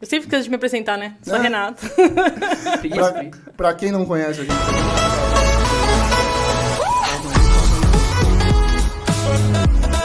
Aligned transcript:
Eu 0.00 0.06
sempre 0.06 0.26
esqueço 0.26 0.44
de 0.44 0.50
me 0.50 0.56
apresentar, 0.56 0.96
né? 0.96 1.16
Sou 1.22 1.34
a 1.34 1.38
É. 1.38 1.42
Renata. 1.42 1.88
Pra, 1.88 3.30
pra 3.56 3.74
quem 3.74 3.90
não 3.90 4.06
conhece 4.06 4.40
a 4.40 4.44
gente. 4.44 4.52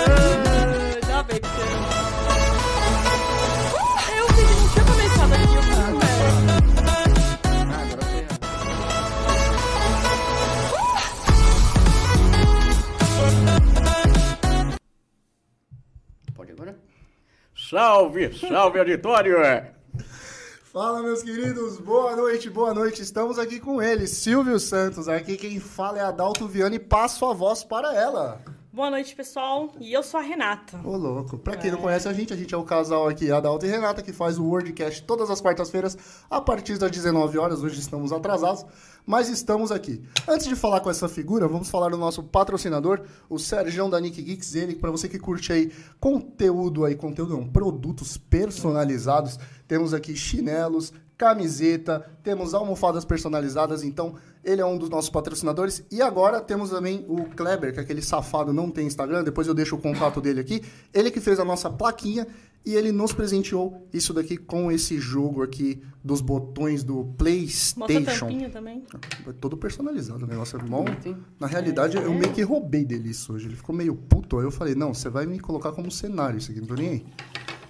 Ah, 0.05 0.99
Já 1.07 1.23
que 1.23 1.33
você... 1.35 1.63
Eu 4.17 4.25
não 4.27 4.69
tinha 4.73 4.85
começado 4.85 5.33
aqui, 5.33 5.55
eu 5.55 5.63
falei. 5.63 6.03
Ah. 6.89 7.53
Pode 16.35 16.51
agora? 16.51 16.75
Salve, 17.55 18.33
salve 18.33 18.79
auditório! 18.79 19.37
Fala, 20.73 21.03
meus 21.03 21.21
queridos, 21.21 21.77
boa 21.77 22.15
noite, 22.15 22.49
boa 22.49 22.73
noite. 22.73 23.03
Estamos 23.03 23.37
aqui 23.37 23.59
com 23.59 23.79
ele, 23.79 24.07
Silvio 24.07 24.59
Santos. 24.59 25.07
Aqui 25.07 25.37
quem 25.37 25.59
fala 25.59 25.99
é 25.99 26.01
Adalto 26.01 26.47
Viana 26.47 26.73
e 26.73 26.79
passo 26.79 27.27
a 27.27 27.31
voz 27.31 27.63
para 27.63 27.93
ela. 27.93 28.41
Boa 28.71 28.89
noite, 28.89 29.15
pessoal. 29.15 29.71
E 29.79 29.93
eu 29.93 30.01
sou 30.01 30.19
a 30.19 30.23
Renata. 30.23 30.81
Ô, 30.83 30.97
louco. 30.97 31.37
Pra 31.37 31.55
quem 31.55 31.69
não 31.69 31.77
conhece 31.77 32.07
a 32.07 32.13
gente, 32.13 32.33
a 32.33 32.35
gente 32.35 32.55
é 32.55 32.57
o 32.57 32.63
casal 32.63 33.07
aqui, 33.07 33.31
Adalto 33.31 33.67
e 33.67 33.69
Renata, 33.69 34.01
que 34.01 34.11
faz 34.11 34.39
o 34.39 34.45
Wordcast 34.45 35.03
todas 35.03 35.29
as 35.29 35.39
quartas-feiras, 35.39 35.95
a 36.27 36.41
partir 36.41 36.79
das 36.79 36.89
19 36.89 37.37
horas. 37.37 37.61
Hoje 37.61 37.79
estamos 37.79 38.11
atrasados, 38.11 38.65
mas 39.05 39.29
estamos 39.29 39.71
aqui. 39.71 40.01
Antes 40.27 40.47
de 40.47 40.55
falar 40.55 40.79
com 40.79 40.89
essa 40.89 41.09
figura, 41.09 41.47
vamos 41.47 41.69
falar 41.69 41.89
do 41.89 41.97
nosso 41.97 42.23
patrocinador, 42.23 43.01
o 43.29 43.37
Sergião 43.37 43.89
da 43.89 43.99
Nick 43.99 44.21
Geeks. 44.21 44.55
Ele, 44.55 44.75
pra 44.75 44.91
você 44.91 45.09
que 45.09 45.19
curte 45.19 45.51
aí 45.51 45.71
conteúdo 45.99 46.85
aí, 46.85 46.95
conteúdo 46.95 47.37
não, 47.37 47.47
produtos 47.47 48.17
personalizados. 48.17 49.37
Temos 49.67 49.93
aqui 49.93 50.15
chinelos, 50.15 50.93
camiseta, 51.17 52.05
temos 52.23 52.53
almofadas 52.53 53.05
personalizadas, 53.05 53.83
então 53.83 54.15
ele 54.43 54.61
é 54.61 54.65
um 54.65 54.77
dos 54.77 54.89
nossos 54.89 55.09
patrocinadores. 55.09 55.83
E 55.89 56.01
agora 56.01 56.41
temos 56.41 56.69
também 56.69 57.05
o 57.07 57.25
Kleber, 57.25 57.73
que 57.73 57.79
aquele 57.79 58.01
safado 58.01 58.51
não 58.51 58.69
tem 58.69 58.85
Instagram, 58.85 59.23
depois 59.23 59.47
eu 59.47 59.53
deixo 59.53 59.75
o 59.75 59.81
contato 59.81 60.19
dele 60.19 60.41
aqui. 60.41 60.61
Ele 60.93 61.09
que 61.11 61.21
fez 61.21 61.39
a 61.39 61.45
nossa 61.45 61.69
plaquinha 61.69 62.27
e 62.65 62.75
ele 62.75 62.91
nos 62.91 63.11
presenteou 63.11 63.87
isso 63.93 64.13
daqui 64.13 64.37
com 64.37 64.71
esse 64.71 64.97
jogo 64.99 65.43
aqui 65.43 65.81
dos 66.03 66.21
botões 66.21 66.83
do 66.83 66.95
Mostra 66.95 67.13
a 67.13 67.17
PlayStation. 67.17 68.25
tampinha 68.27 68.49
também. 68.49 68.83
É 69.27 69.33
todo 69.33 69.57
personalizado, 69.57 70.25
o 70.25 70.27
negócio 70.27 70.59
é 70.59 70.63
bom. 70.63 70.85
Na 71.39 71.47
realidade, 71.47 71.97
eu 71.97 72.13
meio 72.13 72.31
que 72.33 72.41
roubei 72.41 72.85
dele 72.85 73.09
isso 73.09 73.33
hoje. 73.33 73.47
Ele 73.47 73.55
ficou 73.55 73.75
meio 73.75 73.95
puto. 73.95 74.37
Aí 74.39 74.45
eu 74.45 74.51
falei, 74.51 74.75
não, 74.75 74.93
você 74.93 75.09
vai 75.09 75.25
me 75.25 75.39
colocar 75.39 75.71
como 75.71 75.91
cenário 75.91 76.37
isso 76.37 76.51
aqui, 76.51 76.59
não 76.59 76.67
tô 76.67 76.75
nem 76.75 76.89
aí. 76.89 77.05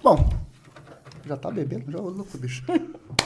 Bom, 0.02 0.28
já 1.26 1.36
tá 1.36 1.50
bebendo? 1.50 1.90
Já, 1.90 1.98
ô 1.98 2.10
louco, 2.10 2.36
bicho. 2.38 2.64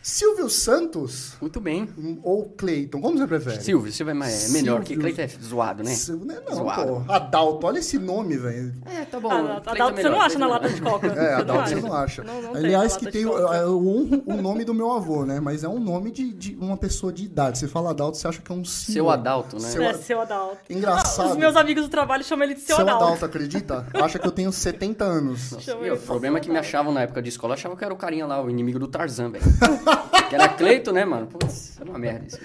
Silvio 0.00 0.48
Santos 0.48 1.34
Muito 1.40 1.60
bem. 1.60 1.88
ou 2.22 2.44
Cleiton? 2.50 3.00
Como 3.00 3.18
você 3.18 3.26
prefere? 3.26 3.60
Silvio, 3.62 3.92
Silvio 3.92 4.12
é 4.12 4.14
mais- 4.14 4.48
é 4.48 4.52
melhor, 4.52 4.80
que 4.80 4.94
Silvio. 4.94 5.02
Cleiton 5.14 5.22
é 5.22 5.44
zoado, 5.44 5.82
né? 5.84 5.90
Silvio, 5.94 6.24
né? 6.24 6.38
Não, 6.48 6.54
Zoado. 6.56 7.04
pô. 7.06 7.12
Adalto, 7.12 7.66
olha 7.66 7.78
esse 7.78 7.98
nome, 7.98 8.36
velho. 8.38 8.74
É, 8.86 9.04
tá 9.04 9.20
bom. 9.20 9.30
Ah, 9.30 9.36
é 9.66 9.70
Adalto, 9.70 9.96
você 9.96 10.02
não 10.04 10.10
melhor, 10.12 10.24
acha 10.24 10.38
na 10.38 10.46
lata 10.46 10.68
de 10.70 10.80
coca. 10.80 11.06
É, 11.08 11.34
Adalto 11.34 11.68
você 11.68 11.74
não 11.76 11.92
acha. 11.92 12.24
Não, 12.24 12.40
não 12.40 12.54
Aliás, 12.54 12.96
que 12.96 13.10
tem 13.10 13.22
eu 13.22 13.32
honro 13.34 14.22
o 14.24 14.40
nome 14.40 14.64
do 14.64 14.72
meu 14.72 14.90
avô, 14.92 15.26
né? 15.26 15.40
Mas 15.40 15.62
é 15.62 15.68
um 15.68 15.78
nome 15.80 16.10
de, 16.10 16.32
de 16.32 16.56
uma 16.58 16.76
pessoa 16.76 17.12
de 17.12 17.24
idade. 17.24 17.58
Você 17.58 17.68
fala 17.68 17.90
Adalto, 17.90 18.16
você 18.16 18.28
acha 18.28 18.40
que 18.40 18.50
é 18.50 18.54
um 18.54 18.64
senhor. 18.64 18.94
Seu 18.94 19.10
Adalto, 19.10 19.56
né? 19.56 19.68
Seu 19.68 19.82
É, 19.82 19.92
seu 19.94 20.20
Adalto. 20.22 20.58
Engraçado. 20.70 21.28
Ah, 21.28 21.32
Os 21.32 21.36
meus 21.36 21.54
amigos 21.56 21.82
do 21.84 21.90
trabalho 21.90 22.24
chamam 22.24 22.44
ele 22.44 22.54
de 22.54 22.60
seu, 22.60 22.76
Seu 22.76 22.84
Adalto. 22.84 23.04
Adalto, 23.04 23.24
acredita? 23.26 23.86
Acha 23.94 24.18
que 24.18 24.26
eu 24.26 24.32
tenho 24.32 24.50
70 24.52 25.04
anos. 25.04 25.52
Nossa, 25.52 25.72
e 25.72 25.90
o 25.90 25.98
problema 25.98 26.38
é 26.38 26.40
que 26.40 26.48
me 26.48 26.54
Adalto. 26.56 26.68
achavam 26.68 26.92
na 26.94 27.02
época 27.02 27.20
de 27.20 27.28
escola, 27.28 27.54
achavam 27.54 27.76
que 27.76 27.84
era 27.84 27.92
o 27.92 27.96
carinha 27.96 28.26
lá, 28.26 28.42
o 28.42 28.48
inimigo 28.48 28.78
do 28.78 28.88
Tarzan, 28.88 29.30
velho. 29.30 29.44
que 30.28 30.34
era 30.34 30.48
Cleito, 30.48 30.92
né, 30.92 31.04
mano? 31.04 31.26
Putz, 31.26 31.78
era 31.80 31.88
uma 31.88 31.98
merda 31.98 32.26
isso. 32.26 32.38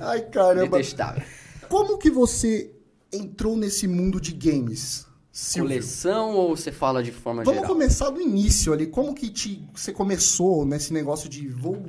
Ai, 0.00 0.22
caramba. 0.22 0.76
Detestável. 0.78 1.22
Como 1.68 1.98
que 1.98 2.10
você 2.10 2.70
entrou 3.12 3.56
nesse 3.56 3.86
mundo 3.86 4.20
de 4.20 4.32
games, 4.32 5.06
Silvio? 5.30 5.70
Coleção 5.70 6.34
ou 6.34 6.56
você 6.56 6.72
fala 6.72 7.02
de 7.02 7.12
forma 7.12 7.42
Vamos 7.44 7.60
geral? 7.60 7.72
começar 7.74 8.10
do 8.10 8.20
início 8.20 8.72
ali. 8.72 8.86
Como 8.86 9.14
que 9.14 9.30
te, 9.30 9.66
você 9.74 9.92
começou 9.92 10.64
nesse 10.64 10.92
negócio 10.92 11.28
de 11.28 11.48
vou... 11.48 11.82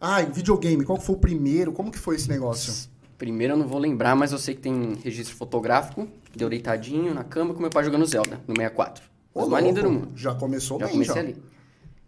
Ai, 0.00 0.26
videogame, 0.26 0.84
qual 0.84 0.98
foi 0.98 1.14
o 1.14 1.18
primeiro? 1.18 1.72
Como 1.72 1.90
que 1.90 1.98
foi 1.98 2.16
esse 2.16 2.28
negócio? 2.28 2.90
Primeiro 3.16 3.52
eu 3.52 3.56
não 3.56 3.68
vou 3.68 3.78
lembrar, 3.78 4.16
mas 4.16 4.32
eu 4.32 4.38
sei 4.38 4.54
que 4.54 4.62
tem 4.62 4.98
registro 5.04 5.36
fotográfico, 5.36 6.08
deu 6.34 6.48
deitadinho 6.48 7.14
na 7.14 7.22
cama 7.22 7.54
com 7.54 7.60
meu 7.60 7.70
pai 7.70 7.84
jogando 7.84 8.04
Zelda, 8.04 8.40
no 8.48 8.56
64. 8.56 9.04
Ô, 9.32 9.46
mais 9.46 9.64
linda 9.64 9.80
do 9.80 9.90
mundo. 9.90 10.08
Já 10.16 10.34
começou 10.34 10.78
Já 10.80 10.86
bem, 10.86 10.94
comecei 10.94 11.14
já. 11.14 11.20
ali. 11.20 11.36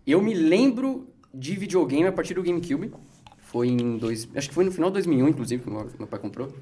Eu 0.04 0.20
me 0.20 0.34
lembro 0.34 1.06
de 1.34 1.56
videogame 1.56 2.06
a 2.06 2.12
partir 2.12 2.34
do 2.34 2.42
GameCube. 2.42 2.92
Foi 3.38 3.68
em 3.68 3.98
dois, 3.98 4.28
acho 4.34 4.48
que 4.48 4.54
foi 4.54 4.64
no 4.64 4.72
final 4.72 4.90
de 4.90 4.94
2001, 4.94 5.28
inclusive, 5.28 5.62
que 5.62 5.70
meu, 5.70 5.90
meu 5.98 6.06
pai 6.06 6.18
comprou. 6.18 6.52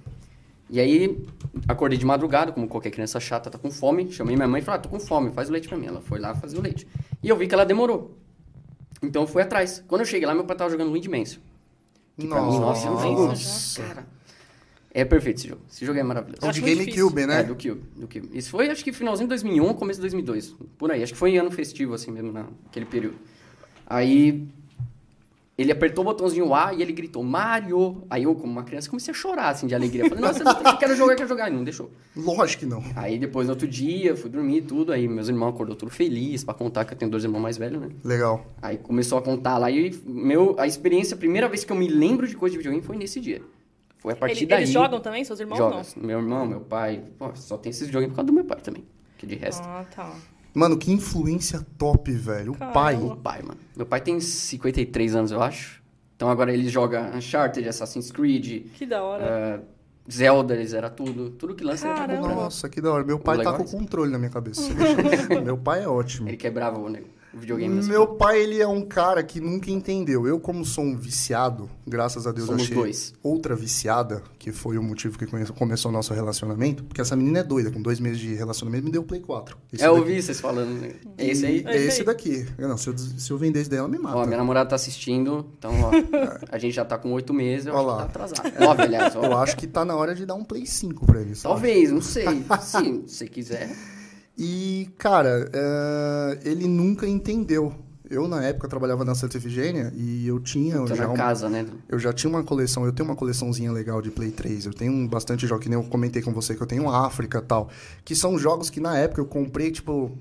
E 0.69 0.81
aí, 0.81 1.23
acordei 1.69 1.99
de 1.99 2.07
madrugada, 2.07 2.51
como 2.51 2.67
qualquer 2.67 2.91
criança 2.91 3.21
chata, 3.21 3.51
tá 3.51 3.59
com 3.59 3.71
fome. 3.71 4.11
Chamei 4.11 4.35
minha 4.35 4.49
mãe 4.49 4.63
e 4.63 4.65
falei, 4.65 4.79
ah, 4.79 4.83
tô 4.83 4.89
com 4.89 4.99
fome, 4.99 5.31
faz 5.31 5.51
o 5.51 5.53
leite 5.53 5.69
pra 5.69 5.77
mim. 5.77 5.87
Ela 5.87 6.01
foi 6.01 6.19
lá 6.19 6.35
fazer 6.35 6.57
o 6.59 6.63
leite. 6.63 6.89
E 7.23 7.29
eu 7.29 7.37
vi 7.37 7.47
que 7.47 7.55
ela 7.55 7.67
demorou. 7.67 8.17
Então 9.03 9.23
eu 9.23 9.29
fui 9.29 9.43
atrás. 9.43 9.85
Quando 9.87 10.01
eu 10.01 10.07
cheguei 10.07 10.27
lá, 10.27 10.35
meu 10.35 10.45
pai 10.45 10.57
tava 10.57 10.71
jogando 10.71 10.89
Luigi 10.89 11.11
Mansion. 11.11 11.41
Que 12.19 12.27
pra 12.27 12.41
mim, 12.41 12.59
nossa, 12.59 12.89
é 12.89 12.91
jogo... 12.91 13.27
Nossa. 13.27 13.83
Cara, 13.83 14.07
é 14.95 15.05
perfeito 15.05 15.39
esse 15.39 15.49
jogo. 15.49 15.61
Esse 15.71 15.85
jogo 15.85 15.99
é 15.99 16.03
maravilhoso. 16.03 16.47
É 16.47 16.51
de 16.51 16.61
GameCube, 16.61 17.27
né? 17.27 17.41
É, 17.41 17.43
do 17.43 17.55
Cube, 17.55 17.83
do 17.97 18.09
Cube. 18.09 18.31
Isso 18.33 18.51
foi, 18.51 18.71
acho 18.71 18.85
que 18.85 18.93
finalzinho 18.93 19.27
de 19.27 19.31
2001, 19.31 19.75
começo 19.75 19.99
de 19.99 20.03
2002. 20.03 20.55
Por 20.79 20.91
aí. 20.91 21.03
Acho 21.03 21.13
que 21.13 21.19
foi 21.19 21.33
em 21.33 21.39
ano 21.39 21.51
festivo, 21.51 21.95
assim 21.95 22.11
mesmo, 22.11 22.33
naquele 22.33 22.87
período. 22.87 23.17
Aí, 23.87 24.49
ele 25.59 25.71
apertou 25.71 26.03
o 26.03 26.07
botãozinho 26.07 26.55
A 26.55 26.73
e 26.73 26.81
ele 26.81 26.93
gritou, 26.93 27.23
Mario! 27.23 28.05
Aí 28.09 28.23
eu, 28.23 28.35
como 28.35 28.51
uma 28.53 28.63
criança, 28.65 28.89
comecei 28.89 29.13
a 29.13 29.15
chorar, 29.15 29.51
assim, 29.51 29.67
de 29.67 29.75
alegria. 29.75 30.09
Falei, 30.09 30.25
nossa, 30.25 30.43
eu 30.43 30.79
quero 30.79 30.97
jogar, 30.97 31.13
eu 31.13 31.17
quero 31.17 31.29
jogar. 31.29 31.51
E 31.51 31.55
não 31.55 31.63
deixou. 31.63 31.91
Lógico 32.17 32.61
que 32.61 32.67
não. 32.67 32.83
Aí, 32.97 33.19
depois, 33.19 33.47
no 33.47 33.53
outro 33.53 33.69
dia, 33.69 34.17
fui 34.17 34.31
dormir 34.31 34.59
e 34.59 34.63
tudo. 34.63 34.93
Aí, 34.93 35.07
meus 35.07 35.29
irmãos 35.29 35.51
acordou 35.51 35.77
tudo 35.77 35.91
feliz, 35.91 36.43
pra 36.43 36.55
contar 36.55 36.85
que 36.85 36.95
eu 36.95 36.99
tenho 36.99 37.11
dois 37.11 37.23
irmãos 37.23 37.41
mais 37.41 37.59
velhos, 37.59 37.81
né? 37.81 37.91
Legal. 38.03 38.47
Aí, 38.63 38.79
começou 38.79 39.19
a 39.19 39.23
contar 39.23 39.59
lá. 39.59 39.71
E 39.71 39.91
meu, 40.07 40.55
a 40.59 40.67
experiência, 40.67 41.15
a 41.15 41.19
primeira 41.19 41.49
vez 41.49 41.65
que 41.65 41.71
eu 41.73 41.77
me 41.77 41.87
lembro 41.89 42.27
de 42.27 42.35
coisa 42.35 42.53
de 42.53 42.59
videogame 42.59 42.83
foi 42.85 42.97
nesse 42.97 43.21
dia. 43.21 43.43
Foi 43.99 44.15
a 44.15 44.17
partir 44.17 44.39
Ele- 44.39 44.47
daí... 44.47 44.59
Eles 44.63 44.71
jogam 44.71 45.01
também, 45.01 45.23
seus 45.23 45.39
irmãos? 45.39 45.59
Joga. 45.59 45.83
Meu 45.97 46.19
irmão, 46.19 46.45
meu 46.47 46.61
pai. 46.61 47.05
Pô, 47.19 47.31
só 47.37 47.57
tem 47.57 47.71
esses 47.71 47.87
videogames 47.87 48.13
por 48.13 48.17
causa 48.17 48.27
do 48.27 48.33
meu 48.33 48.45
pai 48.45 48.61
também. 48.61 48.85
Que 49.17 49.27
de 49.27 49.37
Não? 49.37 49.43
resto. 49.43 49.63
Ah, 49.65 49.85
tá. 49.95 50.13
Mano, 50.55 50.77
que 50.77 50.93
influência 50.93 51.65
top, 51.79 52.11
velho. 52.13 52.53
O 52.53 52.55
Caramba. 52.57 52.75
pai. 52.75 52.95
O 52.97 53.17
pai, 53.17 53.43
mano. 53.43 53.61
Meu 53.77 53.87
pai 53.87 54.01
tem 54.01 54.21
53 54.21 55.15
anos, 55.17 55.31
eu 55.33 55.43
acho. 55.43 55.83
Então 56.17 56.29
agora 56.31 56.53
ele 56.53 56.69
joga 56.69 57.11
Uncharted, 57.17 57.69
Assassin's 57.69 58.11
Creed, 58.13 58.67
Que 58.75 58.87
da 58.87 59.03
hora. 59.03 59.25
eh, 59.25 59.61
Zelda, 60.13 60.55
eles 60.55 60.73
era 60.75 60.91
tudo. 60.91 61.31
Tudo 61.31 61.55
que 61.55 61.65
lança 61.65 61.87
ele 61.87 61.95
tá 61.95 62.01
Caramba. 62.01 62.21
comprando. 62.21 62.39
Nossa, 62.45 62.69
que 62.69 62.81
da 62.81 62.93
hora. 62.93 63.05
Meu 63.05 63.19
pai 63.19 63.43
tá 63.43 63.53
com 63.55 63.63
o 63.63 63.71
controle 63.71 64.11
na 64.11 64.19
minha 64.19 64.31
cabeça. 64.31 64.63
Meu 65.43 65.57
pai 65.57 65.85
é 65.85 65.89
ótimo. 65.89 66.29
Ele 66.29 66.37
quebrava 66.37 66.79
o, 66.79 66.89
ne- 66.89 67.01
o 67.01 67.05
videogame. 67.35 67.83
Meu 67.87 68.07
pai, 68.07 68.41
ele 68.43 68.61
é 68.61 68.67
um 68.67 68.83
cara 68.83 69.23
que 69.23 69.41
nunca 69.41 69.71
entendeu. 69.71 70.27
Eu, 70.27 70.39
como 70.41 70.65
sou 70.65 70.85
um 70.85 70.97
viciado, 70.97 71.69
graças 71.87 72.27
a 72.27 72.33
Deus 72.33 72.47
Somos 72.47 72.63
achei 72.63 72.75
dois. 72.75 73.15
outra 73.23 73.55
viciada, 73.57 74.23
que 74.39 74.53
foi 74.53 74.77
o 74.79 74.83
motivo 74.83 75.19
que 75.19 75.27
come- 75.27 75.47
começou 75.47 75.91
o 75.91 75.93
nosso 75.95 76.13
relacionamento, 76.15 76.85
porque 76.85 77.01
essa 77.01 77.17
menina 77.17 77.39
é 77.41 77.43
doida, 77.43 77.71
com 77.71 77.81
dois 77.81 77.99
meses 78.01 78.19
de 78.19 78.35
relacionamento, 78.35 78.85
me 78.85 78.91
deu 78.91 79.03
o 79.03 79.05
Play 79.05 79.21
4. 79.21 79.57
Esse 79.73 79.83
É, 79.85 79.87
eu 79.87 79.95
ouvi 79.97 80.21
vocês 80.21 80.41
falando. 80.41 80.81
né? 80.81 80.93
É 81.19 81.27
esse 81.29 81.47
aí? 81.47 81.65
É 81.67 81.77
esse 81.77 82.05
daqui. 82.05 82.47
Não, 82.59 82.77
se 82.77 82.89
eu, 82.89 82.99
se 82.99 83.31
eu 83.31 83.39
vender 83.39 83.61
esse 83.61 83.71
daí, 83.71 83.79
ela 83.79 83.89
me 83.89 83.99
mata. 83.99 84.17
Ó, 84.19 84.25
minha 84.27 84.39
namorada 84.39 84.69
tá 84.71 84.77
assistindo, 84.77 85.47
então, 85.59 85.73
ó, 85.83 85.91
a 86.51 86.59
gente 86.59 86.75
já 86.75 86.85
tá 86.85 86.99
com 86.99 87.13
oito 87.13 87.33
meses, 87.33 87.67
eu 87.67 87.75
Ó 87.75 87.79
acho 87.79 87.87
lá. 87.87 87.93
que 87.95 87.99
tá 88.01 88.25
atrasado. 88.25 88.61
Nove, 88.61 88.83
aliás, 88.83 89.17
ó. 89.17 89.23
Eu 89.25 89.37
acho 89.39 89.57
que 89.57 89.67
tá 89.67 89.85
na 89.85 89.95
hora 89.97 90.15
de 90.15 90.27
dar 90.27 90.35
um 90.35 90.45
Play 90.45 90.67
5 90.67 91.07
pra 91.07 91.21
ele? 91.21 91.35
Talvez, 91.43 91.91
não 91.91 92.03
sei. 92.03 92.27
Se 93.07 93.27
quiser. 93.27 93.71
E, 94.39 94.89
cara, 94.99 95.51
é, 95.53 96.39
ele 96.45 96.67
nunca 96.67 97.07
entendeu. 97.07 97.75
Eu, 98.11 98.29
na 98.29 98.43
época, 98.45 98.69
trabalhava 98.69 99.05
na 99.07 99.15
Santa 99.15 99.39
Efigênia 99.39 99.91
e 99.97 100.27
eu 100.27 100.39
tinha 100.39 100.87
já 100.87 100.97
na 101.07 101.13
um- 101.13 101.15
casa, 101.15 101.49
né? 101.49 101.67
Eu 101.89 101.99
já 101.99 102.13
tinha 102.13 102.29
uma 102.29 102.43
coleção, 102.43 102.85
eu 102.85 102.93
tenho 102.93 103.09
uma 103.09 103.17
coleçãozinha 103.17 103.73
legal 103.73 104.03
de 104.03 104.11
Play 104.11 104.31
3. 104.31 104.67
Eu 104.67 104.75
tenho 104.75 105.09
bastante 105.09 105.47
jogos, 105.47 105.63
que 105.65 105.71
nem 105.71 105.79
eu 105.79 105.85
comentei 105.85 106.21
com 106.21 106.31
você, 106.33 106.55
que 106.55 106.63
eu 106.63 106.67
tenho 106.67 106.91
África 106.91 107.39
e 107.39 107.43
tal. 107.43 107.71
Que 108.05 108.15
são 108.15 108.39
jogos 108.39 108.69
que 108.69 108.81
na 108.81 108.99
época 108.99 109.21
eu 109.23 109.25
comprei, 109.27 109.71
tipo, 109.71 110.13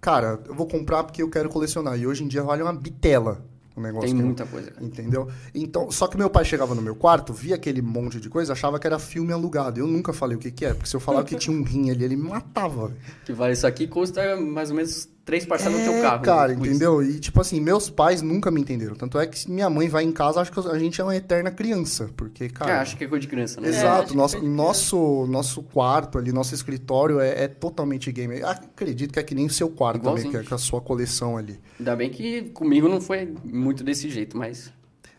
cara, 0.00 0.38
eu 0.46 0.54
vou 0.54 0.66
comprar 0.66 1.02
porque 1.02 1.22
eu 1.22 1.28
quero 1.28 1.48
colecionar. 1.48 1.98
E 1.98 2.06
hoje 2.06 2.22
em 2.22 2.28
dia 2.28 2.42
vale 2.44 2.62
uma 2.62 2.72
bitela 2.72 3.44
o 3.76 3.80
negócio. 3.80 4.08
Tem 4.08 4.14
muita 4.14 4.46
coisa. 4.46 4.72
Entendeu? 4.80 5.28
Então, 5.54 5.90
só 5.90 6.06
que 6.06 6.16
meu 6.16 6.28
pai 6.28 6.44
chegava 6.44 6.74
no 6.74 6.82
meu 6.82 6.94
quarto, 6.94 7.32
via 7.32 7.54
aquele 7.54 7.82
monte 7.82 8.20
de 8.20 8.28
coisa, 8.28 8.52
achava 8.52 8.78
que 8.78 8.86
era 8.86 8.98
filme 8.98 9.32
alugado. 9.32 9.80
Eu 9.80 9.86
nunca 9.86 10.12
falei 10.12 10.36
o 10.36 10.40
que 10.40 10.50
que 10.50 10.64
é, 10.64 10.74
porque 10.74 10.88
se 10.88 10.96
eu 10.96 11.00
falava 11.00 11.24
que 11.24 11.36
tinha 11.36 11.56
um 11.56 11.62
rim 11.62 11.90
ali, 11.90 12.04
ele 12.04 12.16
me 12.16 12.28
matava. 12.28 12.92
Que 13.24 13.32
vale 13.32 13.52
isso 13.52 13.66
aqui 13.66 13.86
custa 13.86 14.36
mais 14.36 14.70
ou 14.70 14.76
menos 14.76 15.08
três 15.30 15.46
parcelas 15.46 15.78
no 15.78 15.84
teu 15.84 15.94
É, 15.94 16.02
carro. 16.02 16.22
cara, 16.24 16.52
isso. 16.52 16.60
entendeu? 16.60 17.00
E, 17.00 17.20
tipo 17.20 17.40
assim, 17.40 17.60
meus 17.60 17.88
pais 17.88 18.20
nunca 18.20 18.50
me 18.50 18.60
entenderam. 18.60 18.96
Tanto 18.96 19.16
é 19.16 19.28
que 19.28 19.38
se 19.38 19.48
minha 19.48 19.70
mãe 19.70 19.88
vai 19.88 20.02
em 20.02 20.10
casa, 20.10 20.40
acho 20.40 20.50
que 20.50 20.58
a 20.58 20.76
gente 20.76 21.00
é 21.00 21.04
uma 21.04 21.14
eterna 21.14 21.52
criança. 21.52 22.10
Porque, 22.16 22.48
cara... 22.48 22.70
Cara, 22.72 22.82
acho 22.82 22.96
que 22.96 23.04
é 23.04 23.06
coisa 23.06 23.20
de 23.20 23.28
criança, 23.28 23.60
né? 23.60 23.68
Exato, 23.68 24.08
que 24.10 24.16
nosso, 24.16 24.40
de 24.40 24.48
nosso, 24.48 25.26
nosso 25.28 25.62
quarto 25.62 26.18
ali, 26.18 26.32
nosso 26.32 26.52
escritório 26.52 27.20
é, 27.20 27.44
é 27.44 27.46
totalmente 27.48 28.10
gamer. 28.10 28.44
Acredito 28.44 29.12
que 29.12 29.20
é 29.20 29.22
que 29.22 29.32
nem 29.36 29.46
o 29.46 29.50
seu 29.50 29.68
quarto 29.68 29.98
também, 30.02 30.18
Igualzinho. 30.18 30.32
que 30.32 30.46
é 30.46 30.48
com 30.48 30.54
a 30.56 30.58
sua 30.58 30.80
coleção 30.80 31.36
ali. 31.36 31.60
Ainda 31.78 31.94
bem 31.94 32.10
que 32.10 32.42
comigo 32.52 32.88
não 32.88 33.00
foi 33.00 33.32
muito 33.44 33.84
desse 33.84 34.10
jeito, 34.10 34.36
mas... 34.36 34.72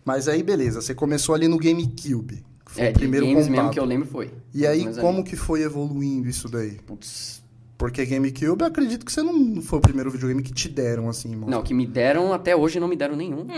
Mas 0.04 0.28
aí, 0.28 0.44
beleza, 0.44 0.82
você 0.82 0.94
começou 0.94 1.34
ali 1.36 1.48
no 1.48 1.58
GameCube. 1.58 2.44
que 2.66 2.72
Foi 2.74 2.84
é, 2.84 2.90
o 2.90 2.94
primeiro 2.94 3.26
de 3.26 3.32
games 3.32 3.48
contato. 3.48 3.62
mesmo 3.64 3.74
que 3.74 3.80
eu 3.80 3.86
lembro 3.86 4.08
foi. 4.10 4.30
E 4.54 4.68
aí, 4.68 4.94
como 4.96 5.24
que 5.24 5.36
foi 5.38 5.62
evoluindo 5.62 6.28
isso 6.28 6.50
daí? 6.50 6.80
Putz, 6.86 7.41
Porque 7.82 8.06
GameCube, 8.06 8.62
eu 8.62 8.68
acredito 8.68 9.04
que 9.04 9.12
você 9.12 9.24
não 9.24 9.60
foi 9.60 9.80
o 9.80 9.82
primeiro 9.82 10.12
videogame 10.12 10.44
que 10.44 10.54
te 10.54 10.70
deram, 10.70 11.10
assim, 11.10 11.32
irmão. 11.32 11.50
Não, 11.50 11.64
que 11.64 11.74
me 11.74 11.88
deram, 11.88 12.32
até 12.32 12.56
hoje 12.56 12.80
não 12.80 12.88
me 12.88 12.96
deram 12.96 13.16
nenhum. 13.16 13.48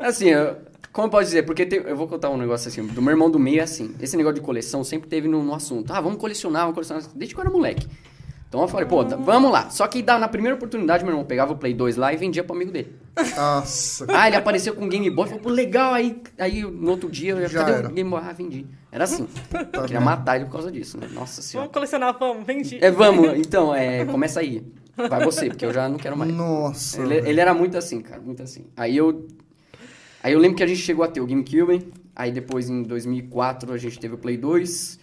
assim, 0.00 0.30
eu- 0.30 0.56
como 0.92 1.08
pode 1.08 1.26
dizer? 1.26 1.44
Porque 1.44 1.64
tem- 1.64 1.78
eu 1.78 1.96
vou 1.96 2.08
contar 2.08 2.28
um 2.30 2.36
negócio 2.36 2.68
assim, 2.68 2.84
do 2.84 3.00
meu 3.00 3.12
irmão 3.12 3.30
do 3.30 3.38
meio 3.38 3.60
é 3.60 3.62
assim. 3.62 3.94
Esse 4.00 4.16
negócio 4.16 4.34
de 4.34 4.40
coleção 4.40 4.82
sempre 4.82 5.08
teve 5.08 5.28
no, 5.28 5.44
no 5.44 5.54
assunto. 5.54 5.92
Ah, 5.92 6.00
vamos 6.00 6.18
colecionar, 6.18 6.62
vamos 6.62 6.74
colecionar. 6.74 7.04
Desde 7.14 7.36
que 7.36 7.40
eu 7.40 7.44
era 7.44 7.52
moleque. 7.52 7.86
Então 8.48 8.62
eu 8.62 8.68
falei, 8.68 8.86
pô, 8.86 9.04
dá- 9.04 9.16
vamos 9.16 9.52
lá. 9.52 9.68
Só 9.68 9.86
que 9.86 10.00
dá- 10.02 10.18
na 10.18 10.26
primeira 10.26 10.56
oportunidade, 10.56 11.04
meu 11.04 11.12
irmão 11.12 11.24
pegava 11.24 11.52
o 11.52 11.56
Play 11.56 11.74
2 11.74 11.96
lá 11.96 12.12
e 12.14 12.16
vendia 12.16 12.42
pro 12.42 12.56
amigo 12.56 12.72
dele. 12.72 12.96
Nossa. 13.36 14.06
Ah, 14.08 14.26
ele 14.26 14.36
apareceu 14.36 14.74
com 14.74 14.86
o 14.86 14.88
Game 14.88 15.10
Boy, 15.10 15.26
falou, 15.26 15.42
pô, 15.42 15.50
legal. 15.50 15.92
Aí, 15.92 16.20
aí 16.38 16.62
no 16.62 16.90
outro 16.92 17.10
dia, 17.10 17.32
eu 17.32 17.48
Já 17.48 17.60
cadê 17.60 17.72
era. 17.72 17.88
o 17.88 17.92
Game 17.92 18.08
Boy? 18.08 18.20
Ah, 18.24 18.32
vendi. 18.32 18.66
Era 18.90 19.04
assim. 19.04 19.28
eu 19.72 19.82
queria 19.82 20.00
matar 20.00 20.36
ele 20.36 20.46
por 20.46 20.52
causa 20.52 20.72
disso, 20.72 20.96
né? 20.98 21.08
Nossa 21.12 21.42
senhora. 21.42 21.66
Vamos 21.66 21.74
colecionar, 21.74 22.16
vamos, 22.18 22.46
vendi. 22.46 22.78
É, 22.82 22.90
vamos, 22.90 23.36
então, 23.38 23.74
é, 23.74 24.04
começa 24.06 24.40
aí. 24.40 24.64
Vai 24.96 25.22
você, 25.24 25.48
porque 25.48 25.64
eu 25.66 25.72
já 25.72 25.88
não 25.88 25.98
quero 25.98 26.16
mais. 26.16 26.32
Nossa. 26.32 27.02
Ele, 27.02 27.16
ele 27.28 27.40
era 27.40 27.52
muito 27.52 27.76
assim, 27.76 28.00
cara, 28.00 28.20
muito 28.20 28.42
assim. 28.42 28.64
Aí 28.76 28.96
eu. 28.96 29.28
Aí 30.22 30.32
eu 30.32 30.38
lembro 30.40 30.56
que 30.56 30.62
a 30.62 30.66
gente 30.66 30.80
chegou 30.80 31.04
a 31.04 31.08
ter 31.08 31.20
o 31.20 31.26
GameCube, 31.26 31.92
aí 32.16 32.32
depois 32.32 32.68
em 32.68 32.82
2004 32.82 33.72
a 33.72 33.76
gente 33.78 33.98
teve 34.00 34.14
o 34.14 34.18
Play 34.18 34.36
2, 34.36 34.97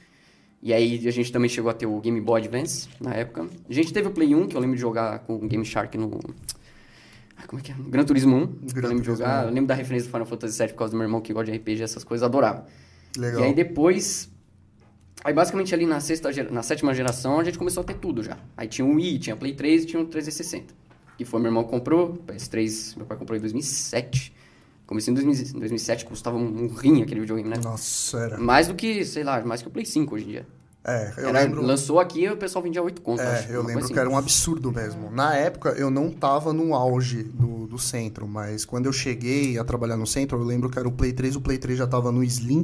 e 0.66 0.74
aí 0.74 1.08
a 1.08 1.12
gente 1.12 1.32
também 1.32 1.48
chegou 1.48 1.70
a 1.70 1.76
ter 1.76 1.86
o 1.86 2.02
Game 2.02 2.20
Boy 2.20 2.42
Advance 2.42 2.90
na 3.00 3.14
época. 3.14 3.48
A 3.70 3.72
gente 3.72 3.94
teve 3.94 4.08
o 4.08 4.12
Play 4.12 4.34
1, 4.34 4.48
que 4.48 4.58
eu 4.58 4.60
lembro 4.60 4.76
de 4.76 4.82
jogar 4.82 5.20
com 5.20 5.36
o 5.36 5.48
Game 5.48 5.64
Shark 5.64 5.96
no. 5.96 6.20
Ah, 7.38 7.46
como 7.46 7.60
é 7.60 7.64
que 7.64 7.72
é? 7.72 7.76
No 7.76 7.84
Gran 7.84 8.04
Turismo 8.04 8.36
1. 8.36 8.48
que 8.48 8.70
eu 8.70 8.74
Gran 8.74 8.88
lembro 8.88 9.04
de 9.04 9.08
jogar. 9.08 9.46
1. 9.46 9.48
Eu 9.50 9.54
lembro 9.54 9.68
da 9.68 9.76
referência 9.76 10.10
do 10.10 10.12
Final 10.12 10.26
Fantasy 10.26 10.58
VII 10.58 10.70
por 10.70 10.78
causa 10.80 10.92
do 10.92 10.98
meu 10.98 11.06
irmão 11.06 11.22
que 11.22 11.32
gosta 11.32 11.52
de 11.52 11.58
RPG, 11.60 11.84
essas 11.84 12.04
coisas, 12.04 12.26
adorava. 12.26 12.66
Legal. 13.16 13.42
E 13.42 13.44
aí 13.44 13.54
depois. 13.54 14.32
Aí 15.24 15.36
basicamente 15.36 15.72
ali 15.76 15.86
na, 15.86 16.00
sexta, 16.00 16.32
na 16.50 16.64
sétima 16.64 16.96
geração 16.96 17.40
a 17.40 17.44
gente 17.44 17.60
começou 17.60 17.82
a 17.82 17.84
ter 17.84 17.98
tudo 17.98 18.24
já. 18.24 18.36
Aí 18.58 18.68
tinha 18.68 18.88
o 18.88 18.96
Wii, 18.96 19.20
tinha 19.20 19.36
Play 19.36 19.54
3 19.54 19.84
e 19.84 19.86
tinha 19.86 20.02
o 20.02 20.08
360. 20.08 20.74
Que 21.16 21.26
foi 21.26 21.40
meu 21.40 21.50
irmão 21.50 21.64
que 21.64 21.70
comprou, 21.70 22.14
PS3 22.26 22.98
meu 22.98 23.06
pai 23.06 23.18
comprou 23.20 23.38
em 23.38 23.42
2007. 23.42 24.34
Comecei 24.88 25.12
em 25.12 25.16
2000 25.16 25.58
em 25.58 25.60
2007, 25.60 26.06
custava 26.06 26.38
um, 26.38 26.64
um 26.64 26.68
rim 26.70 27.04
aquele 27.04 27.20
videogame, 27.20 27.50
né? 27.50 27.58
Nossa, 27.64 28.18
era. 28.18 28.38
Mais 28.40 28.68
do 28.68 28.74
que, 28.74 29.06
sei 29.06 29.24
lá, 29.24 29.44
mais 29.46 29.62
que 29.62 29.68
o 29.68 29.72
Play 29.72 29.86
5 29.86 30.16
hoje 30.16 30.26
em 30.26 30.28
dia. 30.30 30.48
É, 30.88 31.12
eu 31.18 31.30
Era- 31.30 31.42
lembro. 31.42 31.64
Lançou 31.64 32.00
aqui 32.00 32.22
e 32.22 32.30
o 32.30 32.38
pessoal 32.38 32.62
vendia 32.62 32.82
8 32.82 33.02
contas. 33.02 33.26
É, 33.26 33.48
eu 33.50 33.64
lembro 33.64 33.88
que 33.88 33.98
era 33.98 34.08
um 34.08 34.16
absurdo 34.18 34.72
mesmo. 34.72 35.10
Na 35.10 35.36
época, 35.36 35.70
eu 35.70 35.90
não 35.90 36.12
tava 36.12 36.54
no 36.54 36.76
auge 36.76 37.24
do, 37.24 37.66
do 37.66 37.80
centro, 37.80 38.28
mas 38.28 38.64
quando 38.66 38.86
eu 38.86 38.94
cheguei 38.94 39.58
a 39.58 39.64
trabalhar 39.64 39.98
no 39.98 40.06
centro, 40.06 40.38
eu 40.38 40.44
lembro 40.44 40.70
que 40.70 40.78
era 40.78 40.88
o 40.88 40.92
Play 40.92 41.12
3, 41.12 41.36
o 41.36 41.42
Play 41.42 41.58
3 41.58 41.80
já 41.80 41.88
tava 41.88 42.12
no 42.12 42.24
Slim, 42.24 42.64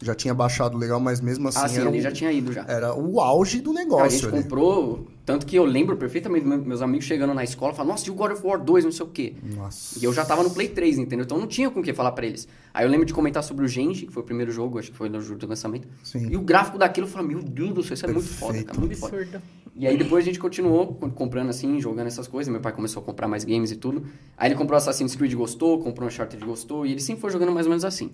já 0.00 0.14
tinha 0.14 0.32
baixado 0.34 0.76
legal, 0.78 1.00
mas 1.00 1.20
mesmo 1.20 1.48
assim 1.48 1.58
Ah, 1.60 1.68
sim, 1.68 1.80
o, 1.86 2.00
já 2.00 2.12
tinha 2.12 2.30
ido 2.32 2.52
já. 2.52 2.64
era 2.68 2.94
o 2.94 3.20
auge 3.20 3.60
do 3.60 3.70
a 3.70 3.74
negócio 3.74 4.10
gente 4.10 4.26
ali. 4.26 4.42
comprou, 4.42 5.06
tanto 5.26 5.44
que 5.44 5.56
eu 5.56 5.64
lembro 5.64 5.96
perfeitamente 5.96 6.46
meus 6.46 6.80
amigos 6.82 7.04
chegando 7.04 7.34
na 7.34 7.42
escola 7.42 7.74
falando, 7.74 7.90
nossa, 7.90 8.06
e 8.06 8.10
o 8.10 8.14
God 8.14 8.32
of 8.32 8.46
War 8.46 8.62
2, 8.62 8.84
não 8.84 8.92
sei 8.92 9.04
o 9.04 9.08
quê. 9.08 9.34
Nossa. 9.56 9.98
E 9.98 10.04
eu 10.04 10.12
já 10.12 10.24
tava 10.24 10.42
no 10.42 10.50
Play 10.50 10.68
3, 10.68 10.98
entendeu? 10.98 11.24
Então 11.24 11.36
não 11.38 11.46
tinha 11.46 11.68
com 11.70 11.80
o 11.80 11.82
que 11.82 11.92
falar 11.92 12.12
pra 12.12 12.24
eles. 12.26 12.46
Aí 12.72 12.84
eu 12.86 12.90
lembro 12.90 13.04
de 13.06 13.12
comentar 13.12 13.42
sobre 13.42 13.64
o 13.64 13.68
Genji, 13.68 14.06
que 14.06 14.12
foi 14.12 14.22
o 14.22 14.26
primeiro 14.26 14.52
jogo, 14.52 14.78
acho 14.78 14.90
que 14.92 14.96
foi 14.96 15.08
no 15.08 15.20
jogo 15.20 15.40
do 15.40 15.48
lançamento. 15.48 15.88
Sim. 16.04 16.28
E 16.30 16.36
o 16.36 16.40
gráfico 16.42 16.78
daquilo, 16.78 17.06
eu 17.06 17.10
falei, 17.10 17.28
meu 17.28 17.42
Deus 17.42 17.72
do 17.74 17.82
céu, 17.82 17.94
isso 17.94 18.06
é 18.06 18.12
muito 18.12 18.28
foda, 18.28 18.62
cara, 18.62 18.78
muito 18.78 18.96
foda. 18.96 19.42
E 19.74 19.86
aí 19.86 19.96
depois 19.96 20.24
a 20.24 20.26
gente 20.26 20.38
continuou 20.40 20.94
co- 20.94 21.08
comprando 21.10 21.50
assim, 21.50 21.80
jogando 21.80 22.06
essas 22.08 22.26
coisas. 22.26 22.50
Meu 22.52 22.60
pai 22.60 22.72
começou 22.72 23.00
a 23.02 23.04
comprar 23.04 23.28
mais 23.28 23.44
games 23.44 23.70
e 23.70 23.76
tudo. 23.76 24.04
Aí 24.36 24.48
ele 24.48 24.56
comprou 24.56 24.76
Assassin's 24.76 25.14
Creed, 25.14 25.34
gostou, 25.34 25.78
comprou 25.80 26.06
Uncharted, 26.08 26.44
gostou. 26.44 26.84
E 26.86 26.92
ele 26.92 27.00
sempre 27.00 27.20
foi 27.20 27.30
jogando 27.30 27.52
mais 27.52 27.66
ou 27.66 27.70
menos 27.70 27.84
assim. 27.84 28.10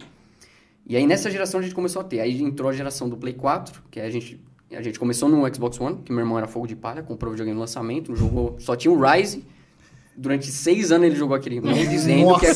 E 0.86 0.96
aí 0.96 1.06
nessa 1.06 1.30
geração 1.30 1.60
a 1.60 1.62
gente 1.62 1.74
começou 1.74 2.02
a 2.02 2.04
ter. 2.04 2.20
Aí 2.20 2.42
entrou 2.42 2.70
a 2.70 2.72
geração 2.72 3.08
do 3.08 3.16
Play 3.16 3.34
4, 3.34 3.82
que 3.90 4.00
a 4.00 4.10
gente, 4.10 4.40
a 4.72 4.82
gente 4.82 4.98
começou 4.98 5.28
no 5.28 5.52
Xbox 5.54 5.80
One, 5.80 5.98
que 6.04 6.12
meu 6.12 6.20
irmão 6.20 6.36
era 6.36 6.46
fogo 6.46 6.66
de 6.66 6.76
palha, 6.76 7.02
comprou 7.02 7.30
o 7.30 7.32
videogame 7.32 7.54
no 7.54 7.60
lançamento, 7.60 8.14
jogou, 8.14 8.56
só 8.58 8.76
tinha 8.76 8.92
o 8.92 9.00
Rise. 9.00 9.44
Durante 10.16 10.46
seis 10.46 10.92
anos 10.92 11.08
ele 11.08 11.16
jogou 11.16 11.34
aquele. 11.34 11.60
Não 11.60 11.72
dizendo, 11.72 12.38
que, 12.38 12.46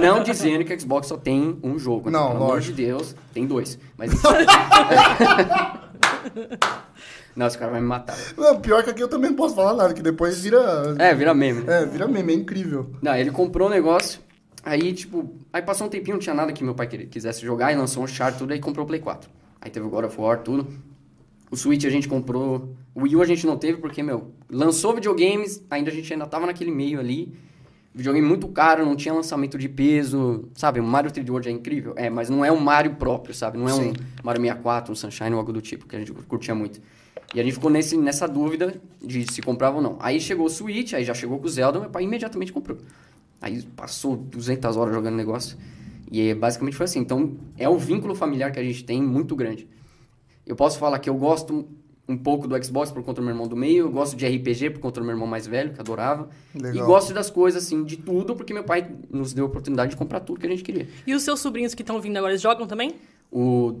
não 0.00 0.22
dizendo 0.22 0.64
que 0.64 0.72
o 0.72 0.80
Xbox 0.80 1.08
só 1.08 1.16
tem 1.18 1.58
um 1.62 1.78
jogo. 1.78 2.08
né? 2.08 2.18
Não, 2.18 2.30
Pelo 2.30 2.44
amor 2.44 2.60
de 2.60 2.72
Deus, 2.72 3.14
tem 3.34 3.46
dois. 3.46 3.78
Mas. 3.98 4.12
Não, 7.34 7.46
esse 7.46 7.56
cara 7.56 7.70
vai 7.70 7.80
me 7.80 7.86
matar. 7.86 8.16
Não, 8.36 8.60
pior 8.60 8.84
que 8.84 8.90
aqui 8.90 9.02
eu 9.02 9.08
também 9.08 9.30
não 9.30 9.36
posso 9.36 9.54
falar 9.54 9.74
nada, 9.74 9.94
que 9.94 10.02
depois 10.02 10.40
vira. 10.40 10.94
É, 10.98 11.14
vira 11.14 11.32
meme. 11.32 11.64
É, 11.66 11.86
vira 11.86 12.06
meme, 12.06 12.32
é 12.32 12.36
incrível. 12.36 12.90
Não, 13.00 13.14
ele 13.14 13.30
comprou 13.30 13.68
o 13.68 13.70
negócio, 13.70 14.20
aí, 14.62 14.92
tipo, 14.92 15.34
aí 15.52 15.62
passou 15.62 15.86
um 15.86 15.90
tempinho, 15.90 16.16
não 16.16 16.20
tinha 16.20 16.34
nada 16.34 16.52
que 16.52 16.62
meu 16.62 16.74
pai 16.74 16.86
quisesse 16.86 17.42
jogar, 17.42 17.72
e 17.72 17.76
lançou 17.76 18.02
um 18.02 18.06
char, 18.06 18.36
tudo, 18.36 18.52
aí 18.52 18.60
comprou 18.60 18.84
o 18.84 18.86
Play 18.86 19.00
4. 19.00 19.30
Aí 19.60 19.70
teve 19.70 19.86
o 19.86 19.88
God 19.90 20.04
of 20.04 20.20
War, 20.20 20.40
tudo. 20.42 20.66
O 21.50 21.56
Switch 21.56 21.84
a 21.84 21.90
gente 21.90 22.08
comprou, 22.08 22.74
o 22.94 23.02
Wii 23.02 23.16
U 23.16 23.22
a 23.22 23.26
gente 23.26 23.46
não 23.46 23.56
teve, 23.58 23.78
porque, 23.78 24.02
meu, 24.02 24.32
lançou 24.50 24.94
videogames, 24.94 25.64
ainda 25.70 25.90
a 25.90 25.94
gente 25.94 26.12
ainda 26.12 26.26
tava 26.26 26.46
naquele 26.46 26.70
meio 26.70 26.98
ali, 26.98 27.32
videogame 27.94 28.26
muito 28.26 28.48
caro, 28.48 28.84
não 28.84 28.96
tinha 28.96 29.12
lançamento 29.12 29.58
de 29.58 29.68
peso, 29.68 30.48
sabe, 30.54 30.80
o 30.80 30.82
Mario 30.82 31.10
3D 31.10 31.28
World 31.28 31.48
é 31.48 31.52
incrível, 31.52 31.92
é, 31.96 32.08
mas 32.08 32.30
não 32.30 32.44
é 32.44 32.50
um 32.50 32.58
Mario 32.58 32.94
próprio, 32.94 33.34
sabe, 33.34 33.58
não 33.58 33.68
é 33.68 33.72
Sim. 33.72 33.90
um 33.90 34.24
Mario 34.24 34.40
64, 34.40 34.92
um 34.92 34.94
Sunshine 34.94 35.32
ou 35.32 35.38
algo 35.38 35.52
do 35.52 35.60
tipo, 35.60 35.86
que 35.86 35.94
a 35.94 35.98
gente 35.98 36.12
curtia 36.12 36.54
muito. 36.54 36.80
E 37.34 37.40
a 37.40 37.42
gente 37.42 37.54
ficou 37.54 37.70
nesse, 37.70 37.96
nessa 37.96 38.26
dúvida 38.26 38.74
de 39.02 39.30
se 39.30 39.40
comprava 39.40 39.76
ou 39.76 39.82
não. 39.82 39.96
Aí 40.00 40.20
chegou 40.20 40.46
o 40.46 40.50
Switch, 40.50 40.92
aí 40.92 41.04
já 41.04 41.14
chegou 41.14 41.38
com 41.38 41.46
o 41.46 41.48
Zelda, 41.48 41.80
meu 41.80 41.88
pai 41.88 42.04
imediatamente 42.04 42.52
comprou. 42.52 42.78
Aí 43.42 43.60
passou 43.76 44.16
200 44.16 44.76
horas 44.76 44.94
jogando 44.94 45.16
negócio. 45.16 45.58
E 46.10 46.28
é, 46.28 46.34
basicamente 46.34 46.76
foi 46.76 46.84
assim. 46.84 47.00
Então, 47.00 47.36
é 47.58 47.68
o 47.68 47.76
vínculo 47.76 48.14
familiar 48.14 48.52
que 48.52 48.60
a 48.60 48.62
gente 48.62 48.84
tem 48.84 49.02
muito 49.02 49.34
grande. 49.34 49.68
Eu 50.46 50.54
posso 50.54 50.78
falar 50.78 51.00
que 51.00 51.10
eu 51.10 51.14
gosto 51.14 51.66
um 52.08 52.16
pouco 52.16 52.46
do 52.46 52.64
Xbox 52.64 52.90
por 52.90 53.02
conta 53.02 53.20
do 53.20 53.24
meu 53.24 53.32
irmão 53.32 53.48
do 53.48 53.56
meio, 53.56 53.86
eu 53.86 53.90
gosto 53.90 54.16
de 54.16 54.26
RPG 54.26 54.70
por 54.70 54.80
conta 54.80 55.00
do 55.00 55.04
meu 55.04 55.14
irmão 55.14 55.26
mais 55.26 55.46
velho, 55.46 55.72
que 55.72 55.80
adorava. 55.80 56.28
Legal. 56.54 56.74
E 56.74 56.86
gosto 56.86 57.12
das 57.14 57.30
coisas, 57.30 57.64
assim, 57.64 57.84
de 57.84 57.96
tudo, 57.96 58.36
porque 58.36 58.52
meu 58.52 58.64
pai 58.64 58.90
nos 59.10 59.32
deu 59.32 59.44
a 59.44 59.48
oportunidade 59.48 59.90
de 59.92 59.96
comprar 59.96 60.20
tudo 60.20 60.38
que 60.38 60.46
a 60.46 60.50
gente 60.50 60.62
queria. 60.62 60.88
E 61.06 61.14
os 61.14 61.22
seus 61.22 61.40
sobrinhos 61.40 61.74
que 61.74 61.82
estão 61.82 62.00
vindo 62.00 62.16
agora, 62.16 62.32
eles 62.32 62.42
jogam 62.42 62.66
também? 62.66 62.94
O, 63.30 63.80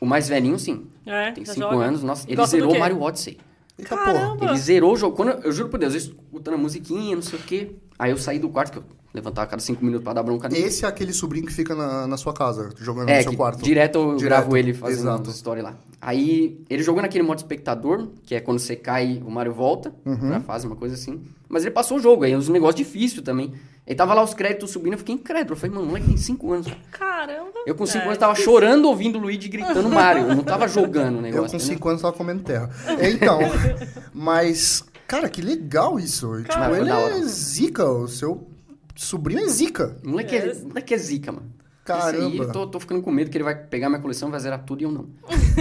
o 0.00 0.06
mais 0.06 0.28
velhinho, 0.28 0.58
sim. 0.58 0.86
É, 1.04 1.32
Tem 1.32 1.44
já 1.44 1.54
5 1.54 1.70
joga? 1.70 1.84
anos, 1.84 2.02
nossa, 2.02 2.26
ele 2.26 2.36
Gosta 2.36 2.56
zerou? 2.56 2.78
Mario 2.78 3.00
Odyssey. 3.00 3.38
Eita 3.78 3.96
Caramba! 3.96 4.36
porra. 4.36 4.50
Ele 4.52 4.58
zerou 4.58 4.92
o 4.92 4.96
jogo. 4.96 5.14
Quando 5.14 5.30
eu, 5.30 5.38
eu 5.40 5.52
juro 5.52 5.68
por 5.68 5.78
Deus, 5.78 5.94
eu 5.94 5.98
escutando 5.98 6.54
a 6.54 6.58
musiquinha, 6.58 7.14
não 7.14 7.22
sei 7.22 7.38
o 7.38 7.42
quê. 7.42 7.70
Aí 7.98 8.10
eu 8.10 8.16
saí 8.16 8.38
do 8.38 8.48
quarto, 8.48 8.72
que 8.72 8.78
eu 8.78 8.84
levantava 9.12 9.46
a 9.46 9.50
cada 9.50 9.60
cinco 9.62 9.84
minutos 9.84 10.04
pra 10.04 10.12
dar 10.12 10.22
bronca 10.22 10.48
nele. 10.48 10.64
Esse 10.66 10.84
é 10.84 10.88
aquele 10.88 11.12
sobrinho 11.12 11.46
que 11.46 11.52
fica 11.52 11.74
na, 11.74 12.06
na 12.06 12.16
sua 12.16 12.32
casa, 12.32 12.70
jogando 12.78 13.08
é, 13.08 13.16
no 13.18 13.22
seu 13.24 13.34
quarto. 13.34 13.62
direto 13.64 13.98
eu 13.98 14.16
Direto, 14.16 14.24
gravo 14.40 14.56
ele 14.56 14.72
fazendo 14.74 15.00
exato. 15.00 15.30
story 15.30 15.62
lá. 15.62 15.74
Aí 16.00 16.60
ele 16.70 16.82
jogou 16.82 17.02
naquele 17.02 17.24
modo 17.24 17.38
espectador, 17.38 18.06
que 18.24 18.34
é 18.34 18.40
quando 18.40 18.60
você 18.60 18.76
cai, 18.76 19.20
o 19.26 19.30
Mario 19.30 19.52
volta 19.52 19.92
Uhum. 20.06 20.16
pra 20.28 20.40
fase, 20.40 20.66
uma 20.66 20.76
coisa 20.76 20.94
assim. 20.94 21.20
Mas 21.48 21.62
ele 21.64 21.72
passou 21.72 21.96
o 21.96 22.00
jogo, 22.00 22.22
aí 22.24 22.36
uns 22.36 22.48
negócios 22.48 22.76
difíceis 22.76 23.22
também. 23.22 23.52
Ele 23.86 23.96
tava 23.96 24.12
lá 24.14 24.22
os 24.22 24.34
créditos 24.34 24.70
subindo, 24.70 24.92
eu 24.92 24.98
fiquei 24.98 25.14
incrédulo. 25.14 25.54
Eu 25.54 25.56
falei, 25.56 25.74
mano, 25.74 25.86
o 25.86 25.88
moleque 25.88 26.06
tem 26.08 26.16
5 26.18 26.52
anos. 26.52 26.66
cara. 26.92 27.08
Caramba! 27.18 27.50
Eu 27.66 27.74
com 27.74 27.84
5 27.86 27.98
É, 27.98 28.06
anos 28.06 28.18
tava 28.18 28.34
chorando 28.36 28.84
ouvindo 28.86 29.18
o 29.18 29.22
Luigi 29.22 29.48
gritando 29.48 29.88
Mario. 29.88 30.28
Eu 30.28 30.36
não 30.36 30.44
tava 30.44 30.68
jogando 30.68 31.14
o 31.14 31.18
Eu 31.18 31.22
negócio. 31.22 31.50
com 31.50 31.56
entendeu? 31.56 31.74
5 31.74 31.88
anos 31.88 32.02
tava 32.02 32.14
comendo 32.14 32.42
terra. 32.44 32.70
Então, 33.02 33.40
mas, 34.14 34.84
cara, 35.08 35.28
que 35.28 35.42
legal 35.42 35.98
isso. 35.98 36.36
Tipo, 36.36 36.48
Cara, 36.48 36.68
foi 36.68 36.80
ele 36.80 36.90
é 36.90 37.22
zica, 37.22 37.84
o 37.84 38.06
seu 38.06 38.46
sobrinho 38.94 39.40
é 39.40 39.48
zica. 39.48 39.96
O 40.04 40.10
moleque 40.10 40.36
é, 40.36 40.46
É. 40.46 40.52
o 40.52 40.68
moleque 40.68 40.94
é 40.94 40.98
zica, 40.98 41.32
mano. 41.32 41.50
Caramba. 41.84 42.18
Esse 42.18 42.26
aí, 42.26 42.38
eu 42.38 42.52
tô, 42.52 42.66
tô 42.66 42.78
ficando 42.78 43.00
com 43.02 43.10
medo 43.10 43.30
que 43.30 43.36
ele 43.36 43.44
vai 43.44 43.56
pegar 43.56 43.88
minha 43.88 44.00
coleção, 44.00 44.30
vai 44.30 44.38
zerar 44.38 44.62
tudo 44.64 44.82
e 44.82 44.84
eu 44.84 44.92
não. 44.92 45.06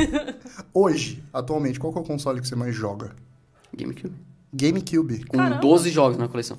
Hoje, 0.74 1.24
atualmente, 1.34 1.80
qual 1.80 1.92
que 1.94 1.98
é 2.00 2.02
o 2.02 2.06
console 2.06 2.42
que 2.42 2.48
você 2.48 2.56
mais 2.56 2.76
joga? 2.76 3.16
GameCube. 3.74 4.14
GameCube. 4.54 5.26
Com 5.26 5.38
Caramba. 5.38 5.62
12 5.62 5.90
jogos 5.90 6.18
na 6.18 6.28
coleção. 6.28 6.58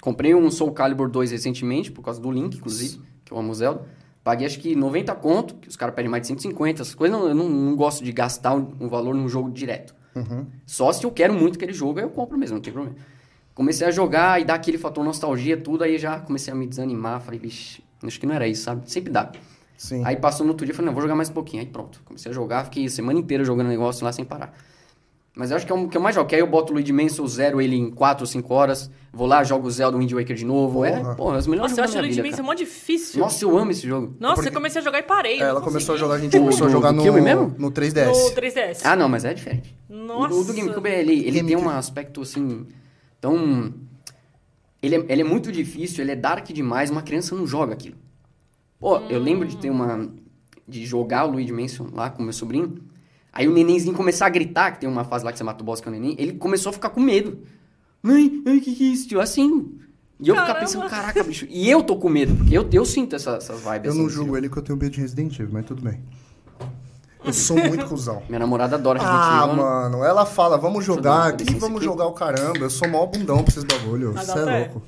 Comprei 0.00 0.34
um 0.34 0.50
Soul 0.50 0.72
Calibur 0.72 1.08
2 1.08 1.30
recentemente, 1.30 1.92
por 1.92 2.02
causa 2.02 2.20
do 2.20 2.30
Link, 2.30 2.56
inclusive, 2.56 3.00
que 3.24 3.32
eu 3.32 3.38
amo 3.38 3.52
o 3.52 3.54
Zelda. 3.54 3.86
Paguei 4.24 4.46
acho 4.46 4.58
que 4.58 4.74
90 4.74 5.14
conto, 5.16 5.54
que 5.54 5.68
os 5.68 5.76
caras 5.76 5.94
pedem 5.94 6.10
mais 6.10 6.22
de 6.22 6.28
150, 6.28 6.82
essas 6.82 6.94
coisas. 6.94 7.16
Não, 7.16 7.28
eu 7.28 7.34
não, 7.34 7.48
não 7.48 7.76
gosto 7.76 8.02
de 8.02 8.10
gastar 8.10 8.54
um, 8.54 8.72
um 8.80 8.88
valor 8.88 9.14
num 9.14 9.28
jogo 9.28 9.50
direto. 9.50 9.94
Uhum. 10.14 10.46
Só 10.66 10.92
se 10.92 11.04
eu 11.04 11.10
quero 11.10 11.34
muito 11.34 11.56
aquele 11.56 11.72
jogo, 11.72 11.98
aí 11.98 12.04
eu 12.04 12.10
compro 12.10 12.36
mesmo, 12.36 12.56
não 12.56 12.62
tem 12.62 12.72
problema. 12.72 12.96
Comecei 13.54 13.86
a 13.86 13.90
jogar 13.90 14.40
e 14.40 14.44
dá 14.44 14.54
aquele 14.54 14.78
fator 14.78 15.04
nostalgia, 15.04 15.56
tudo, 15.56 15.84
aí 15.84 15.98
já 15.98 16.20
comecei 16.20 16.52
a 16.52 16.56
me 16.56 16.66
desanimar. 16.66 17.20
Falei, 17.20 17.38
vixe, 17.38 17.82
acho 18.02 18.18
que 18.18 18.26
não 18.26 18.34
era 18.34 18.46
isso, 18.46 18.62
sabe? 18.62 18.90
Sempre 18.90 19.12
dá. 19.12 19.30
Sim. 19.76 20.02
Aí 20.04 20.16
passou 20.16 20.46
no 20.46 20.52
outro 20.52 20.64
dia, 20.64 20.74
falei, 20.74 20.86
não, 20.86 20.94
vou 20.94 21.02
jogar 21.02 21.14
mais 21.14 21.28
um 21.28 21.34
pouquinho. 21.34 21.62
Aí 21.62 21.68
pronto, 21.68 22.00
comecei 22.04 22.30
a 22.30 22.34
jogar, 22.34 22.64
fiquei 22.64 22.86
a 22.86 22.88
semana 22.88 23.18
inteira 23.18 23.44
jogando 23.44 23.68
negócio 23.68 24.04
lá 24.04 24.12
sem 24.12 24.24
parar. 24.24 24.54
Mas 25.34 25.50
eu 25.50 25.56
acho 25.56 25.64
que 25.64 25.72
é 25.72 25.74
o 25.74 25.88
que 25.88 25.96
eu 25.96 26.00
mais 26.00 26.14
jogo. 26.14 26.28
Que 26.28 26.34
aí 26.34 26.40
eu 26.42 26.46
boto 26.46 26.72
o 26.72 26.74
Luigi 26.74 26.92
Mansion, 26.92 27.26
zero 27.26 27.58
ele 27.58 27.74
em 27.74 27.90
4 27.90 28.22
ou 28.22 28.26
5 28.26 28.52
horas. 28.52 28.90
Vou 29.10 29.26
lá, 29.26 29.42
jogo 29.42 29.66
o 29.66 29.70
Zelda 29.70 29.96
Wind 29.96 30.12
Waker 30.12 30.36
de 30.36 30.44
novo. 30.44 30.84
É, 30.84 30.98
Porra. 30.98 31.14
pô, 31.14 31.34
é 31.34 31.38
os 31.38 31.46
melhores 31.46 31.72
Nossa, 31.72 31.80
eu 31.80 31.84
acho 31.84 31.98
o 31.98 32.00
Luigi 32.02 32.22
Mansion 32.22 32.44
mó 32.44 32.52
difícil. 32.52 33.20
Nossa, 33.20 33.42
eu 33.42 33.56
amo 33.56 33.70
esse 33.70 33.86
jogo. 33.86 34.14
Nossa, 34.20 34.34
porque- 34.34 34.50
eu 34.50 34.52
comecei 34.52 34.80
a 34.82 34.84
jogar 34.84 34.98
e 34.98 35.02
parei. 35.02 35.40
É, 35.40 35.44
ela 35.44 35.62
começou 35.62 35.94
a 35.94 35.98
jogar, 35.98 36.14
a 36.16 36.18
gente 36.18 36.38
começou 36.38 36.66
a 36.66 36.70
jogar 36.70 36.92
no, 36.92 37.02
mesmo? 37.14 37.54
no 37.58 37.70
3DS. 37.70 38.06
No 38.08 38.30
3DS. 38.34 38.80
Ah, 38.84 38.94
não, 38.94 39.08
mas 39.08 39.24
é 39.24 39.32
diferente. 39.32 39.74
Nossa. 39.88 40.34
O, 40.34 40.40
o 40.40 40.44
do 40.44 40.52
GameCube, 40.52 40.88
ele, 40.90 41.12
ele 41.12 41.22
tem 41.32 41.42
GameCube. 41.48 41.66
um 41.66 41.70
aspecto, 41.70 42.20
assim, 42.20 42.66
tão... 43.18 43.72
Ele 44.82 44.96
é, 44.96 45.04
ele 45.08 45.22
é 45.22 45.24
muito 45.24 45.50
difícil, 45.50 46.04
ele 46.04 46.10
é 46.12 46.16
dark 46.16 46.46
demais, 46.48 46.90
uma 46.90 47.02
criança 47.02 47.34
não 47.34 47.46
joga 47.46 47.72
aquilo. 47.72 47.96
Pô, 48.78 48.98
eu 49.08 49.18
lembro 49.18 49.46
de 49.48 49.56
ter 49.56 49.70
uma... 49.70 50.10
De 50.68 50.84
jogar 50.84 51.24
o 51.24 51.30
Luigi 51.30 51.52
Mansion 51.52 51.86
lá 51.92 52.10
com 52.10 52.22
meu 52.22 52.32
sobrinho. 52.32 52.74
Aí 53.32 53.48
o 53.48 53.52
nenenzinho 53.52 53.94
começar 53.94 54.26
a 54.26 54.28
gritar, 54.28 54.72
que 54.72 54.80
tem 54.80 54.88
uma 54.88 55.04
fase 55.04 55.24
lá 55.24 55.32
que 55.32 55.38
você 55.38 55.44
mata 55.44 55.62
o 55.62 55.64
boss 55.66 55.80
que 55.80 55.88
é 55.88 55.90
o 55.90 55.94
neném. 55.94 56.14
Ele 56.18 56.34
começou 56.34 56.70
a 56.70 56.72
ficar 56.72 56.90
com 56.90 57.00
medo. 57.00 57.38
Mãe, 58.02 58.42
ai, 58.46 58.60
que 58.60 58.74
que 58.74 58.84
é 58.84 58.92
isso, 58.92 59.08
tio? 59.08 59.20
Assim... 59.20 59.78
E 60.20 60.28
eu 60.28 60.34
ficar 60.36 60.46
Caramba. 60.46 60.60
pensando, 60.66 60.88
caraca, 60.88 61.24
bicho. 61.24 61.46
E 61.50 61.68
eu 61.68 61.82
tô 61.82 61.96
com 61.96 62.08
medo, 62.08 62.36
porque 62.36 62.56
eu, 62.56 62.68
eu 62.72 62.84
sinto 62.84 63.16
essa- 63.16 63.36
essas 63.38 63.60
vibes. 63.60 63.86
Eu 63.86 63.90
assim, 63.90 64.02
não 64.02 64.08
julgo 64.08 64.26
jogo. 64.26 64.36
ele 64.36 64.48
que 64.48 64.56
eu 64.56 64.62
tenho 64.62 64.78
medo 64.78 64.90
de 64.92 65.00
Resident 65.00 65.32
Evil, 65.34 65.48
mas 65.52 65.64
tudo 65.64 65.82
bem. 65.82 65.98
Eu 67.24 67.32
sou 67.32 67.56
muito 67.56 67.86
cuzão. 67.86 68.22
Minha 68.28 68.40
namorada 68.40 68.74
adora 68.76 68.98
Resident 69.00 69.20
Ah, 69.20 69.44
Evil. 69.44 69.56
mano, 69.62 70.04
ela 70.04 70.26
fala, 70.26 70.58
vamos 70.58 70.84
jogar 70.84 71.28
aqui, 71.28 71.54
vamos 71.54 71.76
aqui. 71.76 71.84
jogar 71.84 72.06
o 72.06 72.12
caramba. 72.12 72.58
Eu 72.58 72.70
sou 72.70 72.88
mó 72.88 73.06
bundão 73.06 73.38
pra 73.44 73.48
esses 73.52 73.62
bagulho. 73.64 74.12
Você 74.12 74.38
é 74.38 74.58
louco. 74.58 74.82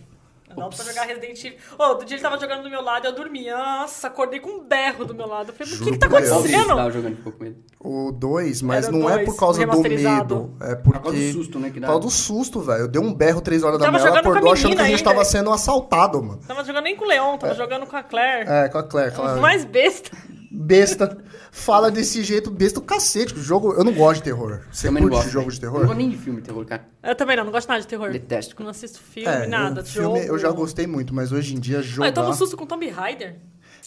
Não 0.57 0.71
pra 0.71 0.85
jogar 0.85 1.03
Resident 1.05 1.45
Evil. 1.45 1.59
Ô, 1.79 1.83
outro 1.85 2.07
dia 2.07 2.17
ele 2.17 2.23
tava 2.23 2.39
jogando 2.39 2.63
do 2.63 2.71
meu 2.71 2.83
lado 2.83 3.05
e 3.07 3.09
eu 3.09 3.15
dormia. 3.15 3.57
Nossa, 3.57 4.07
acordei 4.09 4.41
com 4.41 4.51
um 4.51 4.65
berro 4.65 5.05
do 5.05 5.15
meu 5.15 5.27
lado. 5.27 5.51
Eu 5.51 5.55
falei, 5.55 5.73
mas 5.73 5.81
o 5.81 5.85
que 5.85 5.91
que 5.93 5.99
tá 5.99 6.09
por 6.09 6.19
acontecendo? 6.23 6.67
tava 6.69 6.91
jogando 6.91 7.19
medo? 7.41 7.57
O 7.81 8.13
2, 8.13 8.63
mas 8.63 8.87
Era 8.87 8.97
não 8.97 9.11
é 9.11 9.15
dois, 9.17 9.29
por 9.29 9.37
causa 9.37 9.67
do 9.67 9.81
medo. 9.81 10.57
É 10.61 10.75
Por 10.75 10.93
causa 10.93 11.11
porque. 11.11 11.27
do 11.29 11.33
susto, 11.33 11.59
né? 11.59 11.69
Que 11.69 11.75
Por 11.75 11.81
dá. 11.81 11.87
causa 11.87 12.01
do 12.01 12.11
susto, 12.11 12.61
velho. 12.61 12.81
Eu 12.81 12.89
dei 12.89 13.01
um 13.03 13.13
berro 13.13 13.41
3 13.41 13.63
horas 13.63 13.79
da 13.79 13.91
manhã, 13.91 14.07
ela 14.07 14.21
acordou 14.21 14.53
achando 14.53 14.75
que 14.77 14.83
a 14.83 14.85
gente 14.87 14.99
ainda. 14.99 15.11
tava 15.11 15.25
sendo 15.25 15.51
assaltado, 15.51 16.23
mano. 16.23 16.41
Tava 16.47 16.65
jogando 16.65 16.85
nem 16.85 16.97
com 16.97 17.05
o 17.05 17.09
Leon, 17.09 17.37
tava 17.37 17.55
jogando 17.55 17.87
com 17.87 17.97
a 17.97 18.03
Claire. 18.03 18.49
É, 18.49 18.69
com 18.69 18.79
a 18.79 18.83
Claire. 18.83 19.13
Claire. 19.15 19.41
Mais 19.41 19.65
besta. 19.65 20.11
Besta. 20.55 21.19
Fala 21.51 21.91
desse 21.91 22.23
jeito, 22.25 22.51
besta 22.51 22.79
o 22.79 22.83
cacete. 22.83 23.35
O 23.35 23.43
jogo. 23.43 23.73
Eu 23.75 23.85
não 23.85 23.93
gosto 23.93 24.17
de 24.19 24.25
terror. 24.25 24.61
Você 24.73 24.87
Também 24.89 25.03
não 25.03 25.09
curte 25.11 25.25
gosto. 25.25 25.33
jogo 25.33 25.51
de 25.51 25.57
Não 25.57 25.61
terror? 25.61 25.87
gosto 25.87 25.99
nem 25.99 26.11
de 26.11 26.17
filme 26.17 26.41
de 26.41 26.47
terror, 26.47 26.65
cara. 26.65 26.85
Eu 27.03 27.15
também 27.15 27.37
não, 27.37 27.45
não 27.45 27.53
gosto 27.53 27.69
nada 27.69 27.81
de 27.81 27.87
terror. 27.87 28.11
Detesto. 28.11 28.55
Não 28.63 28.71
assisto 28.71 29.01
filme, 29.01 29.29
É, 29.29 29.47
nada. 29.47 29.81
eu, 29.81 29.85
filme 29.85 30.19
jogo. 30.21 30.33
eu 30.33 30.39
já 30.39 30.51
gostei 30.51 30.87
muito, 30.87 31.15
mas 31.15 31.33
hoje 31.33 31.55
em 31.55 31.61
dia 31.61 31.79
Ah, 31.79 31.83
jogar... 31.83 32.09
eu 32.09 32.13
tomo 32.15 32.35
susto 32.35 32.57
com 32.57 32.67
Tomb 32.67 32.89
Raider. 32.89 33.37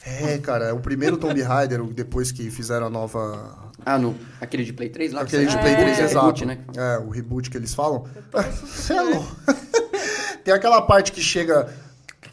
É, 0.06 0.38
cara, 0.38 0.74
o 0.74 0.80
primeiro 0.80 1.18
Tomb 1.18 1.42
Raider, 1.42 1.84
depois 1.94 2.32
que 2.32 2.50
fizeram 2.50 2.88
a 2.88 2.90
nova... 2.90 3.66
Ah, 3.86 3.98
no, 3.98 4.16
aquele 4.42 4.64
de 4.64 4.74
Play 4.74 4.90
3 4.90 5.12
lá? 5.14 5.26
que 5.26 5.36
Aquele 5.36 5.50
de? 5.52 5.58
Play 5.58 5.74
É, 5.74 5.76
3, 5.78 6.00
é, 6.00 6.04
exato. 6.04 6.26
reboot, 6.26 6.46
né? 6.46 6.58
É, 6.76 6.98
o 7.00 7.10
reboot 7.10 7.50
que 7.50 7.58
eles 7.58 7.74
falam. 7.74 8.06
Você 8.64 8.94
é 8.94 9.02
louco. 9.02 9.36
Tem 10.44 10.54
aquela 10.54 10.82
parte 10.82 11.12
que 11.12 11.22
chega... 11.22 11.68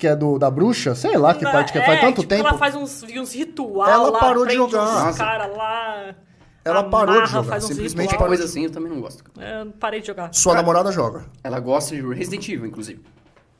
Que 0.04 0.08
é 0.08 0.14
do, 0.14 0.38
da 0.38 0.50
bruxa, 0.50 0.94
sei 0.94 1.16
lá 1.16 1.32
que 1.32 1.44
parte 1.44 1.72
que 1.72 1.78
é, 1.78 1.86
faz 1.86 1.98
tanto 1.98 2.20
tipo, 2.20 2.28
tempo. 2.28 2.46
Ela 2.46 2.58
faz 2.58 2.74
uns, 2.74 3.02
uns 3.02 3.34
ritual 3.34 3.88
Ela 3.88 4.10
lá, 4.10 4.18
parou 4.18 4.44
de 4.44 4.52
jogar. 4.52 5.08
uns 5.08 5.16
cara 5.16 5.46
lá. 5.46 6.14
Ela 6.62 6.84
parou 6.84 7.14
de 7.14 7.20
amarra, 7.20 7.42
jogar, 7.42 7.60
simplesmente 7.62 8.10
ritual. 8.10 8.18
Qualquer 8.18 8.26
coisa 8.26 8.44
assim 8.44 8.64
eu 8.64 8.70
também 8.70 8.92
não 8.92 9.00
gosto. 9.00 9.24
É, 9.40 9.62
Eu 9.62 9.70
parei 9.72 10.02
de 10.02 10.06
jogar. 10.08 10.28
Sua 10.34 10.52
namorada 10.54 10.92
joga. 10.92 11.24
Ela 11.42 11.58
gosta 11.58 11.96
de 11.96 12.02
Resident 12.02 12.46
Evil, 12.50 12.66
inclusive. 12.66 13.00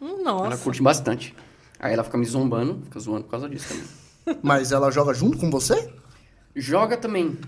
Hum, 0.02 0.16
Ela 0.20 0.32
nossa. 0.50 0.62
curte 0.62 0.82
bastante. 0.82 1.34
Aí 1.80 1.94
ela 1.94 2.04
fica 2.04 2.18
me 2.18 2.26
zombando, 2.26 2.82
fica 2.84 3.00
zoando 3.00 3.24
por 3.24 3.30
causa 3.30 3.48
disso 3.48 3.68
também. 3.70 4.38
Mas 4.44 4.70
ela 4.70 4.90
joga 4.90 5.14
junto 5.14 5.38
com 5.38 5.50
você? 5.50 5.94
Joga 6.54 6.98
também, 6.98 7.38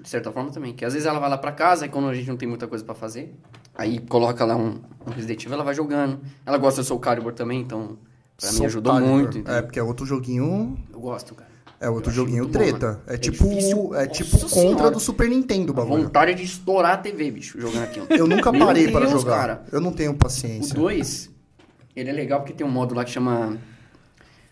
de 0.00 0.08
certa 0.08 0.32
forma 0.32 0.50
também. 0.50 0.72
Que 0.72 0.82
às 0.86 0.94
vezes 0.94 1.06
ela 1.06 1.18
vai 1.18 1.28
lá 1.28 1.36
pra 1.36 1.52
casa 1.52 1.84
e 1.84 1.90
quando 1.90 2.08
a 2.08 2.14
gente 2.14 2.26
não 2.26 2.38
tem 2.38 2.48
muita 2.48 2.66
coisa 2.66 2.82
pra 2.82 2.94
fazer, 2.94 3.38
aí 3.74 3.98
coloca 3.98 4.46
lá 4.46 4.56
um, 4.56 4.80
um 5.06 5.10
Resident 5.10 5.42
Evil, 5.42 5.52
ela 5.56 5.64
vai 5.64 5.74
jogando. 5.74 6.22
Ela 6.46 6.56
gosta 6.56 6.80
do 6.80 6.86
Soul 6.86 7.00
Calibur 7.00 7.34
também, 7.34 7.60
então 7.60 7.98
pra 8.36 8.52
mim 8.52 8.64
ajudou 8.66 8.92
Calibur. 8.92 9.14
muito. 9.14 9.38
entendeu? 9.38 9.54
É, 9.58 9.62
porque 9.62 9.78
é 9.78 9.82
outro 9.82 10.04
joguinho... 10.06 10.78
Eu 10.92 11.00
gosto, 11.00 11.34
cara. 11.34 11.50
É 11.78 11.90
outro 11.90 12.10
joguinho 12.10 12.46
treta. 12.48 12.92
bom, 12.92 12.92
né? 12.92 12.98
é, 13.08 13.14
É 13.14 13.18
tipo, 13.18 13.44
difícil. 13.48 13.94
é 13.94 14.06
tipo 14.06 14.32
Nossa 14.32 14.48
contra 14.48 14.60
Senhora. 14.76 14.90
do 14.90 15.00
Super 15.00 15.28
Nintendo 15.28 15.72
o 15.72 15.76
A 15.76 15.84
bagulho. 15.84 16.04
vontade 16.04 16.34
de 16.34 16.42
estourar 16.42 16.92
a 16.94 16.96
TV, 16.96 17.30
bicho, 17.30 17.60
jogando 17.60 17.82
aquilo. 17.84 18.06
Eu 18.10 18.26
nunca 18.26 18.50
parei 18.50 18.90
para 18.90 19.06
jogar. 19.06 19.36
cara. 19.36 19.62
Eu 19.70 19.80
não 19.80 19.92
tenho 19.92 20.12
O 20.12 20.14
paciência. 20.14 20.74
2, 20.74 21.30
ele 21.94 22.08
é 22.08 22.12
legal 22.14 22.40
porque 22.40 22.54
tem 22.54 22.66
um 22.66 22.70
modo 22.70 22.94
lá 22.94 23.04
que 23.04 23.10
chama. 23.10 23.58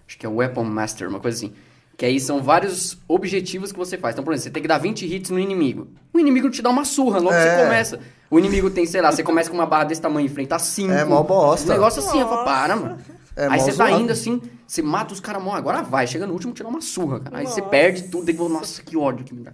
Acho 0.06 0.18
que 0.18 0.26
é 0.26 0.28
Weapon 0.28 0.64
Master, 0.64 1.08
uma 1.08 1.18
coisa 1.18 1.38
assim. 1.38 1.54
Que 1.96 2.04
aí 2.04 2.20
são 2.20 2.42
vários 2.42 2.98
objetivos 3.08 3.72
que 3.72 3.78
você 3.78 3.96
faz. 3.96 4.14
Então, 4.14 4.22
por 4.24 4.32
exemplo, 4.34 4.44
você 4.44 4.50
tem 4.50 4.60
que 4.62 4.68
dar 4.68 4.76
20 4.78 5.06
hits 5.06 5.30
no 5.30 5.38
inimigo. 5.38 5.88
O 6.12 6.18
inimigo 6.18 6.50
te 6.50 6.60
dá 6.60 6.68
uma 6.68 6.84
surra 6.84 7.18
logo 7.20 7.30
que 7.30 7.36
É. 7.36 7.56
você 7.56 7.64
começa. 7.64 8.00
O 8.30 8.38
inimigo 8.38 8.68
tem, 8.68 8.84
sei 8.84 9.00
lá, 9.00 9.10
você 9.12 9.22
começa 9.22 9.48
com 9.48 9.56
uma 9.56 9.64
barra 9.64 9.84
desse 9.84 10.00
tamanho, 10.02 10.26
enfrenta 10.26 10.58
5. 10.58 10.92
É, 10.92 11.04
mó 11.06 11.22
bosta. 11.22 11.70
Um 11.70 11.74
negócio 11.74 12.02
assim, 12.02 12.20
eu 12.20 12.28
falo, 12.28 12.44
para, 12.44 12.76
mano. 12.76 12.98
É, 13.36 13.46
aí 13.48 13.60
você 13.60 13.72
tá 13.72 13.88
zoado. 13.88 14.02
indo 14.02 14.12
assim, 14.12 14.40
você 14.66 14.82
mata 14.82 15.12
os 15.12 15.20
caras, 15.20 15.42
mó, 15.42 15.52
agora 15.54 15.82
vai. 15.82 16.06
Chega 16.06 16.26
no 16.26 16.32
último, 16.32 16.54
dá 16.54 16.68
uma 16.68 16.80
surra, 16.80 17.20
cara. 17.20 17.38
Aí 17.38 17.46
você 17.46 17.60
perde 17.60 18.04
tudo, 18.04 18.30
e 18.30 18.34
nossa, 18.34 18.82
que 18.82 18.96
ódio 18.96 19.24
que 19.24 19.34
me 19.34 19.42
dá. 19.42 19.52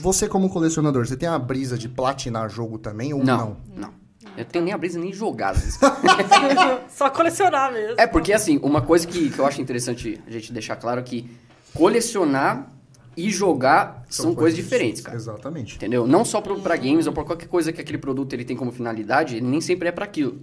Você, 0.00 0.28
como 0.28 0.50
colecionador, 0.50 1.06
você 1.06 1.16
tem 1.16 1.28
a 1.28 1.38
brisa 1.38 1.78
de 1.78 1.88
platinar 1.88 2.50
jogo 2.50 2.78
também 2.78 3.14
ou 3.14 3.22
não? 3.22 3.56
Não, 3.76 3.88
não. 3.88 4.04
Eu 4.36 4.44
tenho 4.44 4.64
nem 4.64 4.74
a 4.74 4.78
brisa 4.78 4.98
nem 4.98 5.12
jogar. 5.12 5.54
Só 6.88 7.08
colecionar 7.10 7.72
mesmo. 7.72 8.00
É, 8.00 8.06
porque 8.06 8.32
assim, 8.32 8.58
uma 8.62 8.82
coisa 8.82 9.06
que, 9.06 9.30
que 9.30 9.38
eu 9.38 9.46
acho 9.46 9.60
interessante 9.60 10.20
a 10.26 10.30
gente 10.30 10.52
deixar 10.52 10.74
claro 10.76 10.98
é 10.98 11.02
que 11.02 11.30
colecionar 11.72 12.72
e 13.16 13.30
jogar 13.30 14.04
são, 14.08 14.34
coisas 14.34 14.56
diferentes, 14.56 15.00
cara. 15.00 15.16
Exatamente. 15.16 15.76
Entendeu? 15.76 16.06
Não 16.06 16.24
só 16.24 16.40
pro, 16.40 16.60
pra 16.60 16.76
games 16.76 17.06
ou 17.06 17.12
pra 17.12 17.22
qualquer 17.24 17.46
coisa 17.46 17.72
que 17.72 17.80
aquele 17.80 17.98
produto 17.98 18.32
ele 18.32 18.44
tem 18.44 18.56
como 18.56 18.72
finalidade, 18.72 19.36
ele 19.36 19.46
nem 19.46 19.60
sempre 19.60 19.88
é 19.88 19.92
pra 19.92 20.04
aquilo. 20.04 20.40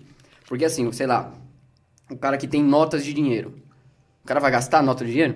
Porque 0.47 0.63
assim, 0.63 0.89
sei 0.93 1.07
lá, 1.07 1.33
o 2.11 2.17
cara 2.17 2.37
que 2.37 2.47
tem 2.47 2.63
notas 2.63 3.03
de 3.03 3.13
dinheiro, 3.13 3.53
o 4.23 4.27
cara 4.27 4.39
vai 4.39 4.51
gastar 4.51 4.83
nota 4.83 5.05
de 5.05 5.11
dinheiro? 5.11 5.35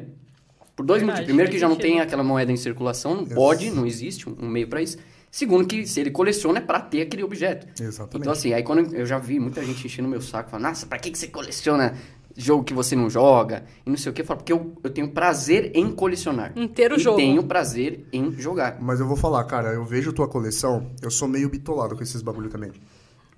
Por 0.76 0.86
dois 0.86 1.02
motivos. 1.02 1.26
Primeiro 1.26 1.50
que 1.50 1.58
já 1.58 1.70
não 1.70 1.78
tem 1.78 2.02
aquela 2.02 2.24
moeda 2.24 2.52
em 2.52 2.58
circulação, 2.58 3.16
não 3.16 3.26
pode, 3.26 3.72
não 3.72 3.86
existe 3.86 4.28
um 4.30 4.48
meio 4.48 4.68
pra 4.68 4.82
isso. 4.82 4.98
Segundo 5.32 5.66
que 5.68 5.86
se 5.86 6.00
ele 6.00 6.12
coleciona 6.12 6.60
é 6.60 6.62
pra 6.62 6.80
ter 6.80 7.02
aquele 7.02 7.24
objeto. 7.24 7.68
Exatamente. 7.82 8.18
Então 8.18 8.34
assim, 8.34 8.54
aí 8.54 8.64
quando 8.64 8.94
eu 8.96 9.06
já 9.06 9.18
vi 9.18 9.40
muita 9.40 9.64
gente 9.64 9.86
enchendo 9.86 10.08
meu 10.08 10.22
saco, 10.22 10.50
falando, 10.50 10.68
nossa, 10.68 10.86
pra 10.86 10.98
que, 11.00 11.12
que 11.12 11.18
você 11.18 11.28
coleciona 11.28 11.94
jogo 12.36 12.64
que 12.64 12.74
você 12.74 12.96
não 12.96 13.10
joga? 13.10 13.64
E 13.86 13.90
não 13.90 13.98
sei 13.98 14.12
o 14.12 14.14
que, 14.14 14.22
eu 14.22 14.26
falo, 14.26 14.40
porque 14.40 14.52
eu, 14.52 14.74
eu 14.84 14.90
tenho 14.90 15.10
prazer 15.12 15.72
em 15.74 15.92
colecionar. 15.92 16.52
Inteiro 16.56 16.96
e 16.96 17.00
jogo. 17.00 17.18
tenho 17.18 17.44
prazer 17.44 18.06
em 18.12 18.32
jogar. 18.32 18.78
Mas 18.82 19.00
eu 19.00 19.08
vou 19.08 19.18
falar, 19.18 19.44
cara, 19.46 19.74
eu 19.74 19.86
vejo 19.86 20.12
tua 20.14 20.28
coleção, 20.28 20.92
eu 21.02 21.12
sou 21.12 21.28
meio 21.28 21.50
bitolado 21.50 21.96
com 21.96 22.04
esses 22.04 22.22
bagulho 22.22 22.50
também. 22.50 22.72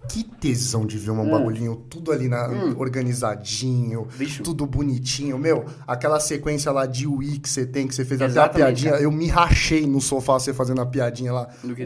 Que 0.10 0.24
tesão 0.24 0.86
de 0.86 0.98
ver 0.98 1.12
um 1.12 1.30
bagulhinho 1.30 1.76
tudo 1.90 2.12
ali 2.12 2.28
na, 2.30 2.48
organizadinho, 2.78 4.02
Hum. 4.02 4.08
Bicho. 4.18 4.44
tudo 4.44 4.66
bonitinho. 4.66 5.38
Meu, 5.38 5.66
aquela 5.88 6.20
sequência 6.20 6.72
lá 6.72 6.86
de 6.86 7.06
Wii 7.08 7.40
que 7.40 7.50
você 7.50 7.66
tem, 7.66 7.88
que 7.88 7.94
você 7.96 8.06
fez 8.06 8.22
até 8.22 8.26
a 8.26 8.32
Exatamente, 8.32 8.56
piadinha, 8.66 8.92
cara. 8.92 9.04
eu 9.04 9.12
me 9.12 9.28
rachei 9.28 9.86
no 9.86 10.00
sofá 10.02 10.34
você 10.34 10.54
fazendo 10.54 10.82
a 10.82 10.86
piadinha 10.86 11.34
lá. 11.34 11.48
Wii, 11.64 11.86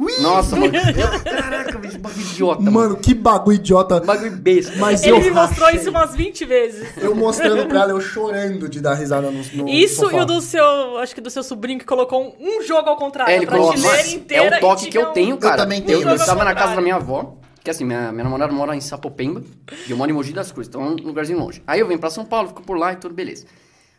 Wii! 0.00 0.20
Nossa, 0.20 0.56
mano. 0.56 0.72
eu- 0.76 1.20
caraca, 1.24 1.78
bicho, 1.78 1.98
bagulho 1.98 2.20
idiota, 2.26 2.60
mano. 2.62 2.72
Mano, 2.72 2.96
que 2.96 3.14
bagulho 3.14 3.54
idiota. 3.56 4.00
Bagulho 4.00 4.32
besta. 4.32 4.72
Mas 4.76 5.02
Ele 5.02 5.12
eu 5.12 5.20
me 5.20 5.30
mostrou 5.30 5.66
rachei. 5.66 5.80
isso 5.80 5.90
umas 5.90 6.14
20 6.14 6.44
vezes. 6.44 6.88
Eu 6.98 7.14
mostrando 7.14 7.66
pra 7.66 7.82
ela, 7.82 7.90
eu 7.92 8.00
chorando 8.00 8.68
de 8.68 8.80
dar 8.80 8.94
risada 8.94 9.30
no, 9.30 9.42
no 9.54 9.68
Isso 9.68 10.02
sofá. 10.02 10.16
e 10.16 10.20
o 10.20 10.24
do 10.24 10.40
seu, 10.40 10.98
acho 10.98 11.14
que 11.14 11.20
do 11.20 11.30
seu 11.30 11.42
sobrinho 11.42 11.78
que 11.78 11.84
colocou 11.84 12.22
um, 12.40 12.58
um 12.58 12.62
jogo 12.62 12.88
ao 12.88 12.96
contrário. 12.96 13.32
É, 13.32 13.36
ele 13.36 13.44
a 13.46 13.48
colocou. 13.48 13.72
prateleira 13.72 14.02
Mas 14.02 14.12
inteira 14.12 14.56
é 14.56 14.58
o 14.58 14.60
toque 14.60 14.90
que 14.90 14.98
eu 14.98 15.08
um- 15.08 15.12
tenho, 15.12 15.36
cara. 15.38 15.56
também 15.58 15.80
tenho, 15.80 16.00
Eu, 16.00 16.04
mas- 16.04 16.14
eu 16.20 16.20
estava 16.20 16.44
na 16.44 16.54
casa 16.54 16.74
da 16.76 16.80
minha 16.82 16.96
avó, 16.96 17.36
que 17.64 17.70
assim, 17.70 17.84
minha, 17.84 18.12
minha 18.12 18.24
namorada 18.24 18.52
mora 18.52 18.76
em 18.76 18.80
Sapopemba, 18.80 19.42
e 19.88 19.90
eu 19.90 19.96
moro 19.96 20.10
em 20.10 20.12
Mogi 20.12 20.34
das 20.34 20.52
Cruzes, 20.52 20.68
então 20.68 20.82
é 20.82 20.86
um 20.86 20.96
lugarzinho 20.96 21.38
longe. 21.38 21.62
Aí 21.66 21.80
eu 21.80 21.88
venho 21.88 21.98
pra 21.98 22.10
São 22.10 22.26
Paulo, 22.26 22.48
fico 22.48 22.62
por 22.62 22.76
lá 22.76 22.92
e 22.92 22.96
tudo, 22.96 23.14
beleza. 23.14 23.46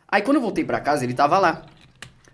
Aí 0.08 0.22
quando 0.22 0.38
eu 0.38 0.42
voltei 0.42 0.64
pra 0.64 0.80
casa, 0.80 1.04
ele 1.04 1.16
tava 1.16 1.40
lá. 1.40 1.66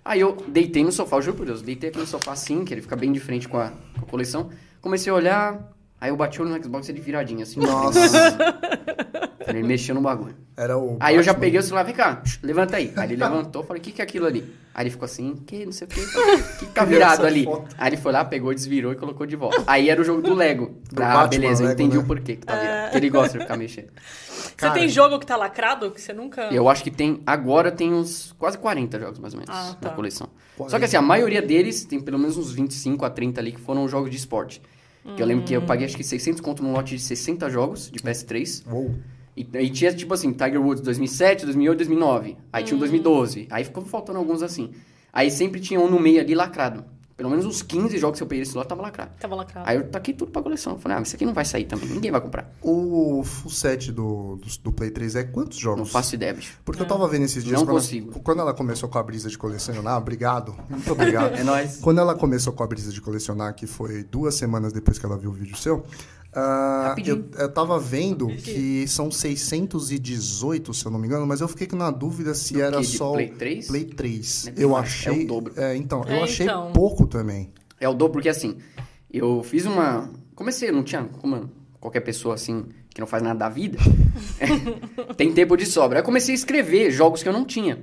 Aí 0.04 0.20
eu 0.20 0.36
deitei 0.50 0.84
no 0.84 0.92
sofá, 0.92 1.16
eu 1.16 1.22
juro 1.22 1.38
por 1.38 1.46
Deus, 1.46 1.62
deitei 1.62 1.90
aqui 1.90 2.00
no 2.00 2.06
sofá 2.06 2.34
assim, 2.34 2.66
que 2.66 2.74
ele 2.74 2.82
fica 2.82 2.98
bem 2.98 3.14
de 3.14 3.20
frente 3.22 3.48
com 3.48 3.58
a, 3.58 3.70
com 3.70 4.06
a 4.06 4.10
coleção. 4.10 4.50
Comecei 4.82 5.10
a 5.10 5.16
olhar, 5.16 5.74
aí 6.02 6.10
eu 6.10 6.18
bati 6.18 6.42
o 6.42 6.44
olho 6.44 6.54
no 6.54 6.62
Xbox 6.62 6.90
ele 6.90 7.00
viradinho, 7.00 7.44
assim. 7.44 7.62
Nossa. 7.62 8.38
Ele 9.48 9.64
mexeu 9.64 9.96
no 9.96 10.02
bagulho. 10.02 10.36
Era 10.56 10.78
o. 10.78 10.98
Aí 11.00 11.16
eu 11.16 11.24
já 11.24 11.34
peguei 11.34 11.60
o 11.60 11.64
celular, 11.64 11.84
vem 11.84 11.96
cá, 11.96 12.22
levanta 12.44 12.78
aí. 12.78 12.92
Aí 12.96 13.08
ele 13.08 13.16
levantou, 13.16 13.64
falei, 13.64 13.80
o 13.80 13.84
que 13.84 13.92
que 13.92 14.02
é 14.02 14.04
aquilo 14.04 14.26
ali? 14.26 14.54
Aí 14.74 14.84
ele 14.84 14.90
ficou 14.90 15.06
assim, 15.06 15.36
que 15.46 15.66
não 15.66 15.72
sei 15.72 15.88
o 15.88 15.90
que, 15.90 16.00
o 16.00 16.58
que 16.60 16.66
tá 16.68 16.86
virado 16.86 17.26
ali? 17.26 17.44
foto. 17.44 17.76
Aí 17.78 17.90
ele 17.90 17.98
foi 17.98 18.12
lá, 18.12 18.24
pegou, 18.24 18.54
desvirou 18.54 18.92
e 18.92 18.96
colocou 18.96 19.26
de 19.26 19.36
volta. 19.36 19.64
Aí 19.66 19.90
era 19.90 20.00
o 20.00 20.04
jogo 20.04 20.22
do 20.22 20.34
Lego. 20.34 20.78
Do 20.92 21.02
ah, 21.02 21.08
Batman, 21.08 21.28
beleza, 21.30 21.64
eu 21.64 21.68
Lego, 21.68 21.82
entendi 21.82 21.98
né? 21.98 22.04
o 22.04 22.06
porquê 22.06 22.36
que 22.36 22.46
tá 22.46 22.56
virado. 22.56 22.84
Porque 22.84 22.98
ele 22.98 23.10
gosta 23.10 23.38
de 23.38 23.44
ficar 23.44 23.58
mexendo. 23.58 23.88
Você 24.30 24.54
Cara, 24.56 24.74
tem 24.74 24.88
jogo 24.88 25.20
que 25.20 25.26
tá 25.26 25.36
lacrado? 25.36 25.92
Que 25.92 26.00
você 26.00 26.14
nunca. 26.14 26.44
Eu 26.54 26.70
acho 26.70 26.84
que 26.84 26.92
tem, 26.92 27.22
agora 27.26 27.72
tem 27.72 27.94
uns 27.94 28.34
quase 28.38 28.58
40 28.58 29.00
jogos 29.00 29.20
mais 29.20 29.34
ou 29.34 29.40
menos 29.40 29.56
Ah, 29.56 29.76
tá. 29.80 29.90
na 29.90 29.96
coleção. 29.96 30.30
40. 30.58 30.70
Só 30.72 30.78
que 30.78 30.86
assim, 30.86 30.98
a 30.98 31.02
maioria 31.02 31.42
deles 31.42 31.84
tem 31.86 32.00
pelo 32.00 32.20
menos 32.20 32.38
uns 32.38 32.52
25 32.52 33.04
a 33.04 33.10
30 33.10 33.42
ali 33.42 33.52
que 33.54 33.62
foram 33.62 33.88
jogos 33.88 34.12
de 34.12 34.18
esporte. 34.18 34.62
Que 35.16 35.22
eu 35.22 35.26
lembro 35.26 35.44
que 35.44 35.54
eu 35.54 35.64
paguei 35.64 35.88
acho 35.88 35.98
que 35.98 36.04
600 36.04 36.40
conto 36.42 36.62
num 36.62 36.74
lote 36.74 36.96
de 36.96 37.02
60 37.02 37.50
jogos 37.50 37.90
de 37.90 38.00
PS3. 38.00 38.64
Uou. 38.72 38.94
E, 39.36 39.48
e 39.54 39.70
tinha, 39.70 39.94
tipo 39.94 40.14
assim, 40.14 40.32
Tiger 40.32 40.62
Woods 40.62 40.84
2007, 40.84 41.46
2008, 41.46 41.78
2009. 41.78 42.38
Aí 42.52 42.64
tinha 42.64 42.76
o 42.76 42.80
2012. 42.80 43.48
Aí 43.50 43.64
ficou 43.64 43.84
faltando 43.84 44.20
alguns 44.20 44.42
assim. 44.44 44.72
Aí 45.14 45.30
sempre 45.30 45.60
tinha 45.60 45.80
um 45.80 45.90
no 45.90 46.00
meio 46.00 46.22
ali 46.22 46.36
lacrado. 46.36 46.84
Pelo 47.22 47.30
menos 47.30 47.46
uns 47.46 47.62
15 47.62 48.00
jogos 48.00 48.18
que 48.18 48.24
eu 48.24 48.28
peguei 48.28 48.42
esse 48.42 48.56
lote 48.56 48.70
tava 48.70 48.82
lacrado. 48.82 49.12
Tava 49.20 49.36
lacrado. 49.36 49.70
Aí 49.70 49.78
eu 49.78 49.88
taquei 49.88 50.12
tudo 50.12 50.32
pra 50.32 50.42
coleção. 50.42 50.80
Falei, 50.80 50.98
ah, 50.98 51.00
mas 51.02 51.10
isso 51.10 51.16
aqui 51.16 51.24
não 51.24 51.36
vai 51.36 51.46
sair 51.46 51.66
também. 51.66 51.88
Ninguém 51.88 52.10
vai 52.10 52.20
comprar. 52.20 52.52
O 52.64 53.24
full 53.24 53.52
set 53.52 53.92
do, 53.92 54.38
do, 54.38 54.48
do 54.64 54.72
Play 54.72 54.90
3 54.90 55.16
é 55.18 55.24
quantos 55.26 55.60
jogos? 55.60 55.78
Não 55.82 55.86
faço 55.86 56.16
ideia, 56.16 56.34
bicho. 56.34 56.60
Porque 56.66 56.82
eu 56.82 56.88
tava 56.88 57.08
vendo 57.08 57.26
esses 57.26 57.44
dias. 57.44 57.60
Não 57.60 57.66
quando, 57.68 57.76
consigo. 57.76 58.20
Quando 58.22 58.40
ela 58.40 58.56
começou 58.56 58.90
com 58.90 58.98
a 58.98 59.04
brisa 59.04 59.30
de 59.30 59.38
colecionar, 59.38 60.00
obrigado. 60.00 60.56
Muito 60.68 60.92
obrigado. 60.92 61.36
É 61.36 61.44
nóis. 61.44 61.78
Quando 61.78 62.00
ela 62.00 62.16
começou 62.16 62.54
com 62.54 62.64
a 62.64 62.68
brisa 62.68 62.92
de 62.92 63.00
colecionar, 63.00 63.54
que 63.54 63.68
foi 63.68 64.04
duas 64.04 64.34
semanas 64.34 64.74
depois 64.74 64.98
que 64.98 65.06
ela 65.06 65.16
viu 65.16 65.30
o 65.30 65.34
vídeo 65.34 65.56
seu, 65.56 65.86
ah, 66.34 66.96
eu, 67.06 67.26
eu 67.38 67.50
tava 67.52 67.78
vendo 67.80 68.28
que 68.28 68.88
são 68.88 69.12
618, 69.12 70.74
se 70.74 70.86
eu 70.86 70.92
não 70.92 71.00
me 71.00 71.08
engano, 71.08 71.26
mas 71.28 71.42
eu 71.42 71.48
fiquei 71.48 71.68
na 71.78 71.92
dúvida 71.92 72.34
se 72.34 72.54
Do 72.54 72.62
era 72.62 72.78
quê? 72.78 72.84
De 72.84 72.98
só 72.98 73.12
o 73.12 73.14
Play 73.14 73.30
3? 73.30 73.68
Play 73.68 73.86
3. 73.86 74.48
É 74.48 74.54
eu 74.58 74.76
achei. 74.76 75.22
é 75.22 75.24
o 75.24 75.28
dobro. 75.28 75.54
é, 75.58 75.76
então, 75.76 76.04
eu 76.08 76.16
É, 76.16 76.24
achei 76.24 76.46
então. 76.46 76.72
pouco 76.74 77.06
também. 77.06 77.52
É 77.80 77.90
o 77.90 77.94
dobro 77.94 78.14
porque 78.14 78.30
assim, 78.30 78.58
eu 79.12 79.44
fiz 79.44 79.66
uma. 79.66 80.10
Comecei, 80.36 80.72
não 80.72 80.84
tinha. 80.84 81.04
Como 81.20 81.50
qualquer 81.80 82.02
pessoa 82.02 82.36
assim, 82.36 82.66
que 82.94 83.02
não 83.02 83.08
faz 83.08 83.22
nada 83.24 83.40
da 83.40 83.50
vida, 83.50 83.78
tem 85.18 85.34
tempo 85.34 85.58
de 85.58 85.66
sobra. 85.66 85.98
Aí 85.98 86.02
eu 86.02 86.06
comecei 86.06 86.34
a 86.34 86.38
escrever 86.38 86.92
jogos 86.92 87.22
que 87.24 87.30
eu 87.30 87.34
não 87.34 87.44
tinha. 87.46 87.80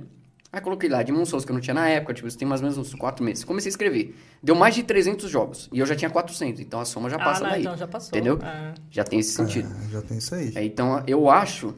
Aí 0.51 0.59
coloquei 0.61 0.89
lá 0.89 1.03
Demon 1.03 1.25
Souls 1.25 1.45
que 1.45 1.51
eu 1.51 1.53
não 1.53 1.61
tinha 1.61 1.75
na 1.75 1.87
época, 1.87 2.11
tipo, 2.13 2.27
isso 2.27 2.37
tem 2.37 2.47
mais 2.47 2.59
ou 2.61 2.67
menos 2.69 2.77
uns 2.77 2.95
4 2.95 3.23
meses. 3.23 3.43
Comecei 3.43 3.69
a 3.69 3.71
escrever. 3.71 4.15
Deu 4.41 4.55
mais 4.55 4.73
de 4.73 4.81
300 4.81 5.29
jogos. 5.29 5.69
E 5.71 5.77
eu 5.79 5.85
já 5.85 5.95
tinha 5.95 6.09
400, 6.09 6.59
então 6.59 6.79
a 6.79 6.85
soma 6.85 7.07
já 7.09 7.17
Ah, 7.17 7.23
passa 7.23 7.43
não, 7.43 7.51
daí. 7.51 7.61
então 7.61 7.77
já 7.77 7.87
passou. 7.87 8.09
Entendeu? 8.09 8.39
É. 8.41 8.73
Já 8.89 9.03
tem 9.03 9.19
esse 9.19 9.31
sentido. 9.33 9.69
É, 9.87 9.89
já 9.91 10.01
tem 10.01 10.17
isso 10.17 10.33
aí. 10.33 10.51
É, 10.55 10.63
então, 10.65 11.03
eu 11.05 11.29
acho. 11.29 11.75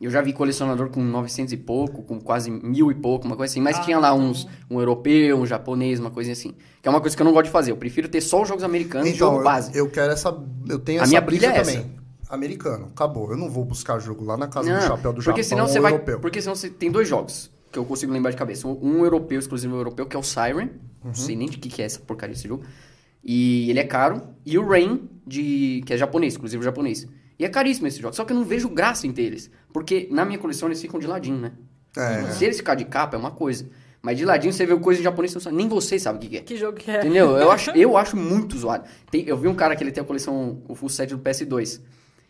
Eu 0.00 0.10
já 0.10 0.20
vi 0.20 0.32
colecionador 0.34 0.90
com 0.90 1.00
900 1.00 1.52
e 1.54 1.56
pouco, 1.56 2.02
com 2.02 2.20
quase 2.20 2.50
mil 2.50 2.90
e 2.90 2.94
pouco, 2.94 3.24
uma 3.24 3.36
coisa 3.36 3.50
assim. 3.52 3.60
Mas 3.62 3.78
Ah, 3.78 3.82
tinha 3.82 3.98
lá 3.98 4.08
então. 4.14 4.26
uns, 4.30 4.46
um 4.68 4.78
europeu, 4.78 5.38
um 5.38 5.46
japonês, 5.46 5.98
uma 6.00 6.10
coisa 6.10 6.32
assim. 6.32 6.54
Que 6.82 6.88
é 6.88 6.90
uma 6.90 7.00
coisa 7.00 7.16
que 7.16 7.22
eu 7.22 7.24
não 7.24 7.32
gosto 7.32 7.46
de 7.46 7.50
fazer. 7.52 7.70
Eu 7.70 7.76
prefiro 7.78 8.06
ter 8.08 8.20
só 8.20 8.42
os 8.42 8.48
jogos 8.48 8.62
americanos 8.64 9.08
e 9.08 9.12
Então, 9.12 9.28
jogo 9.28 9.40
eu, 9.40 9.44
base. 9.44 9.78
eu 9.78 9.88
quero 9.88 10.12
essa. 10.12 10.36
Eu 10.68 10.78
tenho 10.80 11.00
A 11.00 11.04
essa 11.04 11.08
minha 11.08 11.20
brisa 11.22 11.46
pilha 11.46 11.56
é 11.60 11.62
também. 11.62 11.86
Americano, 12.28 12.86
acabou. 12.92 13.30
Eu 13.30 13.36
não 13.38 13.48
vou 13.48 13.64
buscar 13.64 13.98
jogo 14.00 14.24
lá 14.24 14.36
na 14.36 14.48
casa 14.48 14.68
do 14.68 14.74
Não, 14.74 14.82
chapéu 14.82 15.12
do 15.12 15.22
porque 15.22 15.42
Japão 15.42 15.44
senão 15.44 15.62
ou 15.64 15.68
você 15.70 15.80
vai, 15.80 15.92
europeu. 15.92 16.20
Porque 16.20 16.42
senão 16.42 16.54
você 16.56 16.68
tem 16.68 16.90
dois 16.90 17.08
jogos 17.08 17.50
que 17.82 17.86
eu 17.86 17.88
consigo 17.88 18.12
lembrar 18.12 18.30
de 18.30 18.36
cabeça. 18.36 18.66
Um, 18.66 18.78
um 18.82 19.04
europeu, 19.04 19.38
exclusivo 19.38 19.76
europeu, 19.76 20.06
que 20.06 20.16
é 20.16 20.18
o 20.18 20.22
Siren. 20.22 20.64
Uhum. 20.64 20.70
Não 21.04 21.14
sei 21.14 21.36
nem 21.36 21.48
de 21.48 21.58
que, 21.58 21.68
que 21.68 21.82
é 21.82 21.84
essa 21.84 22.00
porcaria 22.00 22.34
desse 22.34 22.48
jogo. 22.48 22.64
E 23.24 23.68
ele 23.70 23.78
é 23.80 23.84
caro. 23.84 24.22
E 24.44 24.58
o 24.58 24.66
Rain, 24.66 25.08
de, 25.26 25.82
que 25.86 25.92
é 25.92 25.96
japonês, 25.96 26.34
exclusivo 26.34 26.62
japonês. 26.62 27.06
E 27.38 27.44
é 27.44 27.48
caríssimo 27.48 27.86
esse 27.86 28.00
jogo. 28.00 28.14
Só 28.14 28.24
que 28.24 28.32
eu 28.32 28.36
não 28.36 28.44
vejo 28.44 28.68
graça 28.68 29.06
em 29.06 29.12
ter 29.12 29.22
eles. 29.22 29.50
Porque 29.72 30.08
na 30.10 30.24
minha 30.24 30.38
coleção 30.38 30.68
eles 30.68 30.80
ficam 30.80 30.98
de 30.98 31.06
ladinho, 31.06 31.38
né? 31.38 31.52
É. 31.96 32.30
Se 32.32 32.44
eles 32.44 32.56
ficar 32.58 32.74
de 32.74 32.84
capa 32.84 33.16
é 33.16 33.18
uma 33.20 33.30
coisa. 33.30 33.68
Mas 34.02 34.16
de 34.18 34.24
ladinho 34.24 34.52
você 34.52 34.64
vê 34.64 34.76
coisa 34.78 35.00
em 35.00 35.04
japonês, 35.04 35.32
você 35.32 35.36
não 35.38 35.42
sabe- 35.42 35.56
nem 35.56 35.68
você 35.68 35.98
sabe 35.98 36.18
o 36.18 36.20
que, 36.20 36.28
que 36.28 36.36
é. 36.36 36.40
Que 36.40 36.56
jogo 36.56 36.78
que 36.78 36.90
é? 36.90 37.00
Entendeu? 37.00 37.36
Eu 37.36 37.50
acho, 37.50 37.70
eu 37.76 37.96
acho 37.96 38.16
muito 38.16 38.56
zoado. 38.56 38.84
Tem- 39.10 39.24
eu 39.26 39.36
vi 39.36 39.48
um 39.48 39.54
cara 39.54 39.74
que 39.74 39.82
ele 39.82 39.90
tem 39.90 40.02
a 40.02 40.06
coleção, 40.06 40.62
o 40.68 40.74
full 40.74 40.88
set 40.88 41.10
do 41.10 41.18
PS2. 41.18 41.80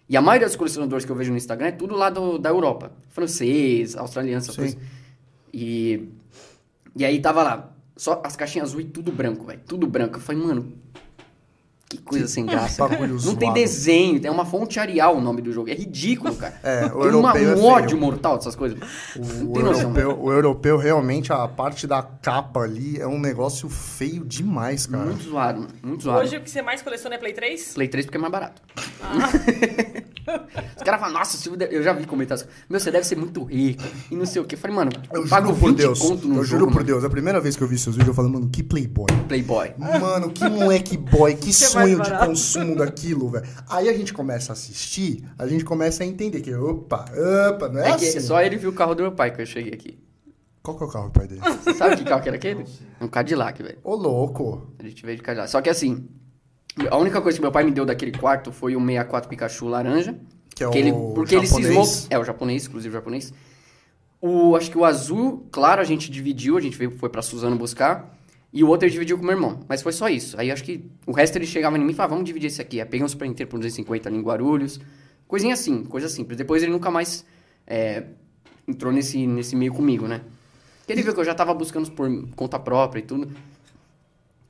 E 0.09 0.17
a 0.17 0.23
maioria 0.23 0.47
dos 0.47 0.57
colecionadores 0.57 1.05
que 1.05 1.11
eu 1.13 1.17
vejo 1.17 1.33
no 1.33 1.37
Instagram 1.37 1.67
é 1.67 1.73
tudo 1.73 1.95
lá 1.95 2.09
do- 2.09 2.39
da 2.39 2.49
Europa. 2.49 2.93
Francês, 3.09 3.95
australiano, 3.97 4.39
essas 4.39 4.57
coisas. 4.57 4.79
E, 5.59 6.11
e 6.95 7.03
aí 7.03 7.19
tava 7.19 7.43
lá, 7.43 7.75
só 7.97 8.21
as 8.23 8.37
caixinhas 8.37 8.69
azul 8.69 8.83
e 8.83 8.85
tudo 8.85 9.11
branco, 9.11 9.47
velho. 9.47 9.63
Tudo 9.67 9.87
branco. 9.87 10.19
Eu 10.19 10.21
falei, 10.21 10.43
mano, 10.43 10.71
que 11.89 11.99
coisa 11.99 12.27
sem 12.27 12.45
graça. 12.45 12.87
bagulho 12.89 13.17
Não 13.25 13.35
tem 13.37 13.53
desenho, 13.53 14.21
tem 14.21 14.31
uma 14.31 14.45
fonte 14.45 14.81
Arial 14.81 15.17
o 15.17 15.21
nome 15.21 15.41
do 15.41 15.53
jogo. 15.53 15.71
É 15.71 15.75
ridículo, 15.75 16.35
cara. 16.37 16.59
É, 16.63 16.87
o 16.87 17.03
tem 17.03 17.11
uma- 17.15 17.31
europeu 17.37 17.53
é 17.53 17.57
um 17.57 17.65
ódio 17.65 17.97
mortal 17.99 18.37
dessas 18.39 18.57
coisas. 18.57 18.79
O, 19.15 19.21
Não 19.21 19.51
o 19.51 19.53
tem 19.53 19.63
noção. 19.63 19.83
europeu, 19.97 20.19
o 20.21 20.33
europeu, 20.33 20.77
realmente, 20.77 21.33
a 21.33 21.47
parte 21.47 21.87
da 21.87 22.03
capa 22.03 22.61
ali 22.61 23.01
é 23.01 23.07
um 23.07 23.21
negócio 23.21 23.69
feio 23.69 24.25
demais, 24.25 24.87
cara. 24.87 25.05
Muito 25.05 25.23
zoado, 25.29 25.61
mano. 25.61 25.73
Muito 25.83 26.03
zoado. 26.03 26.21
Hoje 26.23 26.37
o 26.37 26.41
que 26.41 26.51
você 26.51 26.61
mais 26.63 26.83
coleciona 26.83 27.15
é 27.15 27.19
Play 27.19 27.33
3? 27.33 27.75
Play 27.75 27.89
3 27.89 28.07
porque 28.07 28.19
é 28.19 28.21
mais 28.21 28.33
barato. 28.33 28.61
Ah. 29.03 29.31
Os 30.77 30.83
caras 30.83 31.01
falam, 31.01 31.15
nossa, 31.19 31.49
eu 31.71 31.83
já 31.85 31.93
vi 31.93 32.05
comentários. 32.05 32.47
Meu, 32.69 32.81
você 32.81 32.91
deve 32.91 33.07
ser 33.07 33.17
muito 33.17 33.45
rico 33.45 33.85
e 34.11 34.17
não 34.17 34.27
sei 34.27 34.43
o 34.43 34.45
quê. 34.45 34.57
Eu 34.57 34.59
falei, 34.59 34.77
mano, 34.77 34.91
Eu 35.13 35.23
eu 35.23 35.29
pago 35.29 35.55
por 35.55 35.69
20 35.69 35.77
Deus, 35.79 35.99
conto 36.01 36.27
no 36.27 36.37
eu 36.39 36.45
jogo, 36.45 36.47
juro 36.47 36.67
por 36.67 36.75
mano. 36.75 36.87
Deus, 36.87 37.05
a 37.05 37.11
primeira 37.11 37.41
vez 37.41 37.57
que 37.57 37.63
eu 37.63 37.69
vi 37.69 37.79
seus 37.79 37.95
vídeos, 37.95 38.09
eu 38.09 38.15
falei, 38.15 38.33
mano, 38.33 38.49
que 38.49 38.61
playboy. 38.63 39.07
Playboy. 39.29 39.73
Mano, 39.79 40.31
que 40.31 40.49
moleque 40.49 40.97
boy, 40.97 41.37
que 41.37 41.53
sonho 41.83 42.03
de 42.03 42.27
consumo 42.27 42.77
daquilo, 42.77 43.29
velho. 43.31 43.47
Aí 43.69 43.89
a 43.89 43.93
gente 43.93 44.13
começa 44.13 44.53
a 44.53 44.55
assistir, 44.55 45.25
a 45.39 45.47
gente 45.47 45.65
começa 45.65 46.03
a 46.03 46.07
entender 46.07 46.41
que, 46.41 46.55
opa, 46.55 47.05
opa, 47.51 47.69
não 47.69 47.81
é, 47.81 47.91
É 47.91 47.97
que 47.97 48.07
assim. 48.07 48.21
só 48.21 48.41
ele 48.43 48.57
viu 48.57 48.71
o 48.71 48.73
carro 48.73 48.95
do 48.95 49.03
meu 49.03 49.13
pai 49.13 49.31
que 49.31 49.41
eu 49.41 49.47
cheguei 49.47 49.73
aqui. 49.73 49.99
Qual 50.63 50.77
que 50.77 50.83
é 50.83 50.87
o 50.87 50.91
carro 50.91 51.07
do 51.07 51.13
pai 51.13 51.29
dele? 51.29 51.41
Você 51.63 51.75
sabe 51.79 51.97
que 51.97 52.05
carro 52.05 52.21
que 52.23 52.29
era 52.29 52.37
aquele? 52.37 52.65
Um 53.01 53.07
Cadillac, 53.09 53.63
velho. 53.63 53.79
Ô, 53.85 53.95
louco. 53.95 54.67
A 54.79 54.83
gente 54.83 55.05
veio 55.07 55.17
de 55.17 55.23
Cadillac. 55.23 55.51
Só 55.51 55.61
que 55.63 55.71
assim, 55.71 56.09
a 56.91 56.97
única 56.97 57.21
coisa 57.21 57.39
que 57.39 57.43
meu 57.43 57.53
pai 57.53 57.63
me 57.63 57.71
deu 57.71 57.85
daquele 57.87 58.11
quarto 58.13 58.51
foi 58.51 58.75
o 58.75 58.81
64 58.81 59.29
Pikachu 59.31 59.67
laranja. 59.69 60.17
Que 60.55 60.65
é 60.65 60.71
que 60.71 60.79
ele, 60.79 60.91
o 60.91 61.13
porque 61.15 61.37
ele 61.37 61.47
japonês. 61.47 61.67
cismou. 61.89 62.07
É, 62.11 62.19
o 62.19 62.25
japonês, 62.25 62.63
exclusivo 62.63 62.93
japonês. 62.95 63.33
O, 64.21 64.57
acho 64.57 64.71
que 64.71 64.79
o 64.79 64.85
azul, 64.85 65.47
claro, 65.53 65.81
a 65.81 65.85
gente 65.85 66.11
dividiu, 66.11 66.57
a 66.57 66.61
gente 66.61 66.77
veio, 66.77 66.91
foi 66.91 67.09
pra 67.11 67.23
Suzano 67.23 67.55
buscar. 67.57 68.16
E 68.57 68.65
o 68.65 68.69
outro 68.69 68.87
ele 68.87 68.93
dividiu 68.93 69.17
com 69.19 69.23
o 69.23 69.27
meu 69.27 69.35
irmão. 69.37 69.61
Mas 69.69 69.83
foi 69.83 69.93
só 69.93 70.09
isso. 70.09 70.41
Aí 70.41 70.51
acho 70.51 70.65
que 70.65 70.83
o 71.07 71.13
resto 71.13 71.37
ele 71.37 71.45
chegava 71.47 71.77
em 71.77 71.85
mim 71.85 71.91
e 71.93 71.95
falava, 71.95 72.15
vamos 72.15 72.25
dividir 72.27 72.47
esse 72.47 72.63
aqui. 72.63 72.81
Aí 72.81 72.87
peguei 72.87 73.05
um 73.05 73.09
Super 73.09 73.29
Nintendo 73.29 73.51
por 73.51 73.59
250 73.59 74.09
ali 74.09 74.17
em 74.17 74.23
Guarulhos. 74.23 74.81
Coisinha 75.29 75.53
assim, 75.53 75.85
coisa 75.85 76.09
simples. 76.09 76.39
Depois 76.39 76.63
ele 76.63 76.73
nunca 76.73 76.91
mais 76.91 77.25
é, 77.67 78.05
entrou 78.67 78.93
nesse, 78.93 79.27
nesse 79.27 79.55
meio 79.55 79.75
comigo, 79.75 80.09
né? 80.09 80.23
Porque 80.79 80.93
ele 80.93 81.03
viu 81.03 81.13
que 81.13 81.21
eu 81.21 81.25
já 81.25 81.35
tava 81.35 81.53
buscando 81.53 81.91
por 81.91 82.09
conta 82.35 82.59
própria 82.59 83.01
e 83.01 83.03
tudo. 83.03 83.29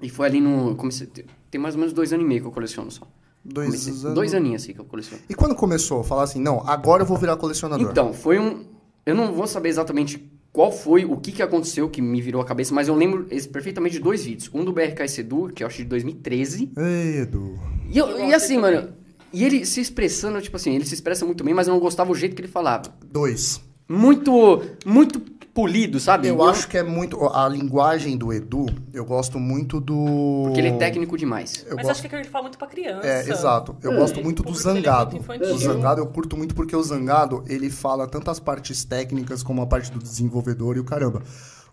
E 0.01 0.09
foi 0.09 0.27
ali 0.27 0.41
no. 0.41 0.77
Comecei, 0.77 1.09
tem 1.51 1.61
mais 1.61 1.75
ou 1.75 1.81
menos 1.81 1.93
dois 1.93 2.13
anos 2.13 2.25
e 2.25 2.29
meio 2.29 2.43
que 2.43 2.47
eu 2.47 2.53
coleciono 2.53 2.91
só. 2.91 3.09
Dois 3.45 3.69
Comecei- 3.69 3.93
anos. 3.93 4.15
Dois 4.15 4.35
aninhos 4.35 4.63
assim 4.63 4.73
que 4.73 4.81
eu 4.81 4.85
coleciono. 4.85 5.23
E 5.29 5.35
quando 5.35 5.55
começou? 5.55 6.05
Falar 6.05 6.25
assim, 6.25 6.41
não, 6.41 6.61
agora 6.69 7.03
eu 7.03 7.07
vou 7.07 7.17
virar 7.17 7.37
colecionador. 7.37 7.91
Então, 7.91 8.13
foi 8.13 8.39
um. 8.39 8.65
Eu 9.05 9.15
não 9.15 9.33
vou 9.33 9.47
saber 9.47 9.69
exatamente 9.71 10.31
qual 10.57 10.73
foi, 10.73 11.05
o 11.05 11.19
que, 11.19 11.33
que 11.33 11.43
aconteceu 11.43 11.87
que 11.87 12.01
me 12.01 12.19
virou 12.19 12.41
a 12.41 12.45
cabeça, 12.47 12.75
mas 12.75 12.89
eu 12.89 12.95
lembro 12.95 13.27
esse- 13.31 13.47
perfeitamente 13.47 13.97
de 13.97 14.01
dois 14.03 14.25
vídeos. 14.25 14.49
Um 14.55 14.65
do 14.65 14.73
BRK 14.73 15.07
Sedu, 15.07 15.49
que 15.55 15.63
eu 15.63 15.67
acho 15.67 15.77
de 15.77 15.85
2013. 15.85 16.73
Ei, 16.75 17.21
Edu. 17.21 17.59
E, 17.91 17.99
eu- 17.99 18.09
Eu 18.09 18.31
e 18.31 18.33
assim, 18.33 18.57
mano. 18.57 18.89
E 19.35 19.45
ele 19.45 19.67
se 19.67 19.83
expressando, 19.83 20.41
tipo 20.41 20.57
assim, 20.57 20.75
ele 20.75 20.87
se 20.87 20.95
expressa 20.95 21.27
muito 21.27 21.45
bem, 21.45 21.53
mas 21.53 21.69
eu 21.69 21.75
não 21.75 21.81
gostava 21.81 22.11
o 22.11 22.15
jeito 22.15 22.35
que 22.35 22.41
ele 22.41 22.49
falava. 22.49 22.85
Dois. 23.05 23.61
Muito. 23.87 24.63
Muito 24.87 25.21
polido, 25.57 25.99
sabe? 25.99 26.29
Eu 26.29 26.39
E 26.39 26.51
acho 26.51 26.69
que 26.69 26.77
é 26.77 26.83
muito. 26.83 27.25
A 27.29 27.49
linguagem 27.49 28.15
do 28.15 28.31
Edu, 28.31 28.67
eu 28.93 29.07
gosto 29.07 29.41
muito 29.41 29.81
do. 29.81 30.43
Porque 30.45 30.61
ele 30.61 30.69
é 30.69 30.77
técnico 30.77 31.17
demais. 31.17 31.65
Eu 31.67 31.77
Mas 31.77 31.87
gosto... 31.87 32.01
acho 32.01 32.09
que 32.11 32.15
ele 32.15 32.25
fala 32.25 32.43
muito 32.43 32.59
pra 32.59 32.69
criança. 32.69 33.07
É, 33.07 33.23
exato. 33.23 33.75
Eu 33.83 33.95
gosto 33.95 34.23
muito 34.23 34.43
do 34.43 34.53
dele 34.53 34.59
é 34.59 34.63
Zangado. 34.63 35.11
muito 35.13 35.23
infantil. 35.23 35.55
o 35.55 35.59
Zangado 35.59 36.01
eu 36.03 36.07
curto 36.09 36.37
muito 36.37 36.55
porque 36.55 36.77
o 36.77 36.83
Zangado, 36.83 37.43
ele 37.49 37.71
fala 37.71 38.07
tanto 38.07 38.31
as 38.31 38.39
partes 38.39 38.85
técnicas 38.85 39.43
como 39.43 39.63
a 39.63 39.67
parte 39.67 39.91
do 39.91 39.99
desenvolvedor 39.99 40.77
e 40.77 40.81
o 40.81 40.85
caramba. 40.85 41.23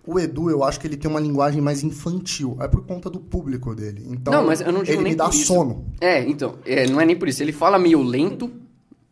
O 0.05 0.19
Edu, 0.19 0.49
eu 0.49 0.63
acho 0.63 0.79
que 0.79 0.87
ele 0.87 0.97
tem 0.97 1.09
uma 1.11 1.19
linguagem 1.19 1.61
mais 1.61 1.83
infantil. 1.83 2.57
É 2.61 2.67
por 2.67 2.85
conta 2.85 3.09
do 3.09 3.19
público 3.19 3.75
dele. 3.75 4.05
Então, 4.09 4.33
Não, 4.33 4.45
mas 4.45 4.61
eu 4.61 4.71
não 4.71 4.83
digo 4.83 4.97
ele 4.97 5.03
nem 5.03 5.11
me 5.13 5.17
dá 5.17 5.25
por 5.25 5.33
isso. 5.35 5.45
sono. 5.45 5.85
É, 5.99 6.21
então, 6.23 6.55
é, 6.65 6.87
não 6.87 6.99
é 7.01 7.05
nem 7.05 7.15
por 7.17 7.27
isso. 7.27 7.43
Ele 7.43 7.51
fala 7.51 7.77
meio 7.77 8.01
lento. 8.01 8.49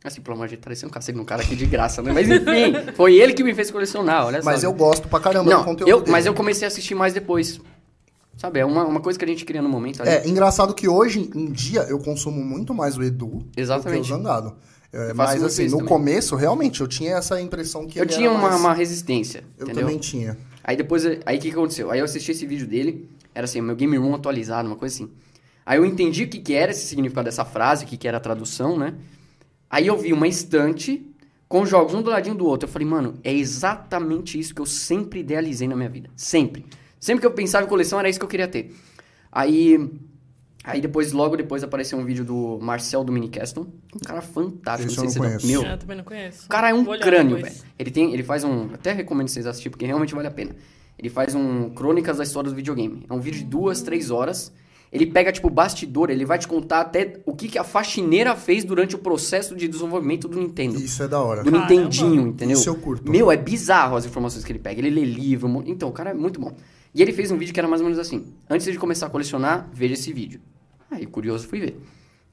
Assim, 0.03 0.19
pelo 0.21 0.35
amor 0.35 0.47
de 0.47 0.55
Deus, 0.55 0.61
tá 0.61 0.65
parecendo 0.65 0.89
um 0.89 0.93
cacete 0.93 1.17
no 1.17 1.25
cara 1.25 1.43
aqui 1.43 1.55
de 1.55 1.65
graça, 1.65 2.01
né? 2.01 2.11
Mas 2.11 2.27
enfim, 2.27 2.91
foi 2.95 3.15
ele 3.15 3.33
que 3.33 3.43
me 3.43 3.53
fez 3.53 3.69
colecionar, 3.69 4.25
olha 4.25 4.41
só. 4.41 4.45
Mas 4.49 4.63
eu 4.63 4.73
gosto 4.73 5.07
pra 5.07 5.19
caramba 5.19 5.51
do 5.51 5.57
Não, 5.57 5.63
conteúdo 5.63 5.89
eu, 5.89 5.99
dele. 5.99 6.11
mas 6.11 6.25
eu 6.25 6.33
comecei 6.33 6.65
a 6.65 6.69
assistir 6.69 6.95
mais 6.95 7.13
depois. 7.13 7.61
Sabe, 8.35 8.59
é 8.59 8.65
uma, 8.65 8.83
uma 8.85 8.99
coisa 8.99 9.19
que 9.19 9.23
a 9.25 9.27
gente 9.27 9.45
cria 9.45 9.61
no 9.61 9.69
momento 9.69 10.01
ali. 10.01 10.09
É, 10.09 10.27
engraçado 10.27 10.73
que 10.73 10.87
hoje 10.87 11.29
em 11.35 11.51
dia 11.51 11.81
eu 11.81 11.99
consumo 11.99 12.43
muito 12.43 12.73
mais 12.73 12.97
o 12.97 13.03
Edu 13.03 13.45
Exatamente. 13.55 13.99
do 14.01 14.05
que 14.07 14.11
o 14.13 14.17
Zangado. 14.17 14.55
É, 14.91 15.13
mas 15.13 15.41
assim, 15.43 15.65
no 15.65 15.71
também. 15.77 15.85
começo, 15.85 16.35
realmente, 16.35 16.81
eu 16.81 16.87
tinha 16.87 17.15
essa 17.17 17.39
impressão 17.39 17.85
que 17.85 17.99
eu 17.99 18.05
tinha 18.05 18.31
uma, 18.31 18.49
mais- 18.49 18.59
uma 18.59 18.73
resistência, 18.73 19.43
Eu 19.59 19.65
entendeu? 19.65 19.83
também 19.83 19.99
tinha. 19.99 20.35
Aí 20.63 20.75
depois, 20.75 21.05
aí 21.05 21.37
o 21.37 21.39
que 21.39 21.49
que 21.49 21.55
aconteceu? 21.55 21.91
Aí 21.91 21.99
eu 21.99 22.05
assisti 22.05 22.31
esse 22.31 22.45
vídeo 22.47 22.65
dele, 22.67 23.07
era 23.35 23.45
assim, 23.45 23.61
meu 23.61 23.75
game 23.75 23.95
room 23.97 24.15
atualizado, 24.15 24.67
uma 24.67 24.75
coisa 24.75 24.95
assim. 24.95 25.09
Aí 25.63 25.77
eu 25.77 25.85
entendi 25.85 26.23
o 26.23 26.27
que, 26.27 26.39
que 26.39 26.53
era 26.53 26.71
esse 26.71 26.85
significado 26.87 27.25
dessa 27.25 27.45
frase, 27.45 27.85
o 27.85 27.87
que, 27.87 27.95
que 27.95 28.07
era 28.07 28.17
a 28.17 28.19
tradução, 28.19 28.77
né? 28.77 28.95
Aí 29.71 29.87
eu 29.87 29.97
vi 29.97 30.11
uma 30.11 30.27
estante 30.27 31.07
com 31.47 31.65
jogos 31.65 31.93
um 31.95 32.01
do 32.01 32.09
ladinho 32.09 32.35
do 32.35 32.45
outro. 32.45 32.67
Eu 32.67 32.71
falei, 32.71 32.87
mano, 32.87 33.13
é 33.23 33.33
exatamente 33.33 34.37
isso 34.37 34.53
que 34.53 34.59
eu 34.61 34.65
sempre 34.65 35.21
idealizei 35.21 35.67
na 35.67 35.75
minha 35.75 35.89
vida. 35.89 36.09
Sempre. 36.15 36.65
Sempre 36.99 37.21
que 37.21 37.27
eu 37.27 37.31
pensava 37.31 37.65
em 37.65 37.69
coleção, 37.69 37.97
era 37.97 38.09
isso 38.09 38.19
que 38.19 38.25
eu 38.25 38.29
queria 38.29 38.47
ter. 38.47 38.75
Aí. 39.31 39.89
Aí 40.63 40.79
depois, 40.79 41.11
logo 41.11 41.35
depois, 41.35 41.63
apareceu 41.63 41.97
um 41.97 42.05
vídeo 42.05 42.23
do 42.23 42.59
Marcel 42.61 43.03
do 43.03 43.11
Minicaston. 43.11 43.65
Um 43.95 43.99
cara 43.99 44.21
fantástico. 44.21 44.91
Esse 44.91 44.99
eu 44.99 45.03
não 45.05 45.09
sei 45.09 45.13
se 45.13 45.13
você 45.13 45.19
já- 45.19 45.39
conheço. 45.39 45.47
Meu, 45.47 45.63
É, 45.63 45.73
eu 45.73 45.77
também 45.79 45.97
não 45.97 46.03
conheço. 46.03 46.45
o 46.45 46.49
cara 46.49 46.69
é 46.69 46.73
um 46.73 46.85
crânio, 46.85 47.37
velho. 47.41 47.55
Ele 47.79 47.89
tem, 47.89 48.13
ele 48.13 48.21
faz 48.21 48.43
um, 48.43 48.65
até 48.71 48.91
recomendo 48.93 49.27
vocês 49.29 49.47
assistirem 49.47 49.71
porque 49.71 49.87
realmente 49.87 50.13
vale 50.13 50.27
a 50.27 50.31
pena. 50.31 50.55
Ele 50.99 51.09
faz 51.09 51.33
um 51.33 51.71
crônicas 51.71 52.17
da 52.17 52.23
história 52.23 52.47
do 52.49 52.55
videogame. 52.55 53.03
É 53.09 53.13
um 53.13 53.19
vídeo 53.19 53.39
de 53.39 53.45
duas, 53.45 53.81
três 53.81 54.11
horas. 54.11 54.53
Ele 54.91 55.05
pega 55.05 55.31
tipo 55.31 55.49
bastidor, 55.49 56.09
ele 56.09 56.25
vai 56.25 56.37
te 56.37 56.47
contar 56.47 56.81
até 56.81 57.21
o 57.25 57.33
que, 57.33 57.47
que 57.47 57.57
a 57.57 57.63
faxineira 57.63 58.35
fez 58.35 58.65
durante 58.65 58.93
o 58.93 58.99
processo 58.99 59.55
de 59.55 59.65
desenvolvimento 59.65 60.27
do 60.27 60.37
Nintendo. 60.37 60.77
Isso 60.77 61.01
é 61.01 61.07
da 61.07 61.21
hora. 61.21 61.43
Do 61.43 61.51
Caramba. 61.51 61.73
Nintendinho, 61.73 62.27
entendeu? 62.27 62.57
Isso 62.57 62.67
eu 62.67 62.75
curto. 62.75 63.09
Meu, 63.09 63.31
é 63.31 63.37
bizarro 63.37 63.95
as 63.95 64.05
informações 64.05 64.43
que 64.43 64.51
ele 64.51 64.59
pega. 64.59 64.81
Ele 64.81 64.89
lê 64.89 65.05
livro. 65.05 65.63
Então, 65.65 65.87
o 65.87 65.93
cara 65.93 66.09
é 66.09 66.13
muito 66.13 66.41
bom. 66.41 66.53
E 66.93 67.01
ele 67.01 67.13
fez 67.13 67.31
um 67.31 67.37
vídeo 67.37 67.53
que 67.53 67.59
era 67.59 67.69
mais 67.69 67.81
ou 67.81 67.85
menos 67.85 67.99
assim. 67.99 68.33
Antes 68.49 68.69
de 68.69 68.77
começar 68.77 69.05
a 69.05 69.09
colecionar, 69.09 69.69
veja 69.73 69.93
esse 69.93 70.11
vídeo. 70.11 70.41
Aí, 70.89 71.05
curioso, 71.05 71.47
fui 71.47 71.61
ver. 71.61 71.79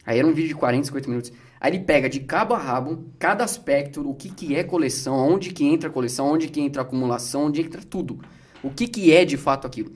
Aí 0.05 0.18
era 0.18 0.27
um 0.27 0.33
vídeo 0.33 0.49
de 0.49 0.55
40, 0.57 0.87
50 0.87 1.09
minutos. 1.09 1.33
Aí 1.61 1.71
ele 1.71 1.85
pega 1.85 2.09
de 2.09 2.21
cabo 2.21 2.55
a 2.55 2.59
rabo, 2.59 3.05
cada 3.18 3.44
aspecto, 3.44 4.09
o 4.09 4.14
que, 4.14 4.31
que 4.31 4.57
é 4.57 4.64
coleção, 4.64 5.14
onde 5.14 5.53
que 5.53 5.64
entra 5.64 5.88
a 5.88 5.92
coleção, 5.92 6.33
onde 6.33 6.49
que 6.49 6.61
entra 6.61 6.83
a 6.83 6.85
acumulação, 6.85 7.47
onde 7.47 7.61
entra 7.61 7.83
tudo. 7.83 8.18
O 8.62 8.71
que, 8.71 8.88
que 8.88 9.12
é 9.12 9.25
de 9.25 9.37
fato 9.37 9.66
aquilo. 9.66 9.92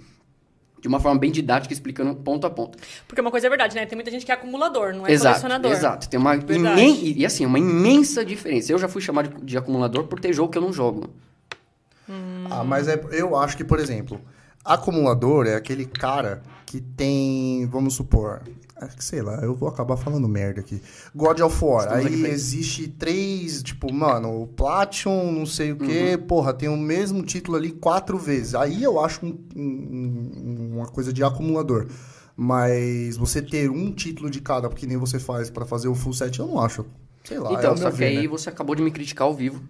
De 0.83 0.89
uma 0.89 0.99
forma 0.99 1.19
bem 1.19 1.31
didática, 1.31 1.73
explicando 1.73 2.13
ponto 2.17 2.45
a 2.45 2.51
ponto. 2.51 2.77
Porque 3.07 3.21
uma 3.21 3.31
coisa 3.31 3.47
é 3.47 3.49
verdade, 3.49 3.75
né? 3.77 3.87
Tem 3.87 3.97
muita 3.97 4.11
gente 4.11 4.27
que 4.27 4.33
é 4.33 4.35
acumulador, 4.35 4.93
não 4.93 5.07
é 5.07 5.13
exato, 5.13 5.37
colecionador. 5.37 5.71
exato. 5.73 6.09
Tem 6.09 6.19
uma 6.19 6.35
imen... 6.35 7.15
E 7.17 7.25
assim, 7.25 7.47
uma 7.47 7.59
imensa 7.59 8.25
diferença. 8.25 8.73
Eu 8.73 8.79
já 8.79 8.89
fui 8.89 9.01
chamado 9.01 9.29
de, 9.29 9.45
de 9.47 9.57
acumulador 9.57 10.09
por 10.09 10.19
ter 10.19 10.33
jogo 10.33 10.51
que 10.51 10.59
eu 10.59 10.63
não 10.63 10.73
jogo. 10.73 11.09
Ah, 12.51 12.65
mas 12.65 12.89
é, 12.89 13.01
eu 13.13 13.37
acho 13.37 13.57
que, 13.57 13.65
por 13.65 13.79
exemplo, 13.79 14.21
acumulador 14.65 15.47
é 15.47 15.55
aquele 15.55 15.87
cara 15.87 16.43
que 16.67 16.81
tem, 16.81 17.65
vamos 17.67 17.95
supor, 17.95 18.43
sei 18.99 19.23
lá, 19.23 19.37
eu 19.43 19.55
vou 19.55 19.69
acabar 19.69 19.97
falando 19.97 20.29
merda 20.29 20.61
aqui. 20.61 20.81
God 21.15 21.41
of 21.41 21.65
War, 21.65 21.85
Estamos 21.85 22.07
aí 22.07 22.27
existe 22.27 22.89
três, 22.89 23.63
tipo, 23.63 23.93
mano, 23.93 24.43
o 24.43 24.47
Platinum, 24.47 25.31
não 25.33 25.47
sei 25.47 25.73
o 25.73 25.77
quê, 25.77 26.17
Uhum. 26.19 26.27
porra, 26.27 26.53
tem 26.53 26.69
o 26.69 26.77
mesmo 26.77 27.23
título 27.23 27.57
ali 27.57 27.71
quatro 27.73 28.19
vezes. 28.19 28.55
Aí 28.55 28.83
eu 28.83 28.99
acho 28.99 29.25
um- 29.27 29.39
um- 29.57 30.71
uma 30.77 30.87
coisa 30.87 31.13
de 31.13 31.23
acumulador. 31.25 31.87
Mas 32.37 33.17
você 33.17 33.43
ter 33.43 33.71
um 33.71 33.93
título 33.93 34.31
de 34.31 34.41
cada, 34.41 34.69
porque 34.69 34.87
nem 34.87 34.97
você 34.97 35.19
faz 35.19 35.51
pra 35.51 35.67
fazer 35.67 35.89
o 35.89 35.95
full 35.95 36.13
set, 36.15 36.39
eu 36.39 36.47
não 36.47 36.59
acho. 36.61 36.85
Sei 37.25 37.39
lá, 37.39 37.51
é 37.51 37.55
então, 37.55 37.75
meu 37.75 37.83
só 37.83 37.91
que 37.91 37.97
ver, 37.99 38.07
aí 38.07 38.23
né? 38.23 38.29
você 38.29 38.49
acabou 38.49 38.75
de 38.75 38.83
me 38.83 38.91
criticar 38.91 39.27
ao 39.29 39.35
vivo. 39.35 39.63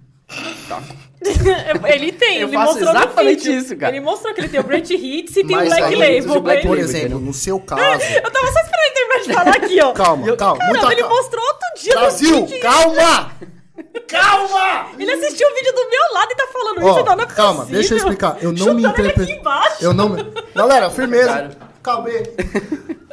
Tá. 0.81 1.03
ele 1.89 2.11
tem, 2.11 2.39
Eu 2.41 2.49
ele 2.49 2.57
faço 2.57 2.73
mostrou 2.81 2.91
exatamente 2.91 3.57
isso, 3.57 3.77
cara. 3.77 3.95
Ele 3.95 4.05
mostrou 4.05 4.35
que 4.35 4.41
ele 4.41 4.49
tem 4.49 4.59
o 4.61 4.65
Great 4.65 4.93
Hits 4.93 5.37
e 5.37 5.45
tem 5.45 5.55
Mas 5.57 5.67
o 5.67 5.77
Black 5.77 5.85
aí- 6.03 6.21
Label. 6.21 6.41
Black 6.43 6.63
Por 6.63 6.71
Label, 6.71 6.85
exemplo, 6.85 7.21
no 7.21 7.33
seu 7.33 7.59
caso... 7.65 7.81
Eu 7.83 8.31
tava 8.31 8.47
só 8.53 8.61
esperando 8.61 8.83
ele 8.85 8.95
terminar 8.95 9.21
de 9.23 9.33
falar 9.33 9.57
aqui, 9.57 9.81
ó. 9.81 9.93
Calma, 9.93 10.37
calma, 10.37 10.59
Caramba, 10.59 10.81
muita 10.81 10.93
ele 10.93 11.09
mostrou 11.09 11.45
outro 11.45 11.69
dia 11.81 11.95
no 11.95 12.01
Brasil, 12.01 12.49
calma! 12.61 13.33
Calma! 14.09 14.87
Ele 14.99 15.11
assistiu 15.13 15.49
o 15.49 15.55
vídeo 15.55 15.73
do 15.73 15.89
meu 15.91 16.13
lado 16.15 16.29
e 16.33 16.35
tá 16.35 16.47
falando 16.53 16.85
Ó, 16.85 16.91
isso, 16.91 17.05
não, 17.05 17.17
não 17.17 17.25
é 17.25 17.27
calma, 17.27 17.55
possível. 17.61 17.75
deixa 17.81 17.95
eu 17.95 17.99
explicar. 17.99 18.37
Eu 18.41 18.51
não 18.53 18.59
Chutando 18.59 18.75
me 18.81 18.87
interpretei. 18.87 19.43
Eu 19.81 19.95
não 19.95 20.09
me... 20.09 20.25
Galera, 20.55 20.91
firmeza. 20.91 21.51
Calma 21.83 22.09
aí. 22.09 22.23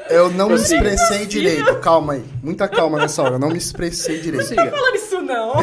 Eu 0.09 0.29
não 0.31 0.49
me 0.49 0.55
expressei 0.55 1.25
direito. 1.25 1.75
Calma 1.79 2.13
aí. 2.13 2.23
Muita 2.43 2.67
calma 2.67 2.97
nessa 2.99 3.21
hora. 3.23 3.35
Eu 3.35 3.39
não 3.39 3.49
me 3.49 3.57
expressei 3.57 4.19
direito. 4.19 4.49
Não 4.49 4.55
tá 4.65 4.71
falando 4.71 4.95
isso, 4.95 5.21
não. 5.21 5.53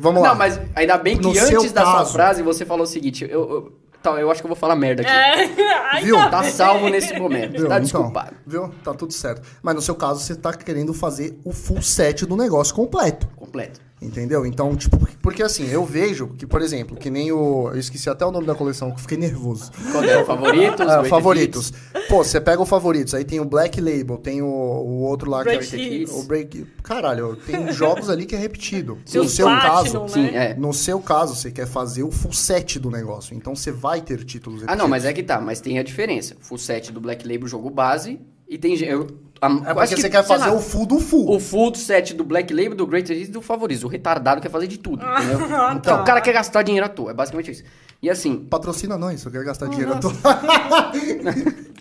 Vamos 0.00 0.22
lá. 0.22 0.30
Não, 0.30 0.34
mas 0.36 0.60
ainda 0.74 0.96
bem 0.98 1.16
que 1.16 1.22
No 1.22 1.34
seu 1.34 1.60
antes 1.60 1.72
da 1.72 1.84
sua 1.84 1.92
caso- 1.98 2.12
frase 2.12 2.42
você 2.42 2.64
falou 2.64 2.84
o 2.84 2.86
seguinte, 2.86 3.24
eu, 3.30 3.30
eu, 3.50 3.72
tá, 4.02 4.10
eu 4.12 4.30
acho 4.30 4.40
que 4.40 4.46
eu 4.46 4.48
vou 4.48 4.56
falar 4.56 4.74
merda 4.76 5.02
aqui. 5.02 5.10
É, 5.10 6.00
Viu? 6.02 6.16
Tá 6.30 6.42
salvo 6.44 6.88
nesse 6.88 7.18
momento, 7.18 7.52
Viu? 7.52 7.68
tá 7.68 7.74
Então, 7.76 7.80
desculpado. 7.82 8.34
viu? 8.46 8.68
Tá 8.82 8.94
tudo 8.94 9.12
certo. 9.12 9.42
Mas 9.62 9.74
no 9.74 9.82
seu 9.82 9.94
caso, 9.94 10.20
você 10.20 10.34
tá 10.34 10.52
querendo 10.52 10.94
fazer 10.94 11.38
o 11.44 11.52
full 11.52 11.82
set 11.82 12.24
do 12.26 12.36
negócio 12.36 12.74
completo. 12.74 13.28
Completo. 13.36 13.80
Entendeu? 14.02 14.46
Então, 14.46 14.74
tipo, 14.74 14.98
porque 15.22 15.42
assim, 15.42 15.68
eu 15.68 15.84
vejo 15.84 16.28
que, 16.28 16.46
por 16.46 16.62
exemplo, 16.62 16.96
que 16.96 17.10
nem 17.10 17.30
o. 17.30 17.68
Eu 17.68 17.78
esqueci 17.78 18.08
até 18.08 18.24
o 18.24 18.30
nome 18.30 18.46
da 18.46 18.54
coleção, 18.54 18.90
que 18.92 19.00
fiquei 19.02 19.18
nervoso. 19.18 19.70
Qual 19.92 20.02
é 20.02 20.22
o 20.22 20.24
favoritos? 20.24 20.88
Ah, 20.88 21.04
favoritos. 21.04 21.72
Pô, 22.08 22.24
você 22.24 22.40
pega 22.40 22.62
o 22.62 22.66
favoritos, 22.66 23.14
aí 23.14 23.24
tem 23.24 23.40
o 23.40 23.44
Black 23.44 23.78
Label, 23.78 24.16
tem 24.16 24.40
o, 24.40 24.46
o 24.46 25.02
outro 25.02 25.30
lá 25.30 25.44
Break 25.44 25.66
que 25.66 25.76
é 25.76 25.78
Hits. 25.78 26.14
o 26.14 26.22
Break. 26.22 26.66
Caralho, 26.82 27.36
tem 27.36 27.70
jogos 27.72 28.08
ali 28.08 28.24
que 28.24 28.34
é 28.34 28.38
repetido. 28.38 28.98
No 29.20 29.28
seu 29.28 29.46
Platinum, 29.46 30.00
caso, 30.00 30.00
né? 30.00 30.08
Sim, 30.08 30.36
é. 30.36 30.54
no 30.54 30.72
seu 30.72 30.98
caso, 30.98 31.34
você 31.34 31.50
quer 31.50 31.66
fazer 31.66 32.02
o 32.02 32.10
full 32.10 32.32
set 32.32 32.78
do 32.78 32.90
negócio. 32.90 33.34
Então 33.36 33.54
você 33.54 33.70
vai 33.70 34.00
ter 34.00 34.24
títulos 34.24 34.62
Ah, 34.66 34.74
não, 34.74 34.88
mas 34.88 35.04
é 35.04 35.12
que 35.12 35.22
tá, 35.22 35.38
mas 35.40 35.60
tem 35.60 35.78
a 35.78 35.82
diferença. 35.82 36.36
Full 36.40 36.56
set 36.56 36.90
do 36.90 37.00
Black 37.00 37.26
Label, 37.28 37.46
jogo 37.46 37.68
base, 37.68 38.18
e 38.48 38.56
tem... 38.56 38.74
Eu, 38.82 39.06
a, 39.40 39.46
É 39.46 39.74
porque 39.74 39.94
que, 39.94 40.00
você 40.02 40.10
quer 40.10 40.24
fazer 40.24 40.50
lá, 40.50 40.54
o 40.54 40.60
full 40.60 40.86
do 40.86 40.98
full. 41.00 41.34
o 41.34 41.40
full 41.40 41.74
set 41.74 42.14
do 42.14 42.24
Black 42.24 42.52
Label, 42.52 42.74
do 42.74 42.86
Greatest 42.86 43.18
Hits 43.18 43.28
e 43.28 43.32
do 43.32 43.40
Favoritos. 43.40 43.84
O 43.84 43.88
retardado 43.88 44.40
quer 44.40 44.50
fazer 44.50 44.66
de 44.66 44.78
tudo, 44.78 45.04
entendeu? 45.04 45.38
Ah, 45.56 45.74
Então, 45.80 45.96
tá. 45.96 46.02
o 46.02 46.04
cara 46.04 46.20
quer 46.20 46.32
gastar 46.32 46.62
dinheiro 46.62 46.86
à 46.86 46.88
toa, 46.88 47.10
é 47.10 47.14
basicamente 47.14 47.50
isso. 47.50 47.64
E 48.02 48.08
assim... 48.10 48.36
Patrocina 48.36 48.96
nós, 48.98 49.24
eu 49.24 49.30
quero 49.30 49.44
gastar 49.44 49.68
dinheiro. 49.68 49.92
Eu 49.92 50.00
tô... 50.00 50.10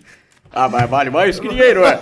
Ah, 0.52 0.68
mas 0.68 0.90
vale 0.90 1.10
mais 1.10 1.40
que 1.40 1.48
dinheiro, 1.48 1.84
é. 1.86 2.00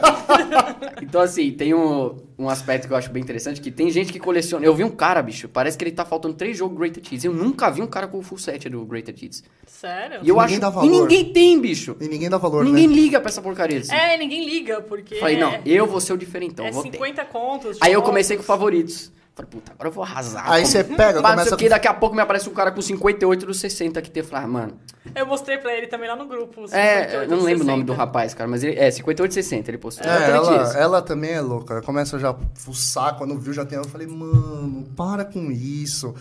então, 1.02 1.22
assim, 1.22 1.52
tem 1.52 1.74
um, 1.74 2.16
um 2.40 2.48
aspecto 2.50 2.88
que 2.88 2.94
eu 2.94 2.98
acho 2.98 3.10
bem 3.12 3.22
interessante, 3.22 3.60
que 3.60 3.70
tem 3.70 3.90
gente 3.90 4.14
que 4.14 4.20
coleciona... 4.20 4.66
Eu 4.66 4.74
vi 4.74 4.84
um 4.84 4.90
cara, 4.90 5.22
bicho, 5.22 5.50
parece 5.50 5.78
que 5.78 5.84
ele 5.84 5.92
tá 5.92 6.06
faltando 6.06 6.34
três 6.34 6.58
jogos 6.58 6.78
Greatest 6.78 7.12
Hits. 7.12 7.26
Eu 7.26 7.34
nunca 7.34 7.70
vi 7.70 7.82
um 7.82 7.88
cara 7.88 8.08
com 8.08 8.18
o 8.20 8.22
full 8.22 8.38
set 8.38 8.70
do 8.70 8.86
Greatest 8.86 9.22
Hits. 9.22 9.44
Sério? 9.66 10.20
E 10.24 10.30
eu 10.30 10.36
Ninguém 10.36 10.46
acho... 10.56 10.60
dá 10.62 10.68
E 10.70 10.72
valor. 10.72 10.90
ninguém 10.90 11.26
tem, 11.34 11.60
bicho. 11.60 11.96
E 12.00 12.08
ninguém 12.08 12.30
dá 12.30 12.38
valor, 12.38 12.64
Ninguém 12.64 12.88
né? 12.88 12.94
liga 12.94 13.20
pra 13.20 13.30
essa 13.30 13.42
porcaria. 13.42 13.80
Assim. 13.80 13.94
É, 13.94 14.18
ninguém 14.18 14.46
liga, 14.48 14.82
porque. 14.82 15.16
Falei, 15.16 15.36
é, 15.36 15.40
não, 15.40 15.54
eu 15.66 15.86
vou 15.86 16.00
ser 16.00 16.14
o 16.14 16.18
diferentão, 16.18 16.66
É 16.66 16.72
vou 16.72 16.84
ter. 16.84 16.92
50 16.94 17.26
contos. 17.26 17.78
Aí 17.82 17.90
eu 17.92 17.96
jogos. 17.96 18.10
comecei 18.10 18.38
com 18.38 18.44
favoritos. 18.44 19.12
Falei, 19.38 19.52
puta, 19.52 19.72
agora 19.72 19.90
eu 19.90 19.94
vou 19.94 20.04
arrasar. 20.04 20.52
Aí 20.52 20.66
você 20.66 20.84
pega, 20.84 21.22
Mas 21.22 21.32
começa 21.34 21.54
o 21.54 21.58
que, 21.60 21.70
daqui 21.70 21.88
a 21.88 21.94
pouco 21.94 22.16
me 22.16 22.22
aparece 22.24 22.50
um 22.50 22.54
cara 22.54 22.72
com 22.72 22.82
58 22.82 23.46
dos 23.46 23.60
60 23.60 24.02
que 24.02 24.10
tem. 24.10 24.24
Eu 24.24 24.28
falei, 24.28 24.46
ah, 24.46 24.48
mano. 24.48 24.80
Eu 25.14 25.28
mostrei 25.28 25.60
pra 25.60 25.72
ele 25.78 25.86
também 25.86 26.10
lá 26.10 26.16
no 26.16 26.26
grupo. 26.26 26.64
É, 26.72 27.04
58, 27.04 27.14
eu 27.14 27.38
não 27.38 27.44
lembro 27.44 27.64
o 27.64 27.68
nome 27.68 27.84
60. 27.84 27.86
do 27.86 27.94
rapaz, 27.94 28.34
cara, 28.34 28.50
mas 28.50 28.64
ele 28.64 28.80
é 28.80 28.90
58 28.90 29.32
60, 29.32 29.70
ele 29.70 29.78
postou. 29.78 30.08
É, 30.08 30.32
ela, 30.32 30.74
ela 30.76 31.02
também 31.04 31.34
é 31.34 31.42
louca. 31.42 31.84
Começa 31.84 32.18
já 32.18 32.32
a 32.32 32.36
fuçar, 32.56 33.16
quando 33.16 33.38
viu 33.38 33.54
já 33.54 33.64
tem. 33.64 33.78
Eu 33.78 33.84
falei, 33.84 34.08
mano, 34.08 34.88
para 34.96 35.24
com 35.24 35.52
isso. 35.52 36.16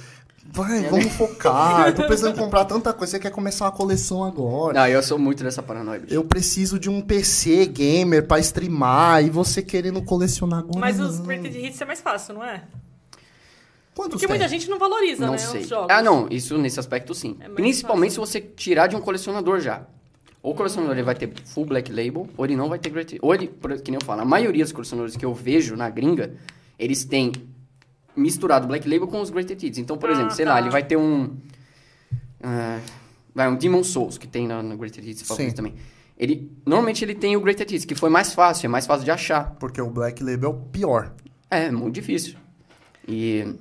Vai, 0.52 0.84
É, 0.84 0.88
vamos 0.90 1.12
focar. 1.14 1.88
Eu 1.88 1.94
tô 1.94 2.04
precisando 2.06 2.36
comprar 2.36 2.66
tanta 2.66 2.92
coisa. 2.92 3.12
Você 3.12 3.18
quer 3.18 3.30
começar 3.30 3.64
uma 3.64 3.72
coleção 3.72 4.22
agora. 4.24 4.78
Não, 4.78 4.86
eu 4.86 5.02
sou 5.02 5.18
muito 5.18 5.42
dessa 5.42 5.62
paranoia, 5.62 6.00
bicho. 6.00 6.12
Eu 6.12 6.22
preciso 6.22 6.78
de 6.78 6.90
um 6.90 7.00
PC 7.00 7.64
gamer 7.64 8.26
pra 8.26 8.38
streamar 8.40 9.24
e 9.24 9.30
você 9.30 9.62
querendo 9.62 10.02
colecionar 10.02 10.58
agora. 10.58 10.78
Mas 10.78 11.00
os. 11.00 11.18
Greatest 11.20 11.56
Hits 11.56 11.80
é 11.80 11.84
mais 11.86 12.00
fácil, 12.02 12.34
não 12.34 12.44
é? 12.44 12.62
Quantos 13.96 14.12
Porque 14.20 14.26
tem? 14.26 14.36
muita 14.36 14.46
gente 14.46 14.68
não 14.68 14.78
valoriza, 14.78 15.24
Não 15.24 15.32
né? 15.32 15.38
sei. 15.38 15.62
Os 15.62 15.68
jogos. 15.68 15.88
Ah, 15.90 16.02
não, 16.02 16.28
isso 16.30 16.58
nesse 16.58 16.78
aspecto 16.78 17.14
sim. 17.14 17.36
É 17.40 17.48
Principalmente 17.48 18.12
se 18.12 18.18
você 18.20 18.40
tirar 18.42 18.88
de 18.88 18.94
um 18.94 19.00
colecionador 19.00 19.58
já. 19.58 19.86
Ou 20.42 20.52
o 20.52 20.54
colecionador 20.54 20.94
ele 20.94 21.02
vai 21.02 21.14
ter 21.14 21.32
full 21.46 21.64
black 21.64 21.90
label, 21.90 22.28
ou 22.36 22.44
ele 22.44 22.54
não 22.54 22.68
vai 22.68 22.78
ter 22.78 22.90
great. 22.90 23.18
Ou 23.22 23.34
ele, 23.34 23.48
por- 23.48 23.72
que 23.80 23.90
nem 23.90 23.98
eu 23.98 24.04
falo, 24.06 24.20
a 24.20 24.24
maioria 24.24 24.62
dos 24.62 24.72
colecionadores 24.72 25.16
que 25.16 25.24
eu 25.24 25.32
vejo 25.34 25.74
na 25.76 25.88
gringa, 25.88 26.34
eles 26.78 27.04
têm 27.06 27.32
misturado 28.14 28.66
black 28.68 28.86
label 28.88 29.08
com 29.08 29.20
os 29.20 29.30
greatest 29.30 29.62
hits. 29.62 29.78
Então, 29.78 29.96
por 29.96 30.10
Ah, 30.10 30.12
exemplo, 30.12 30.30
sei 30.32 30.44
tá. 30.44 30.52
lá, 30.52 30.60
ele 30.60 30.70
vai 30.70 30.82
ter 30.84 30.96
um. 30.98 31.34
ah, 32.42 32.78
vai, 33.34 33.48
um 33.48 33.56
Demon 33.56 33.82
Souls, 33.82 34.18
que 34.18 34.26
tem 34.28 34.46
na, 34.46 34.62
no 34.62 34.76
greatest 34.76 35.06
hits 35.08 35.22
favorito 35.22 35.56
também. 35.56 35.74
Ele, 36.18 36.50
normalmente 36.64 37.04
ele 37.04 37.14
tem 37.14 37.34
o 37.36 37.40
greatest 37.40 37.72
hits, 37.72 37.84
que 37.84 37.94
foi 37.94 38.08
mais 38.10 38.32
fácil, 38.34 38.66
é 38.66 38.68
mais 38.68 38.86
fácil 38.86 39.04
de 39.04 39.10
achar. 39.10 39.54
Porque 39.58 39.80
o 39.80 39.88
Black 39.90 40.22
Label 40.22 40.50
é 40.50 40.52
o 40.52 40.56
pior. 40.70 41.12
É, 41.50 41.64
é 41.64 41.70
muito 41.70 41.94
difícil. 41.94 42.36
E, 43.06 43.54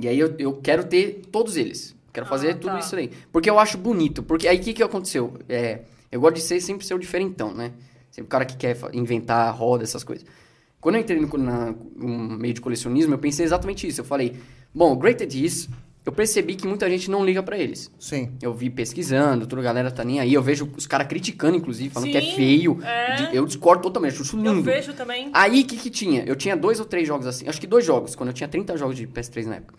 e 0.00 0.08
aí 0.08 0.18
eu, 0.18 0.34
eu 0.38 0.52
quero 0.54 0.84
ter 0.84 1.22
todos 1.30 1.56
eles. 1.56 1.94
Quero 2.12 2.26
fazer 2.26 2.50
Ah, 2.50 2.54
tudo 2.54 2.72
tá. 2.72 2.78
isso 2.78 2.96
aí. 2.96 3.10
Porque 3.30 3.48
eu 3.50 3.58
acho 3.58 3.76
bonito. 3.76 4.22
Porque 4.22 4.48
aí 4.48 4.56
o 4.58 4.60
que, 4.60 4.72
que 4.72 4.82
aconteceu? 4.82 5.34
É, 5.48 5.80
eu 6.10 6.20
gosto 6.20 6.36
de 6.36 6.42
ser 6.42 6.60
sempre 6.60 6.86
ser 6.86 6.94
o 6.94 6.98
diferentão, 6.98 7.52
né? 7.54 7.72
Sempre 8.10 8.26
o 8.26 8.30
cara 8.30 8.44
que 8.46 8.56
quer 8.56 8.76
inventar 8.94 9.54
roda, 9.54 9.84
essas 9.84 10.02
coisas. 10.02 10.24
Quando 10.80 10.94
eu 10.94 11.00
entrei 11.02 11.20
no, 11.20 11.28
na, 11.38 11.74
no 11.94 12.08
meio 12.38 12.54
de 12.54 12.60
colecionismo, 12.60 13.12
eu 13.12 13.18
pensei 13.18 13.44
exatamente 13.44 13.86
isso. 13.86 14.00
Eu 14.00 14.04
falei, 14.04 14.34
bom, 14.74 14.92
o 14.92 14.96
Greatest 14.96 15.34
Hits, 15.34 15.68
eu 16.06 16.12
percebi 16.12 16.54
que 16.54 16.66
muita 16.66 16.88
gente 16.88 17.10
não 17.10 17.22
liga 17.24 17.42
pra 17.42 17.58
eles. 17.58 17.90
Sim. 17.98 18.30
Eu 18.40 18.54
vi 18.54 18.70
pesquisando, 18.70 19.46
toda 19.46 19.60
a 19.60 19.64
galera 19.64 19.90
tá 19.90 20.02
nem 20.04 20.20
aí. 20.20 20.32
Eu 20.32 20.40
vejo 20.42 20.70
os 20.76 20.86
caras 20.86 21.08
criticando, 21.08 21.56
inclusive, 21.58 21.90
falando 21.90 22.10
que 22.10 22.16
é 22.16 22.20
Sim, 22.22 22.32
feio. 22.36 22.78
é. 22.82 23.28
Eu 23.36 23.44
discordo 23.44 23.82
totalmente, 23.82 24.14
acho 24.14 24.22
isso 24.22 24.36
Eu 24.38 24.54
lindo. 24.54 24.62
vejo 24.62 24.94
também. 24.94 25.28
Aí, 25.34 25.60
o 25.62 25.66
que 25.66 25.76
que 25.76 25.90
tinha? 25.90 26.22
Eu 26.24 26.36
tinha 26.36 26.56
dois 26.56 26.78
ou 26.80 26.86
três 26.86 27.06
jogos 27.06 27.26
assim. 27.26 27.46
Acho 27.48 27.60
que 27.60 27.66
dois 27.66 27.84
jogos, 27.84 28.14
quando 28.14 28.28
eu 28.28 28.34
tinha 28.34 28.48
30 28.48 28.74
jogos 28.78 28.96
de 28.96 29.06
PS3 29.06 29.44
na 29.46 29.56
época. 29.56 29.74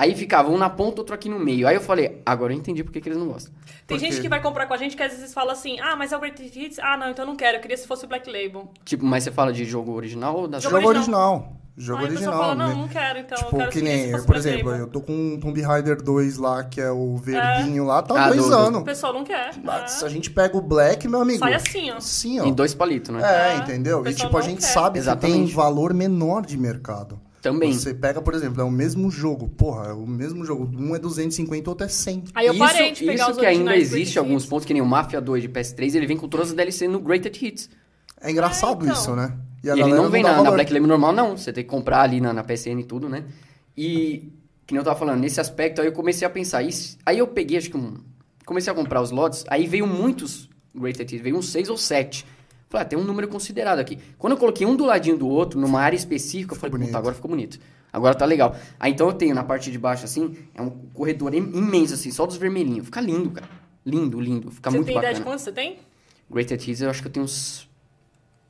Aí 0.00 0.14
ficava 0.14 0.48
um 0.48 0.56
na 0.56 0.70
ponta, 0.70 1.00
outro 1.00 1.12
aqui 1.12 1.28
no 1.28 1.40
meio. 1.40 1.66
Aí 1.66 1.74
eu 1.74 1.80
falei, 1.80 2.22
agora 2.24 2.52
eu 2.52 2.56
entendi 2.56 2.84
por 2.84 2.92
que, 2.92 3.00
que 3.00 3.08
eles 3.08 3.18
não 3.18 3.26
gostam. 3.26 3.52
Tem 3.84 3.98
Por 3.98 4.04
gente 4.04 4.20
que 4.20 4.28
vai 4.28 4.40
comprar 4.40 4.66
com 4.66 4.74
a 4.74 4.76
gente 4.76 4.96
que 4.96 5.02
às 5.02 5.10
vezes 5.12 5.34
fala 5.34 5.50
assim: 5.52 5.80
ah, 5.80 5.96
mas 5.96 6.12
é 6.12 6.16
o 6.16 6.20
Greatest 6.20 6.54
Hits? 6.54 6.78
Ah, 6.78 6.96
não, 6.96 7.10
então 7.10 7.24
eu 7.24 7.26
não 7.28 7.34
quero. 7.34 7.56
Eu 7.56 7.60
queria 7.60 7.76
se 7.76 7.84
fosse 7.86 8.04
o 8.04 8.08
Black 8.08 8.30
Label. 8.30 8.68
Tipo, 8.84 9.04
mas 9.04 9.24
você 9.24 9.32
fala 9.32 9.52
de 9.52 9.64
jogo 9.64 9.90
original 9.92 10.36
ou 10.36 10.46
da 10.46 10.60
Jogo 10.60 10.76
Jogo 10.76 10.88
original. 10.88 11.32
original. 11.32 11.58
Jogo 11.80 12.00
Aí 12.00 12.06
original. 12.10 12.38
fala, 12.38 12.54
não, 12.56 12.68
né? 12.68 12.74
não 12.74 12.88
quero, 12.88 13.18
então. 13.20 13.38
eu 13.38 13.44
Tipo, 13.44 13.56
quero 13.56 13.70
que 13.70 13.82
nem, 13.82 14.10
fosse 14.10 14.26
por 14.26 14.32
Black 14.34 14.48
exemplo, 14.48 14.70
Label. 14.70 14.86
eu 14.86 14.90
tô 14.90 15.00
com 15.00 15.12
um 15.12 15.38
Tomb 15.40 15.60
Raider 15.62 16.02
2 16.02 16.36
lá, 16.36 16.64
que 16.64 16.80
é 16.80 16.90
o 16.90 17.16
verdinho 17.16 17.84
lá, 17.84 18.02
tá 18.02 18.14
há 18.14 18.24
Ah, 18.24 18.28
dois 18.30 18.42
do- 18.42 18.48
do- 18.50 18.54
O 18.54 18.58
anos. 18.58 18.82
pessoal 18.82 19.12
não 19.12 19.22
quer. 19.24 19.50
Mas 19.62 19.82
É. 19.82 19.86
se 19.86 20.04
a 20.04 20.08
gente 20.08 20.28
pega 20.30 20.56
o 20.56 20.60
Black, 20.60 21.06
meu 21.06 21.20
amigo. 21.20 21.38
Sai 21.38 21.54
assim, 21.54 21.90
ó. 21.92 21.96
Assim, 21.96 22.40
ó. 22.40 22.44
Em 22.46 22.52
dois 22.52 22.74
palitos, 22.74 23.14
né? 23.14 23.22
É, 23.22 23.52
É, 23.52 23.56
entendeu? 23.58 24.00
o 24.02 24.08
E 24.08 24.12
tipo, 24.14 24.36
a 24.36 24.42
gente 24.42 24.58
quer. 24.60 24.66
sabe 24.66 24.98
que 24.98 25.04
tem 25.06 25.12
Exatamente. 25.12 25.54
valor 25.54 25.94
menor 25.94 26.44
de 26.44 26.58
mercado. 26.58 27.18
Também. 27.40 27.72
Você 27.72 27.94
pega, 27.94 28.20
por 28.20 28.34
exemplo, 28.34 28.60
é 28.60 28.64
o 28.64 28.70
mesmo 28.70 29.10
jogo. 29.10 29.48
Porra, 29.48 29.88
é 29.88 29.92
o 29.92 30.06
mesmo 30.06 30.44
jogo. 30.44 30.68
Um 30.76 30.94
é 30.94 30.98
250, 30.98 31.70
outro 31.70 31.86
é 31.86 31.88
100. 31.88 32.24
Aí 32.34 32.46
eu 32.46 32.52
isso, 32.52 32.62
parei 32.64 32.90
de 32.92 33.04
pegar 33.04 33.22
isso 33.24 33.30
os 33.32 33.36
que 33.38 33.46
ainda 33.46 33.76
existe 33.76 34.18
alguns 34.18 34.42
Hits. 34.42 34.50
pontos, 34.50 34.64
que 34.66 34.72
nem 34.72 34.82
o 34.82 34.86
Mafia 34.86 35.20
2 35.20 35.42
de 35.42 35.48
PS3, 35.48 35.94
ele 35.94 36.06
vem 36.06 36.16
com 36.16 36.28
todas 36.28 36.48
as 36.50 36.54
DLC 36.54 36.88
no 36.88 36.98
Greatest 37.00 37.40
Hits. 37.40 37.70
É 38.20 38.30
engraçado 38.30 38.80
É, 38.84 38.88
então. 38.88 39.00
isso, 39.00 39.14
né? 39.14 39.36
E, 39.62 39.70
a 39.70 39.74
ele 39.74 39.84
não 39.94 40.10
vem 40.10 40.22
dá 40.22 40.36
na, 40.36 40.42
na. 40.42 40.50
Black 40.50 40.72
Label 40.72 40.88
normal, 40.88 41.12
não. 41.12 41.36
Você 41.36 41.52
tem 41.52 41.62
que 41.62 41.70
comprar 41.70 42.00
ali 42.02 42.20
na, 42.20 42.32
na 42.32 42.42
PSN 42.42 42.80
e 42.80 42.84
tudo, 42.84 43.08
né? 43.08 43.24
E, 43.76 44.32
que 44.66 44.74
nem 44.74 44.78
eu 44.80 44.84
tava 44.84 44.98
falando, 44.98 45.20
nesse 45.20 45.40
aspecto, 45.40 45.80
aí 45.80 45.86
eu 45.86 45.92
comecei 45.92 46.26
a 46.26 46.30
pensar. 46.30 46.62
e 46.62 46.72
se- 46.72 46.96
aí 47.06 47.18
eu 47.18 47.26
peguei, 47.28 47.56
acho 47.58 47.70
que 47.70 47.76
um 47.76 47.94
comecei 48.44 48.72
a 48.72 48.74
comprar 48.74 49.00
os 49.02 49.10
lotes, 49.10 49.44
aí 49.48 49.66
veio 49.66 49.86
muitos 49.86 50.48
Greatest 50.74 51.12
Hits, 51.12 51.22
veio 51.22 51.36
uns 51.36 51.50
6 51.50 51.68
ou 51.68 51.76
7. 51.76 52.24
Falei, 52.68 52.82
ah, 52.82 52.88
tem 52.88 52.98
um 52.98 53.04
número 53.04 53.28
considerado 53.28 53.78
aqui. 53.78 53.98
Quando 54.18 54.32
eu 54.34 54.36
coloquei 54.38 54.66
um 54.66 54.76
do 54.76 54.84
ladinho 54.84 55.16
do 55.16 55.26
outro, 55.28 55.58
numa 55.58 55.80
área 55.80 55.96
específica, 55.96 56.54
eu 56.54 56.58
falei, 56.58 56.70
bonito. 56.72 56.88
puta, 56.88 56.98
agora 56.98 57.14
ficou 57.14 57.30
bonito. 57.30 57.58
Agora 57.92 58.14
tá 58.14 58.26
legal. 58.26 58.54
Aí 58.78 58.92
então 58.92 59.06
eu 59.08 59.14
tenho 59.14 59.34
na 59.34 59.42
parte 59.42 59.70
de 59.70 59.78
baixo, 59.78 60.04
assim, 60.04 60.36
é 60.54 60.60
um 60.60 60.68
corredor 60.92 61.32
im- 61.34 61.50
imenso, 61.56 61.94
assim, 61.94 62.10
só 62.10 62.26
dos 62.26 62.36
vermelhinhos. 62.36 62.84
Fica 62.84 63.00
lindo, 63.00 63.30
cara. 63.30 63.48
Lindo, 63.86 64.20
lindo. 64.20 64.50
Fica 64.50 64.70
Você 64.70 64.76
muito 64.76 64.86
tem 64.86 64.94
bacana. 64.96 65.12
ideia 65.12 65.24
de 65.24 65.26
quantos 65.26 65.44
você 65.44 65.52
tem? 65.52 65.78
Greatest 66.30 66.68
Hits, 66.68 66.82
eu 66.82 66.90
acho 66.90 67.00
que 67.00 67.08
eu 67.08 67.12
tenho 67.12 67.24
uns. 67.24 67.66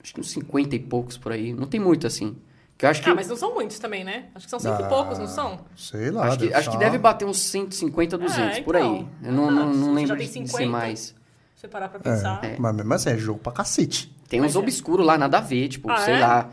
Acho 0.02 0.14
que 0.14 0.20
uns 0.20 0.30
50 0.30 0.74
e 0.74 0.78
poucos 0.80 1.16
por 1.16 1.30
aí. 1.30 1.52
Não 1.52 1.66
tem 1.68 1.78
muito 1.78 2.04
assim. 2.06 2.36
Que 2.76 2.84
eu 2.86 2.90
acho 2.90 3.00
que. 3.02 3.08
Ah, 3.08 3.14
mas 3.14 3.28
não 3.28 3.36
são 3.36 3.54
muitos 3.54 3.78
também, 3.78 4.02
né? 4.02 4.26
Acho 4.34 4.46
que 4.46 4.50
são 4.50 4.58
cento 4.58 4.82
Ah, 4.82 4.86
e 4.86 4.88
poucos, 4.88 5.18
não 5.18 5.28
são? 5.28 5.60
Sei 5.76 6.10
lá. 6.10 6.26
acho 6.26 6.38
que, 6.38 6.52
acho 6.52 6.70
que 6.72 6.76
deve 6.76 6.98
bater 6.98 7.24
uns 7.24 7.38
150, 7.38 8.18
200 8.18 8.58
por 8.60 8.74
aí. 8.74 8.82
então. 8.84 9.08
Eu 9.22 9.32
não, 9.32 9.50
não, 9.50 9.62
Ah, 9.62 9.66
não 9.66 9.72
você 9.74 9.90
lembro 9.92 10.06
já 10.08 10.14
de 10.16 10.28
tem 10.28 10.44
ser 10.46 10.52
50? 10.52 10.70
mais. 10.72 11.14
Você 11.58 11.66
parar 11.66 11.88
pra 11.88 11.98
pensar. 11.98 12.38
É, 12.44 12.54
mas 12.56 12.72
mesmo 12.76 12.94
assim, 12.94 13.10
é 13.10 13.18
jogo 13.18 13.40
pra 13.40 13.50
cacete. 13.50 14.14
Tem 14.28 14.40
Mas 14.40 14.52
uns 14.54 14.56
é. 14.56 14.58
obscuros 14.60 15.04
lá, 15.04 15.18
nada 15.18 15.38
a 15.38 15.40
ver, 15.40 15.66
tipo, 15.66 15.90
Ah, 15.90 15.96
sei 15.98 16.14
é? 16.14 16.20
lá. 16.20 16.50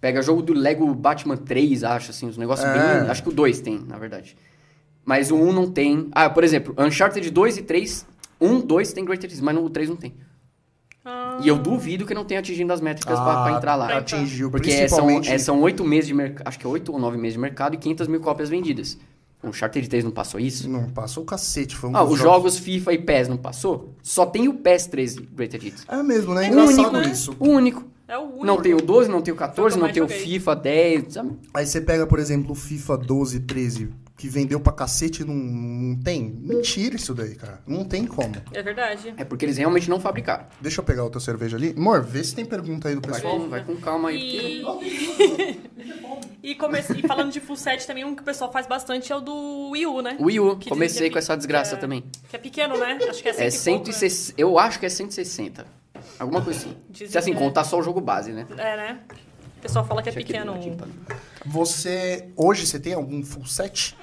Pega 0.00 0.22
jogo 0.22 0.40
do 0.40 0.54
Lego 0.54 0.94
Batman 0.94 1.36
3, 1.36 1.84
acho, 1.84 2.12
assim, 2.12 2.26
os 2.26 2.38
negócios 2.38 2.66
É. 2.66 2.72
bem. 3.02 3.10
Acho 3.10 3.22
que 3.22 3.28
o 3.28 3.32
2 3.32 3.60
tem, 3.60 3.78
na 3.86 3.98
verdade. 3.98 4.34
Mas 5.04 5.30
o 5.30 5.36
1 5.36 5.52
não 5.52 5.70
tem. 5.70 6.08
Ah, 6.12 6.30
por 6.30 6.44
exemplo, 6.44 6.74
Uncharted 6.78 7.30
2 7.30 7.58
e 7.58 7.62
3. 7.62 8.06
1, 8.40 8.60
2 8.60 8.92
tem 8.94 9.04
Greatest 9.04 9.32
Hits, 9.34 9.40
mas 9.42 9.54
no 9.54 9.68
3 9.68 9.90
não 9.90 9.96
tem. 9.96 10.14
Ah, 11.04 11.40
E 11.42 11.48
eu 11.48 11.58
duvido 11.58 12.06
que 12.06 12.14
não 12.14 12.24
tenha 12.24 12.40
atingido 12.40 12.72
as 12.72 12.80
métricas 12.80 13.18
pra, 13.20 13.42
pra 13.42 13.52
entrar 13.52 13.74
lá. 13.74 13.98
Atingiu, 13.98 14.50
Porque 14.50 14.70
é, 14.70 14.88
são, 14.88 14.98
principalmente... 15.00 15.30
é, 15.30 15.38
são 15.38 15.60
8 15.60 15.84
meses 15.84 16.06
de 16.06 16.14
mercado. 16.14 16.48
Acho 16.48 16.58
que 16.58 16.64
é 16.64 16.68
8 16.68 16.90
ou 16.90 16.98
9 16.98 17.18
meses 17.18 17.34
de 17.34 17.38
mercado 17.40 17.74
e 17.74 17.76
500 17.78 18.08
mil 18.08 18.20
cópias 18.20 18.48
vendidas. 18.48 18.96
O 19.42 19.48
Uncharted 19.48 19.88
3 19.88 20.02
não 20.04 20.10
passou 20.10 20.40
isso? 20.40 20.68
Não, 20.68 20.90
passou 20.90 21.22
o 21.22 21.26
cacete. 21.26 21.76
Foi 21.76 21.90
um 21.90 21.96
Ah, 21.96 22.02
os 22.02 22.18
jogos 22.18 22.58
FIFA 22.58 22.92
e 22.94 22.98
PES 22.98 23.28
não 23.28 23.36
passou? 23.36 23.94
Só 24.02 24.26
tem 24.26 24.48
o 24.48 24.54
PES 24.54 24.86
13 24.86 25.20
Greatest 25.32 25.64
Hits. 25.66 25.84
É 25.86 26.02
mesmo, 26.02 26.34
né? 26.34 26.44
É 26.46 26.48
Engraçado 26.48 26.78
único, 26.78 26.92
né? 26.96 27.06
isso. 27.12 27.36
O 27.38 27.48
único. 27.48 27.84
é 28.08 28.18
o 28.18 28.22
único. 28.22 28.44
Não 28.46 28.60
tem 28.60 28.74
o 28.74 28.78
12, 28.82 29.08
não 29.08 29.22
tem 29.22 29.32
o 29.32 29.36
14, 29.36 29.76
Eu 29.76 29.80
não 29.82 29.92
tem 29.92 30.02
o 30.02 30.08
joguei. 30.08 30.22
FIFA 30.24 30.56
10, 30.56 31.12
sabe? 31.14 31.36
Aí 31.54 31.64
você 31.66 31.80
pega, 31.80 32.04
por 32.06 32.18
exemplo, 32.18 32.50
o 32.52 32.54
FIFA 32.56 32.96
12, 32.98 33.40
13, 33.40 33.90
que 34.18 34.28
vendeu 34.28 34.58
pra 34.58 34.72
cacete 34.72 35.22
e 35.22 35.24
não, 35.24 35.32
não 35.32 35.96
tem. 36.02 36.24
Mentira 36.24 36.96
isso 36.96 37.14
daí, 37.14 37.36
cara. 37.36 37.62
Não 37.64 37.84
tem 37.84 38.04
como. 38.04 38.34
É 38.52 38.60
verdade. 38.60 39.14
É 39.16 39.22
porque 39.24 39.44
eles 39.44 39.56
realmente 39.56 39.88
não 39.88 40.00
fabricaram. 40.00 40.44
Deixa 40.60 40.80
eu 40.80 40.84
pegar 40.84 41.04
outra 41.04 41.20
cerveja 41.20 41.56
ali. 41.56 41.72
Amor, 41.76 42.02
vê 42.02 42.22
se 42.24 42.34
tem 42.34 42.44
pergunta 42.44 42.88
aí 42.88 42.96
do 42.96 43.00
Vai, 43.00 43.12
pessoal. 43.20 43.48
vai 43.48 43.64
com 43.64 43.76
calma 43.76 44.08
aí. 44.08 44.58
E... 44.58 44.62
porque- 44.64 45.60
e, 46.42 46.54
comece... 46.56 46.98
e 46.98 47.06
falando 47.06 47.30
de 47.30 47.38
full 47.38 47.54
set 47.56 47.86
também, 47.86 48.04
um 48.04 48.16
que 48.16 48.22
o 48.22 48.24
pessoal 48.24 48.50
faz 48.52 48.66
bastante 48.66 49.12
é 49.12 49.16
o 49.16 49.20
do 49.20 49.70
Wii 49.70 49.86
U, 49.86 50.02
né? 50.02 50.16
Wii 50.20 50.40
U, 50.40 50.56
Que 50.56 50.68
comecei 50.68 50.94
dizem 50.94 51.08
que 51.08 51.12
com 51.12 51.18
essa 51.20 51.36
desgraça 51.36 51.76
é- 51.76 51.78
também. 51.78 52.04
Que 52.28 52.34
é 52.34 52.38
pequeno, 52.40 52.76
né? 52.76 52.98
Acho 53.08 53.22
que 53.22 53.28
é, 53.28 53.46
É 53.46 53.50
cento 53.50 53.88
e 53.88 53.92
pouco, 53.92 54.02
né? 54.02 54.08
160, 54.08 54.34
eu 54.40 54.58
acho 54.58 54.80
que 54.80 54.86
é 54.86 54.88
160. 54.88 55.64
Alguma 56.18 56.42
coisa 56.42 56.58
assim. 56.58 56.76
Dizem 56.90 57.08
Se 57.08 57.18
assim, 57.18 57.30
que 57.30 57.36
é. 57.36 57.40
contar 57.40 57.62
só 57.62 57.78
o 57.78 57.82
jogo 57.84 58.00
base, 58.00 58.32
né? 58.32 58.46
É, 58.56 58.76
né? 58.76 59.00
O 59.58 59.60
pessoal 59.60 59.84
fala 59.84 60.02
que 60.02 60.08
é 60.08 60.12
Deixa 60.12 60.24
aqui 60.24 60.32
pequeno. 60.32 60.52
do 60.52 60.58
ladinho 60.58 60.76
pra- 60.76 61.16
Você, 61.46 62.28
hoje, 62.36 62.66
você 62.66 62.78
tem 62.80 62.94
algum 62.94 63.22
full 63.24 63.46
set? 63.46 63.96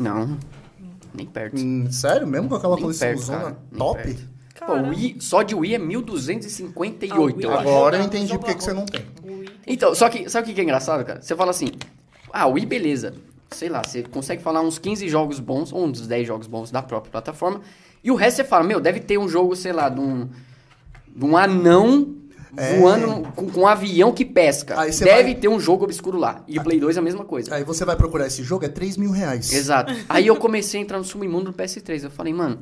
Não, 0.00 0.38
nem 1.14 1.26
perto. 1.26 1.60
Hum, 1.60 1.90
sério? 1.90 2.26
Mesmo 2.26 2.48
com 2.48 2.54
aquela 2.54 2.76
Nem 2.76 2.92
perto, 2.92 3.56
top? 3.76 4.02
perto. 4.02 4.30
Pô, 4.66 4.74
o 4.74 4.88
Wii, 4.90 5.16
só 5.20 5.42
de 5.42 5.54
Wii 5.54 5.74
é 5.74 5.78
1258, 5.78 7.12
Ah, 7.12 7.16
eu 7.16 7.22
o 7.22 7.24
Wii 7.26 7.46
acho. 7.46 7.58
Agora 7.60 7.96
eu 7.96 8.02
entendi 8.04 8.26
jogar 8.26 8.40
por 8.40 8.54
que 8.54 8.62
você 8.62 8.72
não 8.72 8.84
tem 8.84 9.04
Então, 9.66 9.94
só 9.94 10.08
que, 10.10 10.28
sabe 10.28 10.44
o 10.44 10.48
que 10.48 10.54
que 10.54 10.60
é 10.60 10.64
engraçado, 10.64 11.04
cara? 11.04 11.22
Você 11.22 11.34
fala 11.34 11.50
assim, 11.50 11.68
ah, 12.32 12.46
Wii, 12.46 12.66
beleza. 12.66 13.14
Sei 13.50 13.68
lá, 13.68 13.82
você 13.82 14.02
consegue 14.02 14.42
falar 14.42 14.60
uns 14.60 14.78
15 14.78 15.08
jogos 15.08 15.40
bons, 15.40 15.72
ou 15.72 15.86
uns 15.86 16.06
10 16.06 16.26
jogos 16.26 16.46
bons 16.46 16.70
da 16.70 16.82
própria 16.82 17.10
plataforma. 17.10 17.62
E 18.04 18.10
o 18.10 18.14
resto 18.14 18.36
você 18.36 18.44
fala, 18.44 18.64
meu, 18.64 18.80
deve 18.80 19.00
ter 19.00 19.18
um 19.18 19.28
jogo, 19.28 19.56
sei 19.56 19.72
lá, 19.72 19.88
de 19.88 20.00
um, 20.00 20.28
de 21.08 21.24
um 21.24 21.36
anão 21.36 22.14
É. 22.56 22.78
voando 22.78 23.28
com, 23.32 23.48
com 23.48 23.60
um 23.60 23.66
avião 23.66 24.12
que 24.12 24.24
pesca. 24.24 24.74
Deve 24.86 25.22
vai- 25.22 25.34
ter 25.34 25.48
um 25.48 25.60
jogo 25.60 25.84
obscuro 25.84 26.18
lá. 26.18 26.44
E 26.48 26.58
o 26.58 26.62
Play 26.62 26.80
2 26.80 26.96
é 26.96 27.00
a 27.00 27.02
mesma 27.02 27.24
coisa. 27.24 27.54
Aí 27.54 27.62
você 27.64 27.84
vai 27.84 27.96
procurar 27.96 28.26
esse 28.26 28.42
jogo, 28.42 28.64
é 28.64 28.68
3 28.68 28.96
mil 28.96 29.10
reais. 29.12 29.52
Exato. 29.52 29.92
Aí 30.08 30.26
eu 30.26 30.36
comecei 30.36 30.80
a 30.80 30.82
entrar 30.82 30.98
no 30.98 31.04
submundo 31.04 31.52
do 31.52 31.56
PS3. 31.56 32.04
Eu 32.04 32.10
falei, 32.10 32.32
mano, 32.32 32.60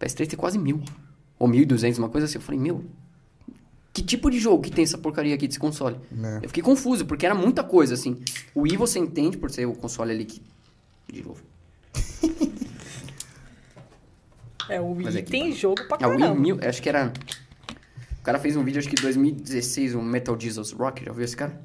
PS3 0.00 0.26
tem 0.28 0.38
quase 0.38 0.58
mil. 0.58 0.82
Ou 1.38 1.48
1.200, 1.48 1.98
uma 1.98 2.08
coisa 2.08 2.26
assim. 2.26 2.38
Eu 2.38 2.42
falei, 2.42 2.60
meu, 2.60 2.84
que 3.92 4.02
tipo 4.02 4.30
de 4.30 4.38
jogo 4.38 4.62
que 4.62 4.70
tem 4.70 4.84
essa 4.84 4.96
porcaria 4.98 5.34
aqui 5.34 5.46
desse 5.46 5.58
console? 5.58 5.96
É. 6.22 6.36
Eu 6.42 6.48
fiquei 6.48 6.62
confuso, 6.62 7.04
porque 7.04 7.26
era 7.26 7.34
muita 7.34 7.62
coisa, 7.62 7.94
assim. 7.94 8.16
O 8.54 8.62
Wii 8.62 8.76
você 8.76 8.98
entende 8.98 9.36
por 9.36 9.50
ser 9.50 9.66
o 9.66 9.74
console 9.74 10.12
ali 10.12 10.24
que... 10.24 10.40
De 11.12 11.22
novo. 11.22 11.42
É, 14.68 14.80
o 14.80 14.92
Wii 14.92 15.08
aqui, 15.08 15.22
tem 15.24 15.52
jogo 15.52 15.82
pra 15.88 15.98
A 16.00 16.08
Wii 16.08 16.18
caramba. 16.20 16.40
mil, 16.40 16.58
acho 16.62 16.80
que 16.80 16.88
era... 16.88 17.12
O 18.30 18.32
cara 18.32 18.38
fez 18.42 18.56
um 18.56 18.62
vídeo, 18.62 18.78
acho 18.78 18.88
que 18.88 18.94
em 18.94 19.02
2016, 19.02 19.94
o 19.96 20.00
Metal 20.02 20.36
Jesus 20.38 20.70
Rock. 20.70 21.04
Já 21.04 21.10
viu 21.12 21.24
esse 21.24 21.36
cara? 21.36 21.60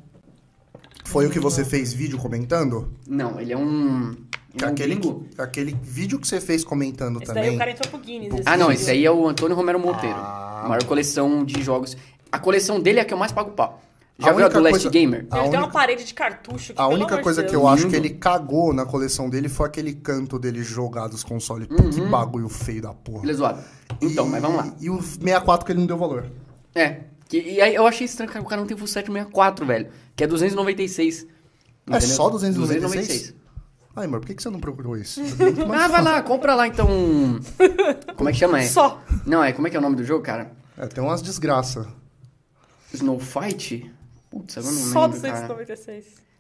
Foi 1.03 1.27
o 1.27 1.29
que 1.29 1.39
você 1.39 1.63
fez 1.63 1.93
vídeo 1.93 2.17
comentando? 2.17 2.91
Não, 3.07 3.39
ele 3.39 3.53
é 3.53 3.57
um... 3.57 4.15
Ele 4.55 4.63
é 4.63 4.65
um 4.65 4.69
aquele, 4.71 4.95
gringo. 4.95 5.27
aquele 5.37 5.77
vídeo 5.83 6.17
que 6.17 6.27
você 6.27 6.41
fez 6.41 6.63
comentando 6.63 7.21
Esse 7.21 7.31
daí 7.31 7.43
também. 7.43 7.55
o 7.55 7.59
cara 7.59 7.69
entrou 7.71 7.87
pro 7.91 7.99
Guinness. 7.99 8.33
esse 8.33 8.43
Ah, 8.47 8.57
não, 8.57 8.69
vídeo. 8.69 8.81
esse 8.81 8.89
aí 8.89 9.05
é 9.05 9.11
o 9.11 9.27
Antônio 9.27 9.55
Romero 9.55 9.79
Monteiro. 9.79 10.15
Ah. 10.17 10.63
A 10.65 10.69
maior 10.69 10.83
coleção 10.85 11.45
de 11.45 11.61
jogos. 11.61 11.95
A 12.31 12.39
coleção 12.39 12.79
dele 12.79 12.97
é 12.97 13.01
a 13.03 13.05
que 13.05 13.13
eu 13.13 13.17
mais 13.17 13.31
pago 13.31 13.51
pau. 13.51 13.79
Já 14.17 14.29
A 14.29 14.33
viu 14.33 14.39
a 14.45 14.45
única 14.47 14.57
do 14.59 14.63
Last 14.63 14.77
coisa- 14.77 14.89
Gamer? 14.89 15.27
A 15.29 15.39
Ele 15.39 15.49
tem 15.49 15.59
uma 15.59 15.65
única- 15.65 15.67
parede 15.73 16.03
de 16.05 16.13
cartucho 16.15 16.73
que, 16.73 16.79
A 16.81 16.85
pelo 16.87 16.95
única 16.97 17.13
amor 17.15 17.23
coisa 17.23 17.41
de 17.41 17.47
que 17.47 17.51
Deus. 17.51 17.63
eu 17.63 17.67
acho 17.69 17.83
Lindo. 17.83 17.89
que 17.91 17.95
ele 17.97 18.09
cagou 18.11 18.73
na 18.73 18.85
coleção 18.85 19.29
dele 19.29 19.49
foi 19.49 19.67
aquele 19.67 19.93
canto 19.93 20.39
dele 20.39 20.63
jogar 20.63 21.07
dos 21.09 21.21
consoles. 21.21 21.67
Pô, 21.67 21.75
Uhum. 21.83 21.89
Que 21.91 22.01
bagulho 22.01 22.47
feio 22.49 22.81
da 22.81 22.93
porra. 22.93 23.23
Ele 23.23 23.31
é 23.33 23.35
zoado. 23.35 23.59
Então, 24.01 24.25
E- 24.25 24.29
mas 24.29 24.41
vamos 24.41 24.57
lá. 24.57 24.73
E 24.79 24.89
o 24.89 24.99
64 25.01 25.65
que 25.65 25.71
ele 25.73 25.79
não 25.79 25.85
deu 25.85 25.97
valor. 25.97 26.25
É. 26.75 27.01
Que, 27.27 27.41
e 27.41 27.61
aí 27.61 27.73
eu 27.73 27.87
achei 27.87 28.05
estranho, 28.05 28.31
cara, 28.31 28.43
o 28.43 28.47
cara 28.47 28.61
não 28.61 28.67
tem 28.67 28.77
full 28.77 28.87
set 28.87 29.07
64, 29.07 29.65
velho. 29.65 29.89
Que 30.15 30.23
é 30.23 30.27
296. 30.27 31.23
É 31.23 31.97
Entendeu? 31.97 32.15
só 32.15 32.29
296? 32.29 33.33
Ai, 33.95 34.05
amor, 34.05 34.19
por 34.19 34.27
que 34.27 34.35
que 34.35 34.43
você 34.43 34.49
não 34.49 34.59
procurou 34.59 34.97
isso? 34.97 35.21
É 35.39 35.75
Ah, 35.75 35.87
vai 35.87 36.03
lá, 36.03 36.21
compra 36.21 36.53
lá 36.53 36.67
então. 36.67 36.87
Como 38.15 38.29
é 38.29 38.33
que 38.33 38.39
chama? 38.39 38.59
É? 38.59 38.67
Só. 38.67 39.01
Não, 39.25 39.43
é 39.43 39.53
como 39.53 39.67
é 39.67 39.71
que 39.71 39.77
é 39.77 39.79
o 39.79 39.81
nome 39.81 39.95
do 39.95 40.03
jogo, 40.03 40.23
cara? 40.23 40.51
É, 40.77 40.85
tem 40.85 41.01
umas 41.03 41.21
desgraças. 41.21 41.87
Snow 42.93 43.19
Fight? 43.19 43.91
Putz, 44.29 44.57
agora 44.57 44.73
não 44.73 44.81
Só 44.81 45.05
lembro, 45.05 45.21
cara. 45.21 45.65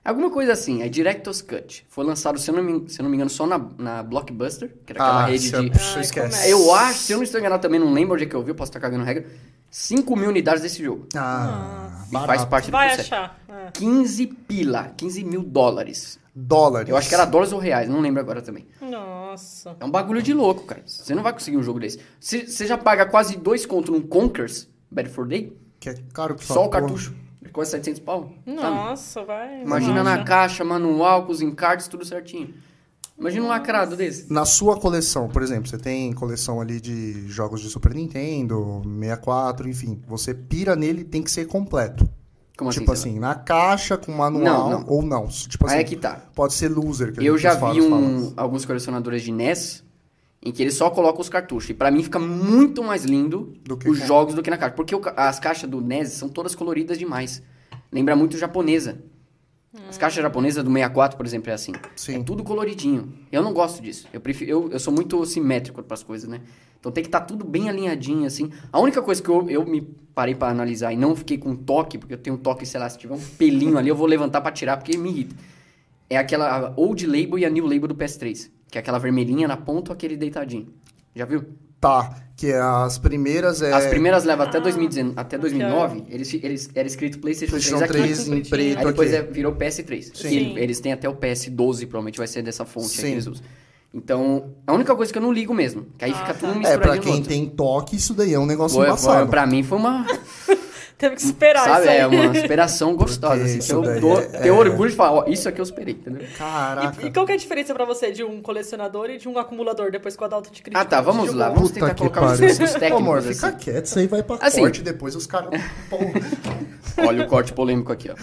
296. 0.05 0.07
Alguma 0.07 0.29
coisa 0.29 0.53
assim, 0.53 0.81
é 0.83 0.89
Director's 0.89 1.41
Cut. 1.41 1.85
Foi 1.89 2.05
lançado, 2.05 2.37
se 2.39 2.49
eu 2.49 2.55
não 2.55 2.63
me, 2.63 2.89
se 2.89 2.99
eu 2.99 3.03
não 3.03 3.09
me 3.09 3.15
engano, 3.17 3.29
só 3.29 3.47
na, 3.47 3.57
na 3.77 4.03
Blockbuster, 4.03 4.69
que 4.85 4.93
era 4.93 5.01
aquela 5.03 5.23
Ah, 5.23 5.25
rede 5.25 5.49
você, 5.49 5.61
de... 5.69 5.69
você 5.79 5.95
Ai, 5.95 6.01
esquece. 6.01 6.49
Eu 6.49 6.73
acho, 6.73 6.99
se 6.99 7.11
eu 7.13 7.17
não 7.17 7.23
estou 7.23 7.39
enganado 7.39 7.61
também, 7.61 7.79
não 7.79 7.91
lembro 7.91 8.13
onde 8.13 8.23
é 8.23 8.27
que 8.27 8.35
eu 8.35 8.43
vi, 8.43 8.51
eu 8.51 8.55
posso 8.55 8.69
estar 8.69 8.79
cagando 8.79 9.03
regra. 9.03 9.25
5 9.71 10.15
mil 10.15 10.29
unidades 10.29 10.61
desse 10.61 10.81
jogo. 10.83 11.07
Ah, 11.15 12.05
E 12.09 12.11
faz 12.25 12.45
parte 12.45 12.67
do 12.67 12.71
Vai 12.71 12.87
processo. 12.89 13.13
achar. 13.13 13.39
É. 13.49 13.71
15 13.71 14.27
pila, 14.27 14.93
15 14.95 15.23
mil 15.23 15.41
dólares. 15.43 16.17
Dólares. 16.33 16.89
Eu 16.89 16.97
acho 16.97 17.09
que 17.09 17.15
era 17.15 17.25
dólares 17.25 17.51
ou 17.53 17.59
reais, 17.59 17.89
não 17.89 17.99
lembro 18.01 18.19
agora 18.21 18.41
também. 18.41 18.65
Nossa. 18.81 19.75
É 19.79 19.85
um 19.85 19.89
bagulho 19.89 20.21
de 20.21 20.33
louco, 20.33 20.63
cara. 20.65 20.81
Você 20.85 21.15
não 21.15 21.23
vai 21.23 21.33
conseguir 21.33 21.57
um 21.57 21.63
jogo 21.63 21.79
desse. 21.79 21.99
Você 22.19 22.45
você 22.45 22.67
já 22.67 22.77
paga 22.77 23.05
quase 23.05 23.37
dois 23.37 23.65
conto 23.65 23.91
num 23.91 24.01
Conkers, 24.01 24.67
Bad 24.91 25.09
for 25.09 25.27
Day, 25.27 25.51
Que 25.79 25.89
é 25.89 25.95
caro 26.13 26.35
que 26.35 26.45
só 26.45 26.53
o 26.65 26.69
porra. 26.69 26.81
cartucho. 26.81 27.13
Quase 27.53 27.71
700 27.71 27.99
pau. 28.01 28.31
sabe? 28.45 28.55
Nossa, 28.55 29.23
vai. 29.23 29.61
Imagina 29.61 30.03
Nossa. 30.03 30.17
na 30.17 30.23
caixa, 30.23 30.63
manual, 30.63 31.25
com 31.25 31.31
os 31.31 31.41
encartes, 31.41 31.87
tudo 31.87 32.03
certinho. 32.05 32.53
Imagina 33.17 33.45
um 33.45 33.47
lacrado 33.47 33.95
desse. 33.95 34.31
Na 34.31 34.43
sua 34.43 34.77
coleção, 34.77 35.29
por 35.29 35.41
exemplo, 35.41 35.69
você 35.69 35.77
tem 35.77 36.11
coleção 36.11 36.59
ali 36.59 36.81
de 36.81 37.25
jogos 37.29 37.61
de 37.61 37.69
Super 37.69 37.93
Nintendo, 37.93 38.81
64, 38.83 39.69
enfim. 39.69 40.01
Você 40.05 40.33
pira 40.33 40.75
nele 40.75 41.05
tem 41.05 41.23
que 41.23 41.31
ser 41.31 41.45
completo. 41.45 42.09
Como 42.57 42.69
tipo 42.71 42.91
assim? 42.91 43.11
assim, 43.11 43.19
na 43.19 43.35
caixa, 43.35 43.97
com 43.97 44.11
manual, 44.11 44.69
Não, 44.69 44.79
não. 44.81 44.85
ou 44.89 45.01
não. 45.01 45.27
Tipo 45.27 45.65
assim, 45.65 45.75
Aí 45.75 45.81
é 45.81 45.83
que 45.85 45.95
tá. 45.95 46.21
pode 46.35 46.53
ser 46.53 46.67
loser. 46.69 47.13
Que 47.13 47.25
Eu 47.25 47.37
já 47.37 47.53
vi 47.53 47.59
falam. 47.59 47.81
um, 47.81 48.33
alguns 48.35 48.65
colecionadores 48.65 49.21
de 49.23 49.31
NES 49.31 49.83
em 50.45 50.51
que 50.51 50.61
eles 50.61 50.75
só 50.75 50.89
colocam 50.91 51.19
os 51.21 51.27
cartuchos. 51.29 51.71
E 51.71 51.73
pra 51.73 51.89
mim 51.91 52.03
fica 52.03 52.19
muito 52.19 52.83
mais 52.83 53.03
lindo 53.03 53.53
os 53.69 53.83
com- 53.83 53.93
jogos 53.95 54.35
do 54.35 54.43
que 54.43 54.49
na 54.49 54.57
caixa. 54.57 54.75
Porque 54.75 54.95
o 54.95 55.01
as 55.17 55.39
caixas 55.39 55.67
do 55.69 55.81
NES 55.81 56.09
são 56.13 56.29
todas 56.29 56.53
coloridas 56.53 56.97
demais. 56.99 57.41
Lembra 57.91 58.15
muito 58.15 58.37
japonesa. 58.37 58.99
As 59.89 59.97
caixas 59.97 60.21
japonesas 60.23 60.63
do 60.63 60.69
64, 60.71 61.17
por 61.17 61.25
exemplo, 61.25 61.49
é 61.49 61.53
assim. 61.53 61.73
Sim. 61.97 62.15
É 62.21 62.23
tudo 62.23 62.43
coloridinho. 62.43 63.11
Eu 63.31 63.41
não 63.43 63.51
gosto 63.53 63.81
disso. 63.81 64.07
Eu, 64.13 64.21
prefiro, 64.21 64.49
eu, 64.49 64.71
eu 64.71 64.79
sou 64.79 64.93
muito 64.93 65.25
simétrico 65.25 65.83
pras 65.83 66.01
coisas, 66.01 66.29
né? 66.29 66.39
Então 66.79 66.91
tem 66.91 67.03
que 67.03 67.07
estar 67.09 67.21
tudo 67.21 67.43
bem 67.43 67.67
alinhadinho, 67.67 68.25
assim. 68.25 68.51
A 68.71 68.79
única 68.79 69.01
coisa 69.01 69.21
que 69.21 69.27
eu, 69.27 69.49
eu 69.49 69.65
me 69.65 69.81
parei 70.13 70.33
pra 70.33 70.47
analisar 70.47 70.93
e 70.93 70.95
não 70.95 71.13
fiquei 71.15 71.37
com 71.37 71.53
toque, 71.55 71.97
porque 71.97 72.13
eu 72.13 72.17
tenho 72.17 72.35
um 72.37 72.39
toque, 72.39 72.65
sei 72.65 72.79
lá, 72.79 72.87
se 72.89 72.97
tiver 72.97 73.15
um 73.15 73.19
pelinho 73.19 73.77
ali, 73.77 73.89
eu 73.89 73.95
vou 73.95 74.07
levantar 74.07 74.39
pra 74.39 74.51
tirar, 74.51 74.77
porque 74.77 74.95
me 74.95 75.09
irrita. 75.09 75.35
É 76.09 76.17
aquela 76.17 76.71
Old 76.77 77.05
Label 77.05 77.39
e 77.39 77.45
a 77.45 77.49
New 77.49 77.65
Label 77.65 77.87
do 77.87 77.95
PS3. 77.95 78.49
Que 78.75 78.79
é 78.79 78.81
aquela 78.81 78.99
vermelhinha 78.99 79.47
na 79.47 79.55
ponta 79.55 79.93
aquele 79.93 80.17
deitadinho. 80.17 80.67
Já 81.15 81.23
viu? 81.23 81.45
Tá, 81.79 82.13
que 82.35 82.51
as 82.51 82.97
primeiras 82.97 83.61
é... 83.61 83.71
As 83.71 83.85
primeiras 83.85 84.25
levam 84.25 84.45
até, 84.45 84.59
2019, 84.59 85.13
até 85.17 85.37
2009, 85.37 86.03
eles, 86.09 86.33
eles, 86.33 86.69
era 86.75 86.85
escrito 86.85 87.19
PlayStation 87.19 87.53
3 87.53 87.69
PlayStation 87.69 87.85
aqui. 87.85 87.93
3 87.93 88.27
em 88.27 88.49
preto 88.49 88.79
Aí 88.79 88.85
depois 88.85 89.13
aqui. 89.13 89.29
é- 89.29 89.31
virou 89.31 89.53
PS3. 89.55 90.11
Sim. 90.13 90.27
E 90.29 90.59
eles 90.59 90.81
têm 90.81 90.91
até 90.91 91.07
o 91.07 91.15
PS12, 91.15 91.85
provavelmente 91.87 92.17
vai 92.17 92.27
ser 92.27 92.41
dessa 92.41 92.65
fonte 92.65 92.89
Sim. 92.89 93.01
que 93.03 93.07
eles 93.13 93.27
usam. 93.27 93.45
Então, 93.93 94.49
a 94.67 94.73
única 94.73 94.93
coisa 94.93 95.09
que 95.09 95.17
eu 95.17 95.21
não 95.23 95.31
ligo 95.31 95.53
mesmo. 95.53 95.85
Que 95.97 96.03
aí 96.03 96.11
Ah, 96.11 96.15
fica 96.15 96.33
tá. 96.33 96.51
tudo 96.53 96.67
É, 96.67 96.77
pra 96.77 96.95
no 96.95 97.01
quem 97.01 97.13
outro. 97.13 97.29
tem 97.29 97.47
toque, 97.47 97.95
isso 97.95 98.13
daí 98.13 98.33
é 98.33 98.39
um 98.39 98.45
negócio 98.45 98.75
Foi, 98.75 98.87
foi, 98.87 98.91
embaçado. 98.93 99.29
pra 99.29 99.47
mim 99.47 99.63
foi 99.63 99.77
uma, 99.77 100.05
Teve 100.97 101.17
que 101.17 101.21
esperar 101.23 101.65
sabe, 101.65 101.81
isso 101.81 101.89
aí. 101.89 101.97
é 101.97 102.07
uma 102.07 102.33
superação 102.35 102.95
gostosa. 102.99 103.43
Assim, 103.43 103.57
isso 103.57 103.67
que 103.67 103.73
eu 103.73 103.81
daí 103.81 103.99
dou, 103.99 104.17
é- 104.17 104.25
tenho 104.27 104.55
é- 104.55 104.57
orgulho 104.57 104.89
de 104.89 104.95
falar, 104.95 105.19
ó, 105.19 105.25
isso 105.27 105.49
aqui 105.49 105.59
eu 105.59 105.63
esperei, 105.63 105.93
entendeu? 105.93 106.25
Caraca. 106.37 107.05
E 107.05 107.11
qual 107.11 107.25
que 107.25 107.33
é 107.33 107.35
a 107.35 107.37
diferença 107.37 107.73
pra 107.73 107.83
você 107.83 108.13
de 108.13 108.23
um 108.23 108.41
colecionador 108.41 109.09
e 109.09 109.17
de 109.17 109.27
um 109.27 109.37
acumulador, 109.37 109.91
depois 109.91 110.15
que 110.15 110.23
o 110.23 110.25
Adalto 110.25 110.49
te 110.49 110.63
critica? 110.63 110.79
Ah, 110.81 110.85
tá, 110.85 111.01
vamos 111.01 111.33
lá, 111.33 111.49
vamos 111.49 111.63
Puta 111.71 111.73
tentar 111.81 111.93
que 111.93 111.97
colocar 111.99 112.25
os, 112.31 112.39
técnicos. 112.39 112.91
Ô, 112.91 112.95
amor, 112.95 113.17
assim. 113.17 113.33
fica 113.33 113.51
quieto, 113.51 113.85
isso 113.85 113.99
aí 113.99 114.07
vai 114.07 114.23
pra 114.23 114.37
Assim. 114.39 114.61
corte 114.61 114.81
depois 114.81 115.15
os 115.17 115.27
caras. 115.27 115.49
Olha 117.05 117.25
o 117.25 117.27
corte 117.27 117.51
polêmico 117.51 117.91
aqui, 117.91 118.09
ó. 118.09 118.15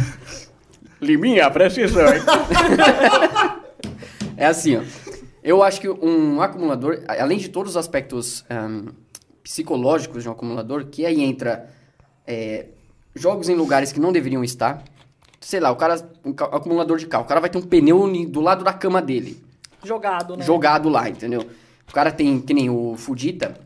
Liminha, 1.00 1.50
presta 1.50 1.80
atenção. 1.82 2.06
hein? 2.14 2.22
é 4.36 4.46
assim, 4.46 4.76
ó. 4.78 4.82
Eu 5.42 5.62
acho 5.62 5.80
que 5.80 5.88
um 5.88 6.40
acumulador, 6.40 7.02
a- 7.08 7.22
além 7.22 7.38
de 7.38 7.48
todos 7.48 7.72
os 7.72 7.76
aspectos 7.76 8.44
ahn, 8.48 8.86
psicológicos 9.42 10.22
de 10.22 10.28
um 10.28 10.32
acumulador, 10.32 10.84
que 10.86 11.04
aí 11.04 11.20
entra 11.22 11.68
é, 12.26 12.66
jogos 13.14 13.48
em 13.48 13.54
lugares 13.54 13.92
que 13.92 14.00
não 14.00 14.12
deveriam 14.12 14.42
estar. 14.42 14.82
Sei 15.40 15.58
lá, 15.58 15.70
o 15.70 15.76
cara, 15.76 15.96
um 16.24 16.30
acumulador 16.30 16.98
de 16.98 17.06
carro, 17.06 17.24
o 17.24 17.26
cara 17.26 17.40
vai 17.40 17.50
ter 17.50 17.58
um 17.58 17.62
pneu 17.62 18.06
do 18.26 18.40
lado 18.40 18.64
da 18.64 18.72
cama 18.72 19.02
dele. 19.02 19.42
Jogado, 19.84 20.36
né? 20.36 20.44
jogado 20.44 20.88
lá, 20.88 21.08
entendeu? 21.08 21.44
O 21.88 21.92
cara 21.92 22.12
tem, 22.12 22.40
que 22.40 22.54
nem 22.54 22.70
o 22.70 22.94
Fujita. 22.96 23.58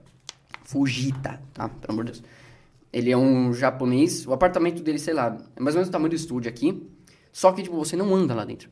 Fujita, 0.64 1.40
tá? 1.52 1.68
Pelo 1.68 1.92
amor 1.92 2.04
de 2.06 2.12
Deus. 2.12 2.24
Ele 2.92 3.10
é 3.10 3.16
um 3.16 3.52
japonês, 3.52 4.26
o 4.26 4.32
apartamento 4.32 4.82
dele, 4.82 4.98
sei 4.98 5.12
lá, 5.12 5.36
é 5.54 5.60
mais 5.60 5.74
ou 5.74 5.80
menos 5.80 5.88
o 5.88 5.92
tamanho 5.92 6.10
do 6.10 6.16
estúdio 6.16 6.48
aqui. 6.48 6.82
Só 7.30 7.52
que, 7.52 7.62
tipo, 7.62 7.76
você 7.76 7.94
não 7.94 8.14
anda 8.14 8.34
lá 8.34 8.44
dentro. 8.44 8.70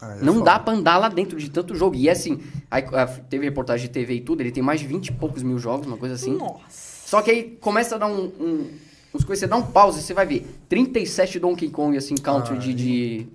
Ah, 0.00 0.16
é 0.20 0.24
não 0.24 0.34
foda. 0.34 0.44
dá 0.46 0.58
pra 0.58 0.74
andar 0.74 0.98
lá 0.98 1.08
dentro 1.08 1.38
de 1.38 1.48
tanto 1.48 1.76
jogo. 1.76 1.94
E 1.94 2.08
é 2.08 2.12
assim, 2.12 2.40
aí, 2.68 2.82
teve 3.30 3.44
reportagem 3.44 3.86
de 3.86 3.92
TV 3.92 4.14
e 4.14 4.20
tudo, 4.20 4.40
ele 4.40 4.50
tem 4.50 4.62
mais 4.62 4.80
de 4.80 4.86
20 4.88 5.06
e 5.06 5.12
poucos 5.12 5.44
mil 5.44 5.58
jogos, 5.58 5.86
uma 5.86 5.96
coisa 5.96 6.16
assim. 6.16 6.36
Nossa. 6.36 7.02
Só 7.06 7.22
que 7.22 7.30
aí 7.30 7.56
começa 7.60 7.94
a 7.94 7.98
dar 7.98 8.08
um. 8.08 8.24
um 8.40 8.70
você 9.12 9.46
dá 9.46 9.56
um 9.56 9.62
pause 9.62 9.98
e 10.00 10.02
você 10.02 10.14
vai 10.14 10.24
ver 10.26 10.46
37 10.68 11.38
Donkey 11.38 11.68
Kong, 11.68 11.96
assim, 11.96 12.14
country 12.14 12.56
de, 12.58 12.72
de 12.74 13.26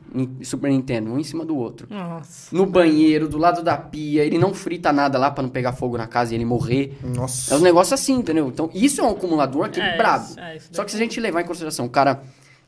Super 0.46 0.72
Nintendo, 0.72 1.12
um 1.12 1.20
em 1.20 1.24
cima 1.24 1.46
do 1.46 1.56
outro 1.56 1.88
Nossa. 1.90 2.56
no 2.56 2.66
banheiro, 2.66 3.28
do 3.30 3.38
lado 3.38 3.62
da 3.64 3.78
pia, 3.78 4.24
ele 4.26 4.38
não 4.40 4.54
frita 4.54 4.92
nada 4.92 5.18
lá 5.20 5.30
pra 5.30 5.44
não 5.44 5.50
pegar 5.50 5.74
fogo 5.74 5.98
na 5.98 6.08
casa 6.08 6.34
e 6.34 6.38
ele 6.38 6.46
morrer. 6.46 6.98
Nossa. 7.04 7.54
É 7.54 7.58
um 7.58 7.62
negócio 7.62 7.94
assim, 7.94 8.14
entendeu? 8.16 8.48
Então, 8.48 8.70
isso 8.74 9.02
é 9.02 9.04
um 9.04 9.12
acumulador 9.12 9.66
aquele 9.66 9.86
É, 9.86 9.98
brabo. 9.98 10.26
isso- 10.26 10.40
é, 10.40 10.58
isso 10.58 10.70
Só 10.72 10.84
que 10.84 10.92
se 10.92 10.98
a 10.98 11.00
gente 11.00 11.20
levar 11.20 11.42
em 11.42 11.46
consideração 11.46 11.86
o 11.86 11.90
cara 11.90 12.24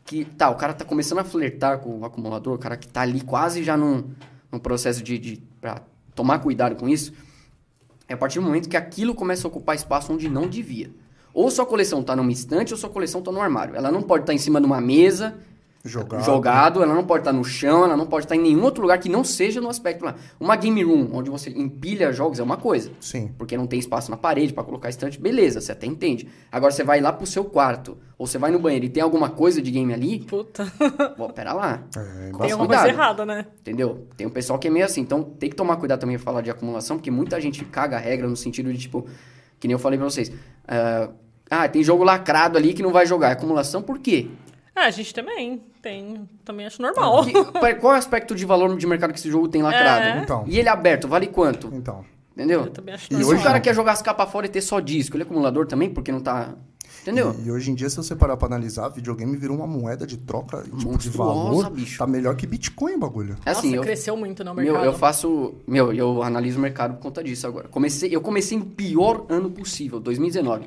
que, 0.06 0.26
tá, 0.26 0.50
o 0.50 0.56
cara 0.56 0.74
tá 0.74 0.86
começando 0.86 1.20
a 1.20 1.24
flertar 1.24 1.80
com 1.80 2.00
o 2.00 2.06
acumulador, 2.06 2.56
o 2.56 2.60
cara 2.60 2.78
que 2.78 2.88
tá 2.88 3.02
ali 3.02 3.22
quase 3.22 3.64
já 3.64 3.76
num, 3.78 4.04
num 4.52 4.60
processo 4.60 5.02
de, 5.04 5.18
de 5.18 5.42
pra 5.62 5.82
tomar 6.16 6.40
cuidado 6.40 6.76
com 6.76 6.88
isso, 6.90 7.14
é 8.08 8.14
a 8.14 8.18
partir 8.18 8.40
do 8.40 8.46
momento 8.46 8.68
que 8.68 8.76
aquilo 8.78 9.14
começa 9.16 9.48
a 9.48 9.50
ocupar 9.50 9.76
espaço 9.76 10.12
onde 10.12 10.28
não 10.30 10.48
devia. 10.48 10.92
Ou 11.34 11.50
sua 11.52 11.66
coleção 11.66 12.02
tá 12.04 12.16
numa 12.16 12.32
estante 12.32 12.74
ou 12.74 12.78
sua 12.80 12.90
coleção 12.90 13.22
tá 13.22 13.32
no 13.32 13.42
armário. 13.42 13.76
Ela 13.76 13.92
não 13.92 14.02
pode 14.02 14.24
estar 14.24 14.34
em 14.34 14.38
cima 14.38 14.60
de 14.60 14.66
uma 14.66 14.82
mesa, 14.82 15.36
Jogado. 15.86 16.26
jogado, 16.26 16.84
ela 16.84 16.94
não 16.94 17.06
pode 17.06 17.22
estar 17.22 17.32
no 17.32 17.44
chão, 17.44 17.86
ela 17.86 17.96
não 17.96 18.06
pode 18.06 18.26
estar 18.26 18.36
em 18.36 18.42
nenhum 18.42 18.62
outro 18.64 18.82
lugar 18.82 18.98
que 19.00 19.08
não 19.08 19.24
seja 19.24 19.62
no 19.62 19.70
aspecto 19.70 20.04
lá. 20.04 20.16
Uma 20.38 20.58
game 20.58 20.84
room, 20.84 21.08
onde 21.14 21.30
você 21.30 21.50
empilha 21.52 22.12
jogos, 22.12 22.38
é 22.38 22.44
uma 22.44 22.58
coisa. 22.58 22.92
Sim. 23.00 23.32
Porque 23.38 23.56
não 23.56 23.66
tem 23.66 23.80
espaço 23.80 24.12
na 24.12 24.18
parede 24.18 24.52
pra 24.52 24.62
colocar 24.64 24.90
estante, 24.90 25.18
beleza, 25.18 25.62
você 25.62 25.72
até 25.72 25.88
entende. 25.88 26.28
Agora 26.52 26.72
você 26.74 26.84
vai 26.84 27.00
lá 27.00 27.14
pro 27.14 27.26
seu 27.26 27.46
quarto, 27.46 27.98
ou 28.18 28.28
você 28.28 28.38
vai 28.38 28.52
no 28.52 28.60
banheiro 28.60 28.86
e 28.86 28.90
tem 28.90 29.02
alguma 29.02 29.30
coisa 29.30 29.62
de 29.62 29.72
game 29.72 29.94
ali, 29.94 30.20
Puta. 30.20 30.66
pô, 31.16 31.30
pera 31.30 31.54
lá. 31.54 31.82
É, 31.96 32.32
Tem 32.42 32.52
alguma 32.52 32.68
coisa 32.68 32.88
errada, 32.90 33.26
né? 33.26 33.46
Entendeu? 33.62 34.06
Tem 34.18 34.28
um 34.28 34.30
pessoal 34.30 34.60
que 34.60 34.68
é 34.68 34.72
meio 34.72 34.86
assim. 34.86 35.00
Então 35.02 35.24
tem 35.24 35.50
que 35.50 35.56
tomar 35.56 35.78
cuidado 35.78 36.02
também 36.02 36.18
pra 36.18 36.26
falar 36.26 36.42
de 36.42 36.50
acumulação, 36.50 36.98
porque 36.98 37.10
muita 37.10 37.40
gente 37.40 37.64
caga 37.64 37.96
a 37.96 38.00
regra 38.00 38.28
no 38.28 38.36
sentido 38.36 38.72
de, 38.74 38.80
tipo, 38.80 39.06
que 39.60 39.68
nem 39.68 39.74
eu 39.74 39.80
falei 39.80 39.98
pra 40.00 40.10
vocês. 40.10 40.32
ah, 40.68 41.10
ah, 41.50 41.68
tem 41.68 41.84
jogo 41.84 42.04
lacrado 42.04 42.58
ali 42.58 42.74
que 42.74 42.84
não 42.84 42.92
vai 42.92 43.06
jogar. 43.06 43.32
Acumulação 43.32 43.82
por 43.82 44.00
quê? 44.00 44.28
É, 44.76 44.82
a 44.82 44.92
gente 44.92 45.14
também 45.14 45.62
tem. 45.82 46.30
Também 46.46 46.66
acho 46.66 46.82
normal. 46.82 47.26
Que- 47.26 47.34
qual 47.76 47.94
é 47.94 47.96
o 47.96 48.00
aspecto 48.00 48.34
de 48.36 48.46
valor 48.46 48.78
de 48.78 48.86
mercado 48.88 49.12
que 49.12 49.20
esse 49.20 49.30
jogo 49.32 49.48
tem 49.48 49.62
lacrado? 49.62 50.20
É. 50.20 50.22
Então. 50.24 50.44
E 50.48 50.58
ele 50.60 50.70
é 50.70 50.72
aberto, 50.72 51.08
vale 51.08 51.28
quanto? 51.28 51.70
Então. 51.74 52.06
Entendeu? 52.34 52.62
Eu 52.62 52.72
também 52.72 52.94
acho 52.96 53.06
E 53.12 53.16
E 53.16 53.18
se 53.18 53.24
normal. 53.24 53.42
o 53.42 53.44
cara 53.44 53.60
quer 53.60 53.76
jogar 53.76 53.92
as 53.92 54.02
capas 54.02 54.32
fora 54.32 54.46
e 54.46 54.50
ter 54.50 54.62
só 54.62 54.80
disco, 54.80 55.16
ele 55.18 55.24
é 55.24 55.26
acumulador 55.26 55.66
também, 55.66 55.90
porque 55.90 56.12
não 56.12 56.22
tá. 56.22 56.54
Entendeu? 57.02 57.36
E, 57.44 57.48
e 57.48 57.52
hoje 57.52 57.72
em 57.72 57.76
dia, 57.76 57.90
se 57.90 57.98
você 57.98 58.16
parar 58.16 58.36
pra 58.38 58.48
analisar, 58.48 58.90
videogame 58.90 59.36
virou 59.38 59.56
uma 59.58 59.66
moeda 59.68 60.06
de 60.06 60.18
troca, 60.18 60.62
tipo, 60.64 60.78
de 60.78 60.86
Monstruosa, 60.86 61.34
valor. 61.62 61.70
bicho. 61.72 61.98
Tá 61.98 62.06
melhor 62.08 62.36
que 62.36 62.46
Bitcoin, 62.46 62.98
bagulho. 63.00 63.38
É 63.46 63.52
assim, 63.52 63.68
Nossa, 63.68 63.76
eu, 63.78 63.82
cresceu 63.82 64.18
muito 64.18 64.44
no 64.44 64.54
meu, 64.54 64.64
mercado. 64.66 64.86
eu 64.86 64.94
faço. 64.94 65.56
Meu, 65.68 65.94
eu 65.94 66.22
analiso 66.22 66.58
o 66.58 66.62
mercado 66.62 66.96
por 66.96 67.02
conta 67.04 67.24
disso 67.24 67.48
agora. 67.48 67.68
Comecei, 67.70 68.14
eu 68.16 68.22
comecei 68.22 68.58
no 68.58 68.66
pior 68.66 69.26
ano 69.30 69.50
possível, 69.50 70.00
2019. 70.00 70.66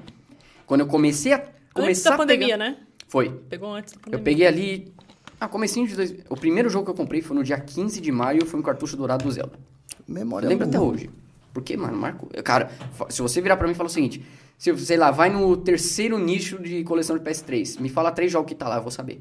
Quando 0.66 0.80
eu 0.80 0.86
comecei 0.86 1.32
a. 1.32 1.36
Antes 1.36 1.52
Começar 1.74 2.10
da 2.10 2.14
a 2.16 2.18
pandemia, 2.18 2.46
pegar- 2.48 2.58
né? 2.58 2.76
Foi. 3.08 3.30
Pegou 3.48 3.74
antes 3.74 3.92
da 3.94 3.98
Eu 3.98 4.02
pandemia. 4.02 4.24
peguei 4.24 4.46
ali. 4.46 4.92
Ah, 5.40 5.48
comecinho 5.48 5.88
de 5.88 5.96
dois... 5.96 6.14
O 6.30 6.36
primeiro 6.36 6.68
jogo 6.70 6.84
que 6.84 6.90
eu 6.90 6.94
comprei 6.94 7.20
foi 7.20 7.36
no 7.36 7.42
dia 7.42 7.58
15 7.58 8.00
de 8.00 8.12
maio, 8.12 8.46
foi 8.46 8.60
um 8.60 8.62
cartucho 8.62 8.96
dourado 8.96 9.24
do 9.24 9.30
Zelda. 9.30 9.58
Memória 10.06 10.46
Eu 10.46 10.50
lembro 10.50 10.66
até 10.68 10.78
hoje. 10.78 11.10
Porque, 11.52 11.76
mano, 11.76 11.96
Marco. 11.96 12.28
Cara, 12.42 12.70
se 13.08 13.20
você 13.22 13.40
virar 13.40 13.56
pra 13.56 13.66
mim 13.66 13.72
e 13.72 13.76
falar 13.76 13.88
o 13.88 13.92
seguinte: 13.92 14.24
se, 14.56 14.76
sei 14.78 14.96
lá, 14.96 15.10
vai 15.10 15.28
no 15.30 15.56
terceiro 15.56 16.18
nicho 16.18 16.58
de 16.62 16.82
coleção 16.84 17.16
de 17.18 17.24
PS3, 17.24 17.78
me 17.80 17.88
fala 17.88 18.10
três 18.10 18.30
jogos 18.32 18.48
que 18.48 18.54
tá 18.54 18.68
lá, 18.68 18.76
eu 18.76 18.82
vou 18.82 18.90
saber. 18.90 19.20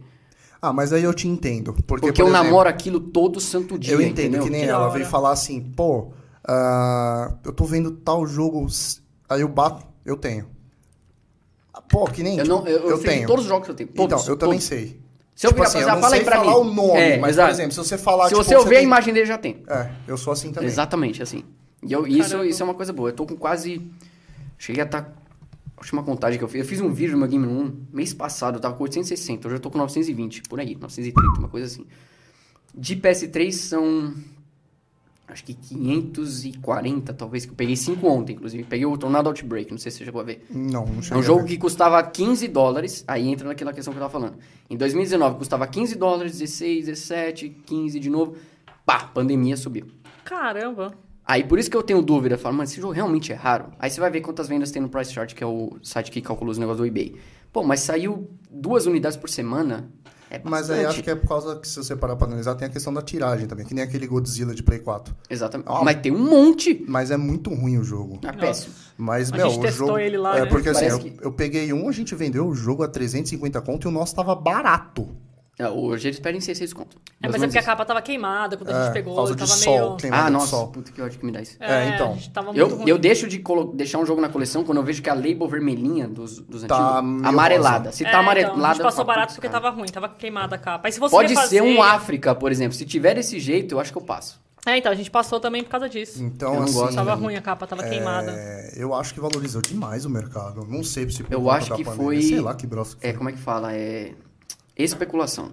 Ah, 0.62 0.72
mas 0.72 0.94
aí 0.94 1.04
eu 1.04 1.14
te 1.14 1.28
entendo. 1.28 1.74
Porque, 1.74 1.84
Porque 1.84 2.14
por 2.14 2.22
eu 2.22 2.28
exemplo, 2.28 2.44
namoro 2.44 2.70
aquilo 2.70 3.00
todo 3.00 3.40
santo 3.40 3.78
dia. 3.80 3.94
Eu 3.94 4.02
entendo 4.02 4.20
entendeu? 4.38 4.44
que 4.44 4.50
nem 4.50 4.62
Que 4.62 4.68
ela 4.70 4.84
hora. 4.86 4.94
veio 4.94 5.06
falar 5.06 5.32
assim, 5.32 5.60
pô, 5.60 6.12
ah, 6.48 7.34
eu 7.44 7.52
tô 7.52 7.66
vendo 7.66 7.92
tal 7.92 8.26
jogo, 8.28 8.68
aí 9.28 9.42
eu 9.42 9.48
bato, 9.48 9.86
eu 10.06 10.16
tenho. 10.16 10.46
Pô, 11.90 12.06
que 12.06 12.22
nem 12.24 12.38
Eu, 12.38 12.44
tipo, 12.44 12.56
não, 12.58 12.68
eu, 12.68 12.90
eu 12.92 13.00
tenho. 13.00 13.28
todos 13.28 13.44
os 13.46 13.50
jogos 13.50 13.66
que 13.66 13.72
eu 13.72 13.76
tenho. 13.76 13.90
Todos, 13.90 14.22
então, 14.22 14.34
eu 14.34 14.38
também 14.38 14.54
todos. 14.60 14.66
sei. 14.66 15.02
Se 15.36 15.48
eu 15.48 15.52
tipo 15.52 15.64
virar 15.64 15.68
assim, 15.70 15.80
pra 15.80 15.82
eu 15.82 15.86
você, 15.88 15.96
não 15.96 16.02
fala 16.02 16.14
aí 16.16 16.20
sei 16.20 16.26
pra 16.26 16.38
falar 16.38 16.52
mim. 16.64 16.70
o 16.70 16.74
nome, 16.74 17.00
É, 17.00 17.18
mas, 17.18 17.32
exato. 17.32 17.48
por 17.50 17.54
exemplo, 17.56 17.72
se 17.72 17.78
você 17.78 17.98
falar, 17.98 18.24
Se 18.26 18.30
tipo, 18.36 18.44
você 18.44 18.56
ouvir 18.56 18.76
a 18.76 18.78
tem- 18.80 18.84
imagem 18.86 19.14
dele, 19.14 19.26
já 19.26 19.38
tem. 19.38 19.64
É, 19.68 19.90
eu 20.08 20.18
sou 20.18 20.32
assim 20.34 20.52
também. 20.52 20.70
Exatamente, 20.70 21.24
assim. 21.24 21.44
E 21.84 21.92
eu, 21.94 22.06
isso, 22.06 22.44
isso 22.44 22.62
é 22.62 22.66
uma 22.66 22.74
coisa 22.74 22.94
boa. 22.94 23.10
Eu 23.10 23.14
tô 23.16 23.26
com 23.26 23.36
quase. 23.36 23.82
Cheguei 24.58 24.84
a 24.84 24.86
estar. 24.86 25.02
Tá... 25.04 25.22
A 25.78 25.82
última 25.82 26.04
contagem 26.04 26.38
que 26.38 26.44
eu 26.44 26.48
fiz. 26.48 26.62
Eu 26.62 26.68
fiz 26.68 26.80
um 26.80 26.94
vídeo 26.94 27.14
no 27.14 27.18
meu 27.20 27.28
Game 27.28 27.46
Room 27.46 27.72
mês 27.92 28.14
passado, 28.14 28.56
eu 28.58 28.60
tava 28.62 28.76
com 28.76 28.84
860. 28.84 29.48
Hoje 29.48 29.56
eu 29.56 29.60
tô 29.60 29.72
com 29.72 29.80
920, 29.80 30.44
por 30.44 30.60
aí, 30.60 30.76
930, 30.76 31.40
uma 31.40 31.50
coisa 31.50 31.66
assim. 31.66 31.86
De 32.74 32.96
PS3 32.96 33.52
são. 33.52 34.14
Acho 35.28 35.46
que 35.46 35.54
540, 35.54 37.14
talvez, 37.14 37.46
que 37.46 37.52
eu 37.52 37.56
peguei 37.56 37.76
5 37.76 38.06
ontem, 38.06 38.34
inclusive. 38.34 38.64
Peguei 38.66 38.86
o 38.86 38.98
Tornado 38.98 39.28
Outbreak, 39.30 39.72
não 39.72 39.78
sei 39.78 39.90
se 39.90 40.00
você 40.00 40.06
chegou 40.06 40.20
a 40.20 40.26
ver. 40.26 40.46
Não, 40.50 40.86
não 40.86 41.00
É 41.00 41.02
cheguei 41.02 41.18
um 41.18 41.20
a 41.22 41.24
jogo 41.24 41.42
ver. 41.44 41.48
que 41.48 41.58
custava 41.58 42.04
15 42.04 42.48
dólares, 42.50 43.04
aí 43.08 43.28
entra 43.30 43.48
naquela 43.48 43.72
questão 43.74 43.94
que 43.94 43.98
eu 43.98 44.02
tava 44.02 44.12
falando. 44.12 44.36
Em 44.70 44.76
2019 44.76 45.38
custava 45.38 45.66
15 45.66 45.96
dólares, 45.96 46.34
16, 46.38 46.86
17, 46.88 47.50
15 47.66 48.00
de 48.00 48.10
novo. 48.10 48.36
Pá, 48.86 49.06
pandemia 49.06 49.56
subiu. 49.56 49.88
Caramba. 50.26 50.94
Aí 51.32 51.46
por 51.46 51.58
isso 51.58 51.70
que 51.72 51.78
eu 51.78 51.82
tenho 51.84 52.02
dúvida, 52.02 52.36
eu 52.36 52.40
falo, 52.40 52.58
mas 52.58 52.72
esse 52.72 52.82
jogo 52.82 52.92
realmente 52.92 53.32
é 53.32 53.36
raro. 53.36 53.68
Aí 53.80 53.90
você 53.90 54.02
vai 54.02 54.12
ver 54.12 54.20
quantas 54.20 54.50
vendas 54.50 54.70
tem 54.70 54.82
no 54.82 54.90
Price 54.90 55.14
Chart, 55.14 55.34
que 55.34 55.42
é 55.42 55.48
o 55.48 55.78
site 55.82 56.12
que 56.12 56.20
calcula 56.22 56.52
os 56.52 56.58
negócios 56.58 56.80
do 56.80 56.86
eBay. 56.86 57.16
Pô, 57.54 57.64
mas 57.64 57.80
saiu 57.80 58.30
duas 58.50 58.86
unidades 58.86 59.16
por 59.18 59.30
semana. 59.30 59.90
É. 60.30 60.42
Mas 60.44 60.70
aí 60.70 60.86
acho 60.86 61.02
que 61.02 61.10
é 61.10 61.16
por 61.16 61.30
causa 61.30 61.56
que, 61.58 61.66
se 61.70 61.78
você 61.78 61.96
parar 61.96 62.18
pra 62.18 62.28
analisar, 62.28 62.56
tem 62.56 62.68
a 62.68 62.72
questão 62.72 62.94
da 62.94 63.02
tiragem 63.02 63.48
também, 63.48 63.66
que 63.66 63.74
nem 63.74 63.82
aquele 63.82 64.08
Godzilla 64.08 64.54
de 64.54 64.62
Play 64.62 64.80
4. 64.80 65.16
Exatamente. 65.30 65.68
Ó. 65.70 65.84
Mas 65.86 66.02
tem 66.02 66.12
um 66.12 66.20
monte. 66.30 66.84
Mas 66.86 67.12
é 67.12 67.18
muito 67.18 67.50
ruim 67.54 67.78
o 67.78 67.84
jogo. 67.84 68.20
É 68.26 68.32
péssimo. 68.34 68.74
Mas, 68.98 69.32
A 69.32 69.38
meu, 69.38 69.50
gente 69.50 69.60
o 69.60 69.62
testou 69.62 69.88
jogo. 69.88 70.00
ele 70.00 70.18
lá, 70.18 70.38
é 70.38 70.42
né? 70.42 70.46
porque 70.48 70.68
assim, 70.68 70.86
eu, 70.86 70.98
Parece 70.98 71.10
que- 71.18 71.26
eu 71.26 71.32
peguei 71.32 71.72
um, 71.72 71.88
a 71.88 71.92
gente 71.94 72.14
vendeu 72.14 72.46
o 72.46 72.54
jogo 72.54 72.84
a 72.84 72.90
350 72.90 73.62
conto 73.62 73.88
e 73.88 73.90
o 73.90 73.92
nosso 73.92 74.14
tava 74.16 74.36
barato. 74.36 75.08
É, 75.62 75.70
hoje 75.70 76.08
eles 76.08 76.20
pedem 76.20 76.42
600 76.42 76.74
conto. 76.74 76.98
É, 77.22 77.28
mas 77.30 77.42
é 77.42 77.46
porque 77.46 77.60
a 77.60 77.64
capa 77.64 77.86
tava 77.86 78.02
queimada 78.02 78.58
quando 78.58 78.70
a 78.70 78.72
É, 78.72 78.76
gente 78.78 78.88
por 78.88 78.94
pegou. 78.94 79.16
causa 79.16 79.34
de 79.36 79.40
tava 79.40 79.52
sol, 79.52 79.98
meio. 80.02 80.14
Ah, 80.14 80.30
nossa, 80.30 80.48
sol. 80.48 80.68
puta 80.70 80.92
que 80.92 81.02
ódio 81.02 81.20
que 81.20 81.26
me 81.26 81.32
dá 81.32 81.42
isso. 81.42 81.56
É, 81.60 81.90
então. 81.90 82.18
tava 82.34 82.52
muito 82.52 82.60
Eu, 82.82 82.88
eu 82.88 82.98
deixo 82.98 83.28
de 83.28 83.38
colo- 83.40 83.72
deixar 83.74 84.00
um 84.00 84.06
jogo 84.06 84.20
na 84.22 84.30
coleção 84.30 84.64
quando 84.64 84.80
eu 84.80 84.84
vejo 84.84 85.02
que 85.04 85.10
a 85.10 85.14
label 85.14 85.48
vermelhinha 85.48 86.08
dos, 86.08 86.40
dos 86.40 86.64
Tá 86.64 87.00
antigos 87.00 87.24
amarelada. 87.28 87.92
Se 87.92 88.04
É, 88.06 88.10
tá 88.10 88.20
amarelada. 88.20 88.56
Então, 88.58 88.66
a 88.70 88.74
gente 88.74 88.84
passou 88.84 89.06
barato 89.06 89.28
"Putz, 89.28 89.36
porque 89.36 89.48
cara." 89.50 89.62
tava 89.62 89.76
ruim, 89.76 89.88
tava 89.88 90.10
queimada 90.10 90.56
a 90.56 90.58
capa. 90.58 90.88
Aí 90.88 90.92
se 90.92 91.00
você 91.00 91.12
Pode 91.16 91.30
refazer- 91.34 91.62
ser 91.62 91.62
um 91.62 91.84
África, 91.84 92.34
por 92.34 92.52
exemplo. 92.52 92.76
Se 92.76 92.86
tiver 92.86 93.14
desse 93.14 93.40
jeito, 93.40 93.76
eu 93.76 93.80
acho 93.80 93.92
que 93.92 93.98
eu 93.98 94.02
passo. 94.04 94.42
É, 94.66 94.78
então, 94.78 94.92
a 94.92 94.96
gente 94.96 95.10
passou 95.10 95.40
também 95.40 95.64
por 95.64 95.70
causa 95.72 95.90
disso. 95.90 96.22
Então, 96.24 96.54
Eu 96.56 96.64
assim. 96.64 96.74
gosto. 96.74 96.96
Tava 96.96 97.16
ruim 97.16 97.36
a 97.36 97.42
capa, 97.42 97.66
tava 97.66 97.84
queimada. 97.84 98.32
é, 98.32 98.74
eu 98.78 98.94
acho 98.94 99.14
que 99.14 99.20
valorizou 99.20 99.60
demais 99.62 100.06
o 100.06 100.10
mercado. 100.10 100.66
Não 100.68 100.84
sei 100.84 101.10
se 101.10 101.24
Eu 101.30 101.50
acho 101.50 101.74
que 101.76 101.84
foi- 101.84 102.22
Sei 102.22 102.40
lá 102.40 102.54
que 102.56 102.66
grosso 102.68 102.96
que 102.98 103.06
É, 103.08 103.14
como 103.14 103.30
é 103.30 103.32
que 103.34 103.40
fala? 103.40 103.74
É. 103.76 104.12
Especulação. 104.78 105.52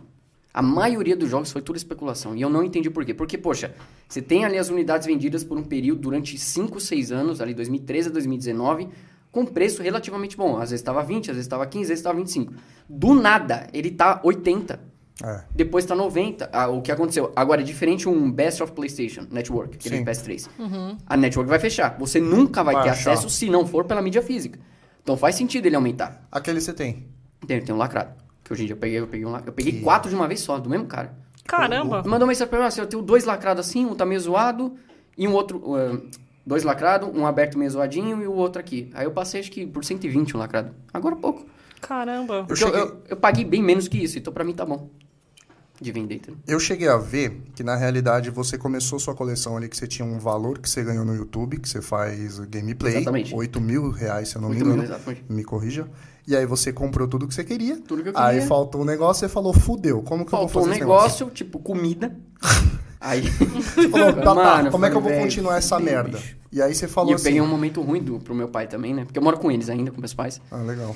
A 0.59 0.63
maioria 0.63 1.15
dos 1.17 1.31
jogos 1.31 1.53
foi 1.53 1.63
tudo 1.63 1.77
especulação. 1.77 2.35
E 2.35 2.43
eu 2.43 2.51
não 2.51 2.65
entendi 2.65 2.91
por 2.91 3.05
quê. 3.05 3.15
Porque, 3.15 3.39
poxa, 3.39 3.77
você 4.09 4.21
tem 4.21 4.45
ali 4.45 4.59
as 4.59 4.69
unidades 4.69 5.07
vendidas 5.07 5.45
por 5.45 5.57
um 5.57 5.63
período 5.63 6.01
durante 6.01 6.37
5, 6.37 6.81
6 6.81 7.13
anos, 7.13 7.41
ali 7.41 7.55
2013 7.55 8.09
a 8.09 8.11
2019, 8.11 8.89
com 9.31 9.47
preço 9.47 9.85
relativamente 9.85 10.37
bom. 10.37 10.57
Às 10.57 10.71
vezes 10.71 10.81
estava 10.81 11.01
20, 11.05 11.31
às 11.31 11.37
vezes 11.37 11.47
estava 11.47 11.65
15, 11.65 11.83
às 11.85 11.89
vezes 11.91 12.01
estava 12.01 12.19
25. 12.19 12.55
Do 12.89 13.15
nada, 13.15 13.69
ele 13.73 13.93
tá 13.93 14.21
80. 14.25 14.81
É. 15.23 15.45
Depois 15.55 15.85
tá 15.85 15.95
90. 15.95 16.51
Ah, 16.53 16.67
o 16.67 16.83
que 16.83 16.91
aconteceu? 16.91 17.33
Agora 17.37 17.61
é 17.61 17.65
diferente 17.65 18.09
um 18.09 18.29
Best 18.29 18.61
of 18.61 18.73
PlayStation 18.73 19.29
Network, 19.31 19.77
aquele 19.77 19.99
Sim. 19.99 20.05
PS3. 20.05 20.49
A 21.07 21.17
Network 21.17 21.49
vai 21.49 21.61
fechar. 21.61 21.97
Você 22.01 22.19
nunca 22.19 22.65
vai, 22.65 22.75
Vai 22.75 22.83
ter 22.83 22.91
achar. 22.91 23.13
acesso 23.13 23.31
se 23.31 23.49
não 23.49 23.65
for 23.65 23.85
pela 23.85 24.03
mídia 24.03 24.23
física. 24.23 24.59
Então 25.05 25.17
faz 25.17 25.37
sentido 25.37 25.67
ele 25.67 25.77
aumentar. 25.77 26.27
Aquele 26.33 26.61
você 26.61 26.73
tem. 26.73 27.07
Tem, 27.47 27.63
tem 27.63 27.73
um 27.73 27.79
lacrado. 27.79 28.27
Que 28.49 28.53
hoje 28.55 28.63
em 28.63 28.67
dia 28.67 28.75
eu 28.75 28.79
peguei, 28.79 28.99
eu 28.99 29.07
peguei 29.07 29.27
um. 29.27 29.37
Eu 29.37 29.53
peguei 29.53 29.73
Que- 29.75 29.81
quatro 29.83 30.09
de 30.09 30.17
uma 30.17 30.27
vez 30.27 30.41
só, 30.41 30.59
do 30.59 30.71
mesmo 30.71 30.87
cara. 30.87 31.15
Caramba. 31.47 31.99
Ele 32.01 32.09
mandou 32.09 32.21
uma 32.27 32.29
mensagem 32.29 32.49
pra 32.49 32.59
mim, 32.59 32.65
assim, 32.65 32.81
eu 32.81 32.87
tenho 32.87 33.03
dois 33.03 33.25
lacrados 33.25 33.67
assim, 33.69 33.85
um 33.85 33.95
tá 33.95 34.05
meio 34.07 34.21
zoado, 34.21 34.75
e 35.17 35.29
um 35.29 35.33
outro... 35.33 35.63
ah, 35.77 35.99
dois 36.47 36.63
lacrados, 36.65 37.11
um 37.15 37.27
aberto 37.27 37.59
meio 37.59 37.71
zoadinho 37.71 38.23
e 38.23 38.27
o 38.27 38.33
outro 38.33 38.59
aqui. 38.59 38.91
Aí 38.95 39.05
eu 39.05 39.11
passei 39.11 39.41
acho 39.41 39.51
que 39.51 39.67
por 39.67 39.85
120 39.85 40.35
um 40.35 40.41
lacrado. 40.41 40.71
Agora 40.95 41.15
há 41.15 41.19
pouco. 41.19 41.45
Caramba. 41.81 42.47
Eu, 42.49 42.57
cheguei- 42.57 42.81
eu- 42.81 43.03
eu 43.11 43.17
paguei 43.19 43.45
bem 43.45 43.63
menos 43.63 43.87
que 43.87 43.99
isso, 44.03 44.19
então 44.19 44.33
pra 44.33 44.43
mim 44.45 44.55
tá 44.55 44.65
bom. 44.65 44.89
De 45.81 45.93
vender, 45.93 46.17
entendeu? 46.17 46.41
Eu 46.47 46.59
cheguei 46.59 46.89
a 46.89 46.97
ver 46.97 47.41
que, 47.55 47.63
na 47.63 47.77
realidade, 47.77 48.31
você 48.31 48.59
começou 48.59 48.99
sua 48.99 49.15
coleção 49.15 49.57
ali, 49.57 49.69
que 49.69 49.77
você 49.77 49.87
tinha 49.87 50.05
um 50.07 50.19
valor 50.19 50.59
que 50.59 50.69
você 50.69 50.83
ganhou 50.83 51.05
no 51.05 51.15
YouTube, 51.15 51.57
que 51.61 51.69
você 51.69 51.81
faz 51.81 52.41
gameplay. 52.41 52.97
Exatamente. 52.97 53.33
8 53.33 53.61
mil 53.61 53.91
reais, 53.91 54.31
se 54.31 54.37
eu 54.37 54.43
não 54.43 54.49
me 54.49 54.57
8 54.57 54.65
mil, 54.65 54.75
engano. 54.75 54.89
exatamente. 54.93 55.25
Me 55.29 55.45
corrija. 55.45 55.87
E 56.29 56.37
aí 56.37 56.45
você 56.45 56.71
comprou 56.75 57.09
tudo 57.09 57.27
que 57.27 57.33
você 57.33 57.43
queria. 57.43 57.81
Tudo 57.81 58.03
que 58.03 58.11
eu 58.11 58.13
Aí 58.15 58.35
queria. 58.35 58.47
faltou 58.47 58.83
um 58.83 58.85
negócio, 58.85 59.21
você 59.27 59.33
falou, 59.33 59.55
fudeu. 59.55 60.03
Como 60.03 60.27
que 60.27 60.31
Faltou 60.31 60.47
eu 60.47 60.51
um 60.51 60.53
vou 60.53 60.63
fazer 60.63 60.71
esse 60.73 60.81
negócio, 60.81 61.31
tipo 61.31 61.59
comida. 61.59 62.15
Aí. 63.01 63.23
Você 63.23 63.89
falou, 63.89 64.13
tá, 64.13 64.23
tá, 64.23 64.35
Mano, 64.35 64.71
como 64.71 64.85
é 64.85 64.91
que 64.91 64.97
eu 64.97 65.01
vou 65.01 65.13
continuar 65.13 65.57
essa 65.57 65.81
merda? 65.81 66.19
bicho. 66.19 66.37
E 66.53 66.61
aí 66.61 66.75
você 66.75 66.85
e 66.85 66.89
falou 66.89 67.13
eu 67.13 67.17
assim... 67.17 67.25
peguei 67.25 67.41
um 67.41 67.47
momento 67.47 67.81
ruim 67.81 68.03
do, 68.03 68.19
pro 68.19 68.35
meu 68.35 68.49
pai 68.49 68.67
também, 68.67 68.93
né? 68.93 69.05
Porque 69.05 69.19
eu 69.19 69.23
moro 69.23 69.39
com 69.39 69.51
eles 69.51 69.71
ainda, 69.71 69.91
com 69.91 70.01
meus 70.01 70.13
pais. 70.15 70.39
Ah, 70.51 70.57
legal. 70.59 70.95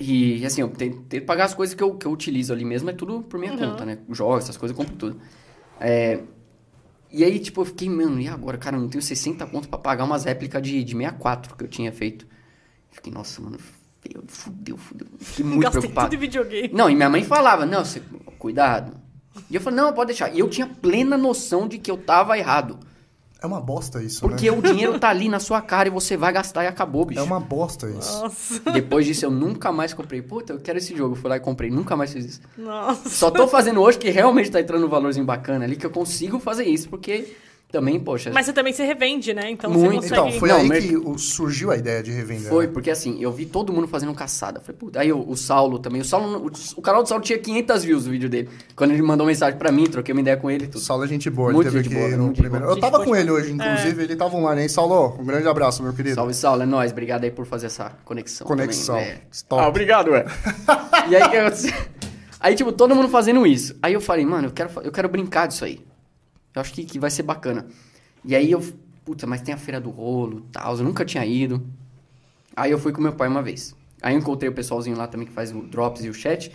E 0.00 0.44
assim, 0.46 0.62
eu 0.62 0.68
tentei 0.68 1.20
pagar 1.20 1.44
as 1.44 1.54
coisas 1.54 1.74
que 1.74 1.82
eu, 1.82 1.94
que 1.94 2.06
eu 2.06 2.10
utilizo 2.12 2.52
ali 2.52 2.64
mesmo, 2.64 2.88
é 2.90 2.92
tudo 2.92 3.22
por 3.22 3.38
minha 3.38 3.56
conta, 3.56 3.84
né? 3.84 3.98
Jogos, 4.10 4.44
essas 4.44 4.56
coisas, 4.56 4.76
eu 4.76 4.82
compro 4.84 4.96
tudo. 4.96 5.20
É, 5.78 6.20
E 7.10 7.22
aí, 7.24 7.38
tipo, 7.38 7.60
eu 7.60 7.64
fiquei, 7.64 7.88
mano, 7.88 8.20
e 8.20 8.26
agora? 8.28 8.56
Cara, 8.56 8.76
eu 8.76 8.80
não 8.80 8.88
tenho 8.88 9.02
60 9.02 9.44
conto 9.46 9.68
pra 9.68 9.78
pagar 9.78 10.04
umas 10.04 10.24
réplicas 10.24 10.62
de, 10.62 10.82
de 10.82 10.92
64 10.96 11.56
que 11.56 11.64
eu 11.64 11.68
tinha 11.68 11.92
feito. 11.92 12.26
Fiquei, 12.90 13.12
nossa, 13.12 13.40
mano, 13.42 13.58
fudeu, 14.02 14.22
fudeu, 14.26 14.76
fudeu. 14.76 15.06
Fiquei 15.18 15.44
muito 15.44 15.62
Gastei 15.62 15.80
preocupado. 15.80 16.08
tudo 16.08 16.16
em 16.16 16.20
videogame. 16.20 16.70
Não, 16.72 16.88
e 16.88 16.94
minha 16.94 17.08
mãe 17.08 17.24
falava, 17.24 17.66
não, 17.66 17.84
você, 17.84 18.02
cuidado. 18.38 18.92
E 19.50 19.54
eu 19.54 19.60
falei, 19.60 19.80
não, 19.80 19.92
pode 19.92 20.08
deixar. 20.08 20.34
E 20.34 20.38
eu 20.38 20.48
tinha 20.48 20.66
plena 20.66 21.16
noção 21.16 21.68
de 21.68 21.78
que 21.78 21.90
eu 21.90 21.96
tava 21.96 22.36
errado. 22.38 22.78
É 23.42 23.46
uma 23.46 23.60
bosta 23.60 24.02
isso, 24.02 24.20
Porque 24.20 24.50
né? 24.50 24.56
o 24.56 24.60
dinheiro 24.60 24.98
tá 24.98 25.08
ali 25.08 25.26
na 25.26 25.40
sua 25.40 25.62
cara 25.62 25.88
e 25.88 25.90
você 25.90 26.14
vai 26.14 26.30
gastar 26.30 26.64
e 26.64 26.66
acabou, 26.66 27.06
bicho. 27.06 27.20
É 27.20 27.22
uma 27.22 27.40
bosta 27.40 27.88
isso. 27.88 28.22
Nossa. 28.22 28.60
Depois 28.70 29.06
disso, 29.06 29.24
eu 29.24 29.30
nunca 29.30 29.72
mais 29.72 29.94
comprei. 29.94 30.20
Puta, 30.20 30.52
eu 30.52 30.60
quero 30.60 30.76
esse 30.76 30.94
jogo. 30.94 31.14
Fui 31.14 31.30
lá 31.30 31.38
e 31.38 31.40
comprei. 31.40 31.70
Nunca 31.70 31.96
mais 31.96 32.12
fiz 32.12 32.26
isso. 32.26 32.40
Nossa. 32.58 33.08
Só 33.08 33.30
tô 33.30 33.48
fazendo 33.48 33.80
hoje 33.80 33.96
que 33.96 34.10
realmente 34.10 34.50
tá 34.50 34.60
entrando 34.60 34.84
um 34.84 34.90
valorzinho 34.90 35.24
bacana 35.24 35.64
ali, 35.64 35.74
que 35.74 35.86
eu 35.86 35.90
consigo 35.90 36.38
fazer 36.38 36.64
isso, 36.64 36.90
porque 36.90 37.34
também, 37.70 37.98
poxa. 38.00 38.30
Mas 38.32 38.46
você 38.46 38.52
também 38.52 38.72
se 38.72 38.82
revende, 38.82 39.32
né? 39.32 39.50
Então 39.50 39.70
Muito. 39.70 40.02
você 40.02 40.08
consegue... 40.08 40.28
Então, 40.28 40.32
foi 40.40 40.48
Não, 40.48 40.56
aí 40.56 40.68
mer- 40.68 40.82
que 40.82 40.96
o- 40.96 41.18
surgiu 41.18 41.70
a 41.70 41.76
ideia 41.76 42.02
de 42.02 42.10
revender. 42.10 42.48
Foi, 42.48 42.66
né? 42.66 42.72
porque 42.72 42.90
assim, 42.90 43.18
eu 43.20 43.30
vi 43.32 43.46
todo 43.46 43.72
mundo 43.72 43.86
fazendo 43.88 44.12
caçada. 44.14 44.60
Falei, 44.60 44.76
puta. 44.78 45.00
Aí 45.00 45.12
o, 45.12 45.28
o 45.28 45.36
Saulo 45.36 45.78
também. 45.78 46.00
O 46.00 46.04
Saulo, 46.04 46.46
o, 46.46 46.50
o 46.78 46.82
canal 46.82 47.02
do 47.02 47.08
Saulo 47.08 47.22
tinha 47.22 47.38
500 47.38 47.84
views 47.84 48.06
no 48.06 48.12
vídeo 48.12 48.28
dele. 48.28 48.48
Quando 48.76 48.90
ele 48.92 49.02
mandou 49.02 49.26
mensagem 49.26 49.58
pra 49.58 49.70
mim, 49.72 49.84
troquei 49.84 50.12
uma 50.12 50.20
ideia 50.20 50.36
com 50.36 50.50
ele 50.50 50.64
e 50.64 50.66
O 50.66 50.70
tudo. 50.70 50.80
Saulo 50.82 51.04
é 51.04 51.06
gente 51.08 51.30
boa, 51.30 51.48
ele 51.50 51.54
Muito 51.56 51.70
teve 51.70 51.82
gente 51.84 51.94
aqui 51.96 52.08
boa, 52.08 52.16
no 52.16 52.32
primeiro. 52.32 52.64
boa. 52.66 52.76
Eu 52.76 52.80
tava 52.80 52.98
Gente 52.98 53.06
com 53.08 53.16
ele 53.16 53.30
hoje, 53.30 53.52
inclusive, 53.52 54.02
ele 54.02 54.16
tava 54.16 54.36
online, 54.36 54.62
hein? 54.62 54.68
Saulo, 54.68 55.16
um 55.20 55.24
grande 55.24 55.46
abraço, 55.48 55.82
meu 55.82 55.92
querido. 55.92 56.14
Salve, 56.16 56.34
Saulo. 56.34 56.62
É 56.62 56.66
nóis. 56.66 56.92
Obrigado 56.92 57.24
aí 57.24 57.30
por 57.30 57.46
fazer 57.46 57.66
essa 57.66 57.92
conexão. 58.04 58.46
Conexão. 58.46 58.96
Também, 58.96 59.10
é. 59.10 59.20
Top. 59.48 59.62
Ah, 59.62 59.68
obrigado, 59.68 60.10
ué. 60.10 60.24
e 61.08 61.16
aí, 61.16 61.22
o 61.22 61.30
que 61.30 61.36
aconteceu? 61.36 61.72
Aí, 62.38 62.54
tipo, 62.54 62.72
todo 62.72 62.94
mundo 62.94 63.08
fazendo 63.08 63.46
isso. 63.46 63.76
Aí 63.82 63.92
eu 63.92 64.00
falei, 64.00 64.24
mano, 64.24 64.48
eu 64.48 64.50
quero, 64.52 64.70
eu 64.82 64.90
quero 64.90 65.08
brincar 65.08 65.46
disso 65.46 65.64
aí. 65.64 65.80
Eu 66.54 66.60
acho 66.60 66.72
que, 66.72 66.84
que 66.84 66.98
vai 66.98 67.10
ser 67.10 67.22
bacana. 67.22 67.66
E 68.24 68.34
aí 68.34 68.50
eu, 68.50 68.62
puta, 69.04 69.26
mas 69.26 69.40
tem 69.40 69.54
a 69.54 69.58
feira 69.58 69.80
do 69.80 69.90
rolo 69.90 70.44
e 70.48 70.52
tal. 70.52 70.76
Eu 70.76 70.84
nunca 70.84 71.04
tinha 71.04 71.24
ido. 71.24 71.62
Aí 72.56 72.70
eu 72.70 72.78
fui 72.78 72.92
com 72.92 73.00
meu 73.00 73.12
pai 73.12 73.28
uma 73.28 73.42
vez. 73.42 73.74
Aí 74.02 74.14
eu 74.14 74.18
encontrei 74.18 74.48
o 74.48 74.52
pessoalzinho 74.52 74.96
lá 74.96 75.06
também 75.06 75.26
que 75.26 75.32
faz 75.32 75.52
o 75.52 75.62
Drops 75.62 76.04
e 76.04 76.08
o 76.08 76.14
chat. 76.14 76.50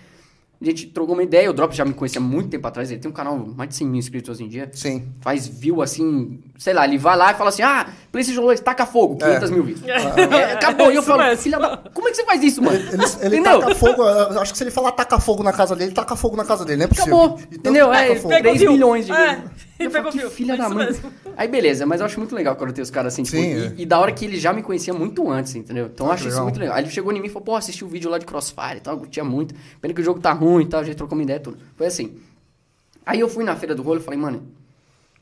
A 0.61 0.65
gente 0.65 0.87
trocou 0.87 1.13
uma 1.15 1.21
ideia. 1.23 1.49
O 1.49 1.53
Drops 1.53 1.75
já 1.75 1.83
me 1.83 1.93
conhecia 1.93 2.19
há 2.19 2.23
muito 2.23 2.49
tempo 2.49 2.65
atrás. 2.65 2.89
Ele 2.89 2.99
tem 2.99 3.11
um 3.11 3.13
canal 3.13 3.37
mais 3.37 3.69
de 3.69 3.75
100 3.75 3.87
mil 3.87 3.99
inscritos 3.99 4.29
hoje 4.29 4.43
em 4.45 4.47
dia. 4.47 4.69
Sim. 4.73 5.09
Faz 5.21 5.45
view 5.47 5.81
assim, 5.81 6.39
sei 6.57 6.73
lá, 6.73 6.85
ele 6.85 6.97
vai 6.97 7.15
lá 7.17 7.31
e 7.31 7.35
fala 7.35 7.49
assim: 7.49 7.61
ah, 7.61 7.87
PlayStation 8.11 8.41
2, 8.41 8.61
taca 8.61 8.85
fogo, 8.85 9.17
500 9.17 9.51
mil 9.51 9.63
views. 9.63 9.81
É, 9.85 10.53
acabou. 10.53 10.91
E 10.91 10.95
eu 10.95 11.03
falo, 11.03 11.23
mesmo. 11.23 11.43
filha 11.43 11.59
da. 11.59 11.77
Como 11.93 12.07
é 12.07 12.11
que 12.11 12.17
você 12.17 12.25
faz 12.25 12.41
isso, 12.41 12.61
mano? 12.63 12.77
Ele, 12.77 13.35
ele 13.35 13.43
taca 13.43 13.75
fogo, 13.75 14.01
eu 14.03 14.41
acho 14.41 14.51
que 14.53 14.57
se 14.57 14.63
ele 14.63 14.71
falar 14.71 14.91
taca 14.93 15.19
fogo 15.19 15.43
na 15.43 15.51
casa 15.51 15.75
dele, 15.75 15.89
ele 15.89 15.95
taca 15.95 16.15
fogo 16.15 16.37
na 16.37 16.45
casa 16.45 16.63
dele, 16.63 16.77
não 16.77 16.85
é 16.85 16.87
possível. 16.87 17.17
Acabou. 17.21 17.39
E 17.39 17.41
tanto 17.41 17.57
Entendeu? 17.59 17.93
É, 17.93 18.15
fogo. 18.15 18.29
Pegou 18.29 18.51
3 18.51 18.59
view. 18.59 18.71
milhões 18.71 19.05
de 19.05 19.11
É, 19.11 19.35
views. 19.35 19.51
E 19.79 19.83
Eu 19.83 19.91
pegou 19.91 20.11
falo, 20.11 20.23
que 20.23 20.29
filha 20.35 20.55
da 20.57 20.69
mãe. 20.69 20.85
mesmo. 20.87 21.11
Aí 21.35 21.47
beleza, 21.47 21.85
mas 21.85 21.99
eu 21.99 22.05
acho 22.05 22.19
muito 22.19 22.33
legal 22.33 22.55
quando 22.55 22.71
tem 22.73 22.81
os 22.81 22.89
caras 22.89 23.13
assim, 23.13 23.23
tipo, 23.23 23.37
Sim, 23.37 23.53
e, 23.55 23.59
é. 23.65 23.73
e 23.77 23.85
da 23.85 23.99
hora 23.99 24.11
que 24.11 24.23
ele 24.25 24.37
já 24.39 24.53
me 24.53 24.61
conhecia 24.63 24.93
muito 24.93 25.29
antes, 25.29 25.53
entendeu? 25.55 25.87
Então 25.93 26.07
eu 26.07 26.11
acho 26.13 26.27
isso 26.27 26.41
muito 26.41 26.59
legal. 26.59 26.75
Aí 26.75 26.83
ele 26.83 26.91
chegou 26.91 27.11
em 27.11 27.19
mim 27.19 27.27
e 27.27 27.29
falou, 27.29 27.43
pô, 27.45 27.55
assisti 27.55 27.83
o 27.83 27.87
vídeo 27.87 28.09
lá 28.09 28.17
de 28.17 28.25
Crossfire 28.25 28.77
e 28.77 28.79
tal, 28.79 28.93
eu 28.95 28.99
curtia 28.99 29.23
muito. 29.23 29.53
Pena 29.81 29.93
que 29.93 30.01
o 30.01 30.03
jogo 30.03 30.19
tá 30.19 30.31
ruim 30.31 30.63
e 30.63 30.67
tal, 30.67 30.79
a 30.79 30.83
gente 30.83 30.95
trocou 30.95 31.17
uma 31.17 31.23
ideia 31.23 31.37
e 31.37 31.41
tudo. 31.41 31.57
Foi 31.75 31.87
assim. 31.87 32.15
Aí 33.05 33.19
eu 33.19 33.27
fui 33.29 33.43
na 33.43 33.55
feira 33.55 33.75
do 33.75 33.83
rolo 33.83 33.99
e 33.99 34.03
falei, 34.03 34.19
mano, 34.19 34.47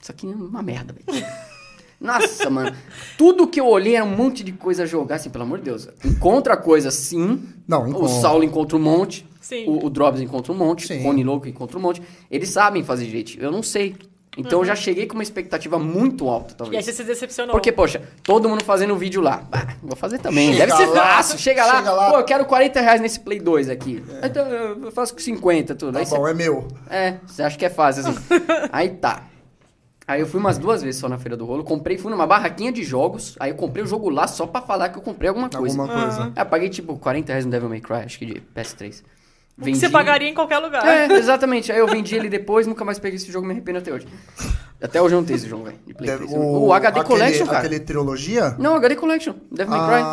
isso 0.02 0.12
aqui 0.12 0.28
é 0.32 0.36
uma 0.36 0.62
merda, 0.62 0.94
velho. 0.94 1.26
Nossa, 2.00 2.50
mano. 2.50 2.76
Tudo 3.18 3.48
que 3.48 3.60
eu 3.60 3.66
olhei 3.68 3.96
era 3.96 4.04
um 4.04 4.16
monte 4.16 4.44
de 4.44 4.52
coisa 4.52 4.84
a 4.84 4.86
jogar, 4.86 5.16
assim, 5.16 5.30
pelo 5.30 5.46
amor 5.46 5.60
de 5.60 5.66
Deus. 5.66 5.88
Encontra 6.04 6.58
coisa 6.58 6.92
sim. 6.92 7.42
Não, 7.66 7.86
O 7.86 7.88
encontra. 7.88 8.10
Saulo 8.22 8.44
encontra 8.44 8.76
um 8.76 8.82
monte. 8.82 9.26
Sim. 9.40 9.66
O, 9.68 9.86
o 9.86 9.90
Drops 9.90 10.20
encontra 10.20 10.52
um 10.52 10.56
monte. 10.56 10.86
Sim. 10.88 11.00
O 11.00 11.04
Rony 11.04 11.24
Louco 11.24 11.48
encontra 11.48 11.78
um 11.78 11.82
monte. 11.82 12.02
Eles 12.30 12.50
sabem 12.50 12.84
fazer 12.84 13.06
direito. 13.06 13.38
Eu 13.42 13.52
não 13.52 13.64
sei. 13.64 13.96
Então 14.36 14.60
eu 14.60 14.66
já 14.66 14.76
cheguei 14.76 15.06
com 15.06 15.14
uma 15.14 15.22
expectativa 15.24 15.78
muito 15.78 16.28
alta, 16.28 16.50
E 16.50 16.54
aí 16.54 16.58
talvez. 16.58 16.86
você 16.86 16.94
se 16.94 17.04
decepcionou. 17.04 17.52
Porque, 17.52 17.72
poxa, 17.72 18.02
todo 18.24 18.50
mundo 18.50 18.64
fazendo 18.64 18.96
vídeo 18.98 19.22
lá. 19.22 19.44
Bah, 19.50 19.76
vou 19.82 19.96
fazer 19.96 20.18
também. 20.18 20.54
Chega 20.54 20.66
Deve 20.66 20.78
ser 20.78 20.86
lá, 20.98 21.06
fácil. 21.18 21.38
Chega 21.38 21.66
lá, 21.66 21.76
chega 21.78 21.92
lá. 21.94 22.10
Pô, 22.12 22.18
eu 22.18 22.24
quero 22.26 22.46
40 22.46 22.82
reais 22.82 23.00
nesse 23.02 23.20
Play 23.20 23.40
2 23.40 23.70
aqui. 23.70 24.04
Então 24.24 24.48
eu 24.48 24.92
faço 24.92 25.14
com 25.14 25.20
50, 25.20 25.76
tudo. 25.76 25.94
Tá 25.94 26.00
Aí 26.00 26.06
você 26.06 26.18
bom, 26.18 26.28
é 26.28 26.34
meu. 26.34 26.68
é, 26.90 27.18
você 27.28 27.44
acha 27.44 27.58
que 27.58 27.66
é 27.66 27.70
fácil, 27.70 28.08
assim. 28.08 28.16
aí 28.72 28.90
tá. 28.90 29.24
Aí 30.08 30.20
eu 30.20 30.28
fui 30.28 30.40
umas 30.40 30.58
duas 30.58 30.82
vezes 30.84 31.00
só 31.00 31.08
na 31.08 31.18
Feira 31.18 31.38
do 31.38 31.46
Rolo. 31.46 31.64
Comprei, 31.64 31.98
fui 31.98 32.12
numa 32.12 32.28
barraquinha 32.28 32.72
de 32.74 32.84
jogos. 32.84 33.36
Aí 33.40 33.52
eu 33.52 33.56
comprei 33.56 33.84
o 33.84 33.88
jogo 33.88 34.10
lá 34.10 34.28
só 34.28 34.46
pra 34.46 34.62
falar 34.62 34.90
que 34.90 34.98
eu 34.98 35.02
comprei 35.02 35.30
alguma 35.30 35.48
coisa. 35.50 35.80
Alguma 35.80 36.02
coisa. 36.02 36.24
Aí 36.36 36.42
eu 36.42 36.46
paguei 36.48 36.70
tipo 36.70 36.98
40 36.98 37.32
reais 37.32 37.46
no 37.46 37.52
Devil 37.52 37.70
May 37.70 37.80
Cry, 37.80 37.98
acho 38.06 38.20
que 38.20 38.26
de 38.26 38.42
PS3. 38.56 39.02
O 39.56 39.64
que 39.66 39.76
você 39.76 39.88
pagaria 39.90 40.28
em 40.28 40.34
qualquer 40.34 40.58
lugar. 40.58 40.86
É, 40.86 41.06
exatamente. 41.14 41.72
Aí 41.72 41.78
eu 41.78 41.88
vendi 41.88 42.16
ele 42.16 42.28
depois, 42.28 42.66
nunca 42.66 42.84
mais 42.84 42.98
peguei 42.98 43.18
esse 43.18 43.32
jogo, 43.32 43.46
me 43.46 43.54
arrependo 43.54 43.78
até 43.78 43.94
hoje. 43.94 44.08
Até 44.82 45.02
hoje 45.02 45.14
eu 45.16 45.20
não 45.20 45.26
tenho 45.26 45.38
esse 45.38 45.48
jogo, 45.48 45.64
velho. 45.66 45.78
3. 45.96 46.22
O, 46.34 46.74
HD 46.74 47.00
aquele- 47.00 47.06
Collection, 47.20 47.46
cara. 47.46 47.60
Aquele 47.60 47.80
trilogia? 47.80 48.56
Não, 48.60 48.76
HD 48.76 48.96
Collection. 48.96 49.34
Devil 49.52 49.72
May 49.78 49.88
Cry. 49.88 50.04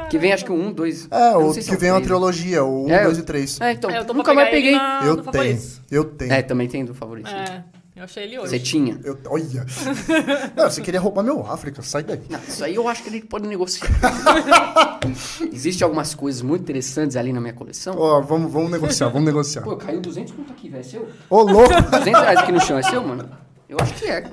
Ai. 0.00 0.08
Que 0.08 0.18
vem 0.18 0.32
acho 0.32 0.44
que 0.44 0.50
o 0.50 0.54
1, 0.56 0.72
2. 0.72 1.06
É, 1.10 1.36
o 1.36 1.52
que 1.52 1.60
é 1.70 1.74
o 1.74 1.78
vem 1.78 1.90
a 1.90 1.92
três. 1.94 2.06
trilogia, 2.06 2.64
o 2.64 2.86
1, 2.86 2.90
É, 2.90 3.04
2 3.04 3.18
eu- 3.18 3.22
e 3.22 3.26
3. 3.26 3.60
É, 3.60 3.72
então, 3.72 3.90
É, 3.90 4.02
nunca 4.12 4.34
mais 4.34 4.48
peguei. 4.50 4.72
na- 4.72 5.02
eu 5.04 5.12
tenho, 5.18 5.24
favoritos. 5.24 5.80
eu 5.90 6.04
tenho. 6.04 6.32
É, 6.32 6.42
também 6.42 6.66
tem 6.68 6.84
do 6.84 6.94
favorito. 6.94 7.28
É, 7.30 7.62
eu 7.94 8.04
achei 8.04 8.24
ele 8.24 8.38
hoje. 8.38 8.50
Você 8.50 8.58
tinha? 8.58 8.98
Eu, 9.04 9.18
olha. 9.26 9.66
Não, 10.56 10.70
você 10.70 10.80
queria 10.80 10.98
roubar 10.98 11.22
meu 11.22 11.46
África, 11.46 11.82
sai 11.82 12.02
daí. 12.02 12.22
Não, 12.30 12.40
isso 12.40 12.64
aí 12.64 12.74
eu 12.74 12.88
acho 12.88 13.02
que 13.02 13.08
a 13.10 13.12
gente 13.12 13.26
pode 13.26 13.46
negociar. 13.46 13.90
Existem 15.52 15.84
algumas 15.84 16.14
coisas 16.14 16.40
muito 16.40 16.62
interessantes 16.62 17.16
ali 17.16 17.32
na 17.32 17.40
minha 17.40 17.52
coleção. 17.52 17.94
Ó, 17.98 18.20
vamos, 18.22 18.50
vamos 18.50 18.70
negociar, 18.70 19.08
vamos 19.08 19.26
negociar. 19.26 19.62
Pô, 19.62 19.76
caiu 19.76 20.00
200 20.00 20.32
conto 20.32 20.52
aqui, 20.52 20.68
velho. 20.68 20.80
É 20.80 20.82
seu? 20.82 21.08
Ô, 21.28 21.42
louco! 21.42 21.68
200 21.68 22.20
reais 22.20 22.38
aqui 22.38 22.52
no 22.52 22.60
chão, 22.60 22.78
é 22.78 22.82
seu, 22.82 23.02
mano? 23.02 23.28
Eu 23.68 23.78
acho 23.80 23.94
que 23.94 24.06
é. 24.06 24.30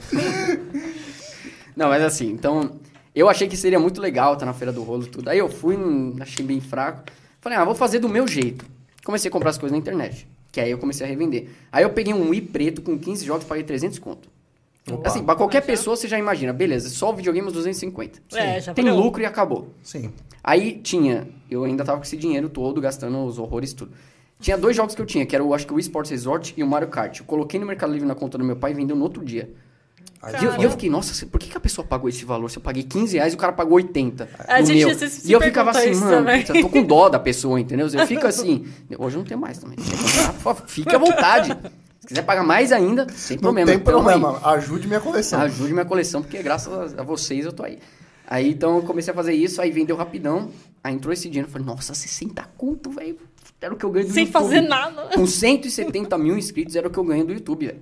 Não, 1.75 1.89
mas 1.89 2.03
assim, 2.03 2.29
então... 2.29 2.79
Eu 3.13 3.27
achei 3.27 3.47
que 3.47 3.57
seria 3.57 3.79
muito 3.79 3.99
legal 3.99 4.33
estar 4.33 4.45
na 4.45 4.53
Feira 4.53 4.71
do 4.71 4.83
Rolo 4.83 5.03
e 5.03 5.07
tudo. 5.07 5.29
Aí 5.29 5.37
eu 5.37 5.49
fui, 5.49 5.75
hum, 5.75 6.15
achei 6.21 6.45
bem 6.45 6.61
fraco. 6.61 7.03
Falei, 7.41 7.57
ah, 7.57 7.65
vou 7.65 7.75
fazer 7.75 7.99
do 7.99 8.07
meu 8.07 8.27
jeito. 8.27 8.65
Comecei 9.03 9.29
a 9.29 9.31
comprar 9.31 9.49
as 9.49 9.57
coisas 9.57 9.71
na 9.73 9.77
internet. 9.77 10.27
Que 10.51 10.59
aí 10.59 10.71
eu 10.71 10.77
comecei 10.77 11.05
a 11.05 11.09
revender. 11.09 11.49
Aí 11.71 11.83
eu 11.83 11.91
peguei 11.91 12.13
um 12.13 12.29
Wii 12.29 12.41
preto 12.41 12.81
com 12.81 12.97
15 12.97 13.25
jogos, 13.25 13.45
paguei 13.45 13.63
300 13.63 13.99
conto. 13.99 14.29
Assim, 15.03 15.23
pra 15.23 15.35
qualquer 15.35 15.61
pessoa 15.61 15.95
você 15.95 16.07
já 16.07 16.17
imagina, 16.17 16.51
beleza, 16.51 16.89
só 16.89 17.11
o 17.11 17.13
videogame 17.13 17.47
uns 17.47 17.53
250. 17.53 18.21
É, 18.33 18.59
já 18.59 18.73
Tem 18.73 18.85
valeu. 18.85 18.99
lucro 18.99 19.21
e 19.21 19.25
acabou. 19.25 19.69
Sim. 19.83 20.11
Aí 20.43 20.79
tinha, 20.81 21.27
eu 21.49 21.63
ainda 21.63 21.83
tava 21.83 21.99
com 21.99 22.03
esse 22.03 22.17
dinheiro 22.17 22.49
todo, 22.49 22.81
gastando 22.81 23.23
os 23.23 23.37
horrores 23.37 23.71
e 23.71 23.75
tudo. 23.75 23.91
Tinha 24.39 24.57
dois 24.57 24.75
jogos 24.75 24.95
que 24.95 25.01
eu 25.01 25.05
tinha, 25.05 25.25
que 25.25 25.35
era 25.35 25.43
o, 25.43 25.53
acho 25.53 25.67
que 25.67 25.73
o 25.73 25.75
Wii 25.75 25.81
Sports 25.81 26.09
Resort 26.11 26.53
e 26.55 26.63
o 26.63 26.67
Mario 26.67 26.87
Kart. 26.87 27.19
Eu 27.19 27.25
coloquei 27.25 27.59
no 27.59 27.65
Mercado 27.65 27.91
Livre 27.91 28.07
na 28.07 28.15
conta 28.15 28.37
do 28.37 28.43
meu 28.43 28.55
pai 28.55 28.71
e 28.71 28.73
vendeu 28.73 28.95
no 28.95 29.03
outro 29.03 29.23
dia. 29.23 29.49
Aí 30.21 30.33
E 30.41 30.45
eu, 30.45 30.59
e 30.59 30.63
eu 30.63 30.71
fiquei, 30.71 30.89
nossa, 30.89 31.25
por 31.27 31.39
que, 31.39 31.47
que 31.49 31.55
a 31.57 31.59
pessoa 31.61 31.87
pagou 31.87 32.09
esse 32.09 32.25
valor? 32.25 32.49
Se 32.51 32.57
eu 32.57 32.61
paguei 32.61 32.83
15 32.83 33.15
reais 33.17 33.31
e 33.33 33.35
o 33.35 33.39
cara 33.39 33.53
pagou 33.53 33.75
80 33.75 34.27
A 34.47 34.59
no 34.59 34.65
gente 34.65 34.85
meu. 34.85 34.93
se- 34.97 35.09
se 35.09 35.29
e 35.29 35.31
eu 35.31 35.39
ficava 35.41 35.71
assim, 35.71 35.95
mano, 35.95 36.29
eu 36.29 36.61
tô 36.61 36.69
com 36.69 36.83
dó 36.83 37.07
da 37.07 37.17
pessoa, 37.19 37.59
entendeu? 37.59 37.87
Eu 37.87 38.05
fico 38.05 38.25
assim, 38.27 38.65
hoje 38.97 39.15
eu 39.15 39.19
não 39.19 39.25
tenho 39.25 39.39
mais 39.39 39.57
também. 39.57 39.77
Fique 40.67 40.93
à 40.93 40.97
vontade. 40.99 41.57
Se 42.01 42.07
quiser 42.07 42.21
pagar 42.23 42.43
mais 42.43 42.71
ainda, 42.71 43.07
sem 43.13 43.35
Não 43.37 43.41
problema. 43.43 43.71
tem 43.71 43.79
tamo 43.79 43.97
aí. 44.09 44.19
problema, 44.19 44.39
ajude 44.51 44.87
minha 44.87 44.99
coleção. 44.99 45.39
Ajude 45.41 45.73
minha 45.73 45.85
coleção, 45.85 46.21
porque 46.21 46.41
graças 46.41 46.97
a 46.97 47.03
vocês 47.03 47.45
eu 47.45 47.53
tô 47.53 47.63
aí. 47.63 47.79
Aí 48.27 48.49
então 48.51 48.75
eu 48.77 48.83
comecei 48.83 49.11
a 49.11 49.15
fazer 49.15 49.33
isso, 49.33 49.61
aí 49.61 49.71
vendeu 49.71 49.95
rapidão, 49.95 50.49
aí 50.83 50.93
entrou 50.93 51.11
esse 51.13 51.27
dinheiro, 51.29 51.47
eu 51.47 51.51
falei, 51.51 51.65
nossa, 51.65 51.93
60 51.93 52.47
conto, 52.57 52.89
velho. 52.91 53.17
era 53.61 53.73
o 53.73 53.77
que 53.77 53.83
eu 53.85 53.89
ganho 53.89 54.07
do 54.07 54.13
Sem 54.13 54.25
YouTube. 54.25 54.43
fazer 54.43 54.61
nada. 54.61 55.09
Com 55.15 55.25
170 55.25 56.17
mil 56.17 56.37
inscritos 56.37 56.75
era 56.75 56.87
o 56.87 56.91
que 56.91 56.97
eu 56.97 57.03
ganho 57.03 57.25
do 57.25 57.33
YouTube, 57.33 57.65
velho. 57.67 57.79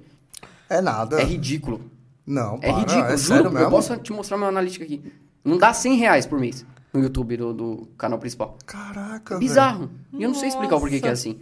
É 0.69 0.81
nada. 0.81 1.19
É 1.21 1.23
ridículo. 1.23 1.81
Não, 2.28 2.55
É 2.61 2.69
para, 2.69 2.80
ridículo, 2.80 3.05
é 3.05 3.07
juro. 3.09 3.17
sério 3.19 3.45
Eu 3.45 3.51
mesmo? 3.51 3.69
posso 3.69 3.97
te 3.97 4.11
mostrar 4.11 4.38
meu 4.38 4.47
analítica 4.49 4.84
aqui. 4.84 5.01
Não 5.45 5.57
dá 5.57 5.73
100 5.73 5.95
reais 5.97 6.25
por 6.25 6.38
mês 6.39 6.65
no 6.93 7.01
YouTube 7.01 7.38
do, 7.38 7.53
do 7.53 7.88
canal 7.97 8.19
principal. 8.19 8.57
Caraca, 8.65 9.36
velho. 9.36 9.39
Bizarro. 9.39 9.89
E 10.13 10.21
eu 10.23 10.30
não 10.30 10.36
sei 10.36 10.49
explicar 10.49 10.75
o 10.75 10.80
porquê 10.80 10.99
que 10.99 11.07
é 11.07 11.11
assim. 11.11 11.39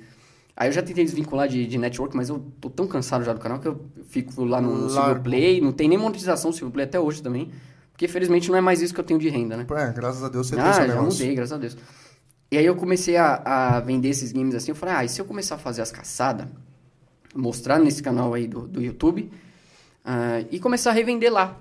Aí 0.55 0.69
eu 0.69 0.71
já 0.71 0.81
tentei 0.81 1.03
desvincular 1.03 1.47
de, 1.47 1.65
de 1.65 1.77
network, 1.77 2.15
mas 2.15 2.29
eu 2.29 2.39
tô 2.61 2.69
tão 2.69 2.87
cansado 2.87 3.23
já 3.25 3.33
do 3.33 3.39
canal 3.39 3.59
que 3.59 3.67
eu 3.67 3.83
fico 4.07 4.43
lá 4.45 4.61
no, 4.61 4.69
no 4.69 4.81
Largo. 4.81 4.91
Silver 4.93 5.21
Play. 5.21 5.59
Não 5.61 5.71
tem 5.71 5.89
nem 5.89 5.97
monetização 5.97 6.51
no 6.51 6.55
Silver 6.55 6.71
Play 6.71 6.85
até 6.85 6.99
hoje 6.99 7.21
também. 7.21 7.51
Porque 7.91 8.07
felizmente 8.07 8.49
não 8.49 8.57
é 8.57 8.61
mais 8.61 8.81
isso 8.81 8.93
que 8.93 8.99
eu 8.99 9.03
tenho 9.03 9.19
de 9.19 9.27
renda, 9.29 9.57
né? 9.57 9.65
É, 9.69 9.91
graças 9.93 10.23
a 10.23 10.29
Deus 10.29 10.47
você 10.47 10.55
tem 10.55 10.63
Ah, 10.63 10.73
seu 10.73 10.87
já 10.87 10.93
negócio. 10.95 11.19
mudei, 11.19 11.35
graças 11.35 11.53
a 11.53 11.57
Deus. 11.57 11.77
E 12.51 12.57
aí 12.57 12.65
eu 12.65 12.75
comecei 12.75 13.17
a, 13.17 13.41
a 13.75 13.79
vender 13.79 14.09
esses 14.09 14.31
games 14.31 14.53
assim. 14.55 14.71
Eu 14.71 14.75
falei, 14.75 14.95
ah, 14.95 15.03
e 15.05 15.09
se 15.09 15.19
eu 15.19 15.25
começar 15.25 15.55
a 15.55 15.57
fazer 15.57 15.81
as 15.81 15.91
caçadas, 15.91 16.47
mostrar 17.33 17.79
nesse 17.79 18.03
canal 18.03 18.33
aí 18.33 18.47
do, 18.47 18.67
do 18.67 18.81
YouTube 18.81 19.31
ah, 20.05 20.43
e 20.51 20.59
começar 20.59 20.91
a 20.91 20.93
revender 20.93 21.33
lá. 21.33 21.59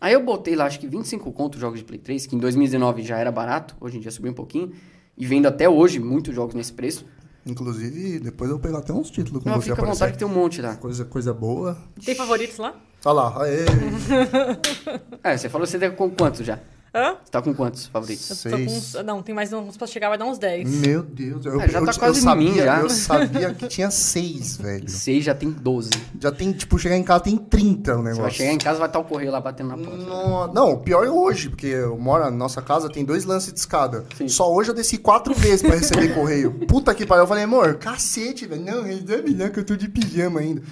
Aí 0.00 0.12
eu 0.12 0.22
botei 0.24 0.54
lá, 0.54 0.66
acho 0.66 0.78
que 0.78 0.86
25 0.86 1.32
conto 1.32 1.58
jogos 1.58 1.80
de 1.80 1.84
Play 1.84 1.98
3, 1.98 2.26
que 2.26 2.36
em 2.36 2.38
2019 2.38 3.02
já 3.02 3.18
era 3.18 3.32
barato, 3.32 3.76
hoje 3.80 3.96
em 3.96 4.00
dia 4.00 4.10
subiu 4.10 4.30
um 4.30 4.34
pouquinho. 4.34 4.72
E 5.16 5.26
vendo 5.26 5.46
até 5.46 5.68
hoje 5.68 5.98
muitos 5.98 6.34
jogos 6.34 6.54
nesse 6.54 6.72
preço. 6.72 7.04
Inclusive, 7.46 8.20
depois 8.20 8.50
eu 8.50 8.58
pegar 8.58 8.78
até 8.78 8.92
uns 8.92 9.10
títulos 9.10 9.42
com 9.42 9.48
Não, 9.48 9.56
você 9.60 9.70
fica 9.70 9.82
à 9.82 9.86
vontade 9.86 10.12
que 10.12 10.18
tem 10.18 10.26
um 10.26 10.32
monte 10.32 10.62
lá. 10.62 10.76
Coisa, 10.76 11.04
coisa 11.04 11.34
boa. 11.34 11.76
Tem 12.04 12.14
favoritos 12.14 12.58
lá? 12.58 12.74
Olha 13.04 13.12
lá, 13.12 13.42
aê. 13.42 13.64
É, 15.22 15.36
você 15.36 15.48
falou 15.48 15.66
que 15.66 15.70
você 15.70 15.78
tá 15.78 15.90
com 15.90 16.10
quantos 16.10 16.44
já? 16.44 16.58
Hã? 16.96 17.16
Você 17.24 17.30
tá 17.32 17.42
com 17.42 17.52
quantos 17.52 17.86
favoritos? 17.86 18.44
Eu 18.44 18.52
tô 18.52 18.56
com 18.56 18.68
Seis. 18.68 18.94
uns, 18.94 19.04
não, 19.04 19.20
tem 19.20 19.34
mais 19.34 19.52
uns 19.52 19.76
pra 19.76 19.84
chegar, 19.84 20.10
vai 20.10 20.16
dar 20.16 20.26
uns 20.26 20.38
10. 20.38 20.70
Meu 20.70 21.02
Deus. 21.02 21.44
Eu, 21.44 21.60
É, 21.60 21.68
já 21.68 21.80
eu, 21.80 21.84
tá 21.84 21.90
eu 21.92 21.98
quase 21.98 22.18
em 22.20 22.22
sabia, 22.22 22.50
mim 22.50 22.54
já. 22.56 22.80
Eu 22.80 22.88
sabia 22.90 23.52
que 23.52 23.66
tinha 23.66 23.90
seis, 23.90 24.56
velho. 24.56 24.88
Seis 24.88 25.24
já 25.24 25.34
tem 25.34 25.50
12. 25.50 25.90
Já 26.20 26.30
tem, 26.30 26.52
tipo, 26.52 26.78
chegar 26.78 26.96
em 26.96 27.02
casa 27.02 27.24
tem 27.24 27.36
30 27.36 27.92
o 27.92 27.96
Você 27.96 28.02
negócio. 28.02 28.22
vai 28.22 28.30
chegar 28.30 28.52
em 28.52 28.58
casa 28.58 28.78
vai 28.78 28.86
estar 28.88 29.00
o 29.00 29.04
correio 29.04 29.32
lá 29.32 29.40
batendo 29.40 29.70
na 29.70 29.76
porta. 29.76 29.96
No- 29.96 30.52
Não, 30.54 30.72
o 30.74 30.78
pior 30.78 31.04
é 31.04 31.10
hoje, 31.10 31.48
porque 31.50 31.66
eu 31.66 31.98
moro 31.98 32.22
na 32.22 32.30
nossa 32.30 32.62
casa, 32.62 32.88
tem 32.88 33.04
dois 33.04 33.24
lances 33.24 33.52
de 33.52 33.58
escada. 33.58 34.04
Sim. 34.16 34.28
Só 34.28 34.52
hoje 34.54 34.70
eu 34.70 34.74
desci 34.74 34.96
quatro 34.96 35.34
vezes 35.34 35.62
pra 35.62 35.74
receber 35.74 36.14
correio. 36.14 36.52
Puta 36.68 36.94
que 36.94 37.04
pariu. 37.04 37.24
Eu 37.24 37.26
falei, 37.26 37.42
amor, 37.42 37.74
cacete, 37.74 38.46
velho. 38.46 38.62
Não, 38.64 38.86
ele 38.86 39.12
é 39.12 39.20
melhor 39.20 39.50
que 39.50 39.58
eu 39.58 39.64
tô 39.64 39.74
de 39.74 39.88
pijama 39.88 40.38
ainda. 40.38 40.62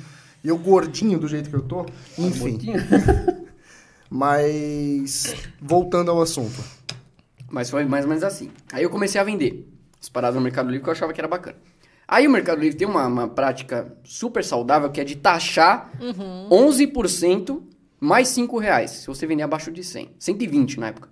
E 0.45 0.49
eu 0.49 0.57
gordinho 0.57 1.19
do 1.19 1.27
jeito 1.27 1.51
que 1.51 1.57
eu 1.57 1.63
tô. 1.63 1.85
Enfim. 2.17 2.59
Mas, 4.13 5.35
voltando 5.59 6.11
ao 6.11 6.21
assunto. 6.21 6.63
Mas 7.51 7.71
foi 7.71 7.87
mais 7.87 8.05
ou 8.05 8.11
menos 8.11 8.23
assim. 8.23 8.51
Aí 8.71 8.83
eu 8.83 8.91
comecei 8.91 9.19
a 9.19 9.25
vender 9.25 9.67
as 9.99 10.11
paradas 10.11 10.37
no 10.37 10.43
Mercado 10.43 10.67
Livre 10.67 10.83
que 10.83 10.89
eu 10.91 10.93
achava 10.93 11.15
que 11.15 11.21
era 11.21 11.27
bacana. 11.27 11.57
Aí 12.07 12.27
o 12.27 12.31
Mercado 12.31 12.61
Livre 12.61 12.77
tem 12.77 12.87
uma, 12.87 13.07
uma 13.07 13.27
prática 13.27 13.91
super 14.05 14.45
saudável 14.45 14.91
que 14.91 15.01
é 15.01 15.05
de 15.05 15.17
taxar 15.17 15.91
11% 16.51 17.63
mais 17.99 18.29
5 18.29 18.59
reais. 18.59 18.91
Se 18.91 19.07
você 19.07 19.27
vender 19.27 19.45
abaixo 19.45 19.73
de 19.73 19.83
100. 19.83 20.11
120 20.19 20.79
na 20.79 20.89
época. 20.89 21.09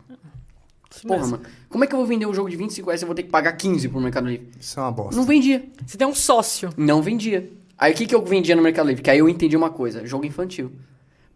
Isso 0.91 1.07
Porra, 1.07 1.21
mesmo. 1.21 1.39
mano. 1.39 1.49
Como 1.71 1.85
é 1.85 1.87
que 1.87 1.95
eu 1.95 1.99
vou 1.99 2.07
vender 2.07 2.27
um 2.27 2.35
jogo 2.35 2.51
de 2.51 2.57
25 2.57 2.87
reais 2.87 3.01
se 3.01 3.05
eu 3.05 3.09
vou 3.09 3.15
ter 3.15 3.23
que 3.23 3.31
pagar 3.31 3.53
15 3.53 3.89
pro 3.89 4.01
Mercado 4.01 4.29
Livre? 4.29 4.51
Isso 4.61 4.79
é 4.79 4.83
uma 4.83 4.93
bosta. 4.93 5.17
Não 5.17 5.25
vendia. 5.25 5.65
Você 5.87 5.97
tem 5.97 6.07
um 6.07 6.15
sócio. 6.15 6.69
Não 6.77 7.01
vendia. 7.01 7.51
Aí 7.79 7.95
o 7.95 7.97
que, 7.97 8.07
que 8.07 8.15
eu 8.15 8.23
vendia 8.23 8.55
no 8.55 8.61
Mercado 8.61 8.89
Livre? 8.89 9.03
Que 9.03 9.11
aí 9.11 9.21
eu 9.21 9.29
entendi 9.29 9.57
uma 9.57 9.71
coisa: 9.71 10.05
jogo 10.05 10.27
infantil. 10.27 10.71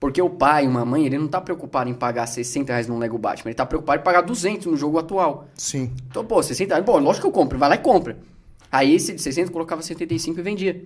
Porque 0.05 0.21
o 0.21 0.29
pai, 0.29 0.67
uma 0.67 0.85
mãe, 0.85 1.07
ele 1.07 1.17
não 1.17 1.27
tá 1.27 1.41
preocupado 1.41 1.89
em 1.89 1.95
pagar 1.95 2.27
60 2.27 2.71
reais 2.71 2.87
num 2.87 2.99
Lego 2.99 3.17
Batman. 3.17 3.49
Ele 3.49 3.55
tá 3.55 3.65
preocupado 3.65 4.03
em 4.03 4.05
pagar 4.05 4.21
200 4.21 4.67
no 4.67 4.77
jogo 4.77 4.99
atual. 4.99 5.49
Sim. 5.55 5.91
Então, 6.11 6.23
pô, 6.23 6.43
60 6.43 6.75
reais, 6.75 6.85
pô, 6.85 6.99
lógico 6.99 7.23
que 7.23 7.29
eu 7.29 7.33
compro. 7.33 7.59
Vai 7.59 7.71
lá 7.71 7.77
e 7.77 7.79
compra. 7.79 8.19
Aí 8.71 8.95
esse 8.95 9.15
de 9.15 9.23
60 9.23 9.49
eu 9.49 9.53
colocava 9.55 9.81
75 9.81 10.39
e 10.39 10.43
vendia. 10.43 10.85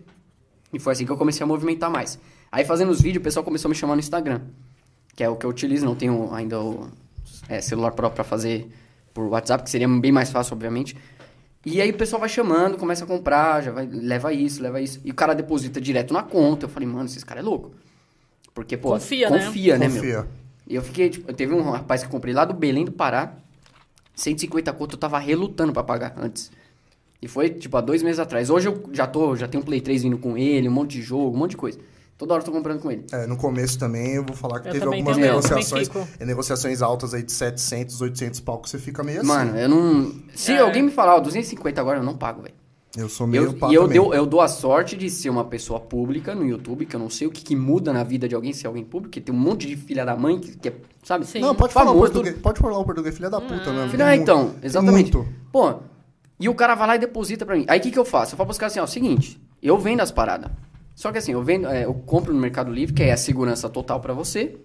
E 0.73 0.79
foi 0.79 0.93
assim 0.93 1.05
que 1.05 1.11
eu 1.11 1.17
comecei 1.17 1.43
a 1.43 1.49
movimentar 1.49 1.91
mais. 1.91 2.17
Aí 2.53 2.65
fazendo 2.65 2.91
os 2.91 3.01
vídeos, 3.01 3.21
o 3.21 3.25
pessoal 3.25 3.43
começou 3.43 3.69
a 3.69 3.71
me 3.71 3.75
chamar 3.75 3.97
no 3.97 3.99
Instagram. 3.99 4.41
Que 5.17 5.25
é 5.25 5.29
o 5.29 5.35
que 5.35 5.45
eu 5.45 5.51
utilizo, 5.51 5.85
não 5.85 5.97
tenho 5.97 6.33
ainda 6.33 6.61
o 6.61 6.87
é, 7.49 7.61
celular 7.61 7.91
próprio 7.91 8.15
pra 8.15 8.25
fazer 8.25 8.71
por 9.13 9.25
WhatsApp, 9.25 9.65
que 9.65 9.71
seria 9.71 9.89
bem 9.89 10.13
mais 10.13 10.31
fácil, 10.31 10.55
obviamente. 10.55 10.97
E 11.67 11.81
aí 11.81 11.91
o 11.91 11.97
pessoal 11.97 12.21
vai 12.21 12.29
chamando, 12.29 12.79
começa 12.79 13.03
a 13.03 13.07
comprar, 13.09 13.65
já 13.65 13.73
vai, 13.73 13.85
leva 13.85 14.33
isso, 14.33 14.63
leva 14.63 14.81
isso. 14.81 15.01
E 15.05 15.11
o 15.11 15.15
cara 15.15 15.35
deposita 15.35 15.81
direto 15.81 16.15
na 16.15 16.23
conta. 16.23 16.67
Eu 16.67 16.71
falei, 16.71 16.89
mano, 16.89 17.07
esse 17.07 17.27
cara 17.27 17.41
é 17.41 17.43
louco. 17.43 17.73
Porque, 18.59 18.77
pô, 18.77 18.89
Confia, 18.91 19.31
né? 19.31 19.45
confia, 19.47 19.79
né, 19.79 19.87
meu? 19.87 20.03
Confia. 20.03 20.27
E 20.67 20.75
eu 20.75 20.83
fiquei, 20.83 21.09
tipo, 21.11 21.33
teve 21.33 21.55
um 21.55 21.71
rapaz 21.71 22.03
que 22.03 22.09
comprei 22.09 22.35
lá 22.35 22.45
do 22.45 22.53
Belém 22.53 22.85
do 22.85 22.91
Pará, 22.91 23.35
150 24.17 24.73
conto, 24.73 24.95
eu 24.97 24.99
tava 24.99 25.17
relutando 25.17 25.73
pra 25.73 25.85
pagar 25.85 26.15
antes. 26.17 26.51
E 27.23 27.29
foi, 27.29 27.51
tipo, 27.51 27.77
há 27.77 27.81
dois 27.81 28.03
meses 28.03 28.19
atrás. 28.19 28.51
Hoje 28.51 28.67
eu 28.67 28.83
já 28.93 29.07
tô, 29.07 29.37
já 29.37 29.47
tenho 29.47 29.63
um 29.63 29.65
Play 29.65 29.81
3 29.81 30.03
vindo 30.03 30.19
com 30.19 30.37
ele, 30.37 30.69
um 30.69 30.73
monte 30.73 30.95
de 30.95 31.03
jogo, 31.03 31.37
um 31.37 31.39
monte 31.39 31.53
de 31.53 31.57
coisa. 31.57 31.79
Toda 32.19 32.35
hora 32.35 32.41
eu 32.43 32.47
tô 32.47 32.51
comprando 32.51 32.81
com 32.83 32.91
ele. 32.91 33.05
É, 33.13 33.29
no 33.29 33.37
começo 33.37 33.79
também 33.79 34.15
eu 34.15 34.25
vou 34.25 34.35
falar 34.35 34.59
que 34.59 34.67
Eu 34.67 34.73
teve 34.73 34.87
algumas 34.87 35.15
tenho, 35.17 35.29
negociações, 35.29 35.89
é, 36.19 36.25
negociações 36.27 36.83
altas 36.83 37.15
aí 37.15 37.23
de 37.23 37.31
700, 37.31 38.01
800 38.01 38.41
pau 38.41 38.59
que 38.61 38.69
você 38.69 38.77
fica 38.81 39.05
meio 39.05 39.21
assim. 39.21 39.29
Mano, 39.29 39.57
eu 39.57 39.69
não... 39.69 40.13
Se 40.35 40.51
É. 40.51 40.59
alguém 40.59 40.83
me 40.83 40.91
falar, 40.91 41.15
ó, 41.15 41.21
250 41.21 41.81
agora, 41.81 42.01
eu 42.01 42.03
não 42.03 42.17
pago, 42.17 42.43
velho. 42.43 42.57
Eu 42.99 43.09
sou 43.09 43.27
meio 43.27 43.45
Eu, 43.45 43.55
pá 43.55 43.71
e 43.71 43.75
eu, 43.75 43.87
deu, 43.87 44.13
eu 44.13 44.27
dou 44.27 44.41
a 44.41 44.49
sorte 44.49 44.97
de 44.97 45.09
ser 45.09 45.31
uma 45.31 45.45
pessoa 45.45 45.79
pública 45.79 46.35
no 46.35 46.45
YouTube, 46.45 46.85
que 46.85 46.97
eu 46.97 47.01
não 47.01 47.09
sei 47.09 47.29
o 47.29 47.31
que, 47.31 47.45
que 47.45 47.55
muda 47.55 47.93
na 47.93 48.03
vida 48.03 48.29
de 48.29 48.35
alguém 48.35 48.53
ser 48.53 48.67
alguém 48.67 48.85
público, 48.85 49.13
que 49.13 49.21
tem 49.21 49.33
um 49.33 49.39
monte 49.39 49.69
de 49.69 49.77
filha 49.77 50.05
da 50.05 50.17
mãe 50.17 50.41
que, 50.41 50.57
que 50.59 50.69
é, 50.69 50.75
sabe? 51.05 51.25
Sim. 51.25 51.41
Não, 51.41 51.55
pode 51.55 51.73
falar 51.73 51.93
o 51.93 51.95
Famoso, 51.95 52.13
português. 52.13 52.43
Pode 52.43 52.59
falar 52.59 52.79
o 52.79 52.85
português, 52.85 53.15
filha 53.15 53.31
da 53.31 53.41
puta. 53.41 53.65
Filho, 53.65 53.91
Tem 53.91 54.03
ah, 54.03 54.17
então, 54.17 54.55
exatamente. 54.63 55.15
muito. 55.15 55.33
Pô, 55.53 55.75
e 56.41 56.49
o 56.49 56.55
cara 56.55 56.75
vai 56.75 56.89
lá 56.89 56.97
e 56.97 56.99
deposita 56.99 57.47
pra 57.47 57.57
mim. 57.57 57.65
Aí 57.69 57.79
o 57.79 57.83
que, 57.83 57.93
que 57.93 57.99
eu 57.99 58.05
faço? 58.05 58.35
Eu 58.35 58.37
falo 58.37 58.49
pros 58.49 58.59
caras 58.59 58.73
assim, 58.73 58.81
ó, 58.81 58.87
seguinte, 58.87 59.41
eu 59.63 59.79
vendo 59.79 60.01
as 60.01 60.11
paradas. 60.11 60.51
Só 60.95 61.13
que 61.13 61.19
assim, 61.19 61.33
eu 61.33 61.43
vendo, 61.43 61.69
é, 61.69 61.85
eu 61.85 61.95
compro 61.95 62.35
no 62.35 62.41
Mercado 62.41 62.73
Livre, 62.73 62.95
que 62.95 63.05
é 63.05 63.13
a 63.13 63.17
segurança 63.17 63.69
total 63.69 64.01
pra 64.01 64.13
você. 64.13 64.57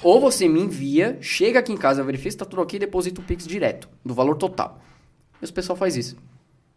Ou 0.00 0.20
você 0.20 0.48
me 0.48 0.60
envia, 0.60 1.18
chega 1.20 1.58
aqui 1.58 1.72
em 1.72 1.76
casa, 1.76 2.04
verifica 2.04 2.30
se 2.30 2.36
tá 2.36 2.44
tudo 2.44 2.62
ok 2.62 2.76
e 2.76 2.80
deposita 2.80 3.20
o 3.20 3.24
Pix 3.24 3.46
direto, 3.46 3.88
do 4.04 4.14
valor 4.14 4.36
total. 4.36 4.80
E 5.42 5.44
o 5.44 5.52
pessoal 5.52 5.76
faz 5.76 5.96
isso. 5.96 6.16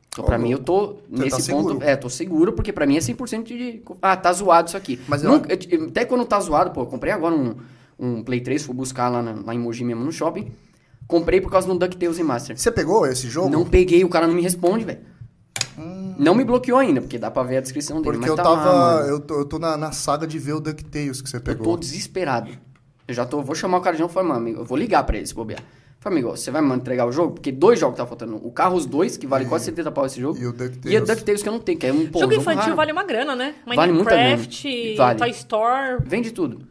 Então, 0.09 0.25
pra 0.25 0.35
Ó, 0.35 0.39
mim, 0.39 0.51
eu 0.51 0.59
tô 0.59 0.97
nesse 1.09 1.47
tá 1.47 1.53
ponto. 1.53 1.83
É, 1.83 1.95
tô 1.95 2.09
seguro, 2.09 2.53
porque 2.53 2.73
pra 2.73 2.85
mim 2.85 2.97
é 2.97 2.99
100% 2.99 3.43
de. 3.43 3.81
Ah, 4.01 4.15
tá 4.17 4.33
zoado 4.33 4.67
isso 4.67 4.77
aqui. 4.77 4.99
Mas 5.07 5.23
eu- 5.23 5.31
Nunca- 5.31 5.49
eu- 5.69 5.85
até 5.87 6.05
quando 6.05 6.25
tá 6.25 6.39
zoado, 6.39 6.71
pô, 6.71 6.81
eu 6.81 6.85
comprei 6.87 7.11
agora 7.13 7.35
um, 7.35 7.55
um 7.99 8.23
Play 8.23 8.41
3, 8.41 8.63
fui 8.63 8.73
buscar 8.73 9.09
lá, 9.09 9.21
na- 9.21 9.41
lá 9.45 9.53
em 9.53 9.59
Mogi 9.59 9.83
mesmo 9.83 10.03
no 10.03 10.11
shopping. 10.11 10.51
Comprei 11.07 11.39
por 11.39 11.51
causa 11.51 11.67
do 11.67 11.77
DuckTales 11.77 12.17
Remaster. 12.17 12.57
Você 12.57 12.71
pegou 12.71 13.05
esse 13.05 13.29
jogo? 13.29 13.49
Não 13.49 13.63
peguei, 13.63 14.03
o 14.03 14.09
cara 14.09 14.27
não 14.27 14.33
me 14.33 14.41
responde, 14.41 14.83
velho. 14.85 14.99
Não 16.17 16.33
me 16.33 16.43
bloqueou 16.43 16.79
ainda, 16.79 16.99
porque 16.99 17.19
dá 17.19 17.29
pra 17.29 17.43
ver 17.43 17.57
a 17.57 17.61
descrição 17.61 17.97
dele. 18.01 18.17
Porque 18.17 18.19
mas 18.21 18.29
eu 18.29 18.35
tá 18.35 18.43
tava. 18.43 18.71
lá, 18.73 19.01
eu, 19.07 19.19
tô, 19.19 19.35
eu 19.35 19.45
tô 19.45 19.59
na, 19.59 19.77
na 19.77 19.91
saga 19.91 20.25
de 20.25 20.39
ver 20.39 20.53
o 20.53 20.59
DuckTales 20.59 21.21
que 21.21 21.29
você 21.29 21.37
Eu 21.37 21.41
pegou. 21.41 21.63
tô 21.63 21.77
desesperado. 21.77 22.49
Eu 23.07 23.13
já 23.13 23.23
tô. 23.25 23.41
Vou 23.43 23.53
chamar 23.55 23.77
o 23.77 23.81
cara 23.81 23.95
de 23.95 24.01
novo 24.01 24.11
e 24.11 24.15
falar, 24.15 24.27
mano, 24.27 24.39
amigo, 24.39 24.61
eu 24.61 24.65
vou 24.65 24.75
ligar 24.77 25.03
pra 25.03 25.15
ele 25.15 25.27
se 25.27 25.35
bobear. 25.35 25.61
Falei, 26.07 26.19
amigo, 26.23 26.37
você 26.37 26.49
vai 26.51 26.61
me 26.61 26.73
entregar 26.73 27.05
o 27.05 27.11
jogo? 27.11 27.33
Porque 27.33 27.51
dois 27.51 27.79
jogos 27.79 27.97
tá 27.97 28.05
faltando. 28.05 28.37
O 28.37 28.51
Carros 28.51 28.85
2, 28.85 29.17
que 29.17 29.27
vale 29.27 29.45
quase 29.45 29.65
70 29.65 29.91
pau 29.91 30.05
esse 30.05 30.19
jogo. 30.21 30.39
e 30.39 30.45
o 30.45 30.53
DuckTales. 30.53 30.85
E 30.85 30.97
o 30.97 31.05
DuckTales 31.05 31.43
que 31.43 31.49
eu 31.49 31.53
não 31.53 31.59
tenho, 31.59 31.77
que 31.77 31.85
é 31.87 31.91
um 31.91 32.07
pô, 32.07 32.19
jogo 32.19 32.33
um 32.33 32.37
infantil 32.37 32.61
raro. 32.63 32.75
vale 32.75 32.91
uma 32.93 33.03
grana, 33.03 33.35
né? 33.35 33.55
Vale 33.65 33.91
muita 33.91 34.11
grana. 34.11 34.23
Minecraft, 34.37 34.95
Vale. 34.95 35.19
Toy 35.19 35.29
Store. 35.31 35.97
Vende 36.05 36.31
tudo. 36.31 36.61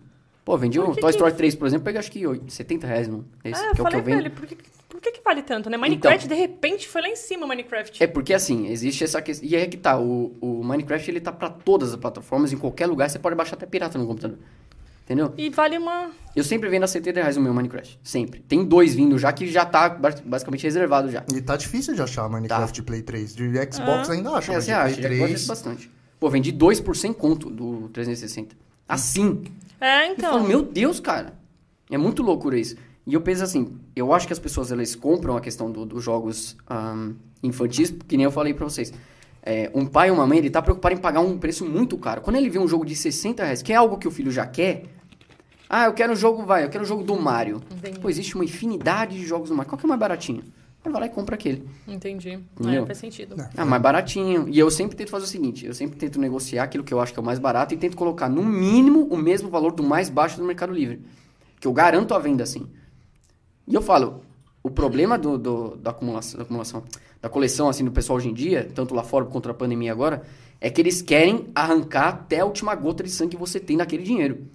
Pô, 0.44 0.56
vendi 0.56 0.78
um 0.80 0.92
que 0.94 1.00
Toy 1.00 1.10
que- 1.10 1.16
Story 1.16 1.32
3, 1.34 1.54
por 1.54 1.66
exemplo, 1.66 1.84
peguei 1.84 1.98
acho 1.98 2.10
que 2.10 2.26
oito- 2.26 2.50
70 2.52 2.86
reais, 2.86 3.08
não. 3.08 3.24
Esse, 3.44 3.60
Ah, 3.60 3.66
eu 3.68 3.74
que 3.74 3.80
é 3.80 3.84
o 3.84 3.86
que 3.88 3.96
eu 3.96 4.02
pra 4.02 4.12
vendo. 4.12 4.20
ele, 4.20 4.30
por 4.30 4.46
que, 4.46 4.56
por 4.88 5.00
que, 5.00 5.10
que 5.12 5.20
vale 5.22 5.42
tanto, 5.42 5.68
né? 5.68 5.76
Minecraft, 5.76 6.28
de 6.28 6.34
repente, 6.34 6.88
foi 6.88 7.02
lá 7.02 7.08
em 7.08 7.16
cima, 7.16 7.46
Minecraft. 7.46 8.02
É 8.02 8.06
porque 8.06 8.32
assim, 8.32 8.68
existe 8.68 9.02
essa 9.04 9.20
questão. 9.20 9.46
E 9.48 9.54
aí 9.56 9.62
é 9.62 9.66
que 9.66 9.76
tá, 9.76 9.98
o, 9.98 10.34
o 10.40 10.62
Minecraft 10.64 11.10
ele 11.10 11.20
tá 11.20 11.32
pra 11.32 11.50
todas 11.50 11.90
as 11.90 11.96
plataformas, 11.96 12.52
em 12.52 12.56
qualquer 12.56 12.86
lugar, 12.86 13.10
você 13.10 13.18
pode 13.18 13.34
baixar 13.36 13.56
até 13.56 13.66
pirata 13.66 13.98
no 13.98 14.06
computador. 14.06 14.38
Entendeu? 15.06 15.32
E 15.38 15.48
vale 15.50 15.78
uma... 15.78 16.10
Eu 16.34 16.42
sempre 16.42 16.68
vendo 16.68 16.82
a 16.82 16.88
70 16.88 17.20
reais 17.20 17.36
o 17.36 17.40
meu 17.40 17.54
Minecraft. 17.54 17.98
Sempre. 18.02 18.40
Tem 18.40 18.64
dois 18.64 18.92
vindo 18.92 19.16
já 19.16 19.32
que 19.32 19.46
já 19.46 19.64
tá 19.64 19.88
ba- 19.88 20.12
basicamente 20.24 20.64
reservado 20.64 21.08
já. 21.10 21.22
E 21.32 21.40
tá 21.40 21.56
difícil 21.56 21.94
de 21.94 22.02
achar 22.02 22.28
Minecraft 22.28 22.74
de 22.74 22.82
Play 22.82 23.02
3. 23.02 23.34
De 23.36 23.44
Xbox 23.72 24.10
Ah. 24.10 24.12
ainda 24.12 24.30
acha, 24.32 24.50
É, 24.50 24.54
mas 24.56 24.64
você 24.64 24.70
de 24.72 24.76
acha, 24.76 24.94
Play 24.96 25.02
já 25.02 25.08
gosta 25.08 25.26
3. 25.28 25.46
bastante. 25.46 25.90
Pô, 26.18 26.28
vendi 26.28 26.50
2 26.50 26.80
por 26.80 26.96
100 26.96 27.12
conto 27.12 27.48
do 27.48 27.88
360. 27.90 28.56
Assim. 28.88 29.44
É, 29.80 30.08
Eu 30.08 30.12
então... 30.14 30.32
falo, 30.32 30.46
meu 30.48 30.60
Deus, 30.62 30.98
cara. 30.98 31.34
É 31.88 31.96
muito 31.96 32.22
loucura 32.22 32.58
isso. 32.58 32.74
E 33.06 33.14
eu 33.14 33.20
penso 33.20 33.44
assim, 33.44 33.78
eu 33.94 34.12
acho 34.12 34.26
que 34.26 34.32
as 34.32 34.38
pessoas 34.40 34.72
elas 34.72 34.96
compram 34.96 35.36
a 35.36 35.40
questão 35.40 35.70
do- 35.70 35.86
dos 35.86 36.02
jogos 36.02 36.56
ahn, 36.68 37.12
infantis, 37.42 37.94
que 38.08 38.16
nem 38.16 38.24
eu 38.24 38.32
falei 38.32 38.52
pra 38.52 38.64
vocês. 38.64 38.92
É, 39.40 39.70
um 39.72 39.86
pai 39.86 40.10
ou 40.10 40.16
uma 40.16 40.26
mãe, 40.26 40.38
ele 40.38 40.50
tá 40.50 40.60
preocupado 40.60 40.96
em 40.96 40.98
pagar 40.98 41.20
um 41.20 41.38
preço 41.38 41.64
muito 41.64 41.96
caro. 41.96 42.20
Quando 42.20 42.34
ele 42.34 42.50
vê 42.50 42.58
um 42.58 42.66
jogo 42.66 42.84
de 42.84 42.96
60 42.96 43.44
reais, 43.44 43.62
que 43.62 43.72
é 43.72 43.76
algo 43.76 43.96
que 43.96 44.08
o 44.08 44.10
filho 44.10 44.32
já 44.32 44.44
quer... 44.44 44.82
Ah, 45.68 45.86
eu 45.86 45.92
quero 45.92 46.12
um 46.12 46.16
jogo, 46.16 46.44
vai, 46.44 46.64
eu 46.64 46.68
quero 46.70 46.84
um 46.84 46.86
jogo 46.86 47.02
do 47.02 47.16
Mario. 47.16 47.60
Entendi. 47.70 47.98
Pô, 47.98 48.08
existe 48.08 48.34
uma 48.34 48.44
infinidade 48.44 49.16
de 49.16 49.26
jogos 49.26 49.48
do 49.48 49.54
Mario. 49.54 49.68
Qual 49.70 49.78
que 49.78 49.84
é 49.86 49.88
mais 49.88 49.98
baratinho? 50.00 50.42
Ele 50.84 50.92
vai 50.92 51.00
lá 51.00 51.06
e 51.08 51.10
compra 51.10 51.34
aquele. 51.34 51.68
Entendi. 51.88 52.38
Entendeu? 52.60 52.84
É, 52.84 52.86
faz 52.86 52.98
sentido. 52.98 53.34
Ah, 53.56 53.64
mais 53.64 53.82
baratinho. 53.82 54.48
E 54.48 54.56
eu 54.56 54.70
sempre 54.70 54.96
tento 54.96 55.10
fazer 55.10 55.24
o 55.24 55.28
seguinte: 55.28 55.66
eu 55.66 55.74
sempre 55.74 55.96
tento 55.98 56.20
negociar 56.20 56.62
aquilo 56.62 56.84
que 56.84 56.94
eu 56.94 57.00
acho 57.00 57.12
que 57.12 57.18
é 57.18 57.22
o 57.22 57.24
mais 57.24 57.40
barato 57.40 57.74
e 57.74 57.76
tento 57.76 57.96
colocar 57.96 58.28
no 58.28 58.44
mínimo 58.44 59.04
o 59.10 59.16
mesmo 59.16 59.48
valor 59.50 59.72
do 59.72 59.82
mais 59.82 60.08
baixo 60.08 60.36
do 60.38 60.44
Mercado 60.44 60.72
Livre. 60.72 61.00
Que 61.58 61.66
eu 61.66 61.72
garanto 61.72 62.14
a 62.14 62.18
venda 62.20 62.44
assim. 62.44 62.68
E 63.66 63.74
eu 63.74 63.82
falo: 63.82 64.22
o 64.62 64.70
problema 64.70 65.18
do, 65.18 65.36
do- 65.36 65.76
da, 65.76 65.90
acumulação, 65.90 66.38
da 66.38 66.44
acumulação, 66.44 66.84
da 67.20 67.28
coleção, 67.28 67.68
assim, 67.68 67.84
do 67.84 67.90
pessoal 67.90 68.18
hoje 68.18 68.28
em 68.28 68.34
dia, 68.34 68.68
tanto 68.72 68.94
lá 68.94 69.02
fora 69.02 69.24
contra 69.24 69.50
a 69.50 69.54
pandemia 69.56 69.90
agora, 69.90 70.22
é 70.60 70.70
que 70.70 70.80
eles 70.80 71.02
querem 71.02 71.48
arrancar 71.52 72.08
até 72.10 72.38
a 72.40 72.44
última 72.44 72.72
gota 72.76 73.02
de 73.02 73.10
sangue 73.10 73.32
que 73.32 73.36
você 73.36 73.58
tem 73.58 73.76
naquele 73.76 74.04
dinheiro. 74.04 74.46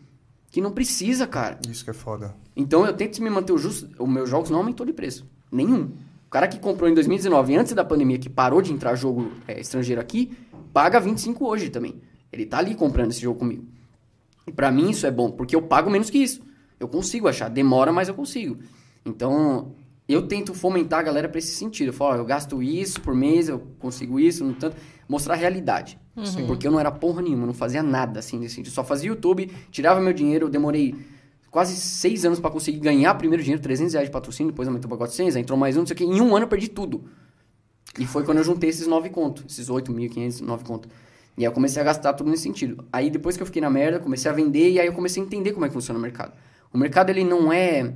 Que 0.51 0.59
não 0.59 0.71
precisa, 0.71 1.25
cara. 1.25 1.57
Isso 1.67 1.83
que 1.83 1.89
é 1.89 1.93
foda. 1.93 2.35
Então 2.55 2.85
eu 2.85 2.93
tento 2.93 3.23
me 3.23 3.29
manter 3.29 3.53
o 3.53 3.57
justo. 3.57 3.89
Os 3.97 4.09
meus 4.09 4.29
jogos 4.29 4.49
não 4.49 4.59
aumentou 4.59 4.85
de 4.85 4.91
preço. 4.91 5.25
Nenhum. 5.49 5.91
O 6.27 6.29
cara 6.29 6.47
que 6.47 6.59
comprou 6.59 6.89
em 6.89 6.93
2019, 6.93 7.55
antes 7.55 7.73
da 7.73 7.83
pandemia, 7.83 8.19
que 8.19 8.29
parou 8.29 8.61
de 8.61 8.71
entrar 8.71 8.95
jogo 8.95 9.31
é, 9.47 9.59
estrangeiro 9.59 10.01
aqui, 10.01 10.37
paga 10.73 10.99
25 10.99 11.45
hoje 11.47 11.69
também. 11.69 12.01
Ele 12.31 12.45
tá 12.45 12.57
ali 12.57 12.75
comprando 12.75 13.11
esse 13.11 13.21
jogo 13.21 13.39
comigo. 13.39 13.65
E 14.45 14.51
pra 14.51 14.71
mim 14.71 14.89
isso 14.89 15.07
é 15.07 15.11
bom, 15.11 15.31
porque 15.31 15.55
eu 15.55 15.61
pago 15.61 15.89
menos 15.89 16.09
que 16.09 16.17
isso. 16.17 16.41
Eu 16.79 16.87
consigo 16.87 17.27
achar. 17.27 17.49
Demora, 17.49 17.93
mas 17.93 18.07
eu 18.07 18.13
consigo. 18.13 18.59
Então, 19.05 19.73
eu 20.07 20.27
tento 20.27 20.53
fomentar 20.53 20.99
a 20.99 21.03
galera 21.03 21.29
pra 21.29 21.39
esse 21.39 21.55
sentido. 21.55 21.87
Eu 21.87 21.93
falo, 21.93 22.11
ó, 22.11 22.15
eu 22.17 22.25
gasto 22.25 22.61
isso 22.61 22.99
por 23.01 23.15
mês, 23.15 23.47
eu 23.47 23.59
consigo 23.79 24.19
isso, 24.19 24.43
no 24.43 24.53
tanto. 24.53 24.75
Mostrar 25.07 25.33
a 25.33 25.37
realidade. 25.37 25.99
Porque 26.45 26.67
eu 26.67 26.71
não 26.71 26.79
era 26.79 26.91
porra 26.91 27.21
nenhuma, 27.21 27.45
não 27.45 27.53
fazia 27.53 27.81
nada 27.81 28.19
assim 28.19 28.37
nesse 28.37 28.55
sentido. 28.55 28.73
Só 28.73 28.83
fazia 28.83 29.09
YouTube, 29.09 29.49
tirava 29.71 30.01
meu 30.01 30.13
dinheiro, 30.13 30.47
eu 30.47 30.49
demorei 30.49 30.95
quase 31.49 31.75
seis 31.75 32.23
anos 32.25 32.39
pra 32.39 32.49
conseguir 32.49 32.79
ganhar 32.79 33.13
primeiro 33.15 33.43
dinheiro, 33.43 33.61
300 33.61 33.93
reais 33.93 34.07
de 34.07 34.11
patrocínio, 34.11 34.51
depois 34.51 34.67
aumentou 34.67 34.87
pra 34.87 34.97
400, 34.97 35.35
aí 35.35 35.41
entrou 35.41 35.57
mais 35.57 35.75
um, 35.75 35.81
não 35.81 35.87
sei 35.87 35.93
o 35.93 35.97
que. 35.97 36.03
Em 36.05 36.21
um 36.21 36.35
ano 36.35 36.45
eu 36.45 36.49
perdi 36.49 36.69
tudo. 36.69 37.03
E 37.99 38.05
foi 38.05 38.23
quando 38.23 38.37
eu 38.37 38.43
juntei 38.43 38.69
esses 38.69 38.87
nove 38.87 39.09
contos, 39.09 39.43
esses 39.49 39.69
8.500, 39.69 40.41
nove 40.41 40.63
contos. 40.63 40.89
E 41.37 41.41
aí 41.41 41.45
eu 41.45 41.51
comecei 41.51 41.81
a 41.81 41.85
gastar 41.85 42.13
tudo 42.13 42.29
nesse 42.29 42.43
sentido. 42.43 42.85
Aí 42.91 43.09
depois 43.09 43.35
que 43.35 43.43
eu 43.43 43.45
fiquei 43.45 43.61
na 43.61 43.69
merda, 43.69 43.99
comecei 43.99 44.29
a 44.31 44.33
vender 44.33 44.71
e 44.71 44.79
aí 44.79 44.87
eu 44.87 44.93
comecei 44.93 45.21
a 45.21 45.25
entender 45.25 45.51
como 45.51 45.65
é 45.65 45.69
que 45.69 45.73
funciona 45.73 45.97
o 45.97 46.01
mercado. 46.01 46.33
O 46.73 46.77
mercado 46.77 47.09
ele 47.09 47.23
não 47.23 47.51
é 47.51 47.93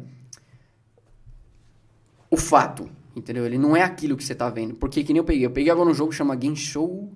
o 2.35 2.37
fato, 2.37 2.89
entendeu? 3.15 3.45
Ele 3.45 3.57
não 3.57 3.75
é 3.75 3.81
aquilo 3.81 4.15
que 4.15 4.23
você 4.23 4.35
tá 4.35 4.49
vendo. 4.49 4.75
Porque 4.75 5.03
que 5.03 5.11
nem 5.11 5.19
eu 5.19 5.23
peguei, 5.23 5.45
eu 5.45 5.51
peguei 5.51 5.71
agora 5.71 5.89
um 5.89 5.93
jogo 5.93 6.11
que 6.11 6.15
chama 6.17 6.35
Game 6.35 6.55
Show 6.55 7.11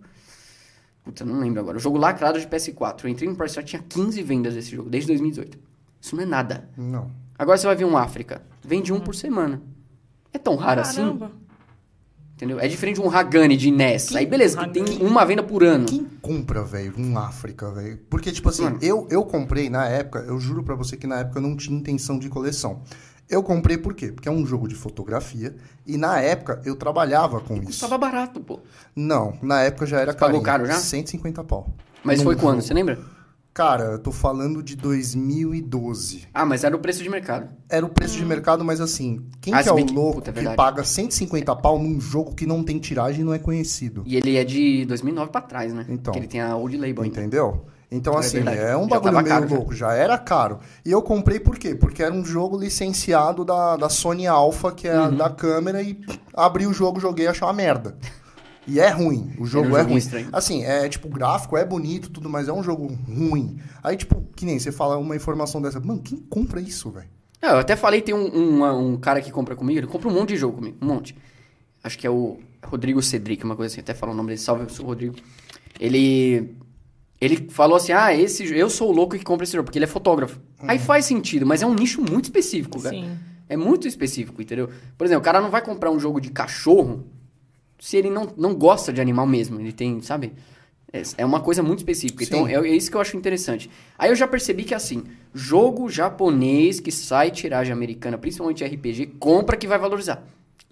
Puta, 1.09 1.25
não 1.25 1.39
lembro 1.39 1.59
agora. 1.59 1.77
O 1.77 1.79
jogo 1.79 1.97
lacrado 1.97 2.39
de 2.39 2.47
PS4. 2.47 3.03
Eu 3.03 3.09
entrei 3.09 3.27
no 3.27 3.35
PS4 3.35 3.63
tinha 3.63 3.81
15 3.81 4.21
vendas 4.21 4.53
desse 4.53 4.75
jogo, 4.75 4.89
desde 4.89 5.07
2018. 5.07 5.57
Isso 5.99 6.15
não 6.15 6.21
é 6.21 6.25
nada. 6.25 6.69
Não. 6.77 7.09
Agora 7.37 7.57
você 7.57 7.65
vai 7.65 7.75
ver 7.75 7.85
um 7.85 7.97
África. 7.97 8.43
Vende 8.63 8.93
um 8.93 8.99
por 8.99 9.15
semana. 9.15 9.59
É 10.31 10.37
tão 10.37 10.55
raro 10.55 10.81
assim? 10.81 11.01
Caramba. 11.01 11.31
Entendeu? 12.35 12.59
É 12.59 12.67
diferente 12.67 12.95
de 12.95 13.01
um 13.01 13.09
Hagane 13.09 13.57
de 13.57 13.69
NES. 13.69 14.15
Aí 14.15 14.25
beleza, 14.25 14.65
tem 14.67 14.83
uma 15.01 15.25
venda 15.25 15.43
por 15.43 15.63
ano. 15.63 15.87
Quem 15.87 16.05
compra, 16.21 16.63
velho, 16.63 16.93
um 16.97 17.17
África, 17.17 17.69
velho? 17.71 17.99
Porque, 18.09 18.31
tipo 18.31 18.47
assim, 18.47 18.63
Mano. 18.63 18.77
eu, 18.81 19.07
eu 19.09 19.23
comprei 19.23 19.69
na 19.69 19.85
época, 19.87 20.19
eu 20.19 20.39
juro 20.39 20.63
pra 20.63 20.73
você 20.73 20.95
que 20.95 21.05
na 21.05 21.19
época 21.19 21.39
eu 21.39 21.43
não 21.43 21.57
tinha 21.57 21.77
intenção 21.77 22.17
de 22.17 22.29
coleção. 22.29 22.81
Eu 23.29 23.43
comprei 23.43 23.77
por 23.77 23.93
quê? 23.93 24.11
Porque 24.11 24.27
é 24.27 24.31
um 24.31 24.43
jogo 24.45 24.67
de 24.67 24.73
fotografia 24.75 25.55
e 25.85 25.97
na 25.97 26.19
época 26.19 26.61
eu 26.65 26.75
trabalhava 26.75 27.39
com 27.39 27.55
isso. 27.61 27.79
Tava 27.81 27.97
barato, 27.97 28.39
pô. 28.39 28.59
Não, 28.95 29.37
na 29.41 29.61
época 29.61 29.85
já 29.85 29.99
era 29.99 30.13
Pagou 30.13 30.41
carinho. 30.41 30.43
caro 30.43 30.65
já? 30.65 30.73
150 30.81 31.43
pau. 31.43 31.69
Mas 32.03 32.23
foi 32.23 32.35
quando? 32.35 32.61
Você 32.61 32.73
lembra? 32.73 32.97
Cara, 33.53 33.83
eu 33.83 33.99
tô 33.99 34.11
falando 34.11 34.63
de 34.63 34.75
2012. 34.75 36.27
Ah, 36.33 36.45
mas 36.45 36.63
era 36.63 36.75
o 36.75 36.79
preço 36.79 37.03
de 37.03 37.09
mercado. 37.09 37.49
Era 37.67 37.85
o 37.85 37.89
preço 37.89 38.15
de 38.17 38.25
mercado, 38.25 38.63
mas 38.63 38.79
assim, 38.79 39.25
quem 39.41 39.53
Ah, 39.53 39.61
que 39.61 39.69
é 39.69 39.71
o 39.71 39.75
que- 39.75 39.93
louco 39.93 40.21
puta, 40.21 40.31
é 40.31 40.33
que 40.49 40.55
paga 40.55 40.83
150 40.83 41.55
pau 41.55 41.77
num 41.77 41.99
jogo 41.99 42.33
que 42.33 42.45
não 42.45 42.63
tem 42.63 42.79
tiragem 42.79 43.21
e 43.21 43.23
não 43.23 43.33
é 43.33 43.39
conhecido? 43.39 44.03
E 44.05 44.15
ele 44.15 44.37
é 44.37 44.43
de 44.43 44.85
2009 44.85 45.31
pra 45.31 45.41
trás, 45.41 45.73
né? 45.73 45.85
Então. 45.89 46.13
Que 46.13 46.19
ele 46.19 46.27
tem 46.27 46.41
a 46.41 46.55
old 46.55 46.77
label 46.77 47.03
ainda. 47.03 47.15
Então, 47.91 48.13
É 48.15 48.19
assim, 48.19 48.37
verdade. 48.41 48.57
é 48.59 48.77
um 48.77 48.83
Já 48.83 48.87
bagulho 48.89 49.13
meio 49.13 49.25
caro, 49.25 49.47
já. 49.47 49.55
louco. 49.55 49.73
Já. 49.75 49.93
era 49.93 50.17
caro. 50.17 50.59
E 50.85 50.91
eu 50.91 51.01
comprei 51.01 51.39
por 51.39 51.57
quê? 51.57 51.73
Porque 51.73 52.03
era 52.03 52.13
um 52.13 52.23
jogo 52.23 52.57
licenciado 52.57 53.43
da, 53.43 53.77
da 53.77 53.89
Sony 53.89 54.27
Alpha, 54.27 54.71
que 54.71 54.87
é 54.87 54.95
Uhum. 54.95 55.03
a 55.05 55.09
da 55.09 55.29
câmera, 55.29 55.81
e 55.81 55.99
abri 56.35 56.67
o 56.67 56.73
jogo, 56.73 56.99
joguei 56.99 57.25
e 57.25 57.27
achei 57.27 57.45
uma 57.47 57.53
merda. 57.53 57.97
E 58.67 58.79
é 58.79 58.89
ruim. 58.89 59.33
O 59.39 59.45
jogo 59.47 59.69
um 59.69 59.77
é 59.77 59.81
ruim. 59.81 59.95
estranho. 59.97 60.29
Assim, 60.31 60.63
é 60.63 60.87
tipo, 60.87 61.09
gráfico 61.09 61.57
é 61.57 61.65
bonito, 61.65 62.11
tudo, 62.11 62.29
mas 62.29 62.47
é 62.47 62.53
um 62.53 62.61
jogo 62.61 62.95
ruim. 63.07 63.57
Aí, 63.83 63.97
tipo, 63.97 64.21
que 64.35 64.45
nem 64.45 64.59
você 64.59 64.71
fala 64.71 64.95
uma 64.97 65.15
informação 65.15 65.59
dessa. 65.59 65.79
Mano, 65.79 65.99
quem 66.03 66.19
compra 66.19 66.61
isso, 66.61 66.91
velho? 66.91 67.07
Eu 67.41 67.57
até 67.57 67.75
falei, 67.75 68.01
tem 68.01 68.13
um, 68.13 68.27
um, 68.63 68.89
um 68.91 68.97
cara 68.97 69.21
que 69.21 69.31
compra 69.31 69.55
comigo, 69.55 69.79
ele 69.79 69.87
compra 69.87 70.09
um 70.09 70.13
monte 70.13 70.29
de 70.29 70.37
jogo 70.37 70.57
comigo, 70.57 70.77
um 70.81 70.85
monte. 70.85 71.17
Acho 71.83 71.97
que 71.97 72.05
é 72.05 72.09
o 72.09 72.37
Rodrigo 72.63 73.01
Cedric, 73.01 73.43
uma 73.45 73.55
coisa 73.55 73.71
assim, 73.73 73.81
até 73.81 73.93
falo 73.95 74.11
o 74.11 74.15
nome 74.15 74.27
dele, 74.27 74.39
salve, 74.39 74.63
eu 74.63 74.69
sou 74.69 74.85
o 74.85 74.89
Rodrigo. 74.89 75.15
Ele, 75.79 76.53
ele 77.21 77.49
falou 77.49 77.77
assim, 77.77 77.91
ah, 77.91 78.13
esse, 78.15 78.45
eu 78.55 78.69
sou 78.69 78.89
o 78.89 78.91
louco 78.91 79.17
que 79.17 79.23
compra 79.23 79.43
esse 79.43 79.53
jogo, 79.53 79.65
porque 79.65 79.77
ele 79.77 79.85
é 79.85 79.87
fotógrafo. 79.87 80.39
Aí 80.59 80.79
faz 80.79 81.05
sentido, 81.05 81.45
mas 81.45 81.61
é 81.61 81.65
um 81.65 81.73
nicho 81.73 82.01
muito 82.01 82.25
específico, 82.25 82.81
cara. 82.81 82.95
Sim. 82.95 83.17
É 83.47 83.57
muito 83.57 83.87
específico, 83.87 84.41
entendeu? 84.41 84.69
Por 84.97 85.05
exemplo, 85.05 85.21
o 85.21 85.23
cara 85.23 85.41
não 85.41 85.49
vai 85.49 85.61
comprar 85.61 85.91
um 85.91 85.99
jogo 85.99 86.21
de 86.21 86.29
cachorro 86.29 87.05
se 87.79 87.97
ele 87.97 88.09
não, 88.09 88.31
não 88.37 88.53
gosta 88.53 88.93
de 88.93 89.01
animal 89.01 89.25
mesmo. 89.25 89.59
Ele 89.59 89.73
tem, 89.73 90.01
sabe? 90.01 90.33
É, 90.93 91.01
é 91.17 91.25
uma 91.25 91.39
coisa 91.39 91.63
muito 91.63 91.79
específica. 91.79 92.23
Então, 92.23 92.45
Sim. 92.45 92.53
é, 92.53 92.57
é 92.57 92.75
isso 92.75 92.89
que 92.89 92.95
eu 92.95 93.01
acho 93.01 93.17
interessante. 93.17 93.69
Aí 93.97 94.11
eu 94.11 94.15
já 94.15 94.27
percebi 94.27 94.63
que, 94.63 94.73
assim, 94.73 95.03
jogo 95.33 95.89
japonês 95.89 96.79
que 96.79 96.91
sai 96.91 97.31
tiragem 97.31 97.73
americana, 97.73 98.17
principalmente 98.17 98.63
RPG, 98.63 99.15
compra 99.19 99.57
que 99.57 99.67
vai 99.67 99.79
valorizar. 99.79 100.23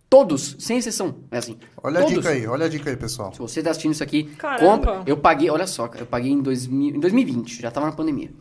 Todos, 0.09 0.55
sem 0.59 0.77
exceção. 0.77 1.15
É 1.29 1.37
assim. 1.37 1.57
Olha 1.83 1.99
Todos. 1.99 2.13
a 2.13 2.15
dica 2.15 2.29
aí, 2.29 2.47
olha 2.47 2.65
a 2.65 2.69
dica 2.69 2.89
aí, 2.89 2.95
pessoal. 2.95 3.33
Se 3.33 3.39
você 3.39 3.61
tá 3.61 3.71
assistindo 3.71 3.91
isso 3.91 4.03
aqui, 4.03 4.23
Caramba. 4.23 4.59
compra. 4.59 5.03
Eu 5.05 5.17
paguei, 5.17 5.49
olha 5.49 5.67
só, 5.67 5.87
cara, 5.87 6.03
eu 6.03 6.07
paguei 6.07 6.31
em, 6.31 6.41
2000, 6.41 6.95
em 6.95 6.99
2020, 6.99 7.61
já 7.61 7.69
tava 7.69 7.87
na 7.87 7.91
pandemia. 7.91 8.31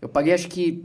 Eu 0.00 0.08
paguei 0.08 0.32
acho 0.32 0.48
que 0.48 0.84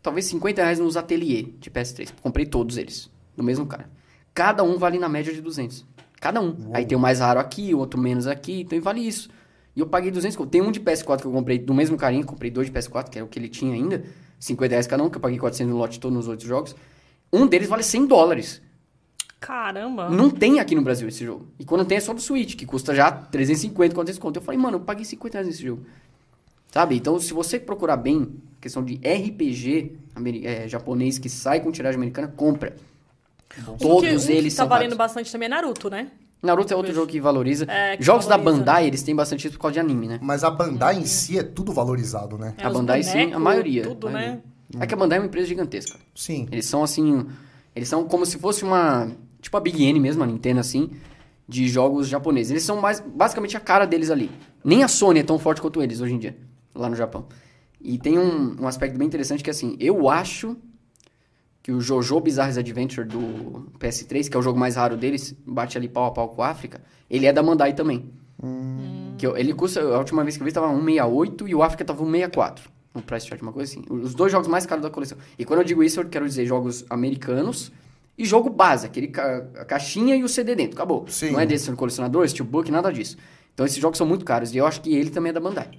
talvez 0.00 0.26
50 0.26 0.62
reais 0.62 0.78
nos 0.78 0.96
ateliê 0.96 1.42
de 1.58 1.68
PS3. 1.68 2.10
Comprei 2.22 2.46
todos 2.46 2.76
eles, 2.76 3.10
do 3.36 3.42
mesmo 3.42 3.66
cara. 3.66 3.90
Cada 4.32 4.62
um 4.62 4.78
vale 4.78 4.98
na 4.98 5.08
média 5.08 5.32
de 5.32 5.40
200. 5.40 5.84
Cada 6.20 6.40
um. 6.40 6.70
Aí 6.72 6.86
tem 6.86 6.96
o 6.96 7.00
mais 7.00 7.18
raro 7.18 7.40
aqui, 7.40 7.74
o 7.74 7.78
outro 7.78 8.00
menos 8.00 8.26
aqui, 8.28 8.60
então 8.60 8.80
vale 8.80 9.00
isso. 9.00 9.28
E 9.74 9.80
eu 9.80 9.86
paguei 9.86 10.10
200 10.10 10.36
conto. 10.36 10.48
Tem 10.48 10.62
um 10.62 10.70
de 10.70 10.80
PS4 10.80 11.22
que 11.22 11.26
eu 11.26 11.32
comprei 11.32 11.58
do 11.58 11.74
mesmo 11.74 11.96
carinho, 11.96 12.24
comprei 12.24 12.50
dois 12.50 12.68
de 12.68 12.72
PS4, 12.72 13.10
que 13.10 13.18
era 13.18 13.24
o 13.24 13.28
que 13.28 13.38
ele 13.38 13.48
tinha 13.48 13.74
ainda. 13.74 14.04
50 14.38 14.70
reais 14.70 14.86
cada 14.86 15.02
um, 15.02 15.10
que 15.10 15.16
eu 15.16 15.20
paguei 15.20 15.38
400 15.38 15.72
no 15.72 15.78
lote 15.78 15.98
todo 15.98 16.12
nos 16.12 16.28
outros 16.28 16.48
jogos. 16.48 16.76
Um 17.32 17.46
deles 17.46 17.68
vale 17.68 17.82
100 17.82 18.06
dólares. 18.06 18.62
Caramba. 19.44 20.08
Não 20.08 20.30
tem 20.30 20.58
aqui 20.58 20.74
no 20.74 20.80
Brasil 20.80 21.06
esse 21.06 21.22
jogo. 21.22 21.46
E 21.58 21.64
quando 21.66 21.84
tem 21.84 21.98
é 21.98 22.00
só 22.00 22.14
do 22.14 22.20
Switch, 22.20 22.56
que 22.56 22.64
custa 22.64 22.94
já 22.94 23.12
350, 23.12 23.94
400 23.94 24.18
conto. 24.18 24.36
Eu 24.36 24.42
falei, 24.42 24.58
mano, 24.58 24.78
eu 24.78 24.80
paguei 24.80 25.04
50 25.04 25.34
reais 25.36 25.46
nesse 25.46 25.62
jogo. 25.62 25.84
Sabe? 26.72 26.96
Então, 26.96 27.20
se 27.20 27.34
você 27.34 27.60
procurar 27.60 27.98
bem, 27.98 28.34
questão 28.58 28.82
de 28.82 28.94
RPG 28.96 29.92
é, 30.44 30.66
japonês 30.66 31.18
que 31.18 31.28
sai 31.28 31.60
com 31.60 31.70
tiragem 31.70 31.96
americana, 31.96 32.26
compra. 32.26 32.74
Um 33.68 33.76
Todos 33.76 34.08
que, 34.08 34.16
um 34.16 34.26
que 34.26 34.32
eles 34.32 34.54
tá 34.54 34.62
são 34.62 34.68
valendo 34.68 34.96
bastante 34.96 35.30
também 35.30 35.46
é 35.46 35.50
Naruto, 35.50 35.90
né? 35.90 36.10
Naruto 36.42 36.72
é 36.72 36.76
outro 36.76 36.92
jogo 36.94 37.06
que 37.06 37.20
valoriza. 37.20 37.66
É, 37.68 37.98
que 37.98 38.02
Jogos 38.02 38.26
da 38.26 38.36
valoriza. 38.36 38.58
Bandai, 38.58 38.86
eles 38.86 39.02
têm 39.02 39.14
bastante 39.14 39.46
isso 39.46 39.56
por 39.56 39.62
causa 39.62 39.74
de 39.74 39.80
anime, 39.80 40.08
né? 40.08 40.18
Mas 40.22 40.42
a 40.42 40.50
Bandai 40.50 40.96
em 40.96 41.04
si 41.04 41.38
é 41.38 41.42
tudo 41.42 41.70
valorizado, 41.72 42.38
né? 42.38 42.54
É, 42.56 42.64
a 42.64 42.70
Bandai, 42.70 43.02
sim, 43.02 43.10
a 43.10 43.14
bonecos, 43.24 43.42
maioria. 43.42 43.82
Tudo, 43.82 44.08
a 44.08 44.10
maioria. 44.10 44.42
né? 44.70 44.80
É 44.80 44.86
que 44.86 44.94
a 44.94 44.96
Bandai 44.96 45.18
é 45.18 45.20
uma 45.20 45.26
empresa 45.26 45.46
gigantesca. 45.46 45.98
Sim. 46.14 46.48
Eles 46.50 46.66
são 46.66 46.82
assim. 46.82 47.26
Eles 47.76 47.88
são 47.88 48.04
como 48.04 48.24
se 48.24 48.38
fosse 48.38 48.64
uma. 48.64 49.10
Tipo 49.44 49.58
a 49.58 49.60
Big 49.60 49.84
N 49.84 50.00
mesmo, 50.00 50.22
a 50.22 50.26
Nintendo 50.26 50.60
assim. 50.60 50.90
De 51.46 51.68
jogos 51.68 52.08
japoneses. 52.08 52.50
Eles 52.50 52.62
são 52.62 52.80
mais. 52.80 53.00
Basicamente 53.00 53.54
a 53.56 53.60
cara 53.60 53.84
deles 53.84 54.10
ali. 54.10 54.30
Nem 54.64 54.82
a 54.82 54.88
Sony 54.88 55.20
é 55.20 55.22
tão 55.22 55.38
forte 55.38 55.60
quanto 55.60 55.82
eles 55.82 56.00
hoje 56.00 56.14
em 56.14 56.18
dia. 56.18 56.34
Lá 56.74 56.88
no 56.88 56.96
Japão. 56.96 57.26
E 57.80 57.98
tem 57.98 58.18
um, 58.18 58.62
um 58.62 58.66
aspecto 58.66 58.96
bem 58.96 59.06
interessante 59.06 59.44
que 59.44 59.50
assim. 59.50 59.76
Eu 59.78 60.08
acho 60.08 60.56
que 61.62 61.70
o 61.70 61.80
Jojo 61.82 62.18
Bizarre's 62.20 62.56
Adventure 62.56 63.06
do 63.06 63.70
PS3, 63.78 64.28
que 64.30 64.36
é 64.36 64.40
o 64.40 64.42
jogo 64.42 64.58
mais 64.58 64.76
raro 64.76 64.96
deles, 64.96 65.34
bate 65.46 65.76
ali 65.76 65.88
pau 65.88 66.06
a 66.06 66.10
pau 66.10 66.28
com 66.30 66.40
o 66.40 66.44
África, 66.44 66.82
ele 67.10 67.26
é 67.26 67.32
da 67.32 67.42
Bandai 67.42 67.74
também. 67.74 68.10
Que 69.18 69.26
eu- 69.26 69.36
ele 69.36 69.52
custa, 69.54 69.80
a 69.82 69.98
última 69.98 70.22
vez 70.22 70.36
que 70.36 70.42
eu 70.42 70.46
vi 70.46 70.52
tava 70.52 70.66
168 70.68 71.46
e 71.48 71.54
o 71.54 71.62
África 71.62 71.84
tava 71.84 72.00
164 72.04 72.70
no 72.94 73.00
price 73.02 73.26
chart, 73.26 73.40
uma 73.42 73.52
coisa 73.52 73.70
assim. 73.70 73.82
Os 73.90 74.14
dois 74.14 74.30
jogos 74.32 74.48
mais 74.48 74.66
caros 74.66 74.82
da 74.82 74.90
coleção. 74.90 75.16
E 75.38 75.44
quando 75.44 75.60
eu 75.60 75.64
digo 75.64 75.82
isso, 75.82 76.00
eu 76.00 76.04
quero 76.08 76.26
dizer 76.26 76.44
jogos 76.46 76.84
americanos 76.90 77.70
e 78.16 78.24
jogo 78.24 78.48
base, 78.50 78.86
aquele 78.86 79.08
ca 79.08 79.44
a 79.58 79.64
caixinha 79.64 80.14
e 80.16 80.22
o 80.22 80.28
CD 80.28 80.54
dentro, 80.54 80.74
acabou. 80.76 81.04
Sim. 81.08 81.32
Não 81.32 81.40
é 81.40 81.46
desse 81.46 81.70
colecionador, 81.72 82.28
steelbook, 82.28 82.70
nada 82.70 82.92
disso. 82.92 83.16
Então 83.52 83.64
esses 83.66 83.78
jogos 83.78 83.98
são 83.98 84.06
muito 84.06 84.24
caros 84.24 84.52
e 84.54 84.58
eu 84.58 84.66
acho 84.66 84.80
que 84.80 84.94
ele 84.94 85.10
também 85.10 85.30
é 85.30 85.32
da 85.32 85.40
Bandai. 85.40 85.70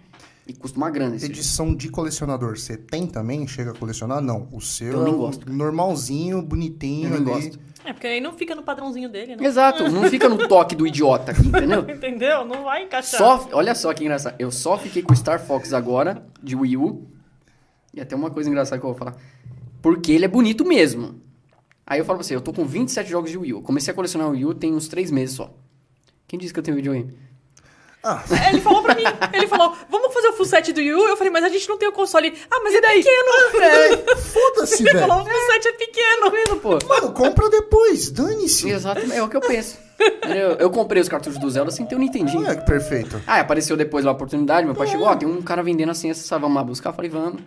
E 0.48 0.54
custa 0.54 0.78
uma 0.78 0.92
grana 0.92 1.16
esse 1.16 1.26
jogo. 1.26 1.38
Edição 1.40 1.76
de 1.76 1.90
colecionador, 1.90 2.56
você 2.58 2.78
tem 2.78 3.08
também? 3.08 3.48
Chega 3.48 3.72
a 3.72 3.74
colecionar? 3.74 4.22
Não. 4.22 4.48
O 4.52 4.62
seu 4.62 4.94
Eu 4.94 5.02
é 5.02 5.06
nem 5.06 5.14
o 5.14 5.18
gosto, 5.18 5.46
cara. 5.46 5.58
normalzinho, 5.58 6.42
bonitinho 6.42 7.06
Eu 7.16 7.20
nem 7.22 7.34
ali. 7.34 7.44
gosto. 7.46 7.60
É, 7.84 7.94
porque 7.94 8.08
aí 8.08 8.20
não 8.22 8.34
fica 8.34 8.54
no 8.56 8.64
padrãozinho 8.64 9.10
dele, 9.10 9.36
né? 9.36 9.46
Exato, 9.46 9.90
não 9.92 10.04
fica 10.10 10.28
no 10.30 10.48
toque 10.48 10.76
do 10.76 10.88
idiota 10.88 11.32
aqui, 11.32 11.48
entendeu? 11.48 11.82
Entendeu? 11.90 12.44
Não 12.46 12.64
vai 12.64 12.84
encaixar. 12.84 13.20
Só, 13.20 13.50
olha 13.54 13.76
só 13.76 13.94
que 13.94 14.04
engraçado. 14.04 14.36
Eu 14.40 14.50
só 14.52 14.78
fiquei 14.78 15.02
com 15.04 15.14
o 15.14 15.16
Star 15.16 15.40
Fox 15.40 15.72
agora, 15.74 16.26
de 16.42 16.56
Wii 16.56 16.78
U. 16.78 17.08
E 17.94 18.02
até 18.02 18.16
uma 18.16 18.30
coisa 18.32 18.50
engraçada 18.50 18.80
que 18.80 18.86
eu 18.86 18.90
vou 18.90 18.98
falar. 18.98 19.16
Porque 19.82 20.12
ele 20.12 20.26
é 20.26 20.28
bonito 20.28 20.66
mesmo. 20.66 21.22
Aí 21.88 22.00
eu 22.00 22.06
falo 22.06 22.18
pra 22.20 22.28
você, 22.28 22.36
eu 22.36 22.42
tô 22.42 22.52
com 22.52 22.66
27 22.66 23.10
jogos 23.10 23.30
de 23.32 23.38
Wii 23.38 23.54
U. 23.54 23.62
Comecei 23.62 23.92
a 23.92 23.96
colecionar 23.96 24.28
o 24.28 24.32
Wii 24.32 24.46
U 24.46 24.54
tem 24.54 24.74
uns 24.74 24.88
3 24.88 25.12
meses 25.12 25.36
só. 25.36 25.54
Quem 26.28 26.40
disse 26.40 26.52
que 26.54 26.60
eu 26.60 26.64
tenho 26.64 26.76
videogame? 26.78 27.16
É, 28.30 28.50
Ele 28.52 28.62
falou 28.62 28.84
pra 28.84 28.94
mim, 28.94 29.02
ele 29.34 29.48
falou, 29.48 29.76
vamos 29.90 30.14
fazer 30.14 30.28
o 30.28 30.34
full 30.34 30.46
set 30.46 30.72
do 30.72 30.80
Yu? 30.80 31.08
Eu 31.08 31.18
falei, 31.18 31.32
mas 31.34 31.44
a 31.44 31.50
gente 31.50 31.68
não 31.68 31.76
tem 31.76 31.88
o 31.90 31.92
console. 31.92 32.32
Ah, 32.52 32.60
mas 32.64 32.76
é 32.76 32.82
pequeno. 32.82 33.64
É, 33.64 34.16
Foda-se, 34.16 34.84
Ele 34.84 34.94
velho. 34.94 35.08
falou, 35.08 35.24
o 35.24 35.26
full 35.26 35.52
set 35.52 35.68
é 35.68 35.72
pequeno. 35.74 36.60
pô. 36.62 36.78
Mano, 36.88 37.12
compra 37.14 37.50
depois, 37.50 38.12
dane-se. 38.12 38.70
Exato, 38.70 39.12
é 39.12 39.24
o 39.24 39.28
que 39.28 39.36
eu 39.36 39.42
penso. 39.42 39.80
Eu, 40.24 40.52
eu 40.60 40.70
comprei 40.70 41.02
os 41.02 41.10
cartuchos 41.10 41.40
do 41.40 41.50
Zelda 41.50 41.72
sem 41.72 41.84
ter 41.86 41.96
o 41.96 42.00
Nintendinho. 42.00 42.46
É, 42.48 42.54
perfeito. 42.56 43.20
Ah, 43.26 43.40
apareceu 43.40 43.76
depois 43.76 44.06
a 44.06 44.12
oportunidade, 44.12 44.68
meu 44.68 44.76
pai 44.76 44.86
chegou, 44.86 45.08
ó, 45.08 45.16
tem 45.16 45.28
um 45.28 45.42
cara 45.42 45.64
vendendo 45.64 45.90
assim, 45.90 46.12
essa, 46.12 46.38
vamos 46.38 46.56
lá 46.58 46.64
buscar, 46.64 46.90
eu 46.90 46.94
falei, 46.94 47.10
vamos. 47.10 47.42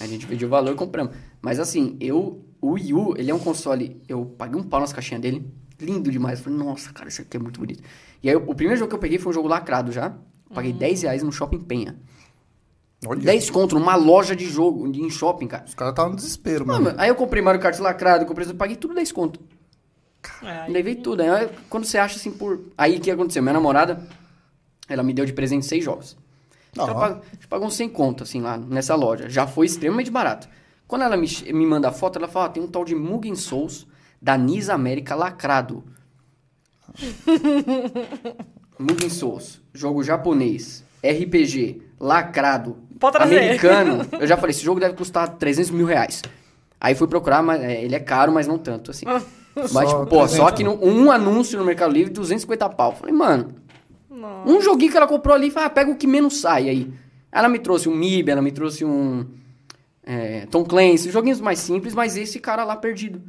Aí 0.00 0.06
a 0.06 0.10
gente 0.10 0.26
pediu 0.26 0.48
o 0.48 0.50
valor 0.50 0.72
e 0.72 0.76
compramos. 0.76 1.14
Mas 1.40 1.58
assim, 1.58 1.96
eu, 1.98 2.44
o 2.64 2.72
Wii 2.72 2.94
U, 2.94 3.14
ele 3.16 3.30
é 3.30 3.34
um 3.34 3.38
console, 3.38 4.00
eu 4.08 4.24
paguei 4.24 4.58
um 4.58 4.62
pau 4.62 4.80
nas 4.80 4.92
caixinhas 4.92 5.20
dele, 5.20 5.46
lindo 5.78 6.10
demais. 6.10 6.38
Eu 6.38 6.44
falei, 6.44 6.58
nossa, 6.58 6.92
cara, 6.92 7.08
isso 7.08 7.22
aqui 7.22 7.36
é 7.36 7.40
muito 7.40 7.60
bonito. 7.60 7.82
E 8.22 8.28
aí, 8.30 8.36
o 8.36 8.54
primeiro 8.54 8.78
jogo 8.78 8.88
que 8.88 8.94
eu 8.94 9.00
peguei 9.00 9.18
foi 9.18 9.30
um 9.30 9.34
jogo 9.34 9.48
lacrado 9.48 9.92
já. 9.92 10.14
Paguei 10.52 10.72
10 10.72 11.02
reais 11.02 11.22
no 11.22 11.32
Shopping 11.32 11.60
Penha. 11.60 11.96
Olha, 13.06 13.20
10 13.20 13.50
conto 13.50 13.78
numa 13.78 13.96
loja 13.96 14.34
de 14.34 14.46
jogo, 14.46 14.86
em 14.86 15.10
shopping, 15.10 15.46
cara. 15.46 15.64
os 15.66 15.74
caras 15.74 15.92
estavam 15.92 16.12
no 16.12 16.16
desespero, 16.16 16.66
mano. 16.66 16.84
mas 16.84 16.98
aí 16.98 17.08
eu 17.08 17.14
comprei 17.14 17.42
Mario 17.42 17.60
Kart 17.60 17.78
lacrado, 17.78 18.24
comprei, 18.24 18.48
eu 18.48 18.54
paguei 18.54 18.76
tudo 18.76 18.94
10 18.94 19.12
conto. 19.12 19.40
É, 20.42 20.70
Levei 20.70 20.94
tudo. 20.94 21.22
Aí 21.22 21.50
quando 21.68 21.84
você 21.84 21.98
acha 21.98 22.16
assim 22.16 22.30
por. 22.30 22.72
Aí 22.78 22.96
o 22.96 23.00
que 23.00 23.10
aconteceu? 23.10 23.42
Minha 23.42 23.52
namorada, 23.52 24.08
ela 24.88 25.02
me 25.02 25.12
deu 25.12 25.26
de 25.26 25.34
presente 25.34 25.66
seis 25.66 25.84
jogos. 25.84 26.16
Ó. 26.78 26.84
Ela 26.84 26.94
pagou, 26.94 27.22
a 27.22 27.34
gente 27.34 27.46
pagou 27.46 27.66
uns 27.66 27.74
100 27.74 27.88
conto, 27.90 28.22
assim, 28.22 28.40
lá 28.40 28.56
nessa 28.56 28.94
loja. 28.94 29.28
Já 29.28 29.46
foi 29.46 29.66
extremamente 29.66 30.10
barato. 30.10 30.48
Quando 30.86 31.02
ela 31.02 31.16
me, 31.16 31.26
me 31.52 31.66
manda 31.66 31.88
a 31.88 31.92
foto, 31.92 32.18
ela 32.18 32.28
fala: 32.28 32.46
ó, 32.46 32.48
tem 32.48 32.62
um 32.62 32.66
tal 32.68 32.84
de 32.84 32.94
Mugen 32.94 33.34
Souls 33.34 33.86
da 34.20 34.36
Nis 34.36 34.68
América 34.68 35.14
lacrado. 35.14 35.82
Mugen 38.78 39.08
Souls, 39.10 39.60
jogo 39.72 40.02
japonês, 40.02 40.84
RPG, 41.02 41.82
lacrado, 42.00 42.76
Pode 42.98 43.16
trazer. 43.16 43.38
americano. 43.38 44.06
Eu 44.20 44.26
já 44.26 44.36
falei: 44.36 44.50
esse 44.50 44.64
jogo 44.64 44.80
deve 44.80 44.94
custar 44.94 45.28
300 45.36 45.70
mil 45.70 45.86
reais. 45.86 46.22
Aí 46.80 46.94
fui 46.94 47.06
procurar, 47.08 47.42
mas 47.42 47.62
é, 47.62 47.82
ele 47.82 47.94
é 47.94 48.00
caro, 48.00 48.32
mas 48.32 48.46
não 48.46 48.58
tanto, 48.58 48.90
assim. 48.90 49.06
Mas, 49.56 49.70
Só 49.70 49.84
tipo, 49.86 50.06
pô, 50.06 50.16
300, 50.26 50.32
só 50.36 50.50
que 50.50 50.64
no- 50.64 50.84
um 50.84 51.12
anúncio 51.12 51.56
no 51.56 51.64
Mercado 51.64 51.92
Livre, 51.92 52.12
250 52.12 52.68
pau. 52.70 52.90
Falei, 52.96 53.14
mano, 53.14 53.54
Nossa. 54.10 54.50
um 54.50 54.60
joguinho 54.60 54.90
que 54.90 54.96
ela 54.96 55.06
comprou 55.06 55.32
ali, 55.32 55.48
fala, 55.48 55.66
ah, 55.66 55.70
pega 55.70 55.92
o 55.92 55.96
que 55.96 56.08
menos 56.08 56.40
sai 56.40 56.68
aí. 56.68 56.92
Ela 57.30 57.48
me 57.48 57.60
trouxe 57.60 57.88
um 57.88 57.94
MIB, 57.94 58.32
ela 58.32 58.42
me 58.42 58.50
trouxe 58.50 58.84
um 58.84 59.24
é, 60.04 60.46
Tom 60.46 60.64
Clancy, 60.64 61.10
joguinhos 61.10 61.40
mais 61.40 61.58
simples, 61.58 61.94
mas 61.94 62.16
esse 62.16 62.38
cara 62.38 62.64
lá 62.64 62.76
perdido. 62.76 63.22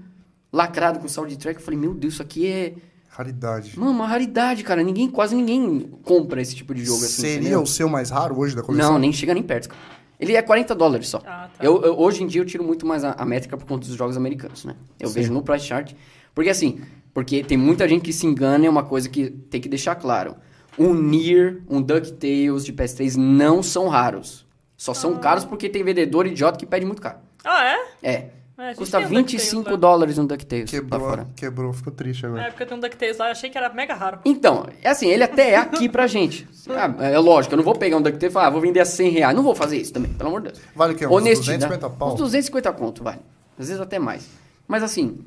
Lacrado 0.52 1.00
com 1.00 1.08
soundtrack, 1.08 1.60
eu 1.60 1.66
falei, 1.66 1.80
meu 1.80 1.94
Deus, 1.94 2.14
isso 2.14 2.22
aqui 2.22 2.48
é... 2.48 2.74
Raridade. 3.10 3.78
Mano, 3.80 3.92
uma 3.92 4.08
raridade, 4.08 4.64
cara. 4.64 4.84
Ninguém, 4.84 5.10
quase 5.10 5.36
ninguém 5.36 5.90
compra 6.04 6.42
esse 6.42 6.54
tipo 6.56 6.74
de 6.74 6.84
jogo 6.84 7.04
assim, 7.04 7.22
Seria 7.22 7.38
entendeu? 7.40 7.62
o 7.62 7.68
seu 7.68 7.88
mais 7.88 8.10
raro 8.10 8.38
hoje 8.38 8.56
da 8.56 8.62
coleção? 8.62 8.94
Não, 8.94 9.00
nem 9.00 9.12
chega 9.14 9.34
nem 9.34 9.44
perto. 9.44 9.70
cara. 9.70 9.80
Ele 10.20 10.34
é 10.34 10.42
40 10.42 10.76
dólares 10.76 11.08
só. 11.10 11.22
Ah, 11.26 11.50
tá. 11.58 11.64
eu, 11.64 11.82
eu- 11.82 12.00
hoje 12.00 12.24
em 12.24 12.28
dia 12.28 12.42
eu 12.42 12.46
tiro 12.46 12.64
muito 12.64 12.86
mais 12.86 13.04
a, 13.06 13.12
a 13.14 13.26
métrica 13.26 13.56
por 13.58 13.66
conta 13.66 13.88
dos 13.88 13.96
jogos 13.96 14.16
americanos, 14.18 14.66
né? 14.66 14.76
Eu 15.00 15.10
vejo 15.10 15.32
no 15.32 15.42
price 15.42 15.66
chart. 15.66 15.94
Porque 16.34 16.50
assim, 16.50 16.82
porque 17.14 17.42
tem 17.44 17.58
muita 17.58 17.88
gente 17.88 18.02
que 18.02 18.12
se 18.14 18.26
engana, 18.26 18.66
é 18.66 18.70
uma 18.70 18.84
coisa 18.84 19.08
que 19.10 19.30
tem 19.30 19.60
que 19.62 19.70
deixar 19.70 19.96
claro. 19.96 20.36
Um 20.78 20.94
Nier, 20.94 21.62
um 21.70 21.82
DuckTales 21.82 22.66
de 22.66 22.74
PS3 22.74 23.16
não 23.16 23.64
são 23.64 23.88
raros. 23.88 24.45
Só 24.78 24.92
Ah. 24.92 24.96
são 24.96 25.16
caros 25.18 25.46
porque 25.46 25.70
tem 25.70 25.84
vendedor 25.84 26.28
idiota 26.28 26.58
que 26.58 26.66
pede 26.66 26.86
muito 26.86 27.02
caro. 27.02 27.18
Ah, 27.44 27.64
é? 27.66 28.10
É. 28.12 28.30
É, 28.58 28.74
Custa 28.74 29.00
tem 29.00 29.08
um 29.08 29.10
25 29.10 29.36
DuckTales, 29.64 29.66
né? 29.76 29.78
dólares 29.82 30.18
um 30.18 30.26
DuckTales 30.26 30.72
Quebrou, 30.72 31.02
fora. 31.02 31.28
quebrou, 31.36 31.74
ficou 31.74 31.92
triste 31.92 32.24
Na 32.24 32.30
agora. 32.30 32.44
época 32.48 32.66
tem 32.66 32.78
um 32.78 32.80
DuckTales 32.80 33.18
lá, 33.18 33.26
eu 33.28 33.32
achei 33.34 33.50
que 33.50 33.58
era 33.58 33.68
mega 33.74 33.94
raro. 33.94 34.20
Então, 34.24 34.66
é 34.82 34.90
assim, 34.90 35.08
ele 35.10 35.24
até 35.26 35.52
é 35.52 35.58
aqui 35.58 35.90
pra 35.90 36.08
gente. 36.08 36.48
Ah, 36.70 36.96
é 37.06 37.20
lógico, 37.20 37.54
eu 37.54 37.58
não 37.58 37.64
vou 37.66 37.76
pegar 37.76 37.98
um 37.98 38.02
DuckTales 38.02 38.32
e 38.32 38.34
falar, 38.34 38.48
ah, 38.48 38.50
vou 38.50 38.62
vender 38.62 38.80
a 38.80 38.86
100 38.86 39.10
reais. 39.12 39.36
Não 39.36 39.44
vou 39.44 39.54
fazer 39.54 39.78
isso 39.78 39.92
também, 39.94 40.12
pelo 40.14 40.30
amor 40.30 40.42
de 40.42 40.48
Deus. 40.54 40.62
Vale 40.74 40.94
o 40.94 40.96
quê? 40.98 41.06
Uns 41.06 41.12
Honestidade. 41.12 41.58
250 41.60 41.90
pau? 41.98 42.14
Uns 42.14 42.16
250 42.16 42.72
conto, 42.74 43.04
vale. 43.04 43.20
Às 43.60 43.68
vezes 43.68 43.82
até 43.82 44.00
mais. 44.00 44.26
Mas 44.68 44.82
assim, 44.82 45.20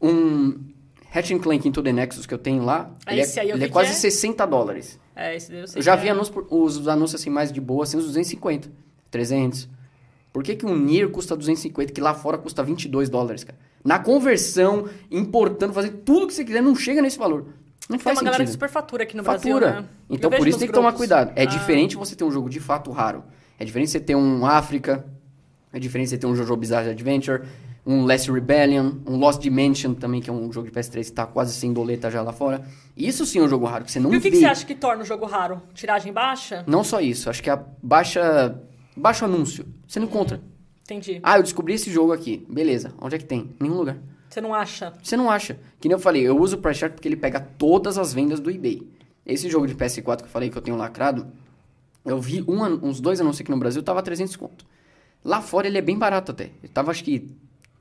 um 0.00 0.58
Hatch 1.14 1.30
Clank 1.42 1.68
Into 1.68 1.82
the 1.82 1.92
Nexus 1.92 2.26
que 2.26 2.32
eu 2.34 2.38
tenho 2.38 2.64
lá, 2.64 2.90
Ah, 3.06 3.12
ele, 3.12 3.20
esse 3.20 3.38
é, 3.38 3.42
aí 3.42 3.50
eu 3.50 3.56
ele 3.56 3.64
é 3.66 3.68
quase 3.68 3.90
é? 3.90 3.94
60 3.94 4.46
dólares. 4.46 4.98
É, 5.14 5.36
esse 5.36 5.50
daí 5.50 5.60
eu 5.60 5.68
sei 5.68 5.78
Eu 5.80 5.82
já 5.82 5.94
vi 5.96 6.08
é. 6.08 6.10
anúncios, 6.12 6.30
por- 6.34 6.46
os, 6.50 6.76
os 6.78 6.88
anúncios 6.88 7.20
assim 7.20 7.30
mais 7.30 7.52
de 7.52 7.60
boa, 7.60 7.82
assim, 7.84 7.98
uns 7.98 8.04
250, 8.06 8.70
300. 9.10 9.68
Por 10.32 10.42
que, 10.44 10.54
que 10.54 10.64
um 10.64 10.76
Nier 10.76 11.08
custa 11.10 11.36
250, 11.36 11.92
que 11.92 12.00
lá 12.00 12.14
fora 12.14 12.38
custa 12.38 12.62
22 12.62 13.08
dólares, 13.08 13.42
cara? 13.44 13.58
Na 13.84 13.98
conversão, 13.98 14.86
importando, 15.10 15.72
fazendo 15.72 15.98
tudo 15.98 16.26
que 16.26 16.34
você 16.34 16.44
quiser, 16.44 16.62
não 16.62 16.74
chega 16.76 17.02
nesse 17.02 17.18
valor. 17.18 17.46
Não 17.88 17.96
Tem 17.96 18.04
faz 18.04 18.18
uma 18.18 18.24
galera 18.24 18.44
que 18.44 18.48
sentido. 18.50 18.60
super 18.60 18.68
fatura 18.70 19.02
aqui 19.02 19.16
no 19.16 19.24
Fatura. 19.24 19.58
Brasil, 19.58 19.80
né? 19.82 19.88
Então 20.08 20.30
por 20.30 20.46
isso 20.46 20.58
tem 20.58 20.68
que 20.68 20.72
tomar 20.74 20.90
grupos. 20.90 20.98
cuidado. 21.08 21.32
É 21.34 21.42
Ah. 21.42 21.46
diferente 21.46 21.96
você 21.96 22.14
ter 22.14 22.22
um 22.22 22.30
jogo 22.30 22.48
de 22.48 22.60
fato 22.60 22.90
raro. 22.92 23.24
É 23.58 23.64
diferente 23.64 23.90
você 23.90 23.98
ter 23.98 24.14
um 24.14 24.46
África. 24.46 25.04
É 25.72 25.78
diferente 25.80 26.10
você 26.10 26.18
ter 26.18 26.26
um 26.26 26.34
Jojo 26.36 26.54
Bizarre 26.56 26.90
Adventure. 26.90 27.42
Um 27.84 28.04
Last 28.04 28.30
Rebellion. 28.30 28.92
Um 29.06 29.16
Lost 29.16 29.40
Dimension 29.40 29.94
também, 29.94 30.20
que 30.20 30.30
é 30.30 30.32
um 30.32 30.52
jogo 30.52 30.68
de 30.68 30.72
PS3 30.72 31.06
que 31.06 31.12
tá 31.12 31.26
quase 31.26 31.52
sem 31.54 31.72
doleta 31.72 32.10
já 32.10 32.22
lá 32.22 32.32
fora. 32.32 32.62
Isso 32.96 33.26
sim 33.26 33.40
é 33.40 33.42
um 33.42 33.48
jogo 33.48 33.66
raro, 33.66 33.84
que 33.84 33.90
você 33.90 33.98
não 33.98 34.12
E 34.14 34.18
o 34.18 34.20
que, 34.20 34.30
que 34.30 34.36
você 34.36 34.44
acha 34.44 34.64
que 34.64 34.74
torna 34.76 35.02
o 35.02 35.06
jogo 35.06 35.26
raro? 35.26 35.60
Tiragem 35.74 36.12
baixa? 36.12 36.62
Não 36.68 36.84
só 36.84 37.00
isso. 37.00 37.28
Acho 37.28 37.42
que 37.42 37.50
a 37.50 37.60
baixa... 37.82 38.56
Baixo 38.96 39.24
anúncio. 39.24 39.66
Você 39.86 39.98
não 39.98 40.06
encontra. 40.06 40.40
Entendi. 40.82 41.20
Ah, 41.22 41.38
eu 41.38 41.42
descobri 41.42 41.74
esse 41.74 41.90
jogo 41.90 42.12
aqui. 42.12 42.44
Beleza. 42.48 42.92
Onde 43.00 43.14
é 43.14 43.18
que 43.18 43.24
tem? 43.24 43.50
Nenhum 43.60 43.76
lugar. 43.76 43.96
Você 44.28 44.40
não 44.40 44.54
acha? 44.54 44.92
Você 45.02 45.16
não 45.16 45.30
acha. 45.30 45.58
Que 45.80 45.88
nem 45.88 45.94
eu 45.94 45.98
falei, 45.98 46.22
eu 46.22 46.38
uso 46.38 46.56
o 46.56 46.60
Price 46.60 46.80
Chart 46.80 46.92
porque 46.92 47.08
ele 47.08 47.16
pega 47.16 47.40
todas 47.40 47.98
as 47.98 48.12
vendas 48.14 48.38
do 48.38 48.50
eBay. 48.50 48.86
Esse 49.26 49.48
jogo 49.48 49.66
de 49.66 49.74
PS4 49.74 50.18
que 50.18 50.24
eu 50.24 50.28
falei 50.28 50.50
que 50.50 50.56
eu 50.56 50.62
tenho 50.62 50.76
lacrado, 50.76 51.26
eu 52.04 52.20
vi 52.20 52.42
um 52.46 52.62
uns 52.62 53.00
dois 53.00 53.20
anúncios 53.20 53.40
aqui 53.40 53.50
no 53.50 53.58
Brasil, 53.58 53.82
tava 53.82 54.02
300 54.02 54.34
conto. 54.36 54.64
Lá 55.24 55.40
fora 55.40 55.66
ele 55.66 55.78
é 55.78 55.82
bem 55.82 55.98
barato 55.98 56.32
até. 56.32 56.50
Ele 56.62 56.72
tava 56.72 56.90
acho 56.90 57.04
que 57.04 57.28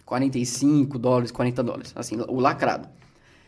45 0.06 0.98
dólares, 0.98 1.32
40 1.32 1.64
dólares, 1.64 1.94
assim, 1.96 2.18
o 2.28 2.40
lacrado. 2.40 2.90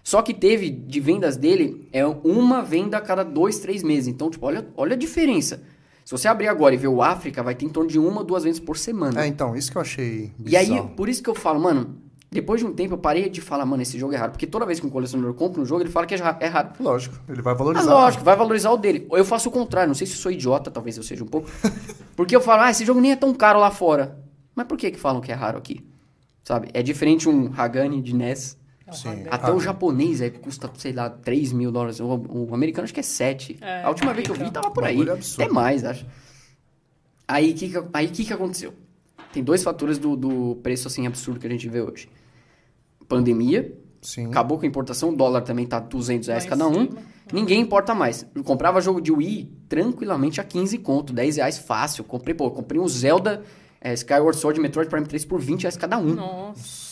Só 0.03 0.21
que 0.21 0.33
teve 0.33 0.69
de 0.69 0.99
vendas 0.99 1.37
dele, 1.37 1.87
é 1.91 2.05
uma 2.05 2.61
venda 2.61 2.97
a 2.97 3.01
cada 3.01 3.23
dois, 3.23 3.59
três 3.59 3.83
meses. 3.83 4.07
Então, 4.07 4.29
tipo, 4.29 4.45
olha, 4.45 4.67
olha 4.75 4.93
a 4.93 4.97
diferença. 4.97 5.63
Se 6.05 6.11
você 6.11 6.27
abrir 6.27 6.47
agora 6.47 6.73
e 6.73 6.77
ver 6.77 6.87
o 6.87 7.01
África, 7.01 7.41
vai 7.43 7.55
ter 7.55 7.65
em 7.65 7.69
torno 7.69 7.89
de 7.89 7.97
uma 7.99 8.19
ou 8.19 8.23
duas 8.23 8.43
vendas 8.43 8.59
por 8.59 8.77
semana. 8.77 9.23
É, 9.23 9.27
então, 9.27 9.55
isso 9.55 9.71
que 9.71 9.77
eu 9.77 9.81
achei 9.81 10.31
E 10.45 10.57
aí, 10.57 10.67
bizarro. 10.69 10.89
por 10.89 11.07
isso 11.07 11.21
que 11.23 11.29
eu 11.29 11.35
falo, 11.35 11.59
mano, 11.59 11.95
depois 12.29 12.59
de 12.61 12.65
um 12.67 12.73
tempo 12.73 12.93
eu 12.93 12.97
parei 12.97 13.29
de 13.29 13.39
falar, 13.41 13.65
mano, 13.65 13.81
esse 13.81 13.97
jogo 13.99 14.13
é 14.13 14.17
raro. 14.17 14.31
Porque 14.31 14.47
toda 14.47 14.65
vez 14.65 14.79
que 14.79 14.85
um 14.85 14.89
colecionador 14.89 15.33
compra 15.33 15.61
um 15.61 15.65
jogo, 15.65 15.81
ele 15.83 15.89
fala 15.89 16.05
que 16.05 16.13
é 16.13 16.17
ra- 16.17 16.37
é 16.39 16.47
raro. 16.47 16.69
Lógico, 16.79 17.15
ele 17.29 17.41
vai 17.41 17.53
Ah, 17.53 17.57
valorizar. 17.57 17.93
lógico, 17.93 18.23
vai 18.23 18.35
valorizar 18.35 18.71
o 18.71 18.77
dele. 18.77 19.05
Ou 19.09 19.17
eu 19.17 19.25
faço 19.25 19.49
o 19.49 19.51
contrário, 19.51 19.87
não 19.89 19.95
sei 19.95 20.07
se 20.07 20.13
eu 20.13 20.19
sou 20.19 20.31
idiota, 20.31 20.69
talvez 20.71 20.97
eu 20.97 21.03
seja 21.03 21.23
um 21.23 21.27
pouco. 21.27 21.49
Porque 22.15 22.35
eu 22.35 22.41
falo, 22.41 22.63
ah, 22.63 22.71
esse 22.71 22.85
jogo 22.85 22.99
nem 22.99 23.11
é 23.11 23.15
tão 23.15 23.33
caro 23.33 23.59
lá 23.59 23.69
fora. 23.71 24.17
Mas 24.55 24.65
por 24.67 24.77
que 24.77 24.91
que 24.91 24.99
falam 24.99 25.21
que 25.21 25.31
é 25.31 25.35
raro 25.35 25.57
aqui? 25.57 25.85
Sabe? 26.43 26.69
É 26.73 26.81
diferente 26.81 27.29
um 27.29 27.51
Hagani 27.55 28.01
de 28.01 28.13
NES. 28.15 28.57
É 28.91 28.95
Sim. 28.95 29.23
Até 29.29 29.51
o 29.51 29.59
japonês 29.59 30.21
é, 30.21 30.29
custa, 30.29 30.69
sei 30.77 30.91
lá, 30.91 31.09
3 31.09 31.53
mil 31.53 31.71
dólares. 31.71 31.99
O, 31.99 32.05
o 32.05 32.53
americano 32.53 32.83
acho 32.83 32.93
que 32.93 32.99
é 32.99 33.03
7. 33.03 33.57
É, 33.61 33.83
a 33.83 33.89
última 33.89 34.13
vez 34.13 34.27
que 34.27 34.31
eu 34.31 34.35
vi 34.35 34.51
tava 34.51 34.71
por 34.71 34.83
aí. 34.83 35.01
Absurdo. 35.09 35.43
Até 35.43 35.53
mais, 35.53 35.83
acho. 35.83 36.05
Aí 37.27 37.51
o 37.51 37.55
que, 37.55 37.73
aí, 37.93 38.07
que, 38.09 38.25
que 38.25 38.33
aconteceu? 38.33 38.73
Tem 39.31 39.41
dois 39.43 39.63
fatores 39.63 39.97
do, 39.97 40.15
do 40.15 40.55
preço 40.57 40.87
assim 40.87 41.07
absurdo 41.07 41.39
que 41.39 41.47
a 41.47 41.49
gente 41.49 41.67
vê 41.69 41.81
hoje. 41.81 42.09
Pandemia, 43.07 43.73
Sim. 44.01 44.27
acabou 44.27 44.57
com 44.57 44.65
a 44.65 44.67
importação, 44.67 45.09
o 45.09 45.15
dólar 45.15 45.41
também 45.41 45.65
tá 45.65 45.79
200 45.79 46.27
reais 46.27 46.45
cada 46.45 46.67
um. 46.67 46.85
cima. 46.85 47.01
Ninguém 47.31 47.61
importa 47.61 47.95
mais. 47.95 48.25
Eu 48.35 48.43
comprava 48.43 48.81
jogo 48.81 48.99
de 48.99 49.11
Wii 49.11 49.49
tranquilamente 49.69 50.41
a 50.41 50.43
15 50.43 50.77
conto, 50.79 51.13
10 51.13 51.37
reais 51.37 51.57
fácil. 51.57 52.03
Comprei, 52.03 52.33
pô, 52.35 52.51
comprei 52.51 52.79
um 52.79 52.87
Zelda 52.87 53.43
é, 53.79 53.93
Skyward 53.93 54.37
Sword 54.37 54.59
e 54.59 54.61
Metroid 54.61 54.89
Prime 54.89 55.07
3 55.07 55.25
por 55.25 55.39
20 55.39 55.61
reais 55.63 55.77
cada 55.77 55.97
um. 55.97 56.13
Nossa. 56.13 56.90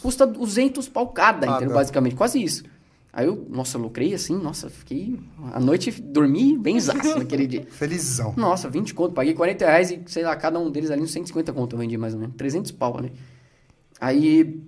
Custa 0.00 0.26
200 0.26 0.88
pau 0.88 1.08
cada, 1.08 1.46
Cada. 1.46 1.56
entendeu? 1.58 1.74
Basicamente, 1.74 2.14
quase 2.16 2.42
isso. 2.42 2.64
Aí 3.12 3.26
eu, 3.26 3.46
nossa, 3.48 3.78
lucrei 3.78 4.12
assim, 4.12 4.36
nossa, 4.36 4.68
fiquei... 4.68 5.18
A 5.52 5.58
noite 5.58 5.90
dormi 6.02 6.56
bem 6.58 6.78
zaço 6.78 7.16
naquele 7.18 7.46
dia. 7.46 7.66
Felizão. 7.70 8.34
Nossa, 8.36 8.68
20 8.68 8.92
conto, 8.92 9.14
paguei 9.14 9.32
40 9.32 9.64
reais 9.64 9.90
e, 9.90 10.02
sei 10.06 10.22
lá, 10.22 10.36
cada 10.36 10.58
um 10.58 10.70
deles 10.70 10.90
ali 10.90 11.00
uns 11.02 11.12
150 11.12 11.50
conto 11.54 11.74
eu 11.74 11.78
vendi 11.78 11.96
mais 11.96 12.12
ou 12.12 12.20
menos. 12.20 12.36
300 12.36 12.72
pau 12.72 12.98
ali. 12.98 13.12
Aí 13.98 14.60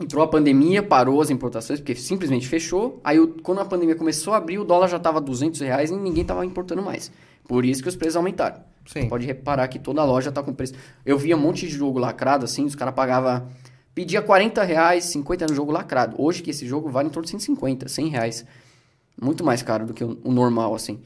entrou 0.00 0.22
a 0.22 0.28
pandemia, 0.28 0.82
parou 0.82 1.20
as 1.20 1.30
importações, 1.30 1.80
porque 1.80 1.94
simplesmente 1.96 2.46
fechou. 2.46 3.00
Aí 3.02 3.18
o- 3.18 3.34
quando 3.42 3.60
a 3.60 3.64
pandemia 3.64 3.96
começou 3.96 4.32
a 4.32 4.36
abrir, 4.36 4.58
o 4.58 4.64
dólar 4.64 4.86
já 4.88 4.98
tava 5.00 5.20
200 5.20 5.60
reais 5.60 5.90
e 5.90 5.96
ninguém 5.96 6.24
tava 6.24 6.46
importando 6.46 6.82
mais. 6.82 7.10
Por 7.48 7.64
isso 7.64 7.82
que 7.82 7.88
os 7.88 7.96
preços 7.96 8.16
aumentaram. 8.16 8.60
Sim. 8.86 9.08
Pode 9.08 9.26
reparar 9.26 9.66
que 9.68 9.78
toda 9.80 10.04
loja 10.04 10.30
tá 10.30 10.42
com 10.42 10.52
preço. 10.54 10.74
Eu 11.04 11.18
via 11.18 11.36
um 11.36 11.40
monte 11.40 11.66
de 11.66 11.72
jogo 11.74 11.98
lacrado, 11.98 12.44
assim, 12.44 12.64
os 12.64 12.74
caras 12.76 12.94
pagavam... 12.94 13.48
Pedia 13.94 14.22
40 14.22 14.62
reais, 14.62 15.04
50 15.04 15.46
no 15.48 15.54
jogo 15.54 15.70
lacrado. 15.70 16.16
Hoje 16.18 16.42
que 16.42 16.50
esse 16.50 16.66
jogo 16.66 16.88
vale 16.88 17.08
em 17.08 17.10
torno 17.10 17.24
de 17.24 17.30
150, 17.30 17.88
100 17.88 18.08
reais. 18.08 18.44
Muito 19.20 19.44
mais 19.44 19.62
caro 19.62 19.86
do 19.86 19.92
que 19.92 20.02
o, 20.02 20.18
o 20.24 20.32
normal, 20.32 20.74
assim. 20.74 21.00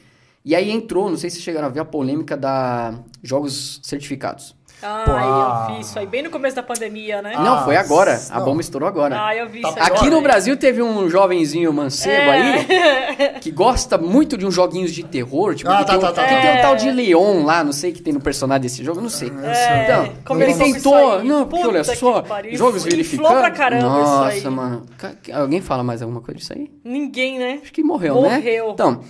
E 0.45 0.55
aí 0.55 0.71
entrou, 0.71 1.11
não 1.11 1.17
sei 1.17 1.29
se 1.29 1.41
chegaram 1.41 1.67
a 1.67 1.71
ver 1.71 1.81
a 1.81 1.85
polêmica 1.85 2.37
da 2.37 3.01
jogos 3.23 3.81
certificados. 3.83 4.55
Ai, 4.83 5.71
eu 5.71 5.75
vi 5.77 5.81
isso 5.81 5.99
aí, 5.99 6.07
bem 6.07 6.23
no 6.23 6.31
começo 6.31 6.55
da 6.55 6.63
pandemia, 6.63 7.23
né? 7.23 7.33
Não, 7.37 7.65
foi 7.65 7.77
agora. 7.77 8.21
A 8.31 8.39
não. 8.39 8.45
bomba 8.45 8.61
estourou 8.61 8.89
agora. 8.89 9.17
Ah, 9.27 9.35
eu 9.35 9.49
vi 9.49 9.63
Tá 9.63 9.69
isso 9.71 9.79
aí. 9.79 9.87
Aqui 9.87 10.11
no. 10.11 10.21
Brasil 10.21 10.57
teve 10.57 10.83
um 10.83 11.09
jovenzinho 11.09 11.73
mancebo 11.73 12.31
aí 12.31 12.67
É. 12.71 13.29
que 13.41 13.51
gosta 13.51 13.97
muito 13.97 14.37
de 14.37 14.45
uns 14.45 14.55
joguinhos 14.55 14.93
de 14.93 15.03
terror. 15.05 15.55
Tipo, 15.55 15.71
Ah, 15.71 15.79
que 15.79 15.85
tá, 15.85 15.93
tem, 15.93 15.97
um, 15.99 16.01
tá, 16.01 16.13
tá, 16.13 16.25
que 16.27 16.35
tá. 16.35 16.41
tem 16.41 16.59
um 16.59 16.63
tal 16.63 16.77
de 16.77 16.91
Leon 16.91 17.45
lá, 17.45 17.63
não 17.65 17.73
sei 17.73 17.93
que 17.93 18.03
tem 18.03 18.13
no 18.13 18.21
personagem 18.21 18.63
desse 18.63 18.85
jogo, 18.85 19.01
não 19.01 19.09
sei. 19.09 19.33
É, 19.43 19.85
Então, 19.85 20.13
começou 20.25 20.53
ele 20.55 20.73
com 20.73 20.77
isso 20.79 20.91
tentou. 20.91 21.13
aí. 21.19 21.27
Não, 21.29 21.47
porque 21.47 21.67
olha 21.67 21.85
só, 21.85 22.25
jogos 22.53 22.85
verificados. 22.85 23.39
pra 23.41 23.51
caramba 23.51 23.87
isso 23.87 24.11
Nossa, 24.11 24.29
aí. 24.49 24.51
mano. 24.51 24.87
Alguém 25.33 25.61
fala 25.61 25.83
mais 25.83 26.03
alguma 26.03 26.21
coisa 26.21 26.39
disso 26.39 26.53
aí? 26.53 26.71
Ninguém, 26.85 27.39
né? 27.39 27.61
Acho 27.63 27.73
que 27.73 27.83
morreu, 27.83 28.21
né? 28.23 28.37
Morreu. 28.37 28.71
Então, 28.73 29.01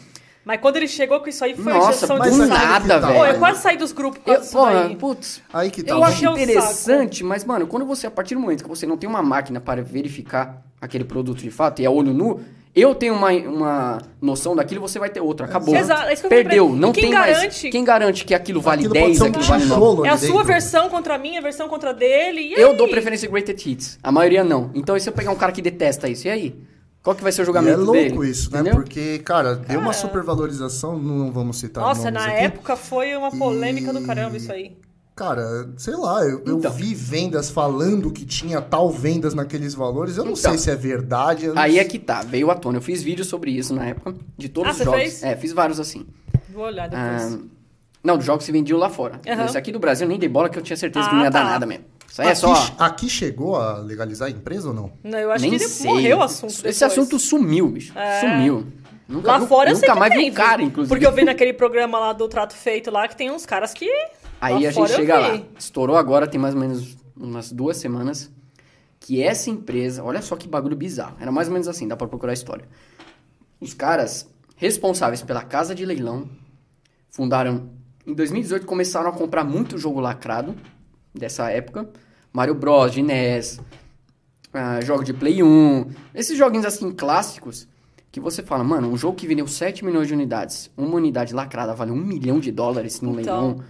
Mas 0.47 0.61
quando 0.61 0.77
ele 0.77 0.87
chegou 0.87 1.19
com 1.19 1.29
isso 1.29 1.45
aí, 1.45 1.57
foi 1.57 1.73
nossa, 1.73 1.89
injeção 1.91 2.19
mas 2.19 2.33
de 2.37 2.47
nada, 2.47 3.01
velho. 3.01 3.15
Pô, 3.19 3.27
eu 3.27 3.39
quase 3.41 3.61
saí 3.61 3.77
dos 3.77 3.91
grupos 3.91 4.21
por 4.23 4.33
Eu, 4.33 4.41
disso 4.41 4.53
porra, 4.53 4.85
daí. 4.85 4.95
putz, 4.97 5.43
Aí 5.53 5.71
que 5.73 5.83
tá. 5.83 5.93
eu 5.93 6.05
acho 6.05 6.25
interessante, 6.25 7.25
mas, 7.25 7.45
mano, 7.45 7.67
quando 7.67 7.85
você, 7.85 8.07
a 8.07 8.11
partir 8.13 8.37
do 8.37 8.41
momento 8.41 8.63
que 8.63 8.69
você 8.69 8.87
não 8.87 8.97
tem 8.97 9.11
uma 9.11 9.23
máquina 9.23 9.61
para 9.61 9.83
verificar 9.83 10.63
aquele 10.81 11.03
produto 11.05 11.39
de 11.39 11.51
fato, 11.51 11.83
e 11.83 11.85
é 11.85 11.91
olho 11.91 12.13
nu, 12.15 12.41
eu 12.75 12.95
tenho 12.95 13.15
uma, 13.15 13.33
uma 13.33 13.99
noção 14.23 14.55
daquilo, 14.55 14.81
você 14.81 14.99
vai 15.01 15.09
ter 15.11 15.21
outra. 15.21 15.47
Acabou. 15.47 15.75
Exato, 15.75 16.03
é 16.09 16.13
isso 16.13 16.29
Perdeu. 16.29 16.69
Não 16.69 16.93
quem 16.93 17.05
tem 17.05 17.13
mais. 17.15 17.37
garante- 17.39 17.71
Quem 17.71 17.85
garante 17.85 18.25
que 18.25 18.35
aquilo 18.35 18.61
vale 18.61 18.81
Aquilo 18.81 18.93
10, 18.95 19.05
pode 19.07 19.17
ser 19.17 19.23
um 19.23 19.27
aquilo 19.27 19.45
vale 19.45 19.65
9? 19.65 19.75
tijolo 19.81 20.07
É 20.07 20.09
a 20.11 20.17
sua 20.17 20.29
dentro. 20.29 20.45
versão 20.45 20.89
contra 20.91 21.15
a 21.15 21.19
minha, 21.19 21.41
a 21.41 21.43
versão 21.43 21.69
contra 21.69 21.91
a 21.91 21.93
dele. 21.93 22.43
E 22.43 22.53
Eu 22.53 22.71
aí? 22.71 22.77
dou 22.77 22.87
preferência 22.87 23.27
a 23.27 23.31
Greatest 23.33 23.67
Hits. 23.67 23.99
A 24.03 24.13
maioria 24.13 24.45
não. 24.45 24.71
Então, 24.75 24.97
e 24.97 25.01
se 25.01 25.09
eu 25.09 25.13
pegar 25.13 25.31
um 25.33 25.37
cara 25.37 25.51
que 25.53 25.63
detesta 25.63 26.07
isso, 26.09 26.27
e 26.29 26.31
aí? 26.31 26.55
Qual 27.07 27.15
que 27.15 27.23
vai 27.23 27.31
ser 27.31 27.43
o 27.43 27.43
E 27.43 27.45
é 27.45 27.47
julgamento 27.47 27.81
louco 27.83 27.93
dele? 27.93 28.29
isso, 28.31 28.53
né? 28.53 28.59
Entendeu? 28.63 28.81
Porque, 28.83 29.21
cara, 29.21 29.55
deu 29.55 29.79
uma 29.79 29.93
supervalorização, 29.93 30.99
não 30.99 31.31
vamos 31.31 31.57
citar 31.57 31.85
Nossa, 31.85 32.11
nomes 32.11 32.15
na 32.27 32.33
aqui. 32.33 32.45
época 32.47 32.75
foi 32.77 33.17
uma 33.17 33.31
polêmica 33.31 33.93
do 33.93 34.01
E- 34.01 34.05
caramba 34.05 34.37
isso 34.37 34.51
aí. 34.51 34.77
Cara, 35.15 35.71
sei 35.77 35.95
lá, 35.95 36.25
eu, 36.25 36.43
eu 36.45 36.59
Então. 36.59 36.73
vi 36.73 36.93
vendas 36.97 37.49
falando 37.49 38.11
que 38.11 38.27
tinha 38.27 38.61
tal 38.61 38.91
vendas 38.91 39.35
naqueles 39.35 39.73
valores. 39.73 40.17
Eu 40.17 40.25
não 40.25 40.33
Então. 40.33 40.51
sei 40.51 40.59
se 40.59 40.69
é 40.69 40.75
verdade. 40.75 41.47
eu 41.47 41.55
não 41.55 41.63
Aí 41.63 41.79
é 41.79 41.85
que 41.85 41.97
tá, 42.01 42.23
veio 42.23 42.51
à 42.51 42.57
tona. 42.57 42.79
Eu 42.79 42.83
fiz 42.83 43.05
vídeo 43.05 43.25
sobre 43.25 43.53
isso 43.53 43.73
na 43.73 43.87
época, 43.87 44.13
de 44.37 44.49
todos 44.49 44.71
Ah, 44.71 44.73
os 44.73 44.77
você 44.79 44.85
jogos. 44.85 45.01
fez? 45.01 45.23
É, 45.23 45.37
fiz 45.37 45.53
vários 45.53 45.79
assim. 45.79 46.07
Vou 46.53 46.65
olhar 46.65 46.89
depois. 46.89 47.35
Ah, 47.35 47.39
não, 48.03 48.17
dos 48.17 48.27
jogos 48.27 48.45
que 48.45 48.51
vendiam 48.51 48.81
lá 48.81 48.91
fora. 48.91 49.21
Aham. 49.27 49.45
Esse 49.47 49.57
aqui 49.57 49.71
do 49.71 49.79
Brasil 49.79 50.07
eu 50.07 50.09
nem 50.11 50.19
dei 50.19 50.29
bola 50.29 50.49
que 50.49 50.59
eu 50.59 50.63
tinha 50.63 50.77
certeza 50.77 51.09
que 51.09 51.15
Ah, 51.15 51.19
não 51.19 51.25
ia 51.25 51.31
dar 51.31 51.45
tá. 51.45 51.51
nada 51.51 51.67
mesmo. 51.67 51.85
Isso 52.11 52.23
aí 52.23 52.29
é 52.29 52.31
aqui, 52.31 52.41
só. 52.41 52.75
aqui 52.79 53.09
chegou 53.09 53.57
a 53.57 53.79
legalizar 53.79 54.29
a 54.29 54.31
empresa 54.31 54.69
ou 54.69 54.75
não? 54.75 54.93
Não, 55.03 55.19
eu 55.19 55.31
acho 55.31 55.43
nem 55.43 55.51
que 55.51 55.57
ele 55.57 55.69
sei. 55.69 55.91
morreu 55.91 56.19
o 56.19 56.23
assunto. 56.23 56.51
Esse 56.51 56.63
depois. 56.63 56.83
assunto 56.83 57.19
sumiu, 57.19 57.69
bicho. 57.69 57.97
É. 57.99 58.21
Sumiu. 58.21 58.67
Nunca 59.09 59.39
Lá 59.39 59.47
fora 59.47 59.71
eu 59.71 59.75
nunca 59.75 59.93
que 59.93 59.99
mais 59.99 60.13
tem, 60.13 60.25
vi 60.25 60.31
um 60.31 60.35
cara, 60.35 60.63
inclusive. 60.63 60.89
Porque 60.89 61.07
eu 61.07 61.13
vi 61.13 61.25
naquele 61.25 61.53
programa 61.53 61.99
lá 61.99 62.13
do 62.13 62.27
Trato 62.29 62.55
Feito 62.55 62.91
lá 62.91 63.07
que 63.07 63.17
tem 63.17 63.31
uns 63.31 63.47
caras 63.47 63.73
que. 63.73 63.89
Aí 64.41 64.55
lá 64.55 64.59
a 64.69 64.73
gente 64.73 64.79
eu 64.79 64.97
chega 64.97 65.19
lá. 65.19 65.41
Estourou 65.59 65.97
agora, 65.97 66.27
tem 66.27 66.41
mais 66.41 66.55
ou 66.55 66.61
menos 66.61 66.97
umas 67.17 67.53
duas 67.53 67.77
semanas. 67.77 68.31
Que 68.99 69.23
essa 69.23 69.51
empresa, 69.51 70.03
olha 70.03 70.21
só 70.21 70.35
que 70.37 70.49
bagulho 70.49 70.75
bizarro. 70.75 71.17
Era 71.21 71.31
mais 71.31 71.47
ou 71.47 71.53
menos 71.53 71.69
assim, 71.69 71.87
dá 71.87 71.97
pra 71.97 72.09
procurar 72.09 72.33
a 72.33 72.35
história. 72.35 72.67
Os 73.61 73.73
caras 73.73 74.29
responsáveis 74.57 75.23
pela 75.23 75.43
casa 75.43 75.75
de 75.75 75.85
leilão 75.85 76.29
fundaram. 77.11 77.71
Em 78.05 78.15
2018 78.15 78.67
começaram 78.67 79.09
a 79.09 79.13
comprar 79.13 79.45
muito 79.45 79.79
jogo 79.79 80.01
lacrado 80.01 80.57
dessa 81.19 81.51
época. 81.51 81.89
Mario 82.33 82.55
Bros, 82.55 82.93
de 82.93 83.03
NES, 83.03 83.61
ah, 84.53 84.81
jogo 84.83 85.03
de 85.05 85.13
Play 85.13 85.43
1. 85.43 85.87
Esses 86.15 86.37
joguinhos 86.37 86.67
assim 86.67 86.91
clássicos 86.91 87.67
que 88.13 88.21
você 88.21 88.43
fala, 88.43 88.65
mano, 88.65 88.89
um 88.91 88.97
jogo 88.97 89.17
que 89.17 89.27
vendeu 89.27 89.47
7 89.47 89.85
milhões 89.85 90.07
de 90.09 90.15
unidades, 90.15 90.71
uma 90.77 90.97
unidade 90.97 91.35
lacrada 91.35 91.75
vale 91.75 91.91
1 91.91 91.97
milhão 91.97 92.41
de 92.41 92.51
dólares 92.51 93.01
no 93.01 93.11
Então. 93.11 93.17
leilão. 93.17 93.61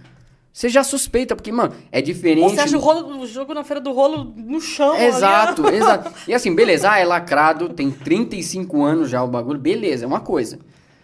Você 0.53 0.69
já 0.69 0.83
suspeita, 0.83 1.35
porque, 1.35 1.51
mano, 1.51 1.73
é 1.91 2.01
diferente. 2.01 2.55
Você 2.55 2.61
acha 2.61 2.75
o, 2.77 2.79
rolo, 2.79 3.19
o 3.21 3.27
jogo 3.27 3.53
na 3.53 3.63
feira 3.63 3.79
do 3.79 3.91
rolo 3.91 4.33
no 4.35 4.59
chão? 4.59 4.93
ali, 4.93 5.03
ó. 5.03 5.07
Exato, 5.07 5.67
exato. 5.69 6.11
E 6.27 6.33
assim, 6.33 6.55
beleza, 6.55 6.91
ah, 6.91 6.97
é 6.97 7.05
lacrado, 7.05 7.69
tem 7.69 7.91
35 7.91 8.83
anos 8.83 9.09
já 9.09 9.23
o 9.23 9.27
bagulho, 9.27 9.59
beleza, 9.59 10.05
é 10.05 10.07
uma 10.07 10.19
coisa. 10.21 10.57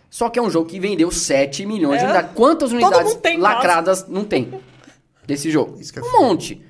Só 0.09 0.27
que 0.29 0.39
é 0.39 0.41
um 0.41 0.49
jogo 0.49 0.67
que 0.67 0.79
vendeu 0.79 1.11
7 1.11 1.65
milhões 1.67 1.99
de 1.99 2.05
É. 2.05 2.09
unidades. 2.09 2.31
Quantas 2.33 2.71
unidades 2.71 3.15
lacradas 3.37 4.07
não 4.07 4.23
tem 4.23 4.51
desse 5.25 5.49
jogo? 5.49 5.79
Isso 5.79 5.91
que 5.91 5.99
é 5.99 6.01
um 6.01 6.05
foda. 6.05 6.23
monte. 6.23 6.61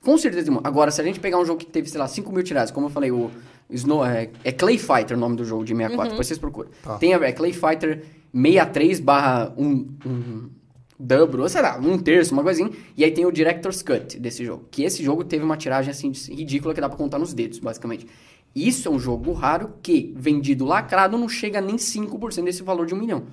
Com 0.00 0.16
certeza. 0.16 0.50
Agora, 0.64 0.90
se 0.90 1.00
a 1.00 1.04
gente 1.04 1.20
pegar 1.20 1.38
um 1.38 1.44
jogo 1.44 1.58
que 1.58 1.66
teve, 1.66 1.88
sei 1.88 2.00
lá, 2.00 2.08
5 2.08 2.32
mil 2.32 2.42
tiradas, 2.42 2.70
como 2.70 2.86
eu 2.86 2.90
falei, 2.90 3.10
o 3.10 3.30
Snow, 3.70 4.04
é, 4.04 4.30
é 4.44 4.52
Clay 4.52 4.78
Fighter 4.78 5.16
o 5.16 5.20
nome 5.20 5.36
do 5.36 5.44
jogo 5.44 5.64
de 5.64 5.74
64, 5.74 6.10
depois 6.10 6.26
vocês 6.26 6.38
procuram. 6.38 6.70
Tá. 6.82 6.96
Tem 6.98 7.14
a 7.14 7.18
é 7.18 7.32
Clay 7.32 7.52
Fighter 7.52 8.04
63 8.32 9.00
barra 9.00 9.52
1, 9.56 9.64
um, 9.66 10.50
dobro, 10.98 11.42
ou 11.42 11.48
sei 11.48 11.62
lá, 11.62 11.78
um 11.78 11.98
terço, 11.98 12.32
uma 12.32 12.42
coisinha. 12.42 12.70
E 12.96 13.04
aí 13.04 13.10
tem 13.10 13.26
o 13.26 13.32
Director's 13.32 13.82
Cut 13.82 14.18
desse 14.18 14.44
jogo. 14.44 14.66
Que 14.70 14.84
esse 14.84 15.02
jogo 15.02 15.24
teve 15.24 15.44
uma 15.44 15.56
tiragem 15.56 15.90
assim 15.90 16.12
ridícula 16.34 16.74
que 16.74 16.80
dá 16.80 16.88
pra 16.88 16.96
contar 16.96 17.18
nos 17.18 17.34
dedos, 17.34 17.58
basicamente. 17.58 18.06
Isso 18.54 18.88
é 18.88 18.90
um 18.90 18.98
jogo 18.98 19.32
raro 19.32 19.74
que, 19.82 20.12
vendido 20.16 20.64
lacrado, 20.64 21.18
não 21.18 21.28
chega 21.28 21.60
nem 21.60 21.76
5% 21.76 22.44
desse 22.44 22.62
valor 22.62 22.86
de 22.86 22.94
um 22.94 22.98
milhão. 22.98 23.24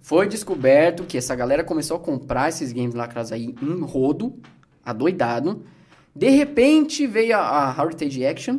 Foi 0.00 0.28
descoberto 0.28 1.04
que 1.04 1.18
essa 1.18 1.34
galera 1.34 1.64
começou 1.64 1.96
a 1.96 2.00
comprar 2.00 2.48
esses 2.48 2.72
games 2.72 2.94
lacrados 2.94 3.32
aí 3.32 3.54
em 3.60 3.80
rodo, 3.82 4.34
adoidado. 4.84 5.64
De 6.14 6.28
repente 6.30 7.06
veio 7.06 7.36
a, 7.36 7.70
a 7.78 7.82
Heritage 7.84 8.24
Action, 8.24 8.58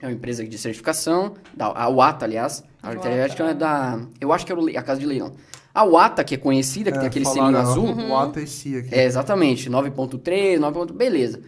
é 0.00 0.06
uma 0.06 0.12
empresa 0.12 0.44
de 0.46 0.58
certificação, 0.58 1.34
da, 1.56 1.66
a 1.66 1.88
Wata, 1.88 2.24
aliás. 2.24 2.62
A 2.82 2.90
Heritage 2.92 3.14
Wata, 3.20 3.24
Action 3.32 3.46
é 3.48 3.54
da. 3.54 4.00
Eu 4.20 4.32
acho 4.32 4.44
que 4.44 4.52
le- 4.54 4.76
a 4.76 4.82
casa 4.82 5.00
de 5.00 5.06
leilão. 5.06 5.32
A 5.72 5.84
Wata, 5.84 6.24
que 6.24 6.34
é 6.34 6.38
conhecida, 6.38 6.90
que 6.90 6.98
tem 6.98 7.06
aquele 7.08 7.24
selinho 7.26 7.56
azul. 7.58 7.84
O 8.10 8.16
ATC 8.16 8.76
aqui. 8.78 8.94
É, 8.94 9.04
exatamente, 9.04 9.70
9.3, 9.70 10.58
9. 10.58 10.92
Beleza. 10.92 11.40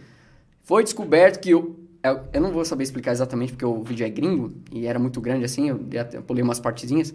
Foi 0.63 0.83
descoberto 0.83 1.39
que 1.39 1.53
o. 1.53 1.79
Eu, 2.01 2.21
eu 2.31 2.39
não 2.41 2.51
vou 2.51 2.63
saber 2.63 2.83
explicar 2.83 3.11
exatamente 3.11 3.51
porque 3.51 3.65
o 3.65 3.83
vídeo 3.83 4.05
é 4.05 4.09
gringo 4.09 4.53
e 4.71 4.85
era 4.87 4.97
muito 4.97 5.19
grande 5.19 5.43
assim, 5.43 5.67
eu, 5.69 5.79
eu 6.13 6.21
pulei 6.21 6.41
umas 6.43 6.59
partezinhas. 6.59 7.13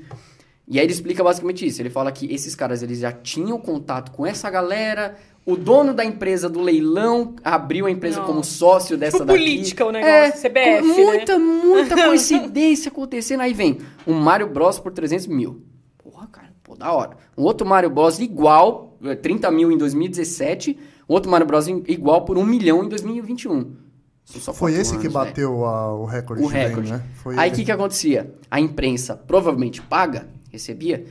E 0.67 0.79
aí 0.79 0.87
ele 0.87 0.93
explica 0.93 1.23
basicamente 1.23 1.67
isso. 1.67 1.83
Ele 1.83 1.91
fala 1.91 2.11
que 2.11 2.33
esses 2.33 2.55
caras 2.55 2.83
eles 2.83 2.99
já 2.99 3.13
tinham 3.13 3.59
contato 3.59 4.11
com 4.13 4.25
essa 4.27 4.49
galera. 4.51 5.15
O 5.47 5.57
dono 5.57 5.93
da 5.93 6.03
empresa 6.03 6.49
do 6.49 6.61
leilão 6.61 7.35
abriu 7.45 7.85
a 7.85 7.91
empresa 7.91 8.21
Não. 8.21 8.27
como 8.27 8.43
sócio 8.43 8.97
dessa 8.97 9.19
Tipo 9.19 9.27
daqui. 9.27 9.39
política 9.39 9.85
o 9.85 9.91
negócio, 9.93 10.41
CBF, 10.41 10.81
com 10.81 10.87
né? 10.87 11.05
muita, 11.05 11.39
muita 11.39 11.95
coincidência 12.07 12.89
acontecendo. 12.91 13.41
Aí 13.43 13.53
vem 13.53 13.79
um 14.07 14.15
Mario 14.15 14.49
Bros 14.49 14.79
por 14.79 14.91
300 14.93 15.27
mil. 15.27 15.63
Porra, 16.03 16.27
cara, 16.29 16.49
pô, 16.63 16.75
da 16.75 16.91
hora. 16.93 17.11
Um 17.37 17.43
outro 17.43 17.67
Mario 17.67 17.91
Bros 17.91 18.19
igual, 18.21 18.97
eh, 19.05 19.15
30 19.17 19.51
mil 19.51 19.71
em 19.71 19.77
2017. 19.77 20.79
Um 21.07 21.13
outro 21.13 21.31
Mario 21.31 21.47
Bros 21.47 21.69
igual 21.69 22.25
por 22.25 22.39
1 22.39 22.45
milhão 22.47 22.83
em 22.83 22.89
2021. 22.89 23.77
Isso 24.25 24.41
só 24.41 24.55
Foi 24.55 24.73
esse 24.73 24.93
que 24.93 25.07
anos, 25.07 25.13
velho 25.13 25.27
bateu 25.27 25.67
a- 25.67 25.95
o 25.95 26.07
recorde 26.07 26.43
o 26.43 26.47
recorde. 26.47 26.91
né? 26.91 27.03
Foi 27.23 27.39
Aí 27.39 27.51
o 27.51 27.55
que, 27.55 27.67
que 27.67 27.71
acontecia? 27.71 28.35
A 28.51 28.59
imprensa, 28.59 29.15
provavelmente 29.15 29.83
paga, 29.83 30.27
recebia, 30.55 31.05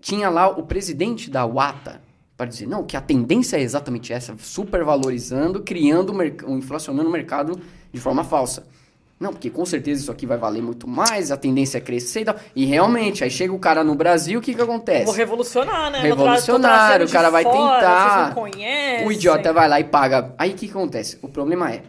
tinha 0.00 0.28
lá 0.28 0.48
o 0.48 0.62
presidente 0.62 1.30
da 1.30 1.44
Wata 1.44 2.02
para 2.36 2.46
dizer, 2.46 2.66
não, 2.66 2.84
que 2.84 2.96
a 2.96 3.00
tendência 3.02 3.58
é 3.58 3.60
exatamente 3.60 4.14
essa, 4.14 4.34
supervalorizando, 4.38 5.60
criando, 5.62 6.14
inflacionando 6.48 7.08
o 7.08 7.12
mercado 7.12 7.60
de 7.92 8.00
forma 8.00 8.24
falsa. 8.24 8.66
Não, 9.20 9.30
porque 9.30 9.50
com 9.50 9.66
certeza 9.66 10.00
isso 10.00 10.10
aqui 10.10 10.24
vai 10.24 10.38
valer 10.38 10.62
muito 10.62 10.88
mais, 10.88 11.30
a 11.30 11.36
tendência 11.36 11.76
é 11.76 11.80
crescer 11.82 12.22
e 12.22 12.24
tal. 12.24 12.36
E 12.56 12.64
realmente, 12.64 13.22
aí 13.22 13.30
chega 13.30 13.52
o 13.52 13.58
cara 13.58 13.84
no 13.84 13.94
Brasil, 13.94 14.38
o 14.38 14.42
que 14.42 14.54
que 14.54 14.62
acontece? 14.62 15.04
Vou 15.04 15.12
revolucionar, 15.12 15.90
né? 15.90 16.00
Tô 17.02 17.04
o 17.04 17.12
cara 17.12 17.28
vai 17.28 17.42
fora, 17.42 17.74
tentar. 17.74 18.34
O 19.04 19.12
idiota 19.12 19.52
vai 19.52 19.68
lá 19.68 19.78
e 19.78 19.84
paga. 19.84 20.34
Aí 20.38 20.52
o 20.52 20.54
que, 20.54 20.66
que 20.66 20.72
acontece? 20.72 21.18
O 21.20 21.28
problema 21.28 21.70
é, 21.70 21.82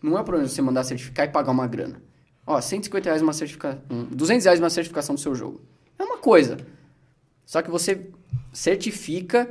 não 0.00 0.16
é 0.16 0.20
o 0.20 0.24
problema 0.24 0.48
você 0.48 0.62
mandar 0.62 0.84
certificar 0.84 1.26
e 1.26 1.30
pagar 1.30 1.50
uma 1.50 1.66
grana. 1.66 2.00
Ó, 2.46 2.60
150 2.60 3.08
reais 3.08 3.22
uma 3.22 3.32
certificação, 3.32 3.80
200 4.12 4.44
reais 4.44 4.60
uma 4.60 4.70
certificação 4.70 5.16
do 5.16 5.20
seu 5.20 5.34
jogo. 5.34 5.60
É 5.98 6.04
uma 6.04 6.18
coisa. 6.18 6.56
Só 7.44 7.62
que 7.62 7.70
você 7.70 8.06
certifica. 8.52 9.48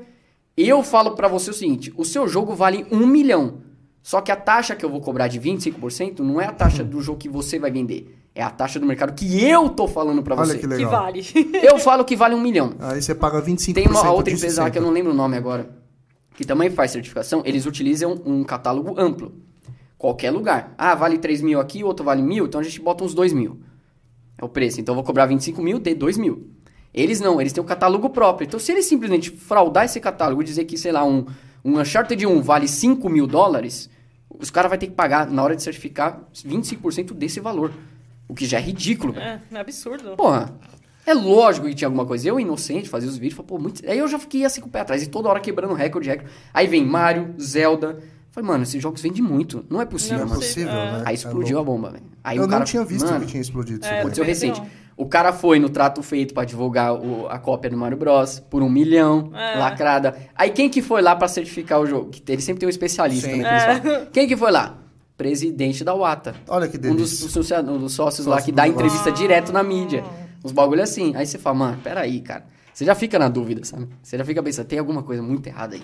Eu 0.57 0.83
falo 0.83 1.11
pra 1.11 1.27
você 1.27 1.49
o 1.49 1.53
seguinte: 1.53 1.93
o 1.97 2.05
seu 2.05 2.27
jogo 2.27 2.53
vale 2.53 2.85
um 2.91 3.05
milhão. 3.05 3.61
Só 4.01 4.21
que 4.21 4.31
a 4.31 4.35
taxa 4.35 4.75
que 4.75 4.85
eu 4.85 4.89
vou 4.89 5.01
cobrar 5.01 5.27
de 5.27 5.39
25% 5.39 6.19
não 6.19 6.39
é 6.39 6.45
a 6.45 6.51
taxa 6.51 6.83
do 6.83 7.01
jogo 7.01 7.17
que 7.17 7.27
você 7.27 7.57
vai 7.57 7.71
vender. 7.71 8.15
É 8.35 8.43
a 8.43 8.49
taxa 8.51 8.79
do 8.79 8.85
mercado 8.85 9.13
que 9.13 9.43
eu 9.43 9.69
tô 9.69 9.87
falando 9.87 10.21
pra 10.21 10.35
Olha 10.35 10.45
você. 10.45 10.55
que 10.55 10.61
Que 10.61 10.67
legal. 10.67 10.91
vale. 10.91 11.23
Eu 11.63 11.79
falo 11.79 12.03
que 12.03 12.15
vale 12.17 12.35
um 12.35 12.41
milhão. 12.41 12.73
Aí 12.79 13.01
você 13.01 13.15
paga 13.15 13.41
25% 13.41 13.73
Tem 13.73 13.87
uma 13.87 14.11
outra 14.11 14.33
empresa 14.33 14.61
lá 14.63 14.69
que 14.69 14.77
eu 14.77 14.81
não 14.81 14.91
lembro 14.91 15.13
o 15.13 15.15
nome 15.15 15.37
agora, 15.37 15.69
que 16.35 16.43
também 16.45 16.69
faz 16.69 16.91
certificação. 16.91 17.41
Eles 17.45 17.65
utilizam 17.65 18.21
um 18.25 18.43
catálogo 18.43 18.93
amplo. 18.99 19.33
Qualquer 19.97 20.31
lugar. 20.31 20.75
Ah, 20.77 20.93
vale 20.93 21.17
3 21.17 21.41
mil 21.41 21.59
aqui, 21.61 21.81
o 21.81 21.87
outro 21.87 22.05
vale 22.05 22.21
mil, 22.21 22.45
então 22.45 22.59
a 22.59 22.63
gente 22.63 22.79
bota 22.81 23.03
uns 23.05 23.13
2 23.13 23.31
mil. 23.31 23.61
É 24.38 24.43
o 24.43 24.49
preço. 24.49 24.81
Então 24.81 24.93
eu 24.93 24.95
vou 24.95 25.03
cobrar 25.03 25.25
25 25.25 25.61
mil, 25.61 25.79
dê 25.79 25.95
2 25.95 26.17
mil. 26.17 26.49
Eles 26.93 27.19
não, 27.19 27.41
eles 27.41 27.51
têm 27.51 27.61
um 27.61 27.65
catálogo 27.65 28.09
próprio. 28.09 28.45
Então 28.45 28.59
se 28.59 28.71
eles 28.71 28.86
simplesmente 28.86 29.31
fraudar 29.31 29.86
esse 29.86 29.99
catálogo 29.99 30.41
e 30.41 30.45
dizer 30.45 30.65
que, 30.65 30.77
sei 30.77 30.91
lá, 30.91 31.03
um, 31.03 31.25
um 31.63 31.79
Uncharted 31.79 32.25
1 32.25 32.41
vale 32.41 32.67
5 32.67 33.09
mil 33.09 33.27
dólares, 33.27 33.89
os 34.29 34.49
caras 34.49 34.69
vão 34.69 34.77
ter 34.77 34.88
que 34.88 34.93
pagar, 34.93 35.29
na 35.29 35.43
hora 35.43 35.55
de 35.55 35.63
certificar, 35.63 36.21
25% 36.33 37.13
desse 37.13 37.39
valor. 37.39 37.71
O 38.27 38.33
que 38.33 38.45
já 38.45 38.57
é 38.57 38.61
ridículo, 38.61 39.13
velho. 39.13 39.25
É, 39.25 39.41
é 39.51 39.59
absurdo. 39.59 40.15
Porra. 40.15 40.57
É 41.05 41.13
lógico 41.13 41.67
que 41.67 41.75
tinha 41.75 41.88
alguma 41.88 42.05
coisa. 42.05 42.27
Eu, 42.27 42.39
inocente, 42.39 42.89
fazia 42.89 43.07
os 43.07 43.17
vídeos, 43.17 43.36
falei, 43.36 43.47
pô, 43.47 43.59
muito... 43.59 43.88
Aí 43.88 43.99
eu 43.99 44.07
já 44.07 44.17
fiquei 44.17 44.43
assim 44.43 44.59
com 44.59 44.67
o 44.67 44.71
pé 44.71 44.79
atrás, 44.79 45.03
e 45.03 45.07
toda 45.07 45.29
hora 45.29 45.39
quebrando 45.39 45.73
recorde, 45.75 46.09
recorde. 46.09 46.31
Aí 46.51 46.65
vem 46.65 46.83
Mario, 46.83 47.36
Zelda. 47.39 48.01
Falei, 48.36 48.47
mano, 48.49 48.63
esses 48.63 48.83
jogos 48.83 49.01
vendem 49.01 49.21
muito. 49.23 49.65
Não 49.69 49.81
é 49.81 49.86
possível, 49.86 50.25
Não 50.25 50.36
Não 50.36 50.41
é 50.41 50.45
sei, 50.45 50.65
mano. 50.65 50.75
possível, 50.77 50.95
é. 50.97 50.97
né? 50.99 51.03
Aí 51.07 51.15
explodiu 51.15 51.57
É 51.57 51.61
a 51.61 51.63
bomba, 51.63 51.89
velho. 51.91 52.03
Aí 52.21 52.36
Eu 52.38 52.43
o 52.43 52.47
cara, 52.47 52.59
não 52.59 52.65
tinha 52.65 52.83
visto 52.83 53.05
mano, 53.05 53.21
que 53.21 53.27
tinha 53.27 53.41
explodido. 53.41 53.86
É, 53.86 53.89
isso 53.89 53.99
Aconteceu 54.01 54.25
recente. 54.25 54.59
não. 54.59 54.67
O 54.97 55.05
cara 55.07 55.31
foi 55.33 55.57
no 55.59 55.69
trato 55.69 56.03
feito 56.03 56.33
pra 56.33 56.43
divulgar 56.45 56.93
o- 56.93 57.27
a 57.29 57.39
cópia 57.39 57.69
do 57.69 57.77
Mario 57.77 57.97
Bros. 57.97 58.39
por 58.41 58.61
um 58.61 58.69
milhão, 58.69 59.31
É. 59.33 59.57
lacrada. 59.57 60.17
Aí 60.36 60.49
quem 60.49 60.69
que 60.69 60.81
foi 60.81 61.01
lá 61.01 61.15
pra 61.15 61.27
certificar 61.29 61.79
o 61.79 61.86
jogo? 61.86 62.09
Que 62.09 62.21
ele 62.31 62.41
sempre 62.41 62.59
tem 62.59 62.67
um 62.67 62.69
especialista, 62.69 63.29
Sim. 63.29 63.38
né? 63.41 63.79
que 63.79 63.88
falam. 63.89 64.05
Quem 64.11 64.27
que 64.27 64.36
foi 64.38 64.51
lá? 64.51 64.77
Presidente 65.17 65.83
da 65.83 65.93
Wata. 65.93 66.36
Olha 66.47 66.67
que 66.67 66.75
Um 66.77 66.81
dos, 66.81 66.95
delícia. 66.95 67.23
dos 67.25 67.31
socia- 67.33 67.61
um 67.61 67.77
dos 67.77 67.93
sócios 67.93 68.27
lá 68.27 68.41
que 68.41 68.51
dá 68.51 68.63
negócio. 68.63 68.86
entrevista 68.86 69.11
direto 69.13 69.53
na 69.53 69.63
mídia. 69.63 70.03
Uns 70.43 70.51
bagulho 70.51 70.83
assim. 70.83 71.15
Aí 71.15 71.25
você 71.25 71.38
fala, 71.38 71.55
mano, 71.55 71.77
peraí, 71.81 72.19
cara. 72.19 72.45
Você 72.73 72.83
já 72.83 72.93
fica 72.93 73.17
na 73.17 73.29
dúvida, 73.29 73.63
sabe? 73.63 73.88
Você 74.03 74.17
já 74.17 74.25
fica 74.25 74.43
pensando, 74.43 74.65
tem 74.65 74.77
alguma 74.77 75.01
coisa 75.03 75.21
muito 75.21 75.47
errada 75.47 75.75
aí. 75.75 75.83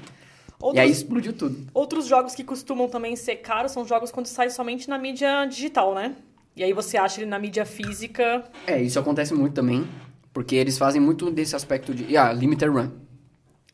Outros, 0.62 0.76
E 0.76 0.80
aí 0.80 0.91
explodiu 0.91 1.34
tudo. 1.34 1.68
outros 1.74 2.05
jogos 2.07 2.36
que 2.36 2.43
costumam 2.43 2.88
também 2.88 3.16
ser 3.16 3.38
caros 3.38 3.72
são 3.72 3.86
jogos 3.86 4.12
quando 4.12 4.28
sai 4.28 4.49
somente 4.49 4.88
na 4.88 4.97
mídia 4.97 5.45
digital, 5.45 5.93
né? 5.95 6.16
E 6.55 6.64
aí 6.64 6.74
você 6.74 6.97
acha 6.97 7.22
ele 7.22 7.30
na 7.30 7.39
mídia 7.39 7.66
física. 7.66 8.43
É, 8.68 8.82
isso 8.82 8.99
acontece 8.99 9.34
muito 9.34 9.53
também. 9.53 9.88
Porque 10.34 10.55
eles 10.55 10.78
fazem 10.78 11.01
muito 11.01 11.30
desse 11.30 11.55
aspecto 11.55 11.93
de. 11.93 12.16
Ah, 12.16 12.32
limited 12.32 12.70
run. 12.72 12.89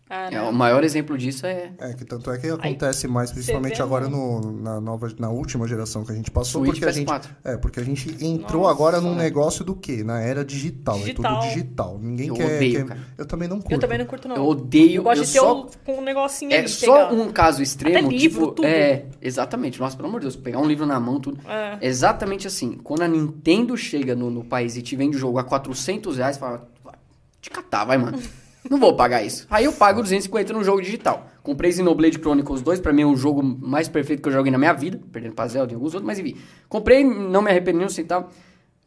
Ah, 0.10 0.30
É, 0.32 0.42
o 0.42 0.54
maior 0.54 0.84
exemplo 0.86 1.18
disso 1.18 1.46
é 1.46 1.72
É, 1.78 1.94
que 1.94 2.06
tanto 2.06 2.32
é 2.32 2.38
que 2.38 2.48
acontece 2.48 3.08
mais, 3.10 3.30
principalmente 3.32 3.82
agora 3.82 4.08
no- 4.08 4.54
na, 4.54 4.80
nova, 4.80 5.10
na 5.20 5.30
última 5.30 5.68
geração 5.68 6.06
que 6.06 6.12
a 6.12 6.16
gente 6.16 6.32
passou. 6.32 6.62
Switch 6.64 6.76
porque 6.80 6.86
a 6.86 6.92
gente, 6.94 7.08
PS4. 7.10 7.30
é, 7.44 7.58
porque 7.58 7.80
a 7.80 7.84
gente 7.84 8.16
entrou 8.26 8.62
Nossa. 8.64 8.74
agora 8.74 9.02
num 9.02 9.14
negócio 9.16 9.66
do 9.66 9.76
quê? 9.76 10.04
Na 10.06 10.22
era 10.22 10.46
digital. 10.46 10.98
Digital. 11.00 11.26
É 11.26 11.40
tudo 11.40 11.48
digital. 11.50 12.00
Ninguém 12.02 12.28
Eu 12.30 12.36
quer. 12.36 12.56
odeio, 12.56 12.76
quer- 12.78 12.86
cara. 12.86 13.00
Eu 13.18 13.26
também 13.26 13.50
não 13.50 13.58
curto. 13.60 13.72
Eu 13.74 13.80
também 13.80 13.98
não 13.98 14.06
curto, 14.06 14.28
não. 14.30 14.36
Eu 14.38 14.46
odeio. 14.46 14.96
Eu 15.00 15.04
gosto 15.04 15.20
eu 15.20 15.26
de 15.26 15.32
ter 15.34 15.40
só, 15.40 15.68
com 15.86 15.98
um 15.98 16.02
negocinho 16.02 16.54
É 16.54 16.60
ali. 16.60 16.70
só 16.70 17.08
pegar. 17.10 17.14
um 17.22 17.32
caso 17.32 17.62
extremo, 17.62 17.98
Até 17.98 18.08
livro, 18.08 18.42
tipo. 18.44 18.52
tudo. 18.54 18.66
É, 18.66 19.06
exatamente. 19.22 19.80
Nossa, 19.80 19.98
pelo 19.98 20.08
amor 20.08 20.22
de 20.22 20.26
Deus, 20.28 20.36
pegar 20.38 20.60
um 20.60 20.66
livro 20.66 20.86
na 20.86 21.00
mão, 21.02 21.20
tudo. 21.20 21.40
É. 21.46 21.78
Exatamente 21.82 22.48
assim. 22.48 22.78
Quando 22.82 23.02
a 23.02 23.08
Nintendo 23.10 23.76
chega 23.76 24.16
no, 24.16 24.30
no 24.32 24.44
país 24.46 24.78
e 24.78 24.82
te 24.82 24.96
vende 24.96 25.18
o 25.18 25.20
jogo 25.20 25.38
a 25.38 25.44
400 25.44 26.16
reais, 26.16 26.38
fala, 26.38 26.66
vai 26.82 26.94
te 27.42 27.50
catar, 27.50 27.84
vai, 27.84 27.98
mano. 27.98 28.18
Não 28.70 28.80
vou 28.80 28.96
pagar 28.96 29.24
isso. 29.24 29.48
Aí 29.50 29.66
eu 29.66 29.74
pago 29.74 30.02
250 30.02 30.54
no 30.54 30.64
jogo 30.64 30.82
digital. 30.82 31.30
Comprei 31.42 31.72
Xenoblade 31.72 32.18
Chronicles 32.20 32.62
2, 32.62 32.82
pra 32.82 32.92
mim 32.92 33.04
é 33.04 33.06
o 33.06 33.16
jogo 33.16 33.42
mais 33.42 33.88
perfeito 33.88 34.22
que 34.22 34.28
eu 34.28 34.34
joguei 34.34 34.52
na 34.52 34.58
minha 34.58 34.74
vida. 34.74 35.00
Perdendo 35.12 35.34
pra 35.34 35.48
Zelda 35.48 35.72
e 35.72 35.76
alguns 35.76 35.94
outros, 35.94 36.06
mas 36.06 36.20
enfim. 36.20 36.36
Comprei, 36.68 37.04
não 37.04 37.42
me 37.42 37.50
arrependi 37.50 37.78
nem 37.78 37.88
um 37.88 37.90
centavo. 37.90 38.28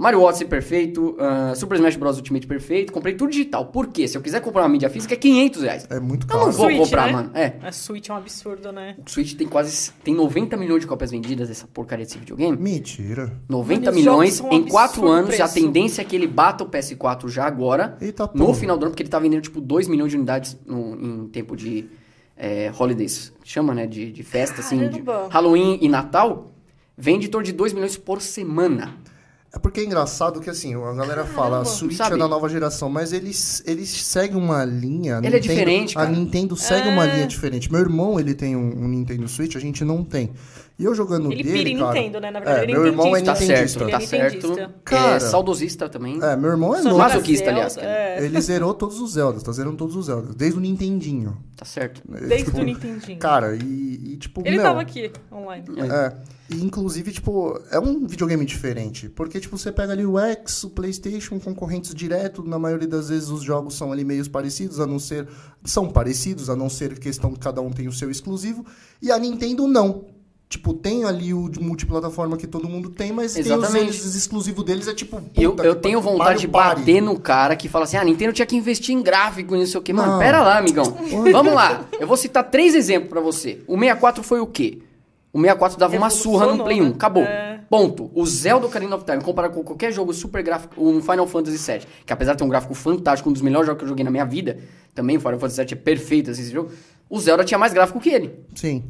Mario 0.01 0.22
Odyssey 0.22 0.46
perfeito, 0.46 1.14
ah, 1.18 1.53
Super 1.55 1.74
Smash 1.76 1.96
Bros. 1.96 2.16
Ultimate 2.16 2.46
perfeito. 2.46 2.92
Comprei 2.92 3.14
tudo 3.14 3.30
digital. 3.30 3.66
Por 3.66 3.88
quê? 3.88 4.09
Se 4.09 4.16
eu 4.16 4.22
quiser 4.22 4.40
comprar 4.40 4.62
uma 4.62 4.68
mídia 4.68 4.88
física, 4.88 5.12
é 5.12 5.16
500 5.16 5.62
reais. 5.62 5.86
É 5.90 6.01
muito 6.01 6.24
Eu 6.24 6.28
caro. 6.28 6.46
não 6.46 6.53
vou 6.53 6.66
Switch, 6.66 6.78
comprar, 6.78 7.07
né? 7.07 7.12
mano. 7.12 7.30
É. 7.34 7.55
A 7.62 7.70
Switch 7.70 8.09
é 8.09 8.12
um 8.12 8.16
absurdo, 8.16 8.72
né? 8.72 8.96
O 9.07 9.11
Switch 9.11 9.34
tem 9.34 9.46
quase. 9.46 9.92
Tem 10.03 10.14
90 10.14 10.57
milhões 10.57 10.80
de 10.80 10.86
cópias 10.86 11.11
vendidas 11.11 11.48
dessa 11.48 11.66
porcaria 11.66 12.05
desse 12.07 12.16
videogame. 12.18 12.57
Mentira. 12.57 13.32
90 13.48 13.80
Mano, 13.86 13.96
milhões 13.96 14.40
um 14.40 14.48
em 14.53 14.66
4 14.66 14.78
absurdo 15.03 15.09
anos. 15.12 15.30
E 15.30 15.42
a 15.42 15.48
preço. 15.48 15.55
tendência 15.55 16.01
é 16.03 16.05
que 16.05 16.16
ele 16.16 16.26
bata 16.26 16.64
o 16.64 16.68
PS4 16.70 17.28
já 17.28 17.44
agora. 17.44 17.98
Eita, 18.01 18.22
no 18.34 18.46
porra. 18.46 18.55
final 18.55 18.78
do 18.78 18.84
ano, 18.86 18.92
porque 18.92 19.03
ele 19.03 19.11
tá 19.11 19.18
vendendo 19.18 19.42
tipo 19.42 19.61
2 19.61 19.86
milhões 19.86 20.11
de 20.11 20.16
unidades 20.16 20.59
no- 20.66 20.96
em 20.96 21.28
tempo 21.28 21.55
de 21.55 21.86
é, 22.36 22.72
holidays. 22.78 23.32
Chama, 23.44 23.74
né? 23.74 23.86
De, 23.86 24.11
de 24.11 24.22
festa, 24.22 24.61
assim. 24.62 24.78
De 24.88 25.03
Caramba. 25.03 25.28
Halloween 25.30 25.78
e 25.82 25.88
Natal. 25.90 26.51
Vende 26.96 27.26
em 27.26 27.30
torno 27.30 27.44
de 27.44 27.53
2 27.53 27.74
milhões 27.74 27.98
por 27.98 28.22
semana. 28.22 28.94
É 29.53 29.59
porque 29.59 29.80
é 29.80 29.84
engraçado 29.84 30.40
que 30.40 30.48
assim, 30.48 30.74
a 30.76 30.92
galera 30.92 31.24
fala, 31.24 31.61
a 31.61 31.64
Switch 31.64 31.96
Sabe? 31.96 32.14
é 32.14 32.18
da 32.18 32.28
nova 32.28 32.48
geração, 32.48 32.88
mas 32.88 33.12
eles, 33.12 33.62
eles 33.66 33.88
seguem 33.90 34.36
uma 34.36 34.64
linha. 34.64 35.16
a 35.16 35.18
Ele 35.18 35.26
é 35.26 35.30
Nintendo- 35.30 35.42
diferente, 35.48 35.98
A 35.98 36.03
cara. 36.03 36.12
Nintendo 36.16 36.57
segue 36.57 36.88
uma 36.88 37.05
É. 37.05 37.14
linha 37.14 37.26
diferente. 37.26 37.70
Meu 37.70 37.80
irmão, 37.80 38.20
ele 38.20 38.32
tem 38.32 38.55
um, 38.55 38.84
um 38.84 38.86
Nintendo 38.88 39.26
Switch, 39.26 39.57
a 39.57 39.61
gente 39.61 39.84
não 39.84 40.05
tem. 40.05 40.30
E 40.81 40.85
eu 40.85 40.95
jogando 40.95 41.31
Ele 41.31 41.43
dele, 41.43 41.59
pira 41.59 41.68
em 41.68 41.78
cara... 41.78 41.93
Nintendo, 41.93 42.20
né? 42.20 42.31
Na 42.31 42.41
verdade, 42.41 42.61
é, 42.61 42.62
ele 42.62 42.72
é 42.72 42.74
meu 42.74 42.87
irmão 42.87 43.14
é 43.14 43.20
Tá 43.20 43.33
nintendista. 43.35 43.45
nintendista. 43.45 43.78
certo, 43.78 43.83
Ele 43.83 43.91
tá 43.93 43.99
é 43.99 44.07
certo. 44.07 44.35
nintendista. 44.49 44.62
É, 44.62 44.81
Cara. 44.83 45.20
saudosista 45.20 45.89
também. 45.91 46.18
É, 46.22 46.37
meu 46.37 46.51
irmão 46.51 46.74
é 46.74 46.83
joga 46.83 46.97
Masoquista, 46.97 47.51
aliás, 47.51 47.76
é. 47.76 48.24
Ele 48.24 48.41
zerou 48.41 48.72
todos 48.72 48.99
os 48.99 49.12
Zeldas, 49.12 49.43
tá 49.43 49.53
zerando 49.53 49.76
todos 49.76 49.95
os 49.95 50.07
Zeldas, 50.07 50.35
desde 50.35 50.57
o 50.59 50.61
Nintendinho. 50.62 51.37
Tá 51.55 51.66
certo. 51.66 52.01
Desde 52.09 52.47
Tipo, 52.47 52.61
o 52.61 52.64
Nintendinho. 52.64 53.18
Cara, 53.18 53.55
e, 53.55 54.12
e, 54.14 54.16
tipo, 54.16 54.41
Ele 54.43 54.57
meu, 54.57 54.62
tava 54.62 54.81
aqui, 54.81 55.12
online. 55.31 55.64
É. 55.78 56.16
E 56.49 56.64
inclusive, 56.64 57.12
tipo, 57.12 57.61
é 57.70 57.78
um 57.78 58.07
videogame 58.07 58.45
diferente. 58.45 59.09
Porque, 59.09 59.39
tipo, 59.39 59.57
você 59.57 59.70
pega 59.70 59.93
ali 59.93 60.05
o 60.05 60.18
X, 60.18 60.64
o 60.64 60.70
Playstation, 60.70 61.39
concorrentes 61.39 61.95
direto. 61.95 62.43
Na 62.43 62.59
maioria 62.59 62.89
das 62.89 63.09
vezes 63.09 63.28
os 63.28 63.43
jogos 63.43 63.74
são 63.74 63.93
ali 63.93 64.03
meio 64.05 64.28
parecidos, 64.31 64.81
a 64.81 64.87
não 64.87 64.99
ser. 64.99 65.28
São 65.64 65.89
parecidos, 65.89 66.51
a 66.51 66.57
não 66.57 66.68
ser 66.68 66.99
questão 66.99 67.33
que 67.35 67.39
cada 67.39 67.61
um 67.61 67.70
tem 67.70 67.87
o 67.87 67.93
seu 67.93 68.11
exclusivo. 68.11 68.64
E 69.01 69.12
a 69.12 69.18
Nintendo 69.18 69.68
não. 69.68 70.07
Tipo, 70.51 70.74
tem 70.74 71.05
ali 71.05 71.32
o 71.32 71.48
de 71.48 71.61
multiplataforma 71.61 72.36
que 72.36 72.44
todo 72.44 72.68
mundo 72.68 72.90
tem, 72.90 73.12
mas 73.12 73.34
tem 73.34 73.42
os, 73.42 73.48
Exatamente. 73.48 73.84
eles, 73.84 74.05
os 74.05 74.16
exclusivos 74.16 74.64
deles 74.64 74.88
é 74.88 74.92
tipo. 74.92 75.22
Eu, 75.36 75.53
puta 75.53 75.62
eu 75.62 75.76
tenho 75.76 76.01
vontade 76.01 76.40
de 76.40 76.48
Party. 76.48 76.80
bater 76.80 77.01
no 77.01 77.16
cara 77.20 77.55
que 77.55 77.68
fala 77.68 77.84
assim: 77.84 77.96
ah, 77.96 78.03
Nintendo 78.03 78.32
tinha 78.32 78.44
que 78.44 78.57
investir 78.57 78.92
em 78.92 79.01
gráfico, 79.01 79.55
não 79.57 79.64
sei 79.64 79.78
o 79.78 79.82
quê. 79.82 79.92
Mano, 79.92 80.11
Não. 80.14 80.18
pera 80.18 80.42
lá, 80.42 80.59
amigão. 80.59 80.84
Vamos 81.30 81.55
lá. 81.55 81.84
Eu 82.01 82.07
vou 82.09 82.16
citar 82.16 82.42
três 82.51 82.74
exemplos 82.74 83.09
pra 83.09 83.20
você. 83.20 83.61
O 83.68 83.74
64 83.78 84.24
foi 84.24 84.40
o 84.40 84.46
quê? 84.48 84.78
O 85.32 85.38
64 85.40 85.78
dava 85.78 85.96
uma 85.96 86.11
surra 86.11 86.46
no 86.53 86.64
Play 86.64 86.80
1. 86.80 86.84
né? 86.84 86.90
Acabou. 86.96 87.22
É. 87.22 87.61
Ponto. 87.70 88.11
O 88.12 88.26
Zelda 88.26 88.66
Ocarina 88.66 88.96
of 88.96 89.05
Time, 89.05 89.22
comparado 89.22 89.55
com 89.55 89.62
qualquer 89.62 89.92
jogo 89.92 90.12
super 90.12 90.42
gráfico, 90.42 90.84
um 90.84 91.01
Final 91.01 91.28
Fantasy 91.28 91.59
VII, 91.59 91.82
que 92.05 92.12
apesar 92.12 92.32
de 92.32 92.38
ter 92.38 92.44
um 92.44 92.48
gráfico 92.48 92.74
fantástico, 92.74 93.30
um 93.30 93.32
dos 93.32 93.40
melhores 93.42 93.68
jogos 93.68 93.78
que 93.78 93.84
eu 93.84 93.88
joguei 93.88 94.05
na 94.05 94.11
minha 94.11 94.24
vida, 94.24 94.59
também 94.96 95.16
o 95.16 95.20
Final 95.20 95.38
Fantasy 95.38 95.62
VII 95.62 95.72
é 95.74 95.76
perfeito 95.76 96.32
assim, 96.32 96.42
esse 96.42 96.51
jogo, 96.51 96.72
o 97.09 97.20
Zelda 97.20 97.44
tinha 97.44 97.57
mais 97.57 97.72
gráfico 97.72 98.01
que 98.01 98.11
ele. 98.11 98.34
Sim. 98.57 98.82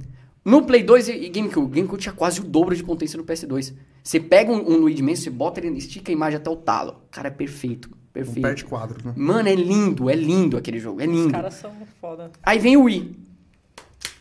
No 0.45 0.63
Play 0.63 0.83
2 0.83 1.09
e 1.09 1.29
GameCube, 1.29 1.67
o 1.67 1.69
GameCube 1.69 2.01
tinha 2.01 2.15
quase 2.15 2.41
o 2.41 2.45
dobro 2.45 2.75
de 2.75 2.83
potência 2.83 3.17
no 3.19 3.25
PS2. 3.25 3.75
Você 4.03 4.19
pega 4.19 4.51
um, 4.51 4.57
um 4.73 4.77
Luigi 4.79 5.03
Mansion, 5.03 5.25
você 5.25 5.31
bota 5.31 5.61
ele, 5.61 5.77
estica 5.77 6.11
a 6.11 6.15
imagem 6.15 6.39
até 6.39 6.49
o 6.49 6.57
talo. 6.57 6.97
Cara, 7.11 7.29
é 7.29 7.31
perfeito. 7.31 7.91
Um 7.91 8.13
Perfeito. 8.13 8.41
perde 8.43 8.65
quadro, 8.65 8.99
né? 9.05 9.15
Mano, 9.17 9.49
é 9.49 9.55
lindo, 9.55 10.11
é 10.11 10.15
lindo 10.17 10.57
aquele 10.57 10.81
jogo, 10.81 11.01
é 11.01 11.07
Os 11.07 11.13
lindo. 11.13 11.31
caras 11.31 11.55
são 11.55 11.71
foda. 12.01 12.31
Aí 12.43 12.59
vem 12.59 12.77
o 12.77 12.83
Wii. 12.85 13.17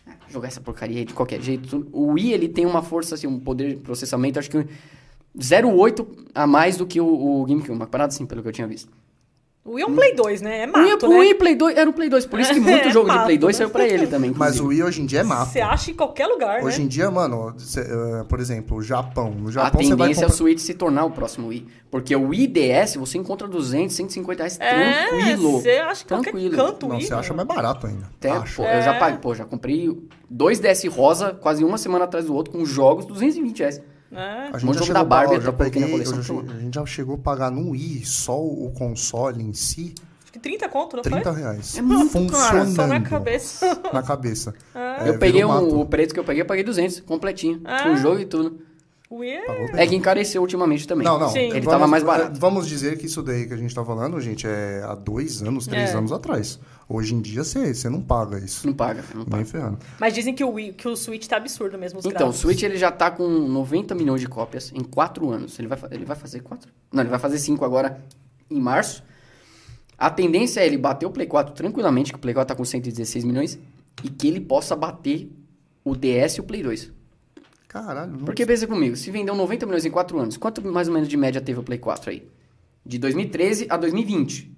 Ah, 0.06 0.12
Jogar 0.30 0.50
essa 0.50 0.62
porcaria 0.62 1.00
aí 1.00 1.06
de 1.06 1.14
qualquer 1.14 1.42
jeito. 1.42 1.88
O 1.92 2.12
Wii, 2.12 2.32
ele 2.34 2.48
tem 2.50 2.66
uma 2.68 2.84
força, 2.84 3.16
assim, 3.16 3.26
um 3.26 3.40
poder 3.40 3.70
de 3.70 3.76
processamento, 3.78 4.38
acho 4.38 4.50
que 4.52 4.58
0,8 5.38 6.06
a 6.36 6.46
mais 6.46 6.78
do 6.78 6.86
que 6.86 7.02
o, 7.02 7.42
o 7.42 7.46
GameCube. 7.46 7.72
Uma 7.72 7.88
parada 7.88 8.14
assim, 8.14 8.26
pelo 8.28 8.44
que 8.44 8.48
eu 8.48 8.52
tinha 8.54 8.68
visto. 8.68 8.92
O 9.70 9.74
Wii 9.74 9.84
é 9.84 9.88
um 9.88 9.94
Play 9.96 10.16
2, 10.16 10.42
né? 10.42 10.64
É 10.64 10.68
O 10.68 10.80
Wii, 10.82 10.90
mato, 10.92 11.06
o 11.06 11.10
né? 11.10 11.20
Wii 11.20 11.34
Play 11.36 11.56
2 11.56 11.78
era 11.78 11.88
um 11.88 11.94
Play 11.94 12.10
2, 12.10 12.26
por 12.26 12.40
isso 12.40 12.52
que 12.54 12.60
muito 12.60 12.88
É, 12.88 12.92
jogo 12.92 13.08
de 13.08 13.16
mato, 13.16 13.26
Play 13.26 13.38
2 13.38 13.54
né? 13.56 13.58
saiu 13.60 13.70
pra 13.70 13.88
ele 13.88 14.08
também. 14.08 14.34
Mas 14.36 14.60
o 14.60 14.66
Wii 14.68 14.82
hoje 14.84 15.02
em 15.02 15.06
dia 15.06 15.20
é 15.20 15.24
mato. 15.24 15.52
Você 15.52 15.62
acha 15.62 15.92
em 15.92 15.94
qualquer 15.94 16.26
lugar, 16.26 16.64
Hoje 16.64 16.80
né? 16.80 16.86
em 16.86 16.88
dia, 16.88 17.12
mano, 17.12 17.54
cê, 17.60 17.82
eh, 17.82 18.24
por 18.28 18.40
exemplo, 18.40 18.78
o 18.78 18.82
Japão. 18.82 19.30
No 19.30 19.50
A 19.50 19.52
Japão 19.52 19.80
você 19.82 19.90
vai 19.96 20.08
tendência 20.08 20.24
é 20.24 20.26
o 20.26 20.30
comprar... 20.30 20.38
Switch 20.38 20.60
se 20.60 20.74
tornar 20.74 21.06
o 21.06 21.12
próximo 21.12 21.50
Wii. 21.50 21.68
Porque 21.92 22.16
o 22.16 22.30
Wii 22.30 22.48
DS 22.48 22.96
você 22.96 23.20
encontra 23.20 23.48
200, 23.48 23.96
150 23.96 24.42
reais 24.42 24.58
É, 24.60 25.08
tranquilo. 25.08 25.52
você 25.62 25.70
acha 25.74 26.02
que 26.04 26.08
qualquer 26.10 26.32
Tranquilo. 26.32 26.56
canto 26.56 26.88
Não, 26.88 26.96
Wii, 26.96 27.06
você 27.06 27.14
acha 27.14 27.34
mais 27.36 27.48
barato 27.48 27.86
ainda. 27.86 28.06
Até, 28.18 28.32
Acho. 28.32 28.56
pô, 28.58 28.64
eu 28.64 28.82
já 28.82 28.96
É. 28.96 29.00
paguei, 29.00 29.20
pô, 29.20 29.36
já 29.36 29.46
comprei 29.46 29.96
dois 30.28 30.60
DS 30.60 30.86
rosa, 30.88 31.32
quase 31.40 31.64
uma 31.64 31.78
semana 31.78 32.06
atrás 32.06 32.26
do 32.26 32.34
outro, 32.34 32.52
com 32.52 32.66
jogos, 32.66 33.06
220 33.06 33.60
reais. 33.60 33.80
É. 34.12 34.50
A 34.54 34.58
gente 34.58 34.74
já 34.74 34.80
chegou 34.82 34.94
da 34.96 35.00
a 35.02 35.04
Barbie, 35.04 35.40
já 35.42 35.54
peguei, 35.54 35.84
eu 35.84 35.90
coleção, 35.90 36.40
a 36.50 36.60
gente 36.60 36.74
já 36.76 36.86
chegou 36.86 37.16
a 37.16 37.18
pagar 37.20 37.52
no 37.52 37.72
Wii 37.72 38.06
só 38.06 38.40
o 38.42 38.72
console 38.76 39.44
em 39.44 39.54
si, 39.54 39.94
Acho 40.24 40.34
que 40.34 40.40
30 40.40 40.70
conto, 40.70 40.96
não 40.96 41.04
30 41.04 41.32
foi? 41.34 41.42
reais. 41.42 41.78
É 41.78 41.82
muito, 41.82 42.12
cara, 42.32 42.64
Funcionando. 42.64 42.76
Só 42.76 42.88
na 42.88 43.02
cabeça. 43.02 43.82
Na 43.94 44.04
cabeça. 44.04 44.54
É, 44.76 45.10
eu 45.10 45.18
peguei 45.20 45.44
um- 45.44 45.80
o 45.80 45.86
preço 45.86 46.14
que 46.14 46.20
eu 46.20 46.24
peguei, 46.24 46.42
eu 46.44 46.46
paguei 46.46 46.64
200, 46.64 47.00
completinho, 47.02 47.62
Ah. 47.66 47.84
com 47.84 47.94
o 47.94 47.98
jogo 47.98 48.20
e 48.20 48.26
tudo. 48.26 48.60
O 49.10 49.18
Wii 49.22 49.32
é... 49.32 49.84
É 49.84 49.88
que 49.88 49.96
encareceu 49.96 50.40
ultimamente 50.40 50.88
também. 50.88 51.04
Não, 51.04 51.18
não. 51.18 51.30
Sim. 51.30 51.40
Ele 51.40 51.62
vamos- 51.62 51.66
tava 51.72 51.88
mais 51.88 52.04
barato. 52.04 52.40
Vamos 52.40 52.68
dizer 52.68 52.96
que 53.00 53.08
isso 53.08 53.24
daí 53.24 53.48
que 53.48 53.54
a 53.56 53.58
gente 53.58 53.74
tá 53.74 53.84
falando, 53.84 54.20
gente, 54.22 54.46
é 54.46 54.84
há 54.86 54.94
dois 54.94 55.42
anos, 55.42 55.66
três 55.66 55.90
É. 55.90 55.98
anos 55.98 56.12
atrás. 56.12 56.60
Hoje 56.92 57.14
em 57.14 57.22
dia 57.22 57.44
você 57.44 57.72
você 57.72 57.88
não 57.88 58.02
paga 58.02 58.40
isso. 58.40 58.66
Não 58.66 58.74
paga, 58.74 59.04
não 59.14 59.24
paga. 59.24 59.38
Nem 59.38 59.46
ferrando. 59.46 59.78
Mas 60.00 60.12
dizem 60.12 60.34
que 60.34 60.44
o, 60.44 60.50
Wii, 60.54 60.74
que 60.74 60.88
o 60.88 60.96
Switch 60.96 61.28
tá 61.28 61.38
absurdo 61.38 61.78
mesmo, 61.78 62.00
os 62.00 62.06
Então, 62.06 62.16
o 62.16 62.32
gráficos. 62.32 62.40
Switch 62.40 62.64
ele 62.64 62.78
já 62.78 62.92
tá 62.92 63.12
com 63.12 63.28
90 63.28 63.94
milhões 63.94 64.20
de 64.20 64.28
cópias 64.28 64.72
em 64.74 64.84
4 64.84 65.30
anos. 65.30 65.60
Ele 65.60 65.68
vai, 65.68 65.78
ele 65.92 66.04
vai 66.04 66.16
fazer 66.16 66.40
4? 66.40 66.72
Não, 66.92 67.04
ele 67.04 67.10
vai 67.12 67.20
fazer 67.20 67.38
5 67.38 67.64
agora 67.64 68.04
em 68.50 68.60
março. 68.60 69.04
A 69.96 70.10
tendência 70.10 70.62
é 70.62 70.66
ele 70.66 70.80
bater 70.80 71.06
o 71.06 71.12
Play 71.12 71.28
4 71.28 71.54
tranquilamente, 71.54 72.12
que 72.12 72.18
o 72.18 72.22
Play 72.22 72.34
4 72.34 72.48
tá 72.48 72.56
com 72.56 72.66
116 72.66 73.24
milhões, 73.24 73.60
e 74.04 74.10
que 74.10 74.28
ele 74.28 74.40
possa 74.40 74.76
bater 74.76 75.32
o 75.84 75.96
DS 75.96 76.38
e 76.38 76.40
o 76.40 76.44
Play 76.44 76.64
2. 76.64 76.92
Caralho, 77.68 78.14
não 78.14 78.20
Porque 78.26 78.48
pensa 78.48 78.66
comigo, 78.66 78.96
se 78.96 79.12
vendeu 79.12 79.36
90 79.36 79.68
milhões 79.68 79.86
em 79.86 79.92
4 79.92 80.18
anos, 80.18 80.38
quanto 80.38 80.66
mais 80.66 80.88
ou 80.88 80.94
menos 80.96 81.08
de 81.08 81.16
média 81.16 81.40
teve 81.40 81.60
o 81.60 81.64
Play 81.64 81.78
4 81.78 82.10
aí? 82.10 82.28
De 82.84 82.98
2013 82.98 83.68
a 83.70 83.78
2020. 83.78 84.58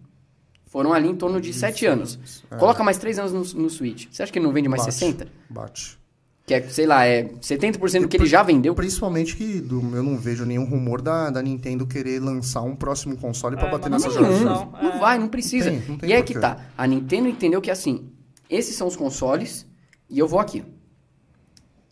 Foram 0.72 0.93
ali 0.93 1.09
em 1.09 1.15
torno 1.15 1.39
de 1.41 1.51
7 1.53 1.86
anos. 1.86 2.17
É. 2.49 2.55
Coloca 2.55 2.82
mais 2.82 2.97
3 2.97 3.19
anos 3.19 3.53
no, 3.53 3.61
no 3.63 3.69
Switch. 3.69 4.07
Você 4.09 4.24
acha 4.24 4.32
que 4.32 4.39
ele 4.39 4.45
não 4.45 4.53
vende 4.53 4.69
mais 4.69 4.84
Bate. 4.84 4.93
60? 4.93 5.28
bate. 5.49 5.99
Que 6.45 6.53
é, 6.55 6.61
sei 6.69 6.86
lá, 6.88 7.05
é 7.05 7.26
70% 7.26 8.01
do 8.03 8.07
que 8.07 8.15
ele 8.17 8.26
já 8.26 8.41
vendeu. 8.41 8.74
Principalmente 8.74 9.36
que 9.36 9.59
do- 9.59 9.82
eu 9.95 10.01
não 10.01 10.17
vejo 10.17 10.45
nenhum 10.45 10.63
rumor 10.65 11.01
da, 11.01 11.30
da 11.30 11.41
Nintendo 11.41 11.86
querer 11.86 12.19
lançar 12.22 12.61
um 12.61 12.74
próximo 12.76 13.17
console 13.17 13.57
pra 13.57 13.67
É, 13.67 13.72
bater 13.72 13.89
nessa 13.91 14.07
não 14.07 14.13
geração. 14.13 14.63
opção. 14.63 14.82
Não 14.82 14.93
É. 14.93 14.99
vai, 14.99 15.19
não 15.19 15.28
precisa. 15.28 15.69
Não 15.72 15.80
tem, 15.80 15.89
não 15.89 15.97
tem 15.97 16.09
e 16.09 16.13
é 16.13 16.22
que 16.22 16.34
tá. 16.39 16.65
A 16.78 16.88
Nintendo 16.88 17.28
entendeu 17.28 17.61
que 17.61 17.69
assim, 17.69 18.09
esses 18.49 18.74
são 18.76 18.88
os 18.88 18.95
consoles 18.95 19.67
e 20.09 20.17
eu 20.17 20.28
vou 20.28 20.39
aqui. 20.39 20.63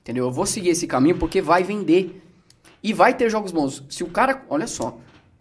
Entendeu? 0.01 0.25
Eu 0.25 0.31
vou 0.31 0.45
seguir 0.45 0.69
esse 0.69 0.87
caminho 0.87 1.17
porque 1.17 1.41
vai 1.41 1.63
vender. 1.63 2.23
E 2.81 2.93
vai 2.93 3.13
ter 3.13 3.29
jogos 3.29 3.51
bons. 3.51 3.83
Se 3.89 4.03
o 4.05 4.07
cara, 4.07 4.41
olha 4.49 4.65
só, 4.65 4.97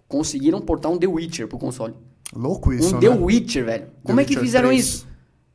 conseguiram 0.09 0.61
portar 0.61 0.91
um 0.91 0.99
The 0.99 1.07
Witcher 1.07 1.47
pro 1.47 1.57
console. 1.57 1.95
Louco 2.35 2.73
isso, 2.73 2.91
um 2.97 3.01
né? 3.01 3.01
The 3.01 3.09
Witcher, 3.11 3.65
velho. 3.65 3.87
Como 4.03 4.21
é 4.21 4.25
que 4.25 4.31
Witcher 4.31 4.45
fizeram 4.45 4.69
3. 4.69 4.81
isso? 4.85 5.09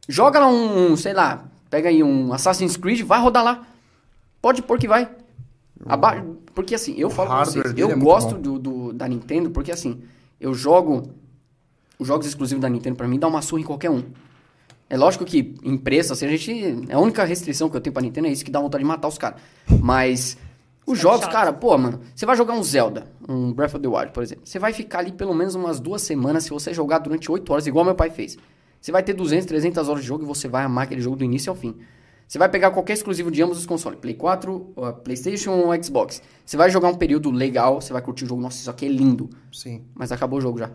Joga 0.09 0.39
lá 0.39 0.47
um, 0.47 0.95
sei 0.97 1.13
lá, 1.13 1.45
pega 1.69 1.89
aí 1.89 2.03
um 2.03 2.34
Assassin's 2.34 2.76
Creed, 2.78 3.01
vai 3.01 3.19
rodar 3.21 3.43
lá. 3.43 3.65
Pode 4.41 4.61
pôr 4.61 4.78
que 4.80 4.88
vai. 4.88 5.09
Aba- 5.86 6.24
Porque 6.55 6.76
assim, 6.76 6.93
eu 6.97 7.07
o 7.07 7.11
falo 7.11 7.30
pra 7.30 7.45
vocês, 7.45 7.74
eu 7.78 7.89
é 7.91 7.95
gosto 7.95 8.36
do, 8.36 8.57
do- 8.59 8.93
da 8.93 9.07
Nintendo 9.07 9.49
porque 9.49 9.71
assim, 9.71 10.01
eu 10.39 10.53
jogo 10.53 11.09
os 11.99 12.07
jogos 12.07 12.26
exclusivos 12.28 12.61
da 12.61 12.69
Nintendo 12.69 12.95
pra 12.95 13.07
mim 13.07 13.17
dá 13.19 13.28
uma 13.28 13.41
surra 13.41 13.61
em 13.61 13.65
qualquer 13.65 13.89
um. 13.89 14.03
É 14.89 14.97
lógico 14.97 15.26
que 15.26 15.55
em 15.63 15.78
preço, 15.78 16.13
assim, 16.13 16.26
a 16.26 16.30
gente. 16.30 16.91
A 16.91 16.99
única 16.99 17.24
restrição 17.24 17.69
que 17.69 17.76
eu 17.78 17.82
tenho 17.82 17.93
pra 17.93 18.01
Nintendo 18.03 18.28
é 18.28 18.32
isso 18.32 18.43
que 18.45 18.51
dá 18.51 18.59
vontade 18.59 18.84
de 18.84 18.88
matar 18.88 19.07
os 19.07 19.17
caras. 19.17 19.39
Mas. 19.82 20.38
Os 20.86 20.97
Isso 20.97 21.07
é 21.07 21.11
jogos, 21.11 21.25
chato. 21.25 21.31
cara, 21.31 21.53
pô, 21.53 21.77
mano, 21.77 22.01
você 22.13 22.25
vai 22.25 22.36
jogar 22.36 22.53
um 22.53 22.63
Zelda, 22.63 23.07
um 23.27 23.53
Breath 23.53 23.75
of 23.75 23.81
the 23.81 23.88
Wild, 23.88 24.11
por 24.11 24.23
exemplo. 24.23 24.43
Você 24.45 24.59
vai 24.59 24.73
ficar 24.73 24.99
ali 24.99 25.11
pelo 25.11 25.34
menos 25.34 25.55
umas 25.55 25.79
duas 25.79 26.01
semanas 26.01 26.43
se 26.43 26.49
você 26.49 26.73
jogar 26.73 26.99
durante 26.99 27.31
8 27.31 27.51
horas, 27.51 27.67
igual 27.67 27.86
meu 27.86 27.95
pai 27.95 28.09
fez. 28.09 28.38
Você 28.81 28.91
vai 28.91 29.01
ter 29.01 29.13
200, 29.13 29.45
300 29.45 29.88
horas 29.88 30.01
de 30.01 30.07
jogo 30.07 30.23
e 30.23 30.27
você 30.27 30.47
vai 30.47 30.63
amar 30.63 30.84
aquele 30.84 30.99
jogo 30.99 31.15
do 31.15 31.23
início 31.23 31.49
ao 31.49 31.55
fim. 31.55 31.75
Você 32.27 32.38
vai 32.38 32.49
pegar 32.49 32.71
qualquer 32.71 32.93
exclusivo 32.93 33.29
de 33.29 33.41
ambos 33.41 33.57
os 33.57 33.65
consoles, 33.65 33.99
Play 33.99 34.15
4, 34.15 34.55
uh, 34.75 34.93
PlayStation 35.03 35.51
ou 35.51 35.84
Xbox. 35.84 36.21
Você 36.45 36.57
vai 36.57 36.69
jogar 36.69 36.89
um 36.89 36.95
período 36.95 37.31
legal, 37.31 37.79
você 37.79 37.93
vai 37.93 38.01
curtir 38.01 38.25
o 38.25 38.27
jogo, 38.27 38.41
nossa, 38.41 38.57
isso 38.57 38.69
aqui 38.69 38.86
é 38.86 38.89
lindo. 38.89 39.29
Sim. 39.51 39.84
Mas 39.93 40.11
acabou 40.11 40.39
o 40.39 40.41
jogo 40.41 40.57
já. 40.57 40.71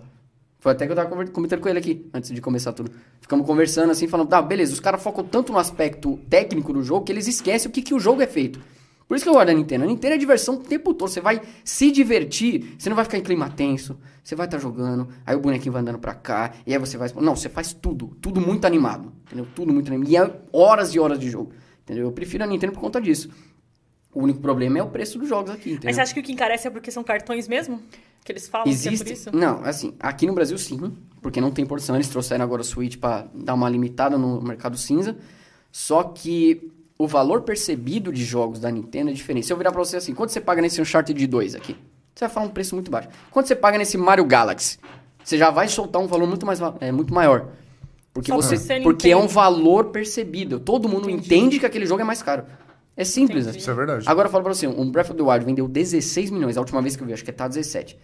Foi 0.61 0.73
até 0.73 0.87
que 0.87 0.93
eu 0.93 0.97
tava 0.97 1.27
comentando 1.27 1.61
com 1.61 1.69
ele 1.69 1.79
aqui, 1.79 2.09
antes 2.13 2.31
de 2.33 2.41
começar 2.41 2.73
tudo. 2.73 2.91
Ficamos 3.21 3.47
conversando 3.47 3.91
assim, 3.91 4.09
falando, 4.09 4.29
tá, 4.29 4.43
beleza, 4.43 4.73
os 4.73 4.81
caras 4.81 5.03
focam 5.03 5.25
tanto 5.25 5.53
no 5.53 5.59
aspecto 5.59 6.19
técnico 6.29 6.73
do 6.73 6.83
jogo 6.83 7.05
que 7.05 7.13
eles 7.13 7.29
esquecem 7.29 7.69
o 7.69 7.73
que, 7.73 7.83
que 7.83 7.95
o 7.95 8.01
jogo 8.01 8.23
é 8.23 8.27
feito. 8.27 8.61
Por 9.09 9.17
isso 9.17 9.25
que 9.25 9.29
eu 9.31 9.33
gosto 9.33 9.47
da 9.47 9.55
Nintendo. 9.55 9.85
A 9.85 9.87
Nintendo 9.87 10.15
é 10.15 10.19
diversão 10.19 10.57
o 10.57 10.59
tempo 10.59 10.93
todo. 10.93 11.09
Você 11.09 11.21
vai 11.21 11.41
se 11.65 11.91
divertir, 11.91 12.77
você 12.79 12.91
não 12.91 12.95
vai 12.95 13.07
ficar 13.07 13.17
em 13.17 13.23
clima 13.23 13.49
tenso. 13.49 13.99
Você 14.23 14.35
vai 14.37 14.47
estar 14.47 14.59
jogando, 14.59 15.09
aí 15.25 15.35
o 15.35 15.41
bonequinho 15.41 15.73
vai 15.73 15.81
andando 15.81 15.99
pra 15.99 16.15
cá, 16.15 16.53
e 16.67 16.75
aí 16.75 16.79
você 16.79 16.99
vai. 16.99 17.11
Não, 17.17 17.35
você 17.35 17.49
faz 17.49 17.73
tudo. 17.73 18.15
Tudo 18.21 18.39
muito 18.39 18.67
animado. 18.67 19.11
Entendeu? 19.27 19.47
Tudo 19.55 19.73
muito 19.73 19.89
animado. 19.89 20.11
E 20.11 20.17
é 20.17 20.41
horas 20.53 20.95
e 20.95 21.01
horas 21.01 21.19
de 21.19 21.31
jogo. 21.31 21.53
Entendeu? 21.85 22.05
Eu 22.05 22.13
prefiro 22.13 22.45
a 22.45 22.47
Nintendo 22.47 22.75
por 22.75 22.81
conta 22.81 23.01
disso. 23.01 23.31
O 24.13 24.23
único 24.23 24.41
problema 24.41 24.79
é 24.79 24.83
o 24.83 24.89
preço 24.89 25.19
dos 25.19 25.27
jogos 25.29 25.51
aqui, 25.51 25.71
entendeu? 25.71 25.87
Mas 25.87 25.97
você 25.97 26.03
acha 26.03 26.13
que 26.13 26.21
o 26.21 26.23
que 26.23 26.33
encarece 26.33 26.67
é 26.67 26.71
porque 26.71 26.91
são 26.91 27.03
cartões 27.03 27.49
mesmo? 27.49 27.81
Que 28.25 28.33
eles 28.33 28.47
falam 28.47 28.65
que 28.65 28.71
é 28.71 28.75
Existe. 28.75 29.13
isso? 29.13 29.35
Não, 29.35 29.65
assim, 29.65 29.95
aqui 29.99 30.27
no 30.27 30.35
Brasil 30.35 30.59
sim, 30.59 30.93
porque 31.23 31.41
não 31.41 31.51
tem 31.51 31.65
porção. 31.65 31.95
Eles 31.95 32.09
trouxeram 32.09 32.45
agora 32.45 32.61
o 32.61 32.65
Switch 32.65 32.97
pra 32.99 33.27
dar 33.35 33.55
uma 33.55 33.71
limitada 33.71 34.19
no 34.19 34.43
mercado 34.43 34.77
cinza. 34.77 35.17
Só 35.73 36.03
que 36.03 36.71
o 36.99 37.07
valor 37.07 37.43
percebido 37.43 38.13
de 38.13 38.25
jogos 38.25 38.59
da 38.59 38.71
Nintendo 38.71 39.11
é 39.11 39.13
diferente. 39.13 39.47
Se 39.47 39.53
eu 39.53 39.57
virar 39.57 39.71
pra 39.71 39.83
você 39.83 39.97
assim, 39.97 40.13
quanto 40.13 40.33
você 40.33 40.41
paga 40.41 40.61
nesse 40.61 40.81
Uncharted 40.81 41.27
2 41.27 41.55
aqui? 41.55 41.77
Você 42.15 42.25
vai 42.25 42.29
falar 42.29 42.47
um 42.47 42.51
preço 42.51 42.75
muito 42.75 42.91
baixo. 42.91 43.09
Quanto 43.31 43.47
você 43.47 43.55
paga 43.55 43.79
nesse 43.79 43.97
Mario 43.97 44.25
Galaxy? 44.25 44.79
Você 45.23 45.39
já 45.39 45.51
vai 45.51 45.69
soltar 45.69 46.03
um 46.03 46.09
valor 46.09 46.27
muito, 46.27 46.45
mais, 46.45 46.59
é, 46.81 46.91
muito 46.91 47.15
maior. 47.15 47.51
Porque, 48.13 48.33
Só 48.33 48.37
você, 48.37 48.57
ser 48.57 48.83
porque 48.83 49.11
é 49.11 49.17
um 49.17 49.29
valor 49.29 49.87
percebido. 49.87 50.59
Todo 50.59 50.89
mundo 50.89 51.09
Entendi. 51.09 51.27
entende 51.27 51.59
que 51.61 51.67
aquele 51.67 51.87
jogo 51.87 52.01
é 52.01 52.05
mais 52.05 52.21
caro. 52.21 52.45
É 52.97 53.05
simples. 53.05 53.45
Entendi. 53.45 53.59
Isso 53.59 53.71
é 53.71 53.75
verdade. 53.75 54.05
Agora 54.09 54.27
eu 54.27 54.33
falo 54.33 54.43
pra 54.43 54.53
você, 54.53 54.67
um 54.67 54.91
Breath 54.91 55.11
of 55.11 55.17
the 55.17 55.23
Wild 55.23 55.45
vendeu 55.45 55.69
16 55.69 56.31
milhões, 56.31 56.57
a 56.57 56.61
última 56.61 56.83
vez 56.83 56.97
que 56.97 57.03
eu 57.03 57.07
vi, 57.07 57.13
acho 57.13 57.25
que 57.25 57.31
tá 57.31 57.47
17. 57.47 57.97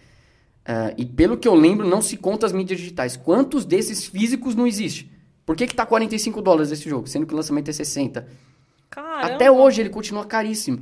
Ah, 0.65 0.93
e 0.97 1.05
pelo 1.05 1.37
que 1.37 1.47
eu 1.47 1.53
lembro, 1.53 1.87
não 1.87 2.01
se 2.01 2.15
conta 2.15 2.45
as 2.45 2.53
mídias 2.53 2.79
digitais. 2.79 3.17
Quantos 3.17 3.65
desses 3.65 4.05
físicos 4.05 4.55
não 4.55 4.65
existe? 4.65 5.11
Por 5.45 5.55
que 5.55 5.67
que 5.67 5.75
tá 5.75 5.85
45 5.85 6.41
dólares 6.41 6.71
esse 6.71 6.89
jogo, 6.89 7.07
sendo 7.07 7.25
que 7.25 7.33
o 7.33 7.37
lançamento 7.37 7.69
é 7.69 7.73
60? 7.73 8.27
Caramba. 8.89 9.35
Até 9.35 9.51
hoje 9.51 9.81
ele 9.81 9.89
continua 9.89 10.25
caríssimo. 10.25 10.79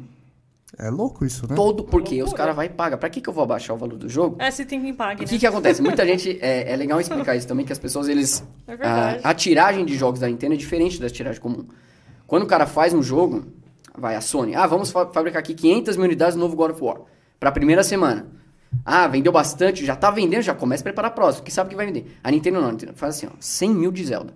É 0.78 0.89
louco 0.89 1.24
isso, 1.24 1.47
né? 1.47 1.56
Todo 1.56 1.84
porque 1.84 2.16
os 2.16 2.20
Loucura. 2.30 2.38
caras 2.38 2.56
vai 2.56 2.66
e 2.66 2.70
paga. 2.70 2.97
Pra 2.97 3.08
que 3.08 3.22
que 3.22 3.30
eu 3.30 3.34
vou 3.34 3.43
abaixar 3.43 3.76
o 3.76 3.80
valor 3.80 3.95
do 3.95 4.10
jogo? 4.10 4.38
É, 4.39 4.49
se 4.49 4.66
tem 4.66 4.82
quem 4.82 4.93
pague, 4.93 5.22
O 5.22 5.24
né? 5.24 5.30
que 5.30 5.38
que 5.38 5.45
acontece? 5.45 5.82
Muita 5.84 6.04
gente, 6.06 6.39
é, 6.41 6.72
é 6.72 6.76
legal 6.76 6.99
explicar 6.99 7.36
isso 7.36 7.47
também, 7.47 7.64
que 7.66 7.72
as 7.72 7.78
pessoas, 7.78 8.08
eles... 8.10 8.43
É 8.68 8.76
verdade. 8.76 9.22
a, 9.24 9.30
a 9.30 9.34
tiragem 9.36 9.86
de 9.86 9.95
jogos 9.95 10.20
da 10.20 10.28
Nintendo 10.28 10.56
é 10.56 10.58
diferente 10.58 10.99
da 10.99 11.08
tiragem 11.10 11.39
comum. 11.39 11.66
Quando 12.26 12.43
o 12.43 12.47
cara 12.47 12.66
faz 12.66 12.91
um 12.91 13.04
jogo, 13.04 13.45
vai 13.95 14.16
a 14.16 14.22
Sony, 14.22 14.56
ah, 14.56 14.66
vamos 14.66 14.89
fa- 14.89 15.06
fabricar 15.14 15.39
aqui 15.41 15.54
500 15.54 15.95
mil 15.95 16.06
unidades 16.08 16.34
do 16.36 16.39
novo 16.41 16.56
God 16.56 16.72
of 16.72 16.84
War, 16.84 17.01
pra 17.39 17.51
primeira 17.51 17.84
semana. 17.84 18.26
Ah, 18.84 19.08
vendeu 19.08 19.32
bastante, 19.32 19.86
já 19.86 19.95
tá 19.95 20.10
vendendo, 20.10 20.41
já 20.41 20.56
começa 20.56 20.82
a 20.82 20.86
preparar 20.86 21.12
a 21.12 21.14
próxima, 21.14 21.45
que 21.45 21.51
sabe 21.51 21.70
que 21.70 21.76
vai 21.76 21.86
vender. 21.86 22.18
A 22.24 22.32
Nintendo 22.32 22.60
não, 22.60 22.70
a 22.70 22.72
Nintendo 22.72 22.93
faz 22.95 23.16
assim, 23.18 23.28
ó, 23.28 23.36
100 23.39 23.70
mil 23.76 23.91
de 23.91 24.04
Zelda. 24.04 24.34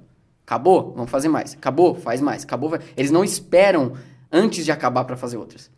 Acabou? 0.48 0.94
Vamos 0.96 1.12
fazer 1.12 1.28
mais. 1.28 1.54
Acabou? 1.56 1.94
Faz 1.94 2.22
mais. 2.22 2.44
Acabou? 2.46 2.70
vai- 2.70 2.80
Eles 2.96 3.12
não 3.12 3.22
esperam 3.22 3.92
antes 4.32 4.64
de 4.64 4.72
acabar 4.72 5.04
pra 5.04 5.18
fazer 5.18 5.36
outras. 5.36 5.70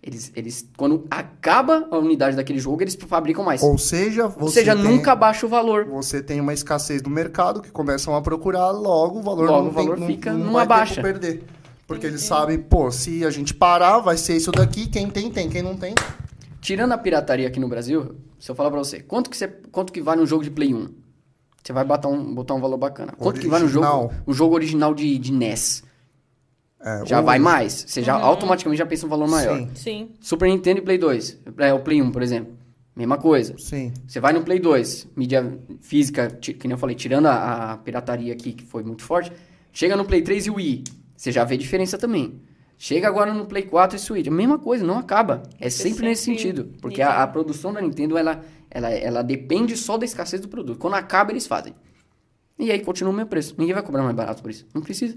Eles, 0.00 0.30
eles, 0.36 0.68
quando 0.76 1.04
acaba 1.10 1.88
a 1.90 1.98
unidade 1.98 2.36
daquele 2.36 2.60
jogo, 2.60 2.82
eles 2.82 2.96
fabricam 3.08 3.44
mais. 3.44 3.62
Ou 3.64 3.76
seja, 3.76 4.28
você 4.28 4.40
Ou 4.42 4.48
seja, 4.48 4.74
tem- 4.76 4.84
nunca 4.84 5.16
baixa 5.16 5.44
o 5.44 5.48
valor. 5.48 5.86
Você 5.86 6.22
tem 6.22 6.40
uma 6.40 6.52
escassez 6.52 7.02
do 7.02 7.10
mercado 7.10 7.60
que 7.60 7.70
começam 7.72 8.14
a 8.14 8.22
procurar, 8.22 8.70
logo 8.70 9.18
o 9.18 9.22
valor 9.22 9.48
Logo 9.50 9.62
não 9.64 9.68
o 9.68 9.72
valor 9.72 9.98
tem, 9.98 10.06
fica 10.06 10.30
não, 10.32 10.38
não 10.38 10.46
numa 10.46 10.58
vai 10.64 10.78
baixa. 10.78 11.02
perder. 11.02 11.42
Porque 11.86 12.06
eles 12.06 12.22
sabem, 12.22 12.58
pô, 12.58 12.90
se 12.92 13.24
a 13.24 13.30
gente 13.30 13.52
parar, 13.52 13.98
vai 13.98 14.16
ser 14.16 14.36
isso 14.36 14.52
daqui, 14.52 14.86
quem 14.86 15.10
tem, 15.10 15.30
tem, 15.32 15.48
quem 15.50 15.62
não 15.62 15.76
tem. 15.76 15.94
Tirando 16.60 16.92
a 16.92 16.98
pirataria 16.98 17.46
aqui 17.48 17.58
no 17.58 17.68
Brasil, 17.68 18.14
se 18.38 18.48
eu 18.50 18.54
falar 18.54 18.70
pra 18.70 18.78
você, 18.78 19.00
quanto 19.00 19.28
que, 19.28 19.36
você, 19.36 19.48
quanto 19.48 19.92
que 19.92 20.00
vale 20.00 20.22
um 20.22 20.26
jogo 20.26 20.44
de 20.44 20.50
Play 20.50 20.72
1? 20.74 20.88
Você 21.62 21.72
vai 21.72 21.84
botar 21.84 22.08
um, 22.08 22.34
botar 22.34 22.54
um 22.54 22.60
valor 22.60 22.76
bacana. 22.76 23.12
Quanto 23.16 23.40
que 23.40 23.46
vale 23.46 23.64
um 23.64 23.68
jogo, 23.68 23.86
Original. 23.86 24.12
um 24.26 24.32
jogo 24.32 24.54
original 24.54 24.94
de, 24.94 25.16
de 25.18 25.32
NES? 25.32 25.84
É, 26.80 27.06
Já 27.06 27.20
ou- 27.20 27.24
vai 27.24 27.38
mais. 27.38 27.84
Você 27.86 28.02
já 28.02 28.14
automaticamente 28.14 28.78
já 28.78 28.86
pensa 28.86 29.06
um 29.06 29.08
valor 29.08 29.28
maior. 29.28 29.56
Sim, 29.58 29.70
Sim. 29.74 30.08
Super 30.20 30.48
Nintendo 30.48 30.78
e 30.80 30.82
Play 30.82 30.98
2. 30.98 31.38
É, 31.58 31.72
o 31.72 31.78
Play 31.80 32.02
1, 32.02 32.10
por 32.10 32.22
exemplo. 32.22 32.52
Mesma 32.94 33.16
coisa. 33.16 33.54
sim. 33.56 33.90
Você 34.06 34.20
vai 34.20 34.32
no 34.34 34.42
Play 34.42 34.58
2, 34.58 35.08
mídia 35.16 35.58
física, 35.80 36.28
que 36.28 36.52
nem 36.68 36.72
eu 36.72 36.78
falei, 36.78 36.94
tirando 36.94 37.24
a, 37.26 37.72
a 37.72 37.76
pirataria 37.78 38.32
aqui, 38.34 38.52
que 38.52 38.64
foi 38.66 38.82
muito 38.82 39.02
forte, 39.02 39.32
chega 39.72 39.96
no 39.96 40.04
Play 40.04 40.20
3 40.20 40.48
e 40.48 40.50
Wii, 40.50 40.84
você 41.16 41.32
já 41.32 41.42
vê 41.42 41.56
diferença 41.56 41.96
também. 41.96 42.38
Chega 42.76 43.08
agora 43.08 43.32
no 43.32 43.46
Play 43.46 43.62
4 43.62 43.96
e 43.96 43.98
Switch, 43.98 44.26
a 44.26 44.30
mesma 44.30 44.58
coisa, 44.58 44.84
não 44.84 44.98
acaba. 44.98 45.42
É 45.58 45.70
sempre 45.70 46.04
nesse 46.06 46.24
sempre 46.24 46.40
sentido. 46.42 46.70
Porque 46.82 47.00
a, 47.00 47.22
a 47.22 47.26
produção 47.28 47.72
da 47.72 47.80
Nintendo, 47.80 48.18
ela, 48.18 48.44
ela, 48.72 48.90
ela 48.90 49.22
depende 49.22 49.76
só 49.76 49.96
da 49.98 50.04
escassez 50.04 50.40
do 50.40 50.48
produto. 50.48 50.78
Quando 50.78 50.94
acaba, 50.94 51.30
eles 51.30 51.46
fazem. 51.46 51.74
E 52.58 52.70
aí 52.70 52.80
continua 52.80 53.12
o 53.12 53.16
meu 53.16 53.26
preço. 53.26 53.54
Ninguém 53.58 53.74
vai 53.74 53.82
cobrar 53.82 54.02
mais 54.02 54.14
barato 54.16 54.42
por 54.42 54.50
isso. 54.50 54.66
Não 54.74 54.82
precisa. 54.82 55.16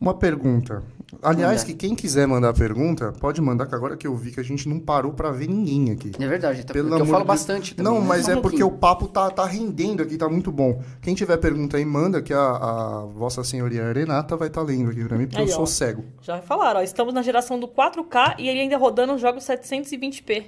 Uma 0.00 0.12
pergunta. 0.12 0.82
Aliás, 1.22 1.62
Manda. 1.62 1.66
que 1.66 1.74
quem 1.74 1.94
quiser 1.94 2.26
mandar 2.26 2.52
pergunta, 2.52 3.12
pode 3.20 3.40
mandar, 3.40 3.66
que 3.66 3.74
agora 3.74 3.96
que 3.96 4.06
eu 4.06 4.14
vi 4.14 4.32
que 4.32 4.40
a 4.40 4.42
gente 4.42 4.68
não 4.68 4.78
parou 4.78 5.12
pra 5.12 5.30
ver 5.30 5.48
ninguém 5.48 5.92
aqui. 5.92 6.10
É 6.18 6.26
verdade, 6.26 6.64
tá, 6.66 6.72
Pelo 6.74 6.88
porque 6.88 7.00
eu 7.00 7.04
amor 7.04 7.12
falo 7.12 7.22
de- 7.24 7.28
bastante 7.28 7.74
também. 7.74 7.92
Não, 7.92 8.00
né? 8.00 8.06
mas 8.08 8.24
Só 8.26 8.32
é 8.32 8.36
um 8.36 8.42
porque 8.42 8.58
pouquinho. 8.58 8.76
o 8.76 8.78
papo 8.78 9.06
tá, 9.08 9.30
tá 9.30 9.46
rendendo 9.46 10.02
aqui, 10.02 10.16
tá 10.18 10.28
muito 10.28 10.50
bom. 10.52 10.82
Quem 11.00 11.14
tiver 11.14 11.36
pergunta 11.38 11.76
aí, 11.76 11.84
manda, 11.84 12.20
que 12.20 12.34
a, 12.34 12.40
a 12.40 13.06
Vossa 13.06 13.42
Senhoria 13.44 13.90
Renata 13.92 14.36
vai 14.36 14.48
estar 14.48 14.62
lendo 14.62 14.90
aqui 14.90 15.04
pra 15.04 15.16
mim, 15.16 15.26
porque 15.26 15.40
Aí, 15.40 15.48
eu 15.48 15.52
sou 15.54 15.62
ó. 15.62 15.66
cego. 15.66 16.04
Já 16.20 16.42
falaram, 16.42 16.80
ó. 16.80 16.82
Estamos 16.82 17.14
na 17.14 17.22
geração 17.22 17.58
do 17.58 17.68
4K 17.68 18.34
e 18.40 18.48
ele 18.48 18.60
ainda 18.60 18.76
rodando 18.76 19.14
os 19.14 19.20
jogos 19.20 19.44
720p. 19.44 20.44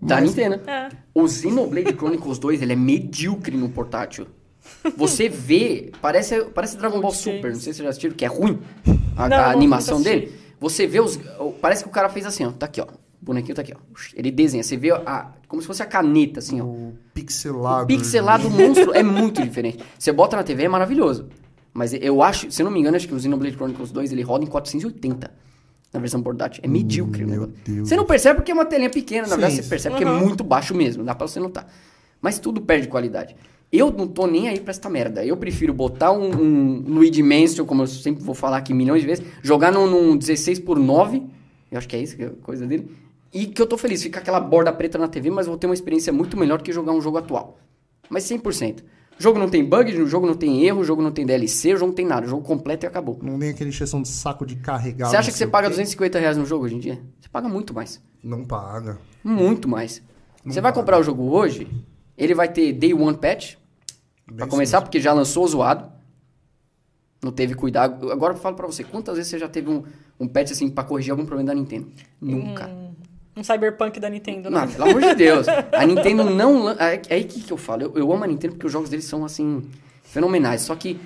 Da 0.00 0.16
Mas- 0.16 0.30
Nintendo. 0.30 0.60
É. 0.66 0.88
O 1.14 1.26
Xenoblade 1.28 1.92
Chronicles 1.94 2.38
2, 2.38 2.62
ele 2.62 2.72
é 2.72 2.76
medíocre 2.76 3.56
no 3.56 3.68
portátil. 3.68 4.26
Você 4.96 5.28
vê, 5.28 5.90
parece, 6.00 6.44
parece 6.46 6.76
Dragon 6.76 7.00
Ball 7.00 7.10
Super, 7.12 7.42
que 7.42 7.48
não 7.48 7.54
sei 7.54 7.72
se 7.72 7.78
vocês 7.78 7.84
já 7.84 7.88
assistiram, 7.88 8.14
que 8.14 8.24
é 8.24 8.28
ruim 8.28 8.58
a, 9.16 9.28
Não, 9.28 9.36
a 9.36 9.50
animação 9.50 10.00
dele. 10.00 10.32
Você 10.60 10.86
vê 10.86 11.00
os... 11.00 11.18
Parece 11.60 11.82
que 11.84 11.88
o 11.88 11.92
cara 11.92 12.08
fez 12.08 12.26
assim, 12.26 12.44
ó, 12.44 12.52
tá 12.52 12.66
aqui, 12.66 12.80
ó. 12.80 12.84
O 12.84 13.24
bonequinho 13.24 13.54
tá 13.54 13.62
aqui, 13.62 13.72
ó. 13.74 13.78
Ele 14.14 14.30
desenha, 14.30 14.62
você 14.62 14.76
vê 14.76 14.90
a, 14.92 15.32
como 15.48 15.60
se 15.62 15.66
fosse 15.66 15.82
a 15.82 15.86
caneta, 15.86 16.38
assim, 16.40 16.60
ó. 16.60 16.64
O 16.64 16.94
pixelado. 17.14 17.84
O 17.84 17.86
pixelado 17.86 18.50
monstro 18.50 18.92
é 18.94 19.02
muito 19.02 19.42
diferente. 19.42 19.78
Você 19.98 20.12
bota 20.12 20.36
na 20.36 20.42
TV, 20.44 20.64
é 20.64 20.68
maravilhoso. 20.68 21.28
Mas 21.72 21.92
eu 21.94 22.22
acho, 22.22 22.50
se 22.50 22.60
eu 22.62 22.64
não 22.64 22.70
me 22.72 22.78
engano, 22.80 22.96
acho 22.96 23.08
que 23.08 23.14
o 23.14 23.18
Xenoblade 23.20 23.56
Chronicles 23.56 23.90
2, 23.90 24.12
ele 24.12 24.22
roda 24.22 24.44
em 24.44 24.48
480 24.48 25.30
na 25.92 26.00
versão 26.00 26.22
portátil. 26.22 26.62
É 26.64 26.68
medíocre 26.68 27.24
o 27.24 27.28
Meu. 27.28 27.46
Deus. 27.64 27.88
Você 27.88 27.96
não 27.96 28.04
percebe 28.04 28.36
porque 28.36 28.50
é 28.50 28.54
uma 28.54 28.64
telinha 28.64 28.90
pequena, 28.90 29.22
na 29.22 29.34
Sim. 29.34 29.40
verdade 29.40 29.62
você 29.62 29.68
percebe 29.68 29.96
que 29.96 30.04
é 30.04 30.06
Uhum. 30.10 30.20
muito 30.26 30.44
baixo 30.44 30.74
mesmo, 30.74 31.02
dá 31.04 31.14
pra 31.14 31.26
você 31.26 31.40
notar. 31.40 31.66
Mas 32.20 32.38
tudo 32.38 32.60
perde 32.60 32.88
qualidade. 32.88 33.36
Eu 33.70 33.90
não 33.92 34.06
tô 34.06 34.26
nem 34.26 34.48
aí 34.48 34.60
pra 34.60 34.70
essa 34.70 34.88
merda. 34.88 35.24
Eu 35.24 35.36
prefiro 35.36 35.72
botar 35.74 36.10
um, 36.10 36.30
um 36.30 36.84
Luigi 36.86 37.22
Mansion, 37.22 37.64
como 37.66 37.82
eu 37.82 37.86
sempre 37.86 38.22
vou 38.24 38.34
falar 38.34 38.56
aqui 38.58 38.72
milhões 38.72 39.02
de 39.02 39.06
vezes, 39.06 39.24
jogar 39.42 39.70
num, 39.70 39.86
num 39.86 40.16
16 40.16 40.58
por 40.60 40.78
9 40.78 41.22
eu 41.70 41.76
acho 41.76 41.86
que 41.86 41.94
é 41.96 42.00
isso, 42.00 42.16
que 42.16 42.22
é 42.22 42.26
a 42.26 42.30
coisa 42.30 42.66
dele, 42.66 42.90
e 43.32 43.46
que 43.46 43.60
eu 43.60 43.66
tô 43.66 43.76
feliz. 43.76 44.02
Fica 44.02 44.20
aquela 44.20 44.40
borda 44.40 44.72
preta 44.72 44.96
na 44.96 45.06
TV, 45.06 45.30
mas 45.30 45.46
vou 45.46 45.58
ter 45.58 45.66
uma 45.66 45.74
experiência 45.74 46.10
muito 46.12 46.34
melhor 46.36 46.62
que 46.62 46.72
jogar 46.72 46.92
um 46.92 47.00
jogo 47.00 47.18
atual. 47.18 47.58
Mas 48.08 48.24
100%. 48.24 48.82
O 49.18 49.22
jogo 49.22 49.38
não 49.38 49.48
tem 49.48 49.64
bug, 49.64 50.00
o 50.00 50.06
jogo 50.06 50.26
não 50.26 50.34
tem 50.34 50.64
erro, 50.64 50.80
o 50.80 50.84
jogo 50.84 51.02
não 51.02 51.10
tem 51.10 51.26
DLC, 51.26 51.74
o 51.74 51.76
jogo 51.76 51.88
não 51.88 51.94
tem 51.94 52.06
nada. 52.06 52.26
O 52.26 52.30
jogo 52.30 52.42
completo 52.42 52.86
e 52.86 52.86
acabou. 52.86 53.18
Não 53.20 53.38
tem 53.38 53.50
aquele 53.50 53.70
encheção 53.70 54.00
de 54.00 54.08
saco 54.08 54.46
de 54.46 54.56
carregar. 54.56 55.08
Você 55.08 55.16
acha 55.16 55.28
não 55.28 55.32
que 55.32 55.38
você 55.38 55.46
paga 55.46 55.66
quê. 55.66 55.70
250 55.70 56.18
reais 56.18 56.36
no 56.36 56.46
jogo 56.46 56.64
hoje 56.64 56.76
em 56.76 56.78
dia? 56.78 57.02
Você 57.20 57.28
paga 57.28 57.48
muito 57.48 57.74
mais. 57.74 58.00
Não 58.22 58.44
paga. 58.44 58.98
Muito 59.24 59.68
mais. 59.68 60.00
você 60.44 60.60
vai 60.60 60.72
comprar 60.72 60.98
o 60.98 61.02
jogo 61.02 61.24
hoje, 61.24 61.68
ele 62.16 62.34
vai 62.34 62.48
ter 62.48 62.72
Day 62.72 62.94
One 62.94 63.16
Patch, 63.16 63.56
pra 64.24 64.36
Bem 64.36 64.48
começar, 64.48 64.80
porque 64.82 65.00
já 65.00 65.12
lançou 65.12 65.46
zoado. 65.48 65.90
Não 67.20 67.32
teve 67.32 67.54
cuidado. 67.54 68.12
Agora 68.12 68.34
eu 68.34 68.38
falo 68.38 68.54
pra 68.54 68.66
você, 68.66 68.84
quantas 68.84 69.16
vezes 69.16 69.30
você 69.30 69.38
já 69.38 69.48
teve 69.48 69.68
um, 69.68 69.82
um 70.20 70.28
patch 70.28 70.52
assim 70.52 70.70
pra 70.70 70.84
corrigir 70.84 71.10
algum 71.10 71.26
problema 71.26 71.48
da 71.48 71.54
Nintendo? 71.54 71.90
Nunca. 72.20 72.70
Um 73.38 73.44
cyberpunk 73.44 74.00
da 74.00 74.10
Nintendo, 74.10 74.50
né? 74.50 74.66
Pelo 74.66 74.90
amor 74.90 75.00
de 75.00 75.14
Deus. 75.14 75.46
A 75.48 75.86
Nintendo 75.86 76.24
não. 76.24 76.70
É 76.70 77.00
é 77.08 77.14
aí 77.14 77.24
que, 77.24 77.40
que 77.40 77.52
eu 77.52 77.56
falo. 77.56 77.82
Eu, 77.82 77.92
eu 77.94 78.12
amo 78.12 78.24
a 78.24 78.26
Nintendo 78.26 78.54
porque 78.54 78.66
os 78.66 78.72
jogos 78.72 78.90
deles 78.90 79.04
são, 79.04 79.24
assim, 79.24 79.62
fenomenais. 80.02 80.62
Só 80.62 80.74
que, 80.74 80.98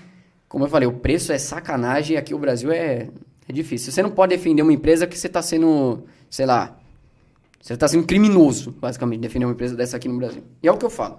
como 0.48 0.64
eu 0.64 0.68
falei, 0.68 0.88
o 0.88 0.92
preço 0.92 1.30
é 1.30 1.36
sacanagem 1.36 2.14
e 2.14 2.16
aqui 2.16 2.32
o 2.32 2.38
Brasil 2.38 2.72
é, 2.72 3.08
é 3.46 3.52
difícil. 3.52 3.92
Você 3.92 4.02
não 4.02 4.10
pode 4.10 4.34
defender 4.34 4.62
uma 4.62 4.72
empresa 4.72 5.06
que 5.06 5.18
você 5.18 5.28
tá 5.28 5.42
sendo, 5.42 6.04
sei 6.30 6.46
lá. 6.46 6.78
Você 7.60 7.76
tá 7.76 7.86
sendo 7.86 8.06
criminoso, 8.06 8.72
basicamente, 8.72 9.20
defender 9.20 9.44
uma 9.44 9.52
empresa 9.52 9.76
dessa 9.76 9.98
aqui 9.98 10.08
no 10.08 10.16
Brasil. 10.16 10.42
E 10.62 10.66
é 10.66 10.72
o 10.72 10.78
que 10.78 10.86
eu 10.86 10.90
falo. 10.90 11.18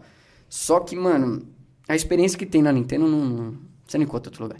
Só 0.50 0.80
que, 0.80 0.96
mano, 0.96 1.44
a 1.88 1.96
experiência 1.96 2.40
que 2.40 2.46
tem 2.46 2.64
na 2.64 2.72
Nintendo 2.72 3.08
não. 3.08 3.20
não 3.20 3.54
você 3.86 3.98
não 3.98 4.06
encontra 4.06 4.30
outro 4.30 4.44
lugar. 4.44 4.60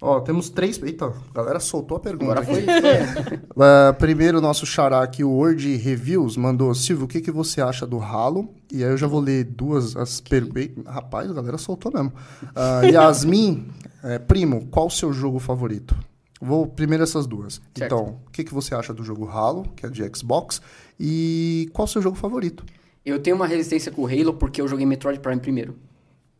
Ó, 0.00 0.18
temos 0.20 0.48
três. 0.48 0.82
Eita, 0.82 1.06
a 1.06 1.34
galera 1.34 1.60
soltou 1.60 1.98
a 1.98 2.00
pergunta. 2.00 2.32
Agora 2.32 2.42
foi. 2.42 2.62
Uh, 2.62 3.94
primeiro, 3.98 4.38
o 4.38 4.40
nosso 4.40 4.64
xará 4.64 5.02
aqui, 5.02 5.22
o 5.22 5.30
Word 5.30 5.76
Reviews, 5.76 6.36
mandou: 6.36 6.74
Silvio, 6.74 7.04
o 7.04 7.08
que, 7.08 7.20
que 7.20 7.30
você 7.30 7.60
acha 7.60 7.86
do 7.86 8.00
Halo? 8.00 8.48
E 8.72 8.82
aí 8.82 8.90
eu 8.90 8.96
já 8.96 9.06
vou 9.06 9.20
ler 9.20 9.44
duas 9.44 9.96
as 9.96 10.20
perguntas. 10.20 10.70
Rapaz, 10.86 11.30
a 11.30 11.34
galera 11.34 11.58
soltou 11.58 11.92
mesmo. 11.92 12.12
Uh, 12.42 12.86
Yasmin, 12.86 13.68
é, 14.02 14.18
primo, 14.20 14.66
qual 14.70 14.86
o 14.86 14.90
seu 14.90 15.12
jogo 15.12 15.38
favorito? 15.38 15.94
Vou 16.40 16.66
primeiro 16.66 17.04
essas 17.04 17.26
duas. 17.26 17.60
Certo. 17.74 17.82
Então, 17.84 18.20
o 18.26 18.30
que, 18.30 18.42
que 18.42 18.54
você 18.54 18.74
acha 18.74 18.94
do 18.94 19.04
jogo 19.04 19.28
Halo, 19.28 19.64
que 19.76 19.84
é 19.84 19.90
de 19.90 20.02
Xbox? 20.16 20.62
E 20.98 21.68
qual 21.74 21.84
o 21.84 21.88
seu 21.88 22.00
jogo 22.00 22.16
favorito? 22.16 22.64
Eu 23.04 23.18
tenho 23.18 23.36
uma 23.36 23.46
resistência 23.46 23.92
com 23.92 24.02
o 24.02 24.06
Halo 24.06 24.32
porque 24.32 24.62
eu 24.62 24.68
joguei 24.68 24.86
Metroid 24.86 25.20
Prime 25.20 25.40
primeiro. 25.40 25.76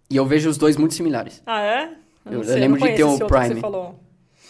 E 0.08 0.16
eu 0.16 0.24
vejo 0.24 0.48
os 0.48 0.56
dois 0.56 0.76
muito 0.78 0.94
similares. 0.94 1.42
Ah, 1.44 1.60
é? 1.60 1.92
Eu- 2.26 2.32
eu 2.32 2.44
sei, 2.44 2.60
lembro 2.60 2.80
não 2.80 2.86
de 2.88 2.94
ter 2.94 3.04
o 3.04 3.18
Prime. 3.26 3.62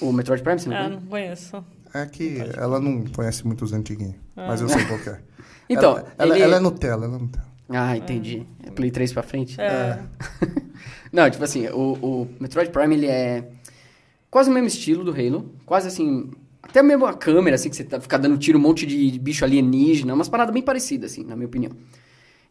O 0.01 0.13
Metroid 0.13 0.43
Prime, 0.43 0.59
você 0.59 0.69
não 0.69 0.77
Ah, 0.77 0.81
conhece? 0.85 1.01
não 1.03 1.11
conheço. 1.11 1.65
É 1.93 2.07
que 2.07 2.39
ela 2.57 2.81
não 2.81 3.05
conhece 3.07 3.47
muito 3.47 3.65
os 3.65 3.73
antiguinhos, 3.73 4.15
mas 4.37 4.61
eu 4.61 4.69
sei 4.69 4.85
qual 4.87 4.99
que 4.99 5.11
é. 5.11 5.21
Então, 5.69 5.93
ela, 5.99 6.13
ela, 6.19 6.35
ele- 6.35 6.45
ela 6.45 6.57
é 6.57 6.61
Nutella, 6.61 7.05
ela 7.07 7.17
é 7.17 7.19
Nutella. 7.19 7.47
Ah, 7.69 7.97
entendi. 7.97 8.45
É 8.65 8.71
Play 8.71 8.91
3 8.91 9.13
pra 9.13 9.23
frente? 9.23 9.61
É. 9.61 10.01
Não, 11.13 11.29
tipo 11.31 11.43
assim, 11.45 11.69
o, 11.69 11.93
o 12.03 12.29
Metroid 12.41 12.71
Prime, 12.71 12.95
ele 12.95 13.07
é 13.07 13.49
quase 14.31 14.51
o 14.51 14.53
mesmo 14.53 14.67
estilo 14.69 15.05
do 15.05 15.13
Halo. 15.13 15.53
Quase 15.65 15.87
assim, 15.89 16.31
até 16.63 16.83
mesmo 16.83 17.07
a 17.07 17.15
câmera, 17.15 17.55
assim, 17.55 17.69
que 17.71 17.77
você 17.77 17.85
tá, 17.85 18.01
fica 18.01 18.19
dando 18.19 18.37
tiro, 18.39 18.59
um 18.59 18.63
monte 18.63 18.85
de 18.87 19.17
bicho 19.21 19.45
alienígena. 19.45 20.13
Umas 20.15 20.29
paradas 20.29 20.53
bem 20.53 20.63
parecidas, 20.63 21.13
assim, 21.13 21.25
na 21.25 21.37
minha 21.37 21.47
opinião. 21.47 21.73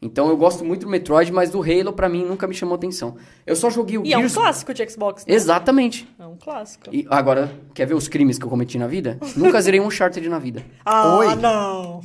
Então 0.01 0.29
eu 0.29 0.37
gosto 0.37 0.63
muito 0.63 0.85
do 0.85 0.89
Metroid, 0.89 1.31
mas 1.31 1.49
do 1.49 1.61
Halo 1.61 1.91
para 1.91 2.07
mim 2.07 2.23
nunca 2.25 2.47
me 2.47 2.53
chamou 2.53 2.75
atenção. 2.75 3.17
Eu 3.45 3.55
só 3.55 3.69
joguei 3.69 3.97
o 3.97 4.03
e 4.03 4.09
Gears... 4.09 4.23
é 4.23 4.39
um 4.39 4.41
clássico 4.41 4.73
de 4.73 4.89
Xbox, 4.89 5.25
né? 5.25 5.33
Exatamente. 5.33 6.07
É 6.17 6.25
um 6.25 6.37
clássico. 6.37 6.85
E 6.91 7.05
agora, 7.09 7.51
quer 7.73 7.85
ver 7.85 7.95
os 7.95 8.07
crimes 8.07 8.37
que 8.37 8.45
eu 8.45 8.49
cometi 8.49 8.77
na 8.77 8.87
vida? 8.87 9.17
nunca 9.35 9.59
zerei 9.61 9.79
um 9.79 9.87
Uncharted 9.87 10.27
na 10.29 10.39
vida. 10.39 10.63
Ah, 10.85 11.17
Oi. 11.17 11.35
não. 11.35 12.01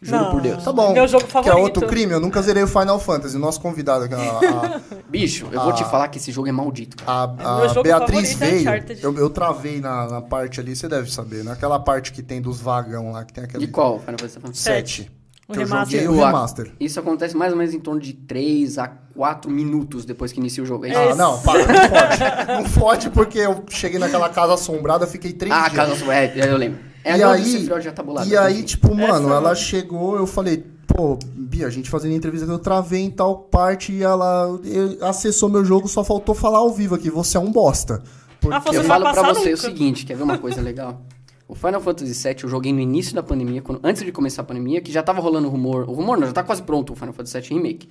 Juro 0.00 0.22
não. 0.22 0.30
por 0.30 0.40
Deus. 0.40 0.62
Tá 0.62 0.72
bom. 0.72 0.92
Meu 0.92 1.08
jogo 1.08 1.26
favorito. 1.26 1.52
Que 1.52 1.58
é 1.58 1.60
outro 1.60 1.86
crime, 1.88 2.12
eu 2.12 2.20
nunca 2.20 2.40
zerei 2.40 2.62
o 2.62 2.68
Final 2.68 3.00
Fantasy. 3.00 3.36
O 3.36 3.40
nosso 3.40 3.60
convidado 3.60 4.04
aqui. 4.04 4.14
na. 4.14 4.80
Bicho, 5.10 5.48
eu 5.50 5.60
a, 5.60 5.64
vou 5.64 5.72
te 5.72 5.82
falar 5.84 6.06
que 6.06 6.18
esse 6.18 6.30
jogo 6.30 6.46
é 6.46 6.52
maldito. 6.52 6.96
Cara. 7.02 7.34
A, 7.36 7.64
é 7.64 7.78
a 7.78 7.82
Beatriz 7.82 8.40
é 8.40 8.46
veio. 8.46 8.68
É 8.68 8.84
eu, 9.02 9.18
eu, 9.18 9.28
travei 9.28 9.80
na, 9.80 10.06
na, 10.06 10.22
parte 10.22 10.60
ali, 10.60 10.76
você 10.76 10.86
deve 10.86 11.10
saber, 11.10 11.38
né? 11.38 11.50
naquela 11.50 11.80
parte 11.80 12.12
que 12.12 12.22
tem 12.22 12.40
dos 12.40 12.60
vagão 12.60 13.10
lá, 13.10 13.24
que 13.24 13.32
tem 13.32 13.42
aquele. 13.42 13.66
De 13.66 13.72
qual? 13.72 13.98
Final 13.98 14.18
Fantasy 14.20 14.62
7. 14.62 15.17
Que 15.50 15.58
remaster. 15.60 16.00
Eu 16.00 16.04
joguei 16.04 16.22
o 16.22 16.26
remaster. 16.26 16.72
Isso 16.78 17.00
acontece 17.00 17.36
mais 17.36 17.52
ou 17.52 17.58
menos 17.58 17.72
em 17.72 17.80
torno 17.80 18.00
de 18.00 18.12
3 18.12 18.78
a 18.78 18.88
4 18.88 19.50
minutos 19.50 20.04
depois 20.04 20.30
que 20.30 20.40
inicia 20.40 20.62
o 20.62 20.66
jogo. 20.66 20.84
É 20.84 20.94
ah, 20.94 21.14
não, 21.14 21.40
para, 21.40 21.58
não 21.60 21.66
fode. 21.66 22.46
não 22.48 22.64
fode 22.66 23.10
porque 23.10 23.38
eu 23.38 23.64
cheguei 23.70 23.98
naquela 23.98 24.28
casa 24.28 24.54
assombrada, 24.54 25.06
fiquei 25.06 25.32
3 25.32 25.50
ah, 25.50 25.60
dias. 25.60 25.72
Ah, 25.72 25.74
casa 25.74 25.92
assombrada, 25.94 26.20
é, 26.20 26.52
eu 26.52 26.56
lembro. 26.56 26.80
É 27.02 27.16
e 27.16 27.22
aí, 27.22 27.66
já 27.66 28.24
e 28.26 28.36
aí, 28.36 28.62
tipo, 28.62 28.92
é 28.92 29.08
mano, 29.08 29.32
ela 29.32 29.54
chegou, 29.54 30.16
eu 30.16 30.26
falei, 30.26 30.66
pô, 30.86 31.18
Bia, 31.22 31.66
a 31.66 31.70
gente 31.70 31.88
fazendo 31.88 32.14
entrevista 32.14 32.46
que 32.46 32.52
eu 32.52 32.58
travei 32.58 33.00
em 33.00 33.10
tal 33.10 33.38
parte 33.38 33.92
e 33.92 34.02
ela 34.02 34.60
acessou 35.00 35.48
meu 35.48 35.64
jogo, 35.64 35.88
só 35.88 36.04
faltou 36.04 36.34
falar 36.34 36.58
ao 36.58 36.70
vivo 36.70 36.94
aqui, 36.94 37.08
você 37.08 37.38
é 37.38 37.40
um 37.40 37.50
bosta. 37.50 38.02
Ah, 38.50 38.60
porque... 38.60 38.76
Ah, 38.76 38.80
eu 38.80 38.84
falo 38.84 39.10
pra 39.10 39.22
você 39.22 39.50
nunca. 39.50 39.54
o 39.54 39.56
seguinte, 39.56 40.04
quer 40.04 40.16
ver 40.16 40.24
uma 40.24 40.36
coisa 40.36 40.60
legal? 40.60 41.00
O 41.48 41.54
Final 41.54 41.80
Fantasy 41.80 42.12
VII 42.28 42.36
eu 42.44 42.48
joguei 42.48 42.72
no 42.72 42.78
início 42.80 43.14
da 43.14 43.22
pandemia, 43.22 43.62
quando- 43.62 43.80
antes 43.82 44.04
de 44.04 44.12
começar 44.12 44.42
a 44.42 44.44
pandemia, 44.44 44.80
que 44.82 44.92
já 44.92 45.02
tava 45.02 45.20
rolando 45.20 45.48
o 45.48 45.50
rumor. 45.50 45.88
O 45.88 45.92
rumor 45.94 46.18
não, 46.18 46.26
já 46.26 46.32
tá 46.32 46.42
quase 46.42 46.62
pronto 46.62 46.92
o 46.92 46.96
Final 46.96 47.14
Fantasy 47.14 47.40
VII 47.40 47.56
Remake. 47.56 47.88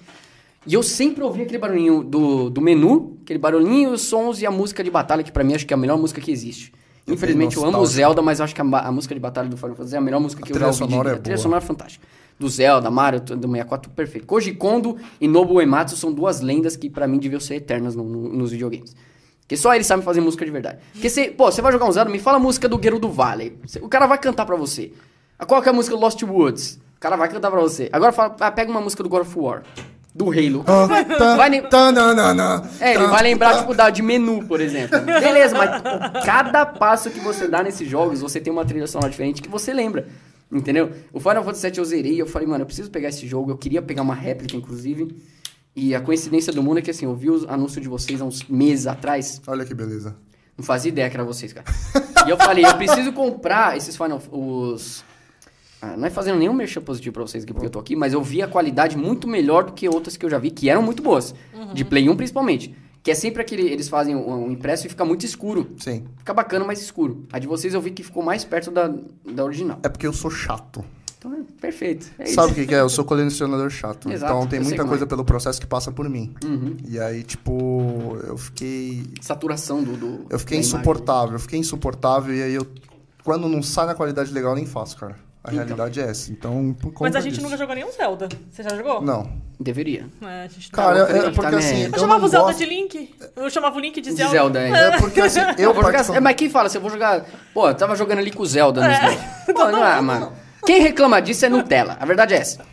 E 0.67 0.73
eu 0.75 0.83
sempre 0.83 1.23
ouvi 1.23 1.41
aquele 1.41 1.57
barulhinho 1.57 2.03
do, 2.03 2.49
do 2.49 2.61
menu, 2.61 3.17
aquele 3.23 3.39
barulhinho, 3.39 3.91
os 3.91 4.01
sons 4.01 4.41
e 4.41 4.45
a 4.45 4.51
música 4.51 4.83
de 4.83 4.91
batalha, 4.91 5.23
que 5.23 5.31
pra 5.31 5.43
mim 5.43 5.55
acho 5.55 5.65
que 5.65 5.73
é 5.73 5.75
a 5.75 5.77
melhor 5.77 5.97
música 5.97 6.21
que 6.21 6.29
existe. 6.31 6.71
Infelizmente 7.07 7.55
eu 7.55 7.63
amo 7.65 7.79
o. 7.79 7.85
Zelda, 7.85 8.21
mas 8.21 8.41
acho 8.41 8.53
que 8.53 8.61
a, 8.61 8.65
a 8.65 8.91
música 8.91 9.15
de 9.15 9.19
batalha 9.21 9.47
do 9.49 9.55
Final 9.57 9.75
Fantasy 9.75 9.95
é 9.95 9.97
a 9.97 10.01
melhor 10.01 10.19
música 10.19 10.43
que 10.43 10.51
A 10.51 10.55
eu 10.55 10.59
já 10.59 10.65
ouvi. 10.67 10.77
de 10.77 10.89
sonora 10.91 11.09
vida. 11.09 11.17
é 11.17 11.19
a 11.19 11.23
trilha 11.23 11.37
sonora 11.37 11.63
é 11.63 11.65
fantástica. 11.65 12.05
Do 12.37 12.49
Zelda, 12.49 12.91
Mario, 12.91 13.21
do 13.21 13.47
64, 13.47 13.89
perfeito. 13.91 14.27
Koji 14.27 14.53
Kondo 14.53 14.97
e 15.19 15.27
Nobuo 15.27 15.57
Uematsu 15.57 15.95
são 15.95 16.11
duas 16.13 16.41
lendas 16.41 16.75
que 16.75 16.89
pra 16.89 17.07
mim 17.07 17.17
deviam 17.17 17.39
ser 17.39 17.55
eternas 17.55 17.95
no- 17.95 18.03
no- 18.03 18.29
nos 18.33 18.51
videogames. 18.51 18.93
Porque 19.47 19.55
só 19.55 19.73
eles 19.73 19.87
sabem 19.87 20.03
fazer 20.03 20.19
música 20.19 20.43
de 20.43 20.51
verdade. 20.51 20.79
Porque 20.91 21.09
você, 21.09 21.29
pô, 21.31 21.49
você 21.49 21.61
vai 21.61 21.71
jogar 21.71 21.85
um 21.85 21.91
Zelda, 21.91 22.11
me 22.11 22.19
fala 22.19 22.35
a 22.35 22.39
música 22.39 22.67
do 22.67 22.77
Guerreiro 22.77 22.99
do 22.99 23.09
Valley. 23.09 23.57
Cê- 23.65 23.79
O 23.81 23.87
cara 23.87 24.05
vai 24.05 24.17
cantar 24.17 24.45
pra 24.45 24.57
você. 24.57 24.91
Ah, 25.39 25.45
Qual 25.45 25.61
que 25.61 25.69
é 25.69 25.71
a 25.71 25.73
música 25.73 25.95
do 25.95 26.01
Lost 26.01 26.21
Woods? 26.21 26.79
O 26.97 26.99
cara 26.99 27.15
vai 27.15 27.29
cantar 27.29 27.49
pra 27.49 27.61
você. 27.61 27.87
Agora 27.93 28.11
fala, 28.11 28.35
ah, 28.41 28.51
pega 28.51 28.69
uma 28.69 28.81
música 28.81 29.01
do 29.01 29.07
God 29.07 29.21
of 29.21 29.39
War. 29.39 29.63
Do 30.13 30.31
Halo. 30.31 30.65
Ah, 30.67 31.03
tá, 31.17 31.35
Vai 31.37 31.61
tá, 31.61 31.91
na, 31.91 32.13
na, 32.13 32.33
na, 32.33 32.67
É, 32.81 32.95
ele 32.95 33.03
tá, 33.05 33.09
vai 33.11 33.23
lembrar, 33.23 33.53
tá. 33.53 33.59
tipo, 33.59 33.73
da, 33.73 33.89
de 33.89 34.01
menu, 34.01 34.43
por 34.47 34.59
exemplo. 34.59 34.99
Beleza, 35.01 35.55
mas 35.55 36.25
cada 36.25 36.65
passo 36.65 37.09
que 37.11 37.19
você 37.19 37.47
dá 37.47 37.63
nesses 37.63 37.87
jogos, 37.87 38.19
você 38.19 38.41
tem 38.41 38.51
uma 38.51 38.65
trilha 38.65 38.87
sonora 38.87 39.09
diferente 39.11 39.41
que 39.41 39.47
você 39.49 39.71
lembra. 39.71 40.07
Entendeu? 40.51 40.91
O 41.13 41.19
Final 41.19 41.43
Fantasy 41.43 41.69
VII 41.69 41.77
eu 41.77 41.85
zerei 41.85 42.21
eu 42.21 42.25
falei, 42.25 42.47
mano, 42.47 42.63
eu 42.63 42.65
preciso 42.65 42.89
pegar 42.89 43.09
esse 43.09 43.27
jogo. 43.27 43.51
Eu 43.51 43.57
queria 43.57 43.81
pegar 43.81 44.01
uma 44.01 44.15
réplica, 44.15 44.55
inclusive. 44.57 45.15
E 45.77 45.93
a 45.93 46.01
coincidência 46.01 46.51
do 46.51 46.63
mundo 46.63 46.79
é 46.79 46.81
que, 46.81 46.89
assim, 46.89 47.05
eu 47.05 47.13
vi 47.13 47.29
os 47.29 47.47
anúncios 47.47 47.83
de 47.83 47.87
vocês 47.87 48.19
há 48.19 48.25
uns 48.25 48.43
meses 48.45 48.87
atrás. 48.87 49.39
Olha 49.45 49.63
que 49.63 49.75
beleza. 49.75 50.15
Não 50.57 50.65
fazia 50.65 50.89
ideia 50.89 51.07
que 51.07 51.15
era 51.15 51.23
vocês, 51.23 51.53
cara. 51.53 51.67
e 52.25 52.31
eu 52.31 52.35
falei, 52.35 52.65
eu 52.65 52.75
preciso 52.75 53.13
comprar 53.13 53.77
esses 53.77 53.95
Final... 53.95 54.19
Os... 54.31 55.05
Ah, 55.79 55.95
não 55.95 56.07
é 56.07 56.09
fazendo 56.09 56.39
nenhum 56.39 56.53
merchan 56.53 56.81
positivo 56.81 57.13
pra 57.13 57.21
vocês 57.21 57.43
aqui, 57.43 57.53
porque 57.53 57.67
eu 57.67 57.69
tô 57.69 57.77
aqui, 57.77 57.95
mas 57.95 58.11
eu 58.11 58.23
vi 58.23 58.41
a 58.41 58.47
qualidade 58.47 58.97
muito 58.97 59.27
melhor 59.27 59.65
do 59.65 59.73
que 59.73 59.87
outras 59.87 60.17
que 60.17 60.25
eu 60.25 60.29
já 60.31 60.39
vi, 60.39 60.49
que 60.49 60.67
eram 60.67 60.81
muito 60.81 61.03
boas. 61.03 61.35
De 61.75 61.85
Play 61.85 62.09
1, 62.09 62.15
principalmente. 62.15 62.75
Que 63.03 63.11
é 63.11 63.13
sempre 63.13 63.43
aquele... 63.43 63.69
Eles 63.71 63.87
fazem 63.87 64.15
um, 64.15 64.47
um 64.47 64.51
impresso 64.51 64.87
e 64.87 64.89
fica 64.89 65.05
muito 65.05 65.27
escuro. 65.27 65.75
Sim. 65.77 66.05
Fica 66.17 66.33
bacana, 66.33 66.65
mas 66.65 66.81
escuro. 66.81 67.27
A 67.31 67.37
de 67.37 67.45
vocês 67.45 67.75
eu 67.75 67.81
vi 67.81 67.91
que 67.91 68.01
ficou 68.01 68.23
mais 68.23 68.43
perto 68.43 68.71
da, 68.71 68.91
da 69.31 69.45
original. 69.45 69.79
É 69.83 69.89
porque 69.89 70.07
eu 70.07 70.13
sou 70.13 70.31
chato. 70.31 70.83
Então 71.27 71.39
é 71.41 71.61
perfeito. 71.61 72.07
É 72.19 72.25
Sabe 72.27 72.51
o 72.51 72.55
que, 72.55 72.65
que 72.65 72.73
é? 72.75 72.79
Eu 72.79 72.89
sou 72.89 73.03
colecionador 73.03 73.69
chato. 73.69 74.09
Exato, 74.11 74.33
então 74.33 74.47
tem 74.47 74.59
muita 74.59 74.85
coisa 74.85 75.03
é. 75.03 75.07
pelo 75.07 75.23
processo 75.25 75.59
que 75.59 75.67
passa 75.67 75.91
por 75.91 76.09
mim. 76.09 76.33
Uhum. 76.43 76.77
E 76.87 76.99
aí, 76.99 77.23
tipo, 77.23 78.17
eu 78.25 78.37
fiquei. 78.37 79.03
Saturação 79.21 79.83
do... 79.83 79.97
do 79.97 80.25
Eu 80.29 80.39
fiquei 80.39 80.57
insuportável, 80.59 81.33
eu 81.33 81.39
fiquei 81.39 81.59
insuportável 81.59 82.33
e 82.33 82.41
aí 82.41 82.53
eu. 82.53 82.65
Quando 83.23 83.47
não 83.49 83.61
sai 83.61 83.85
na 83.87 83.93
qualidade 83.95 84.31
legal, 84.33 84.51
eu 84.51 84.55
nem 84.55 84.65
faço, 84.65 84.95
cara. 84.97 85.15
A 85.43 85.49
Então. 85.53 85.63
realidade 85.65 85.99
é 86.01 86.09
essa. 86.09 86.31
Então, 86.31 86.75
por 86.79 86.91
conta 86.91 87.03
Mas 87.09 87.15
a 87.15 87.21
gente 87.21 87.33
disso. 87.33 87.43
nunca 87.43 87.57
jogou 87.57 87.73
nenhum 87.75 87.91
Zelda. 87.91 88.27
Você 88.51 88.63
já 88.63 88.69
jogou? 88.75 89.01
Não. 89.01 89.29
Deveria. 89.59 90.05
É, 90.21 90.43
a 90.43 90.47
gente 90.47 90.69
Cara, 90.71 90.99
é, 90.99 91.13
louco, 91.21 91.31
porque 91.35 91.51
tá 91.51 91.57
assim. 91.57 91.83
Eu 91.83 91.91
Eu 91.91 91.99
chamava 91.99 92.19
não 92.19 92.25
o 92.25 92.29
Zelda 92.29 92.47
gosto... 92.47 92.59
de 92.59 92.65
Link. 92.65 93.15
Eu 93.35 93.49
chamava 93.49 93.75
o 93.77 93.79
Link 93.79 93.95
de 94.01 94.09
De 94.09 94.15
Zelda. 94.15 94.31
Zelda, 94.31 94.59
é. 94.59 94.69
É 94.95 94.97
porque 94.99 95.21
assim, 95.21 95.39
eu 95.39 95.45
Eu 95.57 95.73
vou 95.73 95.83
jogar, 95.83 95.93
particular- 95.93 96.17
é, 96.17 96.19
mas 96.19 96.35
quem 96.35 96.49
fala 96.49 96.67
assim, 96.67 96.77
eu 96.77 96.81
vou 96.81 96.91
jogar. 96.91 97.25
Pô, 97.53 97.67
eu 97.69 97.75
tava 97.75 97.95
jogando 97.95 98.19
ali 98.19 98.31
com 98.31 98.43
o 98.43 98.45
Zelda 98.45 98.83
É. 98.85 98.87
no 98.87 98.93
Smash. 99.13 99.25
Pô, 99.55 99.71
não 99.71 99.85
é, 99.85 100.01
mano. 100.01 100.33
Quem 100.67 100.81
reclama 100.81 101.21
disso 101.21 101.45
é 101.45 101.49
Nutella. 101.49 101.95
A 101.97 102.05
verdade 102.05 102.33
é 102.33 102.39
essa. 102.39 102.65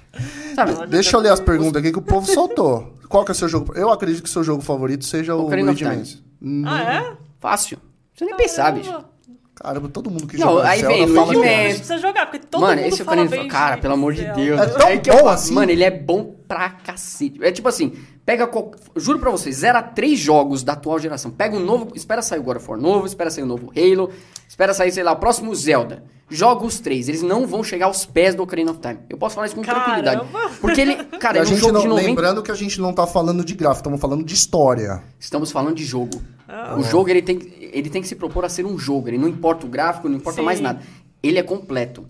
Sabe? 0.56 0.84
Deixa 0.88 1.16
eu 1.16 1.20
ler 1.20 1.30
as 1.30 1.38
perguntas 1.38 1.80
aqui 1.80 1.92
que 1.92 1.98
o 1.98 2.02
povo 2.02 2.26
soltou. 2.26 2.92
Qual 3.08 3.24
que 3.24 3.30
é 3.30 3.34
o 3.34 3.36
seu 3.36 3.48
jogo? 3.48 3.72
Eu 3.76 3.88
acredito 3.88 4.20
que 4.20 4.28
o 4.28 4.32
seu 4.32 4.42
jogo 4.42 4.62
favorito 4.62 5.04
seja 5.04 5.36
o, 5.36 5.46
Ocarina 5.46 5.70
of 5.70 5.84
Luigi 5.84 6.04
Time. 6.04 6.24
Mansion. 6.40 6.74
Ah, 6.74 6.92
é? 6.92 7.16
Fácil. 7.38 7.78
Você 8.12 8.24
nem 8.24 8.36
pensar, 8.36 8.72
bicho. 8.72 8.92
Caramba, 9.54 9.88
todo 9.88 10.10
mundo 10.10 10.26
que 10.26 10.36
Não, 10.36 10.54
joga 10.54 10.68
aí 10.68 10.80
Zelda 10.80 10.96
vem 10.96 11.14
fala 11.14 11.32
Luigi 11.32 11.48
é. 11.48 11.56
Mansion. 11.56 11.76
precisa 11.76 11.98
jogar, 11.98 12.26
porque 12.26 12.38
todo 12.40 12.60
mano, 12.62 12.82
mundo 12.82 12.92
esse 12.92 13.04
fala 13.04 13.24
bem 13.26 13.46
Cara, 13.46 13.78
pelo 13.78 13.94
amor 13.94 14.12
de. 14.12 14.24
Deus. 14.24 14.60
É 14.60 14.66
tão 14.66 14.86
Aí 14.88 14.98
que 14.98 15.10
eu 15.10 15.14
bom 15.14 15.20
falo, 15.20 15.30
assim? 15.30 15.54
Mano, 15.54 15.70
ele 15.70 15.84
é 15.84 15.90
bom 15.92 16.34
pra 16.48 16.70
cacete. 16.70 17.38
É 17.44 17.52
tipo 17.52 17.68
assim, 17.68 17.92
pega. 18.26 18.50
Juro 18.96 19.20
pra 19.20 19.30
vocês, 19.30 19.58
zera 19.58 19.80
três 19.80 20.18
jogos 20.18 20.64
da 20.64 20.72
atual 20.72 20.98
geração. 20.98 21.30
Pega 21.30 21.56
um 21.56 21.60
novo. 21.60 21.92
Espera 21.94 22.22
sair 22.22 22.40
o 22.40 22.42
God 22.42 22.56
of 22.56 22.68
War 22.68 22.80
novo, 22.80 23.06
espera 23.06 23.30
sair 23.30 23.44
o 23.44 23.46
novo 23.46 23.72
Halo, 23.76 24.10
espera 24.48 24.74
sair, 24.74 24.90
sei 24.90 25.04
lá, 25.04 25.12
o 25.12 25.16
próximo 25.16 25.54
Zelda. 25.54 26.02
Joga 26.30 26.64
os 26.64 26.80
três. 26.80 27.08
Eles 27.08 27.22
não 27.22 27.46
vão 27.46 27.62
chegar 27.62 27.86
aos 27.86 28.06
pés 28.06 28.34
do 28.34 28.42
Ocarina 28.42 28.70
of 28.70 28.80
Time. 28.80 28.98
Eu 29.10 29.16
posso 29.18 29.34
falar 29.34 29.46
isso 29.46 29.54
com 29.56 29.62
tranquilidade. 29.62 30.26
Caramba! 30.26 30.50
Porque 30.60 30.80
ele, 30.80 30.96
cara, 31.20 31.36
E 31.36 31.38
é 31.38 31.42
a 31.42 31.44
um 31.44 31.46
gente 31.48 31.60
jogo 31.60 31.72
não, 31.72 31.80
de 31.82 31.88
90... 31.88 32.06
lembrando 32.08 32.42
que 32.42 32.50
a 32.50 32.54
gente 32.54 32.80
não 32.80 32.92
tá 32.92 33.06
falando 33.06 33.44
de 33.44 33.54
gráfico, 33.54 33.80
estamos 33.80 34.00
falando 34.00 34.24
de 34.24 34.34
história. 34.34 35.02
Estamos 35.20 35.52
falando 35.52 35.74
de 35.76 35.84
jogo. 35.84 36.22
Ah. 36.48 36.76
O 36.78 36.82
jogo, 36.82 37.10
ele 37.10 37.20
tem, 37.22 37.38
ele 37.72 37.90
tem 37.90 38.00
que 38.00 38.08
se 38.08 38.14
propor 38.16 38.44
a 38.44 38.48
ser 38.48 38.64
um 38.64 38.78
jogo. 38.78 39.08
Ele 39.08 39.18
não 39.18 39.28
importa 39.28 39.66
o 39.66 39.68
gráfico, 39.68 40.08
não 40.08 40.16
importa 40.16 40.38
Sim. 40.40 40.44
mais 40.46 40.60
nada. 40.60 40.80
Ele 41.22 41.38
é 41.38 41.42
completo. 41.42 42.06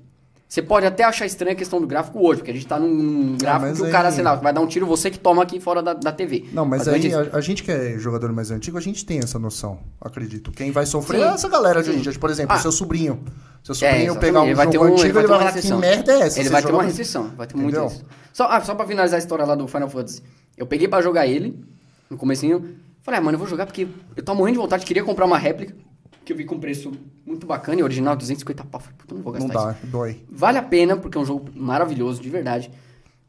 Você 0.48 0.62
pode 0.62 0.86
até 0.86 1.02
achar 1.02 1.26
estranha 1.26 1.52
a 1.52 1.56
questão 1.56 1.80
do 1.80 1.86
gráfico 1.86 2.20
hoje, 2.24 2.38
porque 2.38 2.52
a 2.52 2.54
gente 2.54 2.66
tá 2.66 2.78
num, 2.78 2.86
num 2.88 3.36
gráfico 3.36 3.66
mas 3.70 3.80
que 3.80 3.86
o 3.88 3.90
cara, 3.90 4.08
aí- 4.08 4.14
sei 4.14 4.22
lá, 4.22 4.36
vai 4.36 4.52
dar 4.52 4.60
um 4.60 4.66
tiro 4.68 4.86
você 4.86 5.10
que 5.10 5.18
toma 5.18 5.42
aqui 5.42 5.58
fora 5.58 5.82
da, 5.82 5.94
da 5.94 6.12
TV. 6.12 6.44
Não, 6.52 6.64
mas 6.64 6.86
antes- 6.86 7.12
aí 7.12 7.28
a, 7.32 7.36
a 7.36 7.40
gente 7.40 7.64
que 7.64 7.72
é 7.72 7.98
jogador 7.98 8.32
mais 8.32 8.52
antigo, 8.52 8.78
a 8.78 8.80
gente 8.80 9.04
tem 9.04 9.18
essa 9.18 9.36
noção, 9.36 9.80
acredito. 10.00 10.52
Quem 10.52 10.70
vai 10.70 10.86
sofrer 10.86 11.18
Sim. 11.22 11.24
é 11.24 11.28
essa 11.30 11.48
galera 11.48 11.82
de 11.82 11.90
hoje. 11.90 12.16
Por 12.18 12.30
exemplo, 12.30 12.54
Ah. 12.54 12.58
seu 12.60 12.70
sobrinho. 12.70 13.18
Seu 13.64 13.72
É, 13.72 13.76
sobrinho 13.76 13.96
exatamente. 13.96 14.20
pegar 14.20 14.40
um 14.42 14.44
Ele 14.44 14.54
vai 14.54 14.68
ter 14.68 14.78
um- 14.78 14.82
antigo, 14.84 15.00
ele 15.06 15.12
vai 15.14 15.24
uma 15.24 15.38
falar 15.38 15.52
que 15.52 15.72
merda 15.74 16.12
é 16.12 16.20
essa? 16.20 16.38
Ele 16.38 16.48
vai 16.50 16.62
ter 16.62 16.70
uma 16.72 16.82
restrição, 16.82 17.30
vai 17.36 17.46
ter 17.46 17.56
muito 17.56 17.84
isso. 17.86 18.04
Só, 18.32 18.46
ah, 18.48 18.60
só 18.60 18.74
pra 18.74 18.86
finalizar 18.86 19.16
a 19.16 19.18
história 19.18 19.44
lá 19.44 19.54
do 19.54 19.66
Final 19.66 19.88
Fantasy. 19.88 20.22
Eu 20.56 20.66
peguei 20.66 20.86
pra 20.86 21.00
jogar 21.00 21.26
ele, 21.26 21.58
no 22.10 22.16
comecinho, 22.18 22.76
falei, 23.02 23.18
ah, 23.18 23.22
mano, 23.22 23.36
eu 23.36 23.38
vou 23.40 23.48
jogar 23.48 23.64
porque 23.66 23.88
eu 24.14 24.22
tô 24.22 24.34
morrendo 24.34 24.56
de 24.56 24.60
vontade, 24.62 24.84
queria 24.84 25.02
comprar 25.02 25.24
uma 25.24 25.38
réplica, 25.38 25.74
que 26.26 26.32
eu 26.32 26.36
vi 26.36 26.44
com 26.44 26.58
preço 26.60 26.92
muito 27.24 27.46
bacana, 27.46 27.80
e 27.80 27.82
original 27.82 28.14
250 28.14 28.64
pau. 28.64 28.80
Falei, 28.82 28.96
puta, 28.98 29.14
não 29.14 29.22
vou 29.22 29.32
gastar 29.32 29.48
Não 29.54 29.70
isso. 29.70 29.80
dá, 29.82 29.88
dói. 29.90 30.20
Vale 30.30 30.58
a 30.58 30.62
pena, 30.62 30.96
porque 30.96 31.16
é 31.16 31.20
um 31.20 31.24
jogo 31.24 31.48
maravilhoso, 31.54 32.20
de 32.20 32.28
verdade. 32.28 32.70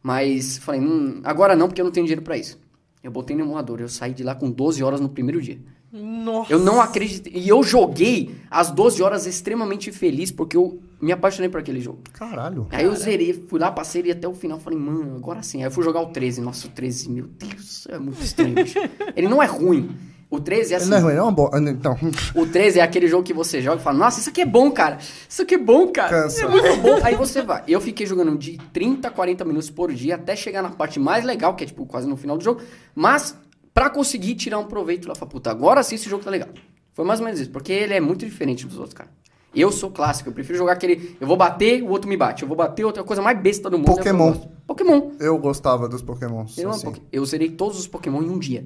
Mas 0.03 0.57
falei, 0.57 0.81
hum, 0.81 1.21
agora 1.23 1.55
não, 1.55 1.67
porque 1.67 1.79
eu 1.81 1.85
não 1.85 1.91
tenho 1.91 2.05
dinheiro 2.05 2.21
pra 2.21 2.37
isso. 2.37 2.59
Eu 3.03 3.11
botei 3.11 3.35
no 3.35 3.43
emulador, 3.43 3.79
eu 3.79 3.87
saí 3.89 4.13
de 4.13 4.23
lá 4.23 4.35
com 4.35 4.49
12 4.51 4.83
horas 4.83 4.99
no 4.99 5.07
primeiro 5.09 5.41
dia. 5.41 5.59
Nossa. 5.95 6.51
Eu 6.51 6.59
não 6.59 6.81
acreditei. 6.81 7.31
E 7.33 7.47
eu 7.47 7.63
joguei 7.63 8.35
as 8.51 8.69
12 8.69 9.01
horas 9.01 9.25
extremamente 9.25 9.91
feliz, 9.93 10.29
porque 10.29 10.57
eu 10.57 10.79
me 11.01 11.11
apaixonei 11.11 11.49
por 11.49 11.61
aquele 11.61 11.79
jogo. 11.79 11.99
Caralho. 12.11 12.67
Aí 12.69 12.83
eu 12.83 12.95
zerei, 12.95 13.33
fui 13.47 13.59
lá, 13.59 13.71
passei 13.71 14.01
ele 14.01 14.11
até 14.11 14.27
o 14.27 14.33
final. 14.33 14.59
Falei, 14.59 14.77
mano, 14.77 15.15
agora 15.15 15.41
sim. 15.41 15.59
Aí 15.59 15.67
eu 15.67 15.71
fui 15.71 15.83
jogar 15.83 16.01
o 16.01 16.07
13. 16.07 16.41
Nossa, 16.41 16.67
o 16.67 16.69
13, 16.69 17.09
meu 17.09 17.27
Deus, 17.27 17.87
é 17.89 17.97
muito 17.97 18.21
estranho, 18.21 18.55
bicho. 18.55 18.77
Ele 19.15 19.29
não 19.29 19.41
é 19.41 19.45
ruim. 19.45 19.95
O 20.29 20.39
13 20.39 20.73
é 20.73 20.77
assim. 20.77 20.89
não 20.89 20.97
é 20.97 21.01
ruim, 21.01 21.13
é 21.13 21.21
uma 21.21 21.31
boa. 21.31 21.51
Então, 21.69 21.95
O 22.33 22.45
13 22.45 22.79
é 22.79 22.81
aquele 22.81 23.07
jogo 23.07 23.23
que 23.23 23.33
você 23.33 23.61
joga 23.61 23.79
e 23.79 23.83
fala, 23.83 23.97
nossa, 23.99 24.19
isso 24.19 24.29
aqui 24.29 24.41
é 24.41 24.45
bom, 24.45 24.69
cara. 24.71 24.97
Isso 25.29 25.43
aqui 25.43 25.55
é 25.55 25.57
bom, 25.57 25.87
cara. 25.89 26.23
Cansa. 26.23 26.43
É 26.43 26.47
muito 26.47 26.77
bom. 26.81 26.99
Aí 27.03 27.15
você 27.15 27.41
vai. 27.41 27.63
Eu 27.67 27.79
fiquei 27.79 28.05
jogando 28.05 28.37
de 28.37 28.57
30 28.73 29.07
a 29.07 29.11
40 29.11 29.45
minutos 29.45 29.69
por 29.69 29.93
dia 29.93 30.15
até 30.15 30.35
chegar 30.35 30.61
na 30.61 30.71
parte 30.71 30.99
mais 30.99 31.23
legal, 31.23 31.55
que 31.55 31.63
é 31.63 31.67
tipo 31.67 31.85
quase 31.85 32.07
no 32.07 32.17
final 32.17 32.37
do 32.37 32.43
jogo. 32.43 32.59
Mas 32.93 33.37
pra 33.75 33.91
conseguir 33.91 34.33
tirar 34.33 34.57
um 34.57 34.65
proveito 34.65 35.07
lá, 35.07 35.13
falei, 35.13 35.31
puta, 35.33 35.51
agora 35.51 35.83
sim 35.83 35.93
esse 35.93 36.09
jogo 36.09 36.23
tá 36.23 36.31
legal. 36.31 36.49
Foi 36.93 37.05
mais 37.05 37.19
ou 37.19 37.25
menos 37.25 37.39
isso, 37.41 37.51
porque 37.51 37.71
ele 37.73 37.93
é 37.93 37.99
muito 37.99 38.25
diferente 38.25 38.65
dos 38.65 38.77
outros, 38.77 38.93
cara. 38.95 39.09
Eu 39.53 39.71
sou 39.71 39.91
clássico, 39.91 40.29
eu 40.29 40.33
prefiro 40.33 40.57
jogar 40.57 40.73
aquele. 40.73 41.15
Eu 41.19 41.27
vou 41.27 41.37
bater, 41.37 41.81
o 41.83 41.89
outro 41.89 42.09
me 42.09 42.17
bate. 42.17 42.41
Eu 42.43 42.47
vou 42.47 42.57
bater, 42.57 42.83
outra 42.85 43.03
coisa 43.03 43.21
mais 43.21 43.39
besta 43.39 43.69
do 43.69 43.77
mundo. 43.77 43.87
é 43.89 43.91
eu 43.91 43.95
Pokémon. 43.97 44.33
Pokémon. 44.67 45.11
eu 45.19 45.37
gostava 45.37 45.87
dos 45.87 46.01
Pokémons. 46.01 46.57
Eu, 46.57 46.69
assim. 46.71 46.87
Poké- 46.87 47.01
eu 47.11 47.25
zerei 47.25 47.49
todos 47.51 47.77
os 47.79 47.87
Pokémon 47.87 48.21
em 48.23 48.29
um 48.29 48.39
dia. 48.39 48.65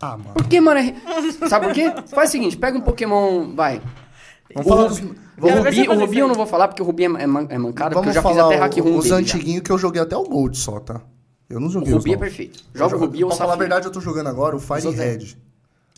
Ah, 0.00 0.16
mano. 0.16 0.34
Por 0.34 0.48
que, 0.48 0.60
mano? 0.60 0.80
é- 0.80 0.94
Sabe 1.48 1.66
por 1.66 1.74
quê? 1.74 1.92
Faz 2.08 2.30
o 2.30 2.32
seguinte, 2.32 2.56
pega 2.56 2.76
um 2.76 2.80
Pokémon. 2.80 3.54
Vai. 3.54 3.80
Vamos 4.52 4.66
O, 4.66 4.68
falar 4.68 4.88
Rubi, 4.88 5.00
dos- 5.00 5.10
o 5.10 5.58
Rubi, 5.58 5.88
o 5.88 5.94
Rubi 6.00 6.18
eu 6.18 6.28
não 6.28 6.34
vou 6.34 6.46
falar 6.46 6.68
porque 6.68 6.82
o 6.82 6.84
Rubi 6.84 7.04
é, 7.04 7.06
é 7.06 7.26
man- 7.26 7.46
é 7.48 7.58
mancada, 7.58 7.94
porque 7.94 8.08
eu 8.08 8.12
Vamos 8.12 8.14
já 8.14 8.22
fiz 8.22 8.30
falar 8.36 8.46
até 8.46 8.56
hack 8.56 8.76
o- 8.76 8.80
room 8.82 8.98
os 8.98 9.10
antiguinhos 9.12 9.62
que 9.62 9.70
eu 9.72 9.78
joguei 9.78 10.02
até 10.02 10.16
o 10.16 10.24
Gold 10.24 10.56
só, 10.58 10.80
tá? 10.80 11.00
Eu 11.54 11.60
não 11.60 11.68
O 11.68 11.70
joguei 11.70 11.88
os 11.92 11.98
Rubi 11.98 12.12
é 12.12 12.16
perfeito. 12.16 12.64
Joga 12.74 12.96
o 12.96 12.98
Rubi 12.98 13.22
ou 13.24 13.30
o 13.30 13.36
Pra 13.36 13.38
falar 13.38 13.52
a 13.54 13.56
verdade, 13.56 13.86
eu 13.86 13.92
tô 13.92 14.00
jogando 14.00 14.26
agora 14.28 14.56
o 14.56 14.60
Fire 14.60 14.86
é. 14.88 14.90
Red. 14.90 15.18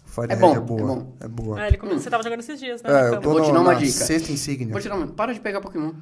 Fire 0.05 0.27
É 0.31 0.35
Red 0.35 0.41
bom, 0.41 0.55
é 0.55 0.61
boa. 0.61 0.81
é 0.81 0.85
bom. 0.85 1.13
É 1.21 1.29
boa. 1.29 1.63
É, 1.65 1.69
ele 1.69 1.77
come... 1.79 1.95
Você 1.95 2.11
tava 2.11 2.23
jogando 2.23 2.41
esses 2.41 2.59
dias, 2.61 2.83
né? 2.83 2.91
É, 2.91 3.03
eu 3.05 3.09
Então. 3.09 3.21
tô 3.23 3.31
Vou 3.31 3.41
te 3.43 3.53
dar 3.53 3.61
uma 3.61 3.73
na 3.73 3.79
dica. 3.79 3.91
sexta 3.93 4.31
insígnia. 4.33 4.73
Vou 4.73 4.81
tirar 4.81 4.97
uma. 4.97 5.07
Para 5.07 5.33
de 5.33 5.41
pegar 5.41 5.61
Pokémon. 5.61 5.93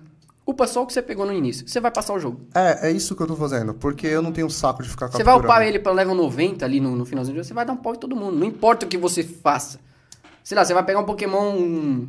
Upa 0.47 0.66
só 0.66 0.82
o 0.82 0.86
que 0.86 0.93
você 0.93 1.01
pegou 1.01 1.24
no 1.24 1.32
início. 1.32 1.66
Você 1.66 1.81
vai 1.81 1.90
passar 1.90 2.12
o 2.12 2.18
jogo. 2.18 2.40
É, 2.55 2.89
é 2.89 2.90
isso 2.93 3.16
que 3.16 3.22
eu 3.22 3.26
tô 3.26 3.35
fazendo, 3.35 3.72
porque 3.72 4.06
eu 4.06 4.20
não 4.20 4.31
tenho 4.31 4.51
saco 4.51 4.82
de 4.82 4.89
ficar 4.90 5.06
Você 5.06 5.12
capturando. 5.18 5.40
vai 5.40 5.56
upar 5.56 5.66
ele 5.66 5.78
pra 5.78 5.90
level 5.93 6.14
90 6.14 6.64
ali 6.64 6.81
no, 6.81 6.94
no 6.94 7.06
finalzinho 7.06 7.35
do 7.35 7.39
jogo, 7.39 7.47
você 7.48 7.55
vai 7.55 7.64
dar 7.64 7.72
um 7.72 7.76
pau 7.78 7.94
em 7.94 7.98
todo 7.98 8.14
mundo. 8.14 8.36
Não 8.36 8.47
importa 8.47 8.85
o 8.85 8.89
que 8.89 8.98
você 8.98 9.22
faça. 9.22 9.78
Sei 10.43 10.55
lá, 10.55 10.62
você 10.64 10.74
vai 10.74 10.82
pegar 10.85 10.98
um 11.01 11.05
Pokémon. 11.05 11.55
Um, 11.55 12.09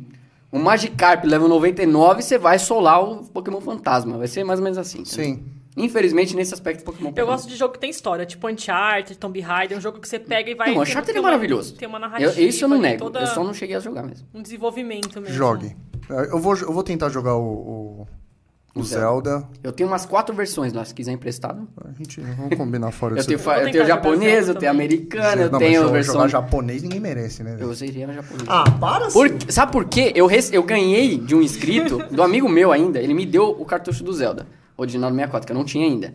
um 0.52 0.58
Magikarp 0.62 1.24
level 1.24 1.48
99 1.48 2.22
você 2.22 2.36
vai 2.36 2.58
solar 2.58 3.02
o 3.02 3.24
Pokémon 3.24 3.60
Fantasma. 3.62 4.18
Vai 4.18 4.28
ser 4.28 4.44
mais 4.44 4.58
ou 4.60 4.64
menos 4.64 4.76
assim. 4.78 5.00
entendeu? 5.00 5.24
Sim. 5.24 5.44
Infelizmente, 5.76 6.34
nesse 6.34 6.54
aspecto, 6.54 6.82
Pokémon 6.84 7.12
Eu 7.14 7.26
gosto 7.26 7.48
de 7.48 7.54
jogo 7.54 7.74
que 7.74 7.78
tem 7.78 7.90
história, 7.90 8.24
tipo 8.24 8.48
Uncharted, 8.48 9.18
Tomb 9.18 9.38
Raider, 9.40 9.76
um 9.76 9.80
jogo 9.80 10.00
que 10.00 10.08
você 10.08 10.18
pega 10.18 10.50
e 10.50 10.54
vai... 10.54 10.74
Não, 10.74 10.80
Uncharted 10.82 11.06
tem 11.12 11.16
é 11.16 11.20
uma- 11.20 11.28
maravilhoso. 11.30 11.74
Tem 11.74 11.86
uma 11.86 11.98
Eu, 11.98 12.00
narrativa. 12.00 12.40
isso 12.40 12.64
eu 12.64 12.68
não 12.68 12.78
nego. 12.78 13.04
toda 13.04 13.20
Eu 13.20 13.26
só 13.26 13.44
não 13.44 13.52
cheguei 13.52 13.76
a 13.76 13.80
jogar 13.80 14.02
mesmo. 14.02 14.26
um 14.32 14.40
desenvolvimento 14.40 15.20
mesmo. 15.20 15.34
Jogue. 15.36 15.76
É, 16.08 16.32
Eu 16.32 16.38
vou, 16.38 16.56
eu 16.56 16.72
vou 16.72 16.82
tentar 16.82 17.10
jogar 17.10 17.34
o, 17.34 17.42
o, 17.44 18.06
o 18.74 18.80
O 18.80 18.82
Zelda. 18.84 19.46
Eu 19.62 19.70
tenho 19.72 19.86
umas 19.88 20.06
quatro 20.06 20.34
versões 20.34 20.72
lá, 20.72 20.82
se 20.84 20.94
quiser 20.94 21.12
emprestado. 21.12 21.68
A 21.84 21.92
gente 21.92 22.20
vamos 22.22 22.56
combinar 22.56 22.90
fora 22.92 23.12
Eu 23.12 23.16
disso. 23.16 23.28
tenho, 23.28 23.38
eu 23.38 23.70
tenho 23.70 23.86
Zelda 23.86 24.08
eu 24.30 24.44
tenho 24.44 24.54
também. 24.54 24.68
americana, 24.68 25.42
eu 25.42 25.50
Não, 25.50 25.58
tenho 25.58 25.80
mas 25.82 25.90
a 25.90 25.92
versão. 25.92 26.14
jogar 26.14 26.28
japonês 26.28 26.82
ninguém 26.82 27.00
merece, 27.00 27.42
né? 27.42 27.56
Eu 27.60 27.74
seria 27.74 28.06
japonesa. 28.12 28.44
Ah, 28.48 28.64
para 28.80 29.08
Por- 29.08 29.30
sabe 29.50 29.72
por 29.72 29.84
quê? 29.86 30.12
Eu, 30.14 30.26
rece- 30.26 30.56
eu 30.56 30.62
ganhei 30.62 31.18
de 31.18 31.34
um 31.34 31.42
inscrito, 31.42 31.98
do 32.10 32.22
amigo 32.22 32.48
meu 32.48 32.72
ainda, 32.72 32.98
ele 32.98 33.12
me 33.12 33.26
deu 33.26 33.48
o 33.50 33.64
cartucho 33.66 34.02
do 34.04 34.12
Zelda, 34.12 34.46
original 34.76 35.10
do 35.10 35.14
64, 35.16 35.46
que 35.46 35.52
eu 35.52 35.56
não 35.56 35.64
tinha 35.64 35.86
ainda. 35.86 36.14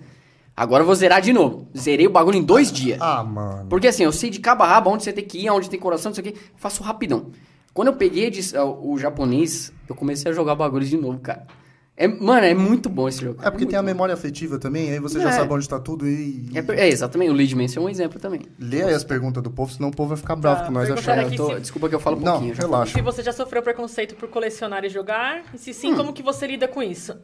Agora 0.56 0.82
eu 0.84 0.86
vou 0.86 0.94
zerar 0.96 1.22
de 1.22 1.32
novo. 1.34 1.68
Zerei 1.78 2.06
o 2.08 2.10
bagulho 2.10 2.38
em 2.38 2.44
dois 2.44 2.72
dias. 2.72 3.00
Ah, 3.02 3.24
mano. 3.24 3.68
Porque 3.70 3.88
assim, 3.88 4.04
eu 4.04 4.12
sei 4.12 4.30
de 4.30 4.40
cabo 4.40 4.64
a 4.64 4.68
rabo 4.68 4.90
onde 4.90 5.04
você 5.04 5.14
tem 5.14 5.24
que 5.26 5.40
ir, 5.40 5.50
onde 5.50 5.70
tem 5.70 5.80
coração, 5.80 6.10
não 6.10 6.16
sei 6.16 6.24
o 6.30 6.34
que, 6.34 6.40
faço 6.58 6.84
rapidão. 6.84 7.28
Quando 7.74 7.88
eu 7.88 7.94
peguei 7.96 8.30
de- 8.30 8.56
o, 8.58 8.92
o 8.94 8.98
japonês, 9.00 9.72
eu 9.88 9.96
comecei 9.96 10.30
a 10.30 10.36
jogar 10.36 10.56
bagulho 10.56 10.86
de 10.86 10.98
novo, 10.98 11.20
cara. 11.20 11.48
É, 11.96 12.08
mano, 12.08 12.46
é 12.46 12.54
muito 12.54 12.90
bom 12.90 13.08
esse 13.08 13.22
jogo. 13.24 13.40
É 13.42 13.44
porque 13.44 13.60
muito 13.60 13.70
tem 13.70 13.78
a 13.80 13.82
bom. 13.82 13.86
memória 13.86 14.14
afetiva 14.14 14.58
também, 14.60 14.92
aí 14.92 15.00
você 15.00 15.20
já 15.20 15.30
É. 15.30 15.32
sabe 15.34 15.54
onde 15.54 15.70
tá 15.70 15.80
tudo 15.80 16.08
e... 16.08 16.50
É, 16.54 16.82
é, 16.82 16.88
exatamente, 16.90 17.30
o 17.30 17.34
Lead 17.34 17.56
Mansion 17.56 17.84
é 17.84 17.86
um 17.86 17.90
exemplo 17.90 18.20
também. 18.20 18.42
Lê 18.60 18.82
aí 18.84 18.94
as 18.94 19.04
perguntas 19.04 19.42
do 19.44 19.52
povo, 19.52 19.72
senão 19.72 19.90
o 19.90 19.96
povo 19.96 20.10
vai 20.10 20.18
ficar 20.18 20.36
bravo 20.36 20.62
Tá, 20.62 20.66
com 20.66 20.72
nós 20.74 20.90
achando. 20.90 21.36
tô- 21.36 21.54
se- 21.54 21.60
desculpa 21.62 21.88
que 21.90 21.96
eu 21.96 22.00
falo 22.00 22.18
um 22.18 22.22
Não, 22.22 22.32
pouquinho. 22.34 22.56
já 22.56 22.64
relaxa. 22.64 22.94
Se 22.94 23.02
você 23.02 23.22
já 23.24 23.32
sofreu 23.32 23.62
preconceito 23.62 24.16
por 24.16 24.28
colecionar 24.30 24.84
e 24.84 24.90
jogar, 24.90 25.44
e 25.54 25.58
se 25.58 25.70
Hum. 25.72 25.74
sim, 25.74 25.96
como 25.96 26.12
que 26.12 26.24
você 26.24 26.48
lida 26.48 26.68
com 26.68 26.82
isso? 26.82 27.16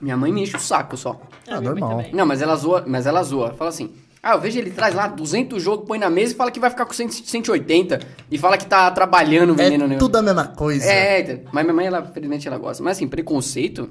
Minha 0.00 0.16
mãe 0.16 0.32
me 0.32 0.42
enche 0.42 0.56
o 0.56 0.60
saco 0.60 0.96
só. 0.96 1.20
Ah, 1.48 1.56
mãe 1.56 1.62
normal. 1.64 2.04
Não, 2.12 2.26
mas 2.26 2.42
ela 2.42 2.56
zoa, 2.56 2.84
mas 2.86 3.06
ela 3.06 3.22
zoa. 3.22 3.52
Fala 3.54 3.70
assim: 3.70 3.92
"Ah, 4.22 4.32
eu 4.34 4.40
vejo 4.40 4.58
ele 4.58 4.70
traz 4.70 4.94
lá 4.94 5.06
200 5.06 5.62
jogos, 5.62 5.86
põe 5.86 5.98
na 5.98 6.10
mesa 6.10 6.32
e 6.32 6.36
fala 6.36 6.50
que 6.50 6.58
vai 6.60 6.70
ficar 6.70 6.84
com 6.86 6.92
100, 6.92 7.08
180 7.10 8.00
e 8.30 8.36
fala 8.38 8.56
que 8.58 8.66
tá 8.66 8.90
trabalhando 8.90 9.54
vendendo 9.54 9.84
É 9.84 9.88
negócio." 9.88 9.98
tudo 9.98 10.16
a 10.16 10.22
mesma 10.22 10.46
coisa. 10.48 10.84
É, 10.84 11.42
mas 11.52 11.64
minha 11.64 11.74
mãe, 11.74 11.86
ela, 11.86 12.02
felizmente, 12.06 12.46
ela 12.48 12.58
gosta. 12.58 12.82
Mas 12.82 12.96
assim, 12.98 13.06
preconceito. 13.08 13.90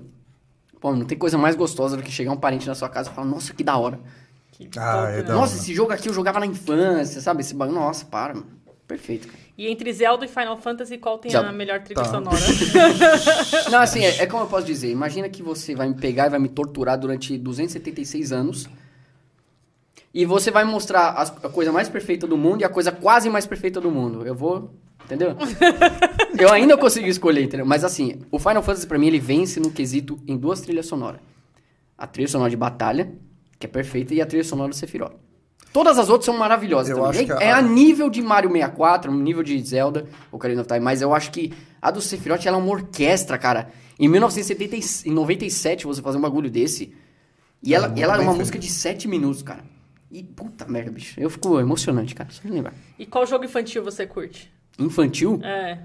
Pô, 0.80 0.94
não 0.94 1.06
tem 1.06 1.18
coisa 1.18 1.38
mais 1.38 1.56
gostosa 1.56 1.96
do 1.96 2.04
que 2.04 2.12
chegar 2.12 2.32
um 2.32 2.38
parente 2.38 2.68
na 2.68 2.76
sua 2.76 2.90
casa 2.90 3.10
e 3.10 3.14
falar, 3.14 3.26
nossa, 3.28 3.54
que 3.54 3.64
da 3.64 3.78
hora. 3.78 4.00
Que 4.52 4.68
Ah, 4.78 4.92
top, 4.94 5.08
é 5.08 5.16
né? 5.18 5.24
da 5.24 5.34
Nossa, 5.36 5.54
hora. 5.54 5.62
esse 5.64 5.74
jogo 5.74 5.94
aqui 5.94 6.10
eu 6.10 6.14
jogava 6.14 6.40
na 6.42 6.46
infância, 6.46 7.22
sabe? 7.22 7.40
Esse 7.42 7.54
bagulho. 7.56 7.80
Nossa, 7.80 8.04
para, 8.06 8.34
mano. 8.34 8.48
Perfeito, 8.86 9.28
cara. 9.30 9.40
E 9.58 9.68
entre 9.68 9.94
Zelda 9.94 10.26
e 10.26 10.28
Final 10.28 10.58
Fantasy, 10.58 10.98
qual 10.98 11.20
tem 11.20 11.32
Zelda. 11.32 11.50
a 11.50 11.52
melhor 11.52 11.82
trilha 11.82 12.02
Tá. 12.02 12.10
sonora? 12.10 12.38
Não, 13.72 13.80
assim, 13.80 14.04
é, 14.04 14.24
é 14.24 14.26
como 14.26 14.44
eu 14.44 14.48
posso 14.48 14.66
dizer. 14.66 14.90
Imagina 14.90 15.30
que 15.30 15.44
você 15.44 15.76
vai 15.76 15.88
me 15.88 15.96
pegar 15.96 16.26
e 16.26 16.30
vai 16.32 16.40
me 16.40 16.50
torturar 16.50 16.98
durante 16.98 17.38
276 17.38 18.32
anos. 18.32 18.68
E 20.14 20.26
você 20.26 20.52
vai 20.52 20.64
mostrar 20.64 21.10
as- 21.12 21.30
a 21.44 21.50
coisa 21.50 21.72
mais 21.72 21.88
perfeita 21.90 22.26
do 22.28 22.38
mundo 22.38 22.62
e 22.62 22.64
a 22.64 22.70
coisa 22.70 22.92
quase 22.92 23.30
mais 23.30 23.46
perfeita 23.46 23.80
do 23.82 23.92
mundo. 23.92 24.26
Eu 24.26 24.36
vou. 24.36 24.72
Entendeu? 25.06 25.36
eu 26.40 26.50
ainda 26.52 26.78
consigo 26.78 27.08
escolher, 27.08 27.44
entendeu? 27.44 27.66
Mas 27.66 27.84
assim, 27.84 28.22
o 28.32 28.40
Final 28.40 28.64
Fantasy 28.64 28.88
pra 28.88 28.98
mim 28.98 29.08
ele 29.08 29.20
vence 29.20 29.60
no 29.60 29.70
quesito 29.70 30.18
em 30.28 30.38
duas 30.38 30.62
trilhas 30.62 30.86
sonoras: 30.86 31.20
a 31.98 32.08
trilha 32.08 32.28
sonora 32.28 32.50
de 32.50 32.56
batalha, 32.56 33.12
que 33.60 33.66
é 33.66 33.70
perfeita, 33.70 34.14
e 34.14 34.22
a 34.22 34.26
trilha 34.26 34.44
sonora 34.46 34.70
do 34.70 34.76
Sephiroth. 34.76 35.14
Todas 35.74 35.98
as 35.98 36.08
outras 36.10 36.26
são 36.26 36.38
maravilhosas 36.38 36.90
Eu 36.90 36.98
também. 36.98 37.10
acho 37.10 37.20
É, 37.22 37.26
que 37.26 37.32
a- 37.32 37.46
é 37.48 37.52
a 37.52 37.62
nível 37.62 38.10
de 38.10 38.22
Mario 38.22 38.50
64, 38.52 39.12
um 39.12 39.18
nível 39.20 39.42
de 39.44 39.60
Zelda, 39.62 40.06
Ocarina 40.32 40.62
of 40.62 40.68
Time, 40.68 40.80
mas 40.80 41.02
eu 41.02 41.14
acho 41.14 41.32
que 41.32 41.52
a 41.82 41.90
do 41.92 42.00
Sephiroth 42.00 42.46
ela 42.46 42.58
é 42.58 42.60
uma 42.62 42.72
orquestra, 42.72 43.38
cara. 43.38 43.70
Em 44.00 44.08
1997 44.08 45.86
você 45.86 46.02
fazer 46.02 46.18
um 46.18 46.22
bagulho 46.22 46.50
desse. 46.50 46.94
E 47.62 47.74
ela, 47.74 47.88
muito 47.88 48.02
ela 48.02 48.14
é 48.16 48.18
uma 48.18 48.26
feito. 48.26 48.38
música 48.40 48.60
de 48.60 48.70
7 48.70 49.08
minutos, 49.08 49.42
cara. 49.42 49.64
E 50.12 50.22
puta 50.24 50.66
merda, 50.68 50.92
bicho. 50.92 51.20
Eu 51.20 51.30
fico 51.30 51.60
emocionante, 51.60 52.14
cara. 52.14 52.30
Só 52.32 52.42
de 52.44 52.50
lembrar. 52.50 52.74
e 53.00 53.06
qual 53.06 53.26
jogo 53.26 53.46
infantil 53.46 53.84
você 53.84 54.06
curte? 54.06 54.52
Infantil? 54.78 55.40
É, 55.44 55.80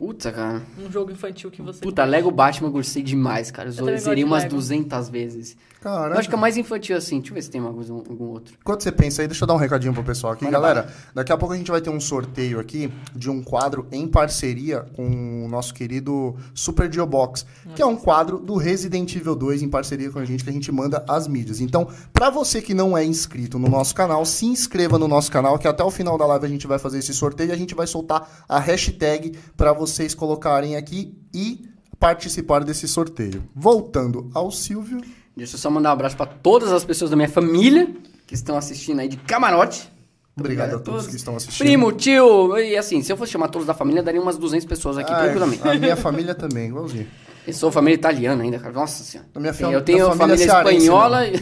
Puta, 0.00 0.32
cara. 0.32 0.62
um 0.78 0.90
jogo 0.90 1.12
infantil 1.12 1.50
que 1.50 1.60
você 1.60 1.78
Puta, 1.78 2.02
Lego 2.04 2.30
Batman 2.30 2.68
eu 2.68 2.72
gostei 2.72 3.02
demais, 3.02 3.50
cara. 3.50 3.68
Eu 3.68 3.98
zerei 3.98 4.24
umas 4.24 4.44
Lego. 4.44 4.54
200 4.54 5.10
vezes. 5.10 5.58
Caraca. 5.78 6.14
Eu 6.14 6.18
acho 6.18 6.28
que 6.28 6.34
é 6.34 6.38
mais 6.38 6.56
infantil 6.56 6.96
assim. 6.96 7.18
Deixa 7.18 7.30
eu 7.30 7.34
ver 7.34 7.42
se 7.42 7.50
tem 7.50 7.60
algum, 7.60 7.80
algum 7.80 8.24
outro. 8.28 8.54
Enquanto 8.58 8.82
você 8.82 8.90
pensa 8.90 9.20
aí, 9.20 9.28
deixa 9.28 9.44
eu 9.44 9.46
dar 9.46 9.52
um 9.52 9.58
recadinho 9.58 9.92
pro 9.92 10.02
pessoal 10.02 10.32
aqui. 10.32 10.50
Galera, 10.50 10.90
daqui 11.14 11.30
a 11.32 11.36
pouco 11.36 11.52
a 11.54 11.56
gente 11.56 11.70
vai 11.70 11.82
ter 11.82 11.90
um 11.90 12.00
sorteio 12.00 12.58
aqui 12.58 12.90
de 13.14 13.28
um 13.28 13.42
quadro 13.42 13.86
em 13.92 14.08
parceria 14.08 14.86
com 14.96 15.44
o 15.44 15.48
nosso 15.48 15.74
querido 15.74 16.34
Super 16.54 16.90
Geobox, 16.90 17.44
que 17.76 17.82
é 17.82 17.86
um 17.86 17.96
quadro 17.96 18.38
do 18.38 18.56
Resident 18.56 19.14
Evil 19.14 19.36
2 19.36 19.62
em 19.62 19.68
parceria 19.68 20.10
com 20.10 20.18
a 20.18 20.24
gente, 20.24 20.42
que 20.42 20.48
a 20.48 20.52
gente 20.52 20.72
manda 20.72 21.04
as 21.06 21.28
mídias. 21.28 21.60
Então, 21.60 21.86
pra 22.10 22.30
você 22.30 22.62
que 22.62 22.72
não 22.72 22.96
é 22.96 23.04
inscrito 23.04 23.58
no 23.58 23.68
nosso 23.68 23.94
canal, 23.94 24.24
se 24.24 24.46
inscreva 24.46 24.98
no 24.98 25.06
nosso 25.06 25.30
canal, 25.30 25.58
que 25.58 25.68
até 25.68 25.84
o 25.84 25.90
final 25.90 26.16
da 26.16 26.24
live 26.24 26.46
a 26.46 26.48
gente 26.48 26.66
vai 26.66 26.78
fazer 26.78 27.00
esse 27.00 27.12
sorteio 27.12 27.50
e 27.50 27.52
a 27.52 27.56
gente 27.56 27.74
vai 27.74 27.86
soltar 27.86 28.44
a 28.48 28.58
hashtag 28.58 29.34
pra 29.58 29.74
vocês 29.90 30.14
colocarem 30.14 30.76
aqui 30.76 31.14
e 31.34 31.68
participar 31.98 32.64
desse 32.64 32.88
sorteio. 32.88 33.42
Voltando 33.54 34.30
ao 34.34 34.50
Silvio. 34.50 35.00
Deixa 35.36 35.54
eu 35.54 35.58
só 35.58 35.70
mandar 35.70 35.90
um 35.90 35.92
abraço 35.92 36.16
pra 36.16 36.26
todas 36.26 36.72
as 36.72 36.84
pessoas 36.84 37.10
da 37.10 37.16
minha 37.16 37.28
família 37.28 37.88
que 38.26 38.34
estão 38.34 38.56
assistindo 38.56 39.00
aí 39.00 39.08
de 39.08 39.16
camarote. 39.16 39.90
Obrigado 40.36 40.70
a 40.72 40.76
obrigado 40.76 40.80
a 40.80 40.84
todos 40.84 40.84
todos. 41.02 41.06
que 41.08 41.16
estão 41.16 41.36
assistindo. 41.36 41.66
Primo, 41.66 41.92
tio, 41.92 42.56
e 42.58 42.76
assim, 42.76 43.02
se 43.02 43.12
eu 43.12 43.16
fosse 43.16 43.32
chamar 43.32 43.48
todos 43.48 43.66
da 43.66 43.74
família, 43.74 44.02
daria 44.02 44.20
umas 44.20 44.38
200 44.38 44.64
pessoas 44.66 44.96
aqui, 44.96 45.12
Ah, 45.12 45.18
tranquilamente. 45.24 45.66
A 45.68 45.74
minha 45.74 45.96
família 45.96 46.34
também, 46.34 46.68
igualzinho. 46.68 47.06
Eu 47.46 47.52
sou 47.52 47.70
família 47.72 47.94
italiana 47.96 48.42
ainda, 48.42 48.58
cara. 48.58 48.72
Nossa 48.72 49.02
senhora. 49.02 49.28
A 49.34 49.40
minha 49.40 49.52
fam- 49.52 49.70
eu 49.72 49.82
tenho 49.82 50.06
a 50.06 50.14
família 50.16 50.46
família, 50.46 50.76
espanhola 50.78 51.20
né? 51.22 51.32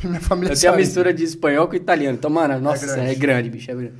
e 0.00 0.06
Minha 0.06 0.20
família 0.20 0.52
eu 0.52 0.56
tenho 0.58 0.72
a 0.72 0.72
cearense. 0.74 0.86
mistura 0.88 1.12
de 1.14 1.24
espanhol 1.24 1.68
com 1.68 1.74
italiano. 1.74 2.16
Então, 2.16 2.30
mano, 2.30 2.58
nossa, 2.60 2.86
grande. 2.86 2.94
senhora, 3.00 3.12
é 3.12 3.14
grande, 3.14 3.50
bicho, 3.50 3.70
é 3.70 3.74
grande. 3.74 3.92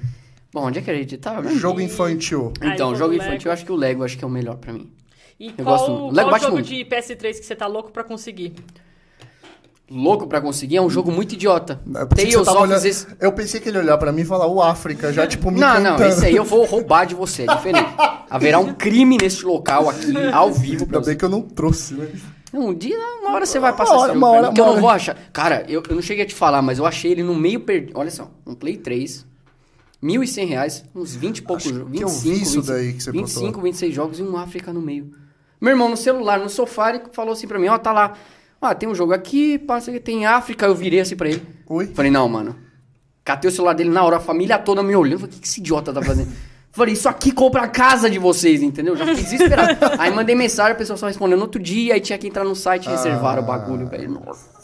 Bom, 0.57 0.69
onde 0.69 0.79
é 0.79 0.83
que 0.83 0.91
a 0.91 0.95
gente 0.95 1.19
tava? 1.19 1.43
mesmo? 1.43 1.59
Jogo 1.59 1.83
infantil. 1.83 2.51
Então, 2.63 2.97
jogo 2.97 3.13
infantil, 3.13 3.51
eu 3.51 3.53
acho 3.53 3.63
que 3.63 3.71
o 3.71 3.77
Lego 3.77 4.03
acho 4.03 4.17
que 4.17 4.25
é 4.25 4.27
o 4.27 4.31
melhor 4.31 4.57
pra 4.57 4.73
mim. 4.73 4.91
E 5.39 5.49
Eu 5.49 5.53
qual, 5.67 5.77
gosto. 5.77 6.11
Lego 6.17 6.31
qual 6.31 6.41
jogo 6.41 6.53
muito. 6.55 6.67
de 6.67 6.83
PS3 6.83 7.39
que 7.39 7.45
você 7.45 7.55
tá 7.55 7.67
louco 7.67 7.91
pra 7.91 8.03
conseguir? 8.03 8.55
Louco 9.91 10.27
pra 10.27 10.41
conseguir, 10.41 10.79
é 10.79 10.81
um 10.81 10.89
jogo 10.89 11.13
muito 11.13 11.35
idiota. 11.35 11.79
Eu 11.87 12.07
Tales 12.09 12.35
tava 12.37 12.53
of 12.53 12.59
olhando- 12.73 13.17
eu 13.21 13.33
pensei 13.33 13.61
que 13.61 13.69
ele 13.69 13.77
ia 13.77 13.83
olhar 13.85 13.99
pra 13.99 14.11
mim 14.13 14.23
e 14.23 14.25
falar 14.25 14.47
o 14.47 14.63
África, 14.63 15.13
já 15.13 15.27
tipo 15.27 15.51
me 15.51 15.61
Não, 15.61 15.75
não, 15.79 15.91
cantando. 15.93 16.09
esse 16.09 16.25
aí 16.25 16.35
eu 16.35 16.43
vou 16.43 16.65
roubar 16.65 17.05
de 17.05 17.15
você, 17.15 17.43
é 17.43 17.55
diferente. 17.55 17.91
Haverá 18.31 18.59
um 18.59 18.73
crime 18.73 19.19
neste 19.21 19.45
local 19.45 19.91
aqui, 19.91 20.11
ao 20.33 20.51
vivo, 20.51 20.87
Ainda 20.87 21.01
bem 21.03 21.17
que 21.19 21.25
eu 21.27 21.29
não 21.29 21.43
trouxe, 21.43 21.93
né? 21.93 22.09
Um 22.55 22.73
dia, 22.73 22.97
uma 23.21 23.35
hora 23.35 23.45
você 23.45 23.59
vai 23.61 23.77
passar 23.77 23.93
Uma 23.93 24.01
hora- 24.01 24.13
esse 24.13 24.17
uma 24.19 24.27
jogo 24.29 24.39
hora- 24.39 24.49
mim, 24.49 24.55
que 24.55 24.61
eu 24.61 24.65
uma 24.65 24.69
não 24.71 24.73
hora. 24.77 24.81
vou 24.81 24.91
achar. 24.91 25.17
Cara, 25.35 25.67
eu, 25.69 25.83
eu 25.87 25.95
não 25.95 26.01
cheguei 26.03 26.25
a 26.25 26.27
te 26.27 26.35
falar, 26.35 26.63
mas 26.63 26.79
eu 26.79 26.87
achei 26.87 27.13
ele 27.13 27.23
no 27.23 27.35
meio 27.35 27.61
perdido. 27.61 27.93
Olha 27.99 28.11
só, 28.11 28.31
um 28.47 28.55
Play 28.55 28.79
3, 28.79 29.27
1.100 30.03 30.47
reais, 30.47 30.85
uns 30.95 31.15
20 31.15 31.39
e 31.39 31.43
poucos 31.43 31.65
jogos. 31.65 31.97
que 31.97 32.05
eu 32.05 32.09
25, 32.09 32.23
vi 32.23 32.43
isso 32.43 32.63
25, 32.63 32.67
daí 32.67 32.93
que 32.93 33.03
você 33.03 33.13
25, 33.13 33.47
botou. 33.47 33.63
26 33.63 33.95
jogos 33.95 34.19
e 34.19 34.23
um 34.23 34.37
África 34.37 34.73
no 34.73 34.81
meio. 34.81 35.11
Meu 35.61 35.71
irmão, 35.71 35.89
no 35.89 35.97
celular, 35.97 36.39
no 36.39 36.51
sofá, 36.51 36.91
ele 36.91 37.03
falou 37.13 37.33
assim 37.33 37.49
pra 37.49 37.59
mim, 37.59 37.69
ó, 37.69 37.79
tá 37.79 37.93
lá. 37.93 38.13
Ah, 38.61 38.75
tem 38.75 38.89
um 38.89 38.95
jogo 38.95 39.13
aqui, 39.13 39.59
passa 39.59 39.91
aqui, 39.91 40.01
tem 40.01 40.27
África. 40.27 40.67
Eu 40.67 40.75
virei 40.75 41.01
assim 41.01 41.17
pra 41.17 41.29
ele. 41.29 41.43
Oi? 41.67 41.87
Falei, 41.89 42.11
não, 42.11 42.29
mano. 42.29 42.57
Catei 43.25 43.49
o 43.49 43.53
celular 43.53 43.75
dele 43.75 43.91
na 43.91 44.05
hora, 44.05 44.17
a 44.17 44.21
família 44.21 44.59
toda 44.59 44.83
me 44.83 44.95
olhando. 44.95 45.21
Falei, 45.21 45.33
o 45.33 45.35
que 45.35 45.41
que 45.41 45.47
esse 45.47 45.61
idiota 45.61 45.93
tá 45.93 46.03
fazendo? 46.03 46.31
Falei, 46.71 46.93
isso 46.93 47.09
aqui 47.09 47.33
compra 47.33 47.63
a 47.63 47.69
casa 47.69 48.11
de 48.11 48.19
vocês, 48.19 48.63
entendeu? 48.63 48.95
Já 48.95 49.07
fiquei 49.07 49.25
desesperado. 49.25 49.79
aí 49.99 50.15
mandei 50.15 50.35
mensagem, 50.35 50.73
a 50.73 50.75
pessoa 50.75 50.97
só 50.97 51.07
respondeu 51.07 51.39
no 51.39 51.45
outro 51.45 51.61
dia, 51.61 51.95
aí 51.95 52.01
tinha 52.01 52.19
que 52.19 52.29
entrar 52.29 52.45
no 52.45 52.55
site 52.55 52.85
e 52.85 52.91
reservar 52.91 53.39
o 53.39 53.43
bagulho, 53.43 53.87
velho. 53.89 54.11
Nossa. 54.11 54.56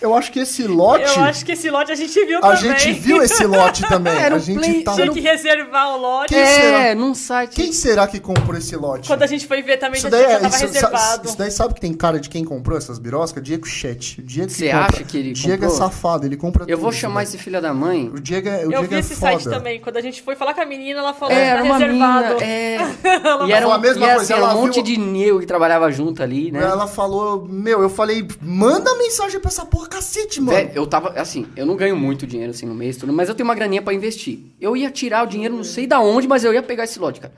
Eu 0.00 0.14
acho 0.14 0.30
que 0.30 0.38
esse 0.40 0.64
lote. 0.66 1.04
Eu 1.16 1.24
acho 1.24 1.44
que 1.44 1.52
esse 1.52 1.68
lote 1.70 1.90
a 1.90 1.94
gente 1.94 2.24
viu 2.24 2.38
A 2.38 2.56
também. 2.56 2.78
gente 2.78 2.92
viu 3.00 3.22
esse 3.22 3.44
lote 3.44 3.82
também. 3.88 4.14
Era 4.16 4.36
a 4.36 4.38
gente 4.38 4.58
Play- 4.58 4.82
tá. 4.84 4.94
Tinha 4.94 5.10
que 5.10 5.20
reservar 5.20 5.94
o 5.94 5.96
lote. 6.00 6.28
Quem 6.28 6.38
é, 6.38 6.60
será? 6.60 6.94
num 6.94 7.14
site. 7.14 7.54
Quem 7.56 7.72
será 7.72 8.06
que 8.06 8.20
comprou 8.20 8.56
esse 8.56 8.76
lote? 8.76 9.08
Quando 9.08 9.22
a 9.22 9.26
gente 9.26 9.46
foi 9.46 9.60
ver 9.62 9.76
também, 9.78 9.98
Isso 9.98 10.08
já, 10.08 10.10
daí, 10.10 10.22
já 10.22 10.28
é, 10.30 10.38
tava 10.38 10.54
isso, 10.56 10.66
reservado. 10.66 11.28
isso 11.28 11.38
daí 11.38 11.50
sabe 11.50 11.74
que 11.74 11.80
tem 11.80 11.92
cara 11.92 12.20
de 12.20 12.28
quem 12.28 12.44
comprou 12.44 12.78
essas 12.78 12.98
biroscas? 12.98 13.42
Diego 13.42 13.66
Chet. 13.66 14.20
O 14.20 14.22
Diego 14.22 14.50
Você 14.50 14.66
compra- 14.70 14.86
acha 14.86 15.02
que 15.04 15.16
ele 15.18 15.32
Diego 15.32 15.62
comprou? 15.66 15.74
é 15.74 15.78
safado, 15.90 16.26
ele 16.26 16.36
compra 16.36 16.64
Eu 16.68 16.78
vou 16.78 16.90
tudo, 16.90 16.98
chamar 17.00 17.20
velho. 17.20 17.28
esse 17.28 17.38
filho 17.38 17.60
da 17.60 17.74
mãe. 17.74 18.08
O 18.08 18.20
Diego 18.20 18.48
é, 18.48 18.58
o 18.58 18.62
Eu 18.62 18.68
Diego 18.68 18.86
vi 18.86 18.94
é 18.94 18.98
esse 19.00 19.14
foda. 19.16 19.32
site 19.32 19.44
também. 19.50 19.80
Quando 19.80 19.96
a 19.96 20.00
gente 20.00 20.22
foi 20.22 20.36
falar 20.36 20.54
com 20.54 20.60
a 20.60 20.66
menina, 20.66 21.00
ela 21.00 21.12
falou 21.14 21.34
É, 21.34 21.38
que 21.38 21.40
tá 21.44 21.50
era 21.54 21.62
mina, 21.64 21.78
reservado. 21.78 22.44
é. 22.44 22.76
Ela 23.28 23.46
e 23.48 23.52
era, 23.52 23.74
a 23.74 23.78
mesma 23.78 24.00
e 24.00 24.08
era, 24.08 24.16
coisa, 24.16 24.34
assim, 24.34 24.42
ela 24.42 24.54
um 24.54 24.60
monte 24.62 24.80
de 24.82 24.96
nego 24.96 25.40
que 25.40 25.46
trabalhava 25.46 25.90
junto 25.90 26.22
ali, 26.22 26.50
né? 26.52 26.62
Ela 26.62 26.86
falou, 26.86 27.46
meu, 27.48 27.82
eu 27.82 27.88
falei, 27.90 28.26
manda 28.40 28.94
mensagem 28.96 29.40
pra 29.40 29.48
essa 29.48 29.64
porra 29.64 29.87
cacete, 29.88 30.40
mano. 30.40 30.56
Velho, 30.56 30.70
eu 30.74 30.86
tava, 30.86 31.10
assim, 31.20 31.46
eu 31.56 31.66
não 31.66 31.74
ganho 31.76 31.96
muito 31.96 32.26
dinheiro 32.26 32.50
assim 32.52 32.66
no 32.66 32.74
mês, 32.74 32.96
tudo, 32.96 33.12
mas 33.12 33.28
eu 33.28 33.34
tenho 33.34 33.48
uma 33.48 33.54
graninha 33.54 33.82
pra 33.82 33.92
investir. 33.94 34.52
Eu 34.60 34.76
ia 34.76 34.90
tirar 34.90 35.24
o 35.24 35.26
dinheiro, 35.26 35.56
não 35.56 35.64
sei 35.64 35.86
da 35.86 35.98
onde, 36.00 36.28
mas 36.28 36.44
eu 36.44 36.52
ia 36.54 36.62
pegar 36.62 36.84
esse 36.84 36.98
lote, 36.98 37.20
cara. 37.20 37.32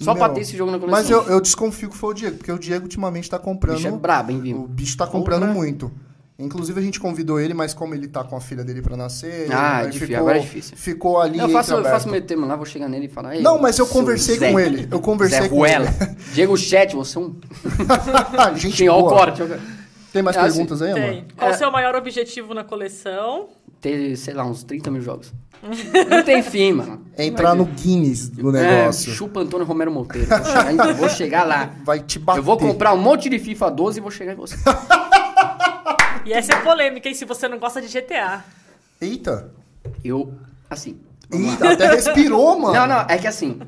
Só 0.00 0.14
pra 0.14 0.26
Meu, 0.26 0.34
ter 0.34 0.40
esse 0.40 0.56
jogo 0.56 0.70
na 0.72 0.78
coleção. 0.78 0.98
Mas 1.00 1.10
eu, 1.10 1.22
eu 1.34 1.40
desconfio 1.40 1.88
que 1.90 1.96
foi 1.96 2.10
o 2.10 2.14
Diego, 2.14 2.36
porque 2.38 2.50
o 2.50 2.58
Diego 2.58 2.84
ultimamente 2.84 3.28
tá 3.30 3.36
O 3.36 3.40
comprando. 3.40 3.76
bicho 3.76 3.86
é 3.88 3.92
brabo, 3.92 4.32
hein, 4.32 4.38
O 4.38 4.42
viu? 4.42 4.66
bicho 4.68 4.96
tá 4.96 5.06
comprando 5.06 5.46
muito. 5.46 5.92
Inclusive 6.38 6.80
a 6.80 6.82
gente 6.82 6.98
convidou 6.98 7.38
ele, 7.38 7.54
mas 7.54 7.72
como 7.72 7.94
ele 7.94 8.08
tá 8.08 8.24
com 8.24 8.34
a 8.34 8.40
filha 8.40 8.64
dele 8.64 8.82
pra 8.82 8.96
nascer, 8.96 9.46
Ah, 9.52 9.82
é 9.82 9.86
difícil, 9.86 10.06
ficou, 10.08 10.20
agora 10.22 10.38
é 10.38 10.40
difícil. 10.40 10.76
ficou 10.76 11.20
ali 11.20 11.38
Eu 11.38 11.48
faço, 11.50 11.74
eu 11.74 11.84
faço 11.84 12.08
meu 12.08 12.20
termo 12.20 12.46
lá, 12.46 12.56
vou 12.56 12.66
chegar 12.66 12.88
nele 12.88 13.04
e 13.04 13.08
falar. 13.08 13.36
"Ei, 13.36 13.42
Não, 13.42 13.60
mas 13.60 13.78
eu 13.78 13.86
conversei 13.86 14.38
Zé- 14.38 14.50
com 14.50 14.58
ele. 14.58 14.88
Eu 14.90 14.98
conversei 14.98 15.42
Zé 15.42 15.48
com 15.48 15.56
Ruela. 15.56 15.86
ele. 16.00 16.16
Diego 16.34 16.56
Chet, 16.56 16.96
você 16.96 17.16
é 17.16 17.20
um. 17.20 17.36
gente 18.56 18.76
Tinha 18.76 18.92
ó 18.92 18.98
o 18.98 19.02
boa. 19.02 19.14
corte. 19.18 19.42
Tem 20.12 20.22
mais 20.22 20.36
Ah, 20.36 20.42
perguntas 20.42 20.82
aí, 20.82 20.92
Tem. 20.94 21.02
amor? 21.10 21.24
Qual 21.36 21.50
É. 21.50 21.54
o 21.54 21.58
seu 21.58 21.70
maior 21.70 21.94
objetivo 21.94 22.52
na 22.54 22.62
coleção? 22.64 23.48
Ter, 23.80 24.14
sei 24.16 24.34
lá, 24.34 24.44
uns 24.44 24.62
30 24.62 24.90
mil 24.90 25.00
jogos. 25.00 25.32
Não 26.10 26.22
tem 26.22 26.42
fim, 26.42 26.72
mano. 26.72 27.04
Entrar 27.16 27.54
no 27.54 27.64
Guinness 27.64 28.28
do 28.28 28.54
É, 28.56 28.80
negócio. 28.80 29.12
chupa 29.12 29.40
Antônio 29.40 29.66
Romero 29.66 29.90
Monteiro. 29.90 30.28
Vou 30.28 30.44
chegar, 30.44 30.92
vou 30.94 31.08
chegar 31.08 31.44
lá. 31.44 31.70
Vai 31.84 32.00
te 32.00 32.18
bater. 32.18 32.38
Eu 32.40 32.42
vou 32.42 32.56
comprar 32.56 32.92
um 32.92 32.98
monte 32.98 33.28
de 33.28 33.38
FIFA 33.38 33.70
12 33.70 33.98
e 33.98 34.02
vou 34.02 34.10
chegar 34.10 34.32
em 34.32 34.36
você. 34.36 34.56
E 36.24 36.32
essa 36.32 36.52
é 36.54 36.60
polêmica, 36.62 37.08
hein? 37.08 37.14
Se 37.16 37.24
você 37.24 37.48
não 37.48 37.58
gosta 37.58 37.80
de 37.82 37.88
GTA. 37.88 38.44
Eita. 39.00 39.50
Eu, 40.04 40.32
assim. 40.70 41.00
lá. 41.28 41.36
Eita, 41.38 41.72
até 41.72 41.90
respirou, 41.94 42.56
mano. 42.60 42.74
Não, 42.74 42.86
não, 42.86 43.00
é 43.08 43.18
que 43.18 43.26
assim. 43.26 43.58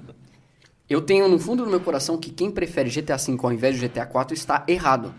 Eu 0.88 1.00
tenho 1.00 1.26
no 1.26 1.36
fundo 1.38 1.64
do 1.64 1.70
meu 1.70 1.80
coração 1.80 2.16
que 2.16 2.30
quem 2.30 2.52
prefere 2.52 2.90
GTA 2.90 3.16
V 3.16 3.36
ao 3.42 3.52
invés 3.52 3.76
de 3.78 3.88
GTA 3.88 4.06
4 4.06 4.34
está 4.34 4.62
errado. 4.68 5.12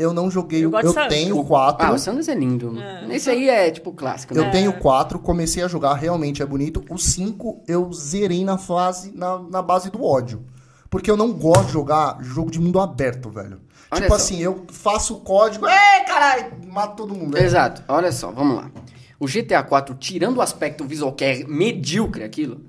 Eu 0.00 0.14
não 0.14 0.30
joguei. 0.30 0.64
Eu 0.64 0.72
Eu, 0.72 0.94
tenho 1.08 1.44
quatro. 1.44 1.86
Ah, 1.86 1.92
o 1.92 1.98
San 1.98 2.12
Andreas 2.12 2.28
é 2.28 2.34
lindo. 2.34 2.74
Esse 3.10 3.30
aí 3.30 3.48
é 3.48 3.70
tipo 3.70 3.92
clássico, 3.92 4.34
né? 4.34 4.40
Eu 4.40 4.50
tenho 4.50 4.72
quatro, 4.72 5.18
comecei 5.18 5.62
a 5.62 5.68
jogar, 5.68 5.94
realmente 5.94 6.42
é 6.42 6.46
bonito. 6.46 6.82
O 6.88 6.96
cinco 6.96 7.62
eu 7.68 7.92
zerei 7.92 8.44
na 8.44 8.56
fase, 8.56 9.12
na, 9.14 9.38
na 9.38 9.60
base 9.60 9.90
do 9.90 10.02
ódio. 10.02 10.42
Porque 10.88 11.10
eu 11.10 11.16
não 11.16 11.32
gosto 11.32 11.66
de 11.66 11.72
jogar 11.72 12.18
jogo 12.20 12.50
de 12.50 12.58
mundo 12.58 12.80
aberto, 12.80 13.30
velho. 13.30 13.60
Olha 13.90 14.02
tipo 14.02 14.08
só. 14.08 14.14
assim, 14.14 14.38
eu 14.40 14.64
faço 14.70 15.14
o 15.14 15.20
código, 15.20 15.66
é 15.66 16.04
caralho, 16.04 16.52
mato 16.66 16.96
todo 16.96 17.14
mundo. 17.14 17.36
É. 17.36 17.42
Exato. 17.42 17.82
Olha 17.88 18.10
só, 18.10 18.30
vamos 18.30 18.56
lá. 18.56 18.70
O 19.18 19.26
GTA 19.26 19.62
4, 19.62 19.94
tirando 19.96 20.38
o 20.38 20.42
aspecto 20.42 20.84
visual 20.84 21.12
que 21.12 21.24
é 21.24 21.44
medíocre 21.44 22.24
aquilo, 22.24 22.62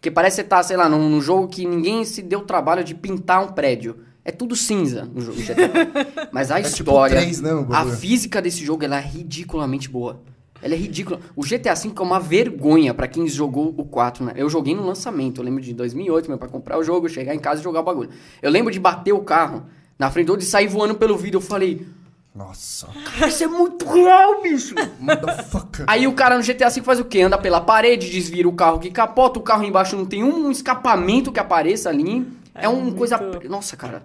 que 0.00 0.10
parece 0.10 0.36
que 0.36 0.42
você 0.42 0.48
tá, 0.48 0.62
sei 0.62 0.76
lá, 0.76 0.88
num, 0.88 1.08
num 1.08 1.20
jogo 1.20 1.48
que 1.48 1.66
ninguém 1.66 2.04
se 2.04 2.22
deu 2.22 2.40
o 2.40 2.44
trabalho 2.44 2.82
de 2.82 2.94
pintar 2.94 3.42
um 3.42 3.48
prédio. 3.48 3.98
É 4.28 4.32
tudo 4.32 4.54
cinza 4.54 5.08
no 5.14 5.22
jogo 5.22 5.38
GTA 5.40 5.68
4. 6.12 6.28
Mas 6.30 6.50
a 6.50 6.56
tipo 6.62 6.68
história, 6.90 7.16
três, 7.18 7.40
né, 7.40 7.54
o 7.54 7.66
a 7.72 7.86
física 7.86 8.42
desse 8.42 8.62
jogo, 8.62 8.84
ela 8.84 8.98
é 8.98 9.00
ridiculamente 9.00 9.88
boa. 9.88 10.20
Ela 10.60 10.74
é 10.74 10.76
ridícula. 10.76 11.20
O 11.34 11.42
GTA 11.42 11.72
V 11.74 11.92
é 11.96 12.02
uma 12.02 12.20
vergonha 12.20 12.92
pra 12.92 13.08
quem 13.08 13.26
jogou 13.26 13.72
o 13.76 13.84
4, 13.86 14.24
né? 14.24 14.32
Eu 14.36 14.50
joguei 14.50 14.74
no 14.74 14.84
lançamento, 14.84 15.40
eu 15.40 15.44
lembro 15.44 15.62
de 15.62 15.72
2008, 15.72 16.28
meu 16.28 16.36
pai 16.36 16.48
comprar 16.48 16.76
o 16.78 16.82
jogo, 16.84 17.08
chegar 17.08 17.34
em 17.34 17.38
casa 17.38 17.60
e 17.60 17.64
jogar 17.64 17.80
o 17.80 17.84
bagulho. 17.84 18.10
Eu 18.42 18.50
lembro 18.50 18.70
de 18.72 18.78
bater 18.78 19.12
o 19.12 19.20
carro 19.20 19.62
na 19.98 20.10
frente 20.10 20.26
do 20.26 20.30
outro 20.32 20.44
e 20.44 20.48
sair 20.50 20.66
voando 20.66 20.94
pelo 20.96 21.16
vidro. 21.16 21.38
Eu 21.38 21.42
falei, 21.42 21.86
Nossa, 22.34 22.88
isso 23.26 23.44
é 23.44 23.46
muito 23.46 23.86
real, 23.86 24.42
bicho. 24.42 24.74
motherfucker. 25.00 25.84
Aí 25.88 26.06
o 26.06 26.12
cara 26.12 26.36
no 26.36 26.42
GTA 26.44 26.68
V 26.68 26.82
faz 26.82 27.00
o 27.00 27.04
quê? 27.04 27.22
Anda 27.22 27.38
pela 27.38 27.60
parede, 27.60 28.10
desvira 28.10 28.48
o 28.48 28.52
carro 28.52 28.78
que 28.78 28.90
capota, 28.90 29.38
o 29.38 29.42
carro 29.42 29.64
embaixo 29.64 29.96
não 29.96 30.04
tem 30.04 30.22
um 30.22 30.50
escapamento 30.50 31.32
que 31.32 31.40
apareça 31.40 31.88
ali. 31.88 32.26
É, 32.54 32.64
É 32.64 32.68
uma 32.68 32.80
muito- 32.82 32.96
coisa. 32.96 33.16
Nossa, 33.48 33.76
cara. 33.76 34.02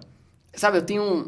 Sabe, 0.56 0.78
eu 0.78 0.82
tenho 0.82 1.02
um, 1.02 1.18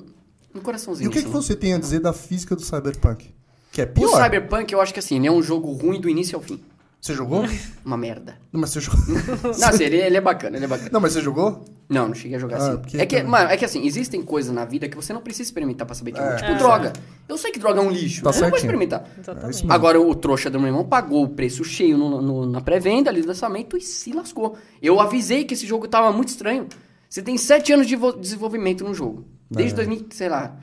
um 0.55 0.59
E 0.59 0.61
coraçãozinho. 0.61 1.09
o 1.09 1.13
que, 1.13 1.21
que 1.21 1.25
assim. 1.29 1.33
você 1.33 1.55
tem 1.57 1.75
a 1.75 1.79
dizer 1.79 2.01
da 2.01 2.13
física 2.13 2.55
do 2.57 2.63
Cyberpunk? 2.63 3.35
Que 3.73 3.83
é 3.83 3.85
O 3.85 3.89
pior. 3.89 4.23
Cyberpunk, 4.23 4.73
eu 4.73 4.81
acho 4.81 4.93
que 4.95 5.01
assim, 5.01 5.17
ele 5.17 5.27
é 5.27 5.33
um 5.33 5.43
jogo 5.43 5.71
ruim 5.73 6.01
do 6.01 6.09
início 6.09 6.37
ao 6.37 6.43
fim. 6.43 6.61
Você 7.01 7.13
jogou? 7.15 7.45
Uma 7.85 7.97
merda. 7.97 8.37
Não, 8.53 8.61
mas 8.61 8.71
você 8.71 8.81
jogou. 8.81 9.01
Não, 9.59 9.69
assim, 9.69 9.85
ele, 9.85 9.97
ele 9.97 10.17
é 10.17 10.21
bacana, 10.21 10.57
ele 10.57 10.65
é 10.65 10.69
bacana. 10.69 10.91
Não, 10.93 11.01
mas 11.01 11.13
você 11.13 11.21
jogou? 11.21 11.65
Não, 11.89 12.09
não 12.09 12.15
cheguei 12.17 12.37
a 12.37 12.41
jogar 12.41 12.57
Ah, 12.57 12.69
assim. 12.71 12.79
porque 12.79 12.97
É 12.99 13.07
que, 13.07 13.15
também. 13.17 13.31
mano, 13.31 13.49
é 13.49 13.57
que 13.57 13.65
assim, 13.65 13.87
existem 13.87 14.21
coisas 14.21 14.53
na 14.53 14.65
vida 14.65 14.89
que 14.89 14.97
você 14.97 15.13
não 15.13 15.21
precisa 15.21 15.45
experimentar 15.45 15.87
pra 15.87 15.95
saber 15.95 16.11
que 16.13 16.19
é, 16.19 16.23
É. 16.33 16.37
Tipo 16.37 16.51
É. 16.51 16.55
droga. 16.57 16.93
Eu 17.29 17.39
sei 17.39 17.53
que 17.53 17.61
droga 17.61 17.81
é 17.81 17.83
um 17.85 17.91
lixo. 17.91 18.23
Tá 18.25 18.31
eu 18.31 18.41
não 18.41 18.49
vou 18.49 18.59
experimentar. 18.59 19.05
É. 19.25 19.33
Agora, 19.73 20.01
o 20.01 20.13
trouxa 20.17 20.51
do 20.51 20.59
meu 20.59 20.67
irmão 20.69 20.85
pagou 20.85 21.23
o 21.23 21.29
preço 21.29 21.63
cheio 21.63 21.97
no- 21.97 22.21
no- 22.21 22.47
na 22.47 22.61
pré-venda 22.61 23.09
ali 23.09 23.21
do 23.21 23.29
lançamento 23.29 23.77
e 23.77 23.81
se 23.81 24.13
lascou. 24.13 24.57
Eu 24.83 24.99
avisei 24.99 25.45
que 25.45 25.55
esse 25.55 25.65
jogo 25.67 25.87
tava 25.87 26.11
muito 26.13 26.31
estranho. 26.31 26.67
Você 27.09 27.23
tem 27.23 27.37
sete 27.39 27.73
anos 27.73 27.87
de 27.87 27.97
vo- 27.97 28.13
desenvolvimento 28.13 28.85
no 28.85 28.93
jogo. 28.95 29.25
Desde 29.51 29.73
É. 29.73 29.77
2000, 29.77 30.07
sei 30.11 30.29
lá. 30.29 30.57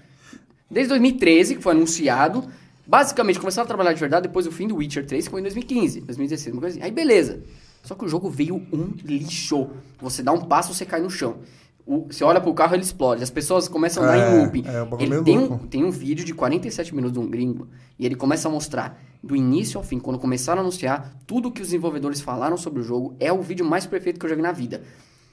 Desde 0.70 0.90
2013, 0.90 1.56
que 1.56 1.62
foi 1.62 1.74
anunciado. 1.74 2.44
Basicamente, 2.86 3.40
começaram 3.40 3.64
a 3.64 3.68
trabalhar 3.68 3.94
de 3.94 4.00
verdade 4.00 4.28
depois 4.28 4.46
do 4.46 4.52
fim 4.52 4.68
do 4.68 4.76
Witcher 4.76 5.06
3, 5.06 5.26
que 5.26 5.32
foi 5.32 5.40
em 5.40 5.44
2015, 5.44 6.02
2016, 6.02 6.54
uma 6.54 6.62
coisa 6.62 6.78
assim. 6.78 6.86
Aí, 6.86 6.92
beleza. 6.92 7.42
Só 7.82 7.96
que 7.96 8.04
o 8.06 8.08
jogo 8.08 8.30
veio 8.30 8.56
um 8.74 8.94
lixo. 9.06 9.70
Você 10.02 10.22
dá 10.24 10.32
um 10.34 10.42
passo, 10.42 10.74
você 10.74 10.86
cai 10.86 11.02
no 11.02 11.10
chão. 11.10 11.38
O- 11.86 12.08
você 12.10 12.24
olha 12.24 12.40
pro 12.40 12.54
carro, 12.54 12.76
ele 12.76 12.84
explode. 12.84 13.22
As 13.24 13.30
pessoas 13.30 13.68
começam 13.68 14.04
a 14.04 14.08
andar 14.08 14.18
É, 14.18 14.32
em 14.38 14.42
looping. 14.44 14.64
é, 14.66 14.82
o 14.82 14.86
bagulho 14.86 15.14
ele 15.16 15.24
tem 15.24 15.38
um, 15.38 15.58
tem 15.58 15.84
um 15.84 15.92
vídeo 15.92 16.24
de 16.26 16.34
47 16.34 16.96
minutos 16.96 17.14
de 17.14 17.20
um 17.20 17.30
gringo 17.30 17.68
e 18.00 18.06
ele 18.06 18.16
começa 18.16 18.48
a 18.48 18.52
mostrar 18.52 19.02
do 19.22 19.36
início 19.36 19.78
ao 19.78 19.84
fim, 19.84 20.00
quando 20.00 20.18
começaram 20.18 20.60
a 20.60 20.64
anunciar, 20.64 21.14
tudo 21.28 21.52
que 21.52 21.62
os 21.62 21.68
desenvolvedores 21.68 22.22
falaram 22.22 22.56
sobre 22.58 22.80
o 22.80 22.84
jogo 22.84 23.16
é 23.20 23.32
o 23.34 23.42
vídeo 23.42 23.66
mais 23.66 23.86
perfeito 23.86 24.18
que 24.20 24.26
eu 24.26 24.30
já 24.30 24.36
vi 24.36 24.42
na 24.42 24.52
vida. 24.54 24.82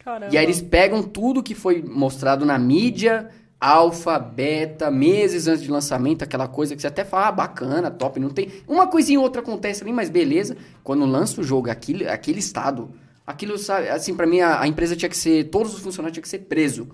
Caramba. 0.04 0.34
E 0.34 0.38
aí 0.38 0.44
eles 0.44 0.60
pegam 0.60 1.02
tudo 1.02 1.42
que 1.42 1.54
foi 1.54 1.82
mostrado 1.82 2.44
na 2.44 2.58
mídia, 2.58 3.30
alfa, 3.60 4.18
beta, 4.18 4.90
meses 4.90 5.46
antes 5.46 5.62
de 5.62 5.70
lançamento, 5.70 6.22
aquela 6.22 6.48
coisa 6.48 6.74
que 6.74 6.80
você 6.80 6.88
até 6.88 7.04
fala, 7.04 7.28
ah, 7.28 7.32
bacana, 7.32 7.90
top, 7.90 8.18
não 8.18 8.30
tem. 8.30 8.50
Uma 8.66 8.86
coisinha 8.86 9.18
ou 9.18 9.24
outra 9.24 9.42
acontece 9.42 9.82
ali, 9.82 9.92
mas 9.92 10.08
beleza. 10.08 10.56
Quando 10.82 11.04
lança 11.04 11.40
o 11.40 11.44
jogo, 11.44 11.70
aquele, 11.70 12.08
aquele 12.08 12.38
estado, 12.38 12.90
aquilo, 13.26 13.58
sabe, 13.58 13.90
assim, 13.90 14.14
pra 14.14 14.26
mim 14.26 14.40
a, 14.40 14.60
a 14.60 14.66
empresa 14.66 14.96
tinha 14.96 15.08
que 15.08 15.16
ser, 15.16 15.44
todos 15.50 15.74
os 15.74 15.80
funcionários 15.80 16.14
tinham 16.14 16.22
que 16.22 16.28
ser 16.28 16.40
preso. 16.40 16.88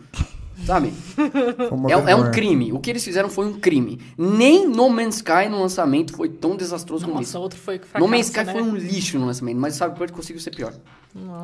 Sabe? 0.64 0.92
É, 1.88 2.12
é 2.12 2.16
um 2.16 2.30
crime. 2.30 2.72
O 2.72 2.80
que 2.80 2.88
eles 2.88 3.04
fizeram 3.04 3.28
foi 3.28 3.46
um 3.46 3.60
crime. 3.60 4.00
Nem 4.16 4.66
No 4.66 4.88
Man's 4.88 5.16
Sky 5.16 5.48
no 5.50 5.60
lançamento 5.60 6.16
foi 6.16 6.30
tão 6.30 6.56
desastroso 6.56 7.04
como 7.04 7.18
Nossa, 7.18 7.28
isso. 7.28 7.38
outro 7.38 7.58
foi 7.58 7.78
fracasso, 7.78 8.02
No 8.04 8.08
Man's 8.10 8.26
Sky 8.26 8.44
né? 8.44 8.52
foi 8.52 8.62
um 8.62 8.74
lixo 8.74 9.18
no 9.18 9.26
lançamento, 9.26 9.58
mas 9.58 9.74
sabe 9.74 9.96
por 9.96 10.06
que 10.06 10.12
conseguiu 10.14 10.40
ser 10.40 10.50
pior? 10.52 10.72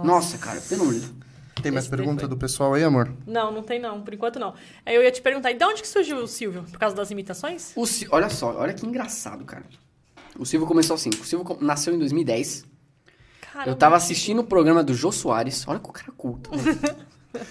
Nossa, 0.02 0.39
cara, 0.39 0.60
pelo 0.62 0.82
amor 0.82 0.94
de 0.94 1.01
Deus. 1.01 1.12
Tem 1.61 1.70
mais 1.73 1.87
pergunta 1.89 2.27
do 2.29 2.37
pessoal 2.37 2.74
aí, 2.74 2.83
amor? 2.85 3.12
Não, 3.27 3.53
não 3.53 3.62
tem 3.62 3.79
não, 3.81 4.01
por 4.01 4.15
enquanto 4.15 4.39
não. 4.39 4.55
Aí 4.87 4.95
eu 4.95 5.03
ia 5.03 5.11
te 5.11 5.20
perguntar, 5.20 5.51
e 5.51 5.55
de 5.55 5.65
onde 5.65 5.83
que 5.83 5.89
surgiu 5.89 6.16
o 6.19 6.27
Silvio? 6.29 6.62
Por 6.65 6.79
causa 6.79 6.95
das 6.97 7.11
imitações? 7.11 7.73
O 7.77 7.85
Sil- 7.87 8.09
olha 8.11 8.29
só, 8.31 8.55
olha 8.57 8.73
que 8.73 8.87
engraçado, 8.87 9.45
cara. 9.45 9.65
O 10.39 10.47
Silvio 10.47 10.66
começou 10.66 10.95
assim. 10.95 11.11
O 11.11 11.24
Silvio 11.24 11.59
nasceu 11.61 11.95
em 11.95 11.99
2010. 11.99 12.65
Caramba. 13.53 13.70
Eu 13.70 13.74
tava 13.77 13.97
assistindo 13.97 14.39
o 14.41 14.45
programa 14.45 14.83
do 14.83 14.95
Jô 14.95 15.12
Soares. 15.12 15.66
Olha 15.69 15.79
que 15.79 15.89
o 15.89 15.93
cara 15.93 16.09
é 16.09 16.15
culto. 16.16 16.51
né? 16.57 16.62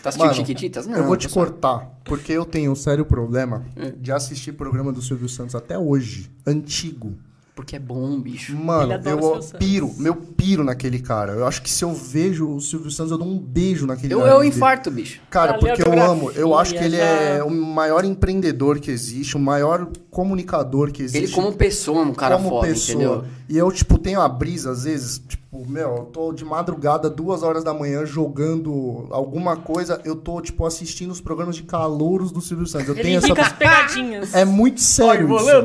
Tá 0.02 0.10
assistindo 0.10 0.20
Mano, 0.28 0.34
Chiquititas? 0.36 0.88
Não, 0.88 0.98
eu 0.98 1.06
vou 1.06 1.16
te 1.18 1.28
pessoal. 1.28 1.46
cortar, 1.48 1.92
porque 2.04 2.32
eu 2.34 2.46
tenho 2.46 2.72
um 2.72 2.76
sério 2.76 3.04
problema 3.06 3.66
É. 3.76 3.92
de 3.92 4.12
assistir 4.12 4.52
programa 4.54 4.92
do 4.92 5.02
Silvio 5.02 5.28
Santos 5.30 5.56
até 5.56 5.78
hoje, 5.78 6.30
antigo. 6.46 7.18
Porque 7.54 7.76
é 7.76 7.80
bom, 7.80 8.18
bicho. 8.20 8.56
Mano, 8.56 8.84
Ele 8.84 8.94
adora 8.94 9.16
o 9.18 9.36
eu 9.36 9.42
piro, 9.60 9.94
meu 9.98 10.16
piro 10.16 10.64
naquele 10.64 11.00
cara. 11.00 11.34
Eu 11.34 11.46
acho 11.46 11.62
que 11.62 11.70
se 11.70 11.84
eu 11.84 11.94
vejo 11.94 12.48
o 12.50 12.62
Silvio 12.62 12.90
Santos, 12.90 13.12
eu 13.12 13.18
dou 13.18 13.28
um 13.28 13.38
beijo 13.38 13.86
naquele 13.86 14.14
Eu, 14.14 14.22
eu 14.22 14.38
dele. 14.40 14.48
infarto, 14.50 14.90
bicho. 14.90 15.20
Cara, 15.30 15.56
porque 15.56 15.82
eu 15.86 16.02
amo. 16.02 16.32
Eu 16.32 16.58
acho 16.58 16.74
que 16.74 16.84
ele 16.84 16.96
é 16.96 17.38
já. 17.38 17.46
o 17.46 17.52
maior 17.52 18.06
empreendedor 18.06 18.80
que 18.80 18.90
existe, 18.90 19.36
o 19.36 19.40
maior 19.40 19.88
comunicador 20.10 20.92
que 20.92 21.04
existe. 21.04 21.26
Ele 21.26 21.32
como 21.34 21.52
pessoa, 21.54 22.02
um 22.04 22.14
cara 22.14 22.38
como 22.38 22.50
foda, 22.50 22.68
pessoa. 22.68 22.96
entendeu? 22.96 23.26
E 23.50 23.58
eu, 23.58 23.70
tipo, 23.72 23.98
tenho 23.98 24.22
a 24.22 24.30
brisa, 24.30 24.72
às 24.72 24.86
vezes, 24.86 25.20
tipo, 25.20 25.68
meu, 25.68 25.90
eu 25.98 26.04
tô 26.06 26.32
de 26.32 26.46
madrugada, 26.46 27.10
duas 27.10 27.44
horas 27.44 27.66
da 27.66 27.74
manhã, 27.74 28.06
jogando 28.06 29.08
alguma 29.12 29.58
coisa, 29.58 30.00
eu 30.06 30.16
tô, 30.16 30.40
tipo, 30.40 30.66
assistindo 30.66 31.12
os 31.12 31.20
programas 31.20 31.58
de 31.58 31.64
calouros 31.64 32.32
do 32.32 32.40
Silvio 32.40 32.66
Santos. 32.66 32.88
Eu 32.88 32.94
Ele 32.96 33.04
tenho 33.04 33.20
rica 33.22 33.42
as 33.42 33.48
essa. 33.48 33.56
pegadinhas. 33.58 34.34
É 34.42 34.46
muito 34.46 34.80
sério. 34.80 35.36
isso. 35.36 35.50
É 35.50 35.62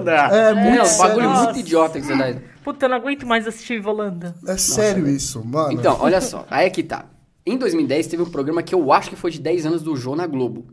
muito 0.54 0.78
É, 0.78 0.82
um 0.82 0.84
sério. 0.84 0.98
bagulho 1.08 1.28
Nossa. 1.28 1.44
muito 1.44 1.58
idiota 1.60 1.75
que 1.84 2.00
você 2.00 2.16
dá. 2.16 2.40
Puta, 2.62 2.86
eu 2.86 2.90
não 2.90 2.96
aguento 2.96 3.26
mais 3.26 3.46
assistir 3.46 3.80
Volanda. 3.80 4.34
É 4.46 4.56
sério 4.56 5.08
isso, 5.08 5.44
mano. 5.44 5.72
Então, 5.72 5.96
olha 6.00 6.20
só, 6.20 6.46
aí 6.50 6.66
é 6.66 6.70
que 6.70 6.82
tá. 6.82 7.06
Em 7.44 7.56
2010 7.56 8.06
teve 8.08 8.22
um 8.22 8.30
programa 8.30 8.62
que 8.62 8.74
eu 8.74 8.92
acho 8.92 9.10
que 9.10 9.16
foi 9.16 9.30
de 9.30 9.40
10 9.40 9.66
anos 9.66 9.82
do 9.82 9.94
Jô 9.96 10.16
na 10.16 10.26
Globo. 10.26 10.66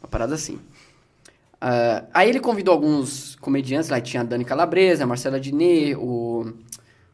Uma 0.00 0.08
parada 0.08 0.34
assim. 0.34 0.58
Ah, 1.66 2.04
aí 2.12 2.28
ele 2.28 2.40
convidou 2.40 2.72
alguns 2.74 3.36
comediantes 3.36 3.88
lá, 3.88 3.98
tinha 3.98 4.20
a 4.20 4.24
Dani 4.24 4.44
Calabresa, 4.44 5.04
a 5.04 5.06
Marcela 5.06 5.40
Diné, 5.40 5.96
o 5.96 6.52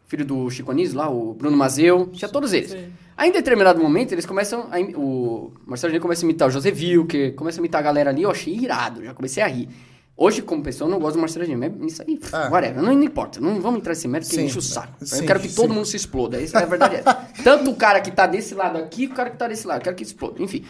filho 0.09 0.25
do 0.25 0.51
Chico 0.51 0.73
Anísio 0.73 0.99
lá, 0.99 1.09
o 1.09 1.35
Bruno 1.35 1.57
Mazeu, 1.57 2.09
tinha 2.13 2.29
todos 2.29 2.53
eles. 2.53 2.73
Sim. 2.73 2.93
Aí 3.17 3.31
em 3.31 3.33
determinado 3.33 3.81
momento 3.81 4.11
eles 4.11 4.27
começam, 4.27 4.69
a, 4.73 4.81
o 4.99 5.53
Marcelo 5.65 5.93
Diné 5.93 6.03
começa 6.03 6.25
a 6.25 6.27
imitar 6.27 6.49
o 6.49 6.51
José 6.51 6.71
Wilker, 6.71 7.37
começa 7.37 7.59
a 7.59 7.61
imitar 7.61 7.81
a 7.81 7.85
galera 7.85 8.11
ali, 8.11 8.25
eu 8.25 8.31
achei 8.31 8.53
irado, 8.53 9.05
já 9.05 9.15
comecei 9.15 9.41
a 9.41 9.47
rir. 9.47 9.69
Hoje, 10.17 10.43
como 10.43 10.63
pessoa, 10.63 10.87
eu 10.87 10.93
não 10.93 10.99
gosto 11.01 11.15
do 11.17 11.21
Marcelo 11.21 11.47
mas 11.79 11.93
isso 11.95 12.03
aí, 12.03 12.21
É. 12.33 12.49
whatever, 12.51 12.83
não, 12.83 12.95
não 12.95 13.03
importa, 13.03 13.41
não 13.41 13.61
vamos 13.61 13.81
entrar 13.81 13.93
nesse 13.93 14.07
mérito 14.07 14.29
que 14.31 14.37
Sim. 14.37 14.45
enche 14.45 14.59
o 14.59 14.63
saco. 14.63 14.95
Sim, 15.01 15.21
eu 15.21 15.27
quero 15.27 15.41
que 15.41 15.49
todo 15.49 15.69
sim. 15.69 15.75
mundo 15.75 15.87
se 15.87 15.97
exploda, 15.97 16.41
essa 16.43 16.59
é 16.59 16.63
a 16.63 16.67
verdade. 16.67 16.97
é. 16.97 17.03
Tanto 17.43 17.71
o 17.71 17.75
cara 17.75 18.01
que 18.03 18.11
tá 18.11 18.27
desse 18.27 18.55
lado 18.55 18.77
aqui, 18.77 19.07
o 19.07 19.11
cara 19.15 19.31
que 19.31 19.39
tá 19.39 19.49
desse 19.49 19.67
lado, 19.67 19.79
eu 19.79 19.85
quero 19.85 19.97
que 19.97 20.03
exploda, 20.03 20.43
enfim. 20.43 20.63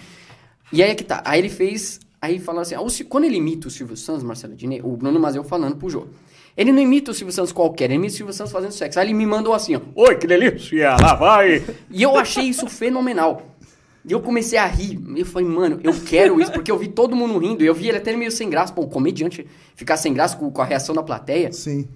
E 0.72 0.82
aí 0.82 0.90
é 0.90 0.94
que 0.94 1.02
tá, 1.02 1.20
aí 1.24 1.40
ele 1.40 1.48
fez, 1.48 1.98
aí 2.22 2.38
falou 2.38 2.60
assim, 2.60 2.76
ah, 2.76 2.80
quando 3.08 3.24
ele 3.24 3.38
imita 3.38 3.66
o 3.66 3.70
Silvio 3.70 3.96
Santos, 3.96 4.22
Marcelo 4.22 4.54
Diné, 4.54 4.80
o 4.84 4.96
Bruno 4.96 5.18
Mazeu 5.18 5.42
falando 5.42 5.74
pro 5.74 5.90
Jô, 5.90 6.06
ele 6.56 6.72
não 6.72 6.80
imita 6.80 7.10
o 7.10 7.14
Silvio 7.14 7.32
Santos 7.32 7.52
qualquer, 7.52 7.86
ele 7.86 7.94
imita 7.94 8.12
o 8.14 8.16
Silvio 8.16 8.34
Santos 8.34 8.52
fazendo 8.52 8.72
sexo. 8.72 9.00
Aí 9.00 9.06
ele 9.06 9.14
me 9.14 9.26
mandou 9.26 9.52
assim, 9.52 9.74
ó, 9.76 9.80
oi, 9.94 10.16
que 10.16 10.26
delícia, 10.26 10.96
lá 11.00 11.14
vai. 11.14 11.64
E 11.90 12.02
eu 12.02 12.16
achei 12.16 12.44
isso 12.44 12.68
fenomenal. 12.68 13.49
E 14.04 14.12
eu 14.12 14.20
comecei 14.20 14.58
a 14.58 14.66
rir. 14.66 14.98
Eu 15.16 15.26
falei, 15.26 15.46
mano, 15.48 15.78
eu 15.82 15.92
quero 16.04 16.40
isso, 16.40 16.52
porque 16.52 16.70
eu 16.70 16.78
vi 16.78 16.88
todo 16.88 17.14
mundo 17.14 17.38
rindo. 17.38 17.62
E 17.62 17.66
eu 17.66 17.74
vi 17.74 17.88
ele 17.88 17.98
até 17.98 18.16
meio 18.16 18.30
sem 18.30 18.48
graça. 18.48 18.72
Pô, 18.72 18.82
o 18.82 18.88
comediante 18.88 19.46
ficar 19.74 19.96
sem 19.96 20.12
graça 20.14 20.36
com, 20.36 20.50
com 20.50 20.62
a 20.62 20.64
reação 20.64 20.94
da 20.94 21.02
plateia. 21.02 21.52
Sim. 21.52 21.86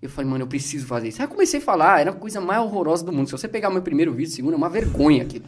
Eu 0.00 0.08
falei, 0.08 0.30
mano, 0.30 0.44
eu 0.44 0.48
preciso 0.48 0.86
fazer 0.86 1.08
isso. 1.08 1.20
Aí 1.20 1.26
eu 1.26 1.30
comecei 1.30 1.58
a 1.58 1.62
falar, 1.62 2.00
era 2.00 2.10
a 2.10 2.14
coisa 2.14 2.40
mais 2.40 2.60
horrorosa 2.62 3.04
do 3.04 3.12
mundo. 3.12 3.26
Se 3.26 3.32
você 3.32 3.48
pegar 3.48 3.70
meu 3.70 3.82
primeiro 3.82 4.12
vídeo, 4.12 4.30
segundo, 4.32 4.54
é 4.54 4.56
uma 4.56 4.68
vergonha 4.68 5.22
aquilo. 5.22 5.44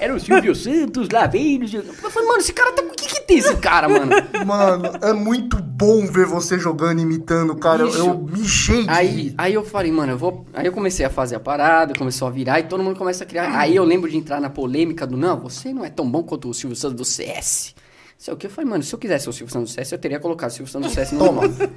Era 0.00 0.14
o 0.14 0.18
Silvio 0.18 0.54
Santos, 0.54 1.08
lá 1.10 1.26
veio. 1.26 1.62
Eu 1.64 2.10
falei, 2.10 2.28
mano, 2.28 2.40
esse 2.40 2.52
cara 2.52 2.72
tá. 2.72 2.82
O 2.82 2.90
que 2.90 3.06
que 3.06 3.20
tem 3.22 3.38
esse 3.38 3.56
cara, 3.56 3.88
mano? 3.88 4.10
Mano, 4.44 4.90
é 5.00 5.12
muito 5.12 5.62
bom 5.62 6.06
ver 6.06 6.26
você 6.26 6.58
jogando, 6.58 7.00
imitando, 7.00 7.54
cara. 7.54 7.84
Bicho. 7.84 7.98
Eu 7.98 8.18
mijei 8.18 8.82
de 8.82 8.90
Aí, 8.90 9.34
aí 9.38 9.54
eu 9.54 9.64
falei, 9.64 9.92
mano, 9.92 10.12
eu 10.12 10.18
vou. 10.18 10.44
Aí 10.52 10.66
eu 10.66 10.72
comecei 10.72 11.06
a 11.06 11.10
fazer 11.10 11.36
a 11.36 11.40
parada, 11.40 11.94
começou 11.96 12.26
a 12.26 12.30
virar 12.30 12.58
e 12.58 12.64
todo 12.64 12.82
mundo 12.82 12.96
começa 12.98 13.22
a 13.24 13.26
criar. 13.26 13.56
Aí 13.56 13.76
eu 13.76 13.84
lembro 13.84 14.10
de 14.10 14.16
entrar 14.16 14.40
na 14.40 14.50
polêmica 14.50 15.06
do 15.06 15.16
não, 15.16 15.38
você 15.38 15.72
não 15.72 15.84
é 15.84 15.90
tão 15.90 16.10
bom 16.10 16.22
quanto 16.22 16.48
o 16.48 16.54
Silvio 16.54 16.76
Santos 16.76 16.96
do 16.96 17.04
CS. 17.04 17.74
Sei 18.18 18.34
o 18.34 18.36
que 18.36 18.46
eu 18.46 18.50
falei, 18.50 18.68
mano, 18.68 18.82
se 18.82 18.94
eu 18.94 18.98
quisesse 18.98 19.28
o 19.28 19.32
Silvio 19.32 19.52
Santos 19.52 19.72
do 19.72 19.74
CS, 19.74 19.92
eu 19.92 19.98
teria 19.98 20.18
colocado 20.18 20.50
o 20.50 20.52
Silvio 20.52 20.72
Santos 20.72 20.90
do 20.90 20.94
CS 20.94 21.12
no 21.12 21.18
Toma. 21.20 21.42
normal. 21.42 21.68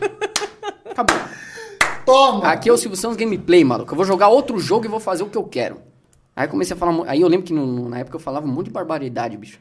Acabou. 0.90 1.18
Toma! 2.06 2.48
Aqui 2.49 2.70
é 2.70 2.74
o 2.74 2.78
Silvio 2.78 2.98
Santos 2.98 3.18
Gameplay, 3.18 3.64
maluco. 3.64 3.94
Eu 3.94 3.95
vou 3.95 4.06
jogar 4.06 4.28
outro 4.28 4.60
jogo 4.60 4.86
e 4.86 4.90
vou 4.90 4.99
fazer 4.99 5.24
o 5.24 5.28
que 5.28 5.38
eu 5.38 5.44
quero. 5.44 5.93
Aí 6.35 6.45
eu 6.45 6.49
comecei 6.49 6.76
a 6.76 6.77
falar. 6.80 7.03
Aí 7.07 7.22
eu 7.22 7.27
lembro 7.27 7.45
que 7.45 7.53
no- 7.53 7.89
na 7.89 7.99
época 7.99 8.15
eu 8.18 8.19
falava 8.22 8.45
um 8.45 8.49
monte 8.51 8.65
de 8.68 8.72
barbaridade, 8.72 9.38
bicho. 9.38 9.60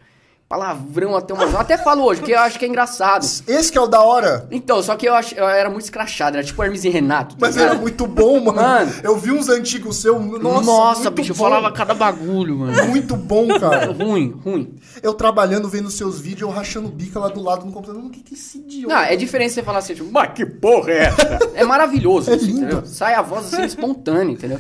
Palavrão 0.49 1.17
até 1.17 1.33
uma. 1.33 1.45
Eu 1.45 1.59
até 1.59 1.79
falo 1.79 2.05
hoje, 2.05 2.21
porque 2.21 2.35
eu 2.35 2.39
acho 2.41 2.59
que 2.59 2.65
é 2.67 2.69
engraçado. 2.69 3.25
Esse 3.25 3.73
que 3.73 3.79
é 3.79 3.81
o 3.81 3.87
da 3.87 4.03
hora. 4.03 4.47
Então, 4.51 4.83
só 4.83 4.95
que 4.97 5.09
eu, 5.09 5.15
ach... 5.15 5.33
eu 5.35 5.49
era 5.49 5.71
muito 5.71 5.85
escrachado, 5.85 6.37
era 6.37 6.45
tipo 6.45 6.63
Hermes 6.63 6.85
e 6.85 6.91
Renato. 6.91 7.37
tá 7.37 7.47
Mas 7.47 7.57
ligado? 7.57 7.71
era 7.73 7.81
muito 7.81 8.07
bom, 8.07 8.39
mano. 8.39 8.61
Mano. 8.61 8.93
Eu 9.03 9.17
vi 9.17 9.33
uns 9.33 9.49
antigos 9.49 9.97
seus. 9.97 10.23
Nossa, 10.43 10.63
Nossa, 10.67 11.01
muito 11.05 11.15
bicho, 11.15 11.33
eu 11.33 11.37
bom. 11.37 11.45
falava 11.45 11.73
cada 11.73 11.95
bagulho, 11.95 12.59
mano. 12.59 12.85
Muito 12.87 13.17
bom, 13.17 13.49
cara. 13.59 13.93
ruim, 13.97 14.39
ruim. 14.45 14.75
Eu 15.03 15.15
trabalhando, 15.15 15.71
vendo 15.71 15.91
seus 15.91 16.21
vídeos, 16.21 16.43
eu 16.43 16.51
rachando 16.51 16.89
o 16.89 16.93
bico 16.93 17.19
lá 17.19 17.29
do 17.29 17.41
lado 17.41 17.65
no 17.65 17.73
computador. 17.73 18.05
O 18.05 18.11
que 18.11 18.21
que 18.21 18.35
é 18.35 18.37
esse 18.37 18.59
idiota? 18.59 18.95
Não, 18.95 19.03
é 19.03 19.17
diferente 19.17 19.55
você 19.55 19.63
falar 19.63 19.79
assim, 19.79 19.95
tipo, 19.95 20.11
mas 20.13 20.33
que 20.35 20.45
porra 20.45 20.91
é 20.91 20.99
essa? 21.05 21.51
é 21.55 21.65
maravilhoso. 21.65 22.31
É 22.31 22.35
assim, 22.35 22.45
lindo. 22.49 22.59
entendeu? 22.61 22.85
Sai 22.85 23.15
a 23.15 23.23
voz 23.23 23.47
assim, 23.55 23.65
espontânea, 23.65 24.31
entendeu? 24.33 24.59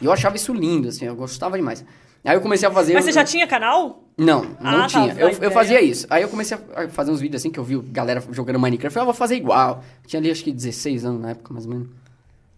E 0.00 0.04
eu 0.04 0.12
achava 0.12 0.36
isso 0.36 0.52
lindo, 0.52 0.88
assim, 0.88 1.04
eu 1.04 1.14
gostava 1.16 1.56
demais. 1.56 1.84
Aí 2.24 2.36
eu 2.36 2.40
comecei 2.40 2.68
a 2.68 2.70
fazer. 2.70 2.94
Mas 2.94 3.04
eu- 3.06 3.12
você 3.12 3.14
já 3.18 3.24
tinha 3.24 3.46
canal? 3.46 4.04
Não, 4.16 4.42
não 4.42 4.50
Ah, 4.60 4.80
tá, 4.80 4.86
tinha. 4.88 5.12
a 5.14 5.16
eu, 5.18 5.28
eu 5.30 5.50
fazia 5.50 5.80
isso. 5.80 6.06
Aí 6.10 6.22
eu 6.22 6.28
comecei 6.28 6.58
a 6.74 6.88
fazer 6.88 7.10
uns 7.12 7.20
vídeos 7.20 7.40
assim 7.40 7.50
que 7.50 7.58
eu 7.58 7.64
vi 7.64 7.78
galera 7.80 8.22
jogando 8.32 8.58
Minecraft. 8.58 8.86
Eu 8.86 8.90
falei, 8.90 9.02
ah, 9.02 9.06
vou 9.06 9.14
fazer 9.14 9.36
igual. 9.36 9.82
Tinha 10.06 10.20
ali 10.20 10.30
acho 10.30 10.42
que 10.42 10.50
16 10.52 11.04
anos 11.04 11.20
na 11.22 11.30
época, 11.30 11.52
mais 11.54 11.64
ou 11.66 11.72
menos. 11.72 11.88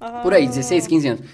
Ah. 0.01 0.21
Por 0.23 0.33
aí, 0.33 0.47
16, 0.49 0.87
15 0.87 1.09
anos. 1.09 1.25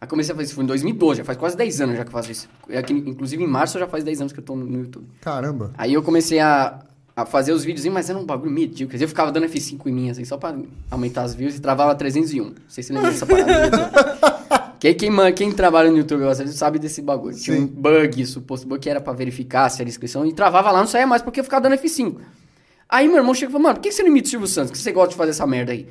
Aí 0.00 0.08
comecei 0.08 0.32
a 0.32 0.36
fazer 0.36 0.46
isso, 0.46 0.54
foi 0.54 0.64
em 0.64 0.66
2012, 0.68 1.18
já 1.18 1.24
faz 1.24 1.36
quase 1.38 1.56
10 1.56 1.80
anos 1.80 1.96
já 1.96 2.02
que 2.04 2.08
eu 2.08 2.12
faço 2.12 2.30
isso. 2.32 2.48
É 2.68 2.80
que, 2.82 2.92
inclusive 2.92 3.42
em 3.42 3.46
março 3.46 3.78
já 3.78 3.86
faz 3.86 4.02
10 4.04 4.20
anos 4.20 4.32
que 4.32 4.38
eu 4.38 4.44
tô 4.44 4.54
no, 4.56 4.64
no 4.64 4.78
YouTube. 4.80 5.06
Caramba. 5.20 5.72
Aí 5.76 5.92
eu 5.92 6.02
comecei 6.02 6.38
a, 6.40 6.78
a 7.16 7.26
fazer 7.26 7.52
os 7.52 7.64
vídeos, 7.64 7.84
mas 7.86 8.08
era 8.08 8.18
um 8.18 8.24
bagulho 8.24 8.50
medíocre. 8.50 9.00
Eu 9.00 9.08
ficava 9.08 9.30
dando 9.32 9.46
F5 9.46 9.86
em 9.86 9.92
mim, 9.92 10.10
assim, 10.10 10.24
só 10.24 10.36
pra 10.36 10.56
aumentar 10.90 11.22
as 11.22 11.34
views 11.34 11.56
e 11.56 11.60
travava 11.60 11.94
301. 11.94 12.44
Não 12.44 12.54
sei 12.68 12.82
se 12.82 12.88
você 12.88 12.92
lembra 12.94 13.10
dessa 13.10 13.26
parada. 13.26 13.90
quem, 14.82 14.94
quem, 14.96 15.32
quem 15.32 15.52
trabalha 15.52 15.92
no 15.92 15.98
YouTube 15.98 16.22
sabe 16.48 16.76
desse 16.76 17.00
bagulho. 17.00 17.36
Tinha 17.36 17.56
um 17.56 17.60
Sim. 17.60 17.66
bug, 17.68 18.26
suposto 18.26 18.66
bug, 18.66 18.80
que 18.80 18.90
era 18.90 19.00
pra 19.00 19.12
verificar 19.12 19.68
se 19.68 19.80
era 19.80 19.88
inscrição, 19.88 20.26
e 20.26 20.32
travava 20.32 20.72
lá, 20.72 20.80
não 20.80 20.88
saía 20.88 21.06
mais 21.06 21.22
porque 21.22 21.38
eu 21.38 21.44
ficava 21.44 21.68
dando 21.68 21.80
F5. 21.80 22.16
Aí 22.88 23.06
meu 23.06 23.18
irmão 23.18 23.32
chega 23.32 23.48
e 23.48 23.52
falou, 23.52 23.62
mano, 23.62 23.76
por 23.76 23.82
que 23.82 23.92
você 23.92 24.02
não 24.02 24.10
imita 24.10 24.26
o 24.26 24.30
Silvio 24.30 24.48
Santos? 24.48 24.72
Que 24.72 24.78
você 24.78 24.90
gosta 24.90 25.10
de 25.10 25.14
fazer 25.14 25.30
essa 25.30 25.46
merda 25.46 25.70
aí? 25.70 25.86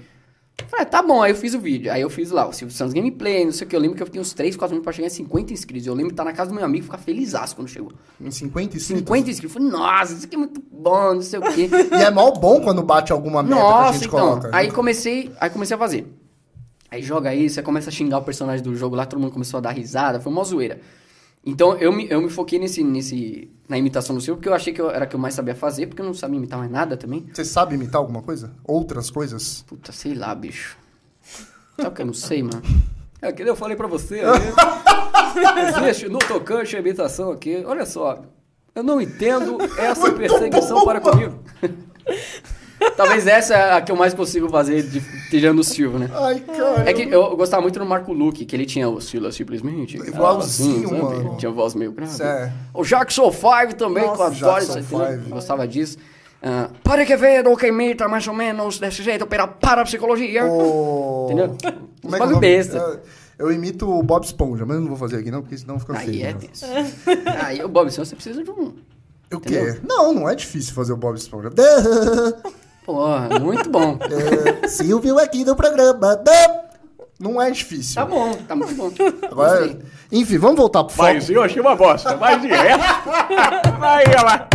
Eu 0.60 0.68
falei, 0.68 0.86
ah, 0.86 0.90
tá 0.90 1.02
bom, 1.02 1.24
aí 1.24 1.32
eu 1.32 1.38
fiz 1.38 1.54
o 1.54 1.60
vídeo. 1.62 1.90
Aí 1.90 2.02
eu 2.02 2.10
fiz 2.10 2.32
lá, 2.32 2.46
o 2.46 2.52
Silvio 2.52 2.76
Santos 2.76 2.94
Gameplay, 2.94 3.46
não 3.46 3.54
sei 3.54 3.66
o 3.66 3.70
que. 3.70 3.76
Eu 3.78 3.80
lembro 3.80 3.96
que 3.96 4.04
eu 4.04 4.08
fiquei 4.08 4.20
uns 4.20 4.34
3, 4.34 4.58
4 4.58 4.74
minutos 4.74 4.84
pra 4.84 4.92
chegar 4.92 5.08
em 5.08 5.10
50 5.10 5.54
inscritos. 5.54 5.88
Eu 5.88 5.94
lembro 5.94 6.10
de 6.10 6.14
estar 6.16 6.26
na 6.26 6.34
casa 6.34 6.50
do 6.50 6.56
meu 6.56 6.66
amigo 6.66 6.84
e 6.84 6.86
ficar 6.86 6.98
felizaço 6.98 7.56
quando 7.56 7.70
chegou. 7.70 7.94
Em 8.20 8.30
50 8.30 8.76
inscritos. 8.76 9.00
50 9.00 9.30
inscritos. 9.30 9.56
Eu 9.56 9.62
falei, 9.62 9.72
nossa, 9.72 10.14
isso 10.16 10.26
aqui 10.26 10.36
é 10.36 10.38
muito 10.38 10.62
bom, 10.70 11.14
não 11.14 11.22
sei 11.22 11.40
o 11.40 11.44
quê. 11.44 11.70
E 11.98 12.04
é 12.04 12.12
mal 12.12 12.34
bom 12.34 12.60
quando 12.60 12.84
bate 12.84 13.14
alguma 13.14 13.42
meta 13.42 13.56
que 13.56 13.62
a 13.62 13.64
Nossa, 13.64 13.94
gente 13.94 14.08
então. 14.10 14.20
coloca. 14.20 14.50
Aí 14.52 14.70
comecei, 14.70 15.32
aí 15.40 15.50
comecei 15.50 15.76
a 15.76 15.80
fazer. 15.80 16.20
Aí 16.92 17.02
joga 17.02 17.30
aí, 17.30 17.50
você 17.50 17.62
começa 17.64 17.90
a 17.90 17.92
xingar 17.94 18.18
o 18.18 18.22
personagem 18.22 18.62
do 18.62 18.76
jogo 18.76 18.98
lá, 18.98 19.06
todo 19.06 19.18
mundo 19.20 19.32
começou 19.32 19.58
a 19.60 19.62
dar 19.62 19.72
risada, 19.72 20.20
foi 20.20 20.30
uma 20.30 20.44
zoeira. 20.44 20.82
Então 21.46 21.78
eu 21.78 21.92
me, 21.92 22.06
eu 22.10 22.22
me 22.22 22.30
foquei 22.30 22.60
nesse, 22.60 22.84
nesse, 22.84 23.50
na 23.68 23.78
imitação 23.78 24.14
do 24.14 24.22
Silvio, 24.22 24.36
porque 24.36 24.50
eu 24.50 24.54
achei 24.54 24.74
que 24.74 24.82
eu, 24.82 24.92
era 24.92 25.06
o 25.06 25.08
que 25.08 25.16
eu 25.16 25.20
mais 25.20 25.34
sabia 25.34 25.56
fazer, 25.56 25.88
porque 25.88 26.02
eu 26.02 26.06
não 26.06 26.14
sabia 26.14 26.36
imitar 26.38 26.60
mais 26.60 26.70
nada 26.70 26.98
também. 26.98 27.26
Você 27.34 27.46
sabe 27.46 27.76
imitar 27.76 28.00
alguma 28.00 28.22
coisa? 28.22 28.52
Outras 28.64 29.10
coisas? 29.10 29.64
Puta, 29.66 29.94
sei 29.94 30.14
lá, 30.14 30.36
bicho. 30.36 30.78
Sabe 31.78 31.88
o 31.88 31.92
que 31.94 32.02
eu 32.02 32.06
não 32.06 32.14
sei, 32.14 32.44
mano? 32.44 32.62
É 33.22 33.32
que 33.32 33.42
nem 33.42 33.50
eu 33.52 33.56
falei 33.56 33.78
pra 33.78 33.88
você, 33.88 34.22
né? 34.28 35.84
Existe 35.88 36.10
no 36.10 36.20
tocante 36.20 36.76
a 36.76 36.80
imitação 36.80 37.32
aqui. 37.32 37.64
Olha 37.66 37.86
só, 37.86 38.22
eu 38.76 38.84
não 38.84 39.00
entendo 39.00 39.58
essa 39.80 40.02
Muito 40.02 40.18
perseguição 40.18 40.80
bom, 40.80 40.86
para 40.86 41.00
mano. 41.00 41.12
comigo. 41.12 41.40
Talvez 42.98 43.28
essa 43.28 43.53
é 43.53 43.74
a 43.74 43.82
que 43.82 43.91
eu 43.91 43.95
mais 43.95 44.14
consigo 44.14 44.49
fazer 44.49 44.84
de, 44.84 45.02
tirando 45.30 45.60
o 45.60 45.64
Silvio, 45.64 45.99
né? 45.99 46.10
Ai, 46.14 46.40
cara. 46.40 46.90
É 46.90 46.94
que 46.94 47.03
eu 47.03 47.36
gostava 47.36 47.62
muito 47.62 47.78
do 47.78 47.86
Marco 47.86 48.12
Luque, 48.12 48.45
que 48.45 48.56
ele 48.56 48.66
tinha 48.66 48.90
o 48.90 48.99
Sila 48.99 49.32
simplesmente. 49.32 49.98
Igualzinho, 49.98 50.90
sabe? 50.90 51.02
mano. 51.02 51.38
Tinha 51.38 51.52
voz 51.52 51.76
meio 51.76 51.91
grave. 51.91 52.12
Isso 52.12 52.24
é. 52.24 52.52
O 52.74 52.84
Jackson 52.84 53.32
5 53.32 53.76
também, 53.76 54.06
Nossa, 54.06 54.26
adoro 54.26 54.64
isso 54.64 54.74
Jackson 54.74 54.98
né? 54.98 55.18
Five. 55.18 55.30
Gostava 55.30 55.68
disso. 55.68 55.98
Ah, 56.44 56.70
para 56.84 57.06
que 57.06 57.16
ver 57.16 57.48
o 57.48 57.56
que 57.56 57.68
imita 57.68 58.08
mais 58.08 58.28
ou 58.28 58.34
menos 58.34 58.80
desse 58.80 59.03
jeito 59.03 59.28
para, 59.28 59.48
para 59.48 59.82
a 59.82 59.86
psicologia. 59.86 60.44
O... 60.45 61.28
Entendeu? 61.28 61.56
Como 62.02 62.16
é 62.16 62.20
que 62.20 62.34
é 62.34 62.40
besta. 62.40 63.02
Eu 63.38 63.52
imito 63.52 63.90
o 63.90 64.03
Bob 64.03 64.24
Esponja, 64.24 64.66
mas 64.66 64.76
eu 64.76 64.82
não 64.82 64.90
vou 64.90 64.98
fazer 64.98 65.18
aqui 65.18 65.32
não, 65.32 65.41
porque 65.41 65.58
senão 65.58 65.80
fica 65.80 65.98
Aí 65.98 66.06
feio. 66.06 66.26
é 66.26 66.34
né? 66.34 66.40
tenso. 66.40 66.66
Aí, 67.44 67.64
o 67.64 67.68
Bob, 67.68 67.88
Esponja, 67.88 68.10
você 68.10 68.16
precisa 68.16 68.44
de 68.44 68.52
um, 68.52 68.74
O 69.34 69.40
quê? 69.40 69.80
Não, 69.84 70.14
não 70.14 70.30
é 70.30 70.36
difícil 70.36 70.76
fazer 70.76 70.94
o 70.94 70.98
Bob 70.98 71.16
Esponja. 71.16 71.49
Porra, 72.92 73.40
muito 73.40 73.70
bom. 73.70 73.98
É, 74.64 74.68
Silvio 74.68 75.18
aqui 75.20 75.44
no 75.46 75.56
programa. 75.56 76.16
Dã. 76.16 76.32
Não 77.20 77.40
é 77.42 77.52
difícil. 77.52 77.96
Tá 77.96 78.06
bom, 78.06 78.34
tá 78.48 78.56
muito 78.56 78.74
bom. 78.76 78.92
Agora, 79.30 79.78
enfim, 80.12 80.38
vamos 80.40 80.58
voltar 80.58 80.84
pro 80.84 80.96
foco. 80.96 81.08
Mas 81.14 81.30
eu 81.30 81.44
achei 81.44 81.62
uma 81.62 81.76
bosta. 81.76 82.18
Mas 82.18 82.42
de 82.42 82.48
resto. 82.48 82.82
Vai 83.80 84.04
lá. 84.24 84.48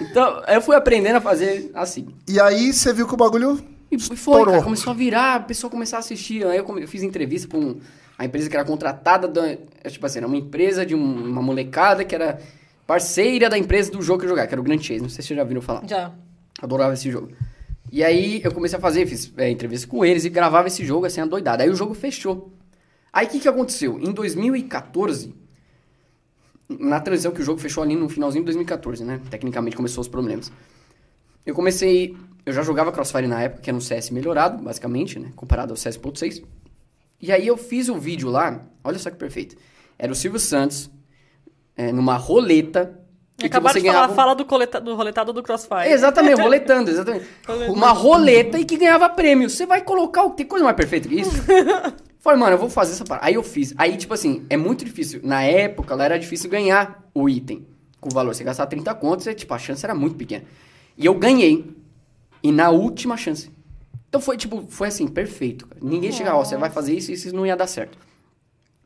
Então, 0.00 0.42
eu 0.48 0.60
fui 0.60 0.74
aprendendo 0.76 1.16
a 1.16 1.20
fazer 1.20 1.70
assim. 1.74 2.08
E 2.28 2.40
aí 2.40 2.72
você 2.72 2.92
viu 2.92 3.06
que 3.06 3.14
o 3.14 3.16
bagulho. 3.16 3.62
E 3.90 3.98
foi, 3.98 4.44
cara, 4.44 4.62
começou 4.62 4.90
a 4.90 4.94
virar, 4.94 5.34
a 5.36 5.40
pessoa 5.40 5.70
começou 5.70 5.96
a 5.96 6.00
assistir. 6.00 6.44
Aí 6.46 6.58
eu, 6.58 6.78
eu 6.80 6.88
fiz 6.88 7.02
entrevista 7.04 7.46
com 7.48 7.76
a 8.18 8.24
empresa 8.24 8.50
que 8.50 8.56
era 8.56 8.64
contratada, 8.64 9.28
da, 9.28 9.46
é, 9.48 9.58
tipo 9.88 10.04
assim, 10.04 10.18
era 10.18 10.26
uma 10.26 10.36
empresa 10.36 10.84
de 10.84 10.94
um- 10.96 11.26
uma 11.30 11.40
molecada 11.42 12.04
que 12.04 12.14
era 12.14 12.40
parceira 12.86 13.48
da 13.48 13.56
empresa 13.56 13.92
do 13.92 14.02
jogo 14.02 14.18
que 14.20 14.24
eu 14.24 14.30
jogava, 14.30 14.48
que 14.48 14.54
era 14.54 14.60
o 14.60 14.64
Grand 14.64 14.78
Chase. 14.80 15.00
Não 15.00 15.08
sei 15.08 15.22
se 15.22 15.28
vocês 15.28 15.38
já 15.38 15.44
viram 15.44 15.62
falar. 15.62 15.82
Já. 15.86 16.10
Adorava 16.60 16.94
esse 16.94 17.10
jogo. 17.10 17.30
E 17.92 18.02
aí 18.02 18.40
eu 18.42 18.52
comecei 18.52 18.78
a 18.78 18.80
fazer, 18.80 19.06
fiz 19.06 19.32
é, 19.36 19.50
entrevista 19.50 19.86
com 19.86 20.04
eles 20.04 20.24
e 20.24 20.28
gravava 20.28 20.68
esse 20.68 20.84
jogo 20.84 21.06
assim, 21.06 21.20
adoidado. 21.20 21.62
Aí 21.62 21.70
o 21.70 21.76
jogo 21.76 21.94
fechou. 21.94 22.52
Aí 23.12 23.26
o 23.26 23.30
que, 23.30 23.40
que 23.40 23.48
aconteceu? 23.48 23.98
Em 24.00 24.12
2014, 24.12 25.34
na 26.68 27.00
transição 27.00 27.32
que 27.32 27.40
o 27.40 27.44
jogo 27.44 27.60
fechou 27.60 27.82
ali 27.82 27.94
no 27.94 28.08
finalzinho 28.08 28.42
de 28.42 28.46
2014, 28.46 29.04
né? 29.04 29.20
Tecnicamente 29.30 29.76
começou 29.76 30.00
os 30.00 30.08
problemas. 30.08 30.50
Eu 31.44 31.54
comecei. 31.54 32.16
Eu 32.44 32.52
já 32.52 32.62
jogava 32.62 32.90
Crossfire 32.92 33.26
na 33.26 33.42
época, 33.42 33.62
que 33.62 33.70
era 33.70 33.76
um 33.76 33.80
CS 33.80 34.10
melhorado, 34.10 34.62
basicamente, 34.62 35.18
né? 35.18 35.32
Comparado 35.36 35.72
ao 35.72 35.76
CS.6. 35.76 36.42
E 37.20 37.32
aí 37.32 37.46
eu 37.46 37.56
fiz 37.56 37.88
um 37.88 37.98
vídeo 37.98 38.28
lá, 38.28 38.66
olha 38.82 38.98
só 38.98 39.10
que 39.10 39.16
perfeito. 39.16 39.56
Era 39.98 40.12
o 40.12 40.14
Silvio 40.14 40.40
Santos, 40.40 40.90
é, 41.76 41.92
numa 41.92 42.16
roleta. 42.16 43.00
E 43.36 43.40
que 43.42 43.46
Acabaram 43.46 43.80
de 43.80 43.86
falar, 43.86 44.10
um- 44.10 44.14
fala 44.14 44.34
do, 44.34 44.44
coleta, 44.44 44.80
do 44.80 44.94
roletado 44.94 45.32
do 45.32 45.42
Crossfire. 45.42 45.88
Exatamente, 45.88 46.40
roletando, 46.42 46.90
exatamente. 46.90 47.26
Uma 47.68 47.90
roleta 47.90 48.58
e 48.58 48.64
que 48.64 48.76
ganhava 48.76 49.08
prêmio. 49.08 49.50
Você 49.50 49.66
vai 49.66 49.80
colocar 49.82 50.22
o 50.24 50.30
tem 50.30 50.46
coisa 50.46 50.64
mais 50.64 50.76
perfeita 50.76 51.08
que 51.08 51.20
isso? 51.20 51.32
Falei, 52.20 52.38
mano, 52.38 52.52
eu 52.54 52.58
vou 52.58 52.70
fazer 52.70 52.92
essa 52.92 53.04
parada. 53.04 53.26
Aí 53.26 53.34
eu 53.34 53.42
fiz. 53.42 53.74
Aí, 53.76 53.96
tipo 53.96 54.14
assim, 54.14 54.46
é 54.48 54.56
muito 54.56 54.84
difícil. 54.84 55.20
Na 55.22 55.42
época, 55.42 55.94
lá 55.94 56.04
era 56.06 56.18
difícil 56.18 56.48
ganhar 56.48 57.04
o 57.12 57.28
item 57.28 57.66
com 58.00 58.08
o 58.08 58.14
valor. 58.14 58.34
Você 58.34 58.42
gastar 58.44 58.66
30 58.66 58.94
contos, 58.94 59.26
e, 59.26 59.34
tipo, 59.34 59.52
a 59.52 59.58
chance 59.58 59.84
era 59.84 59.94
muito 59.94 60.16
pequena. 60.16 60.44
E 60.96 61.04
eu 61.04 61.14
ganhei. 61.14 61.74
E 62.42 62.50
na 62.52 62.70
última 62.70 63.16
chance. 63.16 63.50
Então 64.08 64.20
foi, 64.22 64.36
tipo, 64.36 64.64
foi 64.68 64.88
assim, 64.88 65.06
perfeito. 65.08 65.66
cara. 65.66 65.80
Ninguém 65.82 66.12
chegava, 66.12 66.38
ó, 66.38 66.44
você 66.44 66.56
vai 66.56 66.70
fazer 66.70 66.94
isso 66.94 67.10
e 67.10 67.14
isso 67.14 67.34
não 67.34 67.44
ia 67.44 67.56
dar 67.56 67.66
certo. 67.66 67.98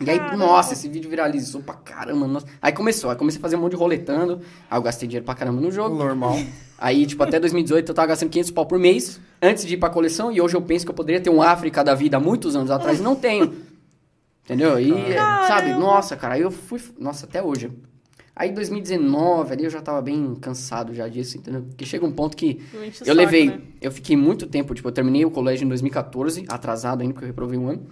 E 0.00 0.08
aí, 0.08 0.18
Caramba. 0.18 0.36
nossa, 0.36 0.74
esse 0.74 0.88
vídeo 0.88 1.10
viralizou 1.10 1.60
pra 1.60 1.74
caramba. 1.74 2.26
Nossa. 2.26 2.46
Aí 2.62 2.72
começou, 2.72 3.10
aí 3.10 3.16
comecei 3.16 3.38
a 3.38 3.42
fazer 3.42 3.56
um 3.56 3.60
monte 3.60 3.72
de 3.72 3.76
roletando. 3.76 4.40
Aí 4.70 4.78
eu 4.78 4.82
gastei 4.82 5.08
dinheiro 5.08 5.24
pra 5.24 5.34
caramba 5.34 5.60
no 5.60 5.70
jogo. 5.72 5.96
Normal. 5.96 6.36
Aí, 6.80 7.04
tipo, 7.06 7.20
até 7.24 7.40
2018 7.40 7.88
eu 7.90 7.94
tava 7.94 8.06
gastando 8.06 8.30
500 8.30 8.52
pau 8.52 8.64
por 8.64 8.78
mês 8.78 9.20
antes 9.42 9.66
de 9.66 9.74
ir 9.74 9.78
pra 9.78 9.90
coleção. 9.90 10.30
E 10.30 10.40
hoje 10.40 10.54
eu 10.54 10.62
penso 10.62 10.84
que 10.86 10.90
eu 10.92 10.94
poderia 10.94 11.20
ter 11.20 11.28
um 11.28 11.42
África 11.42 11.82
da 11.82 11.92
vida 11.92 12.18
há 12.18 12.20
muitos 12.20 12.54
anos 12.54 12.70
atrás. 12.70 13.00
e 13.00 13.02
Não 13.02 13.16
tenho. 13.16 13.52
Entendeu? 14.44 14.78
E, 14.78 14.88
sabe, 15.48 15.74
nossa, 15.74 16.16
cara, 16.16 16.34
aí 16.34 16.42
eu 16.42 16.52
fui. 16.52 16.80
Nossa, 16.96 17.26
até 17.26 17.42
hoje. 17.42 17.70
Aí 18.36 18.52
2019, 18.52 19.52
ali 19.52 19.64
eu 19.64 19.70
já 19.70 19.80
tava 19.82 20.00
bem 20.00 20.36
cansado 20.36 20.94
já 20.94 21.08
disso, 21.08 21.36
entendeu? 21.36 21.62
Porque 21.62 21.84
chega 21.84 22.06
um 22.06 22.12
ponto 22.12 22.36
que 22.36 22.62
eu 22.72 22.92
saco, 22.92 23.12
levei. 23.12 23.48
né? 23.48 23.60
Eu 23.80 23.90
fiquei 23.90 24.16
muito 24.16 24.46
tempo, 24.46 24.72
tipo, 24.72 24.86
eu 24.86 24.92
terminei 24.92 25.24
o 25.24 25.30
colégio 25.32 25.64
em 25.64 25.68
2014, 25.68 26.44
atrasado 26.48 27.00
ainda, 27.00 27.12
porque 27.14 27.24
eu 27.24 27.28
reprovei 27.28 27.58
um 27.58 27.68
ano. 27.68 27.82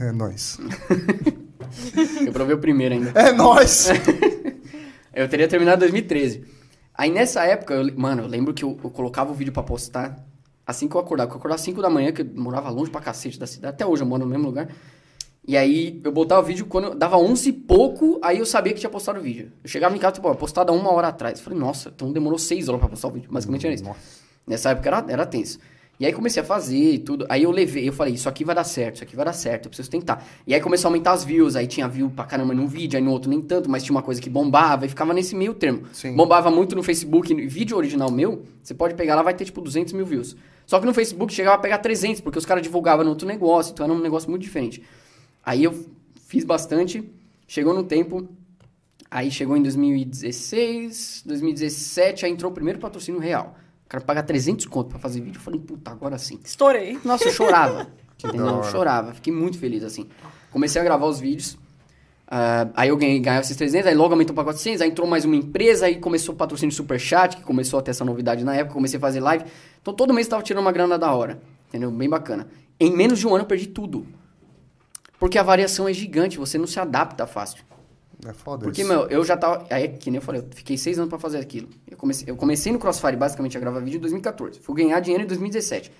É 0.00 0.12
nóis. 0.12 0.58
Eu 2.20 2.24
reprovei 2.26 2.54
o 2.54 2.58
primeiro 2.58 2.94
ainda. 2.94 3.10
É 3.18 3.32
nóis. 3.32 3.88
Eu 5.12 5.28
teria 5.28 5.48
terminado 5.48 5.78
em 5.78 5.88
2013. 5.88 6.44
Aí 6.94 7.10
nessa 7.10 7.44
época, 7.44 7.74
eu, 7.74 7.96
mano, 7.96 8.22
eu 8.22 8.26
lembro 8.26 8.52
que 8.52 8.64
eu, 8.64 8.78
eu 8.82 8.90
colocava 8.90 9.30
o 9.30 9.34
vídeo 9.34 9.52
pra 9.52 9.62
postar 9.62 10.24
assim 10.66 10.88
que 10.88 10.96
eu 10.96 11.00
acordava. 11.00 11.28
Porque 11.28 11.36
eu 11.36 11.40
acordava 11.40 11.56
às 11.56 11.64
5 11.64 11.80
da 11.80 11.88
manhã, 11.88 12.12
que 12.12 12.22
eu 12.22 12.26
morava 12.34 12.68
longe 12.70 12.90
pra 12.90 13.00
cacete 13.00 13.38
da 13.38 13.46
cidade. 13.46 13.74
Até 13.74 13.86
hoje 13.86 14.02
eu 14.02 14.06
moro 14.06 14.24
no 14.24 14.30
mesmo 14.30 14.46
lugar. 14.46 14.68
E 15.46 15.56
aí 15.56 16.00
eu 16.04 16.12
botava 16.12 16.42
o 16.42 16.44
vídeo 16.44 16.66
quando 16.66 16.88
eu 16.88 16.94
dava 16.94 17.16
11 17.16 17.48
e 17.48 17.52
pouco, 17.52 18.20
aí 18.22 18.38
eu 18.38 18.44
sabia 18.44 18.74
que 18.74 18.80
tinha 18.80 18.90
postado 18.90 19.18
o 19.18 19.22
vídeo. 19.22 19.50
Eu 19.62 19.68
chegava 19.68 19.96
em 19.96 19.98
casa, 19.98 20.14
tipo, 20.14 20.28
ó, 20.28 20.34
postado 20.34 20.70
há 20.72 20.74
uma 20.74 20.92
hora 20.92 21.08
atrás. 21.08 21.38
Eu 21.38 21.44
falei, 21.44 21.58
nossa, 21.58 21.88
então 21.88 22.12
demorou 22.12 22.38
6 22.38 22.68
horas 22.68 22.80
pra 22.80 22.88
postar 22.88 23.08
o 23.08 23.12
vídeo. 23.12 23.30
Basicamente 23.32 23.66
era 23.66 23.74
isso. 23.74 23.84
Nessa 24.46 24.70
época 24.70 24.88
era, 24.88 25.04
era 25.08 25.26
tenso. 25.26 25.58
E 26.00 26.06
aí 26.06 26.12
comecei 26.12 26.40
a 26.40 26.46
fazer 26.46 26.92
e 26.92 26.98
tudo. 26.98 27.26
Aí 27.28 27.42
eu 27.42 27.50
levei, 27.50 27.88
eu 27.88 27.92
falei, 27.92 28.14
isso 28.14 28.28
aqui 28.28 28.44
vai 28.44 28.54
dar 28.54 28.62
certo, 28.62 28.96
isso 28.96 29.04
aqui 29.04 29.16
vai 29.16 29.24
dar 29.24 29.32
certo, 29.32 29.66
eu 29.66 29.70
preciso 29.70 29.90
tentar. 29.90 30.24
E 30.46 30.54
aí 30.54 30.60
começou 30.60 30.88
a 30.88 30.90
aumentar 30.90 31.12
as 31.12 31.24
views, 31.24 31.56
aí 31.56 31.66
tinha 31.66 31.88
view 31.88 32.08
pra 32.08 32.24
caramba 32.24 32.54
num 32.54 32.68
vídeo, 32.68 32.96
aí 32.96 33.02
no 33.02 33.10
outro 33.10 33.28
nem 33.28 33.40
tanto, 33.40 33.68
mas 33.68 33.82
tinha 33.82 33.96
uma 33.96 34.02
coisa 34.02 34.20
que 34.20 34.30
bombava 34.30 34.86
e 34.86 34.88
ficava 34.88 35.12
nesse 35.12 35.34
meio 35.34 35.54
termo. 35.54 35.82
Sim. 35.92 36.14
Bombava 36.14 36.50
muito 36.50 36.76
no 36.76 36.84
Facebook, 36.84 37.34
no 37.34 37.48
vídeo 37.48 37.76
original 37.76 38.12
meu, 38.12 38.44
você 38.62 38.74
pode 38.74 38.94
pegar 38.94 39.16
lá, 39.16 39.22
vai 39.22 39.34
ter 39.34 39.44
tipo 39.44 39.60
200 39.60 39.92
mil 39.92 40.06
views. 40.06 40.36
Só 40.66 40.78
que 40.78 40.86
no 40.86 40.94
Facebook 40.94 41.32
chegava 41.32 41.56
a 41.56 41.58
pegar 41.58 41.78
300, 41.78 42.20
porque 42.20 42.38
os 42.38 42.46
caras 42.46 42.62
divulgavam 42.62 43.04
no 43.04 43.10
outro 43.10 43.26
negócio, 43.26 43.72
então 43.72 43.84
era 43.84 43.92
um 43.92 43.98
negócio 43.98 44.30
muito 44.30 44.42
diferente. 44.42 44.82
Aí 45.44 45.64
eu 45.64 45.74
fiz 46.26 46.44
bastante, 46.44 47.02
chegou 47.46 47.74
no 47.74 47.82
tempo, 47.82 48.28
aí 49.10 49.30
chegou 49.32 49.56
em 49.56 49.62
2016, 49.62 51.24
2017, 51.26 52.26
aí 52.26 52.30
entrou 52.30 52.52
o 52.52 52.54
primeiro 52.54 52.78
patrocínio 52.78 53.20
real. 53.20 53.56
O 53.88 53.90
cara 53.90 54.04
paga 54.04 54.22
300 54.22 54.66
conto 54.66 54.90
pra 54.90 54.98
fazer 54.98 55.22
vídeo. 55.22 55.38
Eu 55.38 55.42
falei, 55.42 55.58
puta, 55.58 55.90
agora 55.90 56.18
sim. 56.18 56.38
Estourei. 56.44 56.98
Nossa, 57.02 57.24
eu 57.24 57.32
chorava. 57.32 57.86
entendeu? 58.22 58.46
Eu 58.46 58.54
hora. 58.56 58.70
chorava. 58.70 59.14
Fiquei 59.14 59.32
muito 59.32 59.58
feliz, 59.58 59.82
assim. 59.82 60.06
Comecei 60.50 60.78
a 60.78 60.84
gravar 60.84 61.06
os 61.06 61.18
vídeos. 61.18 61.56
ah, 62.26 62.68
aí 62.74 62.90
eu 62.90 62.98
ganhei, 62.98 63.18
ganhava 63.18 63.40
esses 63.40 63.56
300, 63.56 63.86
aí 63.86 63.94
logo 63.94 64.12
aumentou 64.12 64.34
pra 64.34 64.44
400, 64.44 64.82
aí 64.82 64.90
entrou 64.90 65.08
mais 65.08 65.24
uma 65.24 65.36
empresa, 65.36 65.86
aí 65.86 65.96
começou 65.96 66.34
o 66.34 66.36
patrocínio 66.36 66.74
Superchat, 66.74 67.38
que 67.38 67.42
começou 67.42 67.78
a 67.78 67.82
ter 67.82 67.92
essa 67.92 68.04
novidade 68.04 68.44
na 68.44 68.54
época, 68.54 68.74
comecei 68.74 68.98
a 68.98 69.00
fazer 69.00 69.20
live. 69.20 69.46
Então 69.80 69.94
todo 69.94 70.12
mês 70.12 70.26
eu 70.26 70.32
tava 70.32 70.42
tirando 70.42 70.60
uma 70.60 70.72
grana 70.72 70.98
da 70.98 71.10
hora, 71.14 71.40
entendeu? 71.68 71.90
Bem 71.90 72.10
bacana. 72.10 72.46
Em 72.78 72.94
menos 72.94 73.18
de 73.18 73.26
um 73.26 73.30
ano 73.30 73.44
eu 73.44 73.46
perdi 73.46 73.68
tudo. 73.68 74.06
Porque 75.18 75.38
a 75.38 75.42
variação 75.42 75.88
é 75.88 75.94
gigante, 75.94 76.36
você 76.36 76.58
não 76.58 76.66
se 76.66 76.78
adapta 76.78 77.26
fácil. 77.26 77.64
É 78.26 78.32
foda 78.32 78.64
Porque, 78.64 78.82
isso. 78.82 78.90
meu, 78.90 79.06
eu 79.08 79.24
já 79.24 79.36
tava. 79.36 79.64
Aí, 79.70 79.88
que 79.90 80.10
nem 80.10 80.16
eu 80.18 80.22
falei, 80.22 80.40
eu 80.40 80.46
fiquei 80.52 80.76
seis 80.76 80.98
anos 80.98 81.08
pra 81.08 81.18
fazer 81.18 81.38
aquilo. 81.38 81.68
Eu 81.88 81.96
comecei, 81.96 82.28
eu 82.28 82.36
comecei 82.36 82.72
no 82.72 82.78
Crossfire 82.78 83.16
basicamente 83.16 83.56
a 83.56 83.60
gravar 83.60 83.78
vídeo 83.80 83.98
em 83.98 84.00
2014. 84.00 84.58
Fui 84.60 84.74
ganhar 84.74 84.98
dinheiro 85.00 85.22
em 85.24 85.26
2017. 85.26 85.92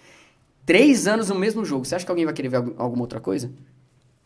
Três 0.66 1.06
anos 1.06 1.28
no 1.28 1.34
mesmo 1.36 1.64
jogo. 1.64 1.84
Você 1.84 1.94
acha 1.94 2.04
que 2.04 2.10
alguém 2.10 2.24
vai 2.24 2.34
querer 2.34 2.48
ver 2.48 2.56
algu- 2.56 2.74
alguma 2.76 3.02
outra 3.02 3.20
coisa? 3.20 3.50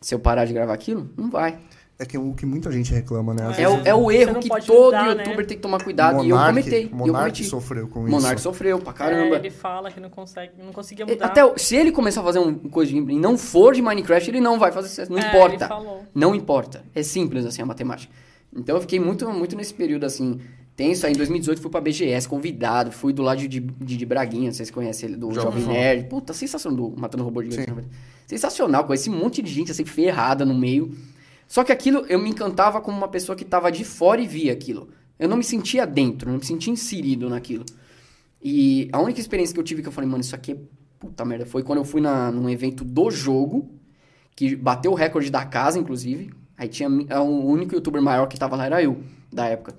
Se 0.01 0.13
eu 0.13 0.19
parar 0.19 0.45
de 0.45 0.53
gravar 0.53 0.73
aquilo? 0.73 1.09
Não 1.15 1.29
vai. 1.29 1.59
É 1.99 2.05
que 2.05 2.17
o 2.17 2.33
que 2.33 2.45
muita 2.45 2.71
gente 2.71 2.91
reclama, 2.91 3.33
né? 3.35 3.45
Às 3.45 3.59
É, 3.59 3.67
o, 3.67 3.71
vezes 3.73 3.85
é 3.85 3.93
o 3.95 4.11
erro 4.11 4.39
que 4.39 4.49
todo 4.65 4.85
mudar, 4.85 5.15
né? 5.15 5.23
youtuber 5.23 5.45
tem 5.45 5.55
que 5.57 5.61
tomar 5.63 5.81
cuidado. 5.83 6.23
e 6.23 6.29
eu 6.29 6.35
Monark- 6.35 6.49
cometei. 6.59 6.89
Monark 6.91 7.43
sofreu 7.45 7.87
com 7.87 7.99
Monark 8.07 8.35
isso. 8.35 8.43
sofreu 8.43 8.79
pra 8.79 8.91
É, 8.91 8.95
caramba. 8.95 9.35
ele 9.35 9.51
fala 9.51 9.91
que 9.91 9.99
não 9.99 10.09
consegue, 10.09 10.53
não 10.61 10.73
conseguia 10.73 11.05
E 11.07 11.11
mudar. 11.11 11.25
Até 11.27 11.41
se 11.57 11.75
ele 11.75 11.91
começar 11.91 12.21
a 12.21 12.23
fazer 12.23 12.39
um 12.39 12.55
coisa 12.55 12.91
de 12.91 12.97
e 12.97 13.19
não 13.19 13.37
for 13.37 13.73
de 13.75 13.81
Minecraft, 13.81 14.29
ele 14.29 14.41
não 14.41 14.57
vai 14.57 14.71
fazer 14.71 14.87
sucesso. 14.89 15.11
Não 15.11 15.19
É, 15.19 15.27
importa. 15.27 15.55
ele 15.55 15.65
falou. 15.67 16.03
Não 16.15 16.33
importa. 16.33 16.83
É 16.95 17.03
simples 17.03 17.45
assim 17.45 17.61
a 17.61 17.65
matemática. 17.65 18.11
Então 18.55 18.75
eu 18.75 18.81
fiquei 18.81 18.99
muito, 18.99 19.29
muito 19.31 19.55
nesse 19.55 19.73
período 19.73 20.05
assim. 20.05 20.39
Tenso. 20.75 21.05
Aí 21.05 21.13
em 21.13 21.15
2018 21.15 21.61
fui 21.61 21.69
pra 21.69 21.79
BGS, 21.79 22.27
convidado. 22.27 22.91
Fui 22.91 23.13
do 23.13 23.21
lado 23.21 23.37
de, 23.47 23.47
de, 23.59 23.59
de 23.97 24.05
Braguinha, 24.05 24.51
vocês 24.51 24.71
conhecem 24.71 25.09
ele, 25.09 25.17
do 25.17 25.31
Jovem 25.31 25.61
falar. 25.63 25.73
Nerd. 25.77 26.07
Puta, 26.09 26.33
sensacional. 26.33 26.89
Do 26.89 26.99
Matando 26.99 27.23
Robô 27.23 27.43
Gigante. 27.43 27.67
na 27.69 27.75
verdade. 27.75 27.95
Sensacional. 28.25 28.83
Conheci 28.85 29.09
um 29.11 29.15
monte 29.15 29.43
de 29.43 29.51
gente 29.51 29.69
assim, 29.71 29.85
ferrada 29.85 30.43
no 30.43 30.55
meio. 30.55 30.91
Só 31.53 31.63
que 31.63 31.71
aquilo, 31.71 32.03
eu 32.09 32.17
me 32.17 32.31
encantava 32.31 32.81
como 32.81 32.97
uma 32.97 33.07
pessoa 33.07 33.35
que 33.35 33.45
tava 33.45 33.71
de 33.71 33.83
fora 33.83 34.19
e 34.19 34.25
via 34.25 34.51
aquilo. 34.51 34.89
Eu 35.19 35.29
não 35.29 35.37
me 35.37 35.43
sentia 35.43 35.85
dentro, 35.85 36.31
não 36.31 36.39
me 36.39 36.43
sentia 36.43 36.73
inserido 36.73 37.29
naquilo. 37.29 37.63
E 38.41 38.89
a 38.91 38.99
única 38.99 39.19
experiência 39.19 39.53
que 39.53 39.59
eu 39.59 39.63
tive 39.63 39.83
que 39.83 39.87
eu 39.87 39.91
falei, 39.91 40.09
mano, 40.09 40.21
isso 40.21 40.33
aqui 40.33 40.53
é 40.53 40.57
puta 40.97 41.23
merda, 41.23 41.45
foi 41.45 41.61
quando 41.61 41.77
eu 41.77 41.85
fui 41.85 42.01
na, 42.01 42.31
num 42.31 42.49
evento 42.49 42.83
do 42.83 43.11
jogo, 43.11 43.69
que 44.35 44.55
bateu 44.55 44.93
o 44.93 44.95
recorde 44.95 45.29
da 45.29 45.45
casa, 45.45 45.77
inclusive. 45.77 46.33
Aí 46.57 46.67
tinha 46.67 46.89
o 46.89 47.45
único 47.45 47.75
youtuber 47.75 48.01
maior 48.01 48.25
que 48.25 48.35
tava 48.35 48.55
lá 48.55 48.65
era 48.65 48.81
eu, 48.81 49.03
da 49.31 49.45
época. 49.45 49.75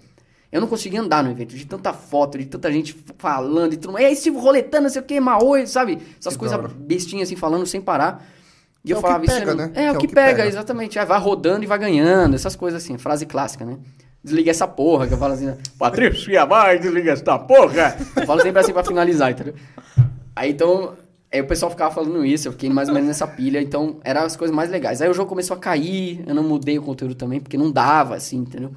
Eu 0.52 0.60
não 0.60 0.68
conseguia 0.68 1.00
andar 1.00 1.24
no 1.24 1.30
evento, 1.32 1.56
de 1.56 1.66
tanta 1.66 1.92
foto, 1.92 2.38
de 2.38 2.46
tanta 2.46 2.70
gente 2.70 2.96
falando, 3.18 3.72
e 3.72 3.76
tudo. 3.76 3.98
E 3.98 4.04
aí, 4.04 4.14
Steve 4.14 4.38
roletando, 4.38 4.84
não 4.84 4.90
sei 4.90 5.02
o 5.02 5.04
que, 5.04 5.18
Maoi, 5.18 5.66
sabe? 5.66 5.98
Essas 6.20 6.36
coisas 6.36 6.72
bestinhas 6.74 7.26
assim, 7.26 7.34
falando 7.34 7.66
sem 7.66 7.80
parar. 7.80 8.24
E 8.84 8.90
eu 8.90 9.00
falava, 9.00 9.24
isso 9.24 9.38
pega, 9.38 9.52
é, 9.52 9.54
né? 9.54 9.72
é, 9.74 9.92
o 9.92 9.98
que, 9.98 10.06
pega, 10.06 10.46
exatamente. 10.46 10.98
É, 10.98 11.04
vai 11.06 11.18
rodando 11.18 11.64
e 11.64 11.66
vai 11.66 11.78
ganhando, 11.78 12.34
essas 12.34 12.54
coisas 12.54 12.82
assim, 12.82 12.98
frase 12.98 13.24
clássica, 13.24 13.64
né? 13.64 13.78
Desliga 14.22 14.50
essa 14.50 14.68
porra, 14.68 15.06
que 15.06 15.14
eu 15.14 15.18
falo 15.18 15.32
assim, 15.32 15.46
né? 15.46 15.56
Patrícia, 15.78 16.44
vai, 16.44 16.78
desliga 16.78 17.12
essa 17.12 17.38
porra. 17.38 17.96
Eu 18.16 18.26
falo 18.26 18.42
sempre 18.42 18.60
assim 18.60 18.72
pra 18.72 18.84
finalizar, 18.84 19.30
entendeu? 19.30 19.54
Aí 20.36 20.50
então, 20.50 20.94
aí 21.32 21.40
o 21.40 21.46
pessoal 21.46 21.70
ficava 21.70 21.94
falando 21.94 22.24
isso, 22.26 22.48
eu 22.48 22.52
fiquei 22.52 22.68
mais 22.68 22.88
ou 22.88 22.94
menos 22.94 23.08
nessa 23.08 23.26
pilha, 23.26 23.60
então 23.60 24.00
eram 24.04 24.22
as 24.22 24.36
coisas 24.36 24.54
mais 24.54 24.68
legais. 24.68 25.00
Aí 25.00 25.08
o 25.08 25.14
jogo 25.14 25.28
começou 25.30 25.56
a 25.56 25.60
cair, 25.60 26.22
eu 26.26 26.34
não 26.34 26.42
mudei 26.42 26.78
o 26.78 26.82
conteúdo 26.82 27.14
também, 27.14 27.40
porque 27.40 27.56
não 27.56 27.70
dava, 27.70 28.16
assim, 28.16 28.38
entendeu? 28.38 28.72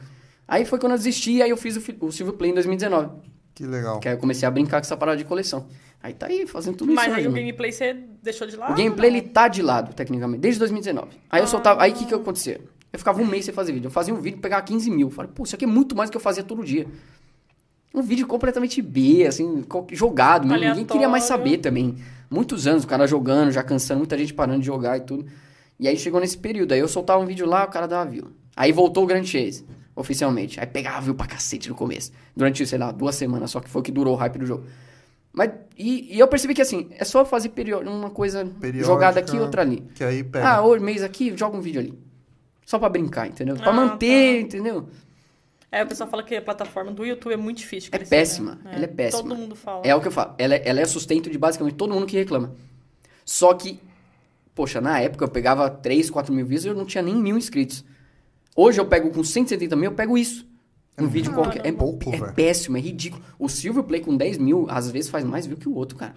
Aí 0.48 0.64
foi 0.64 0.80
quando 0.80 0.94
eu 0.94 0.98
desisti, 0.98 1.42
aí 1.42 1.50
eu 1.50 1.58
fiz 1.58 1.76
o, 1.76 2.06
o 2.06 2.12
Silver 2.12 2.36
Play 2.36 2.52
em 2.52 2.54
2019. 2.54 3.10
Que 3.54 3.66
legal. 3.66 4.00
Que 4.00 4.08
aí 4.08 4.16
eu 4.16 4.20
comecei 4.20 4.48
a 4.48 4.52
brincar 4.52 4.80
com 4.80 4.86
essa 4.86 4.96
parada 4.96 5.18
de 5.18 5.26
coleção. 5.26 5.68
Aí 6.08 6.14
tá 6.14 6.28
aí, 6.28 6.48
fazendo 6.48 6.78
tudo 6.78 6.94
Mas 6.94 7.08
isso 7.08 7.16
aí 7.16 7.22
hoje, 7.22 7.30
o 7.30 7.32
gameplay 7.34 7.72
você 7.72 7.94
deixou 8.24 8.48
de 8.48 8.56
lado? 8.56 8.72
O 8.72 8.76
gameplay, 8.76 9.12
não? 9.12 9.18
ele 9.18 9.28
tá 9.28 9.50
de 9.50 9.62
lado, 9.62 9.94
tecnicamente, 9.94 10.40
desde 10.40 10.60
2019. 10.60 11.10
Aí 11.30 11.42
eu 11.42 11.48
soltava... 11.48 11.84
Aí 11.84 11.92
o 11.92 11.96
que 11.96 12.06
que 12.06 12.14
acontecia? 12.14 12.62
Eu 12.92 12.98
ficava 12.98 13.22
um 13.22 13.26
mês 13.26 13.44
sem 13.44 13.54
fazer 13.54 13.74
vídeo. 13.74 13.88
Eu 13.88 13.92
fazia 13.92 14.14
um 14.14 14.22
vídeo, 14.22 14.40
pegava 14.40 14.62
15 14.62 14.90
mil. 14.90 15.08
Eu 15.08 15.12
falei, 15.12 15.30
pô, 15.34 15.44
isso 15.44 15.54
aqui 15.54 15.66
é 15.66 15.68
muito 15.68 15.96
mais 15.96 16.10
do 16.10 16.12
que 16.12 16.18
eu 16.18 16.22
fazia 16.22 16.44
todo 16.44 16.64
dia. 16.64 16.88
Um 17.94 18.02
vídeo 18.02 18.26
completamente 18.26 18.82
B, 18.82 19.26
assim, 19.28 19.66
jogado. 19.92 20.48
mesmo. 20.48 20.66
Ninguém 20.66 20.86
queria 20.86 21.10
mais 21.10 21.24
saber 21.24 21.58
também. 21.58 21.98
Muitos 22.30 22.68
anos, 22.68 22.86
o 22.86 22.88
cara 22.88 23.06
jogando, 23.06 23.52
já 23.52 23.64
cansando, 23.64 24.00
muita 24.00 24.18
gente 24.18 24.34
parando 24.34 24.60
de 24.60 24.66
jogar 24.66 24.98
e 24.98 25.02
tudo. 25.02 25.26
E 25.80 25.88
aí 25.88 25.98
chegou 25.98 26.20
nesse 26.20 26.38
período. 26.38 26.72
Aí 26.72 26.80
eu 26.80 26.88
soltava 26.88 27.22
um 27.22 27.26
vídeo 27.26 27.46
lá, 27.46 27.66
o 27.66 27.68
cara 27.68 27.88
dava 27.88 28.10
view. 28.10 28.28
Aí 28.56 28.72
voltou 28.72 29.04
o 29.04 29.08
Grand 29.08 29.24
Chase, 29.24 29.66
oficialmente. 29.96 30.60
Aí 30.60 30.66
pegava 30.66 31.02
view 31.02 31.16
pra 31.16 31.28
cacete 31.28 31.70
no 31.70 31.76
começo. 31.76 32.12
Durante, 32.36 32.66
sei 32.66 32.80
lá, 32.80 32.92
duas 32.92 33.16
semanas 33.16 33.52
só, 33.52 33.60
que 33.60 33.70
foi 33.70 33.82
o 33.82 33.84
que 33.84 33.92
durou 33.92 34.14
o 34.14 34.18
hype 34.18 34.40
do 34.40 34.46
jogo. 34.46 34.66
Mas, 35.38 35.51
e, 35.77 36.15
e 36.15 36.19
eu 36.19 36.27
percebi 36.27 36.55
que 36.55 36.64
assim, 36.64 36.88
é 36.97 37.05
só 37.05 37.23
fazer 37.23 37.51
uma 37.85 38.09
coisa 38.09 38.43
Periódica, 38.59 38.84
jogada 38.91 39.19
aqui, 39.19 39.38
outra 39.38 39.61
ali. 39.61 39.84
Que 39.93 40.03
aí 40.03 40.23
pega. 40.23 40.49
Ah, 40.49 40.61
hoje, 40.64 40.84
mês 40.84 41.03
aqui, 41.03 41.38
joga 41.38 41.55
um 41.55 41.61
vídeo 41.61 41.80
ali. 41.80 41.93
Só 42.65 42.80
pra 42.80 42.89
brincar, 42.89 43.27
entendeu? 43.27 43.55
Pra 43.55 43.69
Ah, 43.69 43.72
manter, 43.73 44.41
entendeu? 44.41 44.89
É, 45.72 45.84
o 45.84 45.88
pessoal 45.88 46.09
fala 46.09 46.23
que 46.23 46.35
a 46.35 46.41
plataforma 46.41 46.91
do 46.91 47.05
YouTube 47.05 47.34
é 47.34 47.38
muito 47.38 47.59
difícil 47.59 47.89
É 47.93 47.97
crescer, 47.99 48.09
péssima, 48.09 48.55
né? 48.64 48.72
ela 48.73 48.85
é 48.85 48.88
péssima. 48.88 49.22
Todo 49.22 49.35
mundo 49.35 49.55
fala. 49.55 49.84
É 49.85 49.93
o 49.93 50.01
que 50.01 50.07
eu 50.07 50.11
falo. 50.11 50.34
Ela, 50.39 50.55
é- 50.55 50.68
ela 50.68 50.80
é 50.81 50.85
sustento 50.85 51.30
de 51.30 51.38
basicamente 51.38 51.76
todo 51.76 51.93
mundo 51.93 52.07
que 52.07 52.18
reclama. 52.18 52.55
Só 53.23 53.53
que, 53.53 53.80
poxa, 54.55 54.81
na 54.81 54.99
época 54.99 55.23
eu 55.23 55.30
pegava 55.30 55.69
3, 55.69 56.09
4 56.09 56.34
mil 56.34 56.47
views 56.47 56.65
e 56.65 56.69
eu 56.69 56.73
não 56.73 56.84
tinha 56.84 57.03
nem 57.03 57.15
mil 57.15 57.38
inscritos. 57.38 57.85
Hoje 58.55 58.81
eu 58.81 58.88
pego 58.88 59.11
com 59.11 59.23
170 59.23 59.76
mil, 59.76 59.91
eu 59.91 59.95
pego 59.95 60.18
isso. 60.18 60.47
Um 60.99 61.07
vídeo 61.07 61.34
qualquer. 61.34 61.65
É, 61.65 61.72
pouco, 61.72 62.10
é 62.14 62.18
velho. 62.18 62.34
péssimo, 62.34 62.78
é 62.78 62.80
ridículo. 62.80 63.24
O 63.38 63.48
Silver 63.48 63.84
Play 63.84 64.02
com 64.02 64.15
10 64.18 64.38
mil, 64.40 64.65
às 64.69 64.90
vezes 64.90 65.10
faz 65.10 65.24
mais 65.24 65.45
view 65.45 65.57
que 65.57 65.69
o 65.69 65.76
outro, 65.76 65.98
cara. 65.98 66.15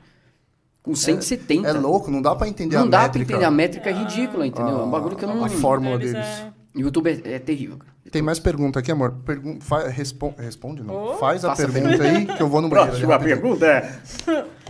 Com 0.82 0.94
170. 0.94 1.68
É 1.68 1.72
louco, 1.72 2.10
não 2.10 2.22
dá 2.22 2.34
pra 2.34 2.48
entender 2.48 2.76
Não 2.76 2.84
a 2.84 2.88
dá 2.88 3.02
métrica. 3.02 3.26
pra 3.26 3.34
entender. 3.34 3.44
A 3.46 3.50
métrica 3.50 3.90
é 3.90 3.92
ridícula, 3.92 4.46
entendeu? 4.46 4.80
é 4.80 4.82
um 4.84 4.90
bagulho 4.90 5.14
que 5.16 5.24
eu 5.24 5.28
não. 5.28 5.44
A 5.44 5.48
fórmula 5.50 5.96
Eles 5.96 6.12
deles. 6.12 6.26
é- 6.26 6.52
O 6.74 6.80
YouTube 6.80 7.08
é, 7.10 7.34
é 7.34 7.38
terrível, 7.38 7.76
cara. 7.76 7.90
Tem 8.10 8.22
mais 8.22 8.38
pergunta 8.40 8.78
aqui, 8.80 8.90
amor. 8.90 9.12
Pergun 9.24 9.60
fa 9.60 9.86
respon 9.88 10.34
responde, 10.36 10.82
não. 10.82 11.10
Oh. 11.12 11.14
Faz 11.18 11.44
a 11.44 11.50
Faça 11.50 11.66
a 11.66 11.70
pergunta 11.70 12.02
aí 12.02 12.26
que 12.26 12.42
eu 12.42 12.48
vou 12.48 12.60
no 12.62 12.68
banheiro. 12.68 12.90
Próxima 12.92 13.18
pergunta 13.18 13.66
é... 13.66 13.98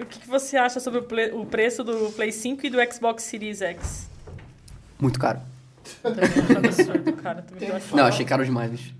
O 0.00 0.04
que, 0.06 0.20
que 0.20 0.28
você 0.28 0.56
acha 0.56 0.78
sobre 0.78 1.00
o, 1.00 1.40
o 1.40 1.44
preço 1.46 1.82
do 1.82 2.12
Play 2.12 2.30
5 2.30 2.64
e 2.66 2.70
do 2.70 2.78
Xbox 2.92 3.24
Series 3.24 3.60
X? 3.60 4.08
Muito 5.00 5.18
caro. 5.18 5.40
Não, 7.92 8.04
achei 8.04 8.24
caro 8.24 8.44
demais, 8.44 8.70
bicho. 8.70 8.94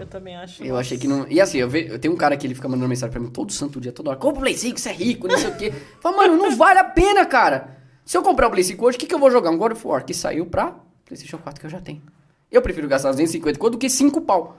Eu 0.00 0.06
também 0.06 0.34
acho. 0.36 0.62
Eu 0.64 0.76
achei 0.76 0.96
que 0.98 1.06
não. 1.06 1.26
E 1.28 1.40
assim, 1.40 1.58
eu, 1.58 1.68
ve... 1.68 1.86
eu 1.88 1.98
tenho 1.98 2.14
um 2.14 2.16
cara 2.16 2.36
que 2.36 2.46
ele 2.46 2.54
fica 2.54 2.68
mandando 2.68 2.88
mensagem 2.88 3.12
pra 3.12 3.20
mim 3.20 3.28
todo 3.28 3.52
santo 3.52 3.80
dia, 3.80 3.92
toda 3.92 4.10
hora. 4.10 4.18
Compra 4.18 4.38
o 4.38 4.42
Play 4.42 4.56
5, 4.56 4.78
você 4.80 4.88
é 4.88 4.92
rico, 4.92 5.28
não 5.28 5.36
sei 5.38 5.50
o 5.50 5.56
quê. 5.56 5.72
Fala, 6.00 6.16
mano, 6.16 6.36
não 6.36 6.56
vale 6.56 6.78
a 6.78 6.84
pena, 6.84 7.24
cara. 7.26 7.76
Se 8.04 8.16
eu 8.16 8.22
comprar 8.22 8.48
o 8.48 8.50
Play 8.50 8.64
5 8.64 8.84
hoje, 8.84 8.96
o 8.96 9.00
que, 9.00 9.06
que 9.06 9.14
eu 9.14 9.18
vou 9.18 9.30
jogar? 9.30 9.50
Um 9.50 9.58
God 9.58 9.72
of 9.72 9.86
War 9.86 10.04
que 10.04 10.14
saiu 10.14 10.46
pra 10.46 10.74
PlayStation 11.04 11.38
4 11.38 11.60
que 11.60 11.66
eu 11.66 11.70
já 11.70 11.80
tenho. 11.80 12.02
Eu 12.50 12.60
prefiro 12.62 12.88
gastar 12.88 13.10
250 13.10 13.58
conto 13.58 13.72
do 13.72 13.78
que 13.78 13.88
5 13.88 14.20
pau. 14.22 14.56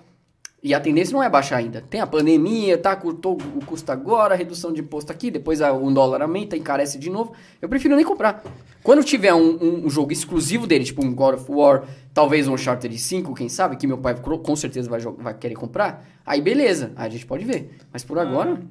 E 0.64 0.76
a 0.76 0.80
tendência 0.80 1.12
não 1.12 1.24
é 1.24 1.28
baixar 1.30 1.58
ainda. 1.58 1.82
Tem 1.90 2.00
a 2.02 2.06
pandemia, 2.06 2.78
tá? 2.78 2.96
Cortou 2.96 3.34
o 3.36 3.66
custo 3.66 3.92
agora, 3.92 4.36
redução 4.36 4.72
de 4.72 4.80
imposto 4.80 5.12
aqui, 5.12 5.32
depois 5.32 5.60
a- 5.60 5.74
um 5.74 5.92
dólar 5.92 6.22
aumenta, 6.22 6.56
encarece 6.56 7.00
de 7.00 7.10
novo. 7.10 7.34
Eu 7.60 7.68
prefiro 7.68 7.96
nem 7.96 8.06
comprar. 8.06 8.44
Quando 8.84 9.04
tiver 9.04 9.34
um, 9.34 9.58
um- 9.60 9.86
um 9.88 9.90
jogo 9.90 10.14
exclusivo 10.14 10.68
dele, 10.68 10.84
tipo 10.86 11.04
um 11.04 11.16
God 11.16 11.34
of 11.34 11.52
War, 11.52 11.84
talvez 12.14 12.48
um 12.48 12.54
Uncharted 12.54 12.98
5, 12.98 13.34
quem 13.34 13.48
sabe, 13.50 13.76
que 13.78 13.88
meu 13.88 13.98
pai 13.98 14.16
com 14.16 14.56
certeza 14.56 14.90
vai, 14.90 15.00
vai 15.00 15.38
querer 15.38 15.56
comprar, 15.56 16.06
aí 16.26 16.42
beleza, 16.42 16.92
aí 16.96 17.08
a 17.08 17.10
gente 17.10 17.26
pode 17.26 17.46
ver. 17.46 17.78
Mas 17.92 18.04
por 18.04 18.20
agora, 18.20 18.62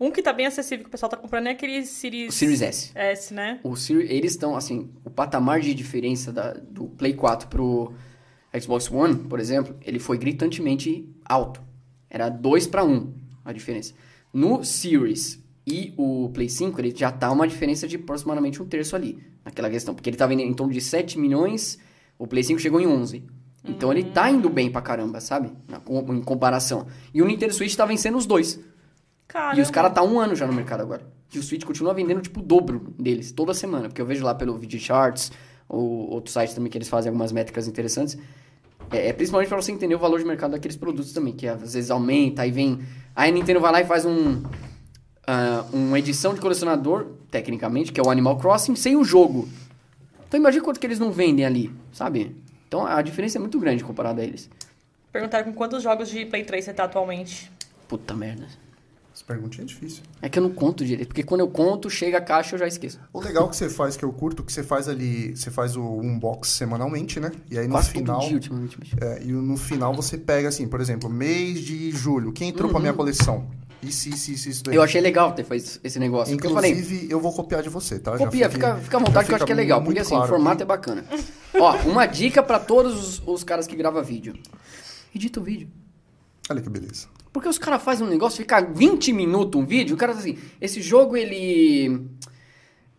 Um 0.00 0.10
que 0.10 0.22
tá 0.22 0.32
bem 0.32 0.46
acessível 0.46 0.84
que 0.84 0.88
o 0.88 0.90
pessoal 0.90 1.08
tá 1.08 1.16
comprando 1.16 1.46
é 1.46 1.50
aquele 1.50 1.84
Series... 1.86 2.34
o 2.34 2.36
Series 2.36 2.62
S. 2.62 2.90
S, 2.94 3.32
né? 3.34 3.60
O 3.62 3.74
eles 4.02 4.32
estão, 4.32 4.56
assim, 4.56 4.90
o 5.04 5.10
patamar 5.10 5.60
de 5.60 5.72
diferença 5.74 6.32
da- 6.32 6.52
do 6.54 6.86
Play 6.88 7.14
4 7.14 7.48
pro 7.48 7.92
Xbox 8.60 8.90
One, 8.90 9.14
por 9.16 9.38
exemplo, 9.40 9.76
ele 9.84 9.98
foi 9.98 10.18
gritantemente 10.18 11.08
alto. 11.24 11.62
Era 12.10 12.28
2 12.28 12.66
para 12.66 12.84
1 12.84 13.12
a 13.44 13.52
diferença. 13.52 13.94
No 14.32 14.64
Series 14.64 15.42
e 15.66 15.92
o 15.96 16.30
Play 16.32 16.48
5, 16.48 16.80
ele 16.80 16.94
já 16.96 17.12
tá 17.12 17.30
uma 17.30 17.46
diferença 17.46 17.86
de 17.86 17.96
aproximadamente 17.96 18.62
um 18.62 18.66
terço 18.66 18.96
ali, 18.96 19.18
naquela 19.44 19.68
questão. 19.70 19.94
Porque 19.94 20.08
ele 20.08 20.16
tava 20.16 20.32
em, 20.34 20.40
em 20.42 20.54
torno 20.54 20.72
de 20.72 20.80
7 20.80 21.18
milhões, 21.18 21.78
o 22.18 22.26
Play 22.26 22.42
5 22.42 22.58
chegou 22.58 22.80
em 22.80 22.86
11. 22.86 23.24
Então 23.64 23.92
ele 23.92 24.04
tá 24.04 24.30
indo 24.30 24.48
bem 24.48 24.70
pra 24.70 24.80
caramba, 24.80 25.20
sabe? 25.20 25.52
Em 25.88 26.22
comparação. 26.22 26.86
E 27.12 27.22
o 27.22 27.26
Nintendo 27.26 27.52
Switch 27.52 27.74
tá 27.74 27.84
vencendo 27.84 28.16
os 28.16 28.26
dois. 28.26 28.58
Cara, 29.26 29.58
E 29.58 29.60
os 29.60 29.70
caras 29.70 29.92
tá 29.92 30.02
um 30.02 30.18
ano 30.18 30.34
já 30.34 30.46
no 30.46 30.52
mercado 30.52 30.80
agora. 30.80 31.06
E 31.32 31.38
o 31.38 31.42
Switch 31.42 31.64
continua 31.64 31.92
vendendo, 31.92 32.22
tipo, 32.22 32.40
o 32.40 32.42
dobro 32.42 32.94
deles, 32.98 33.30
toda 33.30 33.52
semana. 33.52 33.88
Porque 33.88 34.00
eu 34.00 34.06
vejo 34.06 34.24
lá 34.24 34.34
pelo 34.34 34.56
Video 34.56 34.80
Charts, 34.80 35.30
ou 35.68 36.10
outros 36.10 36.32
sites 36.32 36.54
também 36.54 36.70
que 36.70 36.78
eles 36.78 36.88
fazem 36.88 37.10
algumas 37.10 37.30
métricas 37.30 37.68
interessantes. 37.68 38.16
É, 38.90 39.08
é 39.08 39.12
principalmente 39.12 39.48
pra 39.48 39.60
você 39.60 39.70
entender 39.70 39.94
o 39.94 39.98
valor 39.98 40.18
de 40.18 40.24
mercado 40.24 40.52
daqueles 40.52 40.76
produtos 40.76 41.12
também, 41.12 41.34
que 41.34 41.46
às 41.46 41.74
vezes 41.74 41.90
aumenta, 41.90 42.42
aí 42.42 42.50
vem... 42.50 42.80
Aí 43.14 43.28
a 43.28 43.32
Nintendo 43.32 43.60
vai 43.60 43.70
lá 43.70 43.80
e 43.82 43.84
faz 43.84 44.06
um... 44.06 44.42
ah, 45.26 45.66
uma 45.70 45.98
edição 45.98 46.32
de 46.32 46.40
colecionador, 46.40 47.08
tecnicamente, 47.30 47.92
que 47.92 48.00
é 48.00 48.02
o 48.02 48.08
Animal 48.08 48.38
Crossing, 48.38 48.74
sem 48.76 48.96
o 48.96 49.04
jogo. 49.04 49.46
Então 50.28 50.38
imagina 50.38 50.62
quanto 50.62 50.78
que 50.78 50.86
eles 50.86 50.98
não 50.98 51.10
vendem 51.10 51.44
ali, 51.44 51.74
sabe? 51.92 52.36
Então 52.68 52.86
a 52.86 53.00
diferença 53.02 53.38
é 53.38 53.40
muito 53.40 53.58
grande 53.58 53.82
comparado 53.82 54.20
a 54.20 54.24
eles. 54.24 54.48
Perguntaram 55.10 55.46
com 55.46 55.52
quantos 55.54 55.82
jogos 55.82 56.08
de 56.08 56.26
Play 56.26 56.44
3 56.44 56.64
você 56.64 56.72
tá 56.74 56.84
atualmente. 56.84 57.50
Puta 57.88 58.14
merda. 58.14 58.46
Essa 59.14 59.24
perguntinha 59.24 59.64
é 59.64 59.66
difícil. 59.66 60.02
É 60.22 60.28
que 60.28 60.38
eu 60.38 60.42
não 60.42 60.50
conto 60.50 60.84
direito, 60.84 61.08
porque 61.08 61.24
quando 61.24 61.40
eu 61.40 61.48
conto, 61.48 61.90
chega 61.90 62.18
a 62.18 62.20
caixa 62.20 62.54
eu 62.54 62.58
já 62.60 62.68
esqueço. 62.68 63.00
O 63.12 63.20
legal 63.20 63.48
que 63.48 63.56
você 63.56 63.68
faz, 63.68 63.96
que 63.96 64.04
eu 64.04 64.12
curto, 64.12 64.44
que 64.44 64.52
você 64.52 64.62
faz 64.62 64.86
ali, 64.86 65.34
você 65.34 65.50
faz 65.50 65.76
o 65.76 65.82
unbox 65.82 66.50
semanalmente, 66.50 67.18
né? 67.18 67.32
E 67.50 67.58
aí 67.58 67.66
no 67.66 67.72
Quase 67.72 67.90
final. 67.90 68.18
todo 68.20 68.28
dia 68.28 68.36
ultimamente, 68.36 68.78
bicho. 68.78 68.96
é, 69.00 69.22
e 69.24 69.32
no 69.32 69.56
final 69.56 69.92
você 69.94 70.16
pega 70.18 70.48
assim, 70.48 70.68
por 70.68 70.80
exemplo, 70.80 71.08
mês 71.10 71.60
de 71.62 71.90
julho, 71.90 72.30
quem 72.32 72.50
entrou 72.50 72.70
pra 72.70 72.78
minha 72.78 72.92
coleção? 72.92 73.50
Isso, 73.82 74.08
isso, 74.08 74.32
isso, 74.32 74.48
isso 74.48 74.64
daí. 74.64 74.74
Eu 74.74 74.82
achei 74.82 75.00
legal 75.00 75.32
ter 75.32 75.44
feito 75.44 75.80
esse 75.84 75.98
negócio. 75.98 76.34
Porque 76.34 76.48
eu 76.48 76.52
falei, 76.52 76.72
Inclusive, 76.72 77.10
eu 77.10 77.20
vou 77.20 77.32
copiar 77.32 77.62
de 77.62 77.68
você, 77.68 77.98
tá? 77.98 78.16
Copia, 78.18 78.50
fica, 78.50 78.76
fica 78.76 78.96
à 78.96 79.00
vontade 79.00 79.26
que 79.26 79.32
eu 79.32 79.36
acho 79.36 79.46
que 79.46 79.52
é 79.52 79.54
legal. 79.54 79.82
Porque 79.82 80.00
assim, 80.00 80.10
claro 80.10 80.24
o 80.24 80.28
formato 80.28 80.62
é 80.62 80.66
bacana. 80.66 81.04
Ó, 81.54 81.76
uma 81.88 82.06
dica 82.06 82.42
pra 82.42 82.58
todos 82.58 83.20
os, 83.20 83.22
os 83.26 83.44
caras 83.44 83.66
que 83.66 83.76
gravam 83.76 84.02
vídeo. 84.02 84.34
Edita 85.14 85.40
o 85.40 85.42
vídeo. 85.42 85.68
Olha 86.50 86.60
que 86.60 86.68
beleza. 86.68 87.06
Porque 87.32 87.48
os 87.48 87.58
caras 87.58 87.82
fazem 87.82 88.06
um 88.06 88.10
negócio, 88.10 88.38
fica 88.38 88.60
20 88.60 89.12
minutos 89.12 89.60
um 89.60 89.64
vídeo, 89.64 89.94
o 89.94 89.98
cara 89.98 90.12
tá 90.12 90.18
assim, 90.18 90.36
esse 90.60 90.82
jogo 90.82 91.16
ele. 91.16 92.04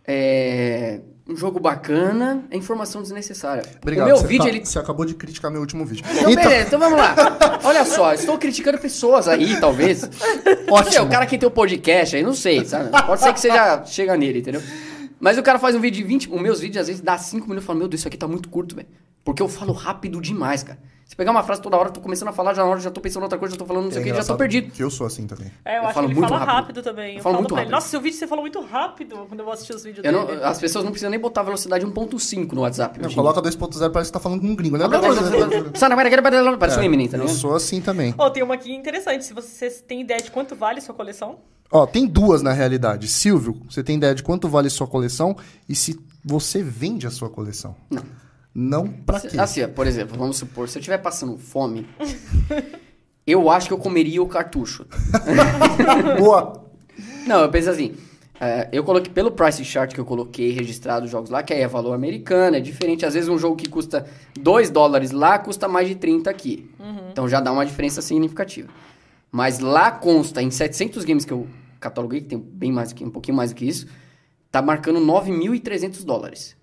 É. 0.05 1.01
Um 1.29 1.35
jogo 1.35 1.59
bacana, 1.59 2.43
é 2.49 2.57
informação 2.57 3.03
desnecessária. 3.03 3.63
Obrigado. 3.79 4.05
O 4.05 4.07
meu 4.07 4.17
você 4.17 4.27
vídeo, 4.27 4.43
tá- 4.45 4.49
ele 4.49 4.65
Você 4.65 4.79
acabou 4.79 5.05
de 5.05 5.13
criticar 5.13 5.51
meu 5.51 5.61
último 5.61 5.85
vídeo. 5.85 6.03
Então, 6.11 6.33
beleza, 6.33 6.67
então 6.67 6.79
vamos 6.79 6.97
lá. 6.97 7.15
Olha 7.63 7.85
só, 7.85 8.13
estou 8.15 8.35
criticando 8.39 8.79
pessoas 8.79 9.27
aí, 9.27 9.59
talvez. 9.59 10.09
Ótimo. 10.67 11.05
o 11.05 11.09
cara 11.09 11.27
que 11.27 11.37
tem 11.37 11.47
o 11.47 11.51
podcast 11.51 12.15
aí, 12.15 12.23
não 12.23 12.33
sei, 12.33 12.65
sabe? 12.65 12.89
Pode 13.05 13.21
ser 13.21 13.31
que 13.31 13.39
você 13.39 13.49
já 13.49 13.85
chega 13.85 14.17
nele, 14.17 14.39
entendeu? 14.39 14.61
Mas 15.19 15.37
o 15.37 15.43
cara 15.43 15.59
faz 15.59 15.75
um 15.75 15.79
vídeo 15.79 15.97
de 16.01 16.03
20... 16.03 16.29
Os 16.33 16.41
meus 16.41 16.59
vídeos, 16.61 16.81
às 16.81 16.87
vezes, 16.87 17.01
dá 17.01 17.15
5 17.17 17.45
minutos 17.45 17.63
e 17.63 17.67
fala, 17.67 17.77
meu 17.77 17.87
Deus, 17.87 18.01
isso 18.01 18.07
aqui 18.07 18.17
tá 18.17 18.27
muito 18.27 18.49
curto, 18.49 18.75
velho. 18.75 18.87
Porque 19.23 19.41
eu 19.41 19.47
falo 19.47 19.73
rápido 19.73 20.19
demais, 20.19 20.63
cara. 20.63 20.79
Se 21.09 21.15
pegar 21.15 21.31
uma 21.31 21.41
frase 21.41 21.59
toda 21.59 21.75
hora, 21.75 21.89
eu 21.89 21.91
tô 21.93 22.01
começando 22.01 22.27
a 22.27 22.31
falar, 22.31 22.53
já 22.53 22.61
na 22.63 22.69
hora 22.69 22.79
já 22.79 22.91
tô 22.91 23.01
pensando 23.01 23.21
em 23.21 23.25
outra 23.25 23.39
coisa, 23.39 23.55
já 23.55 23.57
tô 23.57 23.65
falando 23.65 23.85
não 23.85 23.91
sei 23.91 24.01
o 24.01 24.03
que, 24.03 24.13
já 24.13 24.23
tô 24.23 24.35
perdido. 24.35 24.69
Que 24.71 24.83
eu 24.83 24.91
sou 24.91 25.07
assim 25.07 25.25
também. 25.25 25.51
É, 25.65 25.77
eu, 25.79 25.81
Eu 25.81 25.85
acho 25.85 25.93
falo 25.95 26.05
que 26.05 26.13
ele 26.13 26.19
muito 26.19 26.29
fala 26.31 26.45
rápido, 26.45 26.55
rápido. 26.77 26.83
também. 26.83 27.11
Eu, 27.13 27.17
Eu 27.17 27.23
falo 27.23 27.33
falo 27.33 27.35
muito 27.41 27.47
pra 27.55 27.63
ele, 27.63 27.71
rápido. 27.71 27.75
nossa, 27.75 27.87
seu 27.89 27.99
vídeo 27.99 28.19
você 28.19 28.27
falou 28.27 28.43
muito 28.43 28.61
rápido 28.61 29.15
quando 29.27 29.39
eu 29.39 29.43
vou 29.43 29.51
assistir 29.51 29.73
os 29.73 29.83
vídeos 29.83 30.05
Eu 30.05 30.11
não- 30.11 30.27
dele. 30.27 30.43
as 30.43 30.59
pessoas 30.59 30.83
não 30.85 30.91
precisam 30.91 31.09
nem 31.09 31.19
botar 31.19 31.41
a 31.41 31.45
velocidade 31.45 31.83
1.5 31.83 32.53
no 32.53 32.61
WhatsApp. 32.61 33.01
Não, 33.01 33.11
coloca 33.11 33.41
2.0, 33.41 33.91
parece 33.91 34.11
que 34.11 34.13
tá 34.13 34.19
falando 34.19 34.41
com 34.41 34.47
um 34.49 34.55
gringo, 34.55 34.77
né? 34.77 34.85
Parece 36.59 36.79
um 36.79 36.83
Eminem, 36.83 37.07
tá 37.07 37.17
Eu 37.17 37.27
sou 37.27 37.55
assim 37.55 37.81
também. 37.81 38.13
Ó, 38.15 38.29
tem 38.29 38.43
uma 38.43 38.53
aqui 38.53 38.71
interessante. 38.71 39.25
Se 39.25 39.33
você 39.33 39.67
tem 39.71 40.01
ideia 40.01 40.21
de 40.21 40.29
quanto 40.29 40.55
vale 40.55 40.79
sua 40.79 40.93
coleção? 40.93 41.39
Ó, 41.71 41.87
tem 41.87 42.05
duas 42.05 42.43
na 42.43 42.53
realidade. 42.53 43.07
Silvio, 43.07 43.59
você 43.67 43.83
tem 43.83 43.97
ideia 43.97 44.13
de 44.13 44.21
quanto 44.21 44.47
vale 44.47 44.69
sua 44.69 44.85
coleção 44.85 45.35
e 45.67 45.73
se 45.73 45.99
você 46.23 46.61
vende 46.61 47.07
a 47.07 47.11
sua 47.11 47.29
coleção? 47.31 47.75
Não. 47.89 48.03
Não 48.53 48.87
pra 48.87 49.19
quê? 49.21 49.39
Assim, 49.39 49.67
por 49.67 49.85
exemplo, 49.87 50.17
vamos 50.17 50.37
supor, 50.37 50.67
se 50.67 50.77
eu 50.77 50.79
estiver 50.79 50.97
passando 50.97 51.37
fome, 51.37 51.87
eu 53.25 53.49
acho 53.49 53.67
que 53.67 53.73
eu 53.73 53.77
comeria 53.77 54.21
o 54.21 54.27
cartucho. 54.27 54.85
Boa! 56.19 56.65
Não, 57.27 57.41
eu 57.41 57.49
penso 57.49 57.69
assim. 57.69 57.95
é, 58.39 58.67
eu 58.71 58.83
coloquei 58.83 59.13
pelo 59.13 59.31
price 59.31 59.63
chart 59.63 59.93
que 59.93 59.99
eu 59.99 60.05
coloquei 60.05 60.51
registrado 60.51 61.05
os 61.05 61.11
jogos 61.11 61.29
lá, 61.29 61.43
que 61.43 61.53
aí 61.53 61.61
é 61.61 61.67
valor 61.67 61.93
americano, 61.93 62.57
é 62.57 62.59
diferente. 62.59 63.05
Às 63.05 63.13
vezes 63.13 63.29
um 63.29 63.37
jogo 63.37 63.55
que 63.55 63.69
custa 63.69 64.05
2 64.39 64.69
dólares 64.71 65.11
lá 65.11 65.37
custa 65.37 65.67
mais 65.67 65.87
de 65.87 65.95
30 65.95 66.29
aqui. 66.29 66.69
Então 67.11 67.27
já 67.29 67.39
dá 67.39 67.51
uma 67.51 67.65
diferença 67.65 68.01
significativa. 68.01 68.69
Mas 69.31 69.59
lá 69.59 69.91
consta, 69.91 70.41
em 70.41 70.49
700 70.49 71.05
games 71.05 71.23
que 71.23 71.31
eu 71.31 71.47
cataloguei, 71.79 72.21
que 72.21 72.27
tem 72.27 72.39
bem 72.39 72.71
mais 72.71 72.91
que, 72.91 73.05
um 73.05 73.11
pouquinho 73.11 73.37
mais 73.37 73.51
do 73.51 73.55
que 73.55 73.65
isso, 73.65 73.85
tá 74.51 74.59
marcando 74.61 74.99
9.300 74.99 76.03
dólares. 76.03 76.55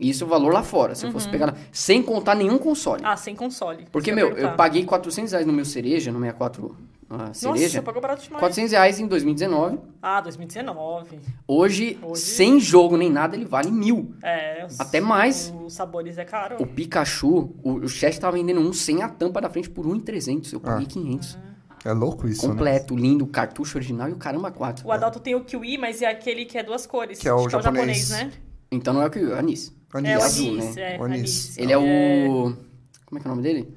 Isso 0.00 0.24
é 0.24 0.26
o 0.26 0.30
valor 0.30 0.52
lá 0.52 0.62
fora, 0.62 0.94
se 0.94 1.04
eu 1.06 1.12
fosse 1.12 1.28
pegar, 1.28 1.46
lá, 1.46 1.54
sem 1.70 2.02
contar 2.02 2.34
nenhum 2.34 2.56
console. 2.58 3.02
Ah, 3.04 3.16
sem 3.16 3.36
console. 3.36 3.86
Porque, 3.92 4.10
Isso 4.10 4.16
meu, 4.16 4.30
eu 4.36 4.52
paguei 4.56 4.84
400 4.84 5.32
reais 5.32 5.46
no 5.46 5.52
meu 5.52 5.64
cereja, 5.64 6.10
no 6.10 6.18
64 6.18 6.76
a 7.12 7.34
cereja, 7.34 7.64
Nossa, 7.64 7.82
pagou 7.82 8.00
barato 8.00 8.22
demais. 8.22 8.38
400 8.40 8.70
reais 8.72 9.00
em 9.00 9.06
2019. 9.06 9.78
Ah, 10.00 10.20
2019. 10.20 11.18
Hoje, 11.46 11.98
Hoje- 12.02 12.22
sem 12.22 12.60
jogo 12.60 12.96
nem 12.96 13.10
nada, 13.10 13.34
ele 13.36 13.44
vale 13.44 13.70
mil. 13.70 14.14
É. 14.22 14.64
os- 14.64 14.78
Até 14.80 15.00
mais. 15.00 15.52
Os 15.64 15.72
sabores 15.74 16.18
é 16.18 16.24
caro. 16.24 16.56
O 16.60 16.66
Pikachu, 16.66 17.52
o, 17.64 17.72
o 17.82 17.88
Chess 17.88 18.16
tava 18.18 18.36
vendendo 18.36 18.60
um 18.60 18.72
sem 18.72 19.02
a 19.02 19.08
tampa 19.08 19.40
da 19.40 19.50
frente 19.50 19.68
por 19.68 19.84
1,300. 19.86 20.52
Eu 20.52 20.60
paguei 20.60 20.86
Ah. 20.86 20.88
500. 20.88 21.38
É 21.84 21.92
louco 21.92 22.28
isso, 22.28 22.46
né? 22.46 22.52
Completo, 22.52 22.94
lindo, 22.94 23.26
cartucho 23.26 23.76
original 23.78 24.08
e 24.08 24.12
o 24.12 24.16
caramba 24.16 24.50
4. 24.52 24.86
O 24.86 24.92
Adalto 24.92 25.18
tem 25.18 25.34
o 25.34 25.42
Kiwi, 25.44 25.78
mas 25.78 26.02
é 26.02 26.06
aquele 26.06 26.44
que 26.44 26.56
é 26.58 26.62
duas 26.62 26.86
cores. 26.86 27.18
Que 27.18 27.26
é 27.26 27.32
o 27.32 27.38
Acho 27.46 27.50
japonês. 27.60 28.10
né? 28.10 28.30
Então 28.70 28.94
não 28.94 29.02
é 29.02 29.06
o 29.06 29.10
que 29.10 29.18
o 29.18 29.34
Anis. 29.36 29.74
Anis. 29.98 30.10
É 30.10 30.18
o 30.18 30.22
azul, 30.22 30.52
Anis, 30.52 30.74
né? 30.76 30.94
é. 30.94 30.98
O 31.00 31.04
Anis. 31.04 31.18
Anis. 31.20 31.58
Ele 31.58 31.72
é 31.72 31.78
o. 31.78 32.56
Como 33.06 33.18
é 33.18 33.20
que 33.20 33.26
é 33.26 33.30
o 33.30 33.34
nome 33.34 33.42
dele? 33.42 33.68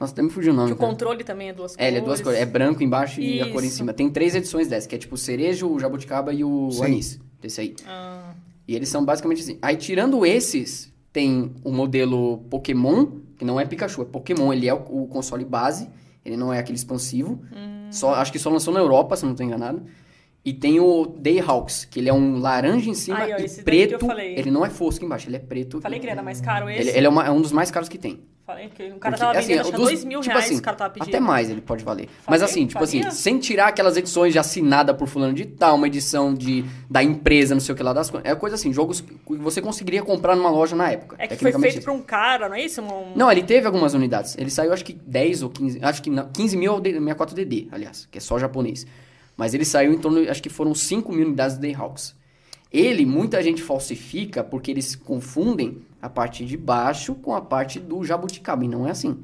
Nossa, 0.00 0.12
até 0.12 0.22
me 0.22 0.30
fugiu 0.30 0.52
o 0.52 0.56
nome. 0.56 0.68
Que 0.68 0.74
o 0.74 0.76
controle 0.76 1.24
também 1.24 1.48
é 1.48 1.52
duas 1.52 1.72
cores. 1.72 1.84
É, 1.84 1.88
ele 1.88 1.98
é 1.98 2.00
duas 2.00 2.20
cores. 2.20 2.38
É 2.38 2.46
branco 2.46 2.82
embaixo 2.82 3.20
e 3.20 3.40
a 3.40 3.50
cor 3.50 3.64
em 3.64 3.66
Isso. 3.66 3.78
cima. 3.78 3.92
Tem 3.92 4.08
três 4.08 4.34
edições 4.34 4.68
dessa, 4.68 4.88
que 4.88 4.94
é 4.94 4.98
tipo 4.98 5.16
o 5.16 5.18
cerejo, 5.18 5.68
o 5.68 5.78
jabuticaba 5.78 6.32
e 6.32 6.44
o 6.44 6.70
Sim. 6.70 6.84
anis. 6.84 7.20
Desse 7.42 7.60
aí. 7.60 7.74
Ah, 7.86 8.32
E 8.66 8.74
eles 8.76 8.88
são 8.88 9.04
basicamente 9.04 9.42
assim. 9.42 9.58
Aí, 9.60 9.76
tirando 9.76 10.24
esses, 10.24 10.92
tem 11.12 11.52
o 11.64 11.72
modelo 11.72 12.38
Pokémon, 12.48 13.06
que 13.36 13.44
não 13.44 13.58
é 13.58 13.64
Pikachu, 13.64 14.02
é 14.02 14.04
Pokémon. 14.04 14.52
Ele 14.52 14.68
é 14.68 14.74
o, 14.74 14.78
o 15.02 15.06
console 15.08 15.44
base, 15.44 15.88
ele 16.24 16.36
não 16.36 16.52
é 16.52 16.58
aquele 16.60 16.76
expansivo. 16.78 17.42
Hum. 17.52 17.88
Só, 17.90 18.14
acho 18.14 18.30
que 18.30 18.38
só 18.38 18.50
lançou 18.50 18.72
na 18.72 18.80
Europa, 18.80 19.16
se 19.16 19.24
eu 19.24 19.26
não 19.26 19.32
estou 19.34 19.44
enganado. 19.44 19.82
E 20.48 20.52
tem 20.54 20.80
o 20.80 21.04
Dayhawks, 21.04 21.84
que 21.84 21.98
ele 22.00 22.08
é 22.08 22.14
um 22.14 22.38
laranja 22.38 22.88
em 22.88 22.94
cima 22.94 23.18
Aí, 23.18 23.34
ó, 23.34 23.36
e 23.38 23.48
preto. 23.62 24.06
falei. 24.06 24.34
Ele 24.38 24.50
não 24.50 24.64
é 24.64 24.70
fosco 24.70 25.04
embaixo, 25.04 25.28
ele 25.28 25.36
é 25.36 25.40
preto. 25.40 25.78
falei 25.80 25.98
que 25.98 26.06
ele 26.06 26.12
era 26.12 26.22
mais 26.22 26.40
caro 26.40 26.70
esse. 26.70 26.80
Ele, 26.88 26.90
ele 26.96 27.06
é, 27.06 27.10
uma- 27.10 27.26
é 27.26 27.30
um 27.30 27.40
dos 27.42 27.52
mais 27.52 27.70
caros 27.70 27.86
que 27.86 27.98
tem. 27.98 28.20
Falei 28.46 28.70
que 28.70 28.82
o 28.84 28.96
cara 28.98 29.14
Porque, 29.14 29.16
tava 29.18 29.38
assim, 29.38 29.48
vendendo, 29.48 29.60
acho 29.60 29.70
que 29.72 29.76
dos- 29.76 29.86
dois 29.88 30.04
mil 30.06 30.20
tipo 30.22 30.32
reais 30.32 30.46
assim, 30.50 30.58
o 30.58 30.62
cara 30.62 30.76
tava 30.78 30.90
pedindo. 30.94 31.08
Até 31.10 31.20
mais 31.20 31.50
ele 31.50 31.60
pode 31.60 31.84
valer. 31.84 32.06
Mas 32.26 32.40
Faria? 32.40 32.44
assim, 32.46 32.66
tipo 32.66 32.82
Faria? 32.82 33.08
assim, 33.08 33.16
sem 33.22 33.38
tirar 33.38 33.66
aquelas 33.68 33.94
edições 33.98 34.32
de 34.32 34.38
assinada 34.38 34.94
por 34.94 35.06
fulano 35.06 35.34
de 35.34 35.44
tal, 35.44 35.76
uma 35.76 35.86
edição 35.86 36.32
de, 36.32 36.64
da 36.88 37.02
empresa, 37.02 37.54
não 37.54 37.60
sei 37.60 37.74
o 37.74 37.76
que 37.76 37.82
lá 37.82 37.92
das 37.92 38.08
coisas. 38.08 38.26
É 38.26 38.34
coisa 38.34 38.54
assim, 38.56 38.72
jogos 38.72 39.02
que 39.02 39.36
você 39.36 39.60
conseguiria 39.60 40.02
comprar 40.02 40.34
numa 40.34 40.48
loja 40.50 40.74
na 40.74 40.90
época. 40.90 41.16
É 41.18 41.26
que 41.26 41.36
foi 41.36 41.52
feito 41.52 41.82
pra 41.82 41.92
um 41.92 42.00
cara, 42.00 42.48
não 42.48 42.54
é 42.56 42.62
isso? 42.64 42.80
Um... 42.80 43.12
Não, 43.14 43.30
ele 43.30 43.42
teve 43.42 43.66
algumas 43.66 43.92
unidades. 43.92 44.34
Ele 44.38 44.48
saiu 44.48 44.72
acho 44.72 44.82
que 44.82 44.94
10 44.94 45.42
ou 45.42 45.50
15, 45.50 45.78
acho 45.82 46.02
que 46.02 46.08
não, 46.08 46.26
15 46.32 46.56
mil 46.56 46.72
é 46.72 46.76
o 46.76 46.80
D- 46.80 46.94
64DD, 46.98 47.68
aliás, 47.70 48.08
que 48.10 48.16
é 48.16 48.20
só 48.22 48.38
japonês. 48.38 48.86
Mas 49.38 49.54
ele 49.54 49.64
saiu 49.64 49.92
em 49.92 49.98
torno, 49.98 50.28
acho 50.28 50.42
que 50.42 50.48
foram 50.48 50.74
5 50.74 51.12
mil 51.12 51.24
unidades 51.28 51.56
do 51.56 51.62
Dayhawks. 51.62 52.16
Ele, 52.72 53.06
muita 53.06 53.40
gente 53.40 53.62
falsifica 53.62 54.42
porque 54.42 54.72
eles 54.72 54.96
confundem 54.96 55.78
a 56.02 56.08
parte 56.10 56.44
de 56.44 56.56
baixo 56.56 57.14
com 57.14 57.34
a 57.34 57.40
parte 57.40 57.78
do 57.78 58.04
jabuticaba, 58.04 58.64
e 58.64 58.68
não 58.68 58.86
é 58.86 58.90
assim. 58.90 59.16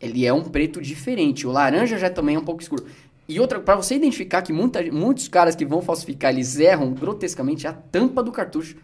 Ele 0.00 0.24
é 0.24 0.32
um 0.32 0.44
preto 0.44 0.80
diferente. 0.80 1.44
O 1.44 1.50
laranja 1.50 1.98
já 1.98 2.08
também 2.08 2.36
é 2.36 2.38
um 2.38 2.44
pouco 2.44 2.62
escuro. 2.62 2.86
E 3.28 3.40
outra, 3.40 3.58
pra 3.58 3.74
você 3.74 3.96
identificar 3.96 4.42
que 4.42 4.52
muita, 4.52 4.80
muitos 4.92 5.26
caras 5.26 5.56
que 5.56 5.64
vão 5.64 5.82
falsificar, 5.82 6.32
eles 6.32 6.58
erram 6.60 6.92
grotescamente 6.92 7.66
a 7.66 7.72
tampa 7.72 8.22
do 8.22 8.30
cartucho. 8.30 8.76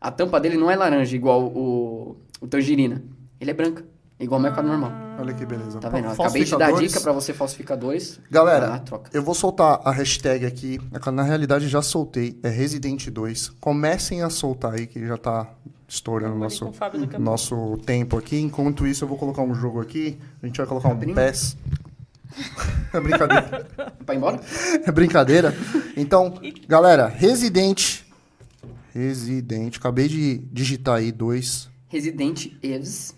A 0.00 0.10
tampa 0.10 0.40
dele 0.40 0.56
não 0.56 0.70
é 0.70 0.76
laranja 0.76 1.14
igual 1.14 1.44
o, 1.44 2.16
o 2.40 2.46
tangerina. 2.46 3.02
Ele 3.38 3.50
é 3.50 3.54
branca, 3.54 3.84
igual 4.24 4.40
o 4.40 4.42
mercado 4.42 4.66
normal. 4.66 4.92
Olha 5.18 5.34
que 5.34 5.44
beleza. 5.44 5.78
Tá 5.78 5.88
vendo? 5.88 6.08
Acabei 6.08 6.44
de 6.44 6.56
dar 6.56 6.72
dica 6.72 7.00
pra 7.00 7.12
você 7.12 7.32
falsificadores. 7.32 8.20
Galera, 8.30 8.68
Vai 8.68 8.80
troca. 8.80 9.10
eu 9.12 9.22
vou 9.22 9.34
soltar 9.34 9.80
a 9.84 9.90
hashtag 9.90 10.46
aqui. 10.46 10.80
Na 11.12 11.22
realidade, 11.22 11.68
já 11.68 11.82
soltei. 11.82 12.38
É 12.42 12.48
Resident 12.48 13.08
2. 13.08 13.50
Comecem 13.60 14.22
a 14.22 14.30
soltar 14.30 14.74
aí, 14.74 14.86
que 14.86 15.06
já 15.06 15.16
tá 15.16 15.48
estourando 15.88 16.34
o 16.34 16.38
nosso, 16.38 16.72
nosso 17.18 17.78
tempo 17.84 18.16
aqui. 18.18 18.38
Enquanto 18.40 18.86
isso, 18.86 19.04
eu 19.04 19.08
vou 19.08 19.16
colocar 19.18 19.42
um 19.42 19.54
jogo 19.54 19.80
aqui. 19.80 20.18
A 20.42 20.46
gente 20.46 20.56
vai 20.56 20.66
colocar 20.66 20.88
um. 20.88 20.98
PES. 20.98 21.56
É 22.92 23.00
brincadeira. 23.00 23.66
Pra 24.04 24.14
ir 24.14 24.18
embora? 24.18 24.40
É 24.84 24.92
brincadeira. 24.92 25.54
Então, 25.96 26.34
galera, 26.68 27.06
Resident. 27.06 28.00
Resident. 28.92 29.76
Acabei 29.76 30.08
de 30.08 30.38
digitar 30.52 30.96
aí 30.96 31.12
dois 31.12 31.68
Resident 31.88 32.46
Evil. 32.62 33.15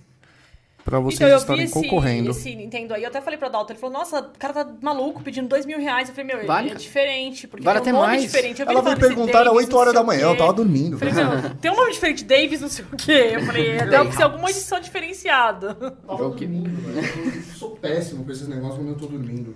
Pra 0.89 1.01
vocês 1.01 1.16
então, 1.20 1.28
eu 1.28 1.36
vi 1.36 1.43
estarem 1.43 1.65
esse, 1.65 1.73
concorrendo. 1.74 2.31
esse 2.31 2.55
Nintendo 2.56 2.94
aí, 2.94 3.02
eu 3.02 3.09
até 3.09 3.20
falei 3.20 3.39
pro 3.39 3.48
Adalto, 3.48 3.73
ele 3.73 3.78
falou, 3.78 3.98
nossa, 3.98 4.20
o 4.20 4.39
cara 4.39 4.52
tá 4.52 4.69
maluco 4.81 5.23
pedindo 5.23 5.48
dois 5.48 5.65
mil 5.66 5.78
reais. 5.78 6.09
Eu 6.09 6.15
falei, 6.15 6.35
meu, 6.36 6.47
Vale, 6.47 6.70
é 6.70 6.74
diferente, 6.74 7.47
porque 7.47 7.65
Vale 7.65 7.81
tem 7.81 7.93
um 7.93 7.97
até 7.97 8.06
nome 8.06 8.12
mais. 8.19 8.23
diferente. 8.23 8.60
Eu 8.62 8.69
Ela 8.69 8.82
falando 8.82 9.01
perguntar 9.01 9.39
às 9.40 9.44
Davis, 9.47 9.65
8 9.65 9.77
horas 9.77 9.94
da 9.94 10.02
manhã, 10.02 10.23
eu 10.28 10.36
tava 10.36 10.52
dormindo. 10.52 10.94
Eu 10.94 10.98
falei, 10.98 11.15
meu, 11.15 11.55
tem 11.60 11.70
um 11.70 11.77
nome 11.77 11.93
diferente, 11.93 12.24
Davis, 12.24 12.60
não 12.60 12.69
sei 12.69 12.85
o 12.85 12.97
quê. 12.97 13.31
Eu 13.35 13.43
falei, 13.47 13.77
deve 13.78 14.12
ser 14.12 14.23
alguma 14.23 14.51
edição 14.51 14.81
diferenciada. 14.81 15.77
Jogo 16.09 16.35
que- 16.35 16.44
Eu 16.44 17.43
sou 17.56 17.70
péssimo 17.77 18.24
com 18.24 18.31
esses 18.32 18.48
negócios 18.48 18.77
quando 18.78 18.89
eu 18.90 18.97
tô 18.97 19.06
dormindo. 19.06 19.55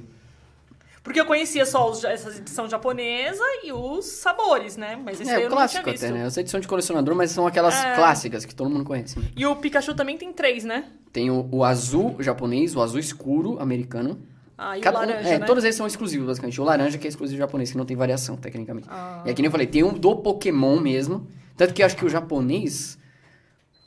Porque 1.02 1.20
eu 1.20 1.26
conhecia 1.26 1.66
só 1.66 1.90
os, 1.90 2.04
essa 2.04 2.30
edição 2.30 2.68
japonesa 2.68 3.42
e 3.64 3.72
os 3.72 4.04
sabores, 4.06 4.76
né? 4.76 4.96
Mas 5.04 5.20
esse 5.20 5.28
É, 5.30 5.36
eu 5.42 5.46
o 5.46 5.50
não 5.50 5.56
clássico 5.56 5.82
tinha 5.82 5.92
visto. 5.92 6.04
até, 6.04 6.12
né? 6.14 6.24
As 6.24 6.36
edições 6.36 6.62
de 6.62 6.68
colecionador, 6.68 7.14
mas 7.16 7.32
são 7.32 7.44
aquelas 7.46 7.74
É. 7.84 7.94
clássicas 7.96 8.44
que 8.44 8.54
todo 8.54 8.70
mundo 8.70 8.84
conhece. 8.84 9.18
né? 9.18 9.26
E 9.36 9.44
o 9.44 9.56
Pikachu 9.56 9.94
também 9.94 10.16
tem 10.16 10.32
três, 10.32 10.62
né? 10.64 10.84
Tem 11.12 11.28
o, 11.30 11.48
o 11.50 11.64
azul 11.64 12.16
japonês, 12.20 12.76
o 12.76 12.80
azul 12.80 13.00
escuro 13.00 13.58
americano. 13.60 14.20
Ah, 14.56 14.78
e 14.78 14.80
Cada 14.80 15.00
o 15.00 15.02
um- 15.02 15.06
laranja, 15.06 15.28
é, 15.28 15.38
né? 15.40 15.46
todos 15.46 15.64
eles 15.64 15.74
são 15.74 15.86
exclusivos, 15.88 16.26
basicamente. 16.28 16.60
O 16.60 16.64
laranja 16.64 16.96
que 16.98 17.06
é 17.06 17.10
exclusivo 17.10 17.36
japonês, 17.38 17.72
que 17.72 17.76
não 17.76 17.84
tem 17.84 17.96
variação, 17.96 18.36
tecnicamente. 18.36 18.86
Ah. 18.88 19.22
E 19.26 19.30
aqui 19.30 19.42
nem 19.42 19.46
eu 19.48 19.52
falei, 19.52 19.66
tem 19.66 19.82
um 19.82 19.92
do 19.92 20.14
Pokémon 20.16 20.78
mesmo. 20.78 21.26
Tanto 21.56 21.74
que 21.74 21.82
eu 21.82 21.86
acho 21.86 21.96
que 21.96 22.04
o 22.04 22.08
japonês, 22.08 22.96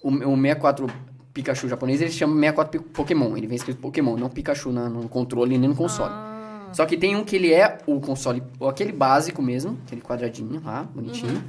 o, 0.03 0.09
o 0.09 0.35
64 0.35 0.87
Pikachu 1.33 1.69
japonês, 1.69 2.01
ele 2.01 2.11
chama 2.11 2.33
64 2.35 2.71
Pi- 2.81 2.89
Pokémon. 2.89 3.37
Ele 3.37 3.47
vem 3.47 3.55
escrito 3.55 3.79
Pokémon, 3.79 4.17
não 4.17 4.29
Pikachu 4.29 4.71
na- 4.73 4.89
no 4.89 5.07
controle 5.07 5.57
nem 5.57 5.69
no 5.69 5.75
console. 5.75 6.11
Ah. 6.13 6.34
Só 6.76 6.85
que 6.85 6.97
tem 6.97 7.15
um 7.15 7.23
que 7.23 7.38
ele 7.38 7.53
é 7.53 7.77
o 7.88 8.02
console, 8.02 8.43
aquele 8.68 8.91
básico 8.91 9.41
mesmo, 9.41 9.80
aquele 9.85 10.02
quadradinho 10.02 10.61
lá, 10.61 10.84
bonitinho. 10.84 11.35
Uhum. 11.35 11.41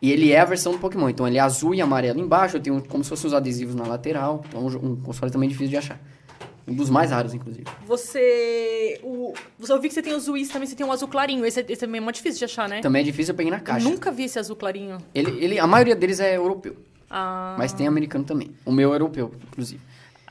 E 0.00 0.10
ele 0.10 0.32
é 0.32 0.40
a 0.40 0.44
versão 0.46 0.72
do 0.72 0.78
Pokémon. 0.78 1.10
Então 1.10 1.28
ele 1.28 1.36
é 1.36 1.40
azul 1.40 1.74
e 1.74 1.82
amarelo 1.82 2.18
embaixo, 2.18 2.58
tem 2.58 2.72
um, 2.72 2.80
como 2.80 3.04
se 3.04 3.10
fossem 3.10 3.26
os 3.28 3.34
adesivos 3.34 3.74
na 3.74 3.86
lateral. 3.86 4.42
Então 4.48 4.66
um, 4.66 4.92
um 4.92 4.96
console 4.96 5.30
também 5.30 5.50
difícil 5.50 5.68
de 5.68 5.76
achar. 5.76 6.00
Um 6.66 6.74
dos 6.74 6.88
mais 6.88 7.10
raros, 7.10 7.34
inclusive. 7.34 7.66
Você. 7.86 8.98
O, 9.02 9.34
eu 9.68 9.80
vi 9.82 9.88
que 9.88 9.94
você 9.94 10.00
tem 10.00 10.14
os 10.14 10.26
Whis 10.28 10.48
também, 10.48 10.66
você 10.66 10.74
tem 10.74 10.86
um 10.86 10.92
azul 10.92 11.08
clarinho. 11.08 11.44
Esse, 11.44 11.60
esse 11.68 11.76
também 11.80 11.98
é 11.98 12.00
muito 12.02 12.16
difícil 12.16 12.38
de 12.38 12.46
achar, 12.46 12.66
né? 12.66 12.80
Também 12.80 13.02
é 13.02 13.04
difícil, 13.04 13.32
eu 13.32 13.36
peguei 13.36 13.50
na 13.50 13.58
eu 13.58 13.62
caixa. 13.62 13.86
nunca 13.86 14.10
vi 14.10 14.24
esse 14.24 14.38
azul 14.38 14.56
clarinho. 14.56 14.96
Ele, 15.14 15.44
ele, 15.44 15.58
a 15.58 15.66
maioria 15.66 15.94
deles 15.94 16.20
é 16.20 16.34
europeu, 16.38 16.74
Ah, 17.10 17.54
mas 17.58 17.74
tem 17.74 17.86
americano 17.86 18.24
também. 18.24 18.50
O 18.64 18.72
meu 18.72 18.92
é 18.92 18.96
europeu, 18.96 19.30
inclusive. 19.46 19.80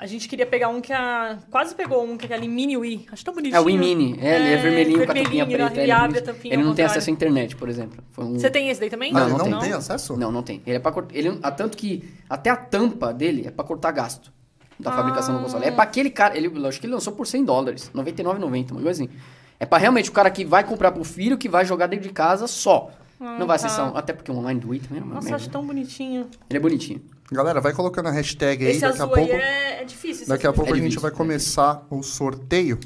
A 0.04 0.06
gente 0.06 0.28
queria 0.28 0.46
pegar 0.46 0.68
um 0.68 0.82
que 0.82 0.92
a. 0.92 1.38
Quase 1.50 1.74
pegou 1.74 2.04
um 2.04 2.18
que 2.18 2.26
é 2.26 2.36
aquele 2.36 2.46
mini 2.46 2.76
Wii. 2.76 3.06
Acho 3.10 3.24
tão 3.24 3.34
bonitinho. 3.34 3.56
É 3.56 3.62
o 3.62 3.64
Wii 3.64 3.78
Mini, 3.78 4.20
é, 4.20 4.36
ele 4.36 4.48
é 4.54 4.58
vermelhinho 4.58 4.98
com 4.98 5.04
a 5.04 5.08
tampinha 5.08 5.24
vermelhinho, 5.46 5.46
preta. 5.56 5.74
Ele 5.76 5.82
Ele, 5.84 5.92
é 5.92 5.96
abre 5.96 6.20
a 6.20 6.54
ele 6.54 6.64
não 6.64 6.76
tem 6.76 6.84
acesso 6.84 7.10
à 7.10 7.14
internet, 7.14 7.56
por 7.56 7.70
exemplo. 7.70 8.04
Foi 8.12 8.26
um- 8.26 8.34
Você 8.38 8.50
tem 8.50 8.68
esse 8.68 8.82
daí 8.82 8.90
também? 8.90 9.12
Ah, 9.16 9.22
Não, 9.22 9.30
não 9.30 9.38
não 9.38 9.60
tem. 9.62 9.70
tem 9.70 9.72
acesso? 9.78 10.18
Não, 10.18 10.30
não 10.30 10.44
tem. 10.44 10.62
Ele 10.66 10.76
é 10.76 10.80
pra 10.80 10.92
cortar. 10.92 11.16
Ele, 11.16 11.32
tanto 11.56 11.78
que 11.78 12.04
até 12.30 12.50
a 12.50 12.58
tampa 12.58 13.14
dele 13.14 13.48
é 13.48 13.52
pra 13.52 13.64
cortar 13.64 13.92
gasto 13.92 14.30
da 14.78 14.92
Ah. 14.92 14.94
fabricação 14.94 15.38
do 15.38 15.44
console. 15.44 15.64
É 15.64 15.72
pra 15.72 15.84
aquele 15.86 16.10
cara. 16.10 16.36
Ele, 16.38 16.52
acho 16.68 16.82
que 16.82 16.86
ele 16.86 16.94
lançou 16.96 17.14
por 17.14 17.26
100 17.26 17.46
dólares, 17.46 17.90
99,90, 17.94 18.74
uma 18.74 18.82
coisa 18.82 19.02
assim. 19.04 19.14
É 19.58 19.66
pra 19.66 19.78
realmente 19.78 20.10
o 20.10 20.12
cara 20.14 20.30
que 20.30 20.44
vai 20.44 20.66
comprar 20.66 20.92
pro 20.92 21.06
filho, 21.06 21.38
que 21.38 21.48
vai 21.48 21.64
jogar 21.66 21.88
dentro 21.88 22.06
de 22.06 22.14
casa 22.14 22.46
só. 22.46 22.92
não 23.20 23.48
vai 23.48 23.58
tá. 23.58 23.68
acessar. 23.68 23.94
um- 23.94 23.96
Até 23.96 24.12
porque 24.12 24.30
o 24.30 24.36
online 24.36 24.60
do 24.60 24.68
Wii 24.72 24.82
também 24.82 25.00
é 25.02 25.06
uma 25.06 25.14
Nossa, 25.16 25.26
merda. 25.30 25.38
acho 25.38 25.50
tão 25.50 25.66
bonitinho. 25.66 26.28
Ele 26.50 26.58
é 26.58 26.60
bonitinho. 26.60 27.02
Galera, 27.32 27.60
vai 27.62 27.74
colocando 27.74 28.08
a 28.08 28.12
hashtag 28.12 28.66
aí. 28.66 28.72
esse 28.74 28.82
daqui 28.82 29.02
a 29.02 29.08
pouco, 29.08 29.22
aí 29.22 29.32
é, 29.32 29.82
é 29.82 29.86
difícil. 29.86 30.28
daqui 30.28 30.46
a 30.46 30.54
pouco 30.54 30.70
É 30.72 30.74
a 30.74 30.82
gente 30.82 31.00
vai 31.00 31.12
é 31.12 31.14
começar 31.14 31.86
o 31.90 32.04
sorteio. 32.04 32.78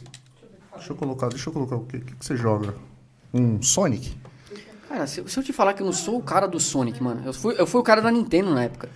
Deixa 0.76 0.92
eu 0.94 0.96
colocar, 0.96 1.28
deixa 1.30 1.50
eu 1.50 1.54
colocar 1.54 1.76
o 1.76 1.86
que, 1.86 1.98
o 1.98 2.02
que, 2.02 2.16
que 2.16 2.26
você 2.26 2.38
joga? 2.38 2.76
Um 3.34 3.62
Sonic? 3.62 4.16
Cara, 4.88 5.06
se, 5.06 5.22
se 5.28 5.38
eu 5.40 5.44
te 5.44 5.52
falar 5.52 5.74
que 5.74 5.82
eu 5.82 5.86
não 5.86 5.92
sou 5.94 6.18
o 6.18 6.22
cara 6.24 6.48
do 6.48 6.60
Sonic, 6.60 7.02
mano. 7.04 7.22
Eu 7.26 7.34
fui, 7.34 7.56
eu 7.58 7.68
fui 7.68 7.82
o 7.82 7.84
cara 7.84 8.02
da 8.02 8.10
Nintendo 8.12 8.54
na 8.54 8.64
época. 8.64 8.90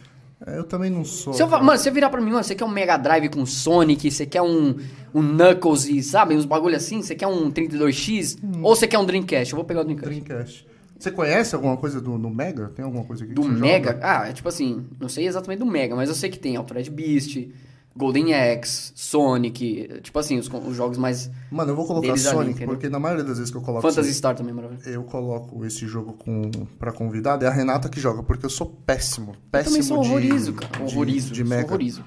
É, 0.46 0.58
eu 0.58 0.64
também 0.64 0.90
não 0.90 1.04
sou. 1.04 1.34
Se 1.34 1.44
eu, 1.44 1.48
cara. 1.48 1.62
mano, 1.62 1.78
se 1.78 1.84
você 1.84 1.92
virar 1.92 2.10
pra 2.10 2.22
mim, 2.22 2.32
mano, 2.32 2.44
você 2.44 2.56
quer 2.56 2.66
um 2.66 2.70
Mega 2.70 2.98
Drive 2.98 3.30
com 3.30 3.46
Sonic, 3.46 4.10
você 4.10 4.26
quer 4.26 4.42
um, 4.42 4.76
um 5.14 5.22
Knuckles 5.22 5.86
e, 5.86 6.02
sabe, 6.02 6.36
uns 6.36 6.46
bagulho 6.46 6.76
assim, 6.76 7.02
você 7.02 7.14
quer 7.14 7.28
um 7.28 7.52
32X, 7.52 8.38
Hum. 8.44 8.62
ou 8.64 8.76
você 8.76 8.88
quer 8.88 8.98
um 8.98 9.06
Dreamcast? 9.06 9.54
Eu 9.54 9.58
vou 9.58 9.66
pegar 9.66 9.82
o 9.82 9.84
Dreamcast. 9.84 10.10
Dreamcast. 10.24 10.68
Você 11.02 11.12
conhece 11.12 11.56
alguma 11.56 11.76
coisa 11.78 12.00
do, 12.00 12.18
do 12.18 12.30
Mega? 12.30 12.70
Tem 12.76 12.86
alguma 12.86 13.04
coisa 13.04 13.24
aqui 13.24 13.34
Do 13.34 13.44
Mega? 13.44 13.94
joga? 13.94 14.00
Ah, 14.04 14.30
é 14.30 14.34
tipo 14.34 14.48
assim, 14.48 14.86
não 15.00 15.10
sei 15.10 15.26
exatamente 15.28 15.60
do 15.60 15.66
Mega, 15.66 15.96
mas 15.96 16.10
eu 16.10 16.16
sei 16.16 16.30
que 16.30 16.38
tem 16.38 16.56
Altered 16.56 16.90
Beast, 16.92 17.48
Golden 17.96 18.34
Axe, 18.36 18.92
Sonic, 18.94 20.00
tipo 20.04 20.18
assim, 20.20 20.38
os, 20.38 20.48
os 20.48 20.76
jogos 20.76 20.98
mais... 21.00 21.30
Mano, 21.52 21.72
eu 21.72 21.76
vou 21.76 21.86
colocar 21.88 22.10
ali, 22.12 22.20
Sonic, 22.20 22.52
entendeu? 22.52 22.68
porque 22.76 22.88
na 22.88 23.00
maioria 23.00 23.24
das 23.24 23.38
vezes 23.38 23.52
que 23.52 23.58
eu 23.58 23.62
coloco 23.62 23.82
Fantasy 23.82 24.02
Sonic, 24.04 24.16
Star 24.18 24.36
também, 24.36 24.52
é 24.52 24.56
maravilhoso. 24.56 24.88
eu 24.90 25.04
coloco 25.04 25.66
esse 25.66 25.88
jogo 25.88 26.14
com, 26.14 26.50
pra 26.78 26.92
convidado, 26.92 27.44
é 27.44 27.48
a 27.48 27.52
Renata 27.52 27.90
que 27.90 28.00
joga, 28.00 28.22
porque 28.22 28.46
eu 28.46 28.50
sou 28.52 28.68
péssimo. 28.86 29.32
Eu 29.32 29.38
Péssimo 29.52 29.72
também 29.78 29.88
sou 29.88 30.02
de- 30.02 30.08
horrorizo, 30.08 30.54
cara. 30.54 30.86
de- 30.86 30.94
Horrorizo, 30.94 31.32
De, 31.34 31.40
sou 31.40 31.48
Mega. 31.50 31.68
horrorizo. 31.68 32.06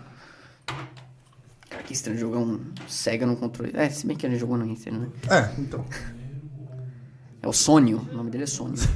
Cara, 1.69 1.83
que 1.83 1.93
estranho 1.93 2.19
jogar 2.19 2.39
um 2.39 2.61
Sega 2.89 3.27
no 3.27 3.37
controle. 3.37 3.73
É, 3.75 3.91
se 3.91 4.07
bem 4.07 4.17
que 4.17 4.25
ele 4.25 4.39
jogou 4.39 4.57
no 4.57 4.65
Nintendo, 4.65 5.01
né? 5.01 5.09
É, 5.29 5.61
então. 5.61 5.85
É 7.45 7.49
o 7.49 7.53
Sônio, 7.53 8.09
o 8.11 8.15
nome 8.17 8.31
dele 8.31 8.45
é 8.45 8.47
Sônio. 8.47 8.75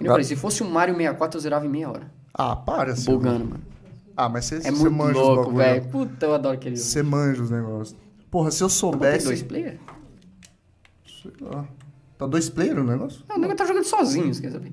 Eu 0.00 0.06
falei, 0.08 0.24
se 0.24 0.36
fosse 0.36 0.62
o 0.62 0.66
Mario 0.70 0.94
64, 0.94 1.38
eu 1.38 1.42
zerava 1.42 1.64
em 1.64 1.70
meia 1.70 1.88
hora. 1.90 2.10
Ah, 2.34 2.54
para, 2.54 2.94
seu. 2.94 3.14
Bugando, 3.16 3.46
mano. 3.46 3.62
Ah, 4.14 4.28
mas 4.28 4.44
você 4.44 4.56
É 4.56 4.70
você 4.70 4.90
manja 4.90 5.18
os 5.18 5.26
louco, 5.26 5.44
bagulho. 5.52 5.56
velho. 5.56 5.84
Puta, 5.88 6.26
eu 6.26 6.34
adoro 6.34 6.54
aquele 6.54 6.76
jogo. 6.76 6.86
Você 6.86 7.02
manja 7.02 7.42
os 7.42 7.50
negócios. 7.50 7.98
Porra, 8.30 8.50
se 8.50 8.62
eu 8.62 8.68
Tem 8.68 8.76
soubesse. 8.76 9.24
dois 9.24 9.42
player? 9.42 9.78
Sei 11.22 11.32
lá. 11.40 11.64
Tá 12.18 12.26
dois 12.26 12.50
player 12.50 12.78
o 12.78 12.84
negócio? 12.84 13.22
Ah, 13.26 13.36
o 13.36 13.38
negócio 13.38 13.56
tá 13.56 13.64
jogando 13.64 13.84
sozinho, 13.84 14.34
você 14.34 14.42
quer 14.42 14.52
saber? 14.52 14.72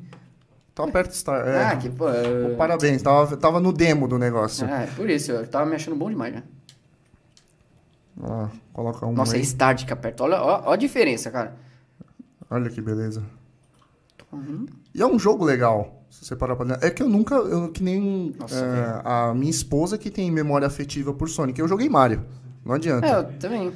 Então 0.73 0.85
aperta 0.85 1.13
Start. 1.13 1.47
É. 1.47 1.63
Ah, 1.67 1.75
que 1.77 1.89
pô. 1.89 2.09
eu- 2.09 2.57
Parabéns, 2.57 3.01
tava, 3.01 3.37
tava 3.37 3.61
no 3.61 3.71
demo 3.71 4.09
do 4.09 4.19
negócio. 4.19 4.67
Ah, 4.69 4.81
é 4.83 4.87
por 4.87 5.09
isso, 5.09 5.31
eu 5.31 5.47
tava 5.47 5.65
me 5.65 5.75
achando 5.75 5.95
bom 5.95 6.09
demais, 6.09 6.33
né? 6.33 6.43
Ó, 8.25 8.47
coloca 8.71 9.05
um 9.05 9.11
Nossa, 9.11 9.35
é 9.35 9.39
aí. 9.39 9.43
Start 9.43 9.85
que 9.85 9.91
aperta. 9.91 10.23
Olha 10.23 10.41
ó, 10.41 10.63
ó 10.65 10.71
a 10.71 10.75
diferença, 10.77 11.29
cara. 11.29 11.55
Olha 12.49 12.69
que 12.69 12.81
beleza. 12.81 13.23
Uhum. 14.31 14.65
E 14.95 15.01
é 15.01 15.05
um 15.05 15.19
jogo 15.19 15.43
legal. 15.43 16.05
Se 16.09 16.25
você 16.25 16.35
parar 16.35 16.55
pra... 16.55 16.77
É 16.81 16.89
que 16.89 17.03
eu 17.03 17.09
nunca... 17.09 17.35
Eu, 17.35 17.71
que 17.71 17.83
nem 17.83 18.33
Nossa, 18.39 18.55
é, 18.55 19.01
a 19.03 19.33
minha 19.33 19.49
esposa 19.49 19.97
que 19.97 20.09
tem 20.09 20.31
memória 20.31 20.65
afetiva 20.65 21.13
por 21.13 21.27
Sonic. 21.27 21.59
Eu 21.59 21.67
joguei 21.67 21.89
Mario. 21.89 22.23
Não 22.63 22.75
adianta. 22.75 23.05
É, 23.05 23.17
eu 23.17 23.39
também. 23.39 23.73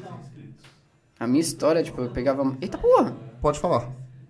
A 1.20 1.28
minha 1.28 1.42
história, 1.42 1.84
tipo, 1.84 2.00
eu 2.02 2.10
pegava. 2.10 2.56
Eita 2.62 2.78
porra! 2.78 3.14
Pode 3.42 3.60
falar. 3.60 3.90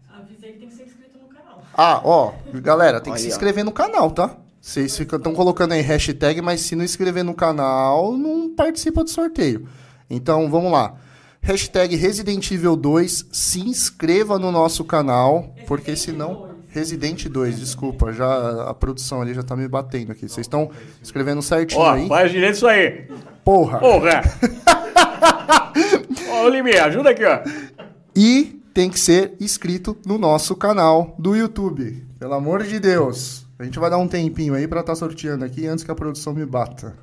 Avisei 0.10 0.54
que 0.54 0.60
tem 0.60 0.70
que 0.70 0.74
ser 0.74 0.86
inscrito 0.86 1.18
no 1.20 1.28
canal. 1.28 1.62
Ah, 1.74 2.02
ó, 2.04 2.34
galera, 2.56 3.02
tem 3.02 3.14
que 3.14 3.20
se 3.20 3.26
aí, 3.26 3.32
ó. 3.32 3.36
inscrever 3.36 3.64
no 3.64 3.72
canal, 3.72 4.10
tá? 4.10 4.38
Vocês 4.60 5.00
estão 5.00 5.34
colocando 5.34 5.74
aí 5.74 5.82
hashtag, 5.82 6.42
mas 6.42 6.62
se 6.62 6.76
não 6.76 6.84
inscrever 6.84 7.24
no 7.24 7.34
canal, 7.34 8.18
não 8.18 8.54
participa 8.56 9.04
do 9.04 9.10
sorteio. 9.10 9.68
Então, 10.10 10.50
vamos 10.50 10.72
lá. 10.72 10.96
Hashtag 11.42 11.96
Resident 11.96 12.52
Evil 12.52 12.76
2, 12.76 13.28
se 13.32 13.62
inscreva 13.62 14.38
no 14.38 14.52
nosso 14.52 14.84
canal, 14.84 15.54
porque 15.66 15.96
senão... 15.96 16.48
Resident 16.70 17.28
2, 17.28 17.60
desculpa, 17.60 18.12
já 18.14 18.70
a 18.70 18.74
produção 18.74 19.22
ali 19.22 19.34
já 19.34 19.42
tá 19.42 19.56
me 19.56 19.68
batendo 19.68 20.12
aqui. 20.12 20.28
Vocês 20.28 20.46
estão 20.46 20.70
escrevendo 21.02 21.42
certinho 21.42 21.82
Ó, 21.82 21.92
aí? 21.92 22.08
faz 22.08 22.32
direito 22.32 22.56
isso 22.56 22.68
aí. 22.68 23.08
Porra! 23.44 23.80
Porra! 23.80 24.22
Ô, 26.44 26.50
Limi, 26.50 26.76
ajuda 26.78 27.10
aqui, 27.12 27.24
ó. 27.24 27.40
E 28.16 28.62
tem 28.74 28.90
que 28.92 29.00
ser 29.00 29.34
inscrito 29.40 29.98
no 30.06 30.20
nosso 30.20 30.56
canal 30.56 31.16
do 31.18 31.36
YouTube. 31.36 32.06
Pelo 32.20 32.34
amor 32.34 32.64
de 32.64 32.80
Deus. 32.80 33.48
A 33.58 33.64
gente 33.64 33.80
vai 33.80 33.90
dar 33.90 33.98
um 33.98 34.08
tempinho 34.08 34.54
aí 34.54 34.68
pra 34.68 34.82
estar 34.82 34.96
sorteando 34.96 35.44
aqui 35.46 35.66
antes 35.66 35.84
que 35.84 35.90
a 35.90 35.96
produção 35.96 36.34
me 36.34 36.46
bata. 36.46 36.96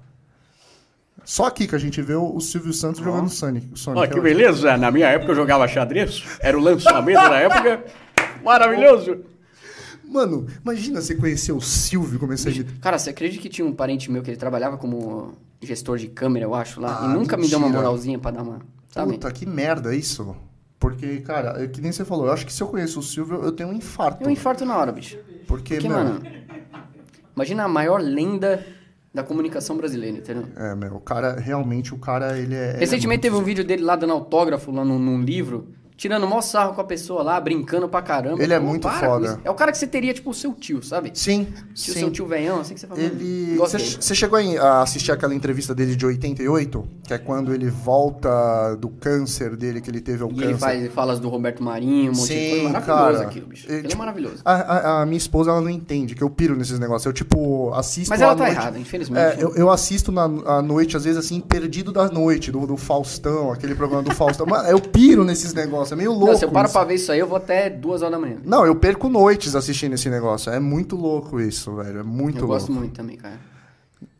Só 1.25 1.47
aqui 1.47 1.67
que 1.67 1.75
a 1.75 1.79
gente 1.79 2.01
vê 2.03 2.15
o 2.15 2.39
Silvio 2.41 2.73
Santos 2.73 3.01
jogando 3.03 3.29
Sonic. 3.31 3.69
Sonic 3.79 4.05
é 4.05 4.09
que 4.09 4.19
o- 4.19 4.23
beleza. 4.23 4.77
Na 4.77 4.91
minha 4.91 5.07
época 5.09 5.33
eu 5.33 5.37
jogava 5.37 5.67
xadrez. 5.67 6.23
Era 6.41 6.57
o 6.59 6.61
lançamento 6.61 7.17
da 7.29 7.37
época. 7.37 7.85
Maravilhoso. 8.45 9.19
Mano, 10.07 10.47
imagina 10.63 11.01
você 11.01 11.15
conhecer 11.15 11.53
o 11.53 11.61
Silvio 11.61 12.19
começar 12.21 12.51
a. 12.51 12.53
Cara, 12.81 12.99
você 12.99 13.11
acredita 13.11 13.43
que 13.43 13.49
tinha 13.49 13.67
um 13.67 13.73
parente 13.73 14.11
meu 14.11 14.23
que 14.23 14.31
ele 14.31 14.37
trabalhava 14.37 14.77
como 14.77 15.33
gestor 15.63 15.97
de 15.99 16.09
câmera, 16.09 16.45
eu 16.45 16.55
acho, 16.55 16.81
lá? 16.81 17.01
Ah, 17.03 17.07
e 17.07 17.09
nunca 17.15 17.37
me 17.37 17.49
deu 17.49 17.59
uma 17.59 17.67
mentira. 17.69 17.83
moralzinha 17.83 18.19
pra 18.19 18.31
dar 18.31 18.43
uma. 18.43 18.61
Sabe? 18.91 19.13
Puta, 19.15 19.33
que 19.33 19.47
merda 19.47 19.95
isso. 19.97 20.37
Porque, 20.79 21.17
cara, 21.21 21.65
é 21.65 21.67
que 21.67 21.81
nem 21.81 21.91
você 21.91 22.05
falou, 22.05 22.27
eu 22.27 22.33
acho 22.33 22.45
que 22.45 22.53
se 22.53 22.63
eu 22.63 22.67
conheço 22.69 23.01
o 23.01 23.03
Silvio, 23.03 23.43
eu 23.43 23.51
tenho 23.51 23.71
um 23.71 23.73
infarto. 23.73 24.23
Eu 24.23 24.31
infarto 24.31 24.65
na 24.67 24.77
hora, 24.77 24.93
bicho. 24.93 25.17
Porque, 25.49 25.77
Porque, 25.77 25.89
mano. 25.89 26.21
Imagina 27.35 27.65
a 27.65 27.69
maior 27.69 28.01
lenda 28.01 28.65
da 29.15 29.23
comunicação 29.23 29.77
brasileira, 29.77 30.19
entendeu? 30.19 30.45
É, 30.57 30.75
meu, 30.75 30.97
o 30.97 31.01
cara, 31.01 31.39
realmente, 31.39 31.95
o 31.95 31.99
cara, 31.99 32.37
ele 32.37 32.55
é... 32.55 32.71
ele 32.71 32.77
é 32.77 32.81
Recentemente 32.81 33.07
muito- 33.07 33.23
teve 33.23 33.37
um 33.37 33.43
vídeo 33.45 33.65
dele 33.65 33.83
lá 33.85 33.95
dando 33.95 34.13
autógrafo 34.13 34.73
lá 34.73 34.85
num, 34.85 34.99
num 34.99 35.23
livro, 35.23 35.69
tirando 35.97 36.27
maior 36.27 36.41
sarro 36.43 36.75
com 36.75 36.81
a 36.81 36.85
pessoa 36.85 37.23
lá, 37.23 37.41
brincando 37.41 37.89
pra 37.89 38.03
caramba. 38.03 38.43
Ele 38.43 38.53
é 38.53 38.59
Pô, 38.59 38.67
muito 38.67 38.89
foda. 38.89 39.41
É 39.45 39.51
o 39.51 39.55
cara 39.55 39.71
que 39.73 39.79
você 39.79 39.87
teria, 39.87 40.13
tipo, 40.13 40.31
o 40.31 40.35
seu 40.35 40.53
tio, 40.53 40.83
sabe? 40.83 41.13
Sim, 41.15 41.45
Tio, 41.75 41.95
sim. 41.95 42.01
seu 42.01 42.11
tio 42.11 42.27
velhão, 42.27 42.61
assim 42.61 42.75
que 42.75 42.81
você 42.81 42.87
fala. 42.87 43.01
Ele. 43.01 43.57
Você 43.57 44.15
chegou 44.15 44.39
a 44.39 44.83
assistir 44.83 45.13
aquela 45.13 45.35
entrevista 45.35 45.75
dele 45.75 45.95
de 45.97 46.05
88? 46.05 46.89
Que 47.05 47.15
é 47.15 47.19
quando 47.19 47.55
ele 47.55 47.69
volta 47.71 48.75
do 48.77 48.89
câncer 48.89 49.57
dele, 49.57 49.81
que 49.81 49.91
ele 49.91 50.01
teve 50.01 50.23
o 50.25 50.29
E 50.29 50.35
câncer. 50.35 50.45
ele 50.49 50.59
faz 50.59 50.93
falas 50.93 51.21
do 51.21 51.29
Roberto 51.29 51.63
Marinho, 51.63 52.11
um 52.13 52.15
Sim, 52.15 52.51
coisa. 52.51 52.69
Maravilhoso 52.71 53.13
cara. 53.19 53.23
aquilo, 53.29 53.47
bicho. 53.47 53.67
Ele, 53.69 53.79
Ele, 53.79 53.89
tipo, 53.89 53.95
é 53.95 53.99
maravilhoso. 54.05 54.37
A, 54.45 54.53
a- 54.53 55.03
a 55.03 55.07
minha 55.07 55.19
esposa, 55.19 55.51
ela 55.51 55.61
não 55.61 55.71
entende, 55.71 56.15
que 56.15 56.23
eu 56.23 56.31
piro 56.31 56.57
nesses 56.57 56.79
negócios. 56.79 57.07
Eu, 57.07 57.13
tipo, 57.13 57.73
assisto 57.75 58.11
Mas 58.11 58.21
ela 58.21 58.35
tá 58.35 58.45
noite. 58.45 58.57
errada, 58.59 58.79
infelizmente. 58.79 59.39
É, 59.41 59.43
eu, 59.43 59.55
eu 59.55 59.71
assisto 59.71 60.11
na 60.11 60.25
à 60.25 60.63
noite, 60.63 60.97
às 60.97 61.05
vezes, 61.05 61.19
assim, 61.25 61.41
perdido 61.41 61.93
da 61.93 62.09
noite, 62.09 62.51
do, 62.51 62.67
do 62.67 62.77
Faustão, 62.77 63.53
aquele 63.53 63.75
programa 63.75 64.03
do 64.03 64.15
Faustão. 64.15 64.47
Mano, 64.49 64.69
eu 64.69 64.81
piro 64.81 65.25
nesses 65.25 65.53
negócios, 65.55 65.84
é 65.93 65.97
meio 65.97 66.13
louco. 66.13 66.27
Não, 66.33 66.39
se 66.39 66.45
eu 66.45 66.51
paro 66.51 66.67
isso. 66.67 66.73
pra 66.73 66.85
ver 66.85 66.95
isso 66.95 67.13
aí, 67.13 67.19
eu 67.19 67.27
vou 67.27 67.37
até 67.37 67.69
duas 67.69 68.01
horas 68.01 68.13
da 68.13 68.19
manhã. 68.19 68.39
Não, 68.45 68.65
eu 68.65 68.75
perco 68.77 69.09
noites 69.09 69.55
assistindo 69.55 69.93
esse 69.95 70.09
negócio. 70.09 70.51
É 70.51 70.59
muito 70.59 70.97
louco 70.97 71.39
isso, 71.41 71.75
velho. 71.77 72.01
É 72.01 72.03
muito 72.03 72.37
eu 72.39 72.41
louco. 72.47 72.55
gosto 72.55 72.73
muito 72.73 72.95
também, 72.95 73.17
cara. 73.17 73.39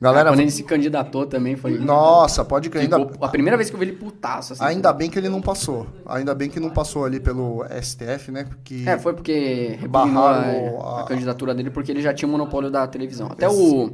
Galera, 0.01 0.29
Ah, 0.31 0.33
quando 0.33 0.41
ele 0.41 0.51
se 0.51 0.63
candidatou 0.63 1.27
também 1.27 1.57
foi. 1.57 1.79
nossa, 1.79 2.45
pode. 2.45 2.71
Ainda, 2.77 2.97
A 3.21 3.29
primeira 3.29 3.57
vez 3.57 3.69
que 3.71 3.77
eu 3.77 3.81
vi 3.81 3.87
ele 3.87 3.97
putaço, 3.97 4.53
assim. 4.55 4.65
Ainda 4.65 4.93
bem 4.93 5.09
que 5.09 5.19
ele 5.19 5.29
não 5.29 5.41
passou. 5.41 5.87
Ainda 6.07 6.35
bem 6.35 6.51
que 6.51 6.59
não 6.61 6.71
passou 6.71 7.05
ali 7.05 7.21
pelo 7.21 7.65
STF, 7.81 8.31
né? 8.31 8.45
Porque 8.45 8.83
É, 8.87 8.99
foi 8.99 9.13
porque 9.15 9.79
Barraram 9.89 10.81
a, 10.81 10.85
a- 10.85 11.01
a 11.03 11.05
candidatura 11.05 11.55
dele 11.55 11.71
porque 11.71 11.91
ele 11.93 12.03
já 12.03 12.13
tinha 12.13 12.29
o 12.29 12.33
monopólio 12.33 12.71
da 12.71 12.87
televisão. 12.87 13.29
Até 13.31 13.49
o. 13.49 13.93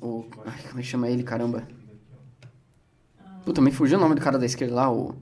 O. 0.00 0.24
Ai, 0.44 0.58
como 0.68 0.80
é 0.80 0.82
que 0.82 0.88
chama 0.88 1.08
ele, 1.08 1.22
caramba? 1.22 1.62
Puta, 3.44 3.60
me 3.60 3.70
fugiu 3.70 3.98
o 3.98 4.00
nome 4.00 4.14
do 4.14 4.20
cara 4.20 4.38
da 4.38 4.46
esquerda 4.46 4.74
lá, 4.74 4.90
o. 4.92 5.14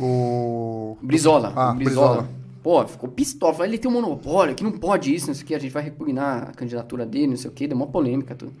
o... 0.00 0.96
Brizola. 1.02 1.52
Ah, 1.56 1.72
Brizola. 1.72 2.22
Brizola. 2.22 2.36
Pô, 2.62 2.86
ficou 2.86 3.08
pistola. 3.08 3.64
Ele 3.64 3.78
tem 3.78 3.88
um 3.88 3.94
monopólio, 3.94 4.54
que 4.54 4.64
não 4.64 4.72
pode 4.72 5.14
isso, 5.14 5.28
não 5.28 5.34
sei 5.34 5.44
o 5.44 5.46
que. 5.46 5.54
A 5.54 5.58
gente 5.58 5.72
vai 5.72 5.84
repugnar 5.84 6.48
a 6.48 6.52
candidatura 6.52 7.06
dele, 7.06 7.28
não 7.28 7.36
sei 7.36 7.48
o 7.48 7.52
que. 7.52 7.68
Deu 7.68 7.76
uma 7.76 7.86
polêmica, 7.86 8.34
tudo. 8.34 8.52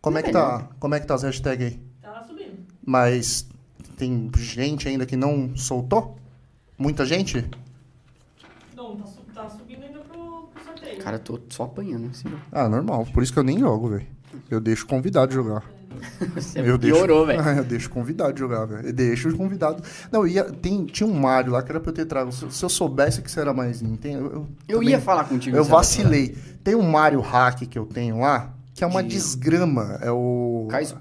Como 0.00 0.16
é 0.16 0.22
que 0.22 0.32
tá? 0.32 0.68
Como 0.78 0.94
é 0.94 1.00
que 1.00 1.06
tá 1.06 1.14
as 1.14 1.22
hashtags 1.22 1.66
aí? 1.66 1.80
Tá 2.00 2.24
subindo. 2.26 2.58
Mas 2.84 3.46
tem 3.98 4.30
gente 4.34 4.88
ainda 4.88 5.04
que 5.04 5.14
não 5.14 5.54
soltou? 5.56 6.16
Muita 6.78 7.04
gente? 7.04 7.44
Não, 8.74 8.96
tá, 8.96 9.04
tá 9.34 9.50
subindo 9.50 9.84
ainda 9.84 9.98
pro, 9.98 10.48
pro 10.54 10.64
sorteio. 10.64 10.98
Cara, 11.02 11.16
eu 11.16 11.20
tô 11.20 11.38
só 11.50 11.64
apanhando, 11.64 12.08
assim. 12.08 12.28
Ah, 12.50 12.66
normal. 12.66 13.06
Por 13.12 13.22
isso 13.22 13.30
que 13.30 13.38
eu 13.38 13.44
nem 13.44 13.58
jogo, 13.58 13.90
velho. 13.90 14.06
Eu 14.50 14.58
deixo 14.58 14.86
convidado 14.86 15.34
jogar. 15.34 15.62
Você 16.34 16.60
eu 16.60 16.78
piorou, 16.78 17.26
deixo... 17.26 17.42
velho. 17.42 17.58
eu 17.60 17.64
deixo 17.64 17.90
convidado 17.90 18.38
jogar, 18.38 18.64
velho. 18.66 18.86
Eu 18.88 18.92
deixo 18.92 19.28
os 19.28 19.34
convidados. 19.34 19.82
Não, 20.10 20.26
ia... 20.26 20.44
Tem... 20.44 20.84
tinha 20.86 21.06
um 21.08 21.12
Mario 21.14 21.52
lá 21.52 21.62
que 21.62 21.70
era 21.70 21.80
pra 21.80 21.90
eu 21.90 21.94
ter 21.94 22.04
trago. 22.06 22.32
Se 22.32 22.50
se 22.50 22.64
eu 22.64 22.68
soubesse 22.68 23.20
que 23.22 23.30
você 23.30 23.40
era 23.40 23.52
mais 23.52 23.80
Nintendo. 23.82 24.24
Eu, 24.26 24.46
Eu 24.68 24.74
também- 24.78 24.90
ia 24.90 25.00
falar 25.00 25.24
contigo. 25.24 25.56
Eu 25.56 25.64
sabe? 25.64 25.76
vacilei. 25.76 26.36
Tem 26.64 26.74
um 26.74 26.82
Mario 26.82 27.20
Hack 27.20 27.66
que 27.66 27.78
eu 27.78 27.86
tenho 27.86 28.20
lá, 28.20 28.52
que 28.74 28.82
é 28.84 28.86
uma 28.86 29.02
De- 29.02 29.08
desgrama. 29.10 29.98
É 30.00 30.10
o. 30.10 30.66
Kaizo? 30.70 30.96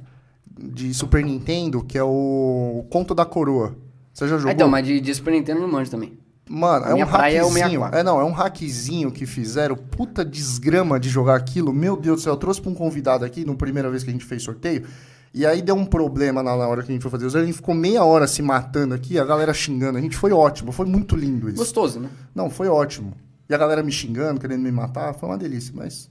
De 0.61 0.93
Super 0.93 1.23
Nintendo, 1.23 1.81
que 1.83 1.97
é 1.97 2.03
o 2.03 2.85
Conto 2.89 3.15
da 3.15 3.23
Coroa. 3.25 3.75
Você 4.13 4.27
já 4.27 4.35
jogou? 4.37 4.49
Ah, 4.49 4.53
então, 4.53 4.67
mas 4.67 4.85
de, 4.85 4.99
de 4.99 5.15
Super 5.15 5.31
Nintendo 5.31 5.61
não 5.61 5.69
manjo 5.71 5.89
também. 5.89 6.18
Mano, 6.49 6.85
é 6.85 6.95
um 6.95 6.99
é 6.99 7.03
hackzinho. 7.03 7.49
64. 7.53 7.99
É, 7.99 8.03
não, 8.03 8.19
é 8.19 8.23
um 8.23 8.31
hackzinho 8.31 9.11
que 9.11 9.25
fizeram. 9.27 9.75
Puta 9.75 10.25
desgrama 10.25 10.99
de 10.99 11.07
jogar 11.07 11.35
aquilo. 11.35 11.71
Meu 11.71 11.95
Deus 11.95 12.21
do 12.21 12.23
céu, 12.23 12.33
eu 12.33 12.37
trouxe 12.37 12.59
pra 12.59 12.71
um 12.71 12.73
convidado 12.73 13.23
aqui, 13.23 13.45
na 13.45 13.53
primeira 13.53 13.89
vez 13.89 14.03
que 14.03 14.09
a 14.09 14.13
gente 14.13 14.25
fez 14.25 14.41
sorteio. 14.41 14.83
E 15.31 15.45
aí 15.45 15.61
deu 15.61 15.75
um 15.75 15.85
problema 15.85 16.41
na 16.41 16.57
na 16.57 16.67
hora 16.67 16.81
que 16.81 16.91
a 16.91 16.93
gente 16.93 17.03
foi 17.03 17.11
fazer. 17.11 17.25
O 17.25 17.37
A 17.37 17.45
gente 17.45 17.55
ficou 17.55 17.75
meia 17.75 18.03
hora 18.03 18.25
se 18.27 18.41
matando 18.41 18.95
aqui, 18.95 19.19
a 19.19 19.23
galera 19.23 19.53
xingando. 19.53 19.99
A 19.99 20.01
gente 20.01 20.17
foi 20.17 20.31
ótimo, 20.31 20.71
foi 20.71 20.87
muito 20.87 21.15
lindo 21.15 21.47
isso. 21.47 21.57
Gostoso, 21.57 21.99
né? 21.99 22.09
Não, 22.33 22.49
foi 22.49 22.67
ótimo. 22.67 23.13
E 23.47 23.53
a 23.53 23.57
galera 23.57 23.83
me 23.83 23.91
xingando, 23.91 24.39
querendo 24.39 24.61
me 24.63 24.71
matar, 24.71 25.13
foi 25.13 25.29
uma 25.29 25.37
delícia. 25.37 25.71
Mas, 25.75 26.09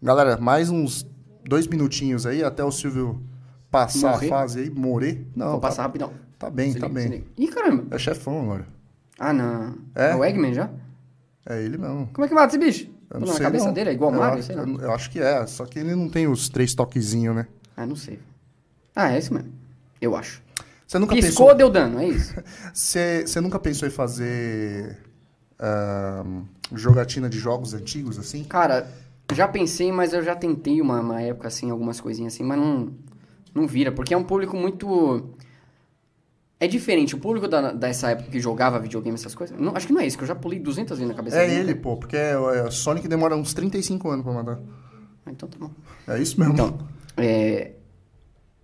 galera, 0.00 0.36
mais 0.36 0.70
uns 0.70 1.04
dois 1.44 1.66
minutinhos 1.66 2.26
aí 2.26 2.44
até 2.44 2.62
o 2.62 2.70
Silvio 2.70 3.20
passar 3.70 4.12
Morrer? 4.12 4.26
a 4.26 4.28
fase 4.28 4.60
aí, 4.60 4.70
morrer. 4.70 5.26
Não, 5.34 5.52
Vou 5.52 5.60
tá, 5.60 5.68
passar 5.68 5.82
rapidão. 5.82 6.12
tá 6.38 6.48
bem, 6.48 6.72
Se 6.72 6.78
tá 6.78 6.86
liga, 6.86 7.08
bem. 7.08 7.24
Ih, 7.36 7.48
caramba. 7.48 7.84
É 7.90 7.98
chefão 7.98 8.40
agora. 8.42 8.66
Ah, 9.18 9.32
não. 9.32 9.76
É? 9.94 10.10
É 10.10 10.16
o 10.16 10.24
Eggman 10.24 10.52
já? 10.54 10.70
É 11.46 11.62
ele 11.62 11.76
mesmo. 11.78 12.08
Como 12.12 12.24
é 12.24 12.28
que 12.28 12.34
mata 12.34 12.48
esse 12.56 12.58
bicho? 12.58 12.90
Eu 13.10 13.20
não 13.20 13.26
na 13.28 13.34
sei, 13.34 13.42
cabeça 13.44 13.66
não. 13.66 13.72
dele 13.72 13.90
é 13.90 13.92
igual 13.92 14.12
eu, 14.12 14.18
Mario, 14.18 14.38
acho- 14.38 14.46
sei 14.46 14.56
lá. 14.56 14.62
eu, 14.62 14.80
eu 14.80 14.92
acho 14.92 15.10
que 15.10 15.20
é, 15.20 15.46
só 15.46 15.64
que 15.66 15.78
ele 15.78 15.94
não 15.94 16.08
tem 16.08 16.26
os 16.26 16.48
três 16.48 16.74
toquezinhos, 16.74 17.36
né? 17.36 17.46
Ah, 17.76 17.86
não 17.86 17.94
sei. 17.96 18.18
Ah, 18.96 19.12
é 19.12 19.18
isso 19.18 19.32
mesmo. 19.32 19.52
Eu 20.00 20.16
acho. 20.16 20.42
Você 20.86 20.98
nunca 20.98 21.14
Piscou, 21.14 21.46
pensou. 21.46 21.54
deu 21.56 21.70
dano, 21.70 22.00
é 22.00 22.08
isso. 22.08 22.34
Você, 22.72 23.24
você 23.26 23.40
nunca 23.40 23.58
pensou 23.58 23.86
em 23.88 23.90
fazer 23.90 24.98
ahn, 25.58 26.42
jogatina 26.74 27.28
de 27.28 27.38
jogos 27.38 27.72
antigos, 27.74 28.18
assim? 28.18 28.44
Cara, 28.44 28.88
já 29.32 29.48
pensei, 29.48 29.90
mas 29.92 30.12
eu 30.12 30.22
já 30.22 30.34
tentei 30.36 30.80
uma, 30.80 31.00
uma 31.00 31.20
época 31.22 31.48
assim, 31.48 31.70
algumas 31.70 32.00
coisinhas 32.00 32.34
assim, 32.34 32.42
mas 32.44 32.58
não, 32.58 32.92
não 33.54 33.66
vira, 33.66 33.90
porque 33.92 34.12
é 34.14 34.16
um 34.16 34.24
público 34.24 34.56
muito. 34.56 35.30
É 36.60 36.66
diferente, 36.68 37.14
o 37.14 37.18
público 37.18 37.48
da, 37.48 37.72
dessa 37.72 38.10
época 38.10 38.30
que 38.30 38.40
jogava 38.40 38.78
videogame, 38.78 39.14
essas 39.16 39.34
coisas. 39.34 39.58
Não, 39.58 39.74
acho 39.76 39.86
que 39.88 39.92
não 39.92 40.00
é 40.00 40.06
isso, 40.06 40.16
que 40.16 40.22
eu 40.24 40.28
já 40.28 40.34
pulei 40.34 40.58
200 40.60 40.96
vezes 40.98 41.08
na 41.08 41.14
cabeça 41.14 41.36
É 41.36 41.46
dele. 41.46 41.60
ele, 41.60 41.74
pô, 41.74 41.96
porque 41.96 42.16
é, 42.16 42.32
é, 42.66 42.70
Sonic 42.70 43.06
demora 43.08 43.36
uns 43.36 43.52
35 43.52 44.08
anos 44.08 44.24
pra 44.24 44.32
matar. 44.32 44.60
Ah, 45.26 45.30
Então 45.30 45.48
tá 45.48 45.58
bom. 45.58 45.70
É 46.08 46.18
isso 46.20 46.38
mesmo. 46.38 46.54
Então, 46.54 46.78
é. 47.16 47.72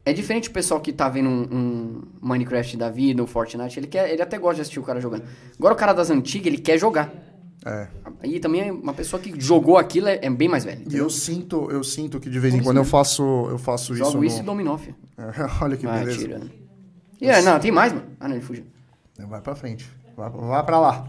É 0.03 0.13
diferente 0.15 0.49
o 0.49 0.53
pessoal 0.53 0.81
que 0.81 0.93
tá 0.93 1.09
vendo 1.11 1.29
um, 1.29 1.43
um 1.53 2.03
Minecraft 2.23 2.77
da 2.77 2.89
vida, 2.89 3.23
um 3.23 3.27
Fortnite, 3.27 3.79
ele, 3.79 3.87
quer, 3.87 4.11
ele 4.11 4.23
até 4.23 4.39
gosta 4.39 4.55
de 4.57 4.61
assistir 4.63 4.81
o 4.81 4.83
cara 4.83 4.99
jogando. 5.01 5.25
Agora 5.59 5.75
o 5.75 5.77
cara 5.77 5.93
das 5.93 6.11
antigas, 6.11 6.47
ele 6.47 6.59
quer 6.59 6.79
jogar. 6.79 7.13
É. 7.67 7.87
E 8.25 8.41
também 8.41 8.71
uma 8.71 8.95
pessoa 8.95 9.21
que 9.21 9.39
jogou 9.39 9.77
aquilo 9.77 10.09
é, 10.09 10.19
é 10.23 10.31
bem 10.31 10.49
mais 10.49 10.65
velha. 10.65 10.81
E 10.91 10.97
eu 10.97 11.11
sinto, 11.11 11.71
eu 11.71 11.85
sinto 11.85 12.19
que 12.19 12.31
de 12.31 12.39
vez 12.41 12.55
em 12.55 12.63
quando 12.63 12.79
eu 12.79 12.85
faço, 12.85 13.23
eu 13.51 13.59
faço 13.59 13.93
isso. 13.93 14.05
Jogo 14.05 14.19
no- 14.19 14.25
isso 14.25 14.41
e 14.41 14.43
dominó, 14.43 14.79
filho. 14.79 14.95
Olha 15.61 15.77
que 15.77 15.85
Vai, 15.87 15.99
beleza. 16.01 16.19
tirando. 16.19 16.60
E 17.21 17.29
é, 17.29 17.43
não, 17.43 17.59
tem 17.59 17.71
mais, 17.71 17.93
mano. 17.93 18.07
Ah, 18.19 18.29
não, 18.29 18.37
ele 18.37 18.45
fugiu. 18.45 18.65
Vai 19.19 19.41
pra 19.41 19.55
frente. 19.55 19.89
Vai, 20.17 20.31
vai 20.31 20.65
pra 20.65 20.81
lá. 20.81 21.09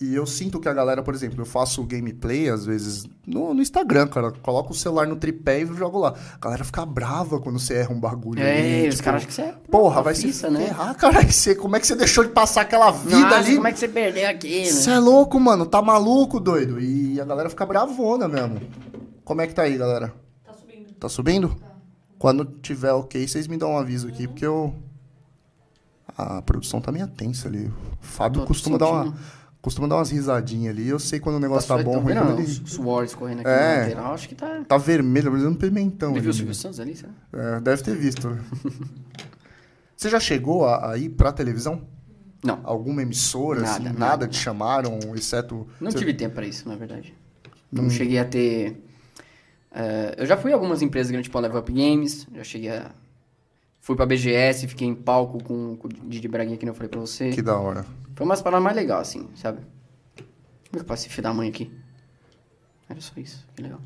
E 0.00 0.14
eu 0.14 0.24
sinto 0.26 0.60
que 0.60 0.68
a 0.68 0.72
galera, 0.72 1.02
por 1.02 1.12
exemplo, 1.12 1.40
eu 1.40 1.46
faço 1.46 1.82
gameplay, 1.82 2.48
às 2.48 2.64
vezes, 2.64 3.04
no, 3.26 3.52
no 3.52 3.60
Instagram, 3.60 4.06
cara. 4.06 4.30
Coloco 4.30 4.72
o 4.72 4.74
celular 4.74 5.08
no 5.08 5.16
tripé 5.16 5.62
e 5.62 5.66
jogo 5.66 5.98
lá. 5.98 6.14
A 6.34 6.38
galera 6.38 6.62
fica 6.62 6.86
brava 6.86 7.40
quando 7.40 7.58
você 7.58 7.74
erra 7.74 7.92
um 7.92 7.98
bagulho. 7.98 8.40
É, 8.40 8.58
ali, 8.58 8.88
os 8.88 8.94
tipo, 8.94 9.04
caras 9.04 9.22
acham 9.22 9.28
que 9.28 9.34
você 9.34 9.42
é. 9.42 9.54
Porra, 9.68 10.00
vai 10.00 10.14
se 10.14 10.50
né? 10.50 10.66
ferrar, 10.66 10.94
cara. 10.96 11.22
Você, 11.22 11.54
como 11.56 11.74
é 11.74 11.80
que 11.80 11.86
você 11.86 11.96
deixou 11.96 12.22
de 12.22 12.30
passar 12.30 12.60
aquela 12.60 12.92
vida 12.92 13.18
Nossa, 13.18 13.36
ali? 13.36 13.56
como 13.56 13.66
é 13.66 13.72
que 13.72 13.78
você 13.80 13.88
perdeu 13.88 14.28
aqui, 14.28 14.60
né? 14.60 14.66
Você 14.66 14.90
é 14.90 14.98
louco, 15.00 15.40
mano. 15.40 15.66
Tá 15.66 15.82
maluco, 15.82 16.38
doido. 16.38 16.80
E 16.80 17.20
a 17.20 17.24
galera 17.24 17.50
fica 17.50 17.66
bravona 17.66 18.28
mesmo. 18.28 18.60
Como 19.24 19.40
é 19.40 19.48
que 19.48 19.54
tá 19.54 19.62
aí, 19.62 19.76
galera? 19.76 20.14
Tá 20.44 20.52
subindo. 20.52 20.92
Tá 20.94 21.08
subindo? 21.08 21.56
Quando 22.18 22.44
tiver 22.44 22.92
ok, 22.92 23.26
vocês 23.26 23.48
me 23.48 23.56
dão 23.56 23.72
um 23.72 23.78
aviso 23.78 24.06
aqui, 24.06 24.28
porque 24.28 24.46
eu. 24.46 24.72
A 26.16 26.42
produção 26.42 26.80
tá 26.80 26.90
meio 26.90 27.06
tensa 27.06 27.48
ali. 27.48 27.66
O 27.66 27.72
Fábio 28.00 28.44
costuma 28.44 28.76
dar, 28.78 28.86
uma, 28.90 29.04
sentindo. 29.04 29.20
costuma 29.62 29.86
dar 29.88 29.96
umas 29.96 30.10
risadinhas 30.10 30.74
ali. 30.74 30.88
Eu 30.88 30.98
sei 30.98 31.20
quando 31.20 31.36
o 31.36 31.40
negócio 31.40 31.68
tá, 31.68 31.76
Tá 31.76 31.82
bom, 31.82 31.98
ruim. 32.00 32.14
os 32.16 32.58
ele 32.58 32.68
suores 32.68 33.14
correndo 33.14 33.40
aqui 33.40 33.48
É. 33.50 33.80
lateral, 33.82 34.14
acho 34.14 34.28
que 34.28 34.34
tá... 34.34 34.64
tá 34.66 34.76
vermelho, 34.78 35.30
parecendo 35.30 35.52
um 35.52 35.56
pimentão. 35.56 36.10
Ele 36.12 36.20
viu 36.20 36.30
o? 36.30 36.34
Silvio 36.34 36.54
Santos 36.54 36.80
ali, 36.80 36.96
será? 36.96 37.12
É, 37.32 37.60
deve 37.60 37.82
ter 37.82 37.94
visto. 37.96 38.36
Você 39.96 40.08
já 40.08 40.20
chegou 40.20 40.64
a, 40.64 40.92
a 40.92 40.98
ir 40.98 41.08
pra 41.10 41.32
televisão? 41.32 41.82
Não, 42.42 42.60
Alguma 42.62 43.02
emissora, 43.02 43.60
Nada, 43.60 43.72
assim, 43.72 43.82
nada, 43.84 43.98
nada, 43.98 44.28
te 44.28 44.36
chamaram, 44.36 44.98
exceto. 45.16 45.66
não 45.80 45.90
Você- 45.90 45.98
tive 45.98 46.14
tempo 46.14 46.36
pra 46.36 46.46
isso, 46.46 46.68
na 46.68 46.76
verdade. 46.76 47.12
Não 47.70 47.90
cheguei 47.90 48.18
a 48.18 48.24
ter... 48.24 48.80
eh, 49.72 50.14
eu 50.18 50.24
já 50.24 50.36
fui 50.36 50.52
a 50.52 50.54
algumas 50.54 50.80
empresas 50.82 51.10
grandes, 51.10 51.26
tipo 51.26 51.36
a 51.36 51.40
Level 51.40 51.58
Up 51.60 51.70
Games, 51.72 52.26
já 52.34 52.44
cheguei 52.44 52.70
a... 52.70 52.90
Fui 53.88 53.96
pra 53.96 54.04
BGS, 54.04 54.68
fiquei 54.68 54.86
em 54.86 54.94
palco 54.94 55.42
com, 55.42 55.74
com 55.76 55.88
o 55.88 55.90
Didi 55.90 56.28
Braguinha, 56.28 56.58
que 56.58 56.66
nem 56.66 56.72
eu 56.72 56.74
falei 56.74 56.90
pra 56.90 57.00
você. 57.00 57.30
Que 57.30 57.40
da 57.40 57.58
hora. 57.58 57.86
Foi 58.14 58.26
umas 58.26 58.42
paradas 58.42 58.62
mais 58.62 58.76
legais, 58.76 59.08
assim, 59.08 59.26
sabe? 59.34 59.62
Como 60.68 60.82
é 60.82 60.84
que 60.84 60.92
eu 60.92 60.96
filho 60.98 61.22
da 61.22 61.32
mãe 61.32 61.48
aqui? 61.48 61.72
Era 62.86 63.00
só 63.00 63.14
isso, 63.16 63.46
que 63.56 63.62
legal. 63.62 63.80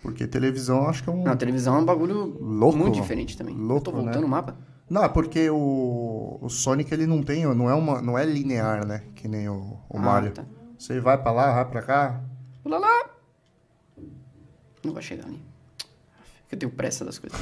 Porque 0.00 0.26
televisão 0.26 0.88
acho 0.88 1.04
que 1.04 1.10
é 1.10 1.12
um. 1.12 1.22
Não, 1.24 1.36
televisão 1.36 1.76
é 1.76 1.78
um 1.80 1.84
bagulho 1.84 2.38
Louco, 2.40 2.78
muito 2.78 2.94
diferente 2.94 3.36
também. 3.36 3.54
Louco, 3.54 3.74
eu 3.74 3.80
tô 3.82 3.92
voltando 3.92 4.20
né? 4.22 4.26
o 4.26 4.28
mapa. 4.30 4.56
Não, 4.88 5.04
é 5.04 5.10
porque 5.10 5.50
o, 5.50 6.38
o 6.40 6.48
Sonic 6.48 6.90
ele 6.94 7.06
não 7.06 7.22
tem, 7.22 7.44
não 7.44 7.68
é 7.68 7.74
uma, 7.74 8.00
não 8.00 8.16
é 8.16 8.24
linear, 8.24 8.86
né? 8.86 9.02
Que 9.14 9.28
nem 9.28 9.46
o, 9.46 9.78
o 9.90 9.98
Ah, 9.98 10.00
Mario. 10.00 10.32
tá. 10.32 10.46
Você 10.78 11.00
vai 11.00 11.20
pra 11.20 11.32
lá, 11.32 11.52
vai 11.52 11.70
pra 11.70 11.82
cá. 11.82 12.24
Lá, 12.64 12.78
lá. 12.78 13.10
Não 14.82 14.94
vai 14.94 15.02
chegar 15.02 15.26
ali. 15.26 15.42
Eu 16.50 16.56
tenho 16.58 16.72
pressa 16.72 17.04
das 17.04 17.18
coisas. 17.18 17.38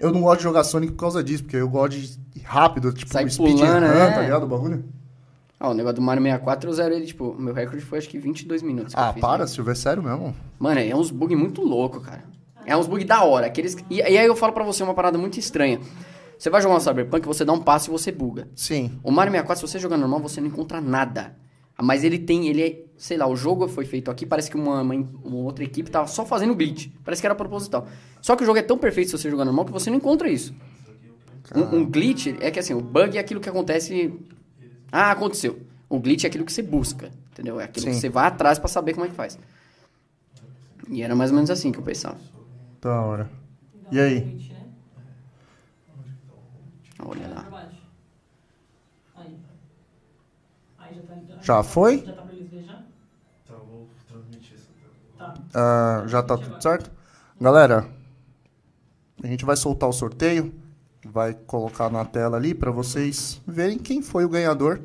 Eu 0.00 0.12
não 0.12 0.20
gosto 0.22 0.38
de 0.38 0.44
jogar 0.44 0.64
Sonic 0.64 0.92
por 0.92 1.00
causa 1.00 1.22
disso, 1.22 1.44
porque 1.44 1.56
eu 1.56 1.68
gosto 1.68 1.98
de 1.98 2.18
rápido, 2.42 2.92
tipo 2.92 3.12
Sai 3.12 3.28
speed 3.28 3.58
pulando, 3.58 3.86
run, 3.86 3.92
é. 3.92 4.10
tá 4.12 4.22
ligado 4.22 4.42
o 4.44 4.46
bagulho? 4.46 4.84
Ah, 5.60 5.70
o 5.70 5.74
negócio 5.74 5.96
do 5.96 6.02
Mario 6.02 6.22
64 6.22 6.70
eu 6.70 6.74
zero 6.74 6.94
ele, 6.94 7.06
tipo, 7.06 7.34
meu 7.38 7.52
recorde 7.52 7.84
foi 7.84 7.98
acho 7.98 8.08
que 8.08 8.18
22 8.18 8.62
minutos. 8.62 8.94
que 8.94 9.00
Ah, 9.00 9.12
fiz, 9.12 9.20
para, 9.20 9.38
né? 9.38 9.46
Silvio, 9.46 9.72
é 9.72 9.74
sério 9.74 10.02
mesmo? 10.02 10.34
Mano, 10.58 10.78
é 10.78 10.94
uns 10.94 11.10
bug 11.10 11.34
muito 11.34 11.62
louco, 11.62 12.00
cara. 12.00 12.24
É 12.64 12.76
uns 12.76 12.86
bug 12.86 13.04
da 13.04 13.24
hora. 13.24 13.46
Aqueles... 13.46 13.76
E, 13.90 13.96
e 13.96 14.02
aí 14.02 14.26
eu 14.26 14.36
falo 14.36 14.52
pra 14.52 14.62
você 14.62 14.82
uma 14.82 14.94
parada 14.94 15.18
muito 15.18 15.38
estranha. 15.38 15.80
Você 16.38 16.48
vai 16.48 16.62
jogar 16.62 16.76
um 16.76 16.80
Cyberpunk, 16.80 17.26
você 17.26 17.44
dá 17.44 17.52
um 17.52 17.58
passo 17.60 17.90
e 17.90 17.92
você 17.92 18.12
buga. 18.12 18.46
Sim. 18.54 19.00
O 19.02 19.10
Mario 19.10 19.32
64, 19.32 19.66
se 19.66 19.72
você 19.72 19.78
jogar 19.80 19.96
normal, 19.96 20.20
você 20.20 20.40
não 20.40 20.46
encontra 20.46 20.80
nada. 20.80 21.34
Mas 21.80 22.02
ele 22.02 22.18
tem, 22.18 22.48
ele 22.48 22.62
é, 22.62 22.84
sei 22.96 23.16
lá, 23.16 23.26
o 23.28 23.36
jogo 23.36 23.68
foi 23.68 23.84
feito 23.84 24.10
aqui, 24.10 24.26
parece 24.26 24.50
que 24.50 24.56
uma, 24.56 24.82
uma, 24.82 24.94
uma 24.94 25.36
outra 25.36 25.62
equipe 25.62 25.90
tava 25.90 26.08
só 26.08 26.26
fazendo 26.26 26.54
glitch. 26.54 26.88
Parece 27.04 27.22
que 27.22 27.26
era 27.26 27.34
proposital. 27.34 27.86
Só 28.20 28.34
que 28.34 28.42
o 28.42 28.46
jogo 28.46 28.58
é 28.58 28.62
tão 28.62 28.76
perfeito 28.76 29.10
se 29.10 29.18
você 29.18 29.30
jogar 29.30 29.44
normal 29.44 29.64
que 29.64 29.72
você 29.72 29.88
não 29.88 29.96
encontra 29.96 30.28
isso. 30.28 30.52
Um, 31.54 31.78
um 31.78 31.86
glitch 31.90 32.26
é 32.40 32.50
que 32.50 32.58
assim, 32.58 32.74
o 32.74 32.80
bug 32.80 33.16
é 33.16 33.20
aquilo 33.20 33.40
que 33.40 33.48
acontece. 33.48 34.12
Ah, 34.90 35.12
aconteceu. 35.12 35.60
O 35.88 35.98
glitch 35.98 36.24
é 36.24 36.26
aquilo 36.26 36.44
que 36.44 36.52
você 36.52 36.62
busca, 36.62 37.10
entendeu? 37.30 37.60
É 37.60 37.64
aquilo 37.64 37.86
que 37.86 37.94
Sim. 37.94 38.00
você 38.00 38.08
vai 38.08 38.26
atrás 38.26 38.58
pra 38.58 38.68
saber 38.68 38.92
como 38.92 39.06
é 39.06 39.08
que 39.08 39.14
faz. 39.14 39.38
E 40.90 41.02
era 41.02 41.14
mais 41.14 41.30
ou 41.30 41.36
menos 41.36 41.50
assim 41.50 41.70
que 41.70 41.78
eu 41.78 41.82
pensava. 41.82 42.18
Da 42.80 43.00
hora. 43.00 43.30
E 43.90 43.98
aí? 43.98 44.20
Né? 44.20 44.66
Olha 46.98 47.28
lá. 47.28 47.42
Pra 47.42 47.50
baixo. 47.50 47.78
Aí. 49.16 49.36
Aí 50.78 51.00
já 51.40 51.62
foi? 51.62 51.98
Já 52.04 52.12
tá 52.12 52.22
pra 52.22 52.34
eles 52.34 52.50
ver 52.50 52.62
já? 52.64 52.74
Tá, 53.46 53.54
vou 53.54 53.88
transmitir 54.08 54.56
tela. 55.18 55.32
Tá. 55.32 55.34
Ah, 55.54 56.04
já 56.06 56.22
tá 56.22 56.36
tudo 56.36 56.62
certo? 56.62 56.90
Galera, 57.40 57.86
a 59.22 59.26
gente 59.26 59.44
vai 59.44 59.56
soltar 59.56 59.88
o 59.88 59.92
sorteio, 59.92 60.52
vai 61.06 61.34
colocar 61.34 61.90
na 61.90 62.04
tela 62.04 62.36
ali 62.36 62.54
pra 62.54 62.70
vocês 62.70 63.40
verem 63.46 63.78
quem 63.78 64.02
foi 64.02 64.24
o 64.24 64.28
ganhador. 64.28 64.80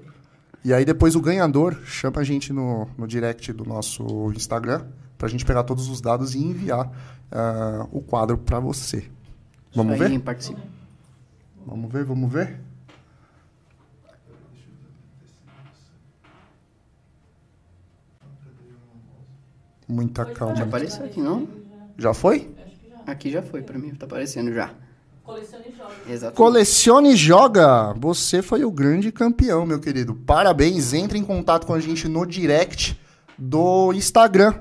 E 0.63 0.73
aí 0.73 0.85
depois 0.85 1.15
o 1.15 1.21
ganhador 1.21 1.75
chama 1.85 2.21
a 2.21 2.23
gente 2.23 2.53
no, 2.53 2.88
no 2.97 3.07
direct 3.07 3.51
do 3.51 3.65
nosso 3.65 4.31
Instagram 4.34 4.85
pra 5.17 5.27
gente 5.27 5.45
pegar 5.45 5.63
todos 5.63 5.89
os 5.89 5.99
dados 5.99 6.35
e 6.35 6.39
enviar 6.39 6.89
ah, 7.31 7.88
o 7.91 8.01
quadro 8.01 8.38
pra 8.38 8.59
você. 8.59 9.09
Vamos 9.75 9.95
Isso 9.95 10.03
aí, 10.03 10.09
ver? 10.09 10.19
participa. 10.19 10.61
Vamos 11.65 11.91
ver, 11.91 12.03
vamos 12.05 12.31
ver? 12.31 12.59
Muita 19.93 20.25
calma. 20.25 20.55
Já 20.55 20.63
apareceu 20.63 21.05
aqui, 21.05 21.21
não? 21.21 21.47
Já 21.97 22.13
foi? 22.13 22.49
Aqui 23.05 23.29
já 23.31 23.41
foi 23.43 23.61
pra 23.61 23.77
mim, 23.77 23.93
tá 23.93 24.05
aparecendo 24.05 24.51
já. 24.53 24.71
Colecione 25.23 25.65
jogos. 25.77 25.93
Exatamente. 26.09 26.35
Colecione 26.37 27.13
e 27.13 27.15
joga. 27.15 27.93
Você 27.93 28.41
foi 28.41 28.65
o 28.65 28.71
grande 28.71 29.11
campeão, 29.11 29.65
meu 29.65 29.79
querido. 29.79 30.15
Parabéns. 30.15 30.93
Entre 30.93 31.17
em 31.19 31.23
contato 31.23 31.65
com 31.67 31.73
a 31.73 31.79
gente 31.79 32.07
no 32.07 32.25
direct 32.25 32.99
do 33.37 33.93
Instagram. 33.93 34.55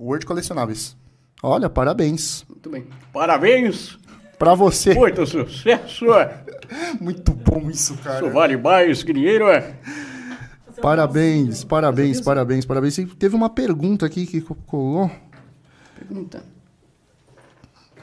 Word 0.00 0.24
Colecionáveis. 0.24 0.96
Olha, 1.42 1.68
parabéns. 1.68 2.44
Muito 2.48 2.70
bem. 2.70 2.86
Parabéns, 3.12 3.98
Pra 4.38 4.54
você. 4.54 4.94
muito 4.94 5.26
sucesso. 5.26 6.06
Muito 7.00 7.32
bom 7.32 7.68
isso, 7.68 7.94
Isso 7.94 8.02
cara. 8.02 8.30
vale 8.30 8.56
mais 8.56 9.02
que 9.02 9.12
dinheiro. 9.12 9.46
É. 10.80 10.82
Parabéns, 10.82 11.64
parabéns, 11.64 12.20
parabéns, 12.20 12.64
parabéns. 12.66 12.98
E 12.98 13.06
teve 13.06 13.34
uma 13.36 13.48
pergunta 13.50 14.06
aqui 14.06 14.26
que 14.26 14.40
co- 14.40 14.54
colou 14.66 15.10
Pergunta. 15.96 16.42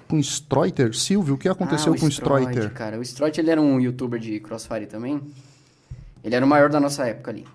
com 0.07 0.17
o 0.17 0.19
Stroiter. 0.19 0.93
Silvio, 0.95 1.35
o 1.35 1.37
que 1.37 1.49
aconteceu 1.49 1.93
Ah, 1.93 1.97
com 1.99 2.05
o 2.05 2.09
Stroit, 2.11 2.43
Stroiter? 2.49 2.73
Cara, 2.73 2.97
o 2.97 3.01
Stroit 3.03 3.37
ele 3.39 3.49
era 3.51 3.61
um 3.61 3.79
youtuber 3.79 4.19
de 4.19 4.39
Crossfire 4.39 4.85
também. 4.87 5.21
Ele 6.23 6.35
era 6.35 6.45
o 6.45 6.47
maior 6.47 6.69
da 6.69 6.79
nossa 6.79 7.05
época 7.05 7.31
ali. 7.31 7.45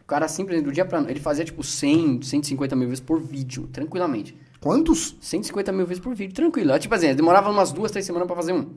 O 0.00 0.04
cara 0.06 0.28
simplesmente 0.28 0.64
do 0.66 0.72
dia 0.72 0.84
pra 0.84 0.98
noite, 1.00 1.12
ele 1.14 1.20
fazia 1.20 1.44
tipo 1.44 1.62
100, 1.64 2.22
150 2.22 2.76
mil 2.76 2.88
vezes 2.88 3.00
por 3.02 3.20
vídeo, 3.20 3.66
tranquilamente. 3.72 4.36
Quantos? 4.60 5.16
150 5.20 5.72
mil 5.72 5.86
vezes 5.86 6.02
por 6.02 6.14
vídeo, 6.14 6.34
tranquilo. 6.34 6.78
Tipo 6.78 6.94
assim, 6.94 7.12
demorava 7.14 7.50
umas 7.50 7.72
duas, 7.72 7.90
três 7.90 8.06
semanas 8.06 8.26
pra 8.26 8.36
fazer 8.36 8.52
um. 8.52 8.70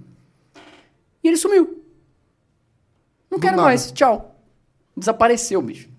E 1.23 1.27
ele 1.27 1.37
sumiu. 1.37 1.83
Não 3.29 3.37
Do 3.37 3.41
quero 3.41 3.57
nada. 3.57 3.67
mais, 3.67 3.91
tchau. 3.91 4.38
Desapareceu, 4.99 5.61
bicho. 5.61 5.89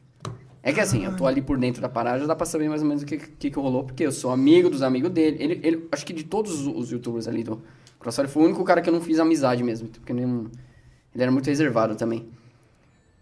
É 0.63 0.73
que 0.73 0.81
assim, 0.81 1.05
eu 1.05 1.17
tô 1.17 1.27
ali 1.27 1.41
por 1.41 1.59
dentro 1.59 1.81
da 1.81 1.89
parada, 1.89 2.21
já 2.21 2.27
dá 2.27 2.37
pra 2.37 2.45
saber 2.45 2.69
mais 2.69 2.83
ou 2.83 2.89
menos 2.89 3.03
o 3.03 3.07
que, 3.07 3.17
que, 3.17 3.51
que 3.51 3.59
rolou, 3.59 3.85
porque 3.85 4.05
eu 4.05 4.13
sou 4.13 4.31
amigo 4.31 4.69
dos 4.69 4.83
amigos 4.83 5.11
dele. 5.11 5.37
Ele, 5.41 5.61
ele, 5.63 5.89
acho 5.91 6.05
que 6.05 6.13
de 6.13 6.25
todos 6.25 6.67
os, 6.67 6.91
youtubers 6.91 7.27
ali 7.27 7.43
do 7.43 7.63
Crossfire, 7.99 8.29
foi 8.29 8.43
o 8.43 8.47
único 8.47 8.63
cara 8.63 8.83
que 8.83 8.89
eu 8.89 8.93
não 8.93 9.01
fiz 9.01 9.19
amizade 9.19 9.63
mesmo, 9.65 9.89
porque 9.89 10.13
ele, 10.13 10.27
não- 10.27 10.51
ele 11.15 11.23
era 11.23 11.33
muito 11.33 11.47
reservado 11.47 11.97
também. 11.97 12.29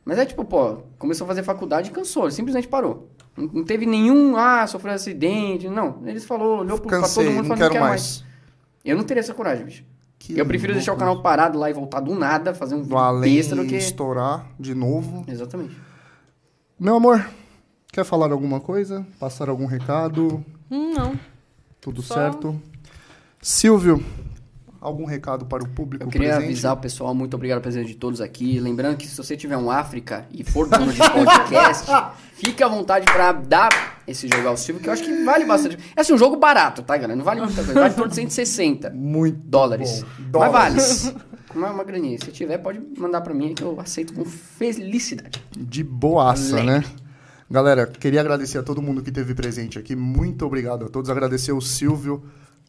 Mas 0.04 0.18
é 0.18 0.26
tipo, 0.26 0.44
pô, 0.44 0.78
começou 0.98 1.26
a 1.26 1.28
fazer 1.28 1.44
faculdade 1.44 1.90
e 1.90 1.92
cansou, 1.92 2.24
ele 2.24 2.32
simplesmente 2.32 2.66
parou. 2.66 3.08
Não, 3.36 3.46
não 3.46 3.64
teve 3.64 3.86
nenhum, 3.86 4.36
ah, 4.36 4.66
sofreu 4.66 4.94
acidente, 4.94 5.68
não. 5.68 6.02
Eles 6.06 6.24
falou, 6.24 6.60
olhou 6.60 6.78
pra 6.80 7.00
todo 7.08 7.24
mundo 7.30 7.44
e 7.44 7.48
não 7.48 7.56
falou, 7.56 7.56
quero 7.56 7.58
não 7.58 7.70
quero 7.70 7.80
mais. 7.80 8.22
mais. 8.22 8.24
Eu 8.84 8.96
não 8.96 9.04
teria 9.04 9.20
essa 9.20 9.34
coragem, 9.34 9.64
bicho. 9.64 9.84
Que 10.18 10.38
eu 10.38 10.44
prefiro 10.46 10.72
deixar 10.72 10.92
o 10.92 10.96
canal 10.96 11.22
parado 11.22 11.58
lá 11.58 11.70
e 11.70 11.72
voltar 11.72 12.00
do 12.00 12.14
nada, 12.14 12.52
fazer 12.54 12.74
um 12.74 12.82
vídeo 12.82 12.98
Além 12.98 13.36
besta 13.36 13.54
do 13.54 13.64
que... 13.64 13.76
estourar 13.76 14.46
de 14.58 14.74
novo. 14.74 15.24
Exatamente. 15.28 15.76
Meu 16.78 16.96
amor, 16.96 17.28
quer 17.92 18.04
falar 18.04 18.32
alguma 18.32 18.60
coisa? 18.60 19.06
Passar 19.18 19.48
algum 19.48 19.66
recado? 19.66 20.44
Hum, 20.70 20.92
não. 20.94 21.18
Tudo 21.80 22.02
Só- 22.02 22.14
certo? 22.14 22.60
Silvio, 23.40 24.04
algum 24.80 25.04
recado 25.04 25.44
para 25.46 25.62
o 25.62 25.68
público 25.68 26.04
Eu 26.04 26.08
queria 26.08 26.28
presente? 26.28 26.44
avisar 26.50 26.74
o 26.74 26.76
pessoal, 26.76 27.14
muito 27.14 27.34
obrigado 27.34 27.56
pela 27.60 27.62
presença 27.72 27.86
de 27.88 27.94
todos 27.96 28.20
aqui. 28.20 28.58
Lembrando 28.60 28.96
que 28.96 29.06
se 29.06 29.16
você 29.16 29.36
tiver 29.36 29.56
um 29.56 29.70
África 29.70 30.26
e 30.32 30.44
for 30.44 30.68
dono 30.68 30.92
de 30.92 30.98
podcast, 30.98 31.86
fique 32.34 32.62
à 32.62 32.68
vontade 32.68 33.04
pra 33.06 33.32
dar 33.32 33.98
esse 34.06 34.28
jogo 34.28 34.48
ao 34.48 34.56
Silvio, 34.56 34.82
que 34.82 34.88
eu 34.88 34.92
acho 34.92 35.02
que 35.04 35.24
vale 35.24 35.44
bastante. 35.44 35.78
É 35.96 36.00
assim, 36.00 36.12
um 36.14 36.18
jogo 36.18 36.36
barato, 36.36 36.82
tá, 36.82 36.96
galera? 36.96 37.16
Não 37.16 37.24
vale 37.24 37.40
muita 37.40 37.56
coisa. 37.56 37.74
Vale 37.74 37.92
em 37.92 37.96
torno 37.96 38.08
de 38.10 38.14
160 38.16 38.90
Muito 38.90 39.38
dólares. 39.44 40.04
bom. 40.18 40.38
Mas 40.40 40.52
vale. 40.52 40.80
Uma, 41.54 41.70
uma 41.70 41.82
graninha. 41.82 42.18
Se 42.18 42.30
tiver, 42.30 42.58
pode 42.58 42.78
mandar 42.98 43.22
pra 43.22 43.32
mim 43.32 43.54
que 43.54 43.62
eu 43.62 43.80
aceito 43.80 44.12
com 44.12 44.22
felicidade. 44.22 45.42
De 45.56 45.82
boaça, 45.82 46.56
Leve. 46.56 46.66
né? 46.66 46.84
Galera, 47.50 47.86
queria 47.86 48.20
agradecer 48.20 48.58
a 48.58 48.62
todo 48.62 48.82
mundo 48.82 49.02
que 49.02 49.08
esteve 49.08 49.34
presente 49.34 49.78
aqui. 49.78 49.96
Muito 49.96 50.44
obrigado 50.44 50.84
a 50.84 50.88
todos. 50.90 51.08
Agradecer 51.10 51.52
o 51.52 51.60
Silvio, 51.62 52.22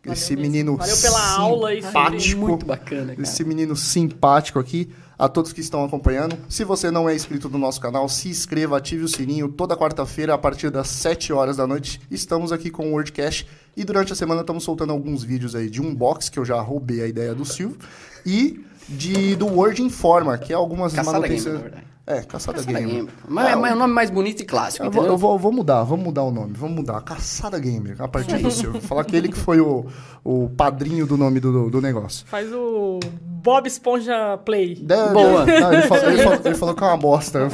esse 0.05 0.35
mesmo. 0.35 0.41
menino 0.41 0.77
Valeu 0.77 0.97
pela 0.97 1.35
aula 1.35 1.73
e 1.73 1.81
simpático. 1.81 2.39
Muito 2.39 2.65
bacana, 2.65 3.15
cara. 3.15 3.21
Esse 3.21 3.43
menino 3.43 3.75
simpático 3.75 4.59
aqui, 4.59 4.89
a 5.17 5.27
todos 5.27 5.51
que 5.51 5.59
estão 5.59 5.83
acompanhando. 5.83 6.37
Se 6.47 6.63
você 6.63 6.89
não 6.89 7.09
é 7.09 7.15
inscrito 7.15 7.49
no 7.49 7.57
nosso 7.57 7.81
canal, 7.81 8.07
se 8.07 8.29
inscreva, 8.29 8.77
ative 8.77 9.03
o 9.03 9.07
sininho. 9.07 9.49
Toda 9.49 9.75
quarta-feira, 9.75 10.33
a 10.33 10.37
partir 10.37 10.69
das 10.69 10.87
7 10.87 11.33
horas 11.33 11.57
da 11.57 11.67
noite, 11.67 11.99
estamos 12.09 12.51
aqui 12.51 12.69
com 12.69 12.89
o 12.89 12.91
WordCast. 12.93 13.45
E 13.75 13.83
durante 13.83 14.13
a 14.13 14.15
semana 14.15 14.41
estamos 14.41 14.63
soltando 14.63 14.93
alguns 14.93 15.23
vídeos 15.23 15.55
aí 15.55 15.69
de 15.69 15.81
unbox, 15.81 16.29
que 16.29 16.39
eu 16.39 16.45
já 16.45 16.59
roubei 16.61 17.01
a 17.01 17.07
ideia 17.07 17.35
do 17.35 17.43
Silvio, 17.43 17.77
e 18.25 18.63
de, 18.87 19.35
do 19.35 19.47
Word 19.47 19.81
Informa, 19.81 20.37
que 20.37 20.53
é 20.53 20.55
algumas 20.55 20.93
Caçada 20.93 21.19
manutenções... 21.19 21.61
Verdade. 21.61 21.88
É, 22.11 22.21
Caçada, 22.23 22.57
Caçada 22.57 22.79
Gamer. 22.79 22.95
Gamer. 22.95 23.13
Mas 23.27 23.49
é, 23.49 23.55
mas 23.55 23.71
é 23.71 23.75
o 23.75 23.77
nome 23.77 23.93
mais 23.93 24.09
bonito 24.09 24.41
e 24.41 24.45
clássico, 24.45 24.83
Eu 24.83 24.89
vou, 24.89 25.01
entendeu? 25.03 25.13
eu 25.13 25.17
vou- 25.19 25.33
eu 25.33 25.37
vou 25.37 25.51
mudar, 25.51 25.83
vamos 25.83 26.03
mudar 26.03 26.23
o 26.23 26.31
nome, 26.31 26.53
vamos 26.57 26.75
mudar. 26.77 26.99
Caçada 27.01 27.59
Gamer, 27.59 28.01
a 28.01 28.07
partir 28.07 28.39
do 28.39 28.49
Silvio. 28.49 28.81
Falar 28.81 29.03
que 29.03 29.15
ele 29.15 29.29
que 29.29 29.37
foi 29.37 29.61
o, 29.61 29.85
o 30.23 30.49
padrinho 30.57 31.05
do 31.05 31.15
nome 31.15 31.39
do, 31.39 31.69
do 31.69 31.79
negócio. 31.79 32.25
Faz 32.27 32.51
o 32.51 32.99
Bob 33.23 33.67
Esponja 33.67 34.37
Play. 34.43 34.75
Boa. 35.13 35.45
Não, 35.45 35.71
ele, 35.73 35.81
falou, 35.83 36.03
ele 36.09 36.23
falou- 36.23 36.39
ele 36.45 36.55
falou 36.55 36.75
que 36.75 36.83
é 36.83 36.87
uma 36.87 36.97
bosta. 36.97 37.37
Eu 37.39 37.45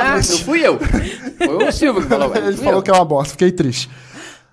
Ah, 0.00 0.16
não 0.22 0.22
fui 0.22 0.60
eu. 0.64 0.78
Foi 0.78 1.68
o 1.68 1.72
Silvio 1.72 2.02
que 2.02 2.08
falou. 2.08 2.30
Ele 2.36 2.56
falou 2.56 2.74
eu. 2.74 2.82
que 2.82 2.90
é 2.90 2.94
uma 2.94 3.04
bosta, 3.04 3.32
fiquei 3.32 3.50
triste. 3.50 3.90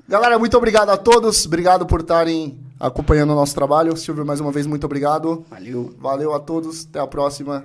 Galera, 0.09 0.37
muito 0.39 0.57
obrigado 0.57 0.89
a 0.89 0.97
todos. 0.97 1.45
Obrigado 1.45 1.85
por 1.85 2.01
estarem 2.01 2.59
acompanhando 2.79 3.31
o 3.31 3.35
nosso 3.35 3.53
trabalho. 3.53 3.95
Silvio, 3.95 4.25
mais 4.25 4.39
uma 4.39 4.51
vez, 4.51 4.65
muito 4.67 4.83
obrigado. 4.85 5.45
Valeu. 5.49 5.93
Valeu 5.99 6.33
a 6.33 6.39
todos. 6.39 6.85
Até 6.89 6.99
a 6.99 7.07
próxima. 7.07 7.63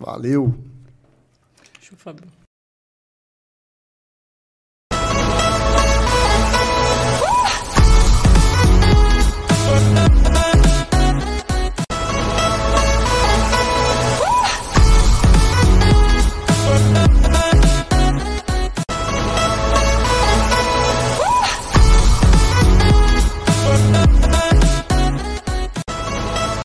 Valeu. 0.00 0.54
Fábio. 1.96 2.39